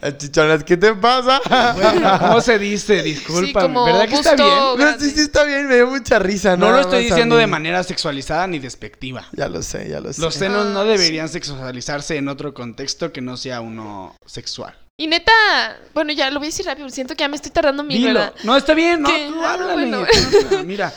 Ah, 0.00 0.16
Chichonas, 0.16 0.64
¿qué 0.64 0.76
te 0.78 0.94
pasa? 0.94 1.40
Bueno, 1.74 2.18
¿cómo 2.18 2.40
se 2.40 2.58
dice? 2.58 3.02
Discúlpame. 3.02 3.66
como 3.66 3.84
¿Verdad 3.84 4.08
que 4.08 4.14
está 4.14 4.34
bien? 4.34 4.98
Sí, 4.98 5.10
sí 5.10 5.20
está 5.20 5.44
bien, 5.44 5.68
me 5.68 5.76
dio 5.76 5.86
mucha 5.88 6.18
risa. 6.18 6.56
No 6.56 6.70
lo 6.70 6.80
estoy 6.80 7.04
diciendo 7.04 7.36
de 7.36 7.46
manera 7.46 7.82
sexualizada 7.82 8.46
ni 8.46 8.58
despectiva. 8.58 9.26
Ya 9.32 9.48
lo 9.48 9.62
sé, 9.62 9.88
ya 9.90 10.00
lo 10.00 10.12
sé. 10.12 10.22
Los 10.22 10.34
senos 10.34 10.66
no 10.66 10.84
deberían 10.84 11.28
sexualizarse 11.28 12.16
en 12.16 12.28
otro 12.28 12.54
contexto 12.54 13.12
que 13.12 13.20
no 13.20 13.36
sea 13.36 13.60
uno 13.60 14.16
sexual. 14.24 14.74
Y 14.96 15.06
neta, 15.06 15.32
bueno, 15.94 16.12
ya 16.12 16.30
lo 16.30 16.38
voy 16.38 16.46
a 16.46 16.50
decir 16.50 16.64
rápido. 16.64 16.88
Siento 16.88 17.14
que 17.14 17.20
ya 17.20 17.28
me 17.28 17.36
estoy 17.36 17.50
tardando 17.50 17.82
mil, 17.82 17.98
Dilo. 17.98 18.20
¿verdad? 18.20 18.34
No, 18.44 18.56
está 18.56 18.74
bien, 18.74 19.02
no, 19.02 19.08
tú 19.08 19.42
háblale, 19.42 19.74
bueno. 19.74 20.06
tú. 20.48 20.64
Mira, 20.64 20.92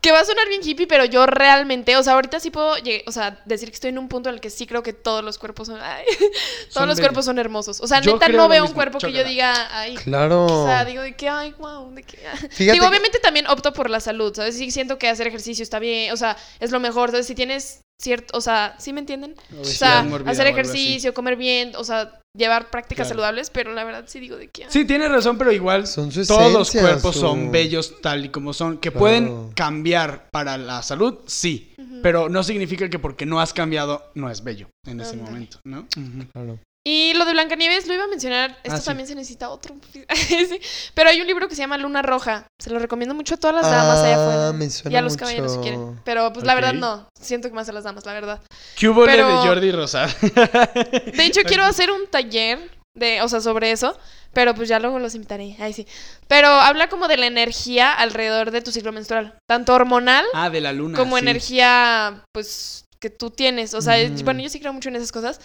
Que 0.00 0.12
va 0.12 0.20
a 0.20 0.24
sonar 0.24 0.48
bien 0.48 0.62
hippie, 0.64 0.86
pero 0.86 1.04
yo 1.04 1.26
realmente, 1.26 1.94
o 1.96 2.02
sea, 2.02 2.14
ahorita 2.14 2.40
sí 2.40 2.50
puedo, 2.50 2.74
lleg- 2.78 3.02
o 3.06 3.12
sea, 3.12 3.42
decir 3.44 3.68
que 3.68 3.74
estoy 3.74 3.90
en 3.90 3.98
un 3.98 4.08
punto 4.08 4.30
en 4.30 4.36
el 4.36 4.40
que 4.40 4.48
sí 4.48 4.66
creo 4.66 4.82
que 4.82 4.94
todos 4.94 5.22
los 5.22 5.36
cuerpos 5.36 5.68
son, 5.68 5.78
ay, 5.82 6.04
todos 6.18 6.72
Son 6.72 6.86
los 6.88 6.96
bellos. 6.96 7.00
cuerpos 7.08 7.24
son 7.26 7.38
hermosos. 7.38 7.80
O 7.82 7.86
sea, 7.86 8.00
Yo 8.00 8.14
neta 8.14 8.28
no 8.28 8.48
veo 8.48 8.64
un 8.64 8.72
cuerpo 8.72 8.98
que 8.98 9.12
yo 9.12 9.22
diga, 9.24 9.68
ay, 9.78 9.94
Claro. 9.96 10.46
o 10.46 10.66
sea, 10.66 10.84
digo 10.86 11.02
de 11.02 11.14
que, 11.14 11.28
ay, 11.28 11.54
wow, 11.58 11.92
de 11.94 12.02
que... 12.02 12.18
ah. 12.26 12.34
Fíjate 12.36 12.72
digo, 12.72 12.84
que- 12.84 12.88
obviamente 12.88 13.18
también 13.18 13.46
opto 13.46 13.72
por 13.74 13.90
la 13.90 14.00
salud, 14.00 14.34
¿sabes? 14.34 14.56
Sí 14.56 14.70
siento 14.70 14.98
que 14.98 15.08
hacer 15.08 15.26
ejercicio 15.26 15.62
está 15.62 15.78
bien, 15.78 16.12
o 16.12 16.16
sea, 16.16 16.36
es 16.60 16.70
lo 16.70 16.80
mejor, 16.80 17.10
¿sabes? 17.10 17.26
Si 17.26 17.34
tienes 17.34 17.82
cierto, 18.00 18.38
o 18.38 18.40
sea, 18.40 18.76
¿sí 18.78 18.94
me 18.94 19.00
entienden? 19.00 19.34
O 19.60 19.64
sea, 19.64 20.06
hacer 20.24 20.46
ejercicio, 20.46 21.12
comer 21.12 21.36
bien, 21.36 21.72
o 21.76 21.84
sea, 21.84 22.19
llevar 22.36 22.70
prácticas 22.70 23.06
Claro. 23.08 23.20
saludables, 23.20 23.50
pero 23.50 23.72
la 23.72 23.84
verdad 23.84 24.04
sí 24.06 24.20
digo 24.20 24.36
de 24.36 24.48
que... 24.48 24.64
ah. 24.64 24.68
Sí, 24.70 24.84
tienes 24.84 25.10
razón, 25.10 25.36
pero 25.38 25.50
igual 25.52 25.86
Son 25.86 26.12
su 26.12 26.26
todos 26.26 26.52
los 26.52 26.70
cuerpos 26.70 27.14
su- 27.14 27.20
son 27.20 27.50
bellos 27.50 28.00
tal 28.00 28.24
y 28.24 28.28
como 28.28 28.52
son. 28.52 28.78
Que 28.78 28.90
Claro. 28.90 28.98
pueden 29.00 29.50
cambiar 29.52 30.28
para 30.30 30.56
la 30.58 30.82
salud, 30.82 31.18
sí. 31.26 31.74
Pero 32.02 32.28
no 32.28 32.42
significa 32.42 32.88
que 32.88 32.98
porque 32.98 33.26
no 33.26 33.40
has 33.40 33.52
cambiado, 33.52 34.10
no 34.14 34.30
es 34.30 34.42
bello 34.42 34.68
en 34.86 35.00
ese 35.00 35.16
momento, 35.16 35.58
¿no? 35.64 35.86
Claro. 36.32 36.58
Y 36.86 37.12
lo 37.14 37.26
de 37.26 37.32
Blancanieves 37.32 37.86
lo 37.86 37.92
iba 37.94 38.04
a 38.04 38.08
mencionar. 38.08 38.56
Esto 38.62 38.76
Ah, 38.76 38.78
sí. 38.78 38.84
también 38.86 39.06
se 39.06 39.14
necesita 39.14 39.50
otro. 39.50 39.76
Sí. 40.14 40.58
Pero 40.94 41.10
hay 41.10 41.20
un 41.20 41.26
libro 41.26 41.48
que 41.48 41.54
se 41.54 41.60
llama 41.60 41.76
Luna 41.76 42.00
Roja. 42.02 42.46
Se 42.58 42.70
lo 42.70 42.78
recomiendo 42.78 43.14
mucho 43.14 43.34
a 43.34 43.38
todas 43.38 43.54
las 43.56 43.70
damas 43.70 43.98
allá 43.98 44.16
Ah, 44.16 44.22
afuera. 44.24 44.52
me 44.54 44.70
suena 44.70 44.94
Y 44.94 44.98
a 44.98 45.02
los 45.02 45.12
mucho. 45.12 45.20
caballeros 45.20 45.52
si 45.52 45.58
quieren. 45.58 46.00
Pero 46.04 46.32
pues 46.32 46.46
la 46.46 46.54
verdad 46.54 46.72
no. 46.72 47.06
Siento 47.20 47.48
que 47.48 47.54
más 47.54 47.68
a 47.68 47.72
las 47.72 47.84
damas, 47.84 48.06
la 48.06 48.14
verdad. 48.14 48.40
¿Qué 48.76 48.88
hubo 48.88 49.04
Pero- 49.04 49.26
de 49.28 49.32
Jordi 49.48 49.72
Rosado? 49.72 50.10
De 50.22 51.24
hecho, 51.24 51.42
quiero 51.44 51.64
hacer 51.64 51.90
un 51.90 52.06
taller 52.06 52.58
de, 52.96 53.20
o 53.22 53.28
sea, 53.28 53.40
sobre 53.40 53.72
eso. 53.72 53.96
Pero 54.32 54.54
pues 54.54 54.68
ya 54.68 54.78
luego 54.78 54.98
los 55.00 55.14
invitaré. 55.14 55.56
Ahí 55.60 55.72
sí. 55.72 55.86
Pero 56.28 56.48
habla 56.48 56.88
como 56.88 57.08
de 57.08 57.16
la 57.18 57.26
energía 57.26 57.92
alrededor 57.92 58.52
de 58.52 58.62
tu 58.62 58.70
ciclo 58.72 58.92
menstrual. 58.92 59.34
Tanto 59.48 59.74
hormonal 59.74 60.24
Ah, 60.32 60.48
de 60.50 60.60
la 60.60 60.72
luna. 60.72 60.96
como 60.96 61.16
sí. 61.16 61.22
energía, 61.22 62.22
pues, 62.32 62.84
que 63.00 63.10
tú 63.10 63.30
tienes. 63.30 63.74
O 63.74 63.80
sea, 63.82 63.96
Ujú. 64.06 64.22
bueno, 64.24 64.40
yo 64.40 64.48
sí 64.48 64.60
creo 64.60 64.72
mucho 64.72 64.88
en 64.88 64.96
esas 64.96 65.10
cosas. 65.10 65.40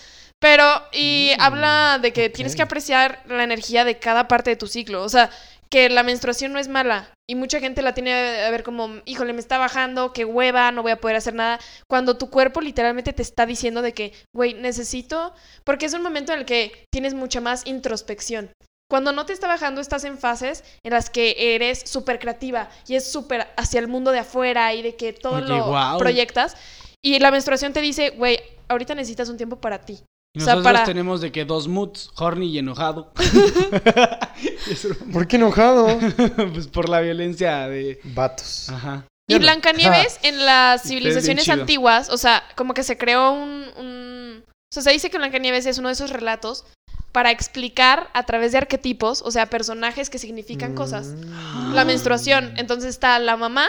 Pero, 0.45 0.83
y 0.91 1.31
Mm, 1.35 1.41
habla 1.41 1.99
de 1.99 2.13
que 2.13 2.29
tienes 2.29 2.55
que 2.55 2.61
apreciar 2.61 3.19
la 3.27 3.43
energía 3.43 3.83
de 3.83 3.97
cada 3.97 4.27
parte 4.27 4.51
de 4.51 4.55
tu 4.55 4.67
ciclo. 4.67 5.01
O 5.01 5.09
sea, 5.09 5.31
que 5.71 5.89
la 5.89 6.03
menstruación 6.03 6.53
no 6.53 6.59
es 6.59 6.67
mala. 6.67 7.09
Y 7.27 7.33
mucha 7.33 7.59
gente 7.59 7.81
la 7.81 7.95
tiene 7.95 8.13
a 8.43 8.51
ver 8.51 8.61
como, 8.61 9.01
híjole, 9.05 9.33
me 9.33 9.39
está 9.39 9.57
bajando, 9.57 10.13
qué 10.13 10.23
hueva, 10.23 10.71
no 10.71 10.83
voy 10.83 10.91
a 10.91 11.01
poder 11.01 11.17
hacer 11.17 11.33
nada. 11.33 11.59
Cuando 11.89 12.19
tu 12.19 12.29
cuerpo 12.29 12.61
literalmente 12.61 13.11
te 13.11 13.23
está 13.23 13.47
diciendo 13.47 13.81
de 13.81 13.93
que, 13.93 14.13
güey, 14.35 14.53
necesito. 14.53 15.33
Porque 15.63 15.87
es 15.87 15.95
un 15.95 16.03
momento 16.03 16.31
en 16.31 16.41
el 16.41 16.45
que 16.45 16.85
tienes 16.93 17.15
mucha 17.15 17.41
más 17.41 17.65
introspección. 17.65 18.51
Cuando 18.87 19.13
no 19.13 19.25
te 19.25 19.33
está 19.33 19.47
bajando, 19.47 19.81
estás 19.81 20.03
en 20.03 20.19
fases 20.19 20.63
en 20.83 20.93
las 20.93 21.09
que 21.09 21.55
eres 21.55 21.89
súper 21.89 22.19
creativa 22.19 22.69
y 22.87 22.97
es 22.97 23.11
súper 23.11 23.47
hacia 23.57 23.79
el 23.79 23.87
mundo 23.87 24.11
de 24.11 24.19
afuera 24.19 24.75
y 24.75 24.83
de 24.83 24.95
que 24.95 25.11
todo 25.11 25.37
Oye, 25.37 25.47
lo 25.47 25.97
proyectas. 25.97 26.55
Y 27.03 27.17
la 27.17 27.31
menstruación 27.31 27.73
te 27.73 27.81
dice, 27.81 28.11
güey, 28.11 28.39
ahorita 28.67 28.93
necesitas 28.93 29.29
un 29.29 29.37
tiempo 29.37 29.59
para 29.59 29.81
ti. 29.81 30.03
Y 30.35 30.41
O 30.41 30.43
sea, 30.43 30.55
nosotros 30.55 30.63
para- 30.73 30.83
tenemos 30.85 31.21
de 31.21 31.31
que 31.31 31.45
dos 31.45 31.67
moods, 31.69 32.11
horny 32.17 32.47
y 32.47 32.57
enojado. 32.59 33.11
¿Por 35.13 35.27
qué 35.27 35.35
enojado? 35.37 35.87
pues 36.53 36.67
por 36.67 36.89
la 36.89 37.01
violencia 37.01 37.67
de... 37.67 37.99
Vatos. 38.03 38.69
Ajá. 38.69 39.05
Y. 39.27 39.39
Blancanieves 39.39 40.19
en 40.21 40.45
las 40.45 40.83
civilizaciones 40.83 41.49
antiguas, 41.49 42.09
o 42.09 42.17
sea, 42.17 42.43
como 42.55 42.73
que 42.75 42.83
se 42.83 42.97
creó 42.97 43.31
un, 43.31 43.65
un- 43.77 44.43
O 44.47 44.73
sea, 44.73 44.83
se 44.83 44.91
dice 44.91 45.09
que 45.09 45.17
Blancanieves 45.17 45.65
es 45.65 45.77
uno 45.79 45.87
de 45.89 45.93
esos 45.93 46.11
relatos 46.11 46.65
para 47.11 47.31
explicar 47.31 48.09
a 48.13 48.23
través 48.25 48.51
de 48.51 48.59
arquetipos, 48.59 49.21
o 49.23 49.31
sea, 49.31 49.49
personajes 49.49 50.09
que 50.09 50.19
significan 50.19 50.75
cosas, 50.75 51.07
Mm. 51.07 51.73
la 51.73 51.85
menstruación. 51.85 52.53
Entonces 52.57 52.89
está 52.89 53.17
la 53.19 53.35
mamá, 53.37 53.67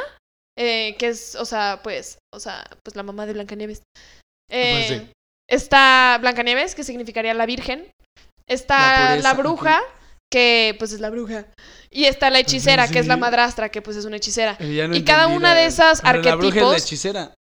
eh, 0.59 0.97
que 0.99 1.09
es, 1.09 1.37
o 1.37 1.45
sea, 1.47 1.81
pues, 1.83 2.19
o 2.35 2.41
sea, 2.41 2.65
pues 2.83 2.97
la 2.97 3.03
mamá 3.05 3.25
de 3.25 3.33
Blancanieves. 3.35 3.83
Eh, 4.51 4.73
Pues 4.89 5.01
sí. 5.01 5.11
Está 5.49 6.19
Blancanieves, 6.21 6.75
que 6.75 6.85
significaría 6.85 7.35
la 7.35 7.47
virgen. 7.47 7.87
Está 8.49 9.17
La 9.17 9.35
bruja, 9.35 9.81
que 10.33 10.75
pues 10.79 10.93
es 10.93 11.01
la 11.01 11.11
bruja. 11.11 11.47
Y 11.91 12.05
está 12.05 12.31
la 12.31 12.39
hechicera, 12.41 12.89
que 12.89 12.99
es 12.99 13.07
la 13.07 13.17
madrastra, 13.17 13.69
que 13.71 13.83
pues 13.83 13.97
es 13.97 14.05
una 14.05 14.17
hechicera. 14.17 14.57
Eh, 14.59 14.87
no 14.89 14.95
Y 14.97 15.05
cada 15.05 15.29
una 15.29 15.55
de 15.55 15.67
esas 15.67 16.01
Pero 16.03 16.23
La 16.23 16.35
bruja 16.37 16.49
es 16.49 16.63
la 16.63 16.69
arquetipos- 16.71 16.83
hechicera. 16.83 17.35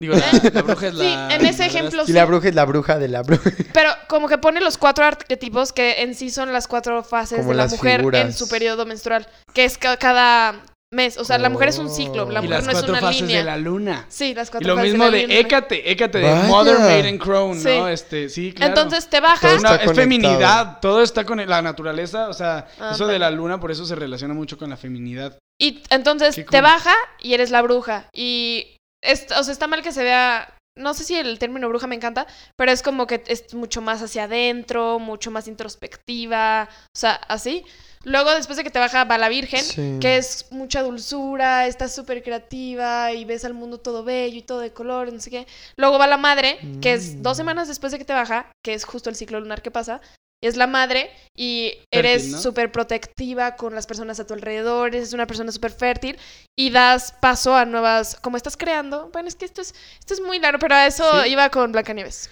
Digo, 0.00 0.14
la, 0.16 0.50
la 0.52 0.62
bruja 0.62 0.88
es 0.88 0.94
la... 0.94 1.04
Sí, 1.04 1.34
en 1.36 1.46
ese 1.46 1.64
ejemplo 1.66 2.02
Y 2.02 2.06
sí. 2.06 2.12
la 2.12 2.24
bruja 2.24 2.48
es 2.48 2.54
la 2.56 2.64
bruja 2.64 2.98
de 2.98 3.06
la 3.08 3.22
bruja. 3.22 3.50
Pero 3.72 3.90
como 4.08 4.28
que 4.28 4.36
pone 4.38 4.60
los 4.60 4.76
cuatro 4.76 5.04
arquetipos 5.04 5.72
que 5.72 6.02
en 6.02 6.14
sí 6.16 6.30
son 6.30 6.52
las 6.52 6.66
cuatro 6.66 7.04
fases 7.04 7.38
Como 7.38 7.50
de 7.50 7.56
la 7.56 7.66
mujer 7.68 8.02
en 8.14 8.32
su 8.32 8.48
periodo 8.48 8.84
menstrual, 8.84 9.28
que 9.54 9.64
es 9.64 9.78
ca- 9.78 9.96
cada 9.98 10.60
mes. 10.92 11.16
O 11.18 11.24
sea, 11.24 11.38
la 11.38 11.48
mujer 11.48 11.68
es 11.70 11.78
un 11.78 11.90
ciclo, 11.90 12.30
la 12.30 12.40
Oh. 12.40 12.44
Y 12.44 12.46
mujer 12.46 12.50
las 12.50 12.64
no 12.64 12.70
es 12.70 12.74
cuatro 12.76 12.92
una 12.92 13.00
fases 13.00 13.20
línea. 13.22 13.38
de 13.38 13.44
la 13.44 13.56
luna. 13.56 14.06
Sí, 14.08 14.34
las 14.34 14.48
Y 14.48 14.50
cuatro 14.52 14.68
lo 14.68 14.76
fases 14.76 14.90
mismo 14.92 15.04
la 15.06 15.10
de 15.10 15.22
luna. 15.22 15.34
Hécate, 15.34 15.90
Hécate 15.90 16.18
de 16.18 16.24
Vaya. 16.30 16.42
Mother 16.44 16.78
Maiden 16.78 17.18
Crown, 17.18 17.58
Sí. 17.60 17.68
¿no? 17.68 17.88
Este, 17.88 18.28
sí, 18.28 18.52
claro. 18.52 18.68
Entonces 18.74 19.08
te 19.08 19.20
baja. 19.20 19.40
Todo 19.40 19.50
Es 19.56 19.60
una- 19.60 19.70
está 19.70 19.82
es 19.82 19.90
conectado. 19.90 20.02
feminidad, 20.04 20.78
todo 20.80 21.02
está 21.02 21.24
con 21.24 21.44
la 21.46 21.62
naturaleza, 21.62 22.28
o 22.28 22.32
sea, 22.34 22.66
Ah, 22.78 22.92
eso 22.94 23.06
de 23.06 23.18
la 23.18 23.30
luna 23.30 23.58
por 23.58 23.70
eso 23.70 23.84
se 23.84 23.94
relaciona 23.94 24.34
mucho 24.34 24.56
con 24.58 24.70
la 24.70 24.76
feminidad. 24.76 25.38
Y 25.60 25.82
entonces 25.90 26.44
te 26.48 26.60
baja 26.60 26.94
y 27.20 27.34
eres 27.34 27.50
la 27.50 27.62
bruja. 27.62 28.06
Y 28.14 28.76
es- 29.02 29.26
o 29.38 29.42
sea, 29.42 29.52
está 29.52 29.66
mal 29.66 29.82
que 29.82 29.92
se 29.92 30.02
vea. 30.02 30.54
No 30.78 30.94
sé 30.94 31.04
si 31.04 31.14
el 31.14 31.38
término 31.38 31.68
bruja 31.68 31.86
me 31.86 31.94
encanta, 31.94 32.26
pero 32.56 32.72
es 32.72 32.82
como 32.82 33.06
que 33.06 33.22
es 33.26 33.52
mucho 33.52 33.82
más 33.82 34.00
hacia 34.02 34.24
adentro, 34.24 34.98
mucho 34.98 35.30
más 35.30 35.46
introspectiva, 35.46 36.68
o 36.70 36.98
sea, 36.98 37.14
así. 37.28 37.64
Luego, 38.04 38.32
después 38.32 38.56
de 38.56 38.64
que 38.64 38.70
te 38.70 38.78
baja, 38.78 39.04
va 39.04 39.16
la 39.18 39.28
Virgen, 39.28 39.60
Sí. 39.62 39.98
que 40.00 40.16
es 40.16 40.46
mucha 40.50 40.82
dulzura, 40.82 41.66
estás 41.66 41.94
súper 41.94 42.22
creativa 42.22 43.12
y 43.12 43.24
ves 43.24 43.44
al 43.44 43.54
mundo 43.54 43.78
todo 43.78 44.02
bello 44.04 44.36
y 44.38 44.42
todo 44.42 44.60
de 44.60 44.72
color, 44.72 45.12
no 45.12 45.20
sé 45.20 45.30
qué. 45.30 45.46
Luego 45.76 45.98
va 45.98 46.06
la 46.06 46.16
Madre, 46.16 46.58
que 46.80 46.92
es 46.94 47.22
dos 47.22 47.36
Mm. 47.36 47.40
semanas 47.40 47.68
después 47.68 47.92
de 47.92 47.98
que 47.98 48.04
te 48.04 48.12
baja, 48.12 48.50
que 48.64 48.74
es 48.74 48.84
justo 48.84 49.08
el 49.10 49.16
ciclo 49.16 49.38
lunar 49.40 49.62
que 49.62 49.70
pasa. 49.70 50.00
Y 50.44 50.48
es 50.48 50.56
la 50.56 50.66
madre 50.66 51.08
y 51.38 51.72
eres 51.92 52.26
¿no? 52.26 52.38
súper 52.40 52.72
protectiva 52.72 53.54
con 53.54 53.76
las 53.76 53.86
personas 53.86 54.18
a 54.18 54.26
tu 54.26 54.34
alrededor, 54.34 54.88
eres 54.88 55.12
una 55.12 55.24
persona 55.28 55.52
súper 55.52 55.70
fértil 55.70 56.18
y 56.58 56.70
das 56.70 57.12
paso 57.20 57.54
a 57.54 57.64
nuevas, 57.64 58.16
como 58.20 58.36
estás 58.36 58.56
creando. 58.56 59.08
Bueno, 59.12 59.28
es 59.28 59.36
que 59.36 59.44
esto 59.44 59.60
es, 59.62 59.72
esto 60.00 60.14
es 60.14 60.20
muy 60.20 60.40
largo, 60.40 60.58
pero 60.58 60.74
a 60.74 60.86
eso 60.88 61.04
Sí. 61.22 61.28
iba 61.30 61.48
con 61.50 61.70
Blancanieves. 61.70 62.28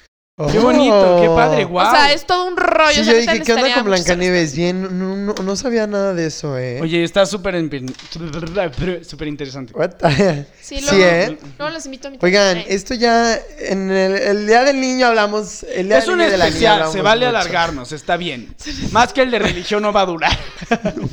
Qué 0.51 0.59
bonito, 0.59 1.19
qué 1.21 1.29
padre, 1.29 1.65
Oh. 1.65 1.69
guau. 1.69 1.89
O 1.89 1.91
sea, 1.91 2.12
es 2.12 2.25
todo 2.27 2.47
un 2.47 2.57
rollo. 2.57 2.93
Sí, 2.95 3.05
yo 3.05 3.15
dije, 3.17 3.41
¿qué 3.43 3.53
onda 3.53 3.75
con. 3.75 3.85
Blancanieves? 3.85 4.55
Bien, 4.57 4.99
no, 4.99 5.17
no, 5.17 5.35
no 5.35 5.57
sabía 5.57 5.87
nada 5.87 6.15
de 6.15 6.27
eso, 6.27 6.57
¿eh? 6.57 6.81
Oye, 6.81 7.03
está 7.05 7.27
súper 7.27 7.55
súper 9.05 9.29
interesante. 9.29 9.73
What 9.75 9.91
Sí, 10.61 10.79
Sí, 10.79 10.85
luego, 10.91 11.05
¿eh? 11.05 11.39
luego 11.59 11.75
los 11.75 11.85
invito 11.85 12.09
a 12.09 12.11
mi 12.12 12.19
Oigan, 12.23 12.62
esto 12.69 12.95
ya 12.95 13.39
en 13.59 13.91
el, 13.91 14.12
el 14.15 14.47
Día 14.47 14.65
del 14.65 14.81
Niño 14.81 15.07
hablamos. 15.09 15.65
El 15.65 15.89
día 15.89 15.99
Es 15.99 16.05
del 16.05 16.12
un 16.15 16.19
niño 16.19 16.29
y 16.29 16.33
de 16.33 16.39
la 16.39 16.45
niña 16.47 16.55
especial, 16.73 16.93
se 16.93 17.03
vale 17.03 17.27
mucho. 17.27 17.37
alargarnos, 17.39 17.93
está 17.93 18.17
bien. 18.17 18.55
Más 18.93 19.12
que 19.12 19.23
el 19.23 19.31
de 19.31 19.39
religión 19.41 19.83
no 19.83 19.93
va 19.93 20.03
a 20.03 20.07
durar. 20.07 20.39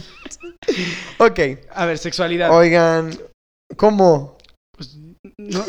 Ok, 1.18 1.40
A 1.74 1.86
ver, 1.86 1.98
sexualidad. 1.98 2.52
oigan, 2.52 3.18
¿cómo? 3.78 4.37
Pues 5.36 5.54
no, 5.56 5.64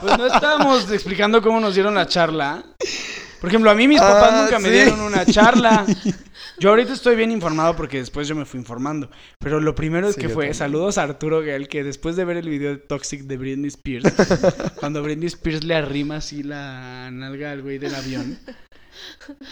pues 0.00 0.18
no 0.18 0.26
estábamos 0.26 0.90
explicando 0.90 1.40
cómo 1.42 1.60
nos 1.60 1.74
dieron 1.74 1.94
la 1.94 2.06
charla. 2.06 2.64
Por 3.40 3.48
ejemplo, 3.50 3.70
a 3.70 3.74
mí 3.74 3.86
mis 3.88 4.00
papás 4.00 4.30
Ah, 4.32 4.42
nunca 4.42 4.58
me 4.58 4.70
dieron 4.70 5.00
una 5.00 5.26
charla. 5.26 5.84
Yo 6.58 6.70
ahorita 6.70 6.92
estoy 6.92 7.16
bien 7.16 7.30
informado 7.32 7.74
porque 7.74 7.98
después 7.98 8.28
yo 8.28 8.36
me 8.36 8.44
fui 8.44 8.60
informando. 8.60 9.10
Pero 9.40 9.58
lo 9.60 9.74
primero 9.74 10.08
es 10.08 10.14
Sí, 10.14 10.20
que 10.20 10.28
fue 10.28 10.44
también. 10.44 10.54
saludos 10.54 10.98
a 10.98 11.02
Arturo 11.02 11.40
Gale, 11.40 11.66
que 11.66 11.82
después 11.82 12.14
de 12.14 12.24
ver 12.24 12.36
el 12.36 12.48
video 12.48 12.70
de 12.70 12.76
Toxic 12.78 13.22
de 13.22 13.36
Britney 13.36 13.68
Spears, 13.68 14.04
cuando 14.78 15.02
Britney 15.02 15.26
Spears 15.26 15.64
le 15.64 15.74
arrima 15.74 16.16
así 16.16 16.44
la 16.44 17.10
nalga 17.10 17.50
al 17.50 17.62
güey 17.62 17.78
del 17.78 17.94
avión, 17.96 18.38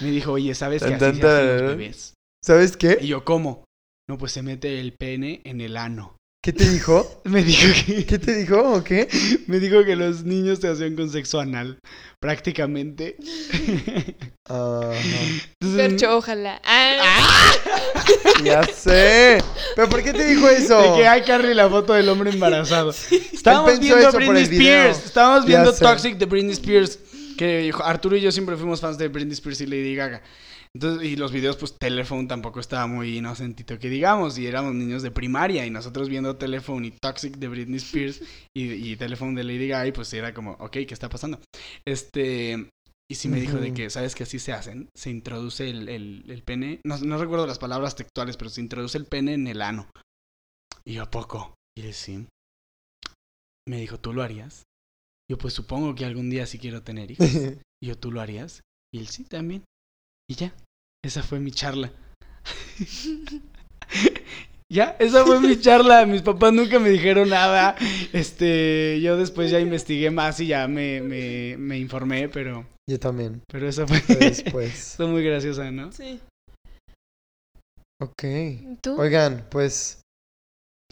me 0.00 0.10
dijo, 0.12 0.32
oye, 0.32 0.54
¿sabes 0.54 0.82
que 0.84 0.94
así 0.94 1.00
se 1.00 1.26
hacen 1.26 1.48
los 1.58 1.62
bebés? 1.76 2.14
¿Sabes 2.44 2.74
Y 2.74 2.78
qué? 2.78 3.06
yo, 3.06 3.24
¿cómo? 3.24 3.64
No, 4.08 4.16
pues 4.16 4.30
se 4.32 4.42
mete 4.42 4.78
el 4.80 4.92
pene 4.92 5.40
en 5.44 5.60
el 5.60 5.76
ano. 5.76 6.16
¿Qué 6.42 6.52
te 6.52 6.68
dijo? 6.68 7.20
Me 7.24 7.44
dijo 7.44 7.68
que... 7.86 8.04
¿Qué 8.04 8.18
te 8.18 8.34
dijo 8.34 8.58
o 8.58 8.82
qué? 8.82 9.08
Me 9.46 9.60
dijo 9.60 9.84
que 9.84 9.94
los 9.94 10.24
niños 10.24 10.58
se 10.58 10.66
hacían 10.66 10.96
con 10.96 11.08
sexo 11.08 11.38
anal, 11.38 11.78
prácticamente. 12.18 13.16
Entonces, 14.48 15.76
Percho, 15.76 16.16
ojalá. 16.16 16.60
Ah, 16.64 17.54
ya 18.42 18.64
sé. 18.64 19.38
¿Pero 19.76 19.88
por 19.88 20.02
qué 20.02 20.12
te 20.12 20.26
dijo 20.26 20.48
eso? 20.48 20.82
De 20.82 20.98
que 20.98 21.06
hay 21.06 21.22
Carly 21.22 21.54
la 21.54 21.68
foto 21.70 21.92
del 21.92 22.08
hombre 22.08 22.30
embarazado. 22.30 22.90
Estábamos 23.32 23.78
viendo 23.78 24.08
a 24.08 24.10
Britney. 24.10 24.42
Spears. 24.42 25.04
Estábamos 25.06 25.46
viendo. 25.46 25.72
Toxic 25.72 26.18
de 26.18 26.26
Britney 26.26 26.54
Spears. 26.54 26.98
Que 27.38 27.72
Arturo 27.84 28.16
y 28.16 28.20
yo 28.20 28.32
siempre 28.32 28.56
fuimos 28.56 28.80
fans 28.80 28.98
de 28.98 29.06
Britney 29.06 29.34
Spears 29.34 29.60
y 29.60 29.66
Lady 29.66 29.94
Gaga. 29.94 30.20
Entonces, 30.74 31.06
y 31.06 31.16
los 31.16 31.32
videos, 31.32 31.56
pues 31.58 31.76
Telephone 31.78 32.26
tampoco 32.28 32.58
estaba 32.58 32.86
muy 32.86 33.18
inocentito 33.18 33.78
que 33.78 33.90
digamos. 33.90 34.38
Y 34.38 34.46
éramos 34.46 34.74
niños 34.74 35.02
de 35.02 35.10
primaria. 35.10 35.66
Y 35.66 35.70
nosotros 35.70 36.08
viendo 36.08 36.36
Telephone 36.36 36.86
y 36.86 36.90
Toxic 36.92 37.36
de 37.36 37.48
Britney 37.48 37.76
Spears 37.76 38.22
y, 38.56 38.72
y 38.72 38.96
Telephone 38.96 39.34
de 39.34 39.44
Lady 39.44 39.68
Gaga. 39.68 39.86
Y 39.88 39.92
pues 39.92 40.12
era 40.14 40.32
como, 40.32 40.52
ok, 40.52 40.70
¿qué 40.72 40.86
está 40.94 41.08
pasando? 41.08 41.40
Este. 41.86 42.68
Y 43.10 43.14
sí 43.16 43.28
me 43.28 43.40
dijo 43.40 43.58
de 43.58 43.74
que, 43.74 43.90
¿sabes 43.90 44.14
que 44.14 44.22
así 44.22 44.38
se 44.38 44.54
hacen? 44.54 44.88
Se 44.96 45.10
introduce 45.10 45.68
el, 45.68 45.88
el- 45.90 46.24
el 46.30 46.42
pene. 46.42 46.80
No, 46.86 46.96
no 46.96 47.18
recuerdo 47.18 47.46
las 47.46 47.58
palabras 47.58 47.94
textuales, 47.94 48.38
pero 48.38 48.48
se 48.48 48.62
introduce 48.62 48.96
el 48.96 49.04
pene 49.04 49.34
en 49.34 49.46
el 49.48 49.60
ano. 49.60 49.90
Y 50.86 50.94
yo, 50.94 51.02
¿a 51.02 51.10
poco? 51.10 51.54
Y 51.76 51.82
él 51.82 51.92
sí. 51.92 52.26
Me 53.68 53.76
dijo, 53.78 53.98
¿tú 54.00 54.12
lo 54.12 54.22
harías? 54.22 54.62
Yo, 55.30 55.38
pues 55.38 55.54
supongo 55.54 55.94
que 55.94 56.04
algún 56.04 56.30
día 56.30 56.46
sí 56.46 56.58
quiero 56.58 56.82
tener 56.82 57.10
hijos. 57.10 57.26
Y 57.82 57.88
yo, 57.88 57.98
¿tú 57.98 58.12
lo 58.12 58.20
harías? 58.20 58.60
Y 58.94 59.00
él 59.00 59.08
sí 59.08 59.24
también. 59.24 59.64
Y 60.30 60.36
ya, 60.36 60.54
esa 61.04 61.22
fue 61.22 61.40
mi 61.40 61.50
charla. 61.50 61.90
ya, 64.72 64.96
esa 64.98 65.24
fue 65.24 65.40
mi 65.40 65.58
charla. 65.60 66.06
Mis 66.06 66.22
papás 66.22 66.52
nunca 66.52 66.78
me 66.78 66.90
dijeron 66.90 67.28
nada. 67.28 67.76
Este, 68.12 69.00
yo 69.02 69.16
después 69.16 69.50
ya 69.50 69.60
investigué 69.60 70.10
más 70.10 70.38
y 70.40 70.46
ya 70.46 70.68
me, 70.68 71.00
me, 71.00 71.56
me 71.58 71.78
informé, 71.78 72.28
pero, 72.28 72.66
Yo 72.88 72.98
también. 72.98 73.42
pero 73.50 73.68
esa 73.68 73.86
fue. 73.86 74.00
Después. 74.16 74.94
Fue 74.96 75.06
muy 75.06 75.24
graciosa, 75.24 75.70
¿no? 75.70 75.90
sí. 75.92 76.20
Ok. 78.00 78.24
¿Tú? 78.80 79.00
Oigan, 79.00 79.46
pues 79.50 80.00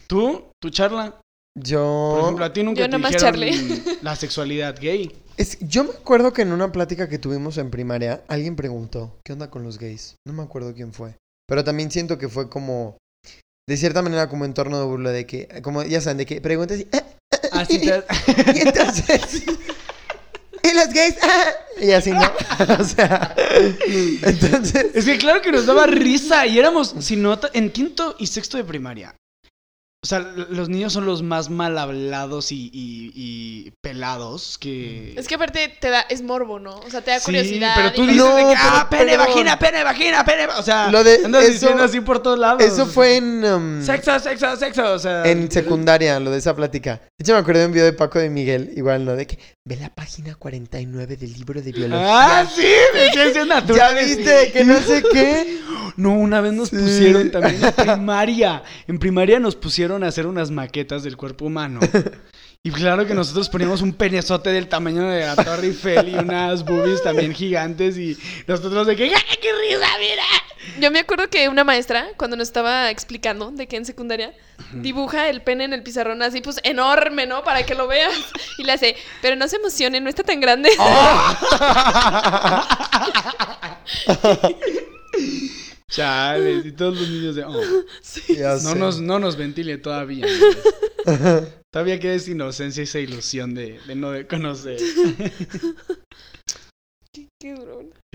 ¿Tú? 0.07 0.51
¿Tu 0.61 0.69
charla? 0.69 1.11
Por 1.53 1.63
yo. 1.65 2.19
ejemplo, 2.21 2.45
a 2.45 2.53
ti 2.53 2.63
nunca 2.63 2.79
Yo 2.81 2.85
te 2.85 2.91
nomás 2.91 3.11
dijeron 3.11 3.33
charlé. 3.33 3.81
la 4.01 4.15
sexualidad 4.15 4.77
gay. 4.79 5.11
Es, 5.37 5.57
yo 5.61 5.83
me 5.83 5.91
acuerdo 5.91 6.33
que 6.33 6.41
en 6.43 6.51
una 6.51 6.71
plática 6.71 7.09
que 7.09 7.17
tuvimos 7.17 7.57
en 7.57 7.71
primaria, 7.71 8.23
alguien 8.27 8.55
preguntó, 8.55 9.17
¿qué 9.23 9.33
onda 9.33 9.49
con 9.49 9.63
los 9.63 9.77
gays? 9.79 10.15
No 10.27 10.33
me 10.33 10.43
acuerdo 10.43 10.73
quién 10.73 10.93
fue. 10.93 11.15
Pero 11.47 11.63
también 11.63 11.89
siento 11.91 12.17
que 12.17 12.29
fue 12.29 12.49
como, 12.49 12.97
de 13.67 13.77
cierta 13.77 14.01
manera, 14.01 14.29
como 14.29 14.45
en 14.45 14.53
torno 14.53 14.79
de 14.79 14.85
burla 14.85 15.11
de 15.11 15.25
que, 15.25 15.47
como 15.63 15.83
ya 15.83 16.01
saben, 16.01 16.17
de 16.17 16.25
que 16.25 16.41
preguntas 16.41 16.79
y, 16.79 16.87
"Ah", 16.93 17.03
Así 17.53 17.79
te... 17.79 18.03
y 18.55 18.59
entonces, 18.61 19.43
¿y 20.63 20.73
los 20.75 20.87
gays? 20.93 21.15
Ah", 21.23 21.51
y 21.81 21.91
así, 21.91 22.11
¿no? 22.11 22.21
o 22.79 22.83
sea, 22.83 23.35
entonces, 24.23 24.87
Es 24.93 25.05
que 25.05 25.17
claro 25.17 25.41
que 25.41 25.51
nos 25.51 25.65
daba 25.65 25.87
risa 25.87 26.45
y 26.45 26.59
éramos, 26.59 26.93
si 26.99 27.15
nota, 27.15 27.49
en 27.53 27.71
quinto 27.71 28.15
y 28.19 28.27
sexto 28.27 28.57
de 28.57 28.63
primaria. 28.63 29.15
O 30.03 30.07
sea, 30.07 30.17
los 30.49 30.67
niños 30.67 30.93
son 30.93 31.05
los 31.05 31.21
más 31.21 31.51
mal 31.51 31.77
hablados 31.77 32.51
y, 32.51 32.71
y- 32.73 33.11
y 33.13 33.71
pelados 33.81 34.57
que... 34.57 35.13
Es 35.15 35.27
que 35.27 35.35
aparte 35.35 35.71
te 35.79 35.91
da, 35.91 36.01
es 36.09 36.23
morbo, 36.23 36.57
¿no? 36.59 36.75
O 36.79 36.89
sea, 36.89 37.01
te 37.01 37.11
da 37.11 37.19
Sí, 37.19 37.25
curiosidad. 37.25 37.73
pero 37.75 37.93
tú 37.93 38.01
y- 38.05 38.07
dices 38.07 38.23
No, 38.23 38.35
de 38.35 38.41
que, 38.41 38.47
pero- 38.47 38.57
ah, 38.63 38.87
pene, 38.89 39.05
pero- 39.11 39.17
vagina, 39.27 39.59
pene, 39.59 39.83
vagina, 39.83 40.25
pene, 40.25 40.47
o 40.57 40.63
sea, 40.63 40.89
Lo 40.89 41.03
de- 41.03 41.19
andas 41.23 41.43
eso- 41.43 41.51
diciendo 41.53 41.83
así 41.83 41.99
por 42.01 42.17
todos 42.23 42.39
lados. 42.39 42.63
Eso 42.63 42.87
fue 42.87 43.17
en. 43.17 43.45
um, 43.45 43.83
Sexo, 43.85 44.17
sexo, 44.17 44.55
sexo, 44.55 44.91
o 44.93 44.97
sea... 44.97 45.21
En 45.23 45.51
secundaria, 45.51 46.19
lo 46.19 46.31
de 46.31 46.39
esa 46.39 46.55
plática. 46.55 46.93
De 47.19 47.23
hecho, 47.23 47.33
me 47.33 47.39
acuerdo 47.39 47.59
de 47.59 47.65
un 47.67 47.71
video 47.73 47.85
de 47.85 47.93
Paco 47.93 48.17
de 48.17 48.31
Miguel, 48.31 48.71
igual, 48.75 49.05
¿no? 49.05 49.15
De 49.15 49.27
que 49.27 49.37
ve 49.65 49.75
la 49.75 49.93
página 49.93 50.33
49 50.33 51.15
del 51.15 51.31
libro 51.33 51.61
de 51.61 51.71
biología. 51.73 52.39
Ah, 52.39 52.47
sí, 52.51 52.63
de 52.63 53.11
ciencias 53.13 53.47
¿Ya 53.77 53.91
viste? 53.93 54.51
Que 54.51 54.63
no 54.63 54.79
sé 54.81 55.03
qué. 55.13 55.59
No, 55.97 56.13
una 56.13 56.39
vez 56.39 56.53
nos 56.53 56.69
Sí. 56.69 56.77
pusieron 56.77 57.31
también 57.31 57.59
en 57.61 57.73
primaria. 57.75 58.63
En 58.87 58.97
primaria 58.97 59.39
nos 59.41 59.57
pusieron 59.57 59.90
a 59.91 60.07
hacer 60.07 60.27
unas 60.27 60.51
maquetas 60.51 61.03
del 61.03 61.17
cuerpo 61.17 61.45
humano. 61.45 61.79
Y 62.63 62.69
claro 62.69 63.07
que 63.07 63.15
nosotros 63.15 63.49
poníamos 63.49 63.81
un 63.81 63.91
penezote 63.91 64.51
del 64.51 64.67
tamaño 64.67 65.09
de 65.09 65.25
la 65.25 65.35
Torre 65.35 65.65
Eiffel 65.65 66.09
y 66.09 66.13
unas 66.13 66.63
boobies 66.63 67.01
también 67.01 67.33
gigantes 67.33 67.97
y 67.97 68.15
nosotros 68.45 68.85
de 68.85 68.95
que 68.95 69.05
¡ay, 69.05 69.37
qué 69.41 69.49
risa, 69.51 69.87
mira! 69.99 70.23
Yo 70.79 70.91
me 70.91 70.99
acuerdo 70.99 71.27
que 71.27 71.49
una 71.49 71.63
maestra, 71.63 72.09
cuando 72.17 72.37
nos 72.37 72.49
estaba 72.49 72.91
explicando 72.91 73.49
de 73.49 73.67
que 73.67 73.77
en 73.77 73.85
secundaria, 73.85 74.31
dibuja 74.73 75.27
el 75.29 75.41
pene 75.41 75.63
en 75.63 75.73
el 75.73 75.81
pizarrón 75.81 76.21
así, 76.21 76.41
pues 76.41 76.59
enorme, 76.63 77.25
¿no? 77.25 77.43
Para 77.43 77.65
que 77.65 77.73
lo 77.73 77.87
veas. 77.87 78.13
Y 78.59 78.63
le 78.63 78.73
hace, 78.73 78.95
pero 79.23 79.35
no 79.35 79.47
se 79.47 79.55
emocione, 79.55 79.99
no 79.99 80.09
está 80.09 80.21
tan 80.21 80.39
grande. 80.39 80.69
Chales, 85.91 86.65
y 86.65 86.71
todos 86.71 86.97
los 86.99 87.09
niños 87.09 87.35
de... 87.35 87.43
"Oh". 87.43 87.61
Sí. 88.01 88.35
Ya 88.37 88.53
No 88.53 88.59
sé. 88.59 88.75
nos, 88.75 88.99
no 89.01 89.19
nos 89.19 89.35
ventile 89.35 89.77
todavía. 89.77 90.25
todavía 91.73 91.99
queda 91.99 92.13
esa 92.13 92.31
inocencia, 92.31 92.81
esa 92.83 92.99
ilusión 92.99 93.53
de, 93.53 93.79
de 93.85 93.95
no 93.95 94.11
de 94.11 94.25
conocer. 94.27 94.77
Qué, 97.13 97.27
qué. 97.41 97.55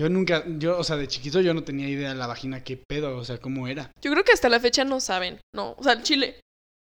Yo 0.01 0.09
nunca, 0.09 0.43
yo, 0.57 0.77
o 0.79 0.83
sea, 0.83 0.95
de 0.95 1.07
chiquito 1.07 1.39
yo 1.41 1.53
no 1.53 1.63
tenía 1.63 1.87
idea 1.87 2.09
de 2.09 2.15
la 2.15 2.25
vagina, 2.25 2.63
qué 2.63 2.77
pedo, 2.77 3.15
o 3.15 3.23
sea, 3.23 3.37
cómo 3.37 3.67
era. 3.67 3.91
Yo 4.01 4.11
creo 4.11 4.23
que 4.23 4.31
hasta 4.31 4.49
la 4.49 4.59
fecha 4.59 4.83
no 4.85 4.99
saben, 4.99 5.39
no, 5.55 5.75
o 5.77 5.83
sea, 5.83 5.91
al 5.91 6.01
chile. 6.03 6.39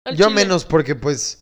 Al 0.07 0.15
Yo 0.15 0.27
chile. 0.29 0.35
menos, 0.35 0.63
porque 0.63 0.95
pues. 0.95 1.39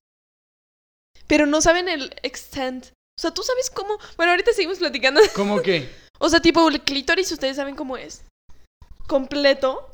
Pero 1.28 1.46
no 1.46 1.62
saben 1.62 1.88
el 1.90 2.12
extent. 2.24 2.86
O 2.88 3.22
sea, 3.22 3.32
tú 3.32 3.44
sabes 3.44 3.70
cómo. 3.70 4.00
Bueno, 4.16 4.32
ahorita 4.32 4.52
seguimos 4.54 4.80
platicando. 4.80 5.22
¿Cómo 5.36 5.62
que? 5.62 5.88
O 6.20 6.28
sea, 6.30 6.40
tipo, 6.40 6.68
el 6.70 6.82
clítoris, 6.82 7.32
¿ustedes 7.32 7.56
saben 7.58 7.76
cómo 7.76 7.96
es? 7.98 8.24
¿Completo? 9.08 9.90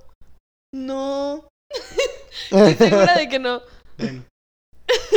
No. 0.74 1.48
Estoy 2.52 2.76
segura 2.76 3.16
de 3.18 3.30
que 3.30 3.40
no. 3.40 3.62
Bueno. 3.98 4.24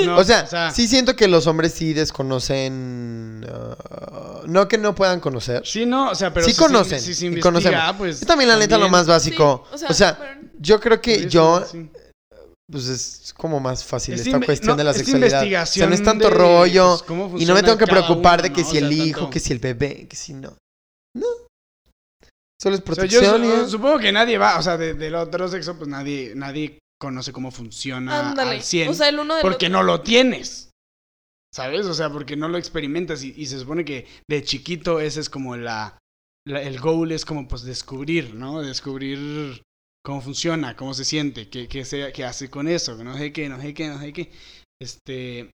No, 0.04 0.18
o, 0.18 0.24
sea, 0.24 0.70
sí 0.70 0.86
siento 0.86 1.16
que 1.16 1.26
los 1.26 1.46
hombres 1.46 1.72
sí 1.72 1.92
desconocen. 1.92 3.44
ah, 3.50 4.42
no 4.46 4.68
que 4.68 4.78
no 4.78 4.94
puedan 4.94 5.20
conocer. 5.20 5.66
Sí, 5.66 5.86
no, 5.86 6.10
o 6.10 6.14
sea, 6.14 6.32
pero 6.32 6.46
Sí 6.46 6.52
si 6.52 6.58
conocen, 6.58 7.00
Si, 7.00 7.14
si 7.14 7.26
investiga, 7.26 7.50
conocemos. 7.50 7.96
pues. 7.96 8.20
También, 8.20 8.48
la 8.50 8.56
neta, 8.56 8.78
lo 8.78 8.88
más 8.88 9.06
básico. 9.06 9.66
Sí, 9.74 9.84
o 9.88 9.92
sea, 9.94 10.38
yo 10.58 10.80
creo 10.80 11.00
que 11.00 11.28
yo. 11.28 11.64
sí. 11.70 11.90
Pues 12.70 12.88
es 12.88 13.32
como 13.36 13.60
más 13.60 13.84
fácil 13.84 14.14
Es 14.14 14.26
esta 14.26 14.40
cuestión 14.40 14.72
no, 14.72 14.76
de 14.76 14.84
la 14.84 14.90
es 14.90 14.96
sexualidad. 14.98 15.62
O 15.62 15.66
sea, 15.66 15.86
no 15.86 15.94
es 15.94 16.02
tanto 16.02 16.28
de, 16.28 16.34
rollo. 16.34 17.00
pues, 17.06 17.42
y 17.42 17.46
no 17.46 17.54
me 17.54 17.62
tengo 17.62 17.78
que 17.78 17.86
preocupar 17.86 18.40
uno, 18.40 18.42
de 18.48 18.52
que 18.52 18.62
¿no? 18.62 18.68
si 18.68 18.76
O 18.76 18.80
sea, 18.80 18.88
el 18.88 18.92
hijo, 18.92 19.20
tanto- 19.20 19.30
que 19.30 19.40
si 19.40 19.52
el 19.52 19.58
bebé, 19.60 20.06
que 20.08 20.16
si 20.16 20.34
no. 20.34 20.52
No. 21.14 21.26
Solo 22.60 22.76
es 22.76 22.82
O 22.82 22.94
sea, 22.94 23.04
yo 23.04 23.20
protección. 23.20 23.36
su- 23.40 23.44
y 23.44 23.48
ya. 23.48 23.68
supongo 23.68 23.98
que 23.98 24.12
nadie 24.12 24.38
va, 24.38 24.58
o 24.58 24.62
sea, 24.62 24.76
de- 24.76 24.94
del 24.94 25.14
otro 25.14 25.46
sexo, 25.48 25.76
pues 25.76 25.88
nadie, 25.88 26.32
nadie 26.34 26.78
conoce 26.98 27.32
cómo 27.32 27.50
funciona 27.50 28.30
ándale. 28.30 28.52
al 28.52 28.62
100. 28.62 28.88
O 28.88 28.94
sea, 28.94 29.08
el 29.10 29.18
uno 29.18 29.34
del 29.34 29.42
porque 29.42 29.66
otro. 29.66 29.78
no 29.78 29.82
lo 29.84 30.00
tienes. 30.00 30.70
¿Sabes? 31.54 31.86
O 31.86 31.94
sea, 31.94 32.10
porque 32.10 32.36
no 32.36 32.48
lo 32.48 32.58
experimentas 32.58 33.22
y, 33.22 33.32
y 33.36 33.46
se 33.46 33.58
supone 33.58 33.84
que 33.84 34.06
de 34.28 34.42
chiquito 34.42 35.00
ese 35.00 35.20
es 35.20 35.30
como 35.30 35.56
la, 35.56 35.98
la- 36.46 36.62
el 36.62 36.78
goal 36.80 37.12
es 37.12 37.24
como 37.24 37.46
pues 37.48 37.62
descubrir, 37.62 38.34
¿no? 38.34 38.60
Descubrir 38.62 39.62
cómo 40.04 40.20
funciona, 40.22 40.76
cómo 40.76 40.94
se 40.94 41.04
siente, 41.04 41.48
qué, 41.48 41.66
qué, 41.68 41.84
se- 41.84 42.12
qué 42.12 42.24
hace 42.24 42.48
con 42.50 42.68
eso, 42.68 43.02
no 43.02 43.16
sé 43.16 43.32
qué, 43.32 43.48
no 43.48 43.60
sé 43.60 43.74
qué, 43.74 43.88
no 43.88 43.98
sé 44.00 44.12
qué. 44.12 44.30
Este, 44.80 45.50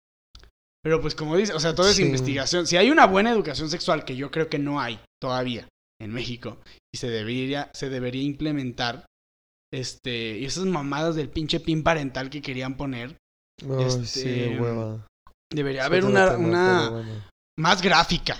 pero 0.83 1.01
pues 1.01 1.15
como 1.15 1.35
dice, 1.37 1.53
o 1.53 1.59
sea, 1.59 1.73
todo 1.75 1.87
es 1.89 1.95
Sí. 1.95 2.03
investigación. 2.03 2.67
Si 2.67 2.75
hay 2.77 2.89
una 2.91 3.05
buena 3.05 3.31
educación 3.31 3.69
sexual 3.69 4.03
que 4.05 4.15
yo 4.15 4.29
creo 4.31 4.49
que 4.49 4.59
no 4.59 4.79
hay 4.81 4.99
todavía 5.21 5.67
en 6.03 6.11
México 6.11 6.57
y 6.93 6.97
se 6.97 7.09
debería 7.09 7.71
se 7.73 7.89
debería 7.89 8.23
implementar 8.23 9.05
este 9.71 10.37
y 10.37 10.45
esas 10.45 10.65
mamadas 10.65 11.15
del 11.15 11.29
pinche 11.29 11.59
pin 11.59 11.83
parental 11.83 12.29
que 12.29 12.41
querían 12.41 12.77
poner 12.77 13.17
este, 13.79 14.05
sí, 14.05 14.59
hueva. 14.59 15.05
Debería 15.51 15.81
Es 15.81 15.87
haber 15.87 16.05
una, 16.05 16.37
una 16.37 16.89
bueno. 16.89 17.23
más 17.57 17.81
gráfica. 17.81 18.37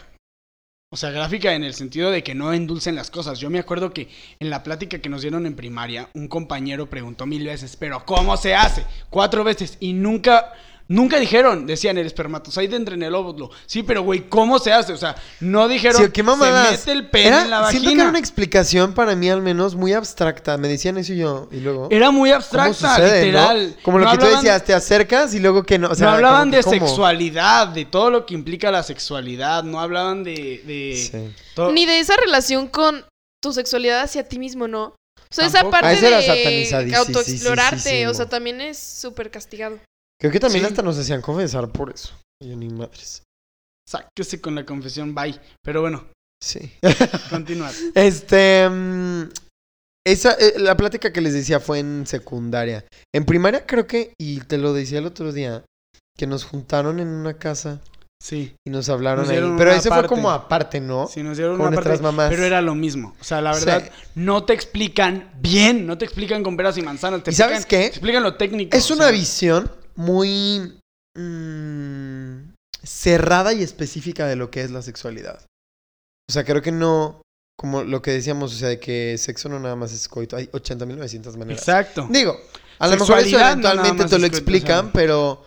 O 0.91 0.95
sea, 0.95 1.09
gráfica 1.09 1.53
en 1.53 1.63
el 1.63 1.73
sentido 1.73 2.11
de 2.11 2.23
que 2.23 2.35
no 2.35 2.53
endulcen 2.53 2.95
las 2.95 3.09
cosas. 3.09 3.39
Yo 3.39 3.49
me 3.49 3.57
acuerdo 3.59 3.93
que 3.93 4.09
en 4.39 4.51
la 4.51 4.61
plática 4.61 4.99
que 4.99 5.09
nos 5.09 5.21
dieron 5.21 5.47
en 5.47 5.55
primaria, 5.55 6.09
un 6.13 6.27
compañero 6.27 6.87
preguntó 6.87 7.25
mil 7.25 7.45
veces, 7.45 7.75
pero 7.75 8.05
¿cómo 8.05 8.37
se 8.37 8.53
hace? 8.53 8.85
Cuatro 9.09 9.43
veces 9.43 9.77
y 9.79 9.93
nunca, 9.93 10.53
nunca 10.87 11.19
dijeron, 11.19 11.65
decían 11.65 11.97
el 11.97 12.05
espermatozoide 12.05 12.75
entra 12.75 12.95
en 12.95 13.03
el 13.03 13.15
óvulo. 13.15 13.49
Sí, 13.65 13.83
pero 13.83 14.03
güey, 14.03 14.29
¿cómo 14.29 14.59
se 14.59 14.71
hace? 14.73 14.93
O 14.93 14.97
sea, 14.97 15.15
no 15.39 15.67
dijeron, 15.67 16.03
Sí, 16.05 16.11
qué 16.11 16.23
mamadas. 16.23 16.67
se 16.69 16.71
mete 16.77 16.91
el 16.91 17.09
pene 17.09 17.27
Era- 17.27 17.41
en 17.43 17.49
la 17.49 17.57
siento 17.69 17.87
que 17.89 17.93
era 17.93 18.03
vagina. 18.03 18.09
una 18.09 18.19
explicación 18.19 18.93
para 18.93 19.15
mí 19.15 19.29
al 19.29 19.41
menos 19.41 19.75
muy 19.75 19.93
abstracta. 19.93 20.57
Me 20.57 20.67
decían 20.67 20.97
eso 20.97 21.13
y 21.13 21.17
yo. 21.17 21.47
Y 21.51 21.57
luego. 21.61 21.87
Era 21.91 22.11
muy 22.11 22.29
¿Cómo 22.29 22.37
abstracta, 22.37 22.95
sucede, 22.95 23.19
no? 23.19 23.25
literal. 23.25 23.75
Como 23.83 23.99
lo 23.99 24.05
No 24.05 24.11
que 24.11 24.17
tú 24.17 24.25
decías, 24.25 24.63
te 24.63 24.73
acercas 24.73 25.33
y 25.33 25.39
luego 25.39 25.63
que 25.63 25.77
no. 25.79 25.89
O 25.89 25.95
sea, 25.95 26.07
no 26.07 26.13
hablaban 26.13 26.51
de 26.51 26.61
sexualidad, 26.63 27.67
de 27.69 27.85
todo 27.85 28.09
lo 28.09 28.25
que 28.25 28.33
implica 28.33 28.71
la 28.71 28.83
sexualidad, 28.83 29.63
no 29.63 29.79
hablaban 29.79 30.23
de... 30.23 30.61
de 30.65 31.09
Sí. 31.11 31.33
todo- 31.55 31.71
Ni 31.71 31.85
de 31.85 31.99
esa 31.99 32.15
relación 32.17 32.67
con 32.67 33.05
tu 33.41 33.51
sexualidad 33.53 34.01
hacia 34.01 34.27
ti 34.27 34.39
mismo, 34.39 34.67
¿no? 34.67 34.83
O 34.85 35.35
sea, 35.35 35.47
esa 35.47 35.69
parte 35.69 35.87
Ah, 35.97 36.79
de 36.83 36.95
autoexplorarte, 36.95 37.79
sí, 37.79 37.89
sí, 37.89 37.95
sí, 38.01 38.05
o 38.05 38.13
sea, 38.13 38.27
también 38.29 38.61
es 38.61 38.77
súper 38.77 39.31
castigado. 39.31 39.79
Creo 40.23 40.31
que 40.31 40.39
también 40.39 40.63
Sí. 40.63 40.69
hasta 40.69 40.81
nos 40.81 40.97
hacían 40.97 41.21
confesar 41.21 41.69
por 41.69 41.89
eso. 41.91 42.13
Yo 42.41 42.55
ni 42.55 42.69
madres. 42.69 43.23
Sáquese 43.85 44.39
con 44.39 44.55
la 44.55 44.65
confesión, 44.65 45.13
bye. 45.13 45.37
Pero 45.61 45.81
bueno, 45.81 46.05
Sí. 46.41 46.71
continuar. 47.29 47.73
Este. 47.93 48.69
mm, 48.69 49.23
esa, 50.05 50.31
eh, 50.33 50.53
la 50.59 50.77
plática 50.77 51.11
que 51.11 51.19
les 51.19 51.33
decía 51.33 51.59
fue 51.59 51.79
en 51.79 52.07
secundaria. 52.07 52.85
En 53.13 53.25
primaria 53.25 53.65
creo 53.65 53.85
que, 53.85 54.13
y 54.17 54.39
te 54.41 54.57
lo 54.57 54.73
decía 54.73 54.99
el 54.99 55.05
otro 55.07 55.33
día, 55.33 55.65
que 56.17 56.25
nos 56.25 56.45
juntaron 56.45 56.99
en 57.01 57.07
una 57.09 57.33
casa 57.33 57.81
Sí, 58.21 58.55
y 58.65 58.69
nos 58.69 58.87
hablaron 58.87 59.25
Nos 59.25 59.33
ahí. 59.33 59.41
Pero 59.57 59.71
ese 59.71 59.89
fue 59.89 60.07
como 60.07 60.31
aparte, 60.31 60.79
¿no? 60.79 61.07
sí 61.07 61.21
nos 61.21 61.35
dieron 61.35 61.57
Con 61.57 61.67
una 61.67 61.81
parte, 61.81 62.01
mamás. 62.01 62.29
pero 62.29 62.45
era 62.45 62.61
lo 62.61 62.73
mismo. 62.75 63.13
O 63.19 63.23
sea, 63.25 63.41
la 63.41 63.53
Sí. 63.53 63.65
verdad, 63.65 63.91
no 64.15 64.45
te 64.45 64.53
explican 64.53 65.29
bien, 65.41 65.85
no 65.85 65.97
te 65.97 66.05
explican 66.05 66.41
con 66.43 66.55
peras 66.55 66.77
y 66.77 66.81
manzanas. 66.81 67.21
Te 67.23 67.31
¿Y 67.31 67.33
sabes 67.33 67.65
qué? 67.65 67.79
Te 67.79 67.85
explican 67.87 68.23
lo 68.23 68.35
técnico. 68.37 68.77
Es 68.77 68.89
una 68.91 69.03
sea, 69.07 69.11
visión 69.11 69.69
muy 69.95 70.79
mm, 71.15 72.53
cerrada 72.83 73.53
y 73.53 73.63
específica 73.63 74.27
de 74.27 74.35
lo 74.35 74.51
que 74.51 74.61
es 74.61 74.71
la 74.71 74.81
sexualidad. 74.81 75.45
O 76.29 76.33
sea, 76.33 76.43
creo 76.43 76.61
que 76.61 76.71
no, 76.71 77.21
como 77.57 77.83
lo 77.83 78.01
que 78.01 78.11
decíamos, 78.11 78.53
o 78.53 78.57
sea, 78.57 78.69
de 78.69 78.79
que 78.79 79.17
sexo 79.17 79.49
no 79.49 79.59
nada 79.59 79.75
más 79.75 79.93
es 79.93 80.07
coito. 80.07 80.35
Hay 80.35 80.47
80.900 80.47 81.37
maneras. 81.37 81.61
Exacto. 81.61 82.07
Digo, 82.09 82.37
a 82.79 82.87
lo 82.87 82.97
mejor 82.97 83.19
eso 83.19 83.37
no 83.37 83.45
eventualmente 83.45 84.05
te 84.05 84.15
lo 84.15 84.21
coito, 84.21 84.37
explican, 84.37 84.79
o 84.79 84.83
sea. 84.83 84.91
pero 84.93 85.45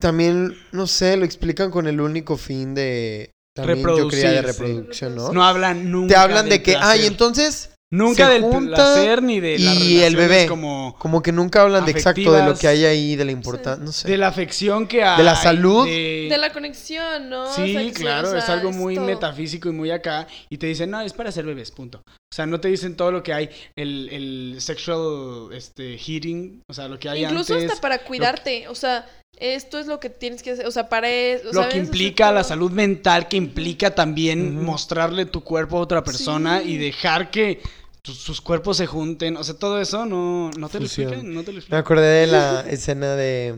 también, 0.00 0.56
no 0.72 0.86
sé, 0.86 1.16
lo 1.16 1.24
explican 1.24 1.70
con 1.70 1.86
el 1.86 2.00
único 2.00 2.36
fin 2.36 2.74
de... 2.74 3.30
También 3.54 3.82
yo 3.82 4.08
creía 4.08 4.30
de 4.30 4.42
reproducción, 4.42 5.16
¿no? 5.16 5.32
No 5.32 5.44
hablan 5.44 5.90
nunca 5.90 6.14
Te 6.14 6.16
hablan 6.16 6.48
de 6.48 6.62
que, 6.62 6.76
ay, 6.76 7.04
entonces, 7.04 7.70
Nunca 7.92 8.26
se 8.28 8.32
del 8.34 8.42
junta 8.42 8.76
placer 8.76 9.20
ni 9.22 9.40
de 9.40 9.58
las 9.58 9.74
y 9.74 9.96
el 10.02 10.12
relaciones 10.14 10.28
bebé. 10.28 10.46
como... 10.46 10.94
como 10.98 11.22
que 11.22 11.32
nunca 11.32 11.62
hablan 11.62 11.84
de 11.84 11.90
exacto 11.90 12.32
de 12.32 12.44
lo 12.44 12.56
que 12.56 12.68
hay 12.68 12.84
ahí, 12.84 13.16
de 13.16 13.24
la 13.24 13.32
importancia, 13.32 13.84
no 13.84 13.90
sé. 13.90 14.08
De 14.08 14.16
la 14.16 14.28
afección 14.28 14.86
que 14.86 15.02
hay. 15.02 15.18
De 15.18 15.24
la 15.24 15.34
salud. 15.34 15.86
de- 15.86 16.28
De 16.30 16.38
la 16.38 16.52
conexión, 16.52 17.28
¿no? 17.28 17.52
Sí, 17.52 17.90
claro, 17.94 18.28
o 18.28 18.30
sea, 18.30 18.38
es 18.40 18.48
algo 18.48 18.70
muy 18.70 18.96
metafísico 18.98 19.68
y 19.68 19.72
muy 19.72 19.90
acá. 19.90 20.28
Y 20.48 20.58
te 20.58 20.66
dicen, 20.68 20.90
no, 20.90 21.00
es 21.00 21.12
para 21.12 21.32
ser 21.32 21.44
bebés, 21.46 21.72
punto. 21.72 22.02
O 22.06 22.32
sea, 22.34 22.46
no 22.46 22.60
te 22.60 22.68
dicen 22.68 22.94
todo 22.94 23.10
lo 23.10 23.24
que 23.24 23.32
hay, 23.32 23.50
el, 23.74 24.08
el 24.12 24.56
sexual 24.60 25.52
este, 25.52 25.98
heating, 25.98 26.62
o 26.68 26.72
sea, 26.74 26.86
lo 26.86 26.96
que 26.98 27.08
hay 27.08 27.24
Incluso 27.24 27.54
antes. 27.54 27.70
hasta 27.70 27.80
para 27.80 27.98
cuidarte, 28.04 28.68
o 28.68 28.74
sea, 28.76 29.04
esto 29.36 29.80
es 29.80 29.88
lo 29.88 29.98
que 29.98 30.10
tienes 30.10 30.42
que 30.44 30.52
hacer, 30.52 30.64
o 30.66 30.70
sea, 30.70 30.88
para 30.88 31.10
eso, 31.10 31.46
Lo 31.46 31.54
¿sabes? 31.54 31.68
que 31.74 31.80
O 31.80 31.82
sea, 31.82 31.84
implica 31.84 32.30
la 32.30 32.44
salud 32.44 32.70
mental, 32.70 33.26
que 33.26 33.36
implica 33.36 33.94
también 33.96 34.62
mostrarle 34.64 35.26
tu 35.26 35.42
cuerpo 35.42 35.78
a 35.78 35.80
otra 35.80 36.04
persona 36.04 36.60
Sí. 36.62 36.72
y 36.74 36.76
dejar 36.76 37.32
que 37.32 37.60
sus 38.04 38.40
cuerpos 38.40 38.76
se 38.76 38.86
junten. 38.86 39.36
O 39.36 39.44
sea, 39.44 39.54
todo 39.54 39.80
eso 39.80 40.06
no, 40.06 40.50
no 40.58 40.68
te 40.68 40.78
lo 40.80 40.86
explican, 40.86 41.32
no 41.32 41.42
te 41.42 41.48
lo 41.48 41.52
Me 41.54 41.58
explican. 41.58 41.78
acordé 41.80 42.06
de 42.20 42.26
la 42.26 42.60
escena 42.68 43.14
de... 43.16 43.56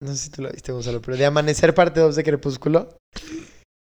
No 0.00 0.12
sé 0.12 0.16
si 0.16 0.30
tú 0.30 0.42
lo 0.42 0.50
viste, 0.52 0.70
Gonzalo, 0.72 1.00
pero 1.00 1.16
de 1.16 1.26
Amanecer 1.26 1.74
parte 1.74 1.98
2 2.00 2.14
de 2.14 2.24
Crepúsculo. 2.24 2.96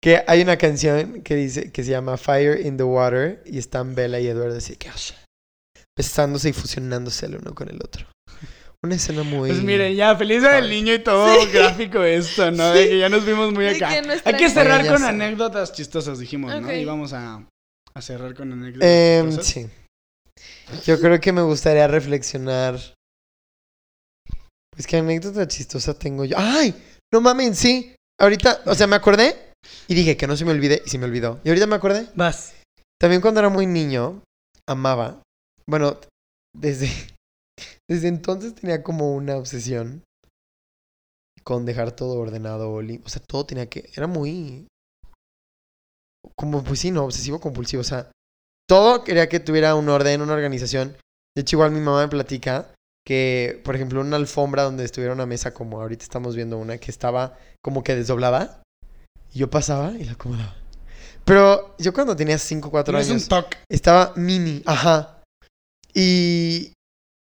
Que 0.02 0.24
hay 0.28 0.42
una 0.42 0.58
canción 0.58 1.22
que 1.24 1.36
dice 1.36 1.72
que 1.72 1.84
se 1.84 1.92
llama 1.92 2.18
Fire 2.18 2.66
in 2.66 2.78
the 2.78 2.84
Water 2.84 3.44
y 3.46 3.58
están 3.60 3.96
Bella 3.96 4.20
y 4.20 4.28
Eduardo 4.28 4.58
así 4.58 4.76
que 4.78 4.90
"Oh, 4.90 4.94
besándose 5.98 6.50
y 6.50 6.54
fusionándose 6.54 7.26
el 7.26 7.36
uno 7.36 7.54
con 7.54 7.70
el 7.70 7.76
otro. 7.84 8.06
Una 8.82 8.96
escena 8.96 9.24
muy. 9.24 9.50
Pues 9.50 9.62
miren, 9.62 9.94
ya, 9.98 10.16
feliz 10.16 10.42
del 10.42 10.64
Ay. 10.64 10.70
niño 10.70 10.94
y 10.94 11.00
todo 11.00 11.36
gráfico 11.52 12.02
esto, 12.02 12.50
¿no? 12.50 12.72
De 12.72 12.88
que 12.88 12.98
ya 12.98 13.10
nos 13.10 13.26
vimos 13.26 13.52
muy 13.52 13.68
acá. 13.68 13.90
Hay 14.24 14.38
que 14.38 14.50
cerrar 14.50 14.88
con 14.88 15.04
anécdotas 15.04 15.74
chistosas, 15.74 16.18
dijimos, 16.18 16.60
¿no? 16.62 16.72
Y 16.74 16.86
vamos 16.86 17.12
a, 17.12 17.46
a 17.94 18.02
cerrar 18.02 18.36
con 18.36 18.52
anécdotas 18.52 19.36
chistosas. 19.36 19.46
sí. 19.46 19.70
Yo 20.86 21.00
creo 21.00 21.20
que 21.20 21.32
me 21.32 21.42
gustaría 21.42 21.88
reflexionar. 21.88 22.80
Pues 24.72 24.88
qué 24.88 24.98
anécdota 24.98 25.48
chistosa 25.48 25.94
tengo 25.94 26.26
yo. 26.26 26.38
¡Ay! 26.40 26.74
No 27.12 27.22
mames, 27.22 27.58
sí. 27.58 27.96
Ahorita, 28.20 28.62
o 28.66 28.76
sea, 28.76 28.88
me 28.88 28.96
acordé 28.96 29.54
y 29.88 29.96
dije 29.96 30.16
que 30.16 30.28
no 30.28 30.38
se 30.38 30.46
me 30.46 30.52
olvide 30.52 30.82
y 30.86 30.90
se 30.90 30.98
me 30.98 31.06
olvidó. 31.06 31.40
Y 31.44 31.50
ahorita 31.50 31.68
me 31.68 31.76
acordé. 31.76 32.08
Vas. 32.16 32.54
También 33.00 33.22
cuando 33.22 33.40
era 33.40 33.50
muy 33.50 33.66
niño, 33.66 34.22
amaba. 34.68 35.22
Bueno, 35.68 36.00
desde, 36.54 36.90
desde 37.90 38.08
entonces 38.08 38.56
tenía 38.56 38.84
como 38.84 39.14
una 39.16 39.38
obsesión 39.38 40.04
con 41.44 41.66
dejar 41.66 41.92
todo 41.92 42.20
ordenado. 42.20 42.72
O 42.72 43.10
sea, 43.10 43.22
todo 43.28 43.46
tenía 43.46 43.68
que. 43.68 43.90
Era 43.96 44.08
muy. 44.08 44.68
Como, 46.36 46.64
pues 46.64 46.80
sí, 46.80 46.92
no, 46.92 47.06
obsesivo 47.06 47.40
compulsivo. 47.40 47.82
O 47.82 47.86
sea, 47.86 48.12
todo 48.68 49.04
quería 49.04 49.30
que 49.30 49.40
tuviera 49.40 49.76
un 49.76 49.90
orden, 49.90 50.22
una 50.22 50.34
organización. 50.34 50.96
De 51.36 51.42
hecho, 51.42 51.56
igual 51.56 51.72
mi 51.72 51.80
mamá 51.80 52.02
me 52.02 52.08
platica 52.10 52.68
que, 53.06 53.62
por 53.64 53.76
ejemplo, 53.76 54.02
una 54.02 54.18
alfombra 54.18 54.64
donde 54.64 54.84
estuviera 54.86 55.14
una 55.14 55.26
mesa, 55.26 55.54
como 55.54 55.82
ahorita 55.82 56.04
estamos 56.04 56.36
viendo 56.36 56.58
una, 56.58 56.78
que 56.78 56.92
estaba 56.92 57.38
como 57.64 57.84
que 57.84 57.96
desdoblada. 57.96 58.62
Y 59.34 59.40
yo 59.40 59.50
pasaba 59.50 59.92
y 59.92 60.04
la 60.06 60.14
acomodaba. 60.14 60.56
Pero 61.26 61.76
yo 61.78 61.94
cuando 61.94 62.16
tenía 62.16 62.38
5 62.38 62.68
o 62.68 62.72
4 62.72 62.94
No 62.94 63.00
es 63.00 63.10
años. 63.10 63.28
un. 63.32 63.46
Estaba 63.70 64.14
mini, 64.16 64.64
ajá. 64.66 65.22
Y 65.94 66.74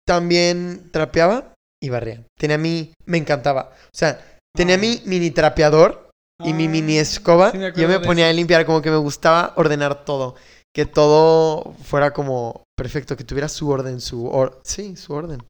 también 0.06 0.90
trapeaba 0.90 1.54
y 1.82 1.88
barría. 1.90 2.24
Tenía 2.38 2.58
mi, 2.58 2.92
me 3.06 3.18
encantaba. 3.18 3.70
O 3.86 3.96
sea, 3.96 4.38
tenía 4.54 4.76
Ah. 4.76 4.78
mi 4.78 5.02
mini 5.06 5.30
trapeador 5.30 6.10
y 6.40 6.52
mi 6.54 6.68
mini 6.68 6.98
escoba. 6.98 7.50
sí 7.50 7.58
me 7.58 7.72
yo 7.72 7.88
me 7.88 8.00
ponía 8.00 8.28
a 8.28 8.32
limpiar, 8.32 8.66
como 8.66 8.82
que 8.82 8.90
me 8.90 8.96
gustaba 8.96 9.52
ordenar 9.56 10.04
todo. 10.04 10.34
Que 10.74 10.86
todo 10.86 11.74
fuera 11.84 12.12
como 12.12 12.64
perfecto, 12.76 13.16
que 13.16 13.24
tuviera 13.24 13.48
su 13.48 13.68
orden, 13.68 14.00
su 14.00 14.26
or 14.26 14.60
sí, 14.64 14.96
su 14.96 15.12
orden. 15.12 15.42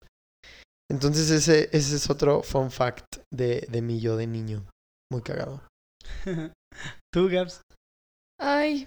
Entonces 0.90 1.30
ese, 1.30 1.70
ese 1.72 1.96
es 1.96 2.10
otro 2.10 2.42
fun 2.42 2.70
fact 2.70 3.04
de, 3.32 3.66
de 3.70 3.82
mi 3.82 4.00
yo 4.00 4.16
de 4.16 4.26
niño. 4.26 4.64
Muy 5.10 5.22
cagado. 5.22 5.62
¿Tú, 7.12 7.28
Gabs? 7.28 7.62
Ay. 8.40 8.86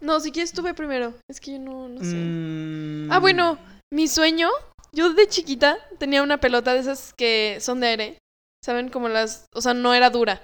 No, 0.00 0.20
si 0.20 0.32
quieres 0.32 0.52
tuve 0.52 0.74
primero. 0.74 1.14
Es 1.30 1.40
que 1.40 1.52
yo 1.52 1.58
no, 1.58 1.88
no 1.88 2.00
sé. 2.00 2.14
Mm, 2.16 3.10
Ah, 3.10 3.18
bueno, 3.18 3.58
mi 3.92 4.08
sueño. 4.08 4.48
Yo 4.92 5.12
de 5.12 5.28
chiquita 5.28 5.78
tenía 5.98 6.22
una 6.22 6.38
pelota 6.38 6.74
de 6.74 6.80
esas 6.80 7.12
que 7.16 7.58
son 7.60 7.80
de 7.80 7.86
aire. 7.86 8.18
¿Saben? 8.64 8.88
Como 8.88 9.08
las. 9.08 9.46
O 9.54 9.60
sea, 9.60 9.72
no 9.72 9.94
era 9.94 10.10
dura. 10.10 10.42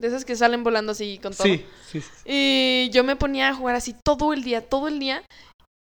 De 0.00 0.08
esas 0.08 0.24
que 0.24 0.34
salen 0.34 0.64
volando 0.64 0.92
así 0.92 1.18
con 1.22 1.34
todo. 1.34 1.44
Sí, 1.44 1.64
sí, 1.86 2.00
sí. 2.00 2.08
Y 2.24 2.90
yo 2.90 3.04
me 3.04 3.16
ponía 3.16 3.50
a 3.50 3.54
jugar 3.54 3.76
así 3.76 3.94
todo 4.02 4.32
el 4.32 4.42
día, 4.42 4.66
todo 4.66 4.88
el 4.88 4.98
día. 4.98 5.22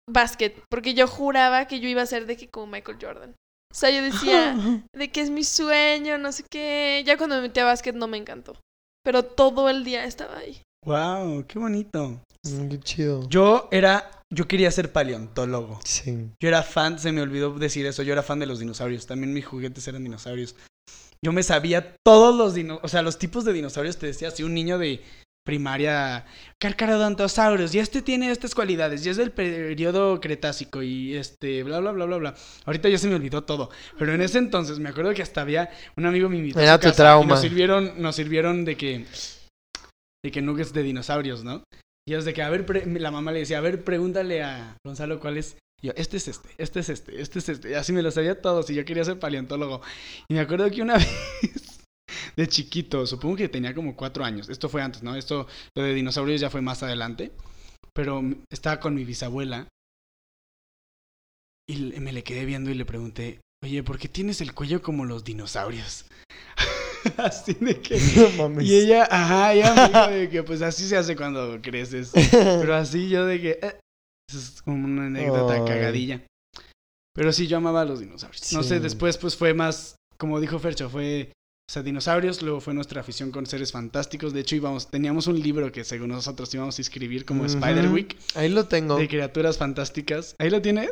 Básquet. 0.10 0.62
Porque 0.70 0.94
yo 0.94 1.08
juraba 1.08 1.66
que 1.66 1.80
yo 1.80 1.88
iba 1.88 2.02
a 2.02 2.06
ser 2.06 2.26
de 2.26 2.36
que 2.36 2.50
como 2.50 2.68
Michael 2.68 2.98
Jordan. 3.02 3.36
O 3.72 3.76
sea, 3.76 3.92
yo 3.92 4.02
decía 4.02 4.56
de 4.96 5.12
que 5.12 5.22
es 5.22 5.30
mi 5.30 5.44
sueño, 5.44 6.18
no 6.18 6.32
sé 6.32 6.44
qué. 6.52 7.02
Ya 7.06 7.18
cuando 7.18 7.38
me 7.38 7.44
metí 7.44 7.60
a 7.62 7.66
básquet 7.66 7.96
no 7.96 8.08
me 8.08 8.18
encantó. 8.18 8.58
Pero 9.06 9.24
todo 9.24 9.70
el 9.70 9.86
día 9.86 10.04
estaba 10.04 10.38
ahí. 10.40 10.62
Wow, 10.86 11.46
qué 11.48 11.60
bonito. 11.60 12.22
Mm, 12.44 12.70
Qué 12.70 12.80
chido. 12.80 13.30
Yo 13.30 13.68
era, 13.72 14.10
yo 14.34 14.48
quería 14.48 14.72
ser 14.72 14.92
paleontólogo. 14.92 15.80
Sí. 15.86 16.30
Yo 16.42 16.50
era 16.50 16.64
fan, 16.64 17.00
se 17.00 17.12
me 17.12 17.22
olvidó 17.22 17.52
decir 17.54 17.86
eso, 17.86 18.04
yo 18.04 18.14
era 18.14 18.24
fan 18.24 18.40
de 18.40 18.46
los 18.48 18.60
dinosaurios. 18.60 19.06
También 19.06 19.34
mis 19.34 19.46
juguetes 19.46 19.88
eran 19.88 20.04
dinosaurios. 20.04 20.56
Yo 21.24 21.32
me 21.32 21.44
sabía 21.44 21.96
todos 22.06 22.36
los 22.36 22.54
dinosaurios, 22.54 22.86
o 22.86 22.88
sea, 22.90 23.02
los 23.02 23.20
tipos 23.20 23.44
de 23.46 23.54
dinosaurios, 23.54 23.98
te 23.98 24.08
decía, 24.08 24.32
si 24.32 24.44
un 24.44 24.54
niño 24.54 24.78
de 24.78 25.02
primaria, 25.46 26.26
Carcharodontosaurus, 26.62 27.74
y 27.74 27.80
este 27.80 28.02
tiene 28.02 28.32
estas 28.32 28.54
cualidades, 28.54 29.06
y 29.06 29.10
es 29.10 29.18
del 29.18 29.32
periodo 29.32 30.22
cretácico, 30.22 30.84
y 30.84 31.16
este, 31.16 31.64
bla, 31.64 31.80
bla, 31.80 31.92
bla, 31.92 32.06
bla, 32.06 32.18
bla. 32.18 32.36
Ahorita 32.66 32.88
ya 32.88 32.98
se 32.98 33.08
me 33.08 33.16
olvidó 33.16 33.44
todo, 33.44 33.70
pero 33.98 34.14
en 34.14 34.22
ese 34.22 34.38
entonces 34.38 34.80
me 34.80 34.90
acuerdo 34.90 35.14
que 35.14 35.24
hasta 35.24 35.42
había 35.42 35.72
un 35.98 36.06
amigo 36.06 36.30
me 36.30 36.38
invitó 36.38 36.60
a 36.60 36.64
Era 36.64 36.80
tu 36.80 36.90
y 36.90 36.92
trauma. 36.92 37.28
nos 37.28 37.42
sirvieron, 37.42 37.94
nos 38.02 38.16
sirvieron 38.16 38.64
de 38.64 38.78
que, 38.78 39.06
de 40.24 40.32
que 40.32 40.42
nuggets 40.42 40.72
de 40.74 40.84
dinosaurios, 40.84 41.44
¿no? 41.44 41.64
Y 42.08 42.14
es 42.14 42.26
de 42.26 42.34
que, 42.34 42.44
a 42.44 42.50
ver, 42.50 42.66
pre- 42.66 42.86
la 42.86 43.12
mamá 43.12 43.32
le 43.32 43.40
decía, 43.40 43.58
a 43.58 43.62
ver, 43.62 43.84
pregúntale 43.84 44.44
a 44.44 44.78
Gonzalo 44.86 45.20
cuál 45.20 45.38
es. 45.38 45.58
Yo, 45.82 45.94
este 45.96 46.18
es 46.18 46.28
este, 46.28 46.50
este 46.58 46.80
es 46.82 46.90
este, 46.90 47.22
este 47.22 47.40
es 47.40 47.50
este. 47.50 47.72
Y 47.72 47.74
así 47.74 47.94
me 47.94 48.02
lo 48.02 48.12
sabía 48.12 48.42
todos 48.42 48.70
y 48.70 48.76
yo 48.76 48.84
quería 48.86 49.06
ser 49.06 49.20
paleontólogo. 49.20 49.82
Y 50.28 50.34
me 50.34 50.42
acuerdo 50.42 50.70
que 50.70 50.82
una 50.82 50.96
vez, 50.98 51.80
de 52.36 52.48
chiquito, 52.48 53.06
supongo 53.08 53.38
que 53.38 53.50
tenía 53.50 53.74
como 53.74 53.96
cuatro 53.96 54.26
años. 54.26 54.50
Esto 54.50 54.68
fue 54.68 54.82
antes, 54.82 55.04
¿no? 55.04 55.16
Esto, 55.16 55.48
lo 55.76 55.84
de 55.84 55.94
dinosaurios 55.94 56.42
ya 56.42 56.50
fue 56.50 56.62
más 56.62 56.84
adelante. 56.84 57.32
Pero 57.94 58.22
estaba 58.52 58.80
con 58.80 58.94
mi 58.94 59.06
bisabuela. 59.06 59.68
Y 61.68 61.78
me 62.00 62.12
le 62.12 62.24
quedé 62.24 62.46
viendo 62.46 62.72
y 62.72 62.74
le 62.74 62.84
pregunté, 62.84 63.42
oye, 63.64 63.84
¿por 63.84 64.00
qué 64.00 64.10
tienes 64.10 64.42
el 64.42 64.54
cuello 64.54 64.82
como 64.82 65.06
los 65.06 65.24
dinosaurios? 65.24 66.06
así 67.18 67.54
de 67.54 67.80
que... 67.80 68.00
No 68.38 68.50
mames. 68.50 68.66
Y 68.66 68.76
ella, 68.76 69.08
ajá, 69.10 69.54
ella 69.54 69.74
me 69.76 69.88
dijo 69.88 70.08
de 70.08 70.30
que 70.30 70.44
pues 70.44 70.62
así 70.62 70.88
se 70.88 70.98
hace 70.98 71.16
cuando 71.16 71.62
creces. 71.62 72.12
Pero 72.32 72.76
así 72.76 73.10
yo 73.10 73.26
de 73.26 73.40
que... 73.40 73.60
eh, 73.62 73.80
eso 74.30 74.38
es 74.56 74.62
como 74.62 74.86
una 74.86 75.08
anécdota 75.08 75.54
Ay. 75.54 75.66
cagadilla. 75.66 76.22
Pero 77.14 77.34
sí, 77.34 77.48
yo 77.48 77.58
amaba 77.58 77.82
a 77.82 77.86
los 77.86 78.00
dinosaurios. 78.00 78.54
No 78.54 78.64
sé, 78.64 78.80
después 78.80 79.18
pues 79.18 79.36
fue 79.36 79.54
más, 79.54 79.96
como 80.18 80.40
dijo 80.40 80.60
Fercho, 80.60 80.90
fue... 80.90 81.32
O 81.70 81.72
sea, 81.72 81.84
dinosaurios, 81.84 82.42
luego 82.42 82.62
fue 82.62 82.74
nuestra 82.74 83.02
afición 83.02 83.30
con 83.32 83.46
seres 83.46 83.72
fantásticos. 83.72 84.34
De 84.34 84.40
hecho, 84.40 84.56
íbamos, 84.56 84.90
teníamos 84.90 85.28
un 85.28 85.40
libro 85.40 85.72
que 85.72 85.84
según 85.84 86.10
nosotros 86.10 86.52
íbamos 86.54 86.80
a 86.80 86.82
escribir 86.82 87.26
como 87.26 87.44
Ujú. 87.44 87.52
Spiderwick, 87.52 88.18
Ahí 88.34 88.50
lo 88.50 88.66
tengo. 88.66 88.98
de 88.98 89.08
criaturas 89.08 89.58
fantásticas. 89.60 90.36
¿Ahí 90.40 90.50
lo 90.50 90.62
tienes? 90.64 90.92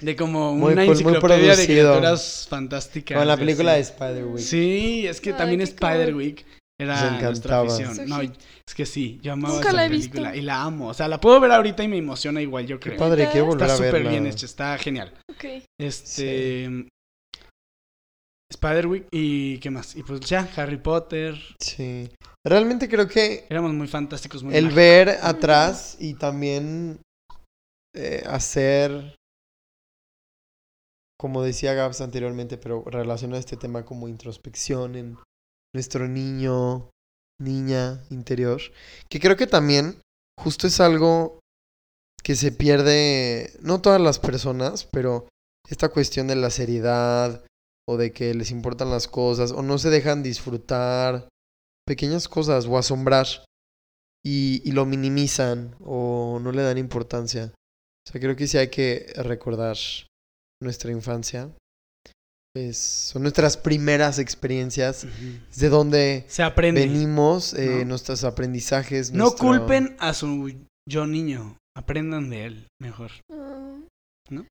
De 0.00 0.16
como 0.16 0.54
Muy 0.54 0.72
una 0.72 0.82
muy 0.84 0.92
enciclopedia 0.92 1.56
de 1.56 1.64
criaturas 1.64 2.46
fantásticas. 2.50 3.16
Con 3.16 3.26
la 3.28 3.36
película 3.36 3.74
de. 3.74 3.80
Spider-Week. 3.80 4.44
Sí, 4.44 5.06
es 5.06 5.20
que 5.20 5.30
Ay, 5.32 5.38
también. 5.38 5.60
Spider-Week 5.62 6.44
era 6.80 7.20
nuestra 7.20 7.60
afición. 7.60 7.94
So 7.94 8.04
No, 8.06 8.20
es 8.20 8.74
que 8.74 8.84
sí, 8.86 9.20
yo 9.22 9.32
amaba 9.32 9.54
Nunca 9.54 9.68
esa 9.68 9.76
la 9.76 9.86
he 9.86 9.90
película 9.90 10.30
visto. 10.32 10.38
y 10.38 10.42
la 10.46 10.62
amo. 10.62 10.88
O 10.88 10.94
sea, 10.94 11.06
la 11.08 11.20
puedo 11.20 11.38
ver 11.40 11.52
ahorita 11.52 11.82
y 11.84 11.88
me 11.88 11.98
emociona 11.98 12.40
igual, 12.42 12.66
yo 12.66 12.78
Qué 12.80 12.90
creo. 12.90 12.98
padre, 12.98 13.28
quiero 13.30 13.46
volver 13.46 13.62
Está 13.68 13.74
a 13.76 13.80
verla. 13.80 13.98
súper 13.98 14.10
bien 14.10 14.26
hecha, 14.26 14.46
está 14.46 14.78
genial. 14.78 15.14
Ok. 15.30 15.44
Este. 15.80 16.88
Spider-Week 18.52 19.06
y 19.10 19.58
qué 19.58 19.70
más. 19.70 19.96
Y 19.96 20.02
pues 20.02 20.20
ya, 20.20 20.48
Harry 20.56 20.76
Potter. 20.76 21.34
Sí. 21.60 22.10
Realmente 22.46 22.88
creo 22.88 23.08
que 23.08 23.46
Éramos 23.48 23.72
muy 23.72 23.88
fantásticos, 23.88 24.42
muy 24.42 24.54
el 24.54 24.64
mágicos. 24.64 24.76
ver 24.76 25.08
atrás 25.22 25.96
y 25.98 26.14
también 26.14 27.00
eh, 27.94 28.22
hacer, 28.26 29.16
como 31.18 31.42
decía 31.42 31.74
Gabs 31.74 32.00
anteriormente, 32.00 32.56
pero 32.58 32.84
relaciona 32.86 33.38
este 33.38 33.56
tema 33.56 33.84
como 33.84 34.08
introspección 34.08 34.94
en 34.94 35.18
nuestro 35.74 36.08
niño, 36.08 36.90
niña 37.40 38.02
interior, 38.10 38.60
que 39.10 39.20
creo 39.20 39.36
que 39.36 39.46
también 39.46 40.00
justo 40.40 40.66
es 40.66 40.80
algo 40.80 41.40
que 42.22 42.36
se 42.36 42.52
pierde, 42.52 43.52
no 43.60 43.82
todas 43.82 44.00
las 44.00 44.18
personas, 44.18 44.86
pero 44.90 45.28
esta 45.68 45.90
cuestión 45.90 46.26
de 46.26 46.36
la 46.36 46.50
seriedad 46.50 47.44
o 47.86 47.96
de 47.96 48.12
que 48.12 48.32
les 48.34 48.50
importan 48.50 48.90
las 48.90 49.08
cosas 49.08 49.52
o 49.52 49.62
no 49.62 49.76
se 49.78 49.90
dejan 49.90 50.22
disfrutar 50.22 51.28
pequeñas 51.86 52.28
cosas 52.28 52.66
o 52.66 52.78
asombrar 52.78 53.26
y, 54.24 54.72
lo 54.72 54.86
minimizan 54.86 55.76
o 55.80 56.38
no 56.40 56.50
le 56.50 56.62
dan 56.62 56.78
importancia. 56.78 57.52
O 58.06 58.10
sea, 58.10 58.20
creo 58.20 58.36
que 58.36 58.46
sí 58.46 58.56
hay 58.56 58.68
que 58.68 59.12
recordar 59.16 59.76
nuestra 60.62 60.90
infancia. 60.92 61.50
Es, 62.56 62.76
son 62.78 63.22
nuestras 63.22 63.56
primeras 63.56 64.20
experiencias, 64.20 65.04
Ujú. 65.04 65.84
de 65.90 66.24
Se 66.28 66.42
aprende. 66.44 66.82
venimos, 66.86 67.52
eh, 67.54 67.78
¿no? 67.80 67.84
nuestros 67.86 68.22
aprendizajes. 68.22 69.10
No 69.10 69.24
nuestro- 69.24 69.48
culpen 69.48 69.96
a 69.98 70.14
su 70.14 70.52
yo 70.88 71.06
niño. 71.06 71.56
Aprendan 71.76 72.30
de 72.30 72.44
él, 72.44 72.66
mejor. 72.80 73.10
Ah. 73.32 73.76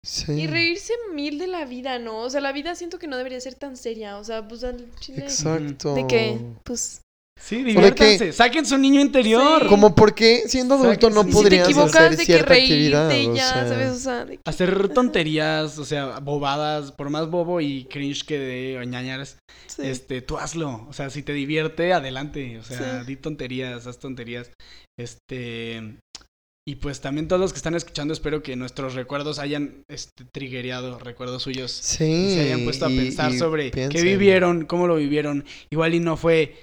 Sí. 0.04 0.32
Y 0.32 0.46
reírse 0.48 0.92
mil 1.14 1.38
de 1.38 1.46
la 1.46 1.64
vida, 1.64 1.98
¿no? 2.00 2.18
O 2.22 2.28
sea, 2.30 2.40
la 2.40 2.52
vida 2.52 2.74
siento 2.74 2.98
que 2.98 3.06
no 3.06 3.16
debería 3.16 3.40
ser 3.40 3.54
tan 3.54 3.76
seria. 3.76 4.18
O 4.18 4.24
sea, 4.24 4.46
pues 4.48 4.64
al 4.64 4.92
chile. 4.96 5.20
Exacto. 5.22 5.94
De 5.94 6.06
que, 6.08 6.40
pues. 6.64 7.00
Sí, 7.40 7.56
que- 7.58 7.64
diviértanse. 7.64 8.32
Saquen 8.32 8.64
su 8.64 8.78
niño 8.78 9.00
interior. 9.00 9.62
Sí. 9.62 9.68
Como 9.68 9.94
porque 9.94 10.44
siendo 10.46 10.74
adulto 10.76 11.10
no 11.10 11.22
Sáquense. 11.22 11.28
Y 11.28 11.32
si 11.32 11.36
te 11.36 11.42
podrías 11.42 11.68
equivocas 11.68 11.96
hacer 11.96 12.10
de 12.12 12.16
que 12.18 12.24
cierta 12.24 12.54
actividad. 12.54 13.08
reírte 13.08 13.22
y 13.24 13.28
o 13.32 13.34
ya, 13.34 13.52
sea, 13.52 13.68
¿sabes? 13.68 13.90
O 13.90 13.98
sea, 13.98 14.24
de 14.24 14.36
que- 14.36 14.42
Hacer 14.44 14.88
tonterías, 14.90 15.78
o 15.78 15.84
sea, 15.84 16.18
bobadas, 16.20 16.92
por 16.92 17.10
más 17.10 17.28
bobo 17.30 17.60
y 17.60 17.84
cringe 17.84 18.24
que 18.24 18.38
de 18.38 18.86
ñañaras, 18.86 19.38
sí. 19.66 19.82
este, 19.84 20.22
tú 20.22 20.38
hazlo. 20.38 20.86
O 20.88 20.92
sea, 20.92 21.10
si 21.10 21.22
te 21.22 21.32
divierte, 21.32 21.92
adelante. 21.92 22.58
O 22.58 22.62
sea, 22.62 23.00
Sí. 23.00 23.06
di 23.06 23.16
tonterías, 23.16 23.86
haz 23.86 23.98
tonterías. 23.98 24.50
Este. 24.98 25.96
Y 26.64 26.76
pues 26.76 27.00
también 27.00 27.26
todos 27.26 27.40
los 27.40 27.52
que 27.52 27.56
están 27.56 27.74
escuchando, 27.74 28.14
espero 28.14 28.40
que 28.44 28.54
nuestros 28.54 28.94
recuerdos 28.94 29.40
hayan 29.40 29.82
este, 29.90 30.24
triggereado 30.32 30.96
recuerdos 31.00 31.42
suyos. 31.42 31.72
Sí. 31.72 32.04
y 32.04 32.34
se 32.34 32.40
hayan 32.42 32.62
puesto 32.62 32.86
a 32.86 32.90
y- 32.90 32.96
pensar 32.98 33.32
y 33.32 33.38
sobre 33.38 33.70
qué 33.72 33.88
vivieron, 34.00 34.64
cómo 34.66 34.86
lo 34.86 34.94
vivieron. 34.94 35.44
Igual 35.70 35.94
y 35.96 35.98
no 36.00 36.16
fue 36.16 36.54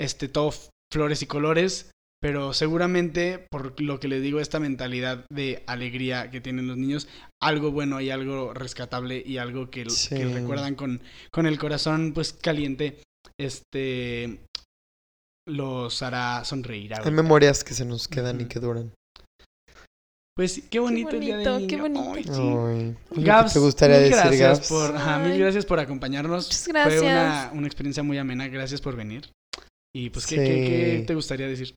este 0.00 0.28
todo 0.28 0.52
flores 0.92 1.22
y 1.22 1.26
colores, 1.26 1.90
pero 2.20 2.52
seguramente 2.52 3.46
por 3.50 3.80
lo 3.80 4.00
que 4.00 4.08
les 4.08 4.22
digo, 4.22 4.40
esta 4.40 4.58
mentalidad 4.58 5.24
de 5.30 5.62
alegría 5.66 6.30
que 6.30 6.40
tienen 6.40 6.66
los 6.66 6.76
niños, 6.76 7.08
algo 7.40 7.70
bueno 7.70 8.00
y 8.00 8.10
algo 8.10 8.52
rescatable 8.54 9.22
y 9.24 9.38
algo 9.38 9.70
que, 9.70 9.88
Sí. 9.90 10.16
que 10.16 10.24
recuerdan 10.26 10.74
con, 10.74 11.00
con 11.30 11.46
el 11.46 11.58
corazón 11.58 12.12
pues 12.14 12.32
caliente, 12.32 13.02
este 13.38 14.40
los 15.46 16.02
hará 16.02 16.44
sonreír. 16.44 16.92
Hay 16.92 16.98
ahorita. 16.98 17.10
memorias 17.10 17.64
que 17.64 17.72
se 17.74 17.84
nos 17.84 18.06
quedan 18.08 18.40
y 18.40 18.46
que 18.46 18.58
duran. 18.60 18.92
Pues 20.36 20.62
qué 20.70 20.78
bonito, 20.78 21.10
el 21.10 21.20
día 21.20 21.36
del 21.38 21.48
bonito, 21.48 21.68
qué 21.68 21.76
niño. 21.88 22.04
bonito. 22.04 22.12
Ay, 22.14 22.24
sí. 22.24 22.30
Ay, 22.30 22.96
¿algo 23.10 23.22
Gabs, 23.26 23.52
que 23.52 23.58
¿te 23.58 23.64
gustaría 23.64 23.96
mil 23.96 24.04
decir, 24.10 24.18
gracias 24.22 24.40
Gabs? 24.58 24.68
por, 24.68 24.96
ajá, 24.96 25.18
mil 25.20 25.38
gracias 25.38 25.66
por 25.66 25.80
acompañarnos. 25.80 26.44
Muchas 26.46 26.64
Fue 26.64 26.72
gracias. 26.72 27.02
una, 27.02 27.50
una 27.54 27.66
experiencia 27.66 28.02
muy 28.02 28.18
amena. 28.18 28.46
Gracias 28.48 28.80
por 28.80 28.94
venir. 28.94 29.30
Y 29.94 30.10
pues, 30.10 30.26
¿qué, 30.26 30.36
Sí. 30.36 30.42
qué- 30.42 30.96
qué 31.00 31.04
te 31.06 31.14
gustaría 31.14 31.46
decir? 31.46 31.74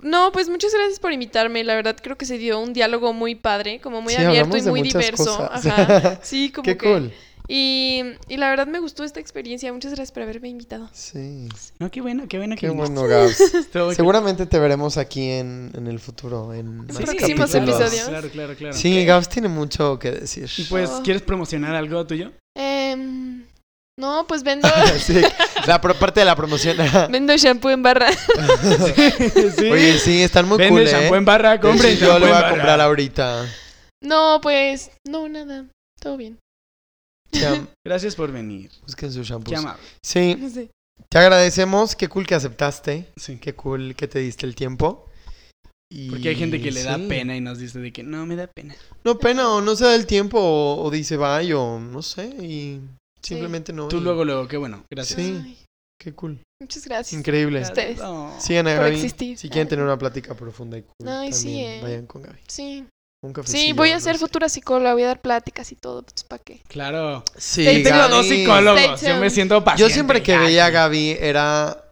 No, 0.00 0.30
pues 0.32 0.48
muchas 0.48 0.72
gracias 0.72 1.00
por 1.00 1.12
invitarme. 1.12 1.64
La 1.64 1.74
verdad 1.74 1.96
creo 2.00 2.16
que 2.16 2.24
se 2.24 2.38
dio 2.38 2.60
un 2.60 2.72
diálogo 2.72 3.12
muy 3.12 3.34
padre, 3.34 3.80
como 3.80 4.00
muy 4.00 4.14
Sí, 4.14 4.22
abierto 4.22 4.56
y 4.56 4.62
muy 4.62 4.82
diverso. 4.82 5.48
Ajá. 5.50 6.20
Sí, 6.22 6.50
como 6.52 6.62
Qué 6.64 6.76
que. 6.76 6.86
cool. 6.88 7.12
Y, 7.50 8.02
y 8.28 8.36
la 8.36 8.50
verdad 8.50 8.66
me 8.66 8.78
gustó 8.78 9.04
esta 9.04 9.20
experiencia. 9.20 9.72
Muchas 9.72 9.92
gracias 9.92 10.12
por 10.12 10.22
haberme 10.22 10.50
invitado. 10.50 10.88
Sí. 10.92 11.48
No, 11.78 11.90
qué 11.90 12.02
bueno, 12.02 12.24
qué 12.28 12.36
bueno 12.36 12.54
que 12.56 12.60
Qué 12.60 12.68
bueno, 12.70 13.04
Gabs. 13.08 13.42
Seguramente 13.96 14.44
te 14.46 14.58
veremos 14.58 14.98
aquí 14.98 15.30
en, 15.30 15.70
en 15.74 15.86
el 15.86 15.98
futuro, 15.98 16.52
en 16.52 16.86
Sí, 16.90 16.92
más 16.94 17.02
próximos 17.04 17.50
capítulos. 17.50 17.80
episodios. 17.80 18.08
Claro, 18.08 18.28
claro, 18.28 18.54
claro. 18.54 18.74
Sí, 18.74 19.04
Gabs 19.06 19.28
tiene 19.30 19.48
mucho 19.48 19.98
que 19.98 20.10
decir. 20.12 20.48
Y 20.58 20.64
pues, 20.64 20.90
Oh. 20.90 21.02
¿quieres 21.02 21.22
promocionar 21.22 21.74
algo 21.74 22.06
tuyo? 22.06 22.32
Em, 22.54 23.27
no, 23.98 24.26
pues 24.26 24.42
vendo, 24.42 24.68
Sí, 24.98 25.20
la 25.66 25.80
pro- 25.80 25.94
parte 25.94 26.20
de 26.20 26.26
la 26.26 26.34
promoción. 26.36 26.76
vendo 27.10 27.36
shampoo 27.36 27.70
en 27.70 27.82
barra. 27.82 28.10
sí. 29.56 29.70
Oye, 29.70 29.98
sí, 29.98 30.22
están 30.22 30.48
muy 30.48 30.56
Vende 30.58 30.82
cool, 30.84 30.88
shampoo 30.90 31.14
¿eh? 31.14 31.18
en 31.18 31.24
barra, 31.24 31.60
compren 31.60 31.92
hecho, 31.92 32.00
yo 32.06 32.06
shampoo 32.12 32.20
lo 32.20 32.26
voy 32.26 32.36
a 32.36 32.40
barra. 32.40 32.50
comprar 32.50 32.80
ahorita. 32.80 33.46
No, 34.02 34.38
pues, 34.42 34.90
no, 35.06 35.28
nada. 35.28 35.66
Todo 36.00 36.16
bien. 36.16 36.38
Gracias 37.86 38.14
por 38.14 38.32
venir. 38.32 38.70
busquen 38.86 39.10
shampoos. 39.10 39.58
amable. 39.58 39.82
Sí, 40.02 40.36
sé. 40.52 40.70
te 41.10 41.18
agradecemos. 41.18 41.94
Qué 41.96 42.08
cool 42.08 42.26
que 42.26 42.34
aceptaste. 42.34 43.08
Sí. 43.16 43.38
Qué 43.38 43.54
cool 43.54 43.94
que 43.96 44.08
te 44.08 44.20
diste 44.20 44.46
el 44.46 44.54
tiempo. 44.54 45.10
Y 45.90 46.10
Porque 46.10 46.28
hay 46.28 46.36
gente 46.36 46.60
que 46.60 46.70
le 46.70 46.82
da 46.84 46.96
sí. 46.96 47.06
pena 47.08 47.34
y 47.34 47.40
nos 47.40 47.58
dice 47.58 47.78
de 47.78 47.92
que 47.92 48.02
no 48.02 48.26
me 48.26 48.36
da 48.36 48.46
pena. 48.46 48.76
No, 49.04 49.18
pena, 49.18 49.48
o 49.50 49.60
no 49.62 49.74
se 49.74 49.84
da 49.86 49.94
el 49.94 50.06
tiempo, 50.06 50.38
o, 50.38 50.82
o 50.84 50.90
dice 50.90 51.16
bye, 51.16 51.52
o 51.54 51.80
no 51.80 52.02
sé, 52.02 52.26
y 52.26 52.80
simplemente 53.22 53.72
no. 53.72 53.88
Tú 53.88 53.98
y- 53.98 54.00
luego, 54.00 54.24
luego, 54.24 54.48
qué 54.48 54.56
bueno. 54.56 54.84
Gracias. 54.90 55.20
Sí. 55.20 55.40
Ay, 55.44 55.58
Qué 56.00 56.12
cool. 56.14 56.38
muchas 56.62 56.84
gracias. 56.86 57.12
Increíble. 57.18 57.60
Ustedes. 57.62 57.98
Sigan 58.38 58.68
a 58.68 58.74
Gaby. 58.74 58.94
existir. 58.94 59.36
Si 59.36 59.48
quieren 59.48 59.68
tener 59.68 59.84
una 59.84 59.98
plática 59.98 60.34
profunda 60.34 60.78
y 60.78 60.82
cool, 60.82 61.08
Ay, 61.08 61.32
sí, 61.32 61.60
eh. 61.60 61.80
vayan 61.82 62.06
con 62.06 62.22
Gaby. 62.22 62.38
Sí. 62.46 62.86
Un. 63.20 63.34
Sí, 63.44 63.72
voy 63.72 63.90
a 63.90 63.94
no 63.94 64.00
ser 64.00 64.14
sé. 64.14 64.20
futura 64.20 64.48
psicóloga, 64.48 64.92
voy 64.92 65.02
a 65.02 65.08
dar 65.08 65.20
pláticas 65.20 65.72
y 65.72 65.74
todo, 65.74 66.02
pues 66.04 66.22
para 66.22 66.40
qué. 66.40 66.60
Claro. 66.68 67.24
Sí, 67.36 67.64
Tengo 67.64 67.82
Tengo 67.82 67.98
Gaby. 67.98 68.12
dos 68.12 68.26
psicólogos. 68.28 69.00
Yo 69.02 69.16
me 69.16 69.28
siento 69.30 69.64
paciente. 69.64 69.88
Yo 69.88 69.92
siempre 69.92 70.22
que 70.22 70.38
veía 70.38 70.66
a 70.66 70.70
Gaby 70.70 71.16
era... 71.20 71.87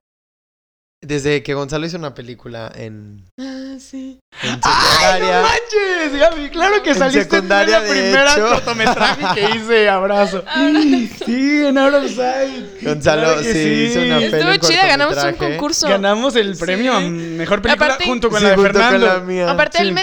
Desde 1.06 1.42
que 1.44 1.54
Gonzalo 1.54 1.86
hizo 1.86 1.96
una 1.98 2.14
película 2.14 2.72
en, 2.74 3.22
Ah, 3.38 3.76
sí. 3.78 4.18
en 4.42 4.50
¡Ay, 4.50 4.60
no 4.64 5.20
secundaria. 5.20 5.42
manches! 5.42 6.20
Gaby, 6.20 6.48
claro 6.50 6.82
que 6.82 6.90
En 6.90 6.96
saliste 6.98 7.20
en 7.20 7.30
secundaria, 7.30 7.78
la 7.78 7.88
primera 7.88 8.32
hecho. 8.32 8.48
cortometraje 8.48 9.24
que 9.34 9.50
hice, 9.56 9.88
abrazo. 9.88 10.42
Sí, 11.26 11.64
en 11.64 11.78
Out 11.78 11.94
of 11.94 12.10
Sight. 12.12 12.82
Gonzalo, 12.82 13.22
Claro 13.22 13.40
que 13.42 13.52
sí, 13.52 13.58
hizo 13.90 14.00
una 14.00 14.18
Estuvo 14.18 14.30
peli 14.40 14.50
Estuvo 14.54 14.68
chida, 14.70 14.86
ganamos 14.86 15.16
un 15.24 15.32
concurso. 15.34 15.88
Ganamos 15.88 16.34
el 16.36 16.56
premio 16.56 16.92
a 16.96 17.00
Sí. 17.00 17.04
mejor 17.08 17.62
película 17.62 17.86
Aparte- 17.86 18.04
junto 18.06 18.28
con 18.30 18.38
Sí, 18.38 18.44
la 18.44 18.50
de 18.50 18.56
junto 18.56 18.72
con 18.72 18.82
Fernando. 18.82 19.06
la 19.06 19.20
mía. 19.20 19.48
Aparte 19.50 19.78
Sí. 19.78 19.84
él 19.84 19.92
me 19.92 20.02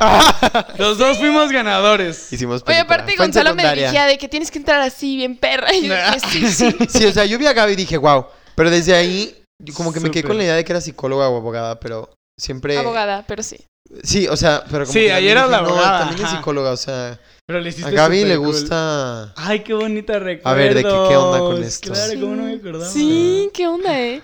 ¡Ah! 0.00 0.66
Los 0.78 0.98
dos 0.98 1.18
fuimos 1.18 1.50
ganadores. 1.50 2.32
Hicimos 2.32 2.62
Oye, 2.62 2.66
película. 2.66 2.82
aparte 2.84 3.04
Fue 3.04 3.12
en 3.14 3.18
Gonzalo 3.30 3.50
me 3.54 3.62
secundaria. 3.62 3.82
dirigía 3.88 4.06
de 4.06 4.18
que 4.18 4.28
tienes 4.28 4.50
que 4.52 4.58
entrar 4.58 4.80
así, 4.80 5.16
bien 5.16 5.36
perra. 5.36 5.72
Y 5.74 5.88
yo 5.88 5.94
dije, 5.94 6.20
sí, 6.30 6.48
sí. 6.52 6.76
Sí, 6.88 7.04
o 7.06 7.12
sea, 7.12 7.24
yo 7.24 7.36
vi 7.36 7.46
a 7.46 7.52
Gaby 7.52 7.72
y 7.72 7.76
dije, 7.76 7.96
wow. 7.96 8.26
Pero 8.54 8.70
desde 8.70 8.94
ahí, 8.94 9.34
como 9.74 9.92
que 9.92 10.00
me 10.00 10.10
quedé 10.10 10.24
con 10.24 10.36
la 10.36 10.44
idea 10.44 10.54
de 10.56 10.64
que 10.64 10.72
era 10.72 10.80
psicóloga 10.80 11.28
o 11.28 11.36
abogada, 11.36 11.78
pero 11.80 12.10
siempre... 12.38 12.76
Abogada, 12.78 13.24
pero 13.26 13.42
sí. 13.42 13.58
Sí, 14.02 14.26
o 14.28 14.36
sea, 14.36 14.64
pero 14.70 14.84
como 14.84 14.92
Sí, 14.94 15.00
que 15.00 15.12
ayer 15.12 15.32
era 15.32 15.46
la 15.46 15.58
dije, 15.58 15.62
no, 15.62 15.68
abogada, 15.76 15.98
también 16.00 16.20
es 16.20 16.24
ajá. 16.26 16.36
psicóloga, 16.36 16.70
o 16.72 16.76
sea... 16.76 17.20
Pero 17.46 17.60
le 17.60 17.68
hiciste 17.68 17.88
A 17.90 17.92
Gaby 17.92 18.16
súper 18.20 18.28
le 18.28 18.36
cool. 18.38 18.46
gusta... 18.46 19.32
Ay, 19.36 19.60
qué 19.60 19.74
bonita 19.74 20.18
recuerdo. 20.18 20.48
A 20.48 20.54
ver, 20.54 20.74
¿de 20.74 20.82
qué- 20.82 20.88
qué 20.88 21.16
onda 21.16 21.38
con 21.40 21.62
esto? 21.62 21.92
Claro, 21.92 22.20
cómo 22.20 22.36
no 22.36 22.42
me 22.44 22.54
acordaba. 22.54 22.90
Sí, 22.90 23.50
qué 23.52 23.66
onda, 23.68 24.00
eh. 24.00 24.22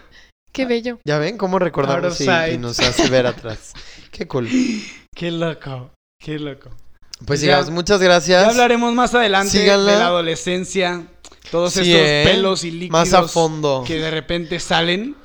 Qué 0.52 0.66
bello. 0.66 0.98
Ya 1.04 1.18
ven 1.18 1.36
cómo 1.36 1.56
Out 1.56 1.62
recordamos 1.62 2.12
of 2.14 2.20
y, 2.20 2.24
y 2.24 2.26
sight. 2.26 2.60
nos 2.60 2.80
hace 2.80 3.08
ver 3.08 3.26
atrás. 3.26 3.72
Qué 4.10 4.26
cool. 4.26 4.48
Qué 5.14 5.30
loco. 5.30 5.90
Qué 6.18 6.38
loco. 6.40 6.70
Pues 7.26 7.40
Ya- 7.42 7.48
digamos, 7.58 7.70
muchas 7.70 8.00
gracias. 8.00 8.42
Ya 8.42 8.48
hablaremos 8.50 8.92
más 8.94 9.14
adelante 9.14 9.50
Síganla. 9.60 9.92
de 9.92 9.98
la 9.98 10.06
adolescencia. 10.06 11.06
Todos 11.50 11.72
Sí, 11.72 11.80
estos 11.80 11.94
¿eh? 12.08 12.22
pelos 12.24 12.64
y 12.64 12.70
líquidos 12.70 12.92
Más 12.92 13.12
a 13.14 13.26
fondo. 13.28 13.84
que 13.86 13.96
de 13.98 14.10
repente 14.10 14.60
salen. 14.60 15.16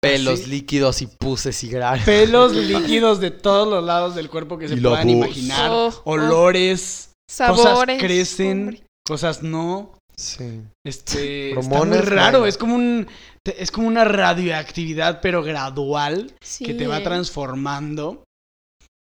Pelos, 0.00 0.40
Así. 0.40 0.50
líquidos 0.50 1.02
y 1.02 1.06
puses 1.06 1.64
y 1.64 1.68
granos. 1.68 2.04
Pelos 2.04 2.52
líquidos 2.54 3.20
de 3.20 3.30
todos 3.32 3.66
los 3.66 3.82
lados 3.84 4.14
del 4.14 4.30
cuerpo 4.30 4.56
que 4.58 4.68
se 4.68 4.76
puedan 4.76 5.10
imaginar. 5.10 5.70
Oh, 5.72 5.88
oh. 5.88 6.02
Olores. 6.12 7.10
Sabores. 7.28 7.64
Cosas 7.64 7.98
crecen. 7.98 8.58
hombre. 8.60 8.82
Cosas 9.06 9.42
no. 9.42 9.94
Sí. 10.16 10.60
Este. 10.86 11.48
está 11.50 11.60
Hormonas, 11.60 11.88
muy 11.88 11.98
raro. 12.06 12.46
Es 12.46 12.56
como 12.58 12.74
un. 12.76 13.06
Es 13.44 13.70
como 13.70 13.88
una 13.88 14.04
radioactividad, 14.04 15.20
pero 15.20 15.42
gradual. 15.42 16.32
Sí, 16.42 16.64
que 16.64 16.74
te 16.74 16.86
va 16.86 16.98
eh. 16.98 17.02
transformando. 17.04 18.24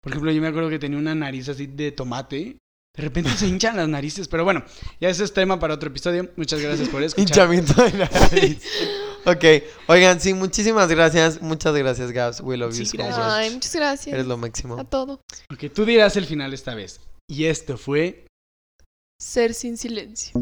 Por 0.03 0.13
ejemplo, 0.13 0.33
yo 0.33 0.43
me 0.43 0.49
acuerdo 0.49 0.69
que 0.69 0.79
tenía 0.81 0.99
una 0.99 1.15
nariz 1.15 1.49
así 1.49 1.67
de 1.69 1.93
tomate. 1.93 2.59
De 2.95 3.03
repente 3.05 3.31
se 3.31 3.47
hinchan 3.47 3.77
las 3.77 3.89
narices. 3.89 4.29
Pero 4.29 4.45
bueno, 4.45 4.63
ya 5.01 5.09
ese 5.09 5.25
es 5.25 5.33
tema 5.33 5.59
para 5.59 5.75
otro 5.75 5.89
episodio. 5.89 6.29
Muchas 6.37 6.61
gracias 6.61 6.89
por 6.91 7.03
escuchar. 7.03 7.27
Hinchamiento 7.55 7.83
de 7.83 7.93
nariz. 7.99 8.59
ok. 9.25 9.45
Oigan, 9.89 10.21
sí, 10.21 10.35
muchísimas 10.35 10.89
gracias. 10.89 11.41
Muchas 11.41 11.75
gracias, 11.75 12.11
Gabs. 12.13 12.41
We 12.41 12.57
love 12.57 12.73
you 12.73 12.85
Sí, 12.85 12.87
so 12.87 12.99
gracias. 12.99 13.19
much. 13.19 13.27
Ay, 13.29 13.51
muchas 13.51 13.75
gracias. 13.75 14.13
Eres 14.15 14.27
lo 14.27 14.37
máximo. 14.37 14.79
A 14.79 14.85
todo. 14.85 15.23
Ok, 15.53 15.73
tú 15.75 15.85
dirás 15.87 16.17
el 16.17 16.27
final 16.27 16.53
esta 16.53 16.75
vez. 16.75 17.01
Y 17.29 17.47
esto 17.47 17.79
fue. 17.79 18.27
Ser 19.19 19.55
sin 19.55 19.77
silencio. 19.79 20.33